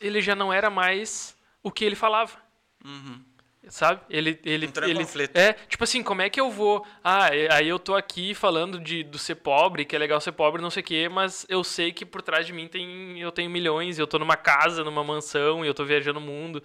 ele 0.00 0.20
já 0.20 0.34
não 0.34 0.52
era 0.52 0.70
mais 0.70 1.36
o 1.62 1.70
que 1.70 1.84
ele 1.84 1.96
falava. 1.96 2.36
Uhum. 2.84 3.22
Sabe? 3.68 4.00
Ele, 4.08 4.40
ele, 4.44 4.66
Entrou 4.66 4.88
ele 4.88 5.00
conflito. 5.00 5.36
É, 5.36 5.52
tipo 5.52 5.84
assim, 5.84 6.02
como 6.02 6.22
é 6.22 6.30
que 6.30 6.40
eu 6.40 6.50
vou. 6.50 6.86
Ah, 7.04 7.26
aí 7.50 7.68
eu 7.68 7.78
tô 7.78 7.94
aqui 7.94 8.34
falando 8.34 8.80
de 8.80 9.02
do 9.02 9.18
ser 9.18 9.34
pobre, 9.36 9.84
que 9.84 9.94
é 9.94 9.98
legal 9.98 10.20
ser 10.20 10.32
pobre, 10.32 10.62
não 10.62 10.70
sei 10.70 10.82
o 10.82 10.86
quê, 10.86 11.08
mas 11.08 11.44
eu 11.48 11.62
sei 11.62 11.92
que 11.92 12.06
por 12.06 12.22
trás 12.22 12.46
de 12.46 12.52
mim 12.52 12.66
tem 12.66 13.20
eu 13.20 13.30
tenho 13.30 13.50
milhões, 13.50 13.98
e 13.98 14.00
eu 14.00 14.06
tô 14.06 14.18
numa 14.18 14.36
casa, 14.36 14.82
numa 14.82 15.04
mansão, 15.04 15.64
e 15.64 15.68
eu 15.68 15.74
tô 15.74 15.84
viajando 15.84 16.18
o 16.18 16.22
mundo. 16.22 16.62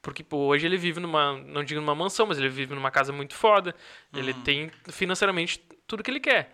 Porque, 0.00 0.22
pô, 0.22 0.46
hoje 0.46 0.64
ele 0.66 0.76
vive 0.76 1.00
numa. 1.00 1.32
Não 1.38 1.64
digo 1.64 1.80
numa 1.80 1.94
mansão, 1.94 2.26
mas 2.26 2.38
ele 2.38 2.48
vive 2.48 2.74
numa 2.74 2.90
casa 2.90 3.12
muito 3.12 3.34
foda. 3.34 3.74
Ele 4.14 4.32
Uhum. 4.32 4.42
tem 4.42 4.70
financeiramente 4.90 5.58
tudo 5.86 6.02
que 6.02 6.10
ele 6.10 6.20
quer. 6.20 6.52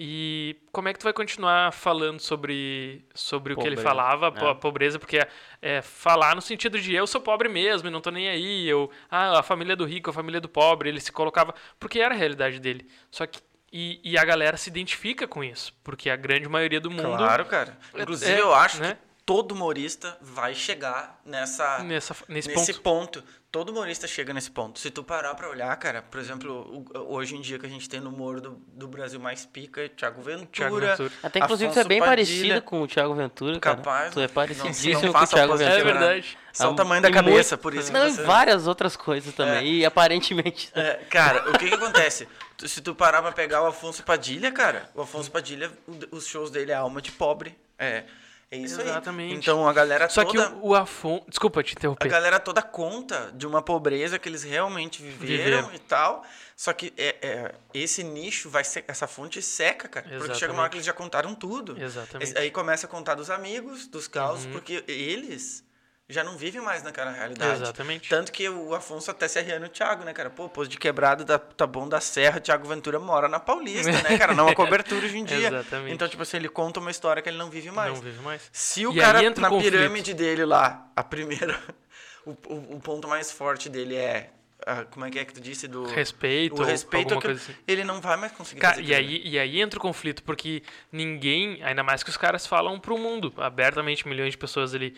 E 0.00 0.56
como 0.70 0.88
é 0.88 0.92
que 0.92 0.98
tu 0.98 1.04
vai 1.04 1.12
continuar 1.12 1.72
falando 1.72 2.20
sobre, 2.20 3.04
sobre 3.14 3.52
o 3.52 3.56
que 3.56 3.62
ele 3.66 3.74
Pobreza, 3.74 3.88
falava, 3.88 4.30
po- 4.30 4.44
é. 4.46 4.50
a 4.50 4.54
pobreza? 4.54 4.98
Porque 4.98 5.18
é, 5.18 5.28
é 5.60 5.82
falar 5.82 6.36
no 6.36 6.40
sentido 6.42 6.78
de 6.80 6.94
eu 6.94 7.04
sou 7.06 7.20
pobre 7.20 7.48
mesmo 7.48 7.88
e 7.88 7.90
não 7.90 8.00
tô 8.00 8.10
nem 8.10 8.28
aí. 8.28 8.68
Eu, 8.68 8.90
ah, 9.10 9.40
a 9.40 9.42
família 9.42 9.74
do 9.74 9.84
rico, 9.84 10.10
a 10.10 10.12
família 10.12 10.40
do 10.40 10.48
pobre. 10.48 10.88
Ele 10.88 11.00
se 11.00 11.10
colocava. 11.10 11.52
Porque 11.80 11.98
era 12.00 12.14
a 12.14 12.18
realidade 12.18 12.60
dele. 12.60 12.86
Só 13.10 13.26
que. 13.26 13.40
E, 13.72 14.00
e 14.02 14.16
a 14.16 14.24
galera 14.24 14.56
se 14.56 14.70
identifica 14.70 15.26
com 15.26 15.42
isso. 15.44 15.74
Porque 15.84 16.08
a 16.08 16.16
grande 16.16 16.48
maioria 16.48 16.80
do 16.80 16.90
mundo. 16.90 17.16
Claro, 17.18 17.44
cara. 17.46 17.76
Inclusive, 17.94 18.30
é, 18.32 18.40
eu 18.40 18.54
acho 18.54 18.80
né? 18.80 18.94
que 18.94 19.07
todo 19.28 19.52
humorista 19.52 20.16
vai 20.22 20.54
chegar 20.54 21.20
nessa, 21.22 21.80
Nessa, 21.84 22.16
nesse, 22.26 22.48
nesse 22.48 22.72
ponto. 22.80 23.20
ponto. 23.20 23.24
Todo 23.52 23.68
humorista 23.70 24.06
chega 24.06 24.32
nesse 24.32 24.50
ponto. 24.50 24.78
Se 24.78 24.90
tu 24.90 25.02
parar 25.04 25.34
pra 25.34 25.50
olhar, 25.50 25.74
cara, 25.76 26.00
por 26.00 26.18
exemplo, 26.18 26.84
o- 26.94 27.14
hoje 27.14 27.36
em 27.36 27.40
dia 27.42 27.58
que 27.58 27.66
a 27.66 27.68
gente 27.68 27.86
tem 27.88 28.00
no 28.00 28.08
humor 28.08 28.40
do, 28.40 28.52
do 28.68 28.88
Brasil 28.88 29.20
mais 29.20 29.44
pica, 29.44 29.82
é 29.82 29.88
Thiago 29.88 30.22
Ventura. 30.22 30.48
Thiago 30.50 30.80
Ventura. 30.80 31.10
Até 31.22 31.40
inclusive 31.40 31.72
tu 31.74 31.78
é 31.78 31.84
bem 31.84 31.98
Padilha. 31.98 32.10
parecido 32.16 32.62
com 32.62 32.80
o 32.82 32.86
Thiago 32.88 33.14
Ventura, 33.14 33.60
cara. 33.60 33.76
Capaz, 33.76 34.14
Tu 34.14 34.20
é 34.20 34.22
não- 34.26 34.28
parecidíssimo 34.30 35.02
não 35.02 35.12
com 35.12 35.18
o 35.18 35.26
Thiago 35.26 35.54
É 35.54 35.56
Ventura. 35.58 35.76
né? 35.76 35.84
verdade. 35.84 36.38
Só 36.54 36.70
o 36.70 36.72
Ah, 36.72 36.76
tamanho 36.76 37.02
da 37.02 37.10
cabeça, 37.10 37.54
muito- 37.56 37.62
por 37.62 37.74
isso 37.74 37.86
que 37.88 37.98
Não, 37.98 38.06
e 38.08 38.10
você... 38.12 38.22
várias 38.22 38.66
outras 38.66 38.96
coisas 38.96 39.34
também. 39.34 39.66
E 39.74 39.84
aparentemente. 39.84 40.70
É, 40.74 40.94
cara, 41.10 41.50
o 41.50 41.58
que 41.58 41.68
que 41.68 41.74
acontece? 41.74 42.26
Se 42.64 42.80
tu 42.80 42.94
parar 42.94 43.20
pra 43.20 43.32
pegar 43.32 43.62
o 43.62 43.66
Afonso 43.66 44.02
Padilha, 44.02 44.50
cara, 44.52 44.90
o 44.94 45.02
Afonso 45.02 45.30
Padilha, 45.30 45.70
os 46.10 46.26
shows 46.26 46.50
dele 46.50 46.72
é 46.72 46.74
alma 46.74 47.02
de 47.02 47.12
pobre. 47.12 47.54
É, 47.78 48.04
é 48.50 48.56
isso 48.56 48.80
Exatamente. 48.80 49.32
aí. 49.32 49.38
Então 49.38 49.68
a 49.68 49.72
galera 49.72 50.08
Só 50.08 50.24
toda... 50.24 50.48
que 50.50 50.54
o, 50.54 50.68
o 50.68 50.74
Afonso. 50.74 51.24
Desculpa 51.28 51.62
te 51.62 51.70
A 51.70 51.72
interromper. 51.72 52.08
galera 52.08 52.40
toda 52.40 52.62
conta 52.62 53.30
de 53.34 53.46
uma 53.46 53.60
pobreza 53.62 54.18
que 54.18 54.28
eles 54.28 54.42
realmente 54.42 55.02
viveram, 55.02 55.26
Viveram. 55.66 55.74
e 55.74 55.78
tal. 55.78 56.24
Só 56.56 56.72
que 56.72 56.92
é, 56.96 57.16
é, 57.22 57.54
esse 57.72 58.02
nicho 58.02 58.50
vai 58.50 58.64
ser. 58.64 58.84
Essa 58.88 59.06
fonte 59.06 59.40
seca, 59.42 59.86
cara. 59.88 60.08
Porque 60.18 60.34
chega 60.34 60.52
uma 60.52 60.62
hora 60.62 60.68
Exatamente. 60.68 60.70
que 60.70 60.76
eles 60.78 60.86
já 60.86 60.92
contaram 60.92 61.34
tudo. 61.34 61.80
Exatamente. 61.80 62.36
Aí 62.38 62.50
começa 62.50 62.86
a 62.86 62.90
contar 62.90 63.14
dos 63.14 63.30
amigos, 63.30 63.86
dos 63.86 64.08
causos, 64.08 64.46
Uhum. 64.46 64.52
porque 64.52 64.82
eles 64.88 65.62
já 66.10 66.24
não 66.24 66.38
vivem 66.38 66.62
mais 66.62 66.82
naquela 66.82 67.10
realidade. 67.10 67.60
Exatamente. 67.62 68.08
Tanto 68.08 68.32
que 68.32 68.48
o 68.48 68.74
Afonso 68.74 69.10
até 69.10 69.28
se 69.28 69.38
arria 69.38 69.58
no 69.58 69.68
Thiago, 69.68 70.04
né, 70.04 70.14
cara? 70.14 70.30
Pô, 70.30 70.48
pôs 70.48 70.66
de 70.68 70.78
quebrado 70.78 71.22
da 71.24 71.38
tá 71.38 71.66
bom 71.66 71.86
da 71.86 72.00
Serra, 72.00 72.40
Thiago 72.40 72.66
Ventura 72.66 72.98
mora 72.98 73.28
na 73.28 73.38
Paulista, 73.38 73.92
né, 73.92 74.16
cara? 74.16 74.32
Não 74.34 74.44
é 74.44 74.46
uma 74.48 74.54
cobertura 74.54 75.04
hoje 75.04 75.18
em 75.18 75.24
dia. 75.26 75.48
Exatamente. 75.48 75.92
Então, 75.94 76.08
tipo 76.08 76.22
assim, 76.22 76.38
ele 76.38 76.48
conta 76.48 76.80
uma 76.80 76.90
história 76.90 77.20
que 77.22 77.28
ele 77.28 77.36
não 77.36 77.50
vive 77.50 77.70
mais. 77.70 77.92
Não 77.92 78.00
vive 78.00 78.20
mais. 78.22 78.48
Se 78.50 78.86
o 78.86 78.92
E 78.92 78.96
cara 78.98 79.20
o 79.20 79.40
na 79.40 79.50
conflito. 79.50 79.72
pirâmide 79.72 80.14
dele 80.14 80.44
lá, 80.46 80.90
a 80.96 81.02
primeira. 81.04 81.58
O, 82.26 82.32
o, 82.46 82.76
o 82.76 82.80
ponto 82.80 83.08
mais 83.08 83.32
forte 83.32 83.70
dele 83.70 83.94
é. 83.96 84.28
ah, 84.66 84.84
como 84.90 85.06
é 85.06 85.10
que 85.10 85.18
é 85.18 85.24
que 85.24 85.32
tu 85.32 85.40
disse? 85.40 85.66
Do. 85.66 85.84
Respeito, 85.86 86.60
O 86.60 86.64
respeito, 86.64 87.14
alguma 87.14 87.18
aquilo- 87.20 87.34
coisa 87.38 87.52
assim. 87.52 87.58
ele 87.66 87.84
não 87.84 88.02
vai 88.02 88.18
mais 88.18 88.32
conseguir 88.32 88.60
Cara, 88.60 88.78
e 88.82 88.92
aí, 88.94 89.22
e 89.24 89.38
aí 89.38 89.58
entra 89.62 89.78
o 89.78 89.80
conflito, 89.80 90.22
porque 90.22 90.62
ninguém, 90.92 91.62
ainda 91.62 91.82
mais 91.82 92.02
que 92.02 92.10
os 92.10 92.18
caras 92.18 92.46
falam 92.46 92.78
pro 92.78 92.98
mundo, 92.98 93.32
abertamente, 93.38 94.06
milhões 94.06 94.32
de 94.32 94.36
pessoas 94.36 94.74
ali, 94.74 94.94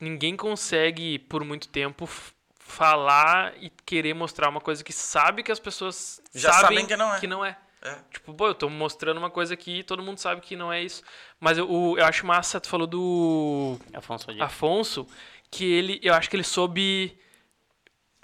ninguém 0.00 0.36
consegue, 0.36 1.18
por 1.18 1.44
muito 1.44 1.68
tempo, 1.68 2.08
falar 2.58 3.54
e 3.62 3.70
querer 3.86 4.14
mostrar 4.14 4.48
uma 4.48 4.60
coisa 4.60 4.84
que 4.84 4.92
sabe 4.92 5.42
que 5.42 5.50
as 5.52 5.58
pessoas 5.58 6.20
Já 6.34 6.52
sabem 6.52 6.86
que 6.86 6.96
não 6.96 7.14
é. 7.14 7.20
Que 7.20 7.26
não 7.26 7.44
é. 7.44 7.56
É. 7.80 7.94
Tipo, 8.10 8.34
pô, 8.34 8.48
eu 8.48 8.54
tô 8.54 8.68
mostrando 8.68 9.18
uma 9.18 9.30
coisa 9.30 9.54
aqui 9.54 9.78
e 9.78 9.82
todo 9.84 10.02
mundo 10.02 10.18
sabe 10.18 10.40
que 10.40 10.56
não 10.56 10.72
é 10.72 10.82
isso. 10.82 11.02
Mas 11.38 11.56
eu, 11.58 11.70
o- 11.70 11.96
eu 11.96 12.04
acho 12.04 12.26
massa, 12.26 12.60
tu 12.60 12.68
falou 12.68 12.86
do 12.88 13.78
Afonso. 13.94 14.26
Afonso, 14.40 15.06
que 15.50 15.64
ele, 15.64 16.00
eu 16.02 16.12
acho 16.12 16.28
que 16.28 16.34
ele 16.36 16.42
soube 16.44 17.16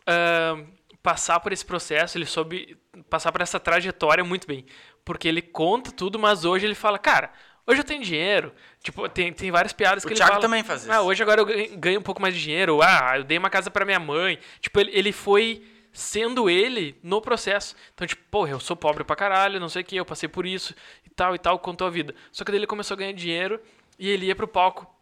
ahn, 0.07 0.67
passar 1.03 1.39
por 1.41 1.53
esse 1.53 1.65
processo, 1.65 2.19
ele 2.19 2.27
soube 2.27 2.77
passar 3.09 3.31
por 3.31 3.41
essa 3.41 3.61
trajetória 3.61 4.25
muito 4.25 4.47
bem. 4.47 4.67
Porque 5.05 5.29
ele 5.29 5.43
conta 5.43 5.93
tudo, 5.93 6.19
mas 6.19 6.45
hoje 6.45 6.67
ele 6.67 6.75
fala, 6.75 6.99
cara, 6.99 7.33
hoje 7.67 7.81
eu 7.81 7.85
tenho 7.85 8.03
dinheiro. 8.03 8.53
Tipo, 8.83 9.09
tem, 9.09 9.33
tem 9.33 9.51
várias 9.51 9.73
piadas 9.73 10.05
O 10.05 10.07
que 10.07 10.13
ele 10.13 10.19
Thiago 10.19 10.33
fala. 10.35 10.43
também 10.43 10.63
faz 10.63 10.83
isso. 10.83 10.93
Ah, 10.93 11.03
hoje 11.03 11.23
agora 11.23 11.41
eu 11.41 11.77
ganho, 11.79 12.01
um 12.01 12.03
pouco 12.03 12.21
mais 12.21 12.35
de 12.35 12.41
dinheiro. 12.43 12.81
Ah, 12.83 13.15
eu 13.17 13.25
dei 13.25 13.39
uma 13.39 13.51
casa 13.51 13.71
pra 13.71 13.85
minha 13.85 14.01
mãe. 14.01 14.39
Tipo, 14.61 14.81
ele, 14.81 14.91
ele 14.95 15.13
foi 15.13 15.65
sendo 15.93 16.51
ele 16.51 16.99
no 17.03 17.21
processo. 17.21 17.75
Então, 17.95 18.07
tipo, 18.07 18.23
porra, 18.31 18.51
eu 18.51 18.61
sou 18.61 18.77
pobre 18.77 19.05
pra 19.05 19.15
caralho, 19.17 19.61
não 19.61 19.69
sei 19.69 19.83
o 19.83 19.85
que, 19.85 19.97
eu 19.97 20.05
passei 20.05 20.29
por 20.29 20.45
isso 20.45 20.75
e 21.07 21.11
tal 21.11 21.35
e 21.35 21.39
tal, 21.39 21.59
contou 21.59 21.87
a 21.87 21.91
vida. 21.91 22.15
Só 22.33 22.45
que 22.45 22.51
daí 22.51 22.59
ele 22.59 22.67
começou 22.67 22.95
a 22.95 22.99
ganhar 22.99 23.13
dinheiro 23.13 23.61
e 23.99 24.11
ele 24.11 24.27
ia 24.27 24.35
pro 24.37 24.49
palco. 24.49 24.93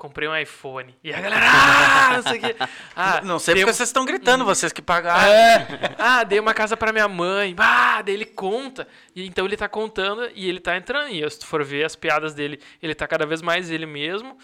Comprei 0.00 0.26
um 0.26 0.34
iPhone. 0.34 0.96
E 1.04 1.12
a 1.12 1.20
galera, 1.20 1.42
ah, 1.46 2.12
não 2.16 2.22
sei 2.22 2.38
o 2.38 2.40
que. 2.40 2.56
Ah, 2.96 3.20
Não 3.22 3.38
sei 3.38 3.54
porque 3.54 3.70
um- 3.70 3.74
vocês 3.74 3.86
estão 3.90 4.06
gritando, 4.06 4.46
vocês 4.46 4.72
que 4.72 4.80
pagaram. 4.80 5.30
é. 5.30 5.94
Ah, 5.98 6.24
dei 6.24 6.40
uma 6.40 6.54
casa 6.54 6.74
pra 6.74 6.90
minha 6.90 7.06
mãe. 7.06 7.54
Ah, 7.58 8.00
daí 8.00 8.14
ele 8.14 8.24
conta. 8.24 8.88
E 9.14 9.26
então 9.26 9.44
ele 9.44 9.58
tá 9.58 9.68
contando 9.68 10.26
e 10.34 10.48
ele 10.48 10.58
tá 10.58 10.74
entrando. 10.74 11.10
E 11.10 11.30
se 11.30 11.40
tu 11.40 11.46
for 11.46 11.62
ver 11.62 11.84
as 11.84 11.94
piadas 11.94 12.32
dele, 12.32 12.58
ele 12.82 12.94
tá 12.94 13.06
cada 13.06 13.26
vez 13.26 13.42
mais 13.42 13.70
ele 13.70 13.84
mesmo. 13.84 14.38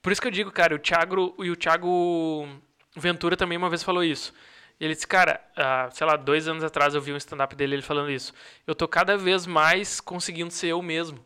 Por 0.00 0.12
isso 0.12 0.20
que 0.22 0.28
eu 0.28 0.32
digo, 0.32 0.50
cara, 0.50 0.74
o 0.74 0.78
Thiago 0.78 1.34
e 1.40 1.50
o 1.50 1.56
Thiago 1.56 2.48
Ventura 2.96 3.36
também 3.36 3.58
uma 3.58 3.68
vez 3.68 3.82
falou 3.82 4.02
isso. 4.02 4.32
Ele 4.80 4.94
disse, 4.94 5.06
cara, 5.06 5.40
ah, 5.54 5.88
sei 5.92 6.06
lá, 6.06 6.16
dois 6.16 6.48
anos 6.48 6.64
atrás 6.64 6.94
eu 6.94 7.02
vi 7.02 7.12
um 7.12 7.16
stand-up 7.18 7.54
dele 7.54 7.74
ele 7.74 7.82
falando 7.82 8.10
isso. 8.10 8.32
Eu 8.66 8.74
tô 8.74 8.88
cada 8.88 9.14
vez 9.18 9.46
mais 9.46 10.00
conseguindo 10.00 10.50
ser 10.50 10.68
eu 10.68 10.80
mesmo. 10.80 11.22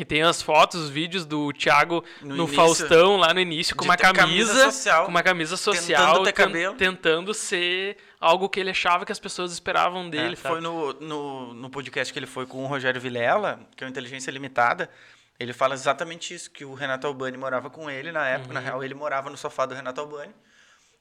E 0.00 0.04
tem 0.04 0.22
as 0.22 0.40
fotos, 0.40 0.80
os 0.80 0.88
vídeos 0.88 1.26
do 1.26 1.52
Thiago 1.52 2.02
No 2.22 2.28
no, 2.28 2.36
início, 2.44 2.56
Faustão, 2.56 3.18
lá 3.18 3.34
no 3.34 3.40
início, 3.40 3.76
com 3.76 3.84
uma 3.84 3.98
camisa 3.98 4.22
camisa, 4.22 4.64
social, 4.72 5.04
com 5.04 5.10
uma 5.10 5.22
camisa 5.22 5.56
social, 5.58 6.06
tentando 6.06 6.24
ter 6.24 6.32
cabelo. 6.32 6.74
tentando 6.74 7.34
ser 7.34 7.98
algo 8.18 8.48
que 8.48 8.58
ele 8.58 8.70
achava 8.70 9.04
que 9.04 9.12
as 9.12 9.18
pessoas 9.18 9.52
esperavam 9.52 10.08
dele, 10.08 10.32
É, 10.32 10.36
foi 10.36 10.62
no, 10.62 10.94
no, 10.94 11.52
no 11.52 11.68
podcast 11.68 12.10
que 12.10 12.18
ele 12.18 12.26
foi 12.26 12.46
com 12.46 12.64
o 12.64 12.66
Rogério 12.66 12.98
Vilela, 12.98 13.60
que 13.76 13.84
é 13.84 13.86
o 13.86 13.90
Inteligência 13.90 14.30
Limitada. 14.30 14.88
Ele 15.38 15.52
fala 15.52 15.74
exatamente 15.74 16.32
isso, 16.32 16.50
que 16.50 16.64
o 16.64 16.72
Renato 16.72 17.06
Albani 17.06 17.36
morava 17.36 17.68
com 17.68 17.90
ele 17.90 18.10
na 18.10 18.26
época. 18.26 18.48
Uhum. 18.48 18.54
Na 18.54 18.60
real, 18.60 18.82
ele 18.82 18.94
morava 18.94 19.28
no 19.28 19.36
sofá 19.36 19.66
do 19.66 19.74
Renato 19.74 20.00
Albani. 20.00 20.32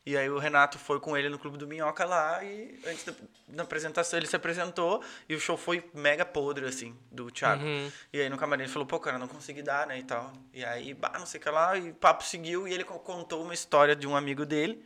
E 0.10 0.18
aí 0.18 0.28
o 0.28 0.40
Renato 0.40 0.80
foi 0.80 1.00
com 1.00 1.16
ele 1.16 1.30
no 1.30 1.38
Clube 1.38 1.56
do 1.56 1.68
Minhoca 1.68 2.04
lá 2.04 2.44
e 2.44 2.80
antes 2.88 3.04
da, 3.06 3.14
da 3.48 3.62
apresentação 3.62 4.18
ele 4.18 4.26
se 4.26 4.36
apresentou 4.36 5.04
e 5.28 5.36
o 5.36 5.40
show 5.40 5.56
foi 5.56 5.88
mega 5.94 6.26
podre, 6.26 6.66
assim, 6.66 6.98
do 7.12 7.30
Thiago. 7.30 7.64
Uhum. 7.64 7.92
E 8.12 8.20
aí 8.20 8.28
no 8.28 8.36
camarim 8.36 8.64
ele 8.64 8.72
falou, 8.72 8.88
pô, 8.88 9.00
cara, 9.00 9.20
não 9.20 9.28
consegui 9.28 9.62
dar, 9.62 9.86
né, 9.86 10.00
e 10.00 10.04
tal. 10.04 10.34
E 10.52 10.66
aí, 10.66 10.96
bah, 10.96 11.14
não 11.20 11.28
sei 11.28 11.40
o 11.40 11.44
que 11.44 11.50
lá, 11.52 11.78
e 11.78 11.92
o 11.92 11.94
papo 11.94 12.24
seguiu 12.24 12.68
e 12.68 12.74
ele 12.74 12.84
co- 12.84 12.98
contou 12.98 13.44
uma 13.44 13.54
história 13.54 13.96
de 13.96 14.08
um 14.08 14.16
amigo 14.16 14.48
dele. 14.48 14.84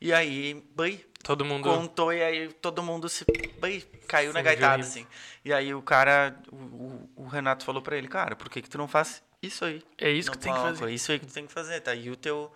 E 0.00 0.12
aí, 0.12 0.62
bem, 0.76 1.02
Todo 1.22 1.42
mundo... 1.42 1.64
contou 1.66 2.12
e 2.12 2.22
aí 2.22 2.52
todo 2.52 2.82
mundo 2.82 3.08
se 3.08 3.24
bem, 3.58 3.80
caiu 4.06 4.34
na 4.34 4.40
Se 4.40 4.44
gaitada, 4.44 4.82
assim. 4.82 5.06
E 5.42 5.50
aí 5.50 5.72
o 5.74 5.80
cara, 5.80 6.36
o, 6.52 7.08
o- 7.16 7.26
Renato 7.26 7.64
falou 7.64 7.80
pra 7.80 7.96
ele, 7.96 8.08
cara, 8.08 8.36
por 8.36 8.50
que 8.50 8.60
que 8.60 8.68
tu 8.68 8.76
não 8.76 8.86
faz 8.86 9.22
isso 9.42 9.64
aí? 9.64 9.82
É 9.96 10.10
isso 10.10 10.30
que 10.30 10.36
tem 10.36 10.52
que 10.52 10.60
fazer. 10.60 10.84
É 10.88 10.92
isso 10.92 11.10
aí 11.10 11.18
que 11.18 11.26
tu 11.26 11.32
tem 11.32 11.46
que 11.46 11.52
fazer, 11.54 11.80
tá? 11.80 11.94
E 11.94 12.10
o 12.10 12.16
teu, 12.16 12.52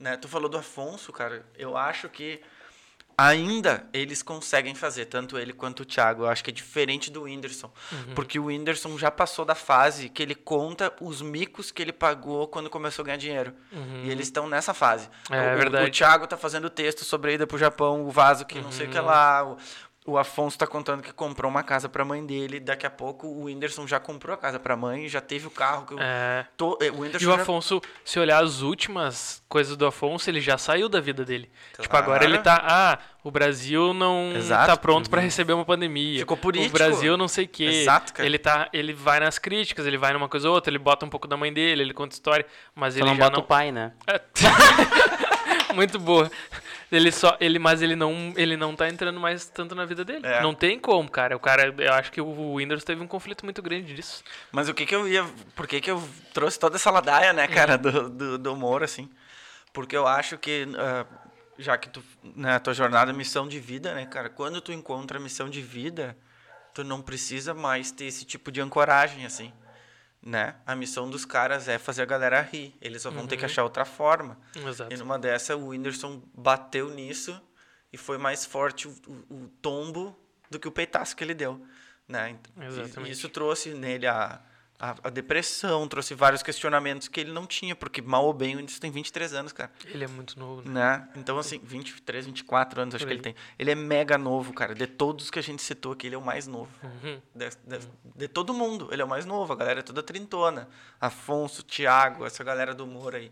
né, 0.00 0.16
tu 0.16 0.26
falou 0.26 0.48
do 0.48 0.56
Afonso, 0.58 1.12
cara, 1.12 1.44
eu 1.56 1.76
acho 1.76 2.08
que 2.08 2.40
ainda 3.16 3.86
eles 3.92 4.22
conseguem 4.22 4.74
fazer, 4.74 5.04
tanto 5.04 5.38
ele 5.38 5.52
quanto 5.52 5.80
o 5.80 5.84
Thiago. 5.84 6.22
Eu 6.22 6.28
acho 6.30 6.42
que 6.42 6.50
é 6.50 6.52
diferente 6.52 7.10
do 7.10 7.24
Whindersson. 7.24 7.70
Uhum. 7.92 8.14
Porque 8.14 8.38
o 8.38 8.46
Whindersson 8.46 8.96
já 8.96 9.10
passou 9.10 9.44
da 9.44 9.54
fase 9.54 10.08
que 10.08 10.22
ele 10.22 10.34
conta 10.34 10.90
os 11.02 11.20
micos 11.20 11.70
que 11.70 11.82
ele 11.82 11.92
pagou 11.92 12.48
quando 12.48 12.70
começou 12.70 13.02
a 13.02 13.06
ganhar 13.06 13.18
dinheiro. 13.18 13.52
E 14.04 14.08
eles 14.10 14.28
estão 14.28 14.48
nessa 14.48 14.72
fase. 14.72 15.08
Uhum. 15.30 15.36
É 15.36 15.50
o, 15.50 15.54
o- 15.54 15.58
verdade. 15.58 15.86
O 15.88 15.92
Thiago 15.92 16.26
tá 16.26 16.36
fazendo 16.38 16.70
texto 16.70 17.04
sobre 17.04 17.32
a 17.32 17.34
ida 17.34 17.46
pro 17.46 17.58
Japão, 17.58 18.06
o 18.06 18.10
vaso 18.10 18.46
que 18.46 18.58
não 18.58 18.72
sei 18.72 18.86
Uhum. 18.86 18.90
o 18.90 18.94
que 18.94 19.00
lá. 19.00 19.44
O, 19.44 19.56
o 20.10 20.18
Afonso 20.18 20.58
tá 20.58 20.66
contando 20.66 21.02
que 21.02 21.12
comprou 21.12 21.50
uma 21.50 21.62
casa 21.62 21.88
pra 21.88 22.04
mãe 22.04 22.24
dele. 22.24 22.58
Daqui 22.60 22.86
a 22.86 22.90
pouco 22.90 23.26
o 23.26 23.44
Whindersson 23.44 23.86
já 23.86 23.98
comprou 24.00 24.34
a 24.34 24.36
casa 24.36 24.58
pra 24.58 24.76
mãe, 24.76 25.08
já 25.08 25.20
teve 25.20 25.46
o 25.46 25.50
carro 25.50 25.86
que 25.86 25.94
o, 25.94 25.98
É... 26.00 26.46
to- 26.56 26.78
eh, 26.80 26.90
o 26.90 26.96
E 26.96 27.00
Whindersson 27.00 27.30
o 27.32 27.36
já- 27.36 27.42
Afonso, 27.42 27.80
se 28.04 28.18
olhar 28.18 28.42
as 28.42 28.62
últimas 28.62 29.42
coisas 29.48 29.76
do 29.76 29.86
Afonso, 29.86 30.28
ele 30.30 30.40
já 30.40 30.56
saiu 30.58 30.88
da 30.88 31.00
vida 31.00 31.24
dele. 31.24 31.50
Tipo, 31.76 31.88
Claro. 31.88 32.04
agora 32.06 32.24
ele 32.24 32.38
tá. 32.38 32.60
Ah, 32.62 32.98
o 33.22 33.30
Brasil 33.30 33.92
não 33.94 34.32
Exato. 34.34 34.66
tá 34.66 34.76
pronto 34.76 35.08
pra 35.10 35.20
receber 35.20 35.52
uma 35.52 35.64
pandemia. 35.64 36.20
Ficou 36.20 36.36
político. 36.36 36.74
O 36.76 36.78
Brasil 36.78 37.16
não 37.16 37.28
sei 37.28 37.44
o 37.44 37.48
quê. 37.48 37.64
Exato, 37.64 38.12
cara. 38.14 38.26
Ele, 38.26 38.38
tá, 38.38 38.68
ele 38.72 38.92
vai 38.92 39.20
nas 39.20 39.38
críticas, 39.38 39.86
ele 39.86 39.98
vai 39.98 40.12
numa 40.12 40.28
coisa 40.28 40.48
ou 40.48 40.54
outra, 40.54 40.70
ele 40.70 40.78
bota 40.78 41.04
um 41.04 41.08
pouco 41.10 41.28
da 41.28 41.36
mãe 41.36 41.52
dele, 41.52 41.82
ele 41.82 41.94
conta 41.94 42.14
história, 42.14 42.46
mas 42.74 42.94
Só 42.94 43.00
ele 43.00 43.08
não 43.10 43.16
já 43.16 43.24
bota 43.24 43.36
não. 43.36 43.44
o 43.44 43.46
pai, 43.46 43.70
né? 43.72 43.92
Muito 45.74 45.98
boa. 45.98 46.30
Ele 46.90 47.12
só, 47.12 47.36
ele, 47.40 47.58
mas 47.58 47.82
ele 47.82 47.94
não, 47.94 48.32
ele 48.36 48.56
não 48.56 48.74
tá 48.74 48.88
entrando 48.88 49.20
mais 49.20 49.46
tanto 49.46 49.74
na 49.74 49.84
vida 49.84 50.04
dele. 50.04 50.26
É. 50.26 50.42
Não 50.42 50.54
tem 50.54 50.78
como, 50.78 51.08
cara. 51.08 51.36
O 51.36 51.40
cara, 51.40 51.72
eu 51.78 51.92
acho 51.94 52.10
que 52.10 52.20
o 52.20 52.56
Windows 52.56 52.82
teve 52.82 53.00
um 53.00 53.06
conflito 53.06 53.44
muito 53.44 53.62
grande 53.62 53.94
disso. 53.94 54.24
Mas 54.50 54.68
o 54.68 54.74
que 54.74 54.84
que 54.84 54.94
eu 54.94 55.06
ia... 55.06 55.24
Por 55.54 55.66
que 55.66 55.80
que 55.80 55.90
eu 55.90 56.02
trouxe 56.34 56.58
toda 56.58 56.76
essa 56.76 56.90
ladaia, 56.90 57.32
né, 57.32 57.46
cara, 57.46 57.74
Uhum. 57.76 57.82
do, 57.82 58.10
do, 58.10 58.38
do 58.38 58.52
humor, 58.54 58.82
assim? 58.82 59.08
Porque 59.72 59.96
eu 59.96 60.06
acho 60.06 60.36
que... 60.36 60.66
ah, 60.76 61.06
já 61.58 61.76
que 61.76 61.90
tu, 61.90 62.02
né, 62.34 62.58
tua 62.58 62.72
jornada 62.72 63.10
é 63.10 63.14
missão 63.14 63.46
de 63.46 63.60
vida, 63.60 63.94
né, 63.94 64.06
cara? 64.06 64.30
Quando 64.30 64.60
tu 64.60 64.72
encontra 64.72 65.18
a 65.18 65.20
missão 65.20 65.48
de 65.48 65.60
vida, 65.60 66.16
tu 66.72 66.82
não 66.82 67.02
precisa 67.02 67.52
mais 67.52 67.92
ter 67.92 68.06
esse 68.06 68.24
tipo 68.24 68.50
de 68.50 68.60
ancoragem, 68.62 69.26
assim, 69.26 69.52
né? 70.22 70.56
A 70.66 70.74
missão 70.74 71.08
dos 71.08 71.24
caras 71.24 71.68
é 71.68 71.78
fazer 71.78 72.02
a 72.02 72.06
galera 72.06 72.40
rir. 72.42 72.74
Eles 72.80 73.02
só 73.02 73.10
vão 73.10 73.26
ter 73.26 73.36
que 73.36 73.44
achar 73.44 73.62
outra 73.64 73.84
forma. 73.84 74.38
Exato. 74.54 74.92
E 74.92 74.96
numa 74.96 75.18
dessa, 75.18 75.56
o 75.56 75.68
Whindersson 75.68 76.22
bateu 76.34 76.90
nisso 76.90 77.40
e 77.92 77.96
foi 77.96 78.18
mais 78.18 78.44
forte 78.44 78.86
o, 78.86 78.90
o- 79.06 79.34
o 79.44 79.48
tombo 79.62 80.16
do 80.50 80.58
que 80.58 80.68
o 80.68 80.72
peitaço 80.72 81.16
que 81.16 81.24
ele 81.24 81.34
deu. 81.34 81.64
Né? 82.06 82.30
Então, 82.30 82.62
e- 82.62 82.66
Exatamente. 82.66 83.12
Isso 83.12 83.28
trouxe 83.28 83.70
nele 83.74 84.06
a, 84.06 84.40
a, 84.80 84.96
a 85.04 85.10
depressão, 85.10 85.86
trouxe 85.86 86.14
vários 86.14 86.42
questionamentos 86.42 87.06
que 87.06 87.20
ele 87.20 87.30
não 87.32 87.46
tinha, 87.46 87.76
porque 87.76 88.00
mal 88.00 88.24
ou 88.24 88.32
bem 88.32 88.54
o 88.54 88.58
Whindersson 88.58 88.80
tem 88.80 88.90
23 88.90 89.34
anos, 89.34 89.52
cara. 89.52 89.70
Ele 89.84 90.04
é 90.04 90.08
muito 90.08 90.38
novo, 90.38 90.66
né? 90.68 90.80
Né? 90.98 91.08
Então, 91.16 91.38
assim, 91.38 91.60
23, 91.62 92.24
24 92.24 92.80
anos 92.80 92.94
acho 92.94 93.06
que 93.06 93.12
ele 93.12 93.20
tem. 93.20 93.34
Ele 93.58 93.70
é 93.70 93.74
mega 93.74 94.16
novo, 94.16 94.54
cara. 94.54 94.74
De 94.74 94.86
todos 94.86 95.30
que 95.30 95.38
a 95.38 95.42
gente 95.42 95.62
citou 95.62 95.92
aqui, 95.92 96.06
ele 96.06 96.14
é 96.14 96.18
o 96.18 96.22
mais 96.22 96.46
novo. 96.46 96.70
Uhum. 96.82 97.20
De, 97.34 97.50
de- 97.50 97.88
de 98.16 98.28
todo 98.28 98.54
mundo, 98.54 98.88
ele 98.90 99.02
é 99.02 99.04
o 99.04 99.08
mais 99.08 99.26
novo. 99.26 99.52
A 99.52 99.56
galera 99.56 99.80
é 99.80 99.82
toda 99.82 100.02
trintona. 100.02 100.66
Afonso, 100.98 101.62
Thiago, 101.62 102.24
essa 102.24 102.42
galera 102.42 102.74
do 102.74 102.84
humor 102.84 103.14
aí. 103.14 103.30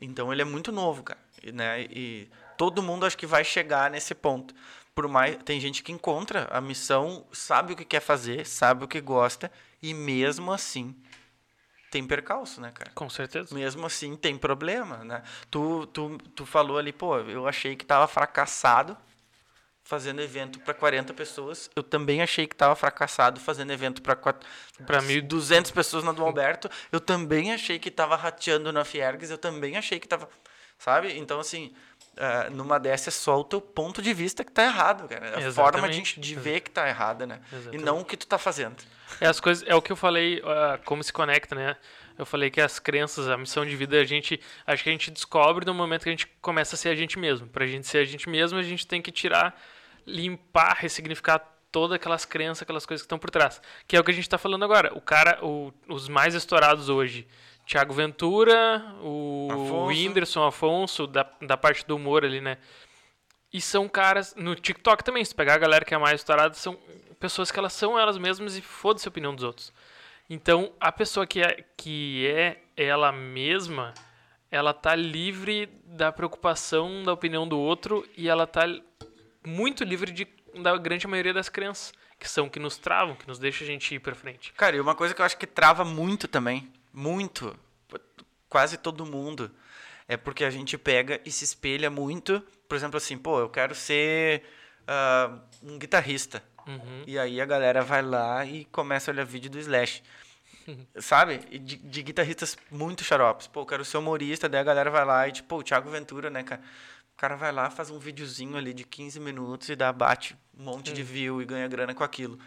Então 0.00 0.32
ele 0.32 0.40
é 0.40 0.46
muito 0.46 0.72
novo, 0.72 1.02
cara. 1.02 1.20
E, 1.42 1.52
né? 1.52 1.82
e 1.82 2.28
todo 2.56 2.82
mundo 2.82 3.04
acho 3.04 3.18
que 3.18 3.26
vai 3.26 3.44
chegar 3.44 3.90
nesse 3.90 4.14
ponto. 4.14 4.54
Por 4.94 5.06
mais 5.08 5.36
tem 5.44 5.60
gente 5.60 5.82
que 5.82 5.92
encontra 5.92 6.48
a 6.50 6.60
missão, 6.60 7.26
sabe 7.32 7.74
o 7.74 7.76
que 7.76 7.84
quer 7.84 8.00
fazer, 8.00 8.46
sabe 8.46 8.84
o 8.84 8.88
que 8.88 9.00
gosta 9.00 9.50
e 9.82 9.94
mesmo 9.94 10.52
assim 10.52 10.94
tem 11.90 12.06
percalço, 12.06 12.60
né, 12.60 12.70
cara? 12.72 12.90
Com 12.94 13.10
certeza. 13.10 13.54
Mesmo 13.54 13.84
assim 13.86 14.16
tem 14.16 14.36
problema, 14.38 14.98
né? 15.04 15.22
Tu, 15.50 15.86
tu, 15.88 16.18
tu 16.36 16.46
falou 16.46 16.78
ali, 16.78 16.92
pô, 16.92 17.18
eu 17.18 17.46
achei 17.48 17.74
que 17.74 17.84
tava 17.84 18.06
fracassado 18.06 18.96
fazendo 19.82 20.20
evento 20.22 20.60
para 20.60 20.72
40 20.74 21.12
pessoas. 21.12 21.68
Eu 21.74 21.82
também 21.82 22.22
achei 22.22 22.46
que 22.46 22.54
tava 22.54 22.76
fracassado 22.76 23.40
fazendo 23.40 23.72
evento 23.72 24.02
para 24.02 24.16
Pra 24.86 25.02
mil- 25.02 25.22
200 25.22 25.70
pessoas 25.72 26.04
na 26.04 26.12
do 26.12 26.22
Alberto. 26.24 26.70
Eu 26.92 27.00
também 27.00 27.52
achei 27.52 27.78
que 27.78 27.90
tava 27.90 28.14
rateando 28.16 28.72
na 28.72 28.84
Fiergues. 28.84 29.30
Eu 29.30 29.38
também 29.38 29.76
achei 29.76 29.98
que 29.98 30.06
tava, 30.06 30.28
sabe? 30.78 31.18
Então 31.18 31.40
assim, 31.40 31.74
eh, 32.16 32.50
numa 32.50 32.78
dessa 32.78 33.08
é 33.08 33.12
só 33.12 33.38
o 33.40 33.44
teu 33.44 33.60
ponto 33.60 34.00
de 34.02 34.12
vista 34.12 34.44
que 34.44 34.52
tá 34.52 34.64
errado, 34.64 35.08
cara. 35.08 35.26
A 35.28 35.52
forma 35.52 35.88
de, 35.88 35.96
Exatamente. 36.00 36.20
de 36.20 36.34
ver 36.34 36.60
que 36.60 36.70
tá 36.70 36.88
errada, 36.88 37.26
né? 37.26 37.40
E 37.50 37.54
Exatamente. 37.56 37.84
não 37.84 38.00
o 38.00 38.04
que 38.04 38.16
tu 38.16 38.26
tá 38.26 38.38
fazendo. 38.38 38.76
É 39.20 39.26
as 39.26 39.40
coisas, 39.40 39.66
é 39.66 39.74
o 39.74 39.82
que 39.82 39.90
eu 39.92 39.96
falei, 39.96 40.42
ah, 40.44 40.78
como 40.84 41.02
se 41.02 41.12
conecta, 41.12 41.54
né? 41.54 41.76
Eu 42.18 42.26
falei 42.26 42.50
que 42.50 42.60
as 42.60 42.78
crenças, 42.78 43.28
a 43.28 43.36
missão 43.38 43.64
de 43.64 43.74
vida, 43.74 43.98
a 43.98 44.04
gente, 44.04 44.38
acho 44.66 44.82
que 44.84 44.88
a 44.90 44.92
gente 44.92 45.10
descobre 45.10 45.64
no 45.64 45.72
momento 45.72 46.02
que 46.02 46.08
a 46.10 46.12
gente 46.12 46.26
começa 46.42 46.74
a 46.76 46.78
ser 46.78 46.90
a 46.90 46.94
gente 46.94 47.18
mesmo. 47.18 47.46
Pra 47.46 47.66
gente 47.66 47.86
ser 47.86 47.98
a 47.98 48.04
gente 48.04 48.28
mesmo, 48.28 48.58
a 48.58 48.62
gente 48.62 48.86
tem 48.86 49.00
que 49.00 49.10
tirar, 49.10 49.58
limpar, 50.06 50.76
ressignificar 50.78 51.40
todas 51.72 51.94
aquelas 51.96 52.24
crenças, 52.24 52.62
aquelas 52.62 52.84
coisas 52.84 53.02
que 53.02 53.06
estão 53.06 53.18
por 53.18 53.30
trás. 53.30 53.60
Que 53.86 53.96
é 53.96 54.00
o 54.00 54.04
que 54.04 54.10
a 54.10 54.14
gente 54.14 54.28
tá 54.28 54.36
falando 54.36 54.64
agora. 54.64 54.92
O 54.94 55.00
cara, 55.00 55.38
o- 55.44 55.72
os 55.88 56.08
mais 56.08 56.34
estourados 56.34 56.88
hoje, 56.88 57.26
Thiago 57.66 57.92
Ventura, 57.92 58.84
o 59.02 59.48
Afonso. 59.50 59.86
Whindersson, 59.86 60.44
Afonso, 60.44 61.06
da, 61.06 61.26
da 61.40 61.56
parte 61.56 61.86
do 61.86 61.96
humor 61.96 62.24
ali, 62.24 62.40
né? 62.40 62.58
E 63.52 63.60
são 63.60 63.88
caras, 63.88 64.34
no 64.36 64.54
TikTok 64.54 65.02
também, 65.02 65.24
se 65.24 65.34
pegar 65.34 65.54
a 65.54 65.58
galera 65.58 65.84
que 65.84 65.94
é 65.94 65.98
mais 65.98 66.20
estourada, 66.20 66.54
são 66.54 66.78
pessoas 67.18 67.50
que 67.50 67.58
elas 67.58 67.72
são 67.72 67.98
elas 67.98 68.16
mesmas 68.16 68.56
e 68.56 68.62
foda-se 68.62 69.06
a 69.06 69.10
opinião 69.10 69.34
dos 69.34 69.44
outros. 69.44 69.72
Então, 70.28 70.72
a 70.80 70.92
pessoa 70.92 71.26
que 71.26 71.42
é, 71.42 71.64
que 71.76 72.26
é 72.28 72.62
ela 72.76 73.10
mesma, 73.10 73.92
ela 74.50 74.72
tá 74.72 74.94
livre 74.94 75.66
da 75.84 76.12
preocupação 76.12 77.02
da 77.02 77.12
opinião 77.12 77.46
do 77.46 77.58
outro 77.58 78.08
e 78.16 78.28
ela 78.28 78.46
tá 78.46 78.62
muito 79.44 79.82
livre 79.82 80.12
de, 80.12 80.28
da 80.62 80.76
grande 80.76 81.06
maioria 81.08 81.34
das 81.34 81.48
crenças, 81.48 81.92
que 82.18 82.28
são 82.28 82.48
que 82.48 82.60
nos 82.60 82.78
travam, 82.78 83.16
que 83.16 83.26
nos 83.26 83.38
deixam 83.38 83.66
a 83.66 83.70
gente 83.70 83.94
ir 83.94 83.98
pra 83.98 84.14
frente. 84.14 84.52
Cara, 84.52 84.76
e 84.76 84.80
uma 84.80 84.94
coisa 84.94 85.14
que 85.14 85.20
eu 85.20 85.26
acho 85.26 85.36
que 85.36 85.46
trava 85.46 85.84
muito 85.84 86.28
também, 86.28 86.72
muito, 86.92 87.56
quase 88.48 88.76
todo 88.76 89.06
mundo, 89.06 89.50
é 90.08 90.16
porque 90.16 90.44
a 90.44 90.50
gente 90.50 90.76
pega 90.76 91.20
e 91.24 91.30
se 91.30 91.44
espelha 91.44 91.88
muito, 91.88 92.42
por 92.68 92.74
exemplo, 92.74 92.96
assim, 92.96 93.16
pô, 93.16 93.40
eu 93.40 93.48
quero 93.48 93.74
ser 93.74 94.42
ah, 94.86 95.38
um 95.62 95.78
guitarrista. 95.78 96.42
Uhum. 96.66 97.04
E 97.06 97.18
aí 97.18 97.40
a 97.40 97.46
galera 97.46 97.82
vai 97.82 98.02
lá 98.02 98.44
e 98.44 98.64
começa 98.66 99.10
a 99.10 99.14
olhar 99.14 99.24
vídeo 99.24 99.50
do 99.50 99.58
Slash. 99.58 100.02
Sabe? 100.98 101.38
De, 101.38 101.76
de 101.76 102.02
guitarristas 102.02 102.56
muito 102.70 103.04
xaropes. 103.04 103.46
Pô, 103.46 103.60
eu 103.60 103.66
quero 103.66 103.84
ser 103.84 103.98
humorista, 103.98 104.48
daí 104.48 104.60
a 104.60 104.64
galera 104.64 104.90
vai 104.90 105.04
lá 105.04 105.28
e, 105.28 105.32
tipo, 105.32 105.56
o 105.56 105.62
Thiago 105.62 105.90
Ventura, 105.90 106.28
né, 106.28 106.42
cara? 106.42 106.60
O 107.14 107.16
cara 107.16 107.36
vai 107.36 107.52
lá, 107.52 107.70
faz 107.70 107.90
um 107.90 107.98
videozinho 107.98 108.56
ali 108.56 108.72
de 108.72 108.84
15 108.84 109.20
minutos 109.20 109.68
e 109.68 109.76
dá, 109.76 109.92
bate 109.92 110.36
um 110.58 110.64
monte 110.64 110.92
de 110.92 111.02
view 111.02 111.40
e 111.40 111.44
ganha 111.44 111.68
grana 111.68 111.94
com 111.94 112.02
aquilo. 112.02 112.38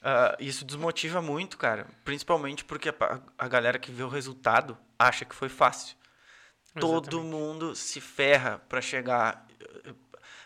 Ah, 0.00 0.36
isso 0.38 0.64
desmotiva 0.64 1.20
muito, 1.20 1.58
cara. 1.58 1.86
Principalmente 2.04 2.64
porque 2.64 2.88
a, 2.88 3.20
a 3.36 3.48
galera 3.48 3.78
que 3.78 3.90
vê 3.90 4.02
o 4.02 4.08
resultado 4.08 4.76
acha 4.98 5.24
que 5.24 5.34
foi 5.34 5.48
fácil. 5.48 5.96
Todo 6.78 7.18
Exatamente. 7.18 7.32
mundo 7.32 7.74
se 7.74 8.00
ferra 8.00 8.60
pra 8.68 8.80
chegar. 8.80 9.46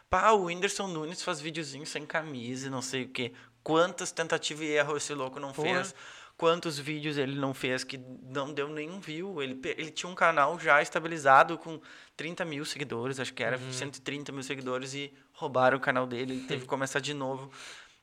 Pá, 0.08 0.30
o 0.30 0.44
Whindersson 0.44 0.86
Nunes 0.86 1.22
faz 1.22 1.40
videozinho 1.40 1.86
sem 1.86 2.06
camisa 2.06 2.66
e 2.66 2.70
não 2.70 2.82
sei 2.82 3.04
o 3.04 3.08
quê. 3.08 3.32
Quantas 3.62 4.10
tentativas 4.10 4.64
e 4.64 4.70
erros 4.70 5.02
esse 5.02 5.14
louco 5.14 5.38
não 5.38 5.52
Porra. 5.52 5.68
fez? 5.84 5.94
quantos 6.42 6.76
vídeos 6.76 7.18
ele 7.18 7.38
não 7.38 7.54
fez 7.54 7.84
que 7.84 7.96
não 7.96 8.52
deu 8.52 8.68
nenhum 8.68 8.98
view. 8.98 9.40
Ele, 9.40 9.60
ele 9.76 9.92
tinha 9.92 10.10
um 10.10 10.14
canal 10.14 10.58
já 10.58 10.82
estabilizado 10.82 11.56
com 11.56 11.80
30 12.16 12.44
mil 12.44 12.64
seguidores, 12.64 13.20
acho 13.20 13.32
que 13.32 13.44
era 13.44 13.56
130 13.70 14.32
mil 14.32 14.42
seguidores, 14.42 14.92
e 14.92 15.12
roubaram 15.32 15.78
o 15.78 15.80
canal 15.80 16.04
dele. 16.04 16.32
Ele 16.34 16.46
teve 16.48 16.62
que 16.62 16.66
começar 16.68 16.98
de 16.98 17.14
novo. 17.14 17.48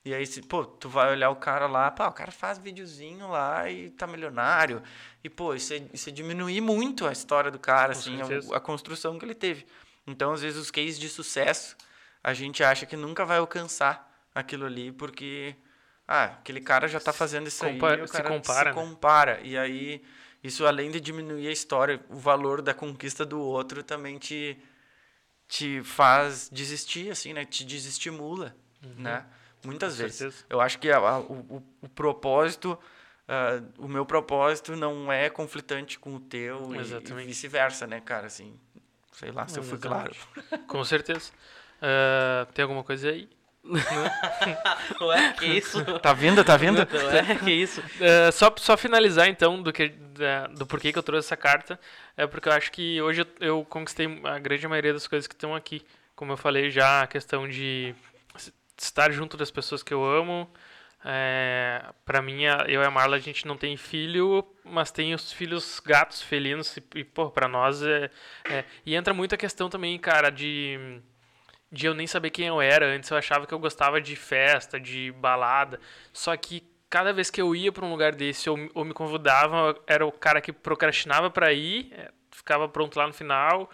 E 0.06 0.14
aí, 0.14 0.26
se, 0.26 0.42
pô, 0.42 0.66
tu 0.66 0.88
vai 0.88 1.12
olhar 1.12 1.30
o 1.30 1.36
cara 1.36 1.68
lá, 1.68 1.92
pá, 1.92 2.08
o 2.08 2.14
cara 2.14 2.32
faz 2.32 2.58
videozinho 2.58 3.28
lá 3.30 3.70
e 3.70 3.90
tá 3.92 4.08
milionário. 4.08 4.82
E, 5.24 5.30
pô, 5.30 5.54
isso 5.54 5.74
é, 5.74 5.82
isso 5.94 6.10
é 6.10 6.12
diminuir 6.12 6.62
muito 6.62 7.06
a 7.06 7.12
história 7.12 7.52
do 7.52 7.60
cara, 7.60 7.94
Com 7.94 8.00
assim, 8.00 8.18
a, 8.22 8.56
a 8.56 8.60
construção 8.60 9.20
que 9.20 9.26
ele 9.26 9.36
teve. 9.36 9.66
Então, 10.08 10.32
às 10.32 10.42
vezes, 10.42 10.58
os 10.58 10.72
cases 10.72 10.98
de 10.98 11.10
sucesso, 11.10 11.76
a 12.24 12.34
gente 12.34 12.64
acha 12.64 12.86
que 12.86 12.96
nunca 12.96 13.26
vai 13.26 13.38
alcançar 13.40 14.10
aquilo 14.34 14.66
ali, 14.66 14.92
porque, 14.92 15.54
ah, 16.08 16.26
aquele 16.26 16.62
cara 16.62 16.88
já 16.88 17.00
tá 17.00 17.12
fazendo 17.12 17.48
isso 17.48 17.64
Compa- 17.64 17.96
aí, 17.96 18.02
o 18.02 18.08
se 18.08 18.14
cara 18.14 18.30
compara, 18.30 18.74
né? 18.74 18.82
compara. 18.82 19.42
E 19.44 19.58
aí, 19.58 20.02
isso 20.42 20.66
além 20.66 20.90
de 20.90 21.02
diminuir 21.02 21.48
a 21.50 21.52
história, 21.52 22.00
o 22.10 22.16
valor 22.16 22.62
da 22.62 22.74
conquista 22.74 23.26
do 23.26 23.40
outro 23.42 23.84
também 23.84 24.18
te, 24.18 24.58
te 25.48 25.84
faz 25.84 26.50
desistir, 26.50 27.12
assim, 27.12 27.34
né? 27.34 27.44
Te 27.46 27.66
desestimula, 27.66 28.56
né? 28.98 29.26
Muitas. 29.66 29.94
Com 29.94 30.00
vezes. 30.04 30.18
certeza. 30.18 30.46
Eu 30.50 30.62
acho 30.62 30.80
que 30.80 30.90
a- 30.92 30.98
a- 30.98 31.20
o, 31.20 31.64
o, 31.82 31.90
propósito, 31.90 32.78
ah, 33.28 33.62
o 33.78 33.88
meu 33.88 34.06
propósito 34.06 34.76
não 34.76 35.12
é 35.12 35.30
conflitante 35.30 36.00
com 36.00 36.16
o 36.16 36.20
teu 36.20 36.74
e- 36.74 36.78
e, 36.78 36.80
Exatamente. 36.82 37.28
vice-versa, 37.28 37.86
né, 37.88 38.00
cara? 38.00 38.28
Assim, 38.28 38.58
sei 39.14 39.32
lá 39.32 39.48
se 39.48 39.60
eu 39.60 39.64
fui 39.64 39.78
claro. 39.78 40.12
Exatamente. 40.36 40.68
Com 40.68 40.84
certeza. 40.84 41.32
Ah, 41.82 42.48
tem 42.54 42.64
alguma 42.64 42.84
coisa 42.84 43.10
aí? 43.10 43.30
Ué, 45.02 45.34
que 45.34 45.46
isso? 45.46 45.84
Tá 46.00 46.14
vendo? 46.14 46.44
Tá 46.44 46.56
vendo? 46.58 46.80
Ué, 46.80 47.36
que 47.44 47.52
isso? 47.52 47.82
Uh, 47.82 48.32
só, 48.32 48.54
só 48.58 48.78
finalizar 48.78 49.28
então 49.28 49.62
do, 49.62 49.72
que, 49.72 49.90
da- 49.90 50.48
do 50.48 50.66
porquê 50.66 50.92
que 50.94 50.98
eu 51.00 51.04
trouxe 51.04 51.28
essa 51.28 51.38
carta, 51.38 51.80
é 52.16 52.26
porque 52.26 52.48
eu 52.50 52.54
acho 52.54 52.72
que 52.72 53.02
hoje 53.02 53.22
eu, 53.22 53.28
eu 53.40 53.66
conquistei 53.66 54.08
a 54.24 54.40
grande 54.40 54.68
maioria 54.68 54.94
das 54.94 55.08
coisas 55.08 55.28
que 55.28 55.34
estão 55.36 55.54
aqui. 55.56 55.86
Como 56.16 56.32
eu 56.34 56.38
falei 56.38 56.70
já, 56.72 57.02
a 57.04 57.08
questão 57.08 57.48
de 57.48 57.94
estar 58.84 59.12
junto 59.12 59.38
das 59.38 59.52
pessoas 59.52 59.84
que 59.84 59.94
eu 59.94 60.04
amo. 60.06 60.50
É, 61.06 61.82
para 62.06 62.22
mim, 62.22 62.44
eu 62.68 62.82
e 62.82 62.86
a 62.86 62.92
Marla, 62.92 63.16
a 63.16 63.20
gente 63.20 63.48
não 63.48 63.56
tem 63.58 63.78
filho, 63.78 64.46
mas 64.66 64.92
tem 64.92 65.14
os 65.14 65.32
filhos 65.32 65.80
gatos, 65.80 66.22
felinos, 66.22 66.76
e, 66.78 66.84
e 66.96 67.04
pô, 67.06 67.30
pra 67.32 67.48
nós 67.48 67.82
é, 67.82 68.12
é- 68.50 68.66
E 68.86 68.96
entra 68.96 69.14
muito 69.14 69.34
a 69.34 69.38
questão 69.38 69.70
também, 69.70 69.98
cara, 69.98 70.30
de 70.30 71.02
de 71.72 71.86
eu 71.86 71.94
nem 71.94 72.08
saber 72.08 72.32
quem 72.32 72.48
eu 72.48 72.62
era. 72.62 72.86
Antes 72.96 73.10
eu 73.10 73.18
achava 73.18 73.46
que 73.46 73.54
eu 73.54 73.60
gostava 73.60 74.02
de 74.02 74.16
festa, 74.16 74.80
de 74.80 75.12
balada. 75.14 75.80
Só 76.12 76.36
que 76.36 76.64
cada 76.90 77.14
vez 77.14 77.30
que 77.30 77.42
eu 77.42 77.56
ia 77.56 77.72
para 77.72 77.86
um 77.86 77.92
lugar 77.92 78.16
desse 78.16 78.50
ou, 78.50 78.58
ou 78.74 78.84
me 78.86 78.94
convidavam, 78.94 79.76
era 79.88 80.06
o 80.06 80.12
cara 80.12 80.42
que 80.42 80.52
procrastinava 80.52 81.30
para 81.30 81.54
ir, 81.54 81.90
eh, 81.94 82.12
ficava 82.32 82.68
pronto 82.68 82.98
lá 82.98 83.06
no 83.08 83.14
final. 83.14 83.70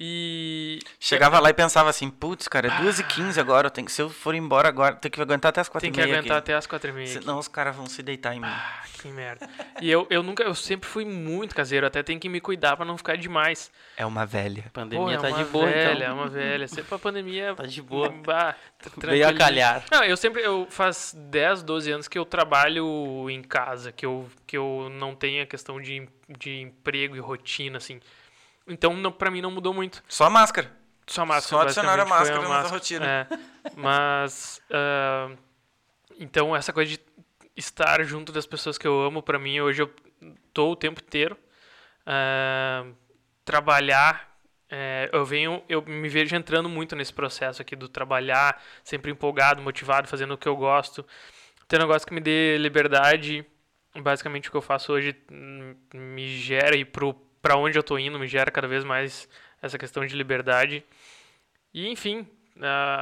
E 0.00 0.78
Chegava 1.00 1.40
lá 1.40 1.50
e 1.50 1.54
pensava 1.54 1.90
assim, 1.90 2.08
putz, 2.08 2.46
cara, 2.46 2.68
é 2.68 2.70
2h15 2.70 3.36
agora, 3.38 3.66
eu 3.66 3.70
tenho 3.70 3.84
que, 3.84 3.92
se 3.92 4.00
eu 4.00 4.08
for 4.08 4.32
embora 4.32 4.68
agora, 4.68 4.94
tem 4.94 5.10
que 5.10 5.20
aguentar 5.20 5.48
até 5.48 5.60
as 5.60 5.68
4 5.68 5.84
tem 5.84 5.92
que 5.92 6.00
aguentar 6.00 6.38
aqui. 6.38 6.38
até 6.38 6.54
as 6.54 6.68
quatro 6.68 6.90
e 6.90 6.92
meia. 6.92 7.04
aqui. 7.04 7.18
Senão 7.18 7.36
os 7.36 7.48
caras 7.48 7.74
vão 7.74 7.86
se 7.86 8.00
deitar 8.00 8.32
em 8.32 8.38
mim. 8.38 8.46
Ah, 8.46 8.84
que 8.94 9.08
merda. 9.08 9.50
E 9.80 9.90
eu, 9.90 10.06
eu 10.08 10.22
nunca, 10.22 10.44
eu 10.44 10.54
sempre 10.54 10.88
fui 10.88 11.04
muito 11.04 11.52
caseiro, 11.52 11.84
até 11.84 12.00
tenho 12.02 12.20
que 12.20 12.28
me 12.28 12.40
cuidar 12.40 12.76
para 12.76 12.86
não 12.86 12.96
ficar 12.96 13.16
demais. 13.16 13.72
É 13.96 14.06
uma 14.06 14.24
velha. 14.24 14.62
A 14.66 14.70
pandemia 14.70 15.16
Pô, 15.16 15.22
tá 15.22 15.28
é 15.28 15.32
uma 15.32 15.44
de 15.44 15.50
boa, 15.50 15.66
velha, 15.66 15.94
então. 15.94 16.06
É 16.06 16.12
uma 16.12 16.28
velha. 16.28 16.68
Sempre 16.68 16.94
a 16.94 16.98
pandemia. 16.98 17.54
Tá 17.56 17.66
de 17.66 17.82
boa. 17.82 18.08
Bah, 18.24 18.54
tá 18.78 18.90
Veio 18.98 19.28
a 19.28 19.32
calhar. 19.32 19.84
Não, 19.90 20.04
eu 20.04 20.16
sempre. 20.16 20.42
Eu 20.42 20.66
faz 20.70 21.12
10, 21.16 21.62
12 21.62 21.90
anos 21.90 22.08
que 22.08 22.18
eu 22.18 22.24
trabalho 22.24 23.28
em 23.30 23.42
casa, 23.42 23.90
que 23.90 24.06
eu, 24.06 24.28
que 24.46 24.56
eu 24.56 24.88
não 24.92 25.14
tenho 25.14 25.42
a 25.42 25.46
questão 25.46 25.80
de, 25.80 26.08
de 26.28 26.60
emprego 26.60 27.16
e 27.16 27.20
rotina, 27.20 27.78
assim. 27.78 28.00
Então, 28.68 29.10
pra 29.12 29.30
mim 29.30 29.40
não 29.40 29.50
mudou 29.50 29.72
muito. 29.72 30.02
Só 30.08 30.28
máscara. 30.28 30.70
Só 31.06 31.22
a 31.22 31.26
máscara. 31.26 31.48
Só 31.48 31.60
adicionaram 31.62 32.02
a 32.02 32.06
máscara 32.06 32.48
na 32.48 32.62
rotina. 32.62 33.06
É, 33.06 33.26
mas. 33.74 34.60
ah, 34.70 35.30
então, 36.18 36.54
essa 36.54 36.72
coisa 36.72 36.90
de 36.90 37.00
estar 37.56 38.02
junto 38.04 38.30
das 38.32 38.46
pessoas 38.46 38.76
que 38.76 38.86
eu 38.86 39.00
amo, 39.00 39.22
pra 39.22 39.38
mim, 39.38 39.60
hoje 39.60 39.82
eu 39.82 39.90
tô 40.52 40.72
o 40.72 40.76
tempo 40.76 41.00
inteiro. 41.00 41.36
Ah, 42.04 42.84
trabalhar. 43.44 44.36
é, 44.70 45.08
eu 45.12 45.24
venho, 45.24 45.62
eu 45.68 45.82
me 45.82 46.08
vejo 46.08 46.36
entrando 46.36 46.68
muito 46.68 46.94
nesse 46.94 47.12
processo 47.12 47.62
aqui 47.62 47.74
do 47.74 47.88
trabalhar, 47.88 48.62
sempre 48.84 49.10
empolgado, 49.10 49.62
motivado, 49.62 50.08
fazendo 50.08 50.34
o 50.34 50.38
que 50.38 50.46
eu 50.48 50.56
gosto. 50.56 51.06
Ter 51.66 51.76
um 51.76 51.80
negócio 51.80 52.06
que 52.06 52.14
me 52.14 52.20
dê 52.20 52.58
liberdade. 52.58 53.44
Basicamente 53.96 54.48
o 54.48 54.50
que 54.50 54.56
eu 54.56 54.62
faço 54.62 54.92
hoje 54.92 55.16
hum, 55.30 55.74
me 55.94 56.28
gera 56.36 56.76
e 56.76 56.84
pro 56.84 57.14
para 57.40 57.56
onde 57.56 57.78
eu 57.78 57.82
tô 57.82 57.98
indo, 57.98 58.18
me 58.18 58.26
gera 58.26 58.50
cada 58.50 58.68
vez 58.68 58.84
mais 58.84 59.28
essa 59.62 59.78
questão 59.78 60.04
de 60.06 60.16
liberdade. 60.16 60.84
E 61.72 61.88
enfim, 61.88 62.26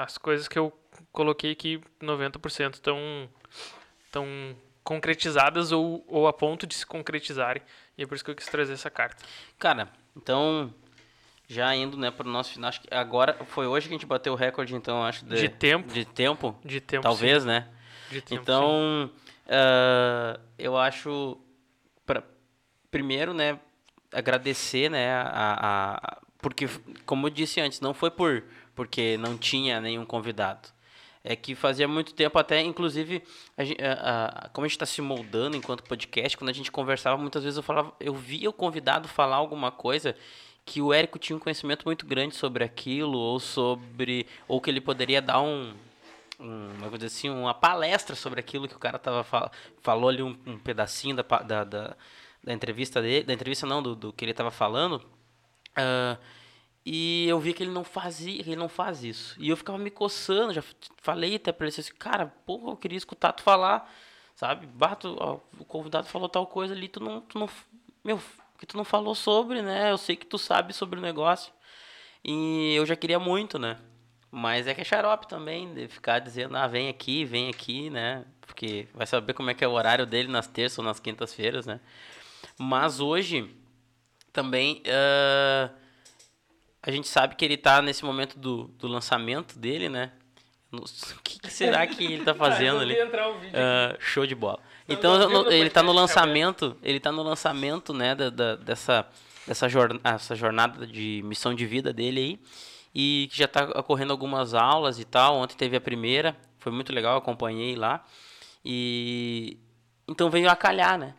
as 0.05 0.19
coisas 0.19 0.49
que 0.49 0.59
eu 0.59 0.73
coloquei 1.13 1.53
aqui, 1.53 1.81
90% 2.01 2.75
estão 2.75 3.29
estão 4.07 4.57
concretizadas 4.83 5.73
ou, 5.73 6.05
ou 6.07 6.29
a 6.29 6.33
ponto 6.33 6.67
de 6.67 6.75
se 6.75 6.87
concretizarem. 6.87 7.63
E 7.99 8.03
é 8.03 8.07
por 8.07 8.15
isso 8.15 8.25
que 8.25 8.31
eu 8.31 8.35
quis 8.35 8.47
trazer 8.47 8.73
essa 8.73 8.89
carta. 8.89 9.23
Cara, 9.59 9.89
então, 10.17 10.73
já 11.49 11.75
indo, 11.75 11.97
né, 11.97 12.11
pro 12.11 12.29
nosso 12.29 12.53
final, 12.53 12.69
acho 12.69 12.81
que 12.81 12.89
agora, 12.95 13.35
foi 13.47 13.67
hoje 13.67 13.89
que 13.89 13.95
a 13.95 13.97
gente 13.99 14.07
bateu 14.07 14.33
o 14.33 14.37
recorde, 14.37 14.75
então, 14.75 15.03
acho, 15.03 15.25
de, 15.25 15.37
De 15.37 15.49
tempo. 15.49 15.93
De 15.93 16.05
tempo, 16.05 16.57
De 16.65 16.81
tempo. 16.81 17.03
talvez, 17.03 17.43
sim. 17.43 17.49
né? 17.49 17.69
De 18.11 18.23
tempo. 18.23 18.43
Então, 18.43 19.11
ah, 19.49 20.39
eu 20.59 20.77
acho, 20.77 21.37
pra, 22.05 22.23
primeiro, 22.91 23.35
né, 23.35 23.59
agradecer, 24.13 24.91
né, 24.91 25.13
a, 25.15 25.97
a- 26.03 26.19
porque, 26.41 26.69
como 27.05 27.27
eu 27.27 27.31
disse 27.31 27.61
antes, 27.61 27.81
não 27.81 27.95
foi 27.95 28.11
por 28.11 28.45
porque 28.75 29.17
não 29.17 29.39
tinha 29.39 29.81
nenhum 29.81 30.05
convidado. 30.05 30.69
É 31.25 31.35
que 31.35 31.55
fazia 31.55 31.89
muito 31.89 32.15
tempo 32.15 32.39
até, 32.39 32.61
inclusive, 32.61 33.23
a 33.57 34.45
a- 34.45 34.49
como 34.51 34.65
a 34.65 34.69
gente 34.69 34.77
está 34.77 34.87
se 34.87 35.01
moldando 35.03 35.57
enquanto 35.57 35.83
podcast, 35.83 36.37
quando 36.37 36.51
a 36.51 36.53
gente 36.53 36.71
conversava, 36.71 37.17
muitas 37.17 37.43
vezes 37.43 37.57
eu 37.57 37.63
falava, 37.63 37.93
eu 37.99 38.15
via 38.15 38.49
o 38.51 38.53
convidado 38.53 39.09
falar 39.09 39.37
alguma 39.37 39.71
coisa 39.73 40.15
que 40.65 40.81
o 40.83 40.93
Érico 40.93 41.19
tinha 41.19 41.37
um 41.37 41.41
conhecimento 41.41 41.85
muito 41.87 42.05
grande 42.07 42.35
sobre 42.37 42.63
aquilo, 42.65 43.17
ou 43.19 43.41
sobre, 43.41 44.27
ou 44.47 44.61
que 44.61 44.69
ele 44.71 44.81
poderia 44.81 45.23
dar 45.23 45.41
um, 45.41 45.73
um, 46.39 46.71
uma 46.79 46.89
coisa 46.91 47.07
assim, 47.07 47.29
uma 47.31 47.55
palestra 47.55 48.15
sobre 48.17 48.41
aquilo 48.41 48.69
que 48.69 48.77
o 48.77 48.79
cara 48.79 48.99
tava 48.99 49.25
fal 49.25 49.51
falou 49.83 50.09
ali 50.11 50.23
um, 50.23 50.37
um 50.47 50.59
pedacinho 50.59 51.17
da, 51.17 51.23
da, 51.43 51.65
da, 51.65 51.97
da 52.47 52.53
entrevista 52.53 53.03
dele, 53.03 53.27
da 53.27 53.35
entrevista 53.35 53.67
não, 53.67 53.83
do, 53.83 53.97
do 53.97 54.13
que 54.13 54.25
ele 54.25 54.33
tava 54.33 54.51
falando. 54.51 55.03
Ah, 55.75 56.17
e 56.89 57.27
eu 57.29 57.41
vi 57.41 57.53
que 57.53 57.65
ele 57.65 57.73
não 57.73 57.83
fazia, 57.83 58.45
que 58.45 58.51
ele 58.51 58.57
não 58.57 58.69
faz 58.69 59.03
isso. 59.03 59.35
E 59.41 59.49
eu 59.49 59.57
ficava 59.57 59.77
me 59.77 59.91
coçando, 59.91 60.55
já 60.55 60.63
falei 61.03 61.35
até 61.35 61.51
pra 61.51 61.67
ele 61.67 61.75
assim, 61.77 61.93
cara, 61.99 62.27
porra, 62.47 62.71
eu 62.71 62.77
queria 62.77 62.97
escutar 62.97 63.33
tu 63.33 63.43
falar, 63.43 63.93
sabe? 64.37 64.69
Bato, 64.69 65.17
ó, 65.19 65.41
o 65.59 65.65
convidado 65.65 66.07
falou 66.07 66.29
tal 66.29 66.47
coisa 66.47 66.73
ali, 66.73 66.87
tu 66.87 67.01
não, 67.01 67.21
tu 67.23 67.41
não, 67.41 67.49
meu, 68.05 68.23
que 68.57 68.65
tu 68.65 68.77
não 68.77 68.85
falou 68.85 69.17
sobre, 69.17 69.63
né? 69.63 69.91
Eu 69.91 69.99
sei 69.99 70.15
que 70.15 70.27
tu 70.27 70.39
sabe 70.39 70.73
sobre 70.73 71.01
o 71.01 71.03
negócio. 71.03 71.53
E 72.25 72.75
eu 72.77 72.87
já 72.87 72.95
queria 72.95 73.19
muito, 73.19 73.59
né? 73.59 73.79
Mas 74.31 74.69
é 74.69 74.75
que 74.75 74.81
é 74.81 74.85
xarope 74.85 75.27
também, 75.27 75.75
de 75.75 75.89
ficar 75.89 76.21
dizendo, 76.21 76.57
ah, 76.57 76.69
vem 76.69 76.89
aqui, 76.89 77.25
vem 77.25 77.49
aqui, 77.49 77.91
né? 77.91 78.25
Porque 78.41 78.87
vai 78.95 79.07
saber 79.07 79.35
como 79.35 79.51
é 79.51 79.55
que 79.55 79.65
é 79.65 79.69
o 79.69 79.73
horário 79.73 80.07
dele 80.07 80.29
nas 80.29 80.47
terças 80.47 80.79
ou 80.79 80.85
nas 80.85 81.01
quintas-feiras, 81.01 81.67
né? 81.67 81.81
Mas 82.59 83.01
hoje, 83.01 83.51
também, 84.33 84.83
ah, 84.87 85.71
a 86.83 86.91
gente 86.91 87.09
sabe 87.09 87.35
que 87.35 87.45
ele 87.45 87.57
tá 87.57 87.83
nesse 87.83 88.05
momento 88.05 88.39
do, 88.39 88.65
do 88.79 88.87
lançamento 88.87 89.59
dele, 89.59 89.89
né? 89.89 90.13
O 90.73 90.81
que, 91.23 91.39
que 91.39 91.51
será 91.51 91.87
que 91.87 92.05
ele 92.05 92.25
tá 92.25 92.35
fazendo 92.35 92.81
ali? 92.81 92.95
Ah, 93.55 93.97
show 93.99 94.27
de 94.27 94.35
bola. 94.35 94.61
Então 94.89 95.19
não, 95.29 95.51
ele 95.51 95.71
tá 95.71 95.83
no 95.83 95.93
lançamento, 95.93 96.77
ele 96.83 97.01
tá 97.01 97.11
no 97.11 97.23
lançamento, 97.23 97.93
né, 97.93 98.15
da, 98.15 98.31
da- 98.31 98.57
dessa 98.57 99.07
dessa 99.47 99.69
jornada, 99.69 100.01
essa 100.09 100.35
jornada 100.35 100.87
de 100.87 101.23
missão 101.25 101.55
de 101.55 101.65
vida 101.67 101.93
dele 101.93 102.21
aí 102.21 102.41
e 102.93 103.29
que 103.31 103.39
já 103.39 103.47
tá 103.47 103.65
ocorrendo 103.79 104.13
algumas 104.13 104.55
aulas 104.55 104.99
e 104.99 105.05
tal. 105.05 105.37
Ontem 105.37 105.55
teve 105.57 105.77
a 105.77 105.81
primeira, 105.81 106.37
foi 106.59 106.73
muito 106.73 106.93
legal, 106.93 107.17
acompanhei 107.17 107.77
lá. 107.77 108.05
E 108.65 109.57
então 110.09 110.31
veio 110.31 110.49
a 110.51 110.57
calhar, 110.57 110.99
né? 110.99 111.15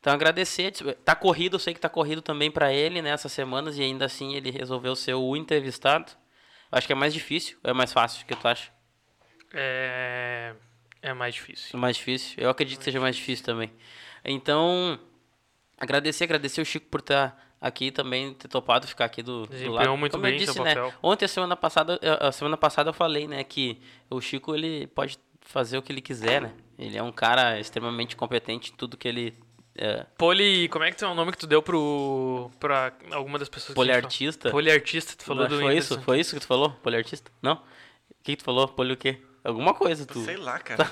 Então 0.00 0.12
agradecer, 0.14 0.72
tá 1.04 1.14
corrido, 1.14 1.56
eu 1.56 1.58
sei 1.60 1.74
que 1.74 1.80
tá 1.80 1.88
corrido 1.88 2.22
também 2.22 2.50
para 2.50 2.72
ele 2.72 3.02
nessas 3.02 3.30
semanas 3.32 3.76
e 3.78 3.82
ainda 3.82 4.06
assim 4.06 4.34
ele 4.34 4.50
resolveu 4.50 4.96
ser 4.96 5.14
o 5.14 5.36
entrevistado. 5.36 6.10
Eu 6.72 6.78
acho 6.78 6.86
que 6.86 6.92
é 6.92 6.96
mais 6.96 7.12
difícil, 7.12 7.58
ou 7.62 7.70
é 7.70 7.74
mais 7.74 7.92
fácil, 7.92 8.22
o 8.22 8.26
que 8.26 8.34
tu 8.34 8.48
acha? 8.48 8.70
É, 9.52 10.54
é 11.02 11.12
mais 11.12 11.34
É 11.34 11.38
difícil. 11.38 11.78
mais 11.78 11.96
difícil. 11.96 12.34
Eu 12.38 12.48
acredito 12.50 12.78
que 12.78 12.84
seja 12.84 13.00
mais 13.00 13.16
difícil 13.16 13.44
também. 13.44 13.70
Então, 14.24 14.98
agradecer, 15.76 16.24
agradecer 16.24 16.60
o 16.60 16.64
Chico 16.64 16.86
por 16.86 17.00
estar 17.00 17.54
aqui 17.60 17.90
também, 17.90 18.32
ter 18.34 18.48
topado 18.48 18.86
ficar 18.86 19.04
aqui 19.04 19.22
do, 19.22 19.46
do 19.46 19.70
lado. 19.70 19.96
muito 19.96 20.12
Como 20.12 20.22
bem 20.22 20.32
eu 20.34 20.38
disse, 20.38 20.52
seu 20.54 20.64
né? 20.64 20.74
papel. 20.74 20.94
Ontem, 21.02 21.24
a 21.24 21.28
semana 21.28 21.56
passada, 21.56 22.00
a 22.20 22.32
semana 22.32 22.56
passada 22.56 22.88
eu 22.90 22.94
falei, 22.94 23.26
né, 23.28 23.44
que 23.44 23.80
o 24.08 24.20
Chico 24.20 24.54
ele 24.54 24.86
pode 24.86 25.18
fazer 25.42 25.76
o 25.76 25.82
que 25.82 25.92
ele 25.92 26.00
quiser, 26.00 26.40
né? 26.40 26.54
Ele 26.78 26.96
é 26.96 27.02
um 27.02 27.12
cara 27.12 27.58
extremamente 27.58 28.16
competente 28.16 28.72
em 28.72 28.76
tudo 28.76 28.96
que 28.96 29.08
ele. 29.08 29.34
É, 29.76 30.04
Poli, 30.18 30.68
como 30.68 30.84
é 30.84 30.90
que 30.90 31.02
é 31.02 31.06
o 31.06 31.14
nome 31.14 31.32
que 31.32 31.38
tu 31.38 31.46
deu 31.46 31.62
pro 31.62 32.50
pra 32.58 32.92
alguma 33.12 33.38
das 33.38 33.48
pessoas 33.48 33.68
que 33.68 33.74
poliartista. 33.74 34.50
Poliartista, 34.50 35.14
tu 35.16 35.24
falou 35.24 35.44
Não, 35.44 35.50
do 35.50 35.60
foi 35.60 35.76
isso? 35.76 36.00
Foi 36.02 36.20
isso 36.20 36.34
que 36.34 36.40
tu 36.40 36.46
falou? 36.46 36.70
Poliartista? 36.82 37.30
Não? 37.40 37.54
O 37.54 37.62
que, 38.22 38.32
que 38.32 38.36
tu 38.38 38.44
falou? 38.44 38.66
Poli 38.68 38.92
o 38.92 38.96
quê? 38.96 39.18
Alguma 39.42 39.72
coisa, 39.72 40.04
tu. 40.04 40.22
Sei 40.22 40.36
lá, 40.36 40.58
cara. 40.58 40.90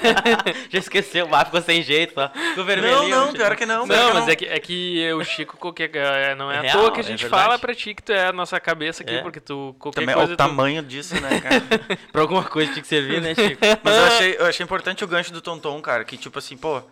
Já 0.70 0.78
esqueceu, 0.78 1.26
o 1.30 1.44
ficou 1.44 1.60
sem 1.60 1.82
jeito, 1.82 2.14
tá? 2.14 2.30
Ficou 2.30 2.56
Não, 2.58 2.64
vermelhinho. 2.64 3.08
não, 3.10 3.32
pior 3.34 3.54
que 3.54 3.66
não. 3.66 3.84
Não, 3.86 4.08
que 4.08 4.14
mas 4.14 4.28
é 4.28 4.36
que, 4.36 4.44
é 4.46 4.58
que 4.58 5.12
o 5.12 5.22
Chico, 5.24 5.58
qualquer, 5.58 5.90
é, 5.94 6.34
não 6.34 6.50
é, 6.50 6.54
É 6.56 6.58
à 6.58 6.62
real, 6.62 6.78
toa 6.80 6.92
que 6.92 7.00
a 7.00 7.02
é 7.02 7.06
gente 7.06 7.20
verdade. 7.22 7.42
fala 7.42 7.58
pra 7.58 7.74
ti 7.74 7.94
que 7.94 8.02
tu 8.02 8.12
é 8.12 8.28
a 8.28 8.32
nossa 8.32 8.58
cabeça 8.58 9.02
aqui, 9.02 9.16
É. 9.16 9.20
porque 9.20 9.40
tu 9.40 9.76
qualquer 9.78 10.00
Também 10.00 10.14
coisa 10.14 10.32
o 10.32 10.36
tu- 10.36 10.38
tamanho 10.38 10.82
disso, 10.82 11.20
né, 11.20 11.38
cara? 11.40 11.60
Pra 12.10 12.22
alguma 12.22 12.44
coisa 12.44 12.72
tinha 12.72 12.80
que 12.80 12.88
servir, 12.88 13.20
né, 13.20 13.34
Chico? 13.34 13.60
Mas 13.82 13.94
eu 13.94 14.04
achei, 14.06 14.36
eu 14.38 14.46
achei 14.46 14.64
importante 14.64 15.04
o 15.04 15.08
gancho 15.08 15.30
do 15.32 15.42
Tonton, 15.42 15.78
cara, 15.82 16.02
que 16.02 16.16
tipo 16.16 16.38
assim, 16.38 16.56
pô, 16.56 16.82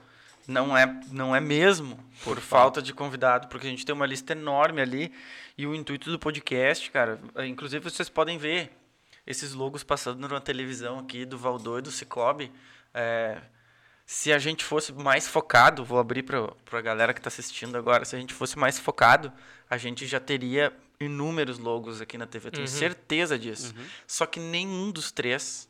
não 0.50 0.76
é, 0.76 1.00
não 1.12 1.34
é 1.34 1.40
mesmo 1.40 1.98
por, 2.24 2.40
falta 2.40 2.82
de 2.82 2.92
convidado, 2.92 3.46
porque 3.46 3.66
a 3.66 3.70
gente 3.70 3.86
tem 3.86 3.94
uma 3.94 4.04
lista 4.04 4.32
enorme 4.32 4.80
ali 4.80 5.12
e 5.56 5.66
o 5.66 5.74
intuito 5.74 6.10
do 6.10 6.18
podcast, 6.18 6.90
cara, 6.90 7.20
é, 7.36 7.46
inclusive 7.46 7.88
vocês 7.88 8.08
podem 8.08 8.36
ver 8.36 8.72
esses 9.26 9.52
logos 9.52 9.84
passando 9.84 10.28
na 10.28 10.40
televisão 10.40 10.98
aqui 10.98 11.24
do 11.24 11.38
Valdô 11.38 11.78
e 11.78 11.82
do 11.82 11.90
Cicobi. 11.90 12.50
É, 12.92 13.40
se 14.04 14.32
a 14.32 14.38
gente 14.38 14.64
fosse 14.64 14.92
mais 14.92 15.28
focado, 15.28 15.84
vou 15.84 16.00
abrir 16.00 16.24
para 16.24 16.52
a 16.72 16.80
galera 16.80 17.14
que 17.14 17.20
está 17.20 17.28
assistindo 17.28 17.78
agora, 17.78 18.04
se 18.04 18.16
a 18.16 18.18
gente 18.18 18.34
fosse 18.34 18.58
mais 18.58 18.76
focado, 18.76 19.32
a 19.68 19.76
gente 19.76 20.04
já 20.04 20.18
teria 20.18 20.72
inúmeros 20.98 21.58
logos 21.58 22.00
aqui 22.00 22.18
na 22.18 22.26
TV, 22.26 22.48
eu 22.48 22.52
tenho 22.52 22.68
certeza 22.68 23.38
disso. 23.38 23.72
Só 24.04 24.26
que 24.26 24.40
nenhum 24.40 24.90
dos 24.90 25.12
três 25.12 25.68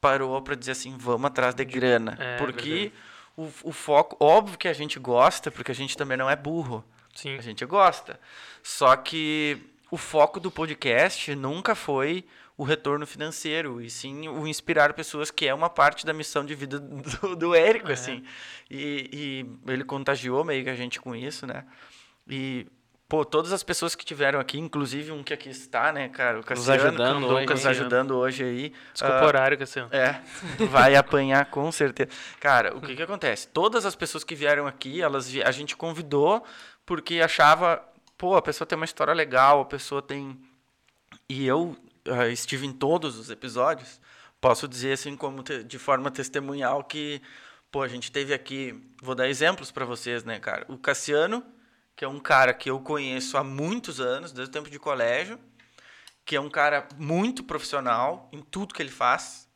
parou 0.00 0.40
para 0.40 0.54
dizer 0.54 0.72
assim, 0.72 0.96
vamos 0.96 1.26
atrás 1.26 1.54
de 1.54 1.64
grana. 1.64 2.16
É, 2.18 2.38
porque 2.38 2.90
o, 3.36 3.50
o 3.62 3.72
foco, 3.72 4.16
óbvio 4.20 4.58
que 4.58 4.68
a 4.68 4.72
gente 4.72 4.98
gosta, 4.98 5.50
porque 5.50 5.72
a 5.72 5.74
gente 5.74 5.96
também 5.96 6.16
não 6.16 6.30
é 6.30 6.36
burro. 6.36 6.84
Sim. 7.14 7.36
A 7.36 7.42
gente 7.42 7.64
gosta. 7.64 8.18
Só 8.62 8.94
que 8.96 9.58
o 9.90 9.96
foco 9.96 10.40
do 10.40 10.50
podcast 10.50 11.34
nunca 11.34 11.74
foi 11.74 12.24
o 12.56 12.62
retorno 12.62 13.04
financeiro, 13.06 13.80
e 13.80 13.90
sim 13.90 14.28
o 14.28 14.46
inspirar 14.46 14.92
pessoas, 14.94 15.30
que 15.30 15.46
é 15.46 15.52
uma 15.52 15.68
parte 15.68 16.06
da 16.06 16.12
missão 16.12 16.44
de 16.44 16.54
vida 16.54 16.78
do, 16.78 17.34
do 17.34 17.54
Érico, 17.54 17.90
assim. 17.90 18.22
E, 18.70 19.10
e 19.66 19.72
ele 19.72 19.84
contagiou 19.84 20.44
meio 20.44 20.62
que 20.62 20.70
a 20.70 20.76
gente 20.76 21.00
com 21.00 21.16
isso, 21.16 21.46
né? 21.46 21.64
E, 22.28 22.66
pô, 23.08 23.24
todas 23.24 23.52
as 23.52 23.62
pessoas 23.62 23.94
que 23.94 24.04
tiveram 24.04 24.40
aqui, 24.40 24.58
inclusive 24.58 25.12
um 25.12 25.22
que 25.22 25.32
aqui 25.34 25.48
está, 25.48 25.92
né, 25.92 26.08
cara? 26.08 26.40
O 26.40 26.44
Cassiano, 26.44 26.72
ajudando 26.88 26.96
que 26.96 27.24
andou 27.24 27.36
hoje, 27.38 27.46
nos 27.46 27.66
ajudando 27.66 28.16
hoje 28.16 28.44
aí. 28.44 28.72
Desculpa 28.92 29.18
Ah, 29.18 29.24
o 29.24 29.26
horário, 29.26 29.58
Cassiano. 29.58 29.88
é, 29.92 30.20
vai 30.70 30.94
apanhar 30.96 31.44
com 31.46 31.70
certeza. 31.70 32.10
Cara, 32.40 32.76
o 32.76 32.80
que 32.80 32.94
que 32.96 33.02
acontece? 33.02 33.46
Todas 33.48 33.84
as 33.86 33.94
pessoas 33.94 34.24
que 34.24 34.34
vieram 34.34 34.66
aqui, 34.66 35.00
elas 35.02 35.30
a 35.44 35.50
gente 35.50 35.76
convidou 35.76 36.42
porque 36.86 37.20
achava, 37.20 37.82
pô, 38.18 38.36
a 38.36 38.42
pessoa 38.42 38.66
tem 38.66 38.76
uma 38.76 38.84
história 38.84 39.12
legal, 39.14 39.60
a 39.60 39.64
pessoa 39.64 40.00
tem 40.02 40.38
e 41.28 41.46
eu 41.46 41.76
ah, 42.08 42.28
estive 42.28 42.66
em 42.66 42.72
todos 42.72 43.18
os 43.18 43.30
episódios. 43.30 44.00
Posso 44.40 44.68
dizer 44.68 44.92
assim 44.92 45.16
como 45.16 45.42
te- 45.42 45.62
de 45.64 45.78
forma 45.78 46.10
testemunhal 46.10 46.84
que 46.84 47.20
pô, 47.70 47.82
a 47.82 47.88
gente 47.88 48.12
teve 48.12 48.32
aqui, 48.34 48.74
vou 49.02 49.14
dar 49.14 49.28
exemplos 49.28 49.70
para 49.72 49.84
vocês, 49.84 50.22
né, 50.22 50.38
cara? 50.38 50.64
O 50.68 50.76
Cassiano, 50.78 51.42
que 51.96 52.04
é 52.04 52.08
um 52.08 52.18
cara 52.18 52.52
que 52.52 52.70
eu 52.70 52.80
conheço 52.80 53.36
há 53.36 53.44
muitos 53.44 54.00
anos, 54.00 54.32
desde 54.32 54.50
o 54.50 54.52
tempo 54.52 54.70
de 54.70 54.78
colégio, 54.78 55.38
que 56.24 56.36
é 56.36 56.40
um 56.40 56.50
cara 56.50 56.88
muito 56.96 57.44
profissional 57.44 58.28
em 58.32 58.40
tudo 58.40 58.74
que 58.74 58.82
ele 58.82 58.90
faz. 58.90 59.48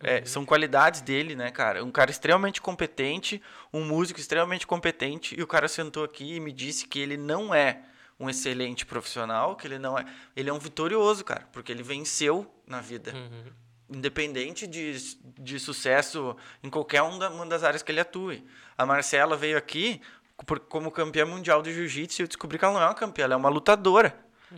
É, 0.00 0.24
São 0.24 0.44
qualidades 0.44 1.00
dele, 1.00 1.34
né, 1.34 1.50
cara? 1.50 1.84
Um 1.84 1.90
cara 1.90 2.10
extremamente 2.10 2.60
competente, 2.60 3.40
um 3.72 3.84
músico 3.84 4.20
extremamente 4.20 4.66
competente, 4.66 5.38
e 5.38 5.42
o 5.42 5.46
cara 5.46 5.68
sentou 5.68 6.04
aqui 6.04 6.34
e 6.34 6.40
me 6.40 6.52
disse 6.52 6.86
que 6.86 6.98
ele 6.98 7.16
não 7.16 7.54
é 7.54 7.82
um 8.18 8.28
excelente 8.30 8.86
profissional, 8.86 9.56
que 9.56 9.66
ele 9.66 9.78
não 9.78 9.98
é. 9.98 10.04
Ele 10.36 10.50
é 10.50 10.52
um 10.52 10.58
vitorioso, 10.58 11.24
cara, 11.24 11.48
porque 11.52 11.72
ele 11.72 11.82
venceu 11.82 12.52
na 12.66 12.80
vida. 12.80 13.12
Independente 13.88 14.66
de, 14.66 14.94
de 15.38 15.58
sucesso 15.58 16.36
em 16.62 16.70
qualquer 16.70 17.02
um 17.02 17.18
uma 17.18 17.46
das 17.46 17.62
áreas 17.62 17.82
que 17.82 17.92
ele 17.92 18.00
atue. 18.00 18.44
A 18.78 18.86
Marcela 18.86 19.36
veio 19.36 19.58
aqui 19.58 20.00
como 20.68 20.90
campeã 20.90 21.24
mundial 21.24 21.62
de 21.62 21.72
jiu-jitsu 21.72 22.22
eu 22.22 22.26
descobri 22.26 22.58
que 22.58 22.64
ela 22.64 22.74
não 22.74 22.82
é 22.82 22.86
uma 22.86 22.94
campeã, 22.94 23.24
ela 23.24 23.34
é 23.34 23.36
uma 23.36 23.48
lutadora. 23.48 24.14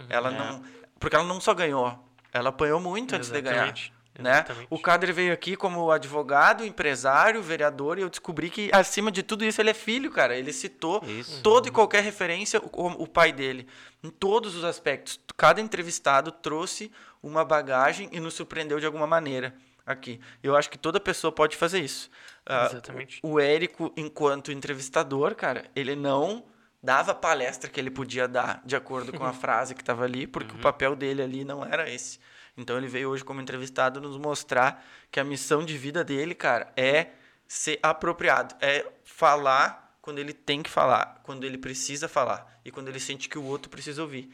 Ela 0.09 0.31
não, 0.31 0.63
porque 0.99 1.17
ela 1.17 1.25
não 1.25 1.41
só 1.41 1.55
ganhou, 1.55 1.99
ela 2.33 2.51
apanhou 2.51 2.81
muito 2.81 3.15
antes 3.15 3.31
de 3.31 3.41
ganhar. 3.41 3.57
Exatamente, 3.67 3.93
Né? 4.19 4.31
exatamente. 4.33 4.67
O 4.71 4.79
Kader 4.79 5.13
veio 5.15 5.33
aqui 5.33 5.57
como 5.57 5.91
advogado, 5.91 6.65
empresário, 6.65 7.43
vereador, 7.43 7.99
e 7.99 8.03
eu 8.03 8.11
descobri 8.11 8.51
que, 8.51 8.71
acima 8.73 9.11
de 9.11 9.23
tudo 9.23 9.45
isso, 9.45 9.61
ele 9.61 9.71
é 9.71 9.75
filho, 9.75 10.11
cara. 10.11 10.37
Ele 10.37 10.53
citou 10.53 11.03
Isso. 11.07 11.41
toda 11.43 11.69
e 11.69 11.71
qualquer 11.71 12.03
referência 12.03 12.61
o, 12.61 13.03
o 13.03 13.07
pai 13.07 13.33
dele, 13.33 13.67
em 14.03 14.11
todos 14.11 14.55
os 14.55 14.65
aspectos. 14.65 15.19
Cada 15.37 15.61
entrevistado 15.61 16.31
trouxe 16.31 16.91
uma 17.23 17.45
bagagem 17.45 18.09
e 18.13 18.21
nos 18.21 18.35
surpreendeu 18.35 18.79
de 18.81 18.87
alguma 18.87 19.07
maneira 19.07 19.55
aqui. 19.87 20.21
Eu 20.43 20.57
acho 20.57 20.69
que 20.69 20.77
toda 20.79 20.99
pessoa 20.99 21.31
pode 21.33 21.57
fazer 21.57 21.81
isso. 21.81 22.11
Ah, 22.47 22.69
Exatamente. 22.71 23.21
o, 23.23 23.33
o 23.33 23.41
Érico, 23.41 23.93
enquanto 23.97 24.53
entrevistador, 24.53 25.35
cara, 25.35 25.65
ele 25.75 25.97
não 25.97 26.45
dava 26.83 27.13
a 27.13 27.15
palestra 27.15 27.69
que 27.69 27.81
ele 27.81 27.91
podia 27.91 28.29
dar 28.29 28.63
de 28.65 28.77
acordo 28.77 29.13
com 29.13 29.25
a 29.25 29.33
frase 29.35 29.75
que 29.75 29.83
estava 29.83 30.05
ali, 30.05 30.27
porque 30.27 30.55
o 30.55 30.59
papel 30.59 30.95
dele 30.95 31.23
ali 31.23 31.45
não 31.45 31.65
era 31.65 31.91
esse. 31.91 32.21
Então 32.57 32.79
ele 32.79 32.87
veio 32.87 33.11
hoje 33.11 33.25
como 33.25 33.41
entrevistado 33.41 34.01
nos 34.01 34.17
mostrar 34.17 34.85
que 35.11 35.21
a 35.21 35.25
missão 35.25 35.65
de 35.65 35.77
vida 35.77 36.03
dele, 36.03 36.35
cara, 36.35 36.73
é 36.77 37.09
ser 37.47 37.79
apropriado, 37.83 38.55
é 38.61 38.87
falar 39.05 39.99
quando 40.01 40.19
ele 40.19 40.33
tem 40.33 40.63
que 40.63 40.71
falar, 40.71 41.21
quando 41.25 41.45
ele 41.45 41.59
precisa 41.59 42.09
falar 42.09 42.61
e 42.65 42.71
quando 42.71 42.89
ele 42.89 43.01
sente 43.01 43.29
que 43.29 43.39
o 43.39 43.45
outro 43.45 43.69
precisa 43.69 44.01
ouvir. 44.01 44.33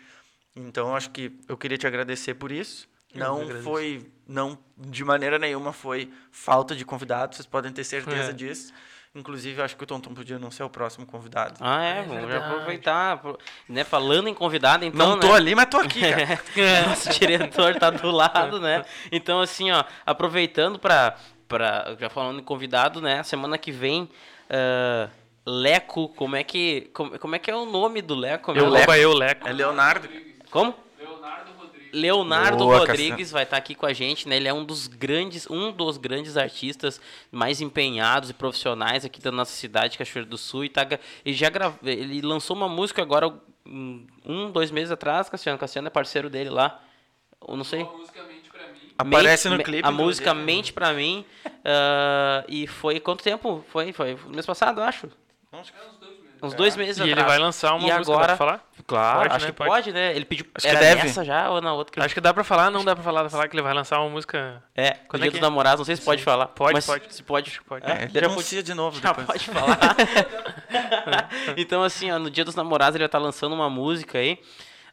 Então 0.55 0.95
acho 0.95 1.11
que 1.11 1.33
eu 1.49 1.57
queria 1.57 1.79
te 1.79 1.87
agradecer 1.87 2.35
por 2.35 2.53
isso. 2.53 2.87
Eu 3.15 3.21
Não 3.21 3.63
foi, 3.63 4.07
não 4.27 4.59
de 4.77 5.05
maneira 5.05 5.39
nenhuma 5.39 5.73
foi 5.73 6.11
falta 6.31 6.75
de 6.75 6.85
convidado, 6.85 7.35
vocês 7.35 7.47
podem 7.47 7.73
ter 7.73 7.85
certeza 7.85 8.31
É. 8.31 8.33
disso. 8.33 8.73
Inclusive, 9.15 9.61
eu 9.61 9.65
acho 9.67 9.77
que 9.77 9.85
o 9.85 9.87
Tonton 9.87 10.15
podia 10.15 10.39
não 10.39 10.51
ser 10.51 10.63
o 10.63 10.71
próximo 10.71 11.05
convidado. 11.05 11.57
Ah, 11.61 11.85
é, 11.85 11.99
É 11.99 12.03
vamos 12.03 12.35
aproveitar. 12.35 13.19
pro- 13.19 13.39
Né, 13.69 13.85
falando 13.85 14.27
em 14.29 14.33
convidado, 14.33 14.87
então. 14.87 15.11
não 15.11 15.21
tô 15.21 15.27
né? 15.29 15.35
ali, 15.35 15.55
mas 15.55 15.67
tô 15.67 15.77
aqui, 15.77 16.01
cara. 16.01 16.41
Nosso 16.89 17.11
diretor 17.21 17.75
tá 17.79 17.91
do 17.91 18.11
lado, 18.11 18.59
né? 18.59 18.83
Então, 19.11 19.39
assim, 19.43 19.71
ó, 19.71 19.85
aproveitando 20.07 20.79
pra, 20.79 21.15
pra. 21.47 21.95
Já 22.01 22.09
falando 22.09 22.41
em 22.41 22.43
convidado, 22.43 23.03
né? 23.03 23.23
Semana 23.23 23.59
que 23.59 23.71
vem. 23.71 24.09
ah, 24.49 25.11
Leco, 25.45 26.09
como 26.11 26.37
é 26.37 26.43
que. 26.45 26.89
Como, 26.95 27.19
como 27.19 27.35
é 27.35 27.39
que 27.39 27.51
é 27.51 27.55
o 27.57 27.67
nome 27.67 28.01
do 28.01 28.15
Leco? 28.15 28.53
Eu, 28.53 28.55
meu? 28.55 28.69
Leco. 28.71 28.93
eu, 28.95 29.13
Leco. 29.13 29.47
É 29.47 29.53
Leonardo. 29.53 30.09
Como? 30.51 30.75
Leonardo 31.93 32.65
Boa, 32.65 32.79
Rodrigues 32.79 33.31
vai 33.31 33.43
estar 33.43 33.57
aqui 33.57 33.75
com 33.75 33.85
a 33.85 33.93
gente, 33.93 34.29
né? 34.29 34.37
Ele 34.37 34.49
é 34.49 34.53
um 34.53 34.65
dos 34.65 34.87
grandes, 34.87 35.49
um 35.51 35.71
dos 35.71 35.97
grandes 35.97 36.37
artistas 36.37 37.01
mais 37.31 37.61
empenhados 37.61 38.31
e 38.31 38.35
profissionais 38.35 39.05
aqui 39.05 39.21
da 39.21 39.31
nossa 39.31 39.53
cidade, 39.53 39.99
Cachoeiro 39.99 40.29
do 40.29 40.39
Sul, 40.39 40.65
e 40.65 40.69
tá, 40.69 40.87
ele 41.25 41.37
já 41.37 41.51
grava, 41.51 41.79
ele 41.85 42.23
lançou 42.23 42.57
uma 42.57 42.69
música 42.69 43.03
agora 43.03 43.33
um, 43.67 44.07
um, 44.25 44.51
dois 44.51 44.71
meses 44.71 44.91
atrás, 44.91 45.29
Cassiano, 45.29 45.59
Cassiano 45.59 45.89
é 45.89 45.91
parceiro 45.91 46.29
dele 46.29 46.51
lá. 46.51 46.81
Eu 47.47 47.57
não 47.57 47.65
sei. 47.65 47.87
Aparece 48.97 49.49
no 49.49 49.63
clipe. 49.63 49.87
A 49.87 49.91
música 49.91 50.35
Mente 50.35 50.73
Pra 50.73 50.93
Mim. 50.93 51.25
ah, 51.65 52.45
e 52.49 52.67
foi 52.67 53.01
quanto 53.01 53.23
tempo? 53.23 53.65
Foi, 53.69 53.93
foi 53.93 54.17
mês 54.29 54.47
passado, 54.47 54.81
eu 54.81 54.85
acho. 54.85 55.09
Uns 56.43 56.55
dois 56.55 56.75
meses 56.77 56.99
E 56.99 57.03
ele 57.03 57.13
atrás. 57.13 57.29
vai 57.29 57.39
lançar 57.39 57.71
uma 57.75 57.79
E 57.89 57.93
música, 57.93 58.01
agora- 58.01 58.21
dá 58.21 58.27
pra 58.27 58.37
falar? 58.37 58.61
Claro, 58.87 59.19
Pode, 59.21 59.35
acho 59.37 59.45
né? 59.47 59.51
que 59.53 59.57
Pode. 59.57 59.71
pode, 59.71 59.93
né? 59.93 60.17
Ele 60.17 60.25
pediu. 60.25 60.47
Acho 60.55 60.67
que 60.67 60.71
era 60.71 60.81
deve. 60.81 61.03
nessa 61.05 61.25
já 61.25 61.49
ou 61.51 61.61
na 61.61 61.73
outra? 61.73 61.93
que 61.93 61.99
ele- 62.01 62.05
Acho 62.07 62.15
que 62.15 62.21
dá 62.21 62.35
pra 62.35 62.43
falar, 62.43 62.71
não 62.71 62.85
dá 62.85 62.95
pra 62.97 63.05
falar, 63.05 63.21
dá 63.23 63.29
pra 63.29 63.31
falar 63.31 63.49
que 63.49 63.55
ele 63.55 63.63
vai 63.63 63.73
lançar 63.73 64.01
uma 64.01 64.11
música... 64.11 64.63
É, 64.75 64.91
Quando 65.09 65.23
é 65.23 65.25
dia 65.27 65.31
que 65.31 65.39
dos 65.39 65.47
é? 65.47 65.49
namorados, 65.49 65.79
não 65.79 65.85
sei 65.85 65.95
se 65.97 66.03
pode 66.03 66.23
falar. 66.23 66.49
Pode, 66.49 66.73
mas 66.75 66.85
pode. 66.85 67.15
Se 67.15 67.23
pode. 67.23 67.61
Pode. 67.67 67.89
É, 67.89 68.05
ele 68.05 68.21
já 68.21 68.27
anuncia 68.27 68.63
de 68.63 68.75
novo 68.75 69.01
Já 69.01 69.09
depois. 69.11 69.27
pode 69.27 69.47
falar. 69.47 69.79
então, 71.57 71.83
assim, 71.83 72.11
ó, 72.11 72.19
no 72.19 72.31
dia 72.31 72.45
dos 72.45 72.55
namorados 72.55 72.95
ele 72.97 73.03
vai 73.03 73.07
estar 73.07 73.19
lançando 73.19 73.55
uma 73.55 73.71
música 73.71 74.19
aí. 74.19 74.39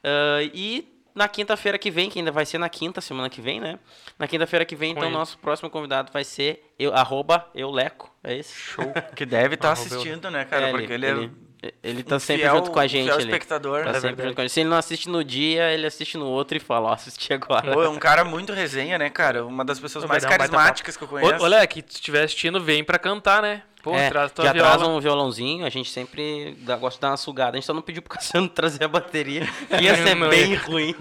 Ah, 0.04 0.40
e 0.54 0.88
na 1.16 1.28
quinta-feira 1.28 1.78
que 1.78 1.90
vem, 1.92 2.10
que 2.10 2.20
ainda 2.20 2.32
vai 2.32 2.46
ser 2.46 2.58
na 2.58 2.70
quinta, 2.70 3.02
semana 3.02 3.30
que 3.30 3.42
vem, 3.42 3.60
né? 3.60 3.78
Na 4.18 4.28
quinta-feira 4.28 4.64
que 4.66 4.76
vem, 4.76 4.94
Com 4.94 5.00
então, 5.00 5.10
ele. 5.10 5.18
nosso 5.18 5.38
próximo 5.40 5.70
convidado 5.70 6.12
vai 6.12 6.24
ser 6.24 6.64
eu, 6.78 6.94
arroba 6.94 7.46
euleco. 7.56 8.14
É 8.24 8.36
esse? 8.38 8.54
Show. 8.54 8.86
Que 9.16 9.26
deve 9.26 9.56
estar 9.56 9.72
Arroba 9.72 9.82
assistindo, 9.88 10.30
né, 10.32 10.46
cara? 10.46 10.70
porque 10.72 10.92
ele, 10.94 11.06
ele, 11.06 11.32
é. 11.64 11.74
ele 11.82 12.04
tá 12.04 12.16
um 12.18 12.20
sempre 12.20 12.44
fiel- 12.44 12.56
junto 12.58 12.72
com 12.72 12.80
a 12.80 12.88
gente 12.88 13.10
ali. 13.12 13.24
espectador. 13.24 13.84
Tá 13.84 13.90
É 13.92 14.00
sempre 14.00 14.24
junto 14.24 14.36
com 14.36 14.42
a 14.42 14.44
gente. 14.44 14.54
Se 14.54 14.60
ele 14.62 14.70
não 14.70 14.78
assiste 14.78 15.08
no 15.10 15.24
dia, 15.24 15.72
ele 15.72 15.86
assiste 15.88 16.18
no 16.18 16.26
outro 16.28 16.58
e 16.58 16.60
fala, 16.60 16.90
ó, 16.90 16.94
assisti 16.94 17.34
agora. 17.34 17.72
Pô, 17.74 17.82
é 17.84 17.90
um 17.90 17.98
cara 18.00 18.24
muito 18.26 18.52
resenha, 18.54 18.98
né, 18.98 19.10
cara? 19.10 19.46
Uma 19.46 19.64
das 19.66 19.80
pessoas 19.80 20.04
Vai 20.04 20.16
mais 20.16 20.24
dar 20.24 20.30
um 20.30 20.38
carismáticas 20.38 20.98
que 20.98 21.04
eu 21.04 21.08
conheço. 21.08 21.42
Ô, 21.42 21.46
Olha, 21.46 21.66
que 21.68 21.82
se 21.82 21.96
estiver 21.96 22.24
assistindo, 22.24 22.62
vem 22.62 22.84
pra 22.84 23.00
cantar, 23.00 23.42
né? 23.42 23.64
Pô, 23.82 23.96
é, 23.96 24.10
traz 24.10 24.32
já 24.36 24.52
viola. 24.52 24.70
traz 24.70 24.82
um 24.82 25.00
violãozinho, 25.00 25.66
a 25.66 25.70
gente 25.70 25.90
sempre 25.90 26.56
dá, 26.62 26.76
gosta 26.76 26.98
de 26.98 27.02
dar 27.02 27.12
uma 27.12 27.18
sugada. 27.18 27.52
A 27.52 27.56
gente 27.56 27.66
só 27.66 27.74
não 27.74 27.82
pediu 27.82 28.02
pro 28.02 28.14
Cassiano 28.14 28.48
trazer 28.50 28.84
a 28.84 28.88
bateria, 28.88 29.48
que 29.70 29.84
ia 29.84 29.96
ser 30.04 30.16
bem 30.30 30.56
ruim 30.56 30.94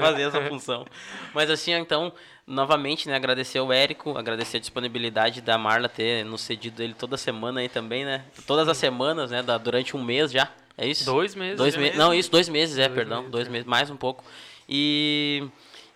fazer 0.00 0.22
essa 0.22 0.40
função. 0.42 0.84
Mas 1.32 1.50
assim, 1.50 1.72
então, 1.72 2.12
novamente, 2.46 3.08
né, 3.08 3.16
agradecer 3.16 3.58
ao 3.58 3.72
Érico, 3.72 4.18
agradecer 4.18 4.58
a 4.58 4.60
disponibilidade 4.60 5.40
da 5.40 5.56
Marla 5.56 5.88
ter 5.88 6.24
nos 6.24 6.42
cedido 6.42 6.82
ele 6.82 6.94
toda 6.94 7.16
semana 7.16 7.60
aí 7.60 7.68
também, 7.68 8.04
né? 8.04 8.24
Todas 8.46 8.68
as 8.68 8.76
semanas, 8.76 9.30
né, 9.30 9.42
da, 9.42 9.56
durante 9.56 9.96
um 9.96 10.02
mês 10.02 10.30
já, 10.30 10.48
é 10.76 10.86
isso? 10.86 11.04
Dois 11.06 11.34
meses. 11.34 11.56
Dois 11.56 11.74
né? 11.74 11.82
meses. 11.82 11.98
Não, 11.98 12.12
isso, 12.12 12.30
dois 12.30 12.48
meses, 12.48 12.78
é, 12.78 12.86
Dois 12.86 12.94
perdão. 12.94 13.18
meses, 13.18 13.32
dois 13.32 13.46
é. 13.48 13.50
meses, 13.50 13.66
mais 13.66 13.90
um 13.90 13.96
pouco. 13.96 14.22
E, 14.68 15.48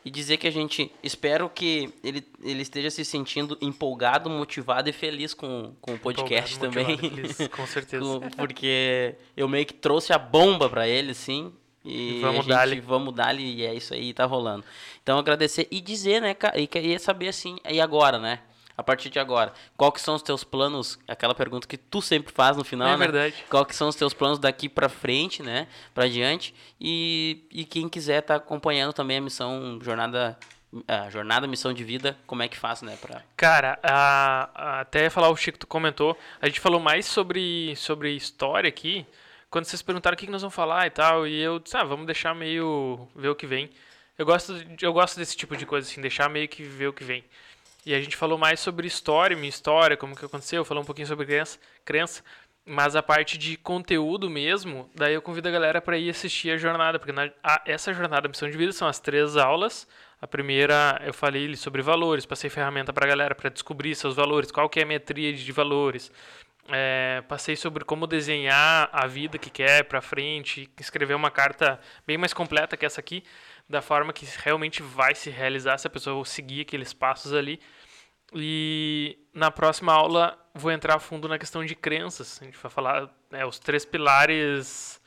e 0.05 0.11
dizer 0.11 0.37
que 0.37 0.47
a 0.47 0.51
gente. 0.51 0.91
Espero 1.03 1.49
que 1.49 1.93
ele, 2.03 2.27
ele 2.43 2.63
esteja 2.63 2.91
se 2.91 3.05
sentindo 3.05 3.57
empolgado, 3.61 4.31
motivado 4.31 4.89
e 4.89 4.93
feliz 4.93 5.35
com, 5.35 5.75
com 5.81 5.95
o 5.95 5.99
podcast 5.99 6.57
Empolgado, 6.57 6.87
também. 6.87 6.99
feliz, 6.99 7.49
com 7.49 7.67
certeza. 7.69 8.21
Porque 8.37 9.15
eu 9.37 9.49
meio 9.49 9.67
que 9.67 9.75
trouxe 9.75 10.13
a 10.13 10.19
bomba 10.19 10.69
pra 10.69 10.89
ele, 10.89 11.15
sim. 11.15 11.53
E 11.85 12.19
Vamos 12.21 12.41
a 12.41 12.43
gente, 12.43 12.49
dar-lhe. 12.49 12.81
Vamos 12.81 13.15
dar-lhe 13.15 13.43
e 13.43 13.65
é 13.65 13.75
isso 13.75 13.95
aí, 13.95 14.13
tá 14.13 14.25
rolando. 14.25 14.65
Então 15.03 15.19
agradecer 15.19 15.67
e 15.71 15.81
dizer, 15.81 16.21
né, 16.21 16.37
e 16.55 16.67
queria 16.67 16.99
saber 16.99 17.29
assim, 17.29 17.57
e 17.69 17.81
agora, 17.81 18.19
né? 18.19 18.41
A 18.81 18.83
partir 18.83 19.11
de 19.11 19.19
agora, 19.19 19.53
qual 19.77 19.93
que 19.93 20.01
são 20.01 20.15
os 20.15 20.23
teus 20.23 20.43
planos? 20.43 20.99
Aquela 21.07 21.35
pergunta 21.35 21.69
que 21.69 21.77
tu 21.77 22.01
sempre 22.01 22.33
faz 22.33 22.57
no 22.57 22.65
final, 22.65 22.89
É 22.89 22.93
né? 22.93 22.97
verdade. 22.97 23.35
Qual 23.51 23.67
que 23.67 23.77
são 23.77 23.89
os 23.89 23.95
teus 23.95 24.15
planos 24.15 24.39
daqui 24.39 24.71
pra 24.71 24.89
frente, 24.89 25.43
né? 25.43 25.69
Pra 25.93 26.09
diante. 26.09 26.55
E, 26.81 27.45
e 27.53 27.65
quem 27.67 27.91
quiser 27.91 28.23
tá 28.23 28.37
acompanhando 28.37 28.95
também 28.95 29.19
a 29.19 29.21
missão 29.21 29.79
Jornada 29.83 30.39
a 30.89 31.11
Jornada 31.11 31.47
Missão 31.49 31.73
de 31.75 31.83
Vida, 31.85 32.17
como 32.27 32.43
é 32.45 32.49
que 32.49 32.57
faz, 32.57 32.81
né, 32.81 32.97
pra... 33.03 33.23
Cara, 33.37 33.77
a- 33.83 34.49
a- 34.55 34.81
até 34.81 35.11
falar 35.11 35.29
o 35.29 35.37
Chico, 35.37 35.59
tu 35.59 35.67
comentou, 35.67 36.17
a 36.41 36.47
gente 36.47 36.61
falou 36.61 36.79
mais 36.81 37.07
sobre, 37.07 37.75
sobre 37.75 38.13
história 38.15 38.69
aqui, 38.69 39.05
quando 39.51 39.65
vocês 39.65 39.83
perguntaram 39.83 40.15
o 40.15 40.17
que, 40.17 40.27
que 40.27 40.31
nós 40.33 40.43
vamos 40.43 40.55
falar 40.55 40.87
e 40.87 40.91
tal, 40.91 41.27
e 41.27 41.39
eu 41.41 41.59
disse, 41.59 41.77
ah, 41.77 41.83
vamos 41.83 42.07
deixar 42.07 42.35
meio, 42.37 43.09
ver 43.17 43.29
o 43.31 43.35
que 43.35 43.49
vem. 43.49 43.69
Eu 44.17 44.25
gosto, 44.25 44.55
eu 44.81 44.93
gosto 44.93 45.17
desse 45.17 45.37
tipo 45.37 45.57
de 45.57 45.67
coisa, 45.67 45.89
assim, 45.91 46.01
deixar 46.01 46.31
meio 46.31 46.49
que 46.49 46.63
ver 46.63 46.87
o 46.87 46.93
que 46.93 47.03
vem. 47.03 47.25
E 47.85 47.95
a 47.95 48.01
gente 48.01 48.17
falou 48.17 48.37
mais 48.39 48.61
sobre 48.61 48.87
história, 48.87 49.37
minha 49.37 49.49
história, 49.49 49.97
como 49.97 50.15
que 50.15 50.25
aconteceu, 50.25 50.65
falou 50.65 50.83
um 50.83 50.87
pouquinho 50.87 51.07
sobre 51.07 51.25
crença, 51.27 51.59
crença, 51.85 52.23
mas 52.65 52.95
a 52.95 53.03
parte 53.03 53.39
de 53.39 53.57
conteúdo 53.57 54.29
mesmo, 54.29 54.91
daí 54.95 55.15
eu 55.15 55.23
convido 55.23 55.49
a 55.49 55.51
galera 55.51 55.81
para 55.81 55.97
ir 55.97 56.11
assistir 56.11 56.51
a 56.51 56.59
jornada, 56.59 56.99
porque 56.99 57.13
na, 57.13 57.31
a- 57.43 57.63
essa 57.67 57.93
jornada 57.95 58.29
Missão 58.29 58.51
de 58.51 58.57
Vida 58.57 58.73
são 58.73 58.87
as 58.87 59.01
três 59.01 59.37
aulas. 59.37 59.89
A 60.21 60.27
primeira 60.27 61.01
eu 61.05 61.15
falei 61.15 61.57
sobre 61.57 61.81
valores, 61.81 62.27
passei 62.27 62.51
ferramenta 62.51 62.93
para 62.93 63.07
a 63.07 63.09
galera 63.09 63.35
para 63.35 63.49
descobrir 63.49 63.95
seus 63.95 64.15
valores, 64.15 64.53
qual 64.53 64.69
que 64.69 64.79
é 64.79 64.95
a 64.95 65.01
tríade 65.01 65.43
de 65.45 65.53
valores. 65.53 66.13
É, 66.69 67.23
passei 67.27 67.57
sobre 67.57 67.85
como 67.85 68.07
desenhar 68.07 68.89
a 68.93 69.07
vida 69.07 69.39
que 69.39 69.51
quer 69.51 69.83
para 69.85 70.01
frente, 70.01 70.71
escrever 70.79 71.15
uma 71.15 71.31
carta 71.31 71.81
bem 72.07 72.19
mais 72.19 72.33
completa 72.35 72.77
que 72.77 72.87
essa 72.87 73.01
aqui, 73.01 73.25
da 73.71 73.81
forma 73.81 74.13
que 74.13 74.27
realmente 74.39 74.83
vai 74.83 75.15
se 75.15 75.31
realizar 75.31 75.79
se 75.79 75.87
a 75.87 75.91
pessoa 75.91 76.25
seguir 76.25 76.63
aqueles 76.63 76.93
passos 76.93 77.33
ali. 77.33 77.61
E 78.35 79.17
na 79.33 79.49
próxima 79.49 79.93
aula 79.93 80.37
vou 80.53 80.73
entrar 80.73 80.97
a 80.97 80.99
fundo 80.99 81.29
na 81.29 81.39
questão 81.39 81.65
de 81.65 81.77
crenças. 81.77 82.41
A 82.43 82.45
gente 82.45 82.59
vai 82.59 82.71
falar 82.71 83.09
né, 83.31 83.47
os 83.47 83.61
três 83.61 83.85
pilares. 83.85 85.01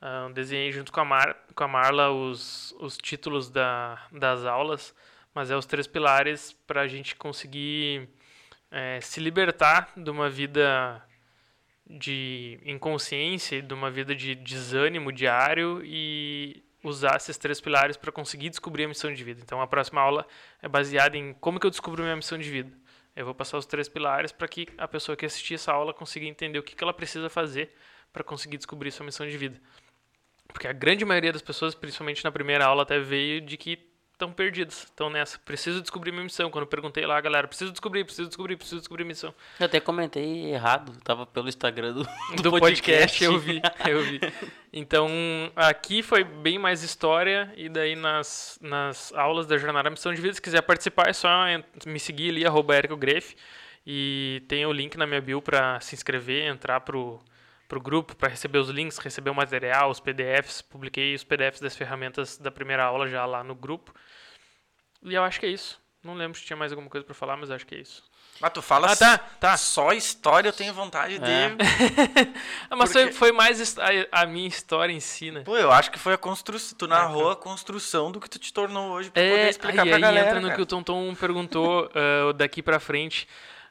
ah, 0.00 0.28
desenhei 0.32 0.70
junto 0.70 0.92
com 0.92 1.00
a, 1.00 1.04
Mar, 1.04 1.36
com 1.56 1.64
a 1.64 1.68
Marla 1.68 2.10
os, 2.12 2.72
os 2.78 2.96
títulos 2.96 3.50
da, 3.50 4.00
das 4.12 4.44
aulas, 4.44 4.94
mas 5.34 5.50
é 5.50 5.56
os 5.56 5.66
três 5.66 5.88
pilares 5.88 6.52
para 6.68 6.82
a 6.82 6.86
gente 6.86 7.16
conseguir 7.16 8.08
eh, 8.70 9.00
se 9.00 9.18
libertar 9.20 9.92
de 9.96 10.10
uma 10.10 10.30
vida 10.30 11.02
de 11.86 12.60
inconsciência, 12.64 13.60
de 13.60 13.74
uma 13.74 13.90
vida 13.90 14.14
de 14.14 14.36
desânimo 14.36 15.12
diário 15.12 15.82
e 15.84 16.64
usar 16.84 17.16
esses 17.16 17.36
três 17.36 17.60
pilares 17.60 17.96
para 17.96 18.12
conseguir 18.12 18.50
descobrir 18.50 18.84
a 18.84 18.88
missão 18.88 19.12
de 19.12 19.24
vida. 19.24 19.40
Então 19.42 19.60
a 19.60 19.66
próxima 19.66 20.00
aula 20.00 20.26
é 20.62 20.68
baseada 20.68 21.16
em 21.16 21.32
como 21.34 21.58
que 21.58 21.66
eu 21.66 21.70
descubro 21.70 22.02
minha 22.02 22.14
missão 22.14 22.38
de 22.38 22.48
vida. 22.48 22.70
Eu 23.16 23.24
vou 23.24 23.34
passar 23.34 23.58
os 23.58 23.66
três 23.66 23.88
pilares 23.88 24.30
para 24.30 24.46
que 24.46 24.66
a 24.76 24.86
pessoa 24.86 25.16
que 25.16 25.24
assistir 25.24 25.54
essa 25.54 25.72
aula 25.72 25.94
consiga 25.94 26.26
entender 26.26 26.58
o 26.58 26.62
que, 26.62 26.76
que 26.76 26.84
ela 26.84 26.92
precisa 26.92 27.30
fazer 27.30 27.72
para 28.12 28.22
conseguir 28.22 28.58
descobrir 28.58 28.90
sua 28.90 29.06
missão 29.06 29.26
de 29.26 29.36
vida. 29.36 29.60
Porque 30.48 30.68
a 30.68 30.72
grande 30.72 31.04
maioria 31.04 31.32
das 31.32 31.42
pessoas, 31.42 31.74
principalmente 31.74 32.22
na 32.22 32.30
primeira 32.30 32.66
aula, 32.66 32.82
até 32.82 32.98
veio 32.98 33.40
de 33.40 33.56
que 33.56 33.93
estão 34.14 34.32
perdidas, 34.32 34.84
estão 34.84 35.10
nessa. 35.10 35.38
Preciso 35.38 35.80
descobrir 35.80 36.10
minha 36.10 36.24
missão. 36.24 36.50
Quando 36.50 36.62
eu 36.62 36.68
perguntei 36.68 37.04
lá, 37.04 37.20
galera, 37.20 37.46
preciso 37.46 37.70
descobrir, 37.70 38.04
preciso 38.04 38.28
descobrir, 38.28 38.56
preciso 38.56 38.78
descobrir 38.78 39.04
missão. 39.04 39.34
Eu 39.60 39.66
até 39.66 39.80
comentei 39.80 40.52
errado, 40.52 40.92
tava 41.02 41.26
pelo 41.26 41.48
Instagram 41.48 41.92
do, 41.92 42.04
do, 42.36 42.42
do 42.42 42.58
podcast. 42.58 43.22
eu 43.22 43.38
vi, 43.38 43.60
eu 43.86 44.02
vi. 44.02 44.20
Então, 44.72 45.08
aqui 45.54 46.02
foi 46.02 46.24
bem 46.24 46.58
mais 46.58 46.82
história 46.82 47.52
e 47.56 47.68
daí 47.68 47.94
nas, 47.94 48.58
nas 48.62 49.12
aulas 49.12 49.46
da 49.46 49.56
Jornada 49.58 49.90
Missão 49.90 50.14
de 50.14 50.20
Vida, 50.20 50.34
se 50.34 50.42
quiser 50.42 50.62
participar, 50.62 51.08
é 51.08 51.12
só 51.12 51.44
me 51.86 52.00
seguir 52.00 52.30
ali, 52.30 52.46
arroba 52.46 52.74
e 53.86 54.42
tem 54.48 54.64
o 54.64 54.72
link 54.72 54.96
na 54.96 55.06
minha 55.06 55.20
bio 55.20 55.42
para 55.42 55.78
se 55.80 55.94
inscrever, 55.94 56.46
entrar 56.46 56.80
pro, 56.80 57.20
pro 57.74 57.80
grupo, 57.80 58.14
para 58.14 58.28
receber 58.28 58.58
os 58.58 58.68
links, 58.68 58.98
receber 58.98 59.30
o 59.30 59.34
material, 59.34 59.90
os 59.90 59.98
PDFs, 59.98 60.62
publiquei 60.62 61.12
os 61.12 61.24
PDFs 61.24 61.60
das 61.60 61.76
ferramentas 61.76 62.38
da 62.38 62.48
primeira 62.50 62.84
aula 62.84 63.08
já 63.08 63.26
lá 63.26 63.42
no 63.42 63.52
grupo. 63.54 63.92
E 65.02 65.12
eu 65.12 65.24
acho 65.24 65.40
que 65.40 65.46
é 65.46 65.48
isso. 65.48 65.82
Não 66.04 66.14
lembro 66.14 66.38
se 66.38 66.44
tinha 66.44 66.56
mais 66.56 66.70
alguma 66.70 66.88
coisa 66.88 67.04
para 67.04 67.14
falar, 67.14 67.36
mas 67.36 67.50
acho 67.50 67.66
que 67.66 67.74
é 67.74 67.78
isso. 67.78 68.04
Ah, 68.40 68.48
tu 68.50 68.60
fala 68.62 68.92
Ah, 68.92 68.96
tá, 68.96 69.18
tá. 69.18 69.56
só 69.56 69.92
história, 69.92 70.48
eu 70.48 70.52
tenho 70.52 70.72
vontade 70.72 71.18
de. 71.18 71.30
É. 71.30 71.50
Ah, 72.70 72.76
mas 72.76 72.92
Porque- 72.92 73.06
foi, 73.06 73.12
foi 73.12 73.32
mais 73.32 73.76
a, 73.78 74.22
a 74.22 74.26
minha 74.26 74.46
história 74.48 74.92
em 74.92 75.00
si, 75.00 75.30
né? 75.32 75.40
Pô, 75.40 75.56
eu 75.56 75.70
acho 75.72 75.90
que 75.90 75.98
foi 75.98 76.14
a 76.14 76.18
construção. 76.18 76.76
Tu 76.78 76.86
narrou 76.86 77.30
a 77.30 77.36
construção 77.36 78.10
do 78.12 78.20
que 78.20 78.28
tu 78.30 78.38
te 78.38 78.52
tornou 78.52 78.92
hoje 78.92 79.10
pra 79.10 79.22
poder 79.22 79.34
É, 79.46 79.50
explicar 79.50 79.82
aí, 79.82 79.88
pra 79.88 79.96
aí 79.96 80.02
galera. 80.02 80.26
entra 80.28 80.40
no 80.40 80.46
cara. 80.48 80.56
que 80.56 80.62
o 80.62 80.66
Tonton 80.66 81.14
perguntou 81.16 81.90
ah, 81.94 82.32
daqui 82.38 82.62
pra 82.62 82.78
frente. 82.78 83.26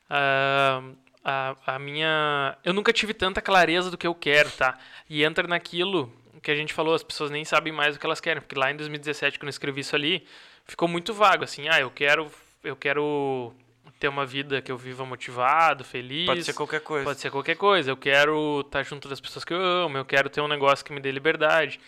Ah, 0.10 0.82
a, 1.24 1.56
a 1.66 1.80
minha. 1.80 2.58
Eu 2.64 2.74
nunca 2.74 2.92
tive 2.94 3.14
tanta 3.14 3.42
clareza 3.42 3.90
do 3.90 3.98
que 3.98 4.08
eu 4.08 4.14
quero, 4.16 4.50
tá? 4.52 4.78
E 5.10 5.24
entra 5.24 5.48
naquilo 5.48 6.12
que 6.42 6.52
a 6.52 6.56
gente 6.56 6.74
falou, 6.74 6.94
as 6.94 7.04
pessoas 7.04 7.32
nem 7.32 7.46
sabem 7.46 7.72
mais 7.72 7.96
o 7.96 8.00
que 8.00 8.06
elas 8.06 8.20
querem. 8.20 8.42
Porque 8.42 8.58
lá 8.60 8.72
em 8.72 8.76
2017, 8.76 9.40
quando 9.40 9.48
eu 9.48 9.52
escrevi 9.52 9.82
isso 9.82 9.96
ali, 9.96 10.26
ficou 10.66 10.88
muito 10.88 11.14
vago, 11.14 11.44
assim, 11.44 11.68
ah, 11.70 11.80
eu 11.80 11.90
quero. 11.90 12.30
Eu 12.64 12.76
quero 12.76 13.54
ter 14.00 14.08
uma 14.08 14.26
vida 14.26 14.62
que 14.62 14.72
eu 14.72 14.78
viva 14.78 15.06
motivado, 15.06 15.84
feliz. 15.84 16.26
Pode 16.26 16.44
ser 16.44 16.54
qualquer 16.54 16.82
coisa. 16.82 17.06
Pode 17.06 17.20
ser 17.22 17.30
qualquer 17.32 17.56
coisa. 17.56 17.92
Eu 17.92 17.98
quero 17.98 18.62
estar 18.62 18.84
junto 18.84 19.08
das 19.08 19.22
pessoas 19.22 19.46
que 19.46 19.54
eu 19.54 19.62
amo, 19.62 19.98
eu 19.98 20.06
quero 20.06 20.30
ter 20.30 20.42
um 20.42 20.48
negócio 20.48 20.84
que 20.84 20.92
me 20.92 21.00
dê 21.00 21.12
liberdade. 21.12 21.80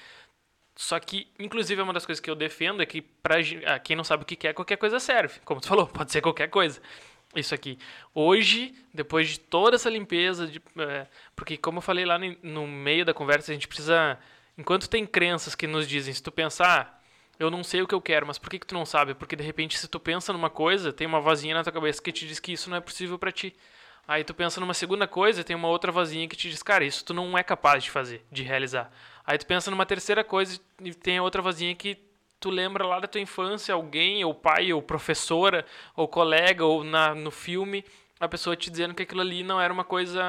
Só 0.77 0.99
que, 0.99 1.27
inclusive, 1.39 1.81
uma 1.81 1.93
das 1.93 2.05
coisas 2.05 2.19
que 2.19 2.29
eu 2.29 2.35
defendo 2.35 2.81
é 2.81 2.85
que 2.85 3.03
gen- 3.41 3.63
ah, 3.65 3.79
quem 3.79 3.95
não 3.95 4.03
sabe 4.03 4.23
o 4.23 4.25
que 4.25 4.35
quer, 4.35 4.53
qualquer 4.53 4.75
coisa 4.77 4.99
serve. 4.99 5.39
Como 5.45 5.61
tu 5.61 5.67
falou, 5.67 5.87
pode 5.87 6.11
ser 6.11 6.21
qualquer 6.21 6.49
coisa. 6.49 6.81
Isso 7.35 7.53
aqui. 7.53 7.77
Hoje, 8.13 8.73
depois 8.93 9.29
de 9.29 9.39
toda 9.39 9.75
essa 9.75 9.89
limpeza, 9.89 10.47
de, 10.47 10.61
é, 10.77 11.05
porque 11.35 11.57
como 11.57 11.79
eu 11.79 11.81
falei 11.81 12.05
lá 12.05 12.17
no, 12.17 12.35
no 12.41 12.67
meio 12.67 13.03
da 13.03 13.13
conversa, 13.13 13.51
a 13.51 13.53
gente 13.53 13.67
precisa. 13.67 14.17
Enquanto 14.57 14.89
tem 14.89 15.05
crenças 15.05 15.53
que 15.53 15.67
nos 15.67 15.85
dizem, 15.85 16.13
se 16.13 16.23
tu 16.23 16.31
pensar, 16.31 17.03
eu 17.37 17.51
não 17.51 17.63
sei 17.63 17.81
o 17.81 17.87
que 17.87 17.93
eu 17.93 18.01
quero, 18.01 18.25
mas 18.25 18.37
por 18.37 18.49
que, 18.49 18.57
que 18.59 18.65
tu 18.65 18.73
não 18.73 18.85
sabe? 18.85 19.13
Porque 19.13 19.35
de 19.35 19.43
repente, 19.43 19.77
se 19.77 19.87
tu 19.87 19.99
pensa 19.99 20.31
numa 20.31 20.49
coisa, 20.49 20.93
tem 20.93 21.05
uma 21.05 21.19
vozinha 21.19 21.53
na 21.53 21.63
tua 21.63 21.73
cabeça 21.73 22.01
que 22.01 22.11
te 22.11 22.25
diz 22.25 22.39
que 22.39 22.53
isso 22.53 22.69
não 22.69 22.77
é 22.77 22.81
possível 22.81 23.19
pra 23.19 23.31
ti. 23.31 23.53
Aí 24.07 24.23
tu 24.23 24.33
pensa 24.33 24.61
numa 24.61 24.73
segunda 24.73 25.07
coisa, 25.07 25.43
tem 25.43 25.55
uma 25.55 25.67
outra 25.67 25.91
vozinha 25.91 26.27
que 26.27 26.35
te 26.35 26.49
diz, 26.49 26.61
cara, 26.61 26.85
isso 26.85 27.03
tu 27.03 27.13
não 27.13 27.37
é 27.37 27.43
capaz 27.43 27.83
de 27.83 27.91
fazer, 27.91 28.23
de 28.31 28.43
realizar. 28.43 28.91
Aí 29.25 29.37
tu 29.37 29.45
pensa 29.45 29.71
numa 29.71 29.85
terceira 29.85 30.23
coisa 30.23 30.59
e 30.79 30.93
tem 30.93 31.19
outra 31.19 31.41
vozinha 31.41 31.75
que 31.75 31.97
tu 32.39 32.49
lembra 32.49 32.85
lá 32.85 32.99
da 32.99 33.07
tua 33.07 33.21
infância, 33.21 33.73
alguém, 33.73 34.23
ou 34.23 34.33
pai, 34.33 34.73
ou 34.73 34.81
professora, 34.81 35.65
ou 35.95 36.07
colega, 36.07 36.65
ou 36.65 36.83
na, 36.83 37.15
no 37.15 37.31
filme, 37.31 37.83
a 38.19 38.27
pessoa 38.27 38.55
te 38.55 38.69
dizendo 38.69 38.93
que 38.93 39.03
aquilo 39.03 39.21
ali 39.21 39.43
não 39.43 39.59
era 39.59 39.73
uma 39.73 39.83
coisa 39.83 40.23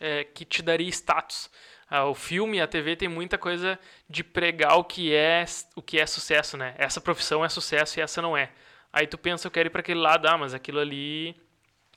é, 0.00 0.24
que 0.24 0.44
te 0.44 0.62
daria 0.62 0.88
status. 0.88 1.50
Ah, 1.88 2.04
o 2.06 2.14
filme, 2.14 2.60
a 2.60 2.66
TV 2.66 2.96
tem 2.96 3.08
muita 3.08 3.38
coisa 3.38 3.78
de 4.08 4.24
pregar 4.24 4.76
o 4.78 4.84
que 4.84 5.14
é 5.14 5.44
o 5.76 5.82
que 5.82 6.00
é 6.00 6.06
sucesso, 6.06 6.56
né? 6.56 6.74
Essa 6.78 7.00
profissão 7.00 7.44
é 7.44 7.48
sucesso 7.48 7.98
e 7.98 8.02
essa 8.02 8.20
não 8.20 8.36
é. 8.36 8.50
Aí 8.92 9.06
tu 9.06 9.16
pensa, 9.18 9.46
eu 9.46 9.50
quero 9.50 9.68
ir 9.68 9.70
para 9.70 9.80
aquele 9.80 10.00
lado, 10.00 10.26
ah, 10.26 10.36
mas 10.38 10.54
aquilo 10.54 10.80
ali 10.80 11.36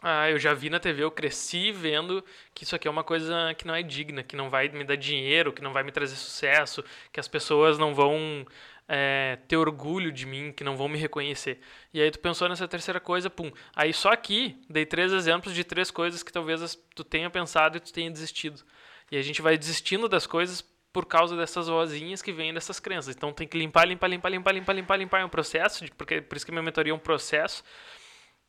ah, 0.01 0.29
eu 0.29 0.39
já 0.39 0.53
vi 0.53 0.69
na 0.69 0.79
TV, 0.79 1.03
eu 1.03 1.11
cresci 1.11 1.73
vendo 1.73 2.23
que 2.53 2.63
isso 2.63 2.73
aqui 2.73 2.87
é 2.87 2.91
uma 2.91 3.03
coisa 3.03 3.53
que 3.57 3.67
não 3.67 3.75
é 3.75 3.83
digna, 3.83 4.23
que 4.23 4.35
não 4.35 4.49
vai 4.49 4.69
me 4.69 4.85
dar 4.85 4.95
dinheiro, 4.95 5.51
que 5.51 5.61
não 5.61 5.73
vai 5.73 5.83
me 5.83 5.91
trazer 5.91 6.15
sucesso, 6.15 6.83
que 7.11 7.19
as 7.19 7.27
pessoas 7.27 7.77
não 7.77 7.93
vão 7.93 8.45
é, 8.91 9.37
ter 9.47 9.55
orgulho 9.55 10.11
de 10.11 10.25
mim, 10.25 10.51
que 10.51 10.63
não 10.63 10.75
vão 10.75 10.89
me 10.89 10.97
reconhecer. 10.97 11.59
E 11.93 12.01
aí 12.01 12.09
tu 12.09 12.17
pensou 12.17 12.49
nessa 12.49 12.67
terceira 12.67 12.99
coisa, 12.99 13.29
pum. 13.29 13.51
Aí 13.75 13.93
só 13.93 14.11
aqui 14.11 14.59
dei 14.67 14.83
três 14.83 15.13
exemplos 15.13 15.53
de 15.53 15.63
três 15.63 15.91
coisas 15.91 16.23
que 16.23 16.33
talvez 16.33 16.75
tu 16.95 17.03
tenha 17.03 17.29
pensado 17.29 17.77
e 17.77 17.79
tu 17.79 17.93
tenha 17.93 18.09
desistido. 18.09 18.63
E 19.11 19.17
a 19.17 19.21
gente 19.21 19.43
vai 19.43 19.57
desistindo 19.59 20.09
das 20.09 20.25
coisas 20.25 20.61
por 20.91 21.05
causa 21.05 21.37
dessas 21.37 21.67
vozinhas 21.67 22.19
que 22.19 22.31
vêm 22.33 22.51
dessas 22.51 22.79
crenças. 22.79 23.15
Então 23.15 23.31
tem 23.31 23.47
que 23.47 23.59
limpar, 23.59 23.87
limpar, 23.87 24.07
limpar, 24.07 24.29
limpar, 24.29 24.51
limpar, 24.53 24.73
limpar, 24.73 24.97
limpar. 24.97 25.21
É 25.21 25.25
um 25.25 25.29
processo, 25.29 25.85
porque 25.95 26.19
por 26.19 26.35
isso 26.35 26.45
que 26.45 26.51
minha 26.51 26.63
mentoria 26.63 26.91
é 26.91 26.95
um 26.95 26.99
processo. 26.99 27.63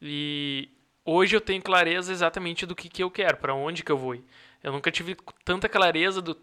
E 0.01 0.71
hoje 1.05 1.37
eu 1.37 1.41
tenho 1.43 1.61
clareza 1.61 2.11
exatamente 2.11 2.65
do 2.65 2.75
que, 2.75 2.89
que 2.89 3.03
eu 3.03 3.11
quero, 3.11 3.37
para 3.37 3.55
onde 3.55 3.85
que 3.85 3.93
eu 3.93 3.99
vou 3.99 4.15
ir. 4.15 4.25
Eu 4.63 4.73
nunca 4.73 4.91
tive 4.91 5.17
tanta 5.45 5.69
clareza 5.69 6.23
do 6.23 6.35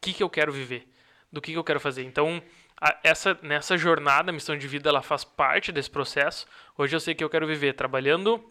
que, 0.00 0.14
que 0.14 0.22
eu 0.22 0.30
quero 0.30 0.50
viver, 0.52 0.88
do 1.32 1.40
que, 1.40 1.52
que 1.52 1.58
eu 1.58 1.64
quero 1.64 1.80
fazer. 1.80 2.04
Então, 2.04 2.42
a, 2.80 2.98
essa 3.02 3.38
nessa 3.42 3.76
jornada, 3.76 4.30
a 4.30 4.32
missão 4.32 4.56
de 4.56 4.68
vida, 4.68 4.88
ela 4.88 5.02
faz 5.02 5.24
parte 5.24 5.72
desse 5.72 5.90
processo. 5.90 6.46
Hoje 6.76 6.94
eu 6.94 7.00
sei 7.00 7.14
que 7.14 7.24
eu 7.24 7.30
quero 7.30 7.46
viver 7.46 7.72
trabalhando 7.72 8.44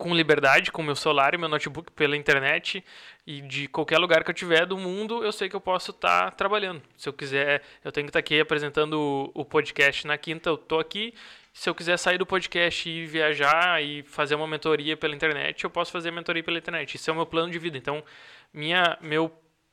com 0.00 0.14
liberdade, 0.14 0.72
com 0.72 0.82
meu 0.82 0.96
celular 0.96 1.34
e 1.34 1.38
meu 1.38 1.48
notebook 1.48 1.92
pela 1.92 2.16
internet 2.16 2.82
e 3.26 3.42
de 3.42 3.68
qualquer 3.68 3.98
lugar 3.98 4.24
que 4.24 4.30
eu 4.30 4.34
tiver 4.34 4.64
do 4.64 4.78
mundo, 4.78 5.22
eu 5.22 5.30
sei 5.30 5.46
que 5.46 5.54
eu 5.54 5.60
posso 5.60 5.90
estar 5.90 6.24
tá 6.24 6.30
trabalhando. 6.30 6.80
Se 6.96 7.06
eu 7.06 7.12
quiser, 7.12 7.62
eu 7.84 7.92
tenho 7.92 8.06
que 8.06 8.08
estar 8.08 8.18
tá 8.18 8.20
aqui 8.20 8.40
apresentando 8.40 9.30
o, 9.34 9.44
podcast 9.44 10.06
na 10.06 10.16
quinta, 10.16 10.48
eu 10.48 10.56
tô 10.56 10.78
aqui. 10.78 11.12
Se 11.52 11.68
eu 11.68 11.74
quiser 11.74 11.98
sair 11.98 12.16
do 12.16 12.24
podcast 12.24 12.88
e 12.88 13.04
viajar 13.04 13.82
e 13.82 14.02
fazer 14.04 14.36
uma 14.36 14.46
mentoria 14.46 14.96
pela 14.96 15.14
internet, 15.14 15.64
eu 15.64 15.70
posso 15.70 15.92
fazer 15.92 16.08
a 16.08 16.12
mentoria 16.12 16.42
pela 16.42 16.56
internet. 16.56 16.94
Isso 16.94 17.10
é 17.10 17.12
o 17.12 17.16
meu 17.16 17.26
plano 17.26 17.52
de 17.52 17.58
vida. 17.58 17.76
Então, 17.76 18.02
minha, 18.54 18.96
meu 19.02 19.30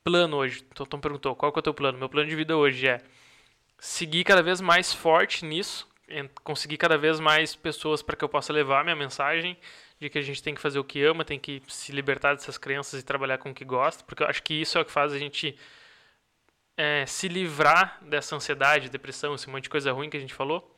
plano 0.08 0.38
hoje, 0.38 0.64
Tom 0.64 1.00
perguntou, 1.02 1.36
qual 1.36 1.52
que 1.52 1.60
é 1.60 1.60
o 1.60 1.61
teu 1.61 1.74
plano? 1.74 1.98
Meu 1.98 2.08
plano 2.08 2.30
de 2.30 2.36
vida 2.36 2.56
hoje 2.56 2.88
é 2.88 3.02
seguir 3.77 4.24
cada 4.24 4.42
vez 4.42 4.61
mais 4.61 4.94
forte 4.94 5.44
nisso, 5.44 5.86
conseguir 6.45 6.77
cada 6.77 6.98
vez 6.98 7.19
mais 7.19 7.58
pessoas 7.58 8.02
para 8.02 8.16
que 8.16 8.24
eu 8.24 8.30
possa 8.30 8.53
levar 8.53 8.86
minha 8.86 8.95
mensagem, 8.95 9.58
de 10.00 10.10
que 10.10 10.18
a 10.18 10.22
gente 10.22 10.42
tem 10.42 10.56
que 10.56 10.61
fazer 10.61 10.80
o 10.80 10.84
que 10.86 11.03
ama, 11.03 11.26
tem 11.26 11.38
que 11.38 11.61
se 11.68 11.92
libertar 11.92 12.34
dessas 12.36 12.58
crenças 12.58 13.02
e 13.02 13.03
trabalhar 13.03 13.38
com 13.38 13.50
o 13.50 13.53
que 13.53 13.66
gosta, 13.66 14.02
porque 14.06 14.24
eu 14.24 14.27
acho 14.27 14.42
que 14.44 14.53
isso 14.53 14.77
é 14.77 14.82
o 14.82 14.86
que 14.86 14.92
faz 14.94 15.11
a 15.11 15.19
gente 15.19 15.58
é, 16.77 17.06
se 17.06 17.27
livrar 17.27 18.00
dessa 18.02 18.34
ansiedade, 18.34 18.90
depressão, 18.90 19.36
esse 19.36 19.50
monte 19.50 19.64
de 19.64 19.69
coisa 19.69 19.92
ruim 19.92 20.10
que 20.10 20.16
a 20.16 20.22
gente 20.22 20.34
falou. 20.34 20.74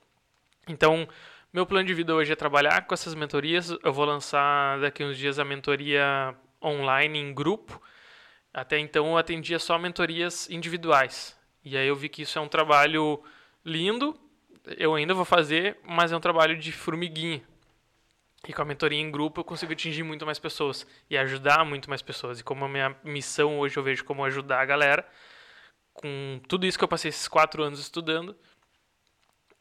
Então, 0.67 1.07
meu 1.53 1.67
plano 1.67 1.85
de 1.85 1.93
vida 1.93 2.15
hoje 2.15 2.33
é 2.33 2.35
trabalhar 2.35 2.87
com 2.87 2.95
essas 2.95 3.13
mentorias. 3.13 3.69
Eu 3.83 3.93
vou 3.93 4.05
lançar 4.05 4.79
daqui 4.79 5.03
uns 5.03 5.19
dias 5.19 5.37
a 5.37 5.45
mentoria 5.45 6.33
online 6.63 7.19
em 7.19 7.31
grupo. 7.31 7.79
Até 8.53 8.79
então 8.79 9.07
eu 9.07 9.17
atendia 9.17 9.59
só 9.59 9.77
mentorias 9.77 10.49
individuais. 10.49 11.37
E 11.63 11.77
aí 11.77 11.87
eu 11.87 11.95
vi 11.95 12.09
que 12.09 12.23
isso 12.23 12.39
é 12.39 12.41
um 12.41 12.47
trabalho 12.47 13.23
lindo, 13.63 14.19
eu 14.77 14.95
ainda 14.95 15.13
vou 15.13 15.25
fazer, 15.25 15.77
mas 15.83 16.11
é 16.11 16.17
um 16.17 16.19
trabalho 16.19 16.57
de 16.57 16.71
formiguinha. 16.71 17.41
E 18.47 18.53
com 18.53 18.61
a 18.61 18.65
mentoria 18.65 18.99
em 18.99 19.11
grupo 19.11 19.41
eu 19.41 19.43
consigo 19.43 19.73
atingir 19.73 20.03
muito 20.03 20.25
mais 20.25 20.39
pessoas 20.39 20.87
e 21.09 21.17
ajudar 21.17 21.65
muito 21.65 21.89
mais 21.89 22.01
pessoas. 22.01 22.39
E 22.39 22.43
como 22.43 22.65
a 22.65 22.69
minha 22.69 22.95
missão 23.03 23.59
hoje 23.59 23.77
eu 23.77 23.83
vejo 23.83 24.05
como 24.05 24.23
ajudar 24.23 24.61
a 24.61 24.65
galera, 24.65 25.07
com 25.93 26.39
tudo 26.47 26.65
isso 26.65 26.77
que 26.77 26.83
eu 26.83 26.87
passei 26.87 27.09
esses 27.09 27.27
quatro 27.27 27.61
anos 27.61 27.79
estudando, 27.79 28.35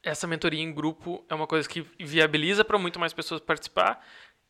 essa 0.02 0.26
mentoria 0.26 0.62
em 0.62 0.73
grupo 0.73 1.25
é 1.28 1.34
uma 1.34 1.47
coisa 1.47 1.68
que 1.68 1.83
viabiliza 1.99 2.65
para 2.65 2.78
muito 2.78 3.00
mais 3.00 3.12
pessoas 3.12 3.41
participar 3.41 4.05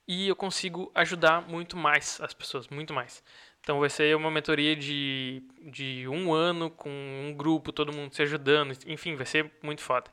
e 0.07 0.29
eu 0.29 0.37
consigo 0.37 0.91
ajudar 0.95 1.43
muito 1.43 1.77
mais 1.77 2.21
as 2.21 2.35
pessoas, 2.35 2.69
muito 2.69 2.93
mais. 2.93 3.23
Então 3.69 3.81
vai 3.81 3.91
ser 3.91 4.17
uma 4.17 4.31
mentoria 4.31 4.75
de, 4.75 5.43
de 5.61 6.09
um 6.09 6.33
ano 6.33 6.71
com 6.71 6.89
um 6.89 7.35
grupo, 7.37 7.71
todo 7.71 7.93
mundo 7.93 8.15
se 8.15 8.23
ajudando, 8.23 8.73
enfim, 8.87 9.15
vai 9.15 9.27
ser 9.27 9.53
muito 9.63 9.83
foda. 9.83 10.11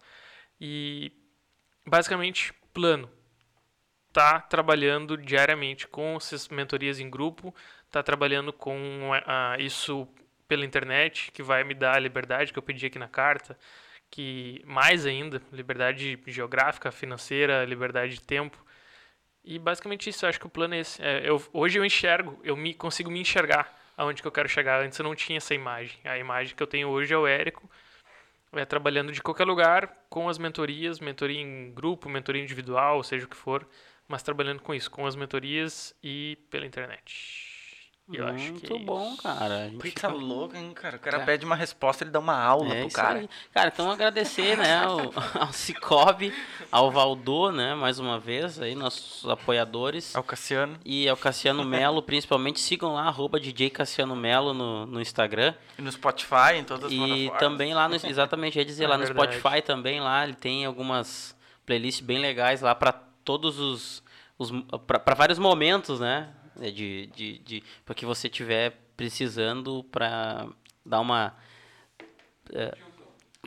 E 0.59 1.09
basicamente, 1.88 2.53
plano 2.74 3.09
está 4.09 4.42
trabalhando 4.42 5.16
diariamente 5.16 5.88
com 5.88 6.17
essas 6.17 6.50
mentorias 6.50 7.00
em 7.00 7.09
grupo, 7.09 7.56
está 7.85 8.03
trabalhando 8.03 8.51
com 8.51 8.77
uh, 9.11 9.61
isso 9.61 10.06
pela 10.50 10.66
internet, 10.66 11.32
que 11.32 11.42
vai 11.42 11.64
me 11.64 11.74
dar 11.74 11.95
a 11.95 12.00
liberdade 12.00 12.51
que 12.51 12.59
eu 12.59 12.64
pedi 12.64 12.88
aqui 12.88 13.00
na 13.00 13.08
carta, 13.08 13.58
que 14.11 14.61
mais 14.66 15.06
ainda, 15.06 15.42
liberdade 15.50 16.19
geográfica, 16.27 16.92
financeira, 16.92 17.64
liberdade 17.64 18.16
de 18.16 18.22
tempo. 18.22 18.65
E 19.45 19.59
basicamente 19.59 20.09
isso, 20.09 20.25
eu 20.25 20.30
acho 20.30 20.40
que 20.40 20.48
o 20.48 20.49
plano 20.49 20.74
é 20.74 20.80
esse. 20.80 21.01
É, 21.01 21.22
eu, 21.30 21.41
hoje 21.53 21.77
eu 21.77 21.85
enxergo, 21.85 22.40
eu 22.43 22.57
me, 22.57 22.74
consigo 22.74 23.11
me 23.11 23.19
enxergar 23.19 23.80
aonde 23.95 24.22
que 24.22 24.27
eu 24.27 24.32
quero 24.32 24.49
chegar. 24.49 24.83
Antes 24.83 24.98
eu 24.98 25.03
não 25.03 25.14
tinha 25.14 25.38
essa 25.38 25.53
imagem. 25.53 25.98
A 26.03 26.17
imagem 26.17 26.56
que 26.56 26.64
eu 26.64 26.67
tenho 26.67 26.90
hoje 26.90 27.14
é 27.14 27.17
o 27.17 27.27
Érico, 27.27 27.69
é, 28.53 28.65
trabalhando 28.65 29.11
de 29.11 29.22
qualquer 29.22 29.45
lugar 29.45 30.06
com 30.09 30.27
as 30.27 30.40
mentorias, 30.40 30.99
mentoria 30.99 31.40
em 31.40 31.72
grupo, 31.72 32.09
mentoria 32.09 32.41
individual, 32.41 33.03
seja 33.03 33.25
o 33.25 33.30
que 33.30 33.38
for, 33.38 33.67
mas 34.07 34.24
trabalhando 34.24 34.61
com 34.61 34.74
isso, 34.74 34.90
com 34.90 35.06
as 35.06 35.15
mentorias 35.15 35.95
e 36.03 36.40
pela 36.49 36.65
internet. 36.65 37.55
Eu 38.14 38.24
Muito 38.27 38.35
acho 38.35 38.53
que 38.61 38.74
é 38.74 38.80
bom, 38.80 39.14
isso. 39.14 39.24
cara. 39.24 39.64
A 39.64 39.69
gente 39.69 39.92
tá 39.93 40.09
louco, 40.09 40.56
hein, 40.56 40.72
cara? 40.75 40.98
O 40.98 41.00
cara 41.00 41.17
é. 41.17 41.25
pede 41.25 41.43
uma 41.43 41.56
resposta, 41.56 42.03
ele 42.03 42.11
dá 42.11 42.19
uma 42.19 42.40
aula 42.40 42.72
é 42.72 42.82
pro 42.82 42.92
cara. 42.92 43.19
Aí. 43.19 43.30
Cara, 43.51 43.72
então 43.74 43.90
agradecer, 43.90 44.56
né, 44.56 44.77
ao, 44.77 45.11
ao 45.42 45.51
Cicobi, 45.51 46.32
ao 46.72 46.92
Valdô, 46.92 47.51
né, 47.51 47.74
mais 47.74 47.98
uma 47.98 48.19
vez, 48.19 48.61
aí, 48.61 48.75
nossos 48.75 49.27
apoiadores. 49.27 50.16
Ao 50.16 50.22
Cassiano. 50.22 50.77
E 50.85 51.09
ao 51.09 51.17
Cassiano 51.17 51.64
Melo, 51.66 52.03
principalmente. 52.03 52.59
Sigam 52.59 52.93
lá, 52.93 53.08
arroba 53.08 53.40
DJ 53.40 53.72
Cassiano 53.72 54.16
Melo 54.16 54.53
no, 54.53 54.85
no 54.85 55.01
Instagram. 55.01 55.56
E 55.80 55.82
no 55.82 55.92
Spotify, 55.92 56.58
em 56.58 56.64
todas 56.64 56.85
as 56.85 56.92
E 56.92 57.32
também 57.40 57.74
lá 57.74 57.90
no, 57.90 57.95
exatamente, 58.06 58.59
ia 58.59 58.66
dizer, 58.66 58.84
é 58.84 58.88
lá 58.88 59.00
no 59.00 59.06
verdade. 59.06 59.40
Spotify 59.40 59.64
também, 59.64 60.00
lá, 60.00 60.24
ele 60.24 60.35
tem 60.35 60.64
algumas 60.64 61.35
playlists 61.66 62.06
bem 62.06 62.19
legais 62.19 62.61
lá 62.61 62.75
para 62.75 62.93
todos 63.24 63.59
os, 63.59 64.03
os 64.38 64.51
para 64.85 65.16
vários 65.16 65.40
momentos, 65.40 66.00
né? 66.00 66.30
De, 66.59 67.08
de, 67.08 67.40
de 67.40 67.64
para 67.84 67.93
que 67.93 68.06
você 68.06 68.30
tiver 68.30 68.77
precisando 68.95 69.84
para 69.84 70.48
dar 70.85 71.01
uma 71.01 71.35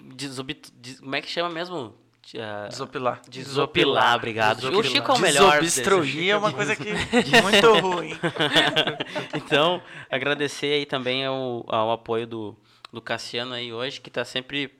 desob, 0.02 0.54
des, 0.74 1.00
como 1.00 1.14
é 1.16 1.20
que 1.20 1.28
chama 1.28 1.50
mesmo? 1.50 1.94
Uh, 2.34 2.68
desopilar. 2.68 3.22
Desopilar, 3.26 4.16
obrigado. 4.16 4.56
Desopilar. 4.56 4.84
O 4.84 4.88
Chico 4.88 5.12
é 5.12 5.14
o 5.14 5.18
melhor. 5.18 5.60
Desobstruir 5.60 6.30
é 6.30 6.36
uma 6.36 6.52
coisa 6.54 6.76
que 6.76 6.92
muito 7.42 7.72
ruim. 7.80 8.10
então, 9.34 9.80
agradecer 10.10 10.74
aí 10.74 10.84
também 10.84 11.24
ao, 11.24 11.64
ao 11.68 11.90
apoio 11.90 12.26
do, 12.26 12.56
do 12.92 13.00
Cassiano 13.00 13.54
aí 13.54 13.72
hoje, 13.72 14.00
que 14.00 14.10
está 14.10 14.26
sempre 14.26 14.70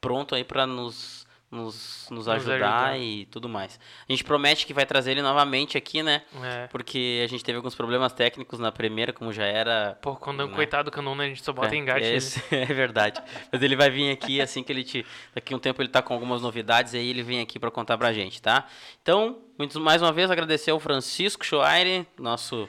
pronto 0.00 0.34
aí 0.34 0.42
para 0.42 0.66
nos 0.66 1.25
nos, 1.50 2.08
nos 2.10 2.28
ajudar, 2.28 2.54
ajudar, 2.54 2.98
e 2.98 3.24
tudo 3.26 3.48
mais. 3.48 3.78
A 4.08 4.12
gente 4.12 4.24
promete 4.24 4.66
que 4.66 4.74
vai 4.74 4.84
trazer 4.84 5.12
ele 5.12 5.22
novamente 5.22 5.78
aqui, 5.78 6.02
né? 6.02 6.22
É. 6.42 6.66
Porque 6.66 7.22
a 7.24 7.28
gente 7.28 7.44
teve 7.44 7.56
alguns 7.56 7.74
problemas 7.74 8.12
técnicos 8.12 8.58
na 8.58 8.72
primeira, 8.72 9.12
como 9.12 9.32
já 9.32 9.44
era. 9.44 9.96
Pô, 10.02 10.16
quando 10.16 10.46
né? 10.46 10.54
coitado 10.54 10.90
do 10.90 10.94
Canon, 10.94 11.14
né? 11.14 11.24
A 11.26 11.28
gente 11.28 11.44
só 11.44 11.52
bota 11.52 11.74
é, 11.74 11.78
engate. 11.78 12.04
Esse, 12.04 12.42
é 12.54 12.66
verdade. 12.66 13.22
Mas 13.50 13.62
ele 13.62 13.76
vai 13.76 13.90
vir 13.90 14.10
aqui 14.10 14.40
assim 14.40 14.62
que 14.62 14.72
ele 14.72 14.82
te. 14.82 15.06
Daqui 15.34 15.54
um 15.54 15.58
tempo 15.58 15.80
ele 15.80 15.88
tá 15.88 16.02
com 16.02 16.12
algumas 16.12 16.42
novidades 16.42 16.94
aí 16.94 17.08
ele 17.08 17.22
vem 17.22 17.40
aqui 17.40 17.58
para 17.58 17.70
contar 17.70 17.96
pra 17.96 18.12
gente, 18.12 18.42
tá? 18.42 18.66
Então, 19.00 19.38
muito, 19.56 19.80
mais 19.80 20.02
uma 20.02 20.12
vez 20.12 20.30
agradecer 20.30 20.72
ao 20.72 20.80
Francisco 20.80 21.46
Schoaire, 21.46 22.06
nosso 22.18 22.68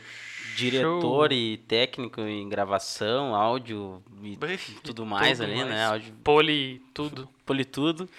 diretor 0.55 1.31
Show. 1.31 1.37
e 1.37 1.57
técnico 1.57 2.21
em 2.21 2.47
gravação, 2.47 3.35
áudio 3.35 4.03
e 4.23 4.37
tudo 4.83 5.05
mais 5.05 5.37
tudo 5.37 5.45
ali, 5.45 5.55
mais. 5.57 5.69
né? 5.69 5.85
Áudio, 5.85 6.13
poli 6.23 6.81
tudo. 6.93 7.27
Poli 7.45 7.65
tudo 7.65 8.09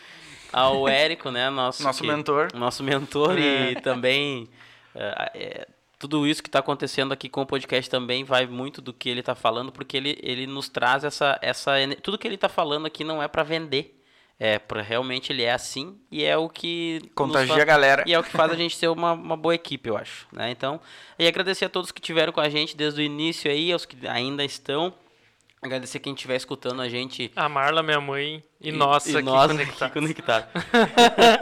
ao 0.53 0.89
Érico, 0.89 1.31
né? 1.31 1.51
Nosso, 1.51 1.83
nosso 1.83 2.03
que, 2.03 2.07
mentor. 2.07 2.49
Nosso 2.55 2.83
mentor 2.83 3.39
é. 3.39 3.73
e 3.73 3.75
também 3.83 4.49
é, 4.95 5.31
é, 5.35 5.69
tudo 5.99 6.27
isso 6.27 6.43
que 6.43 6.49
está 6.49 6.61
acontecendo 6.61 7.13
aqui 7.13 7.29
com 7.29 7.43
o 7.43 7.47
podcast 7.47 7.91
também 7.91 8.25
vai 8.25 8.47
muito 8.47 8.81
do 8.81 8.93
que 8.93 9.09
ele 9.09 9.21
está 9.21 9.35
falando, 9.35 9.73
porque 9.73 9.97
ele, 9.97 10.19
ele 10.23 10.47
nos 10.47 10.69
traz 10.69 11.05
essa, 11.05 11.39
essa 11.43 11.73
tudo 12.03 12.19
que 12.19 12.27
ele 12.27 12.37
está 12.37 12.49
falando 12.49 12.87
aqui 12.87 13.03
não 13.05 13.23
é 13.23 13.29
para 13.29 13.43
vender. 13.43 13.95
É, 14.41 14.57
pra, 14.57 14.81
realmente 14.81 15.33
ele 15.33 15.43
é 15.43 15.53
assim 15.53 15.99
e 16.13 16.25
é 16.25 16.37
o 16.37 16.49
que. 16.49 17.01
Contagia 17.13 17.49
faz, 17.49 17.61
a 17.61 17.65
galera. 17.65 18.05
E 18.07 18.15
é 18.15 18.19
o 18.19 18.23
que 18.23 18.31
faz 18.31 18.53
a 18.53 18.55
gente 18.55 18.77
ser 18.77 18.87
uma, 18.87 19.13
uma 19.13 19.37
boa 19.37 19.53
equipe, 19.53 19.89
eu 19.89 19.97
acho. 19.97 20.29
Né? 20.33 20.53
Então, 20.53 20.81
e 21.19 21.27
agradecer 21.27 21.65
a 21.65 21.69
todos 21.69 21.91
que 21.91 22.01
tiveram 22.01 22.33
com 22.33 22.41
a 22.41 22.49
gente 22.49 22.77
desde 22.77 23.01
o 23.01 23.05
início 23.05 23.51
aí, 23.51 23.73
aos 23.73 23.85
que 23.85 24.07
ainda 24.07 24.45
estão. 24.45 24.95
Agradecer 25.61 25.99
quem 25.99 26.15
estiver 26.15 26.37
escutando 26.37 26.81
a 26.81 26.89
gente. 26.89 27.33
A 27.35 27.49
Marla, 27.49 27.83
minha 27.83 28.01
mãe, 28.01 28.45
e, 28.61 28.69
e 28.69 28.73
nós 28.73 29.07
e 29.07 29.17
aqui 29.17 29.23
nós 29.23 29.51
conectados. 29.51 29.93
conectado. 29.93 30.49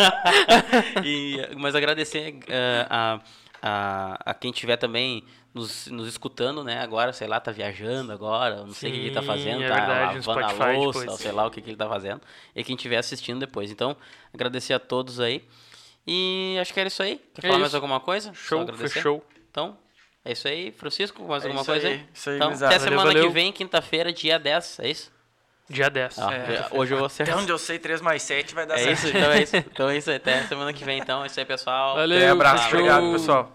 e, 1.04 1.36
mas 1.58 1.74
agradecer 1.74 2.34
uh, 2.34 2.86
a, 2.88 3.20
a, 3.62 4.30
a 4.30 4.34
quem 4.34 4.50
estiver 4.50 4.78
também 4.78 5.22
nos, 5.52 5.86
nos 5.88 6.08
escutando, 6.08 6.64
né? 6.64 6.80
Agora, 6.80 7.12
sei 7.12 7.26
lá, 7.26 7.38
tá 7.40 7.50
viajando 7.50 8.12
agora, 8.12 8.56
não 8.64 8.72
sei 8.72 8.90
o 8.90 8.94
que 8.94 9.00
ele 9.00 9.10
tá 9.10 9.22
fazendo, 9.22 9.62
é 9.62 9.68
tá 9.68 9.74
verdade, 9.74 10.26
lavando 10.26 10.62
a 10.62 10.72
louça, 10.72 11.10
ou 11.10 11.16
sei 11.16 11.32
lá 11.32 11.46
o 11.46 11.50
que, 11.50 11.60
que 11.60 11.70
ele 11.70 11.76
tá 11.76 11.88
fazendo. 11.88 12.20
E 12.54 12.64
quem 12.64 12.74
estiver 12.74 12.98
assistindo 12.98 13.40
depois. 13.40 13.70
Então, 13.70 13.96
agradecer 14.32 14.72
a 14.72 14.78
todos 14.78 15.20
aí. 15.20 15.46
E 16.06 16.56
acho 16.60 16.72
que 16.72 16.80
era 16.80 16.88
isso 16.88 17.02
aí. 17.02 17.20
Quer 17.34 17.40
é 17.40 17.42
falar 17.42 17.54
isso. 17.54 17.60
mais 17.60 17.74
alguma 17.74 18.00
coisa? 18.00 18.32
Show, 18.32 18.66
fechou. 18.76 19.24
Então, 19.50 19.76
é 20.26 20.32
isso 20.32 20.48
aí, 20.48 20.72
Francisco? 20.72 21.22
Mais 21.24 21.44
é 21.44 21.46
alguma 21.46 21.64
coisa 21.64 21.86
aí? 21.86 21.94
aí? 21.94 22.06
Isso 22.12 22.30
aí, 22.30 22.36
então, 22.36 22.50
até 22.50 22.78
semana 22.78 23.05
valeu. 23.05 23.26
que 23.26 23.32
vem, 23.32 23.52
quinta-feira, 23.52 24.12
dia 24.12 24.38
10, 24.38 24.80
é 24.80 24.90
isso? 24.90 25.12
Dia 25.68 25.90
10. 25.90 26.18
Ah, 26.18 26.32
é, 26.32 26.68
hoje 26.70 26.94
eu 26.94 26.98
vou 26.98 27.06
acertar. 27.06 27.34
Até 27.34 27.42
onde 27.42 27.50
eu 27.50 27.58
sei, 27.58 27.78
3 27.78 28.00
mais 28.00 28.22
7 28.22 28.55
vai 28.55 28.66
dar 28.66 28.74
é 28.74 28.78
certo. 28.78 28.98
Isso, 28.98 29.08
então 29.08 29.32
é 29.32 29.42
isso. 29.42 29.56
Então 29.72 29.90
é 29.90 29.96
isso. 29.96 30.10
Até 30.12 30.42
semana 30.44 30.72
que 30.72 30.84
vem, 30.84 30.98
então. 31.00 31.24
É 31.24 31.26
isso 31.26 31.40
aí, 31.40 31.46
pessoal. 31.46 31.96
Valeu. 31.96 32.18
Até 32.18 32.28
abraço. 32.28 32.68
Obrigado, 32.68 33.12
pessoal. 33.12 33.52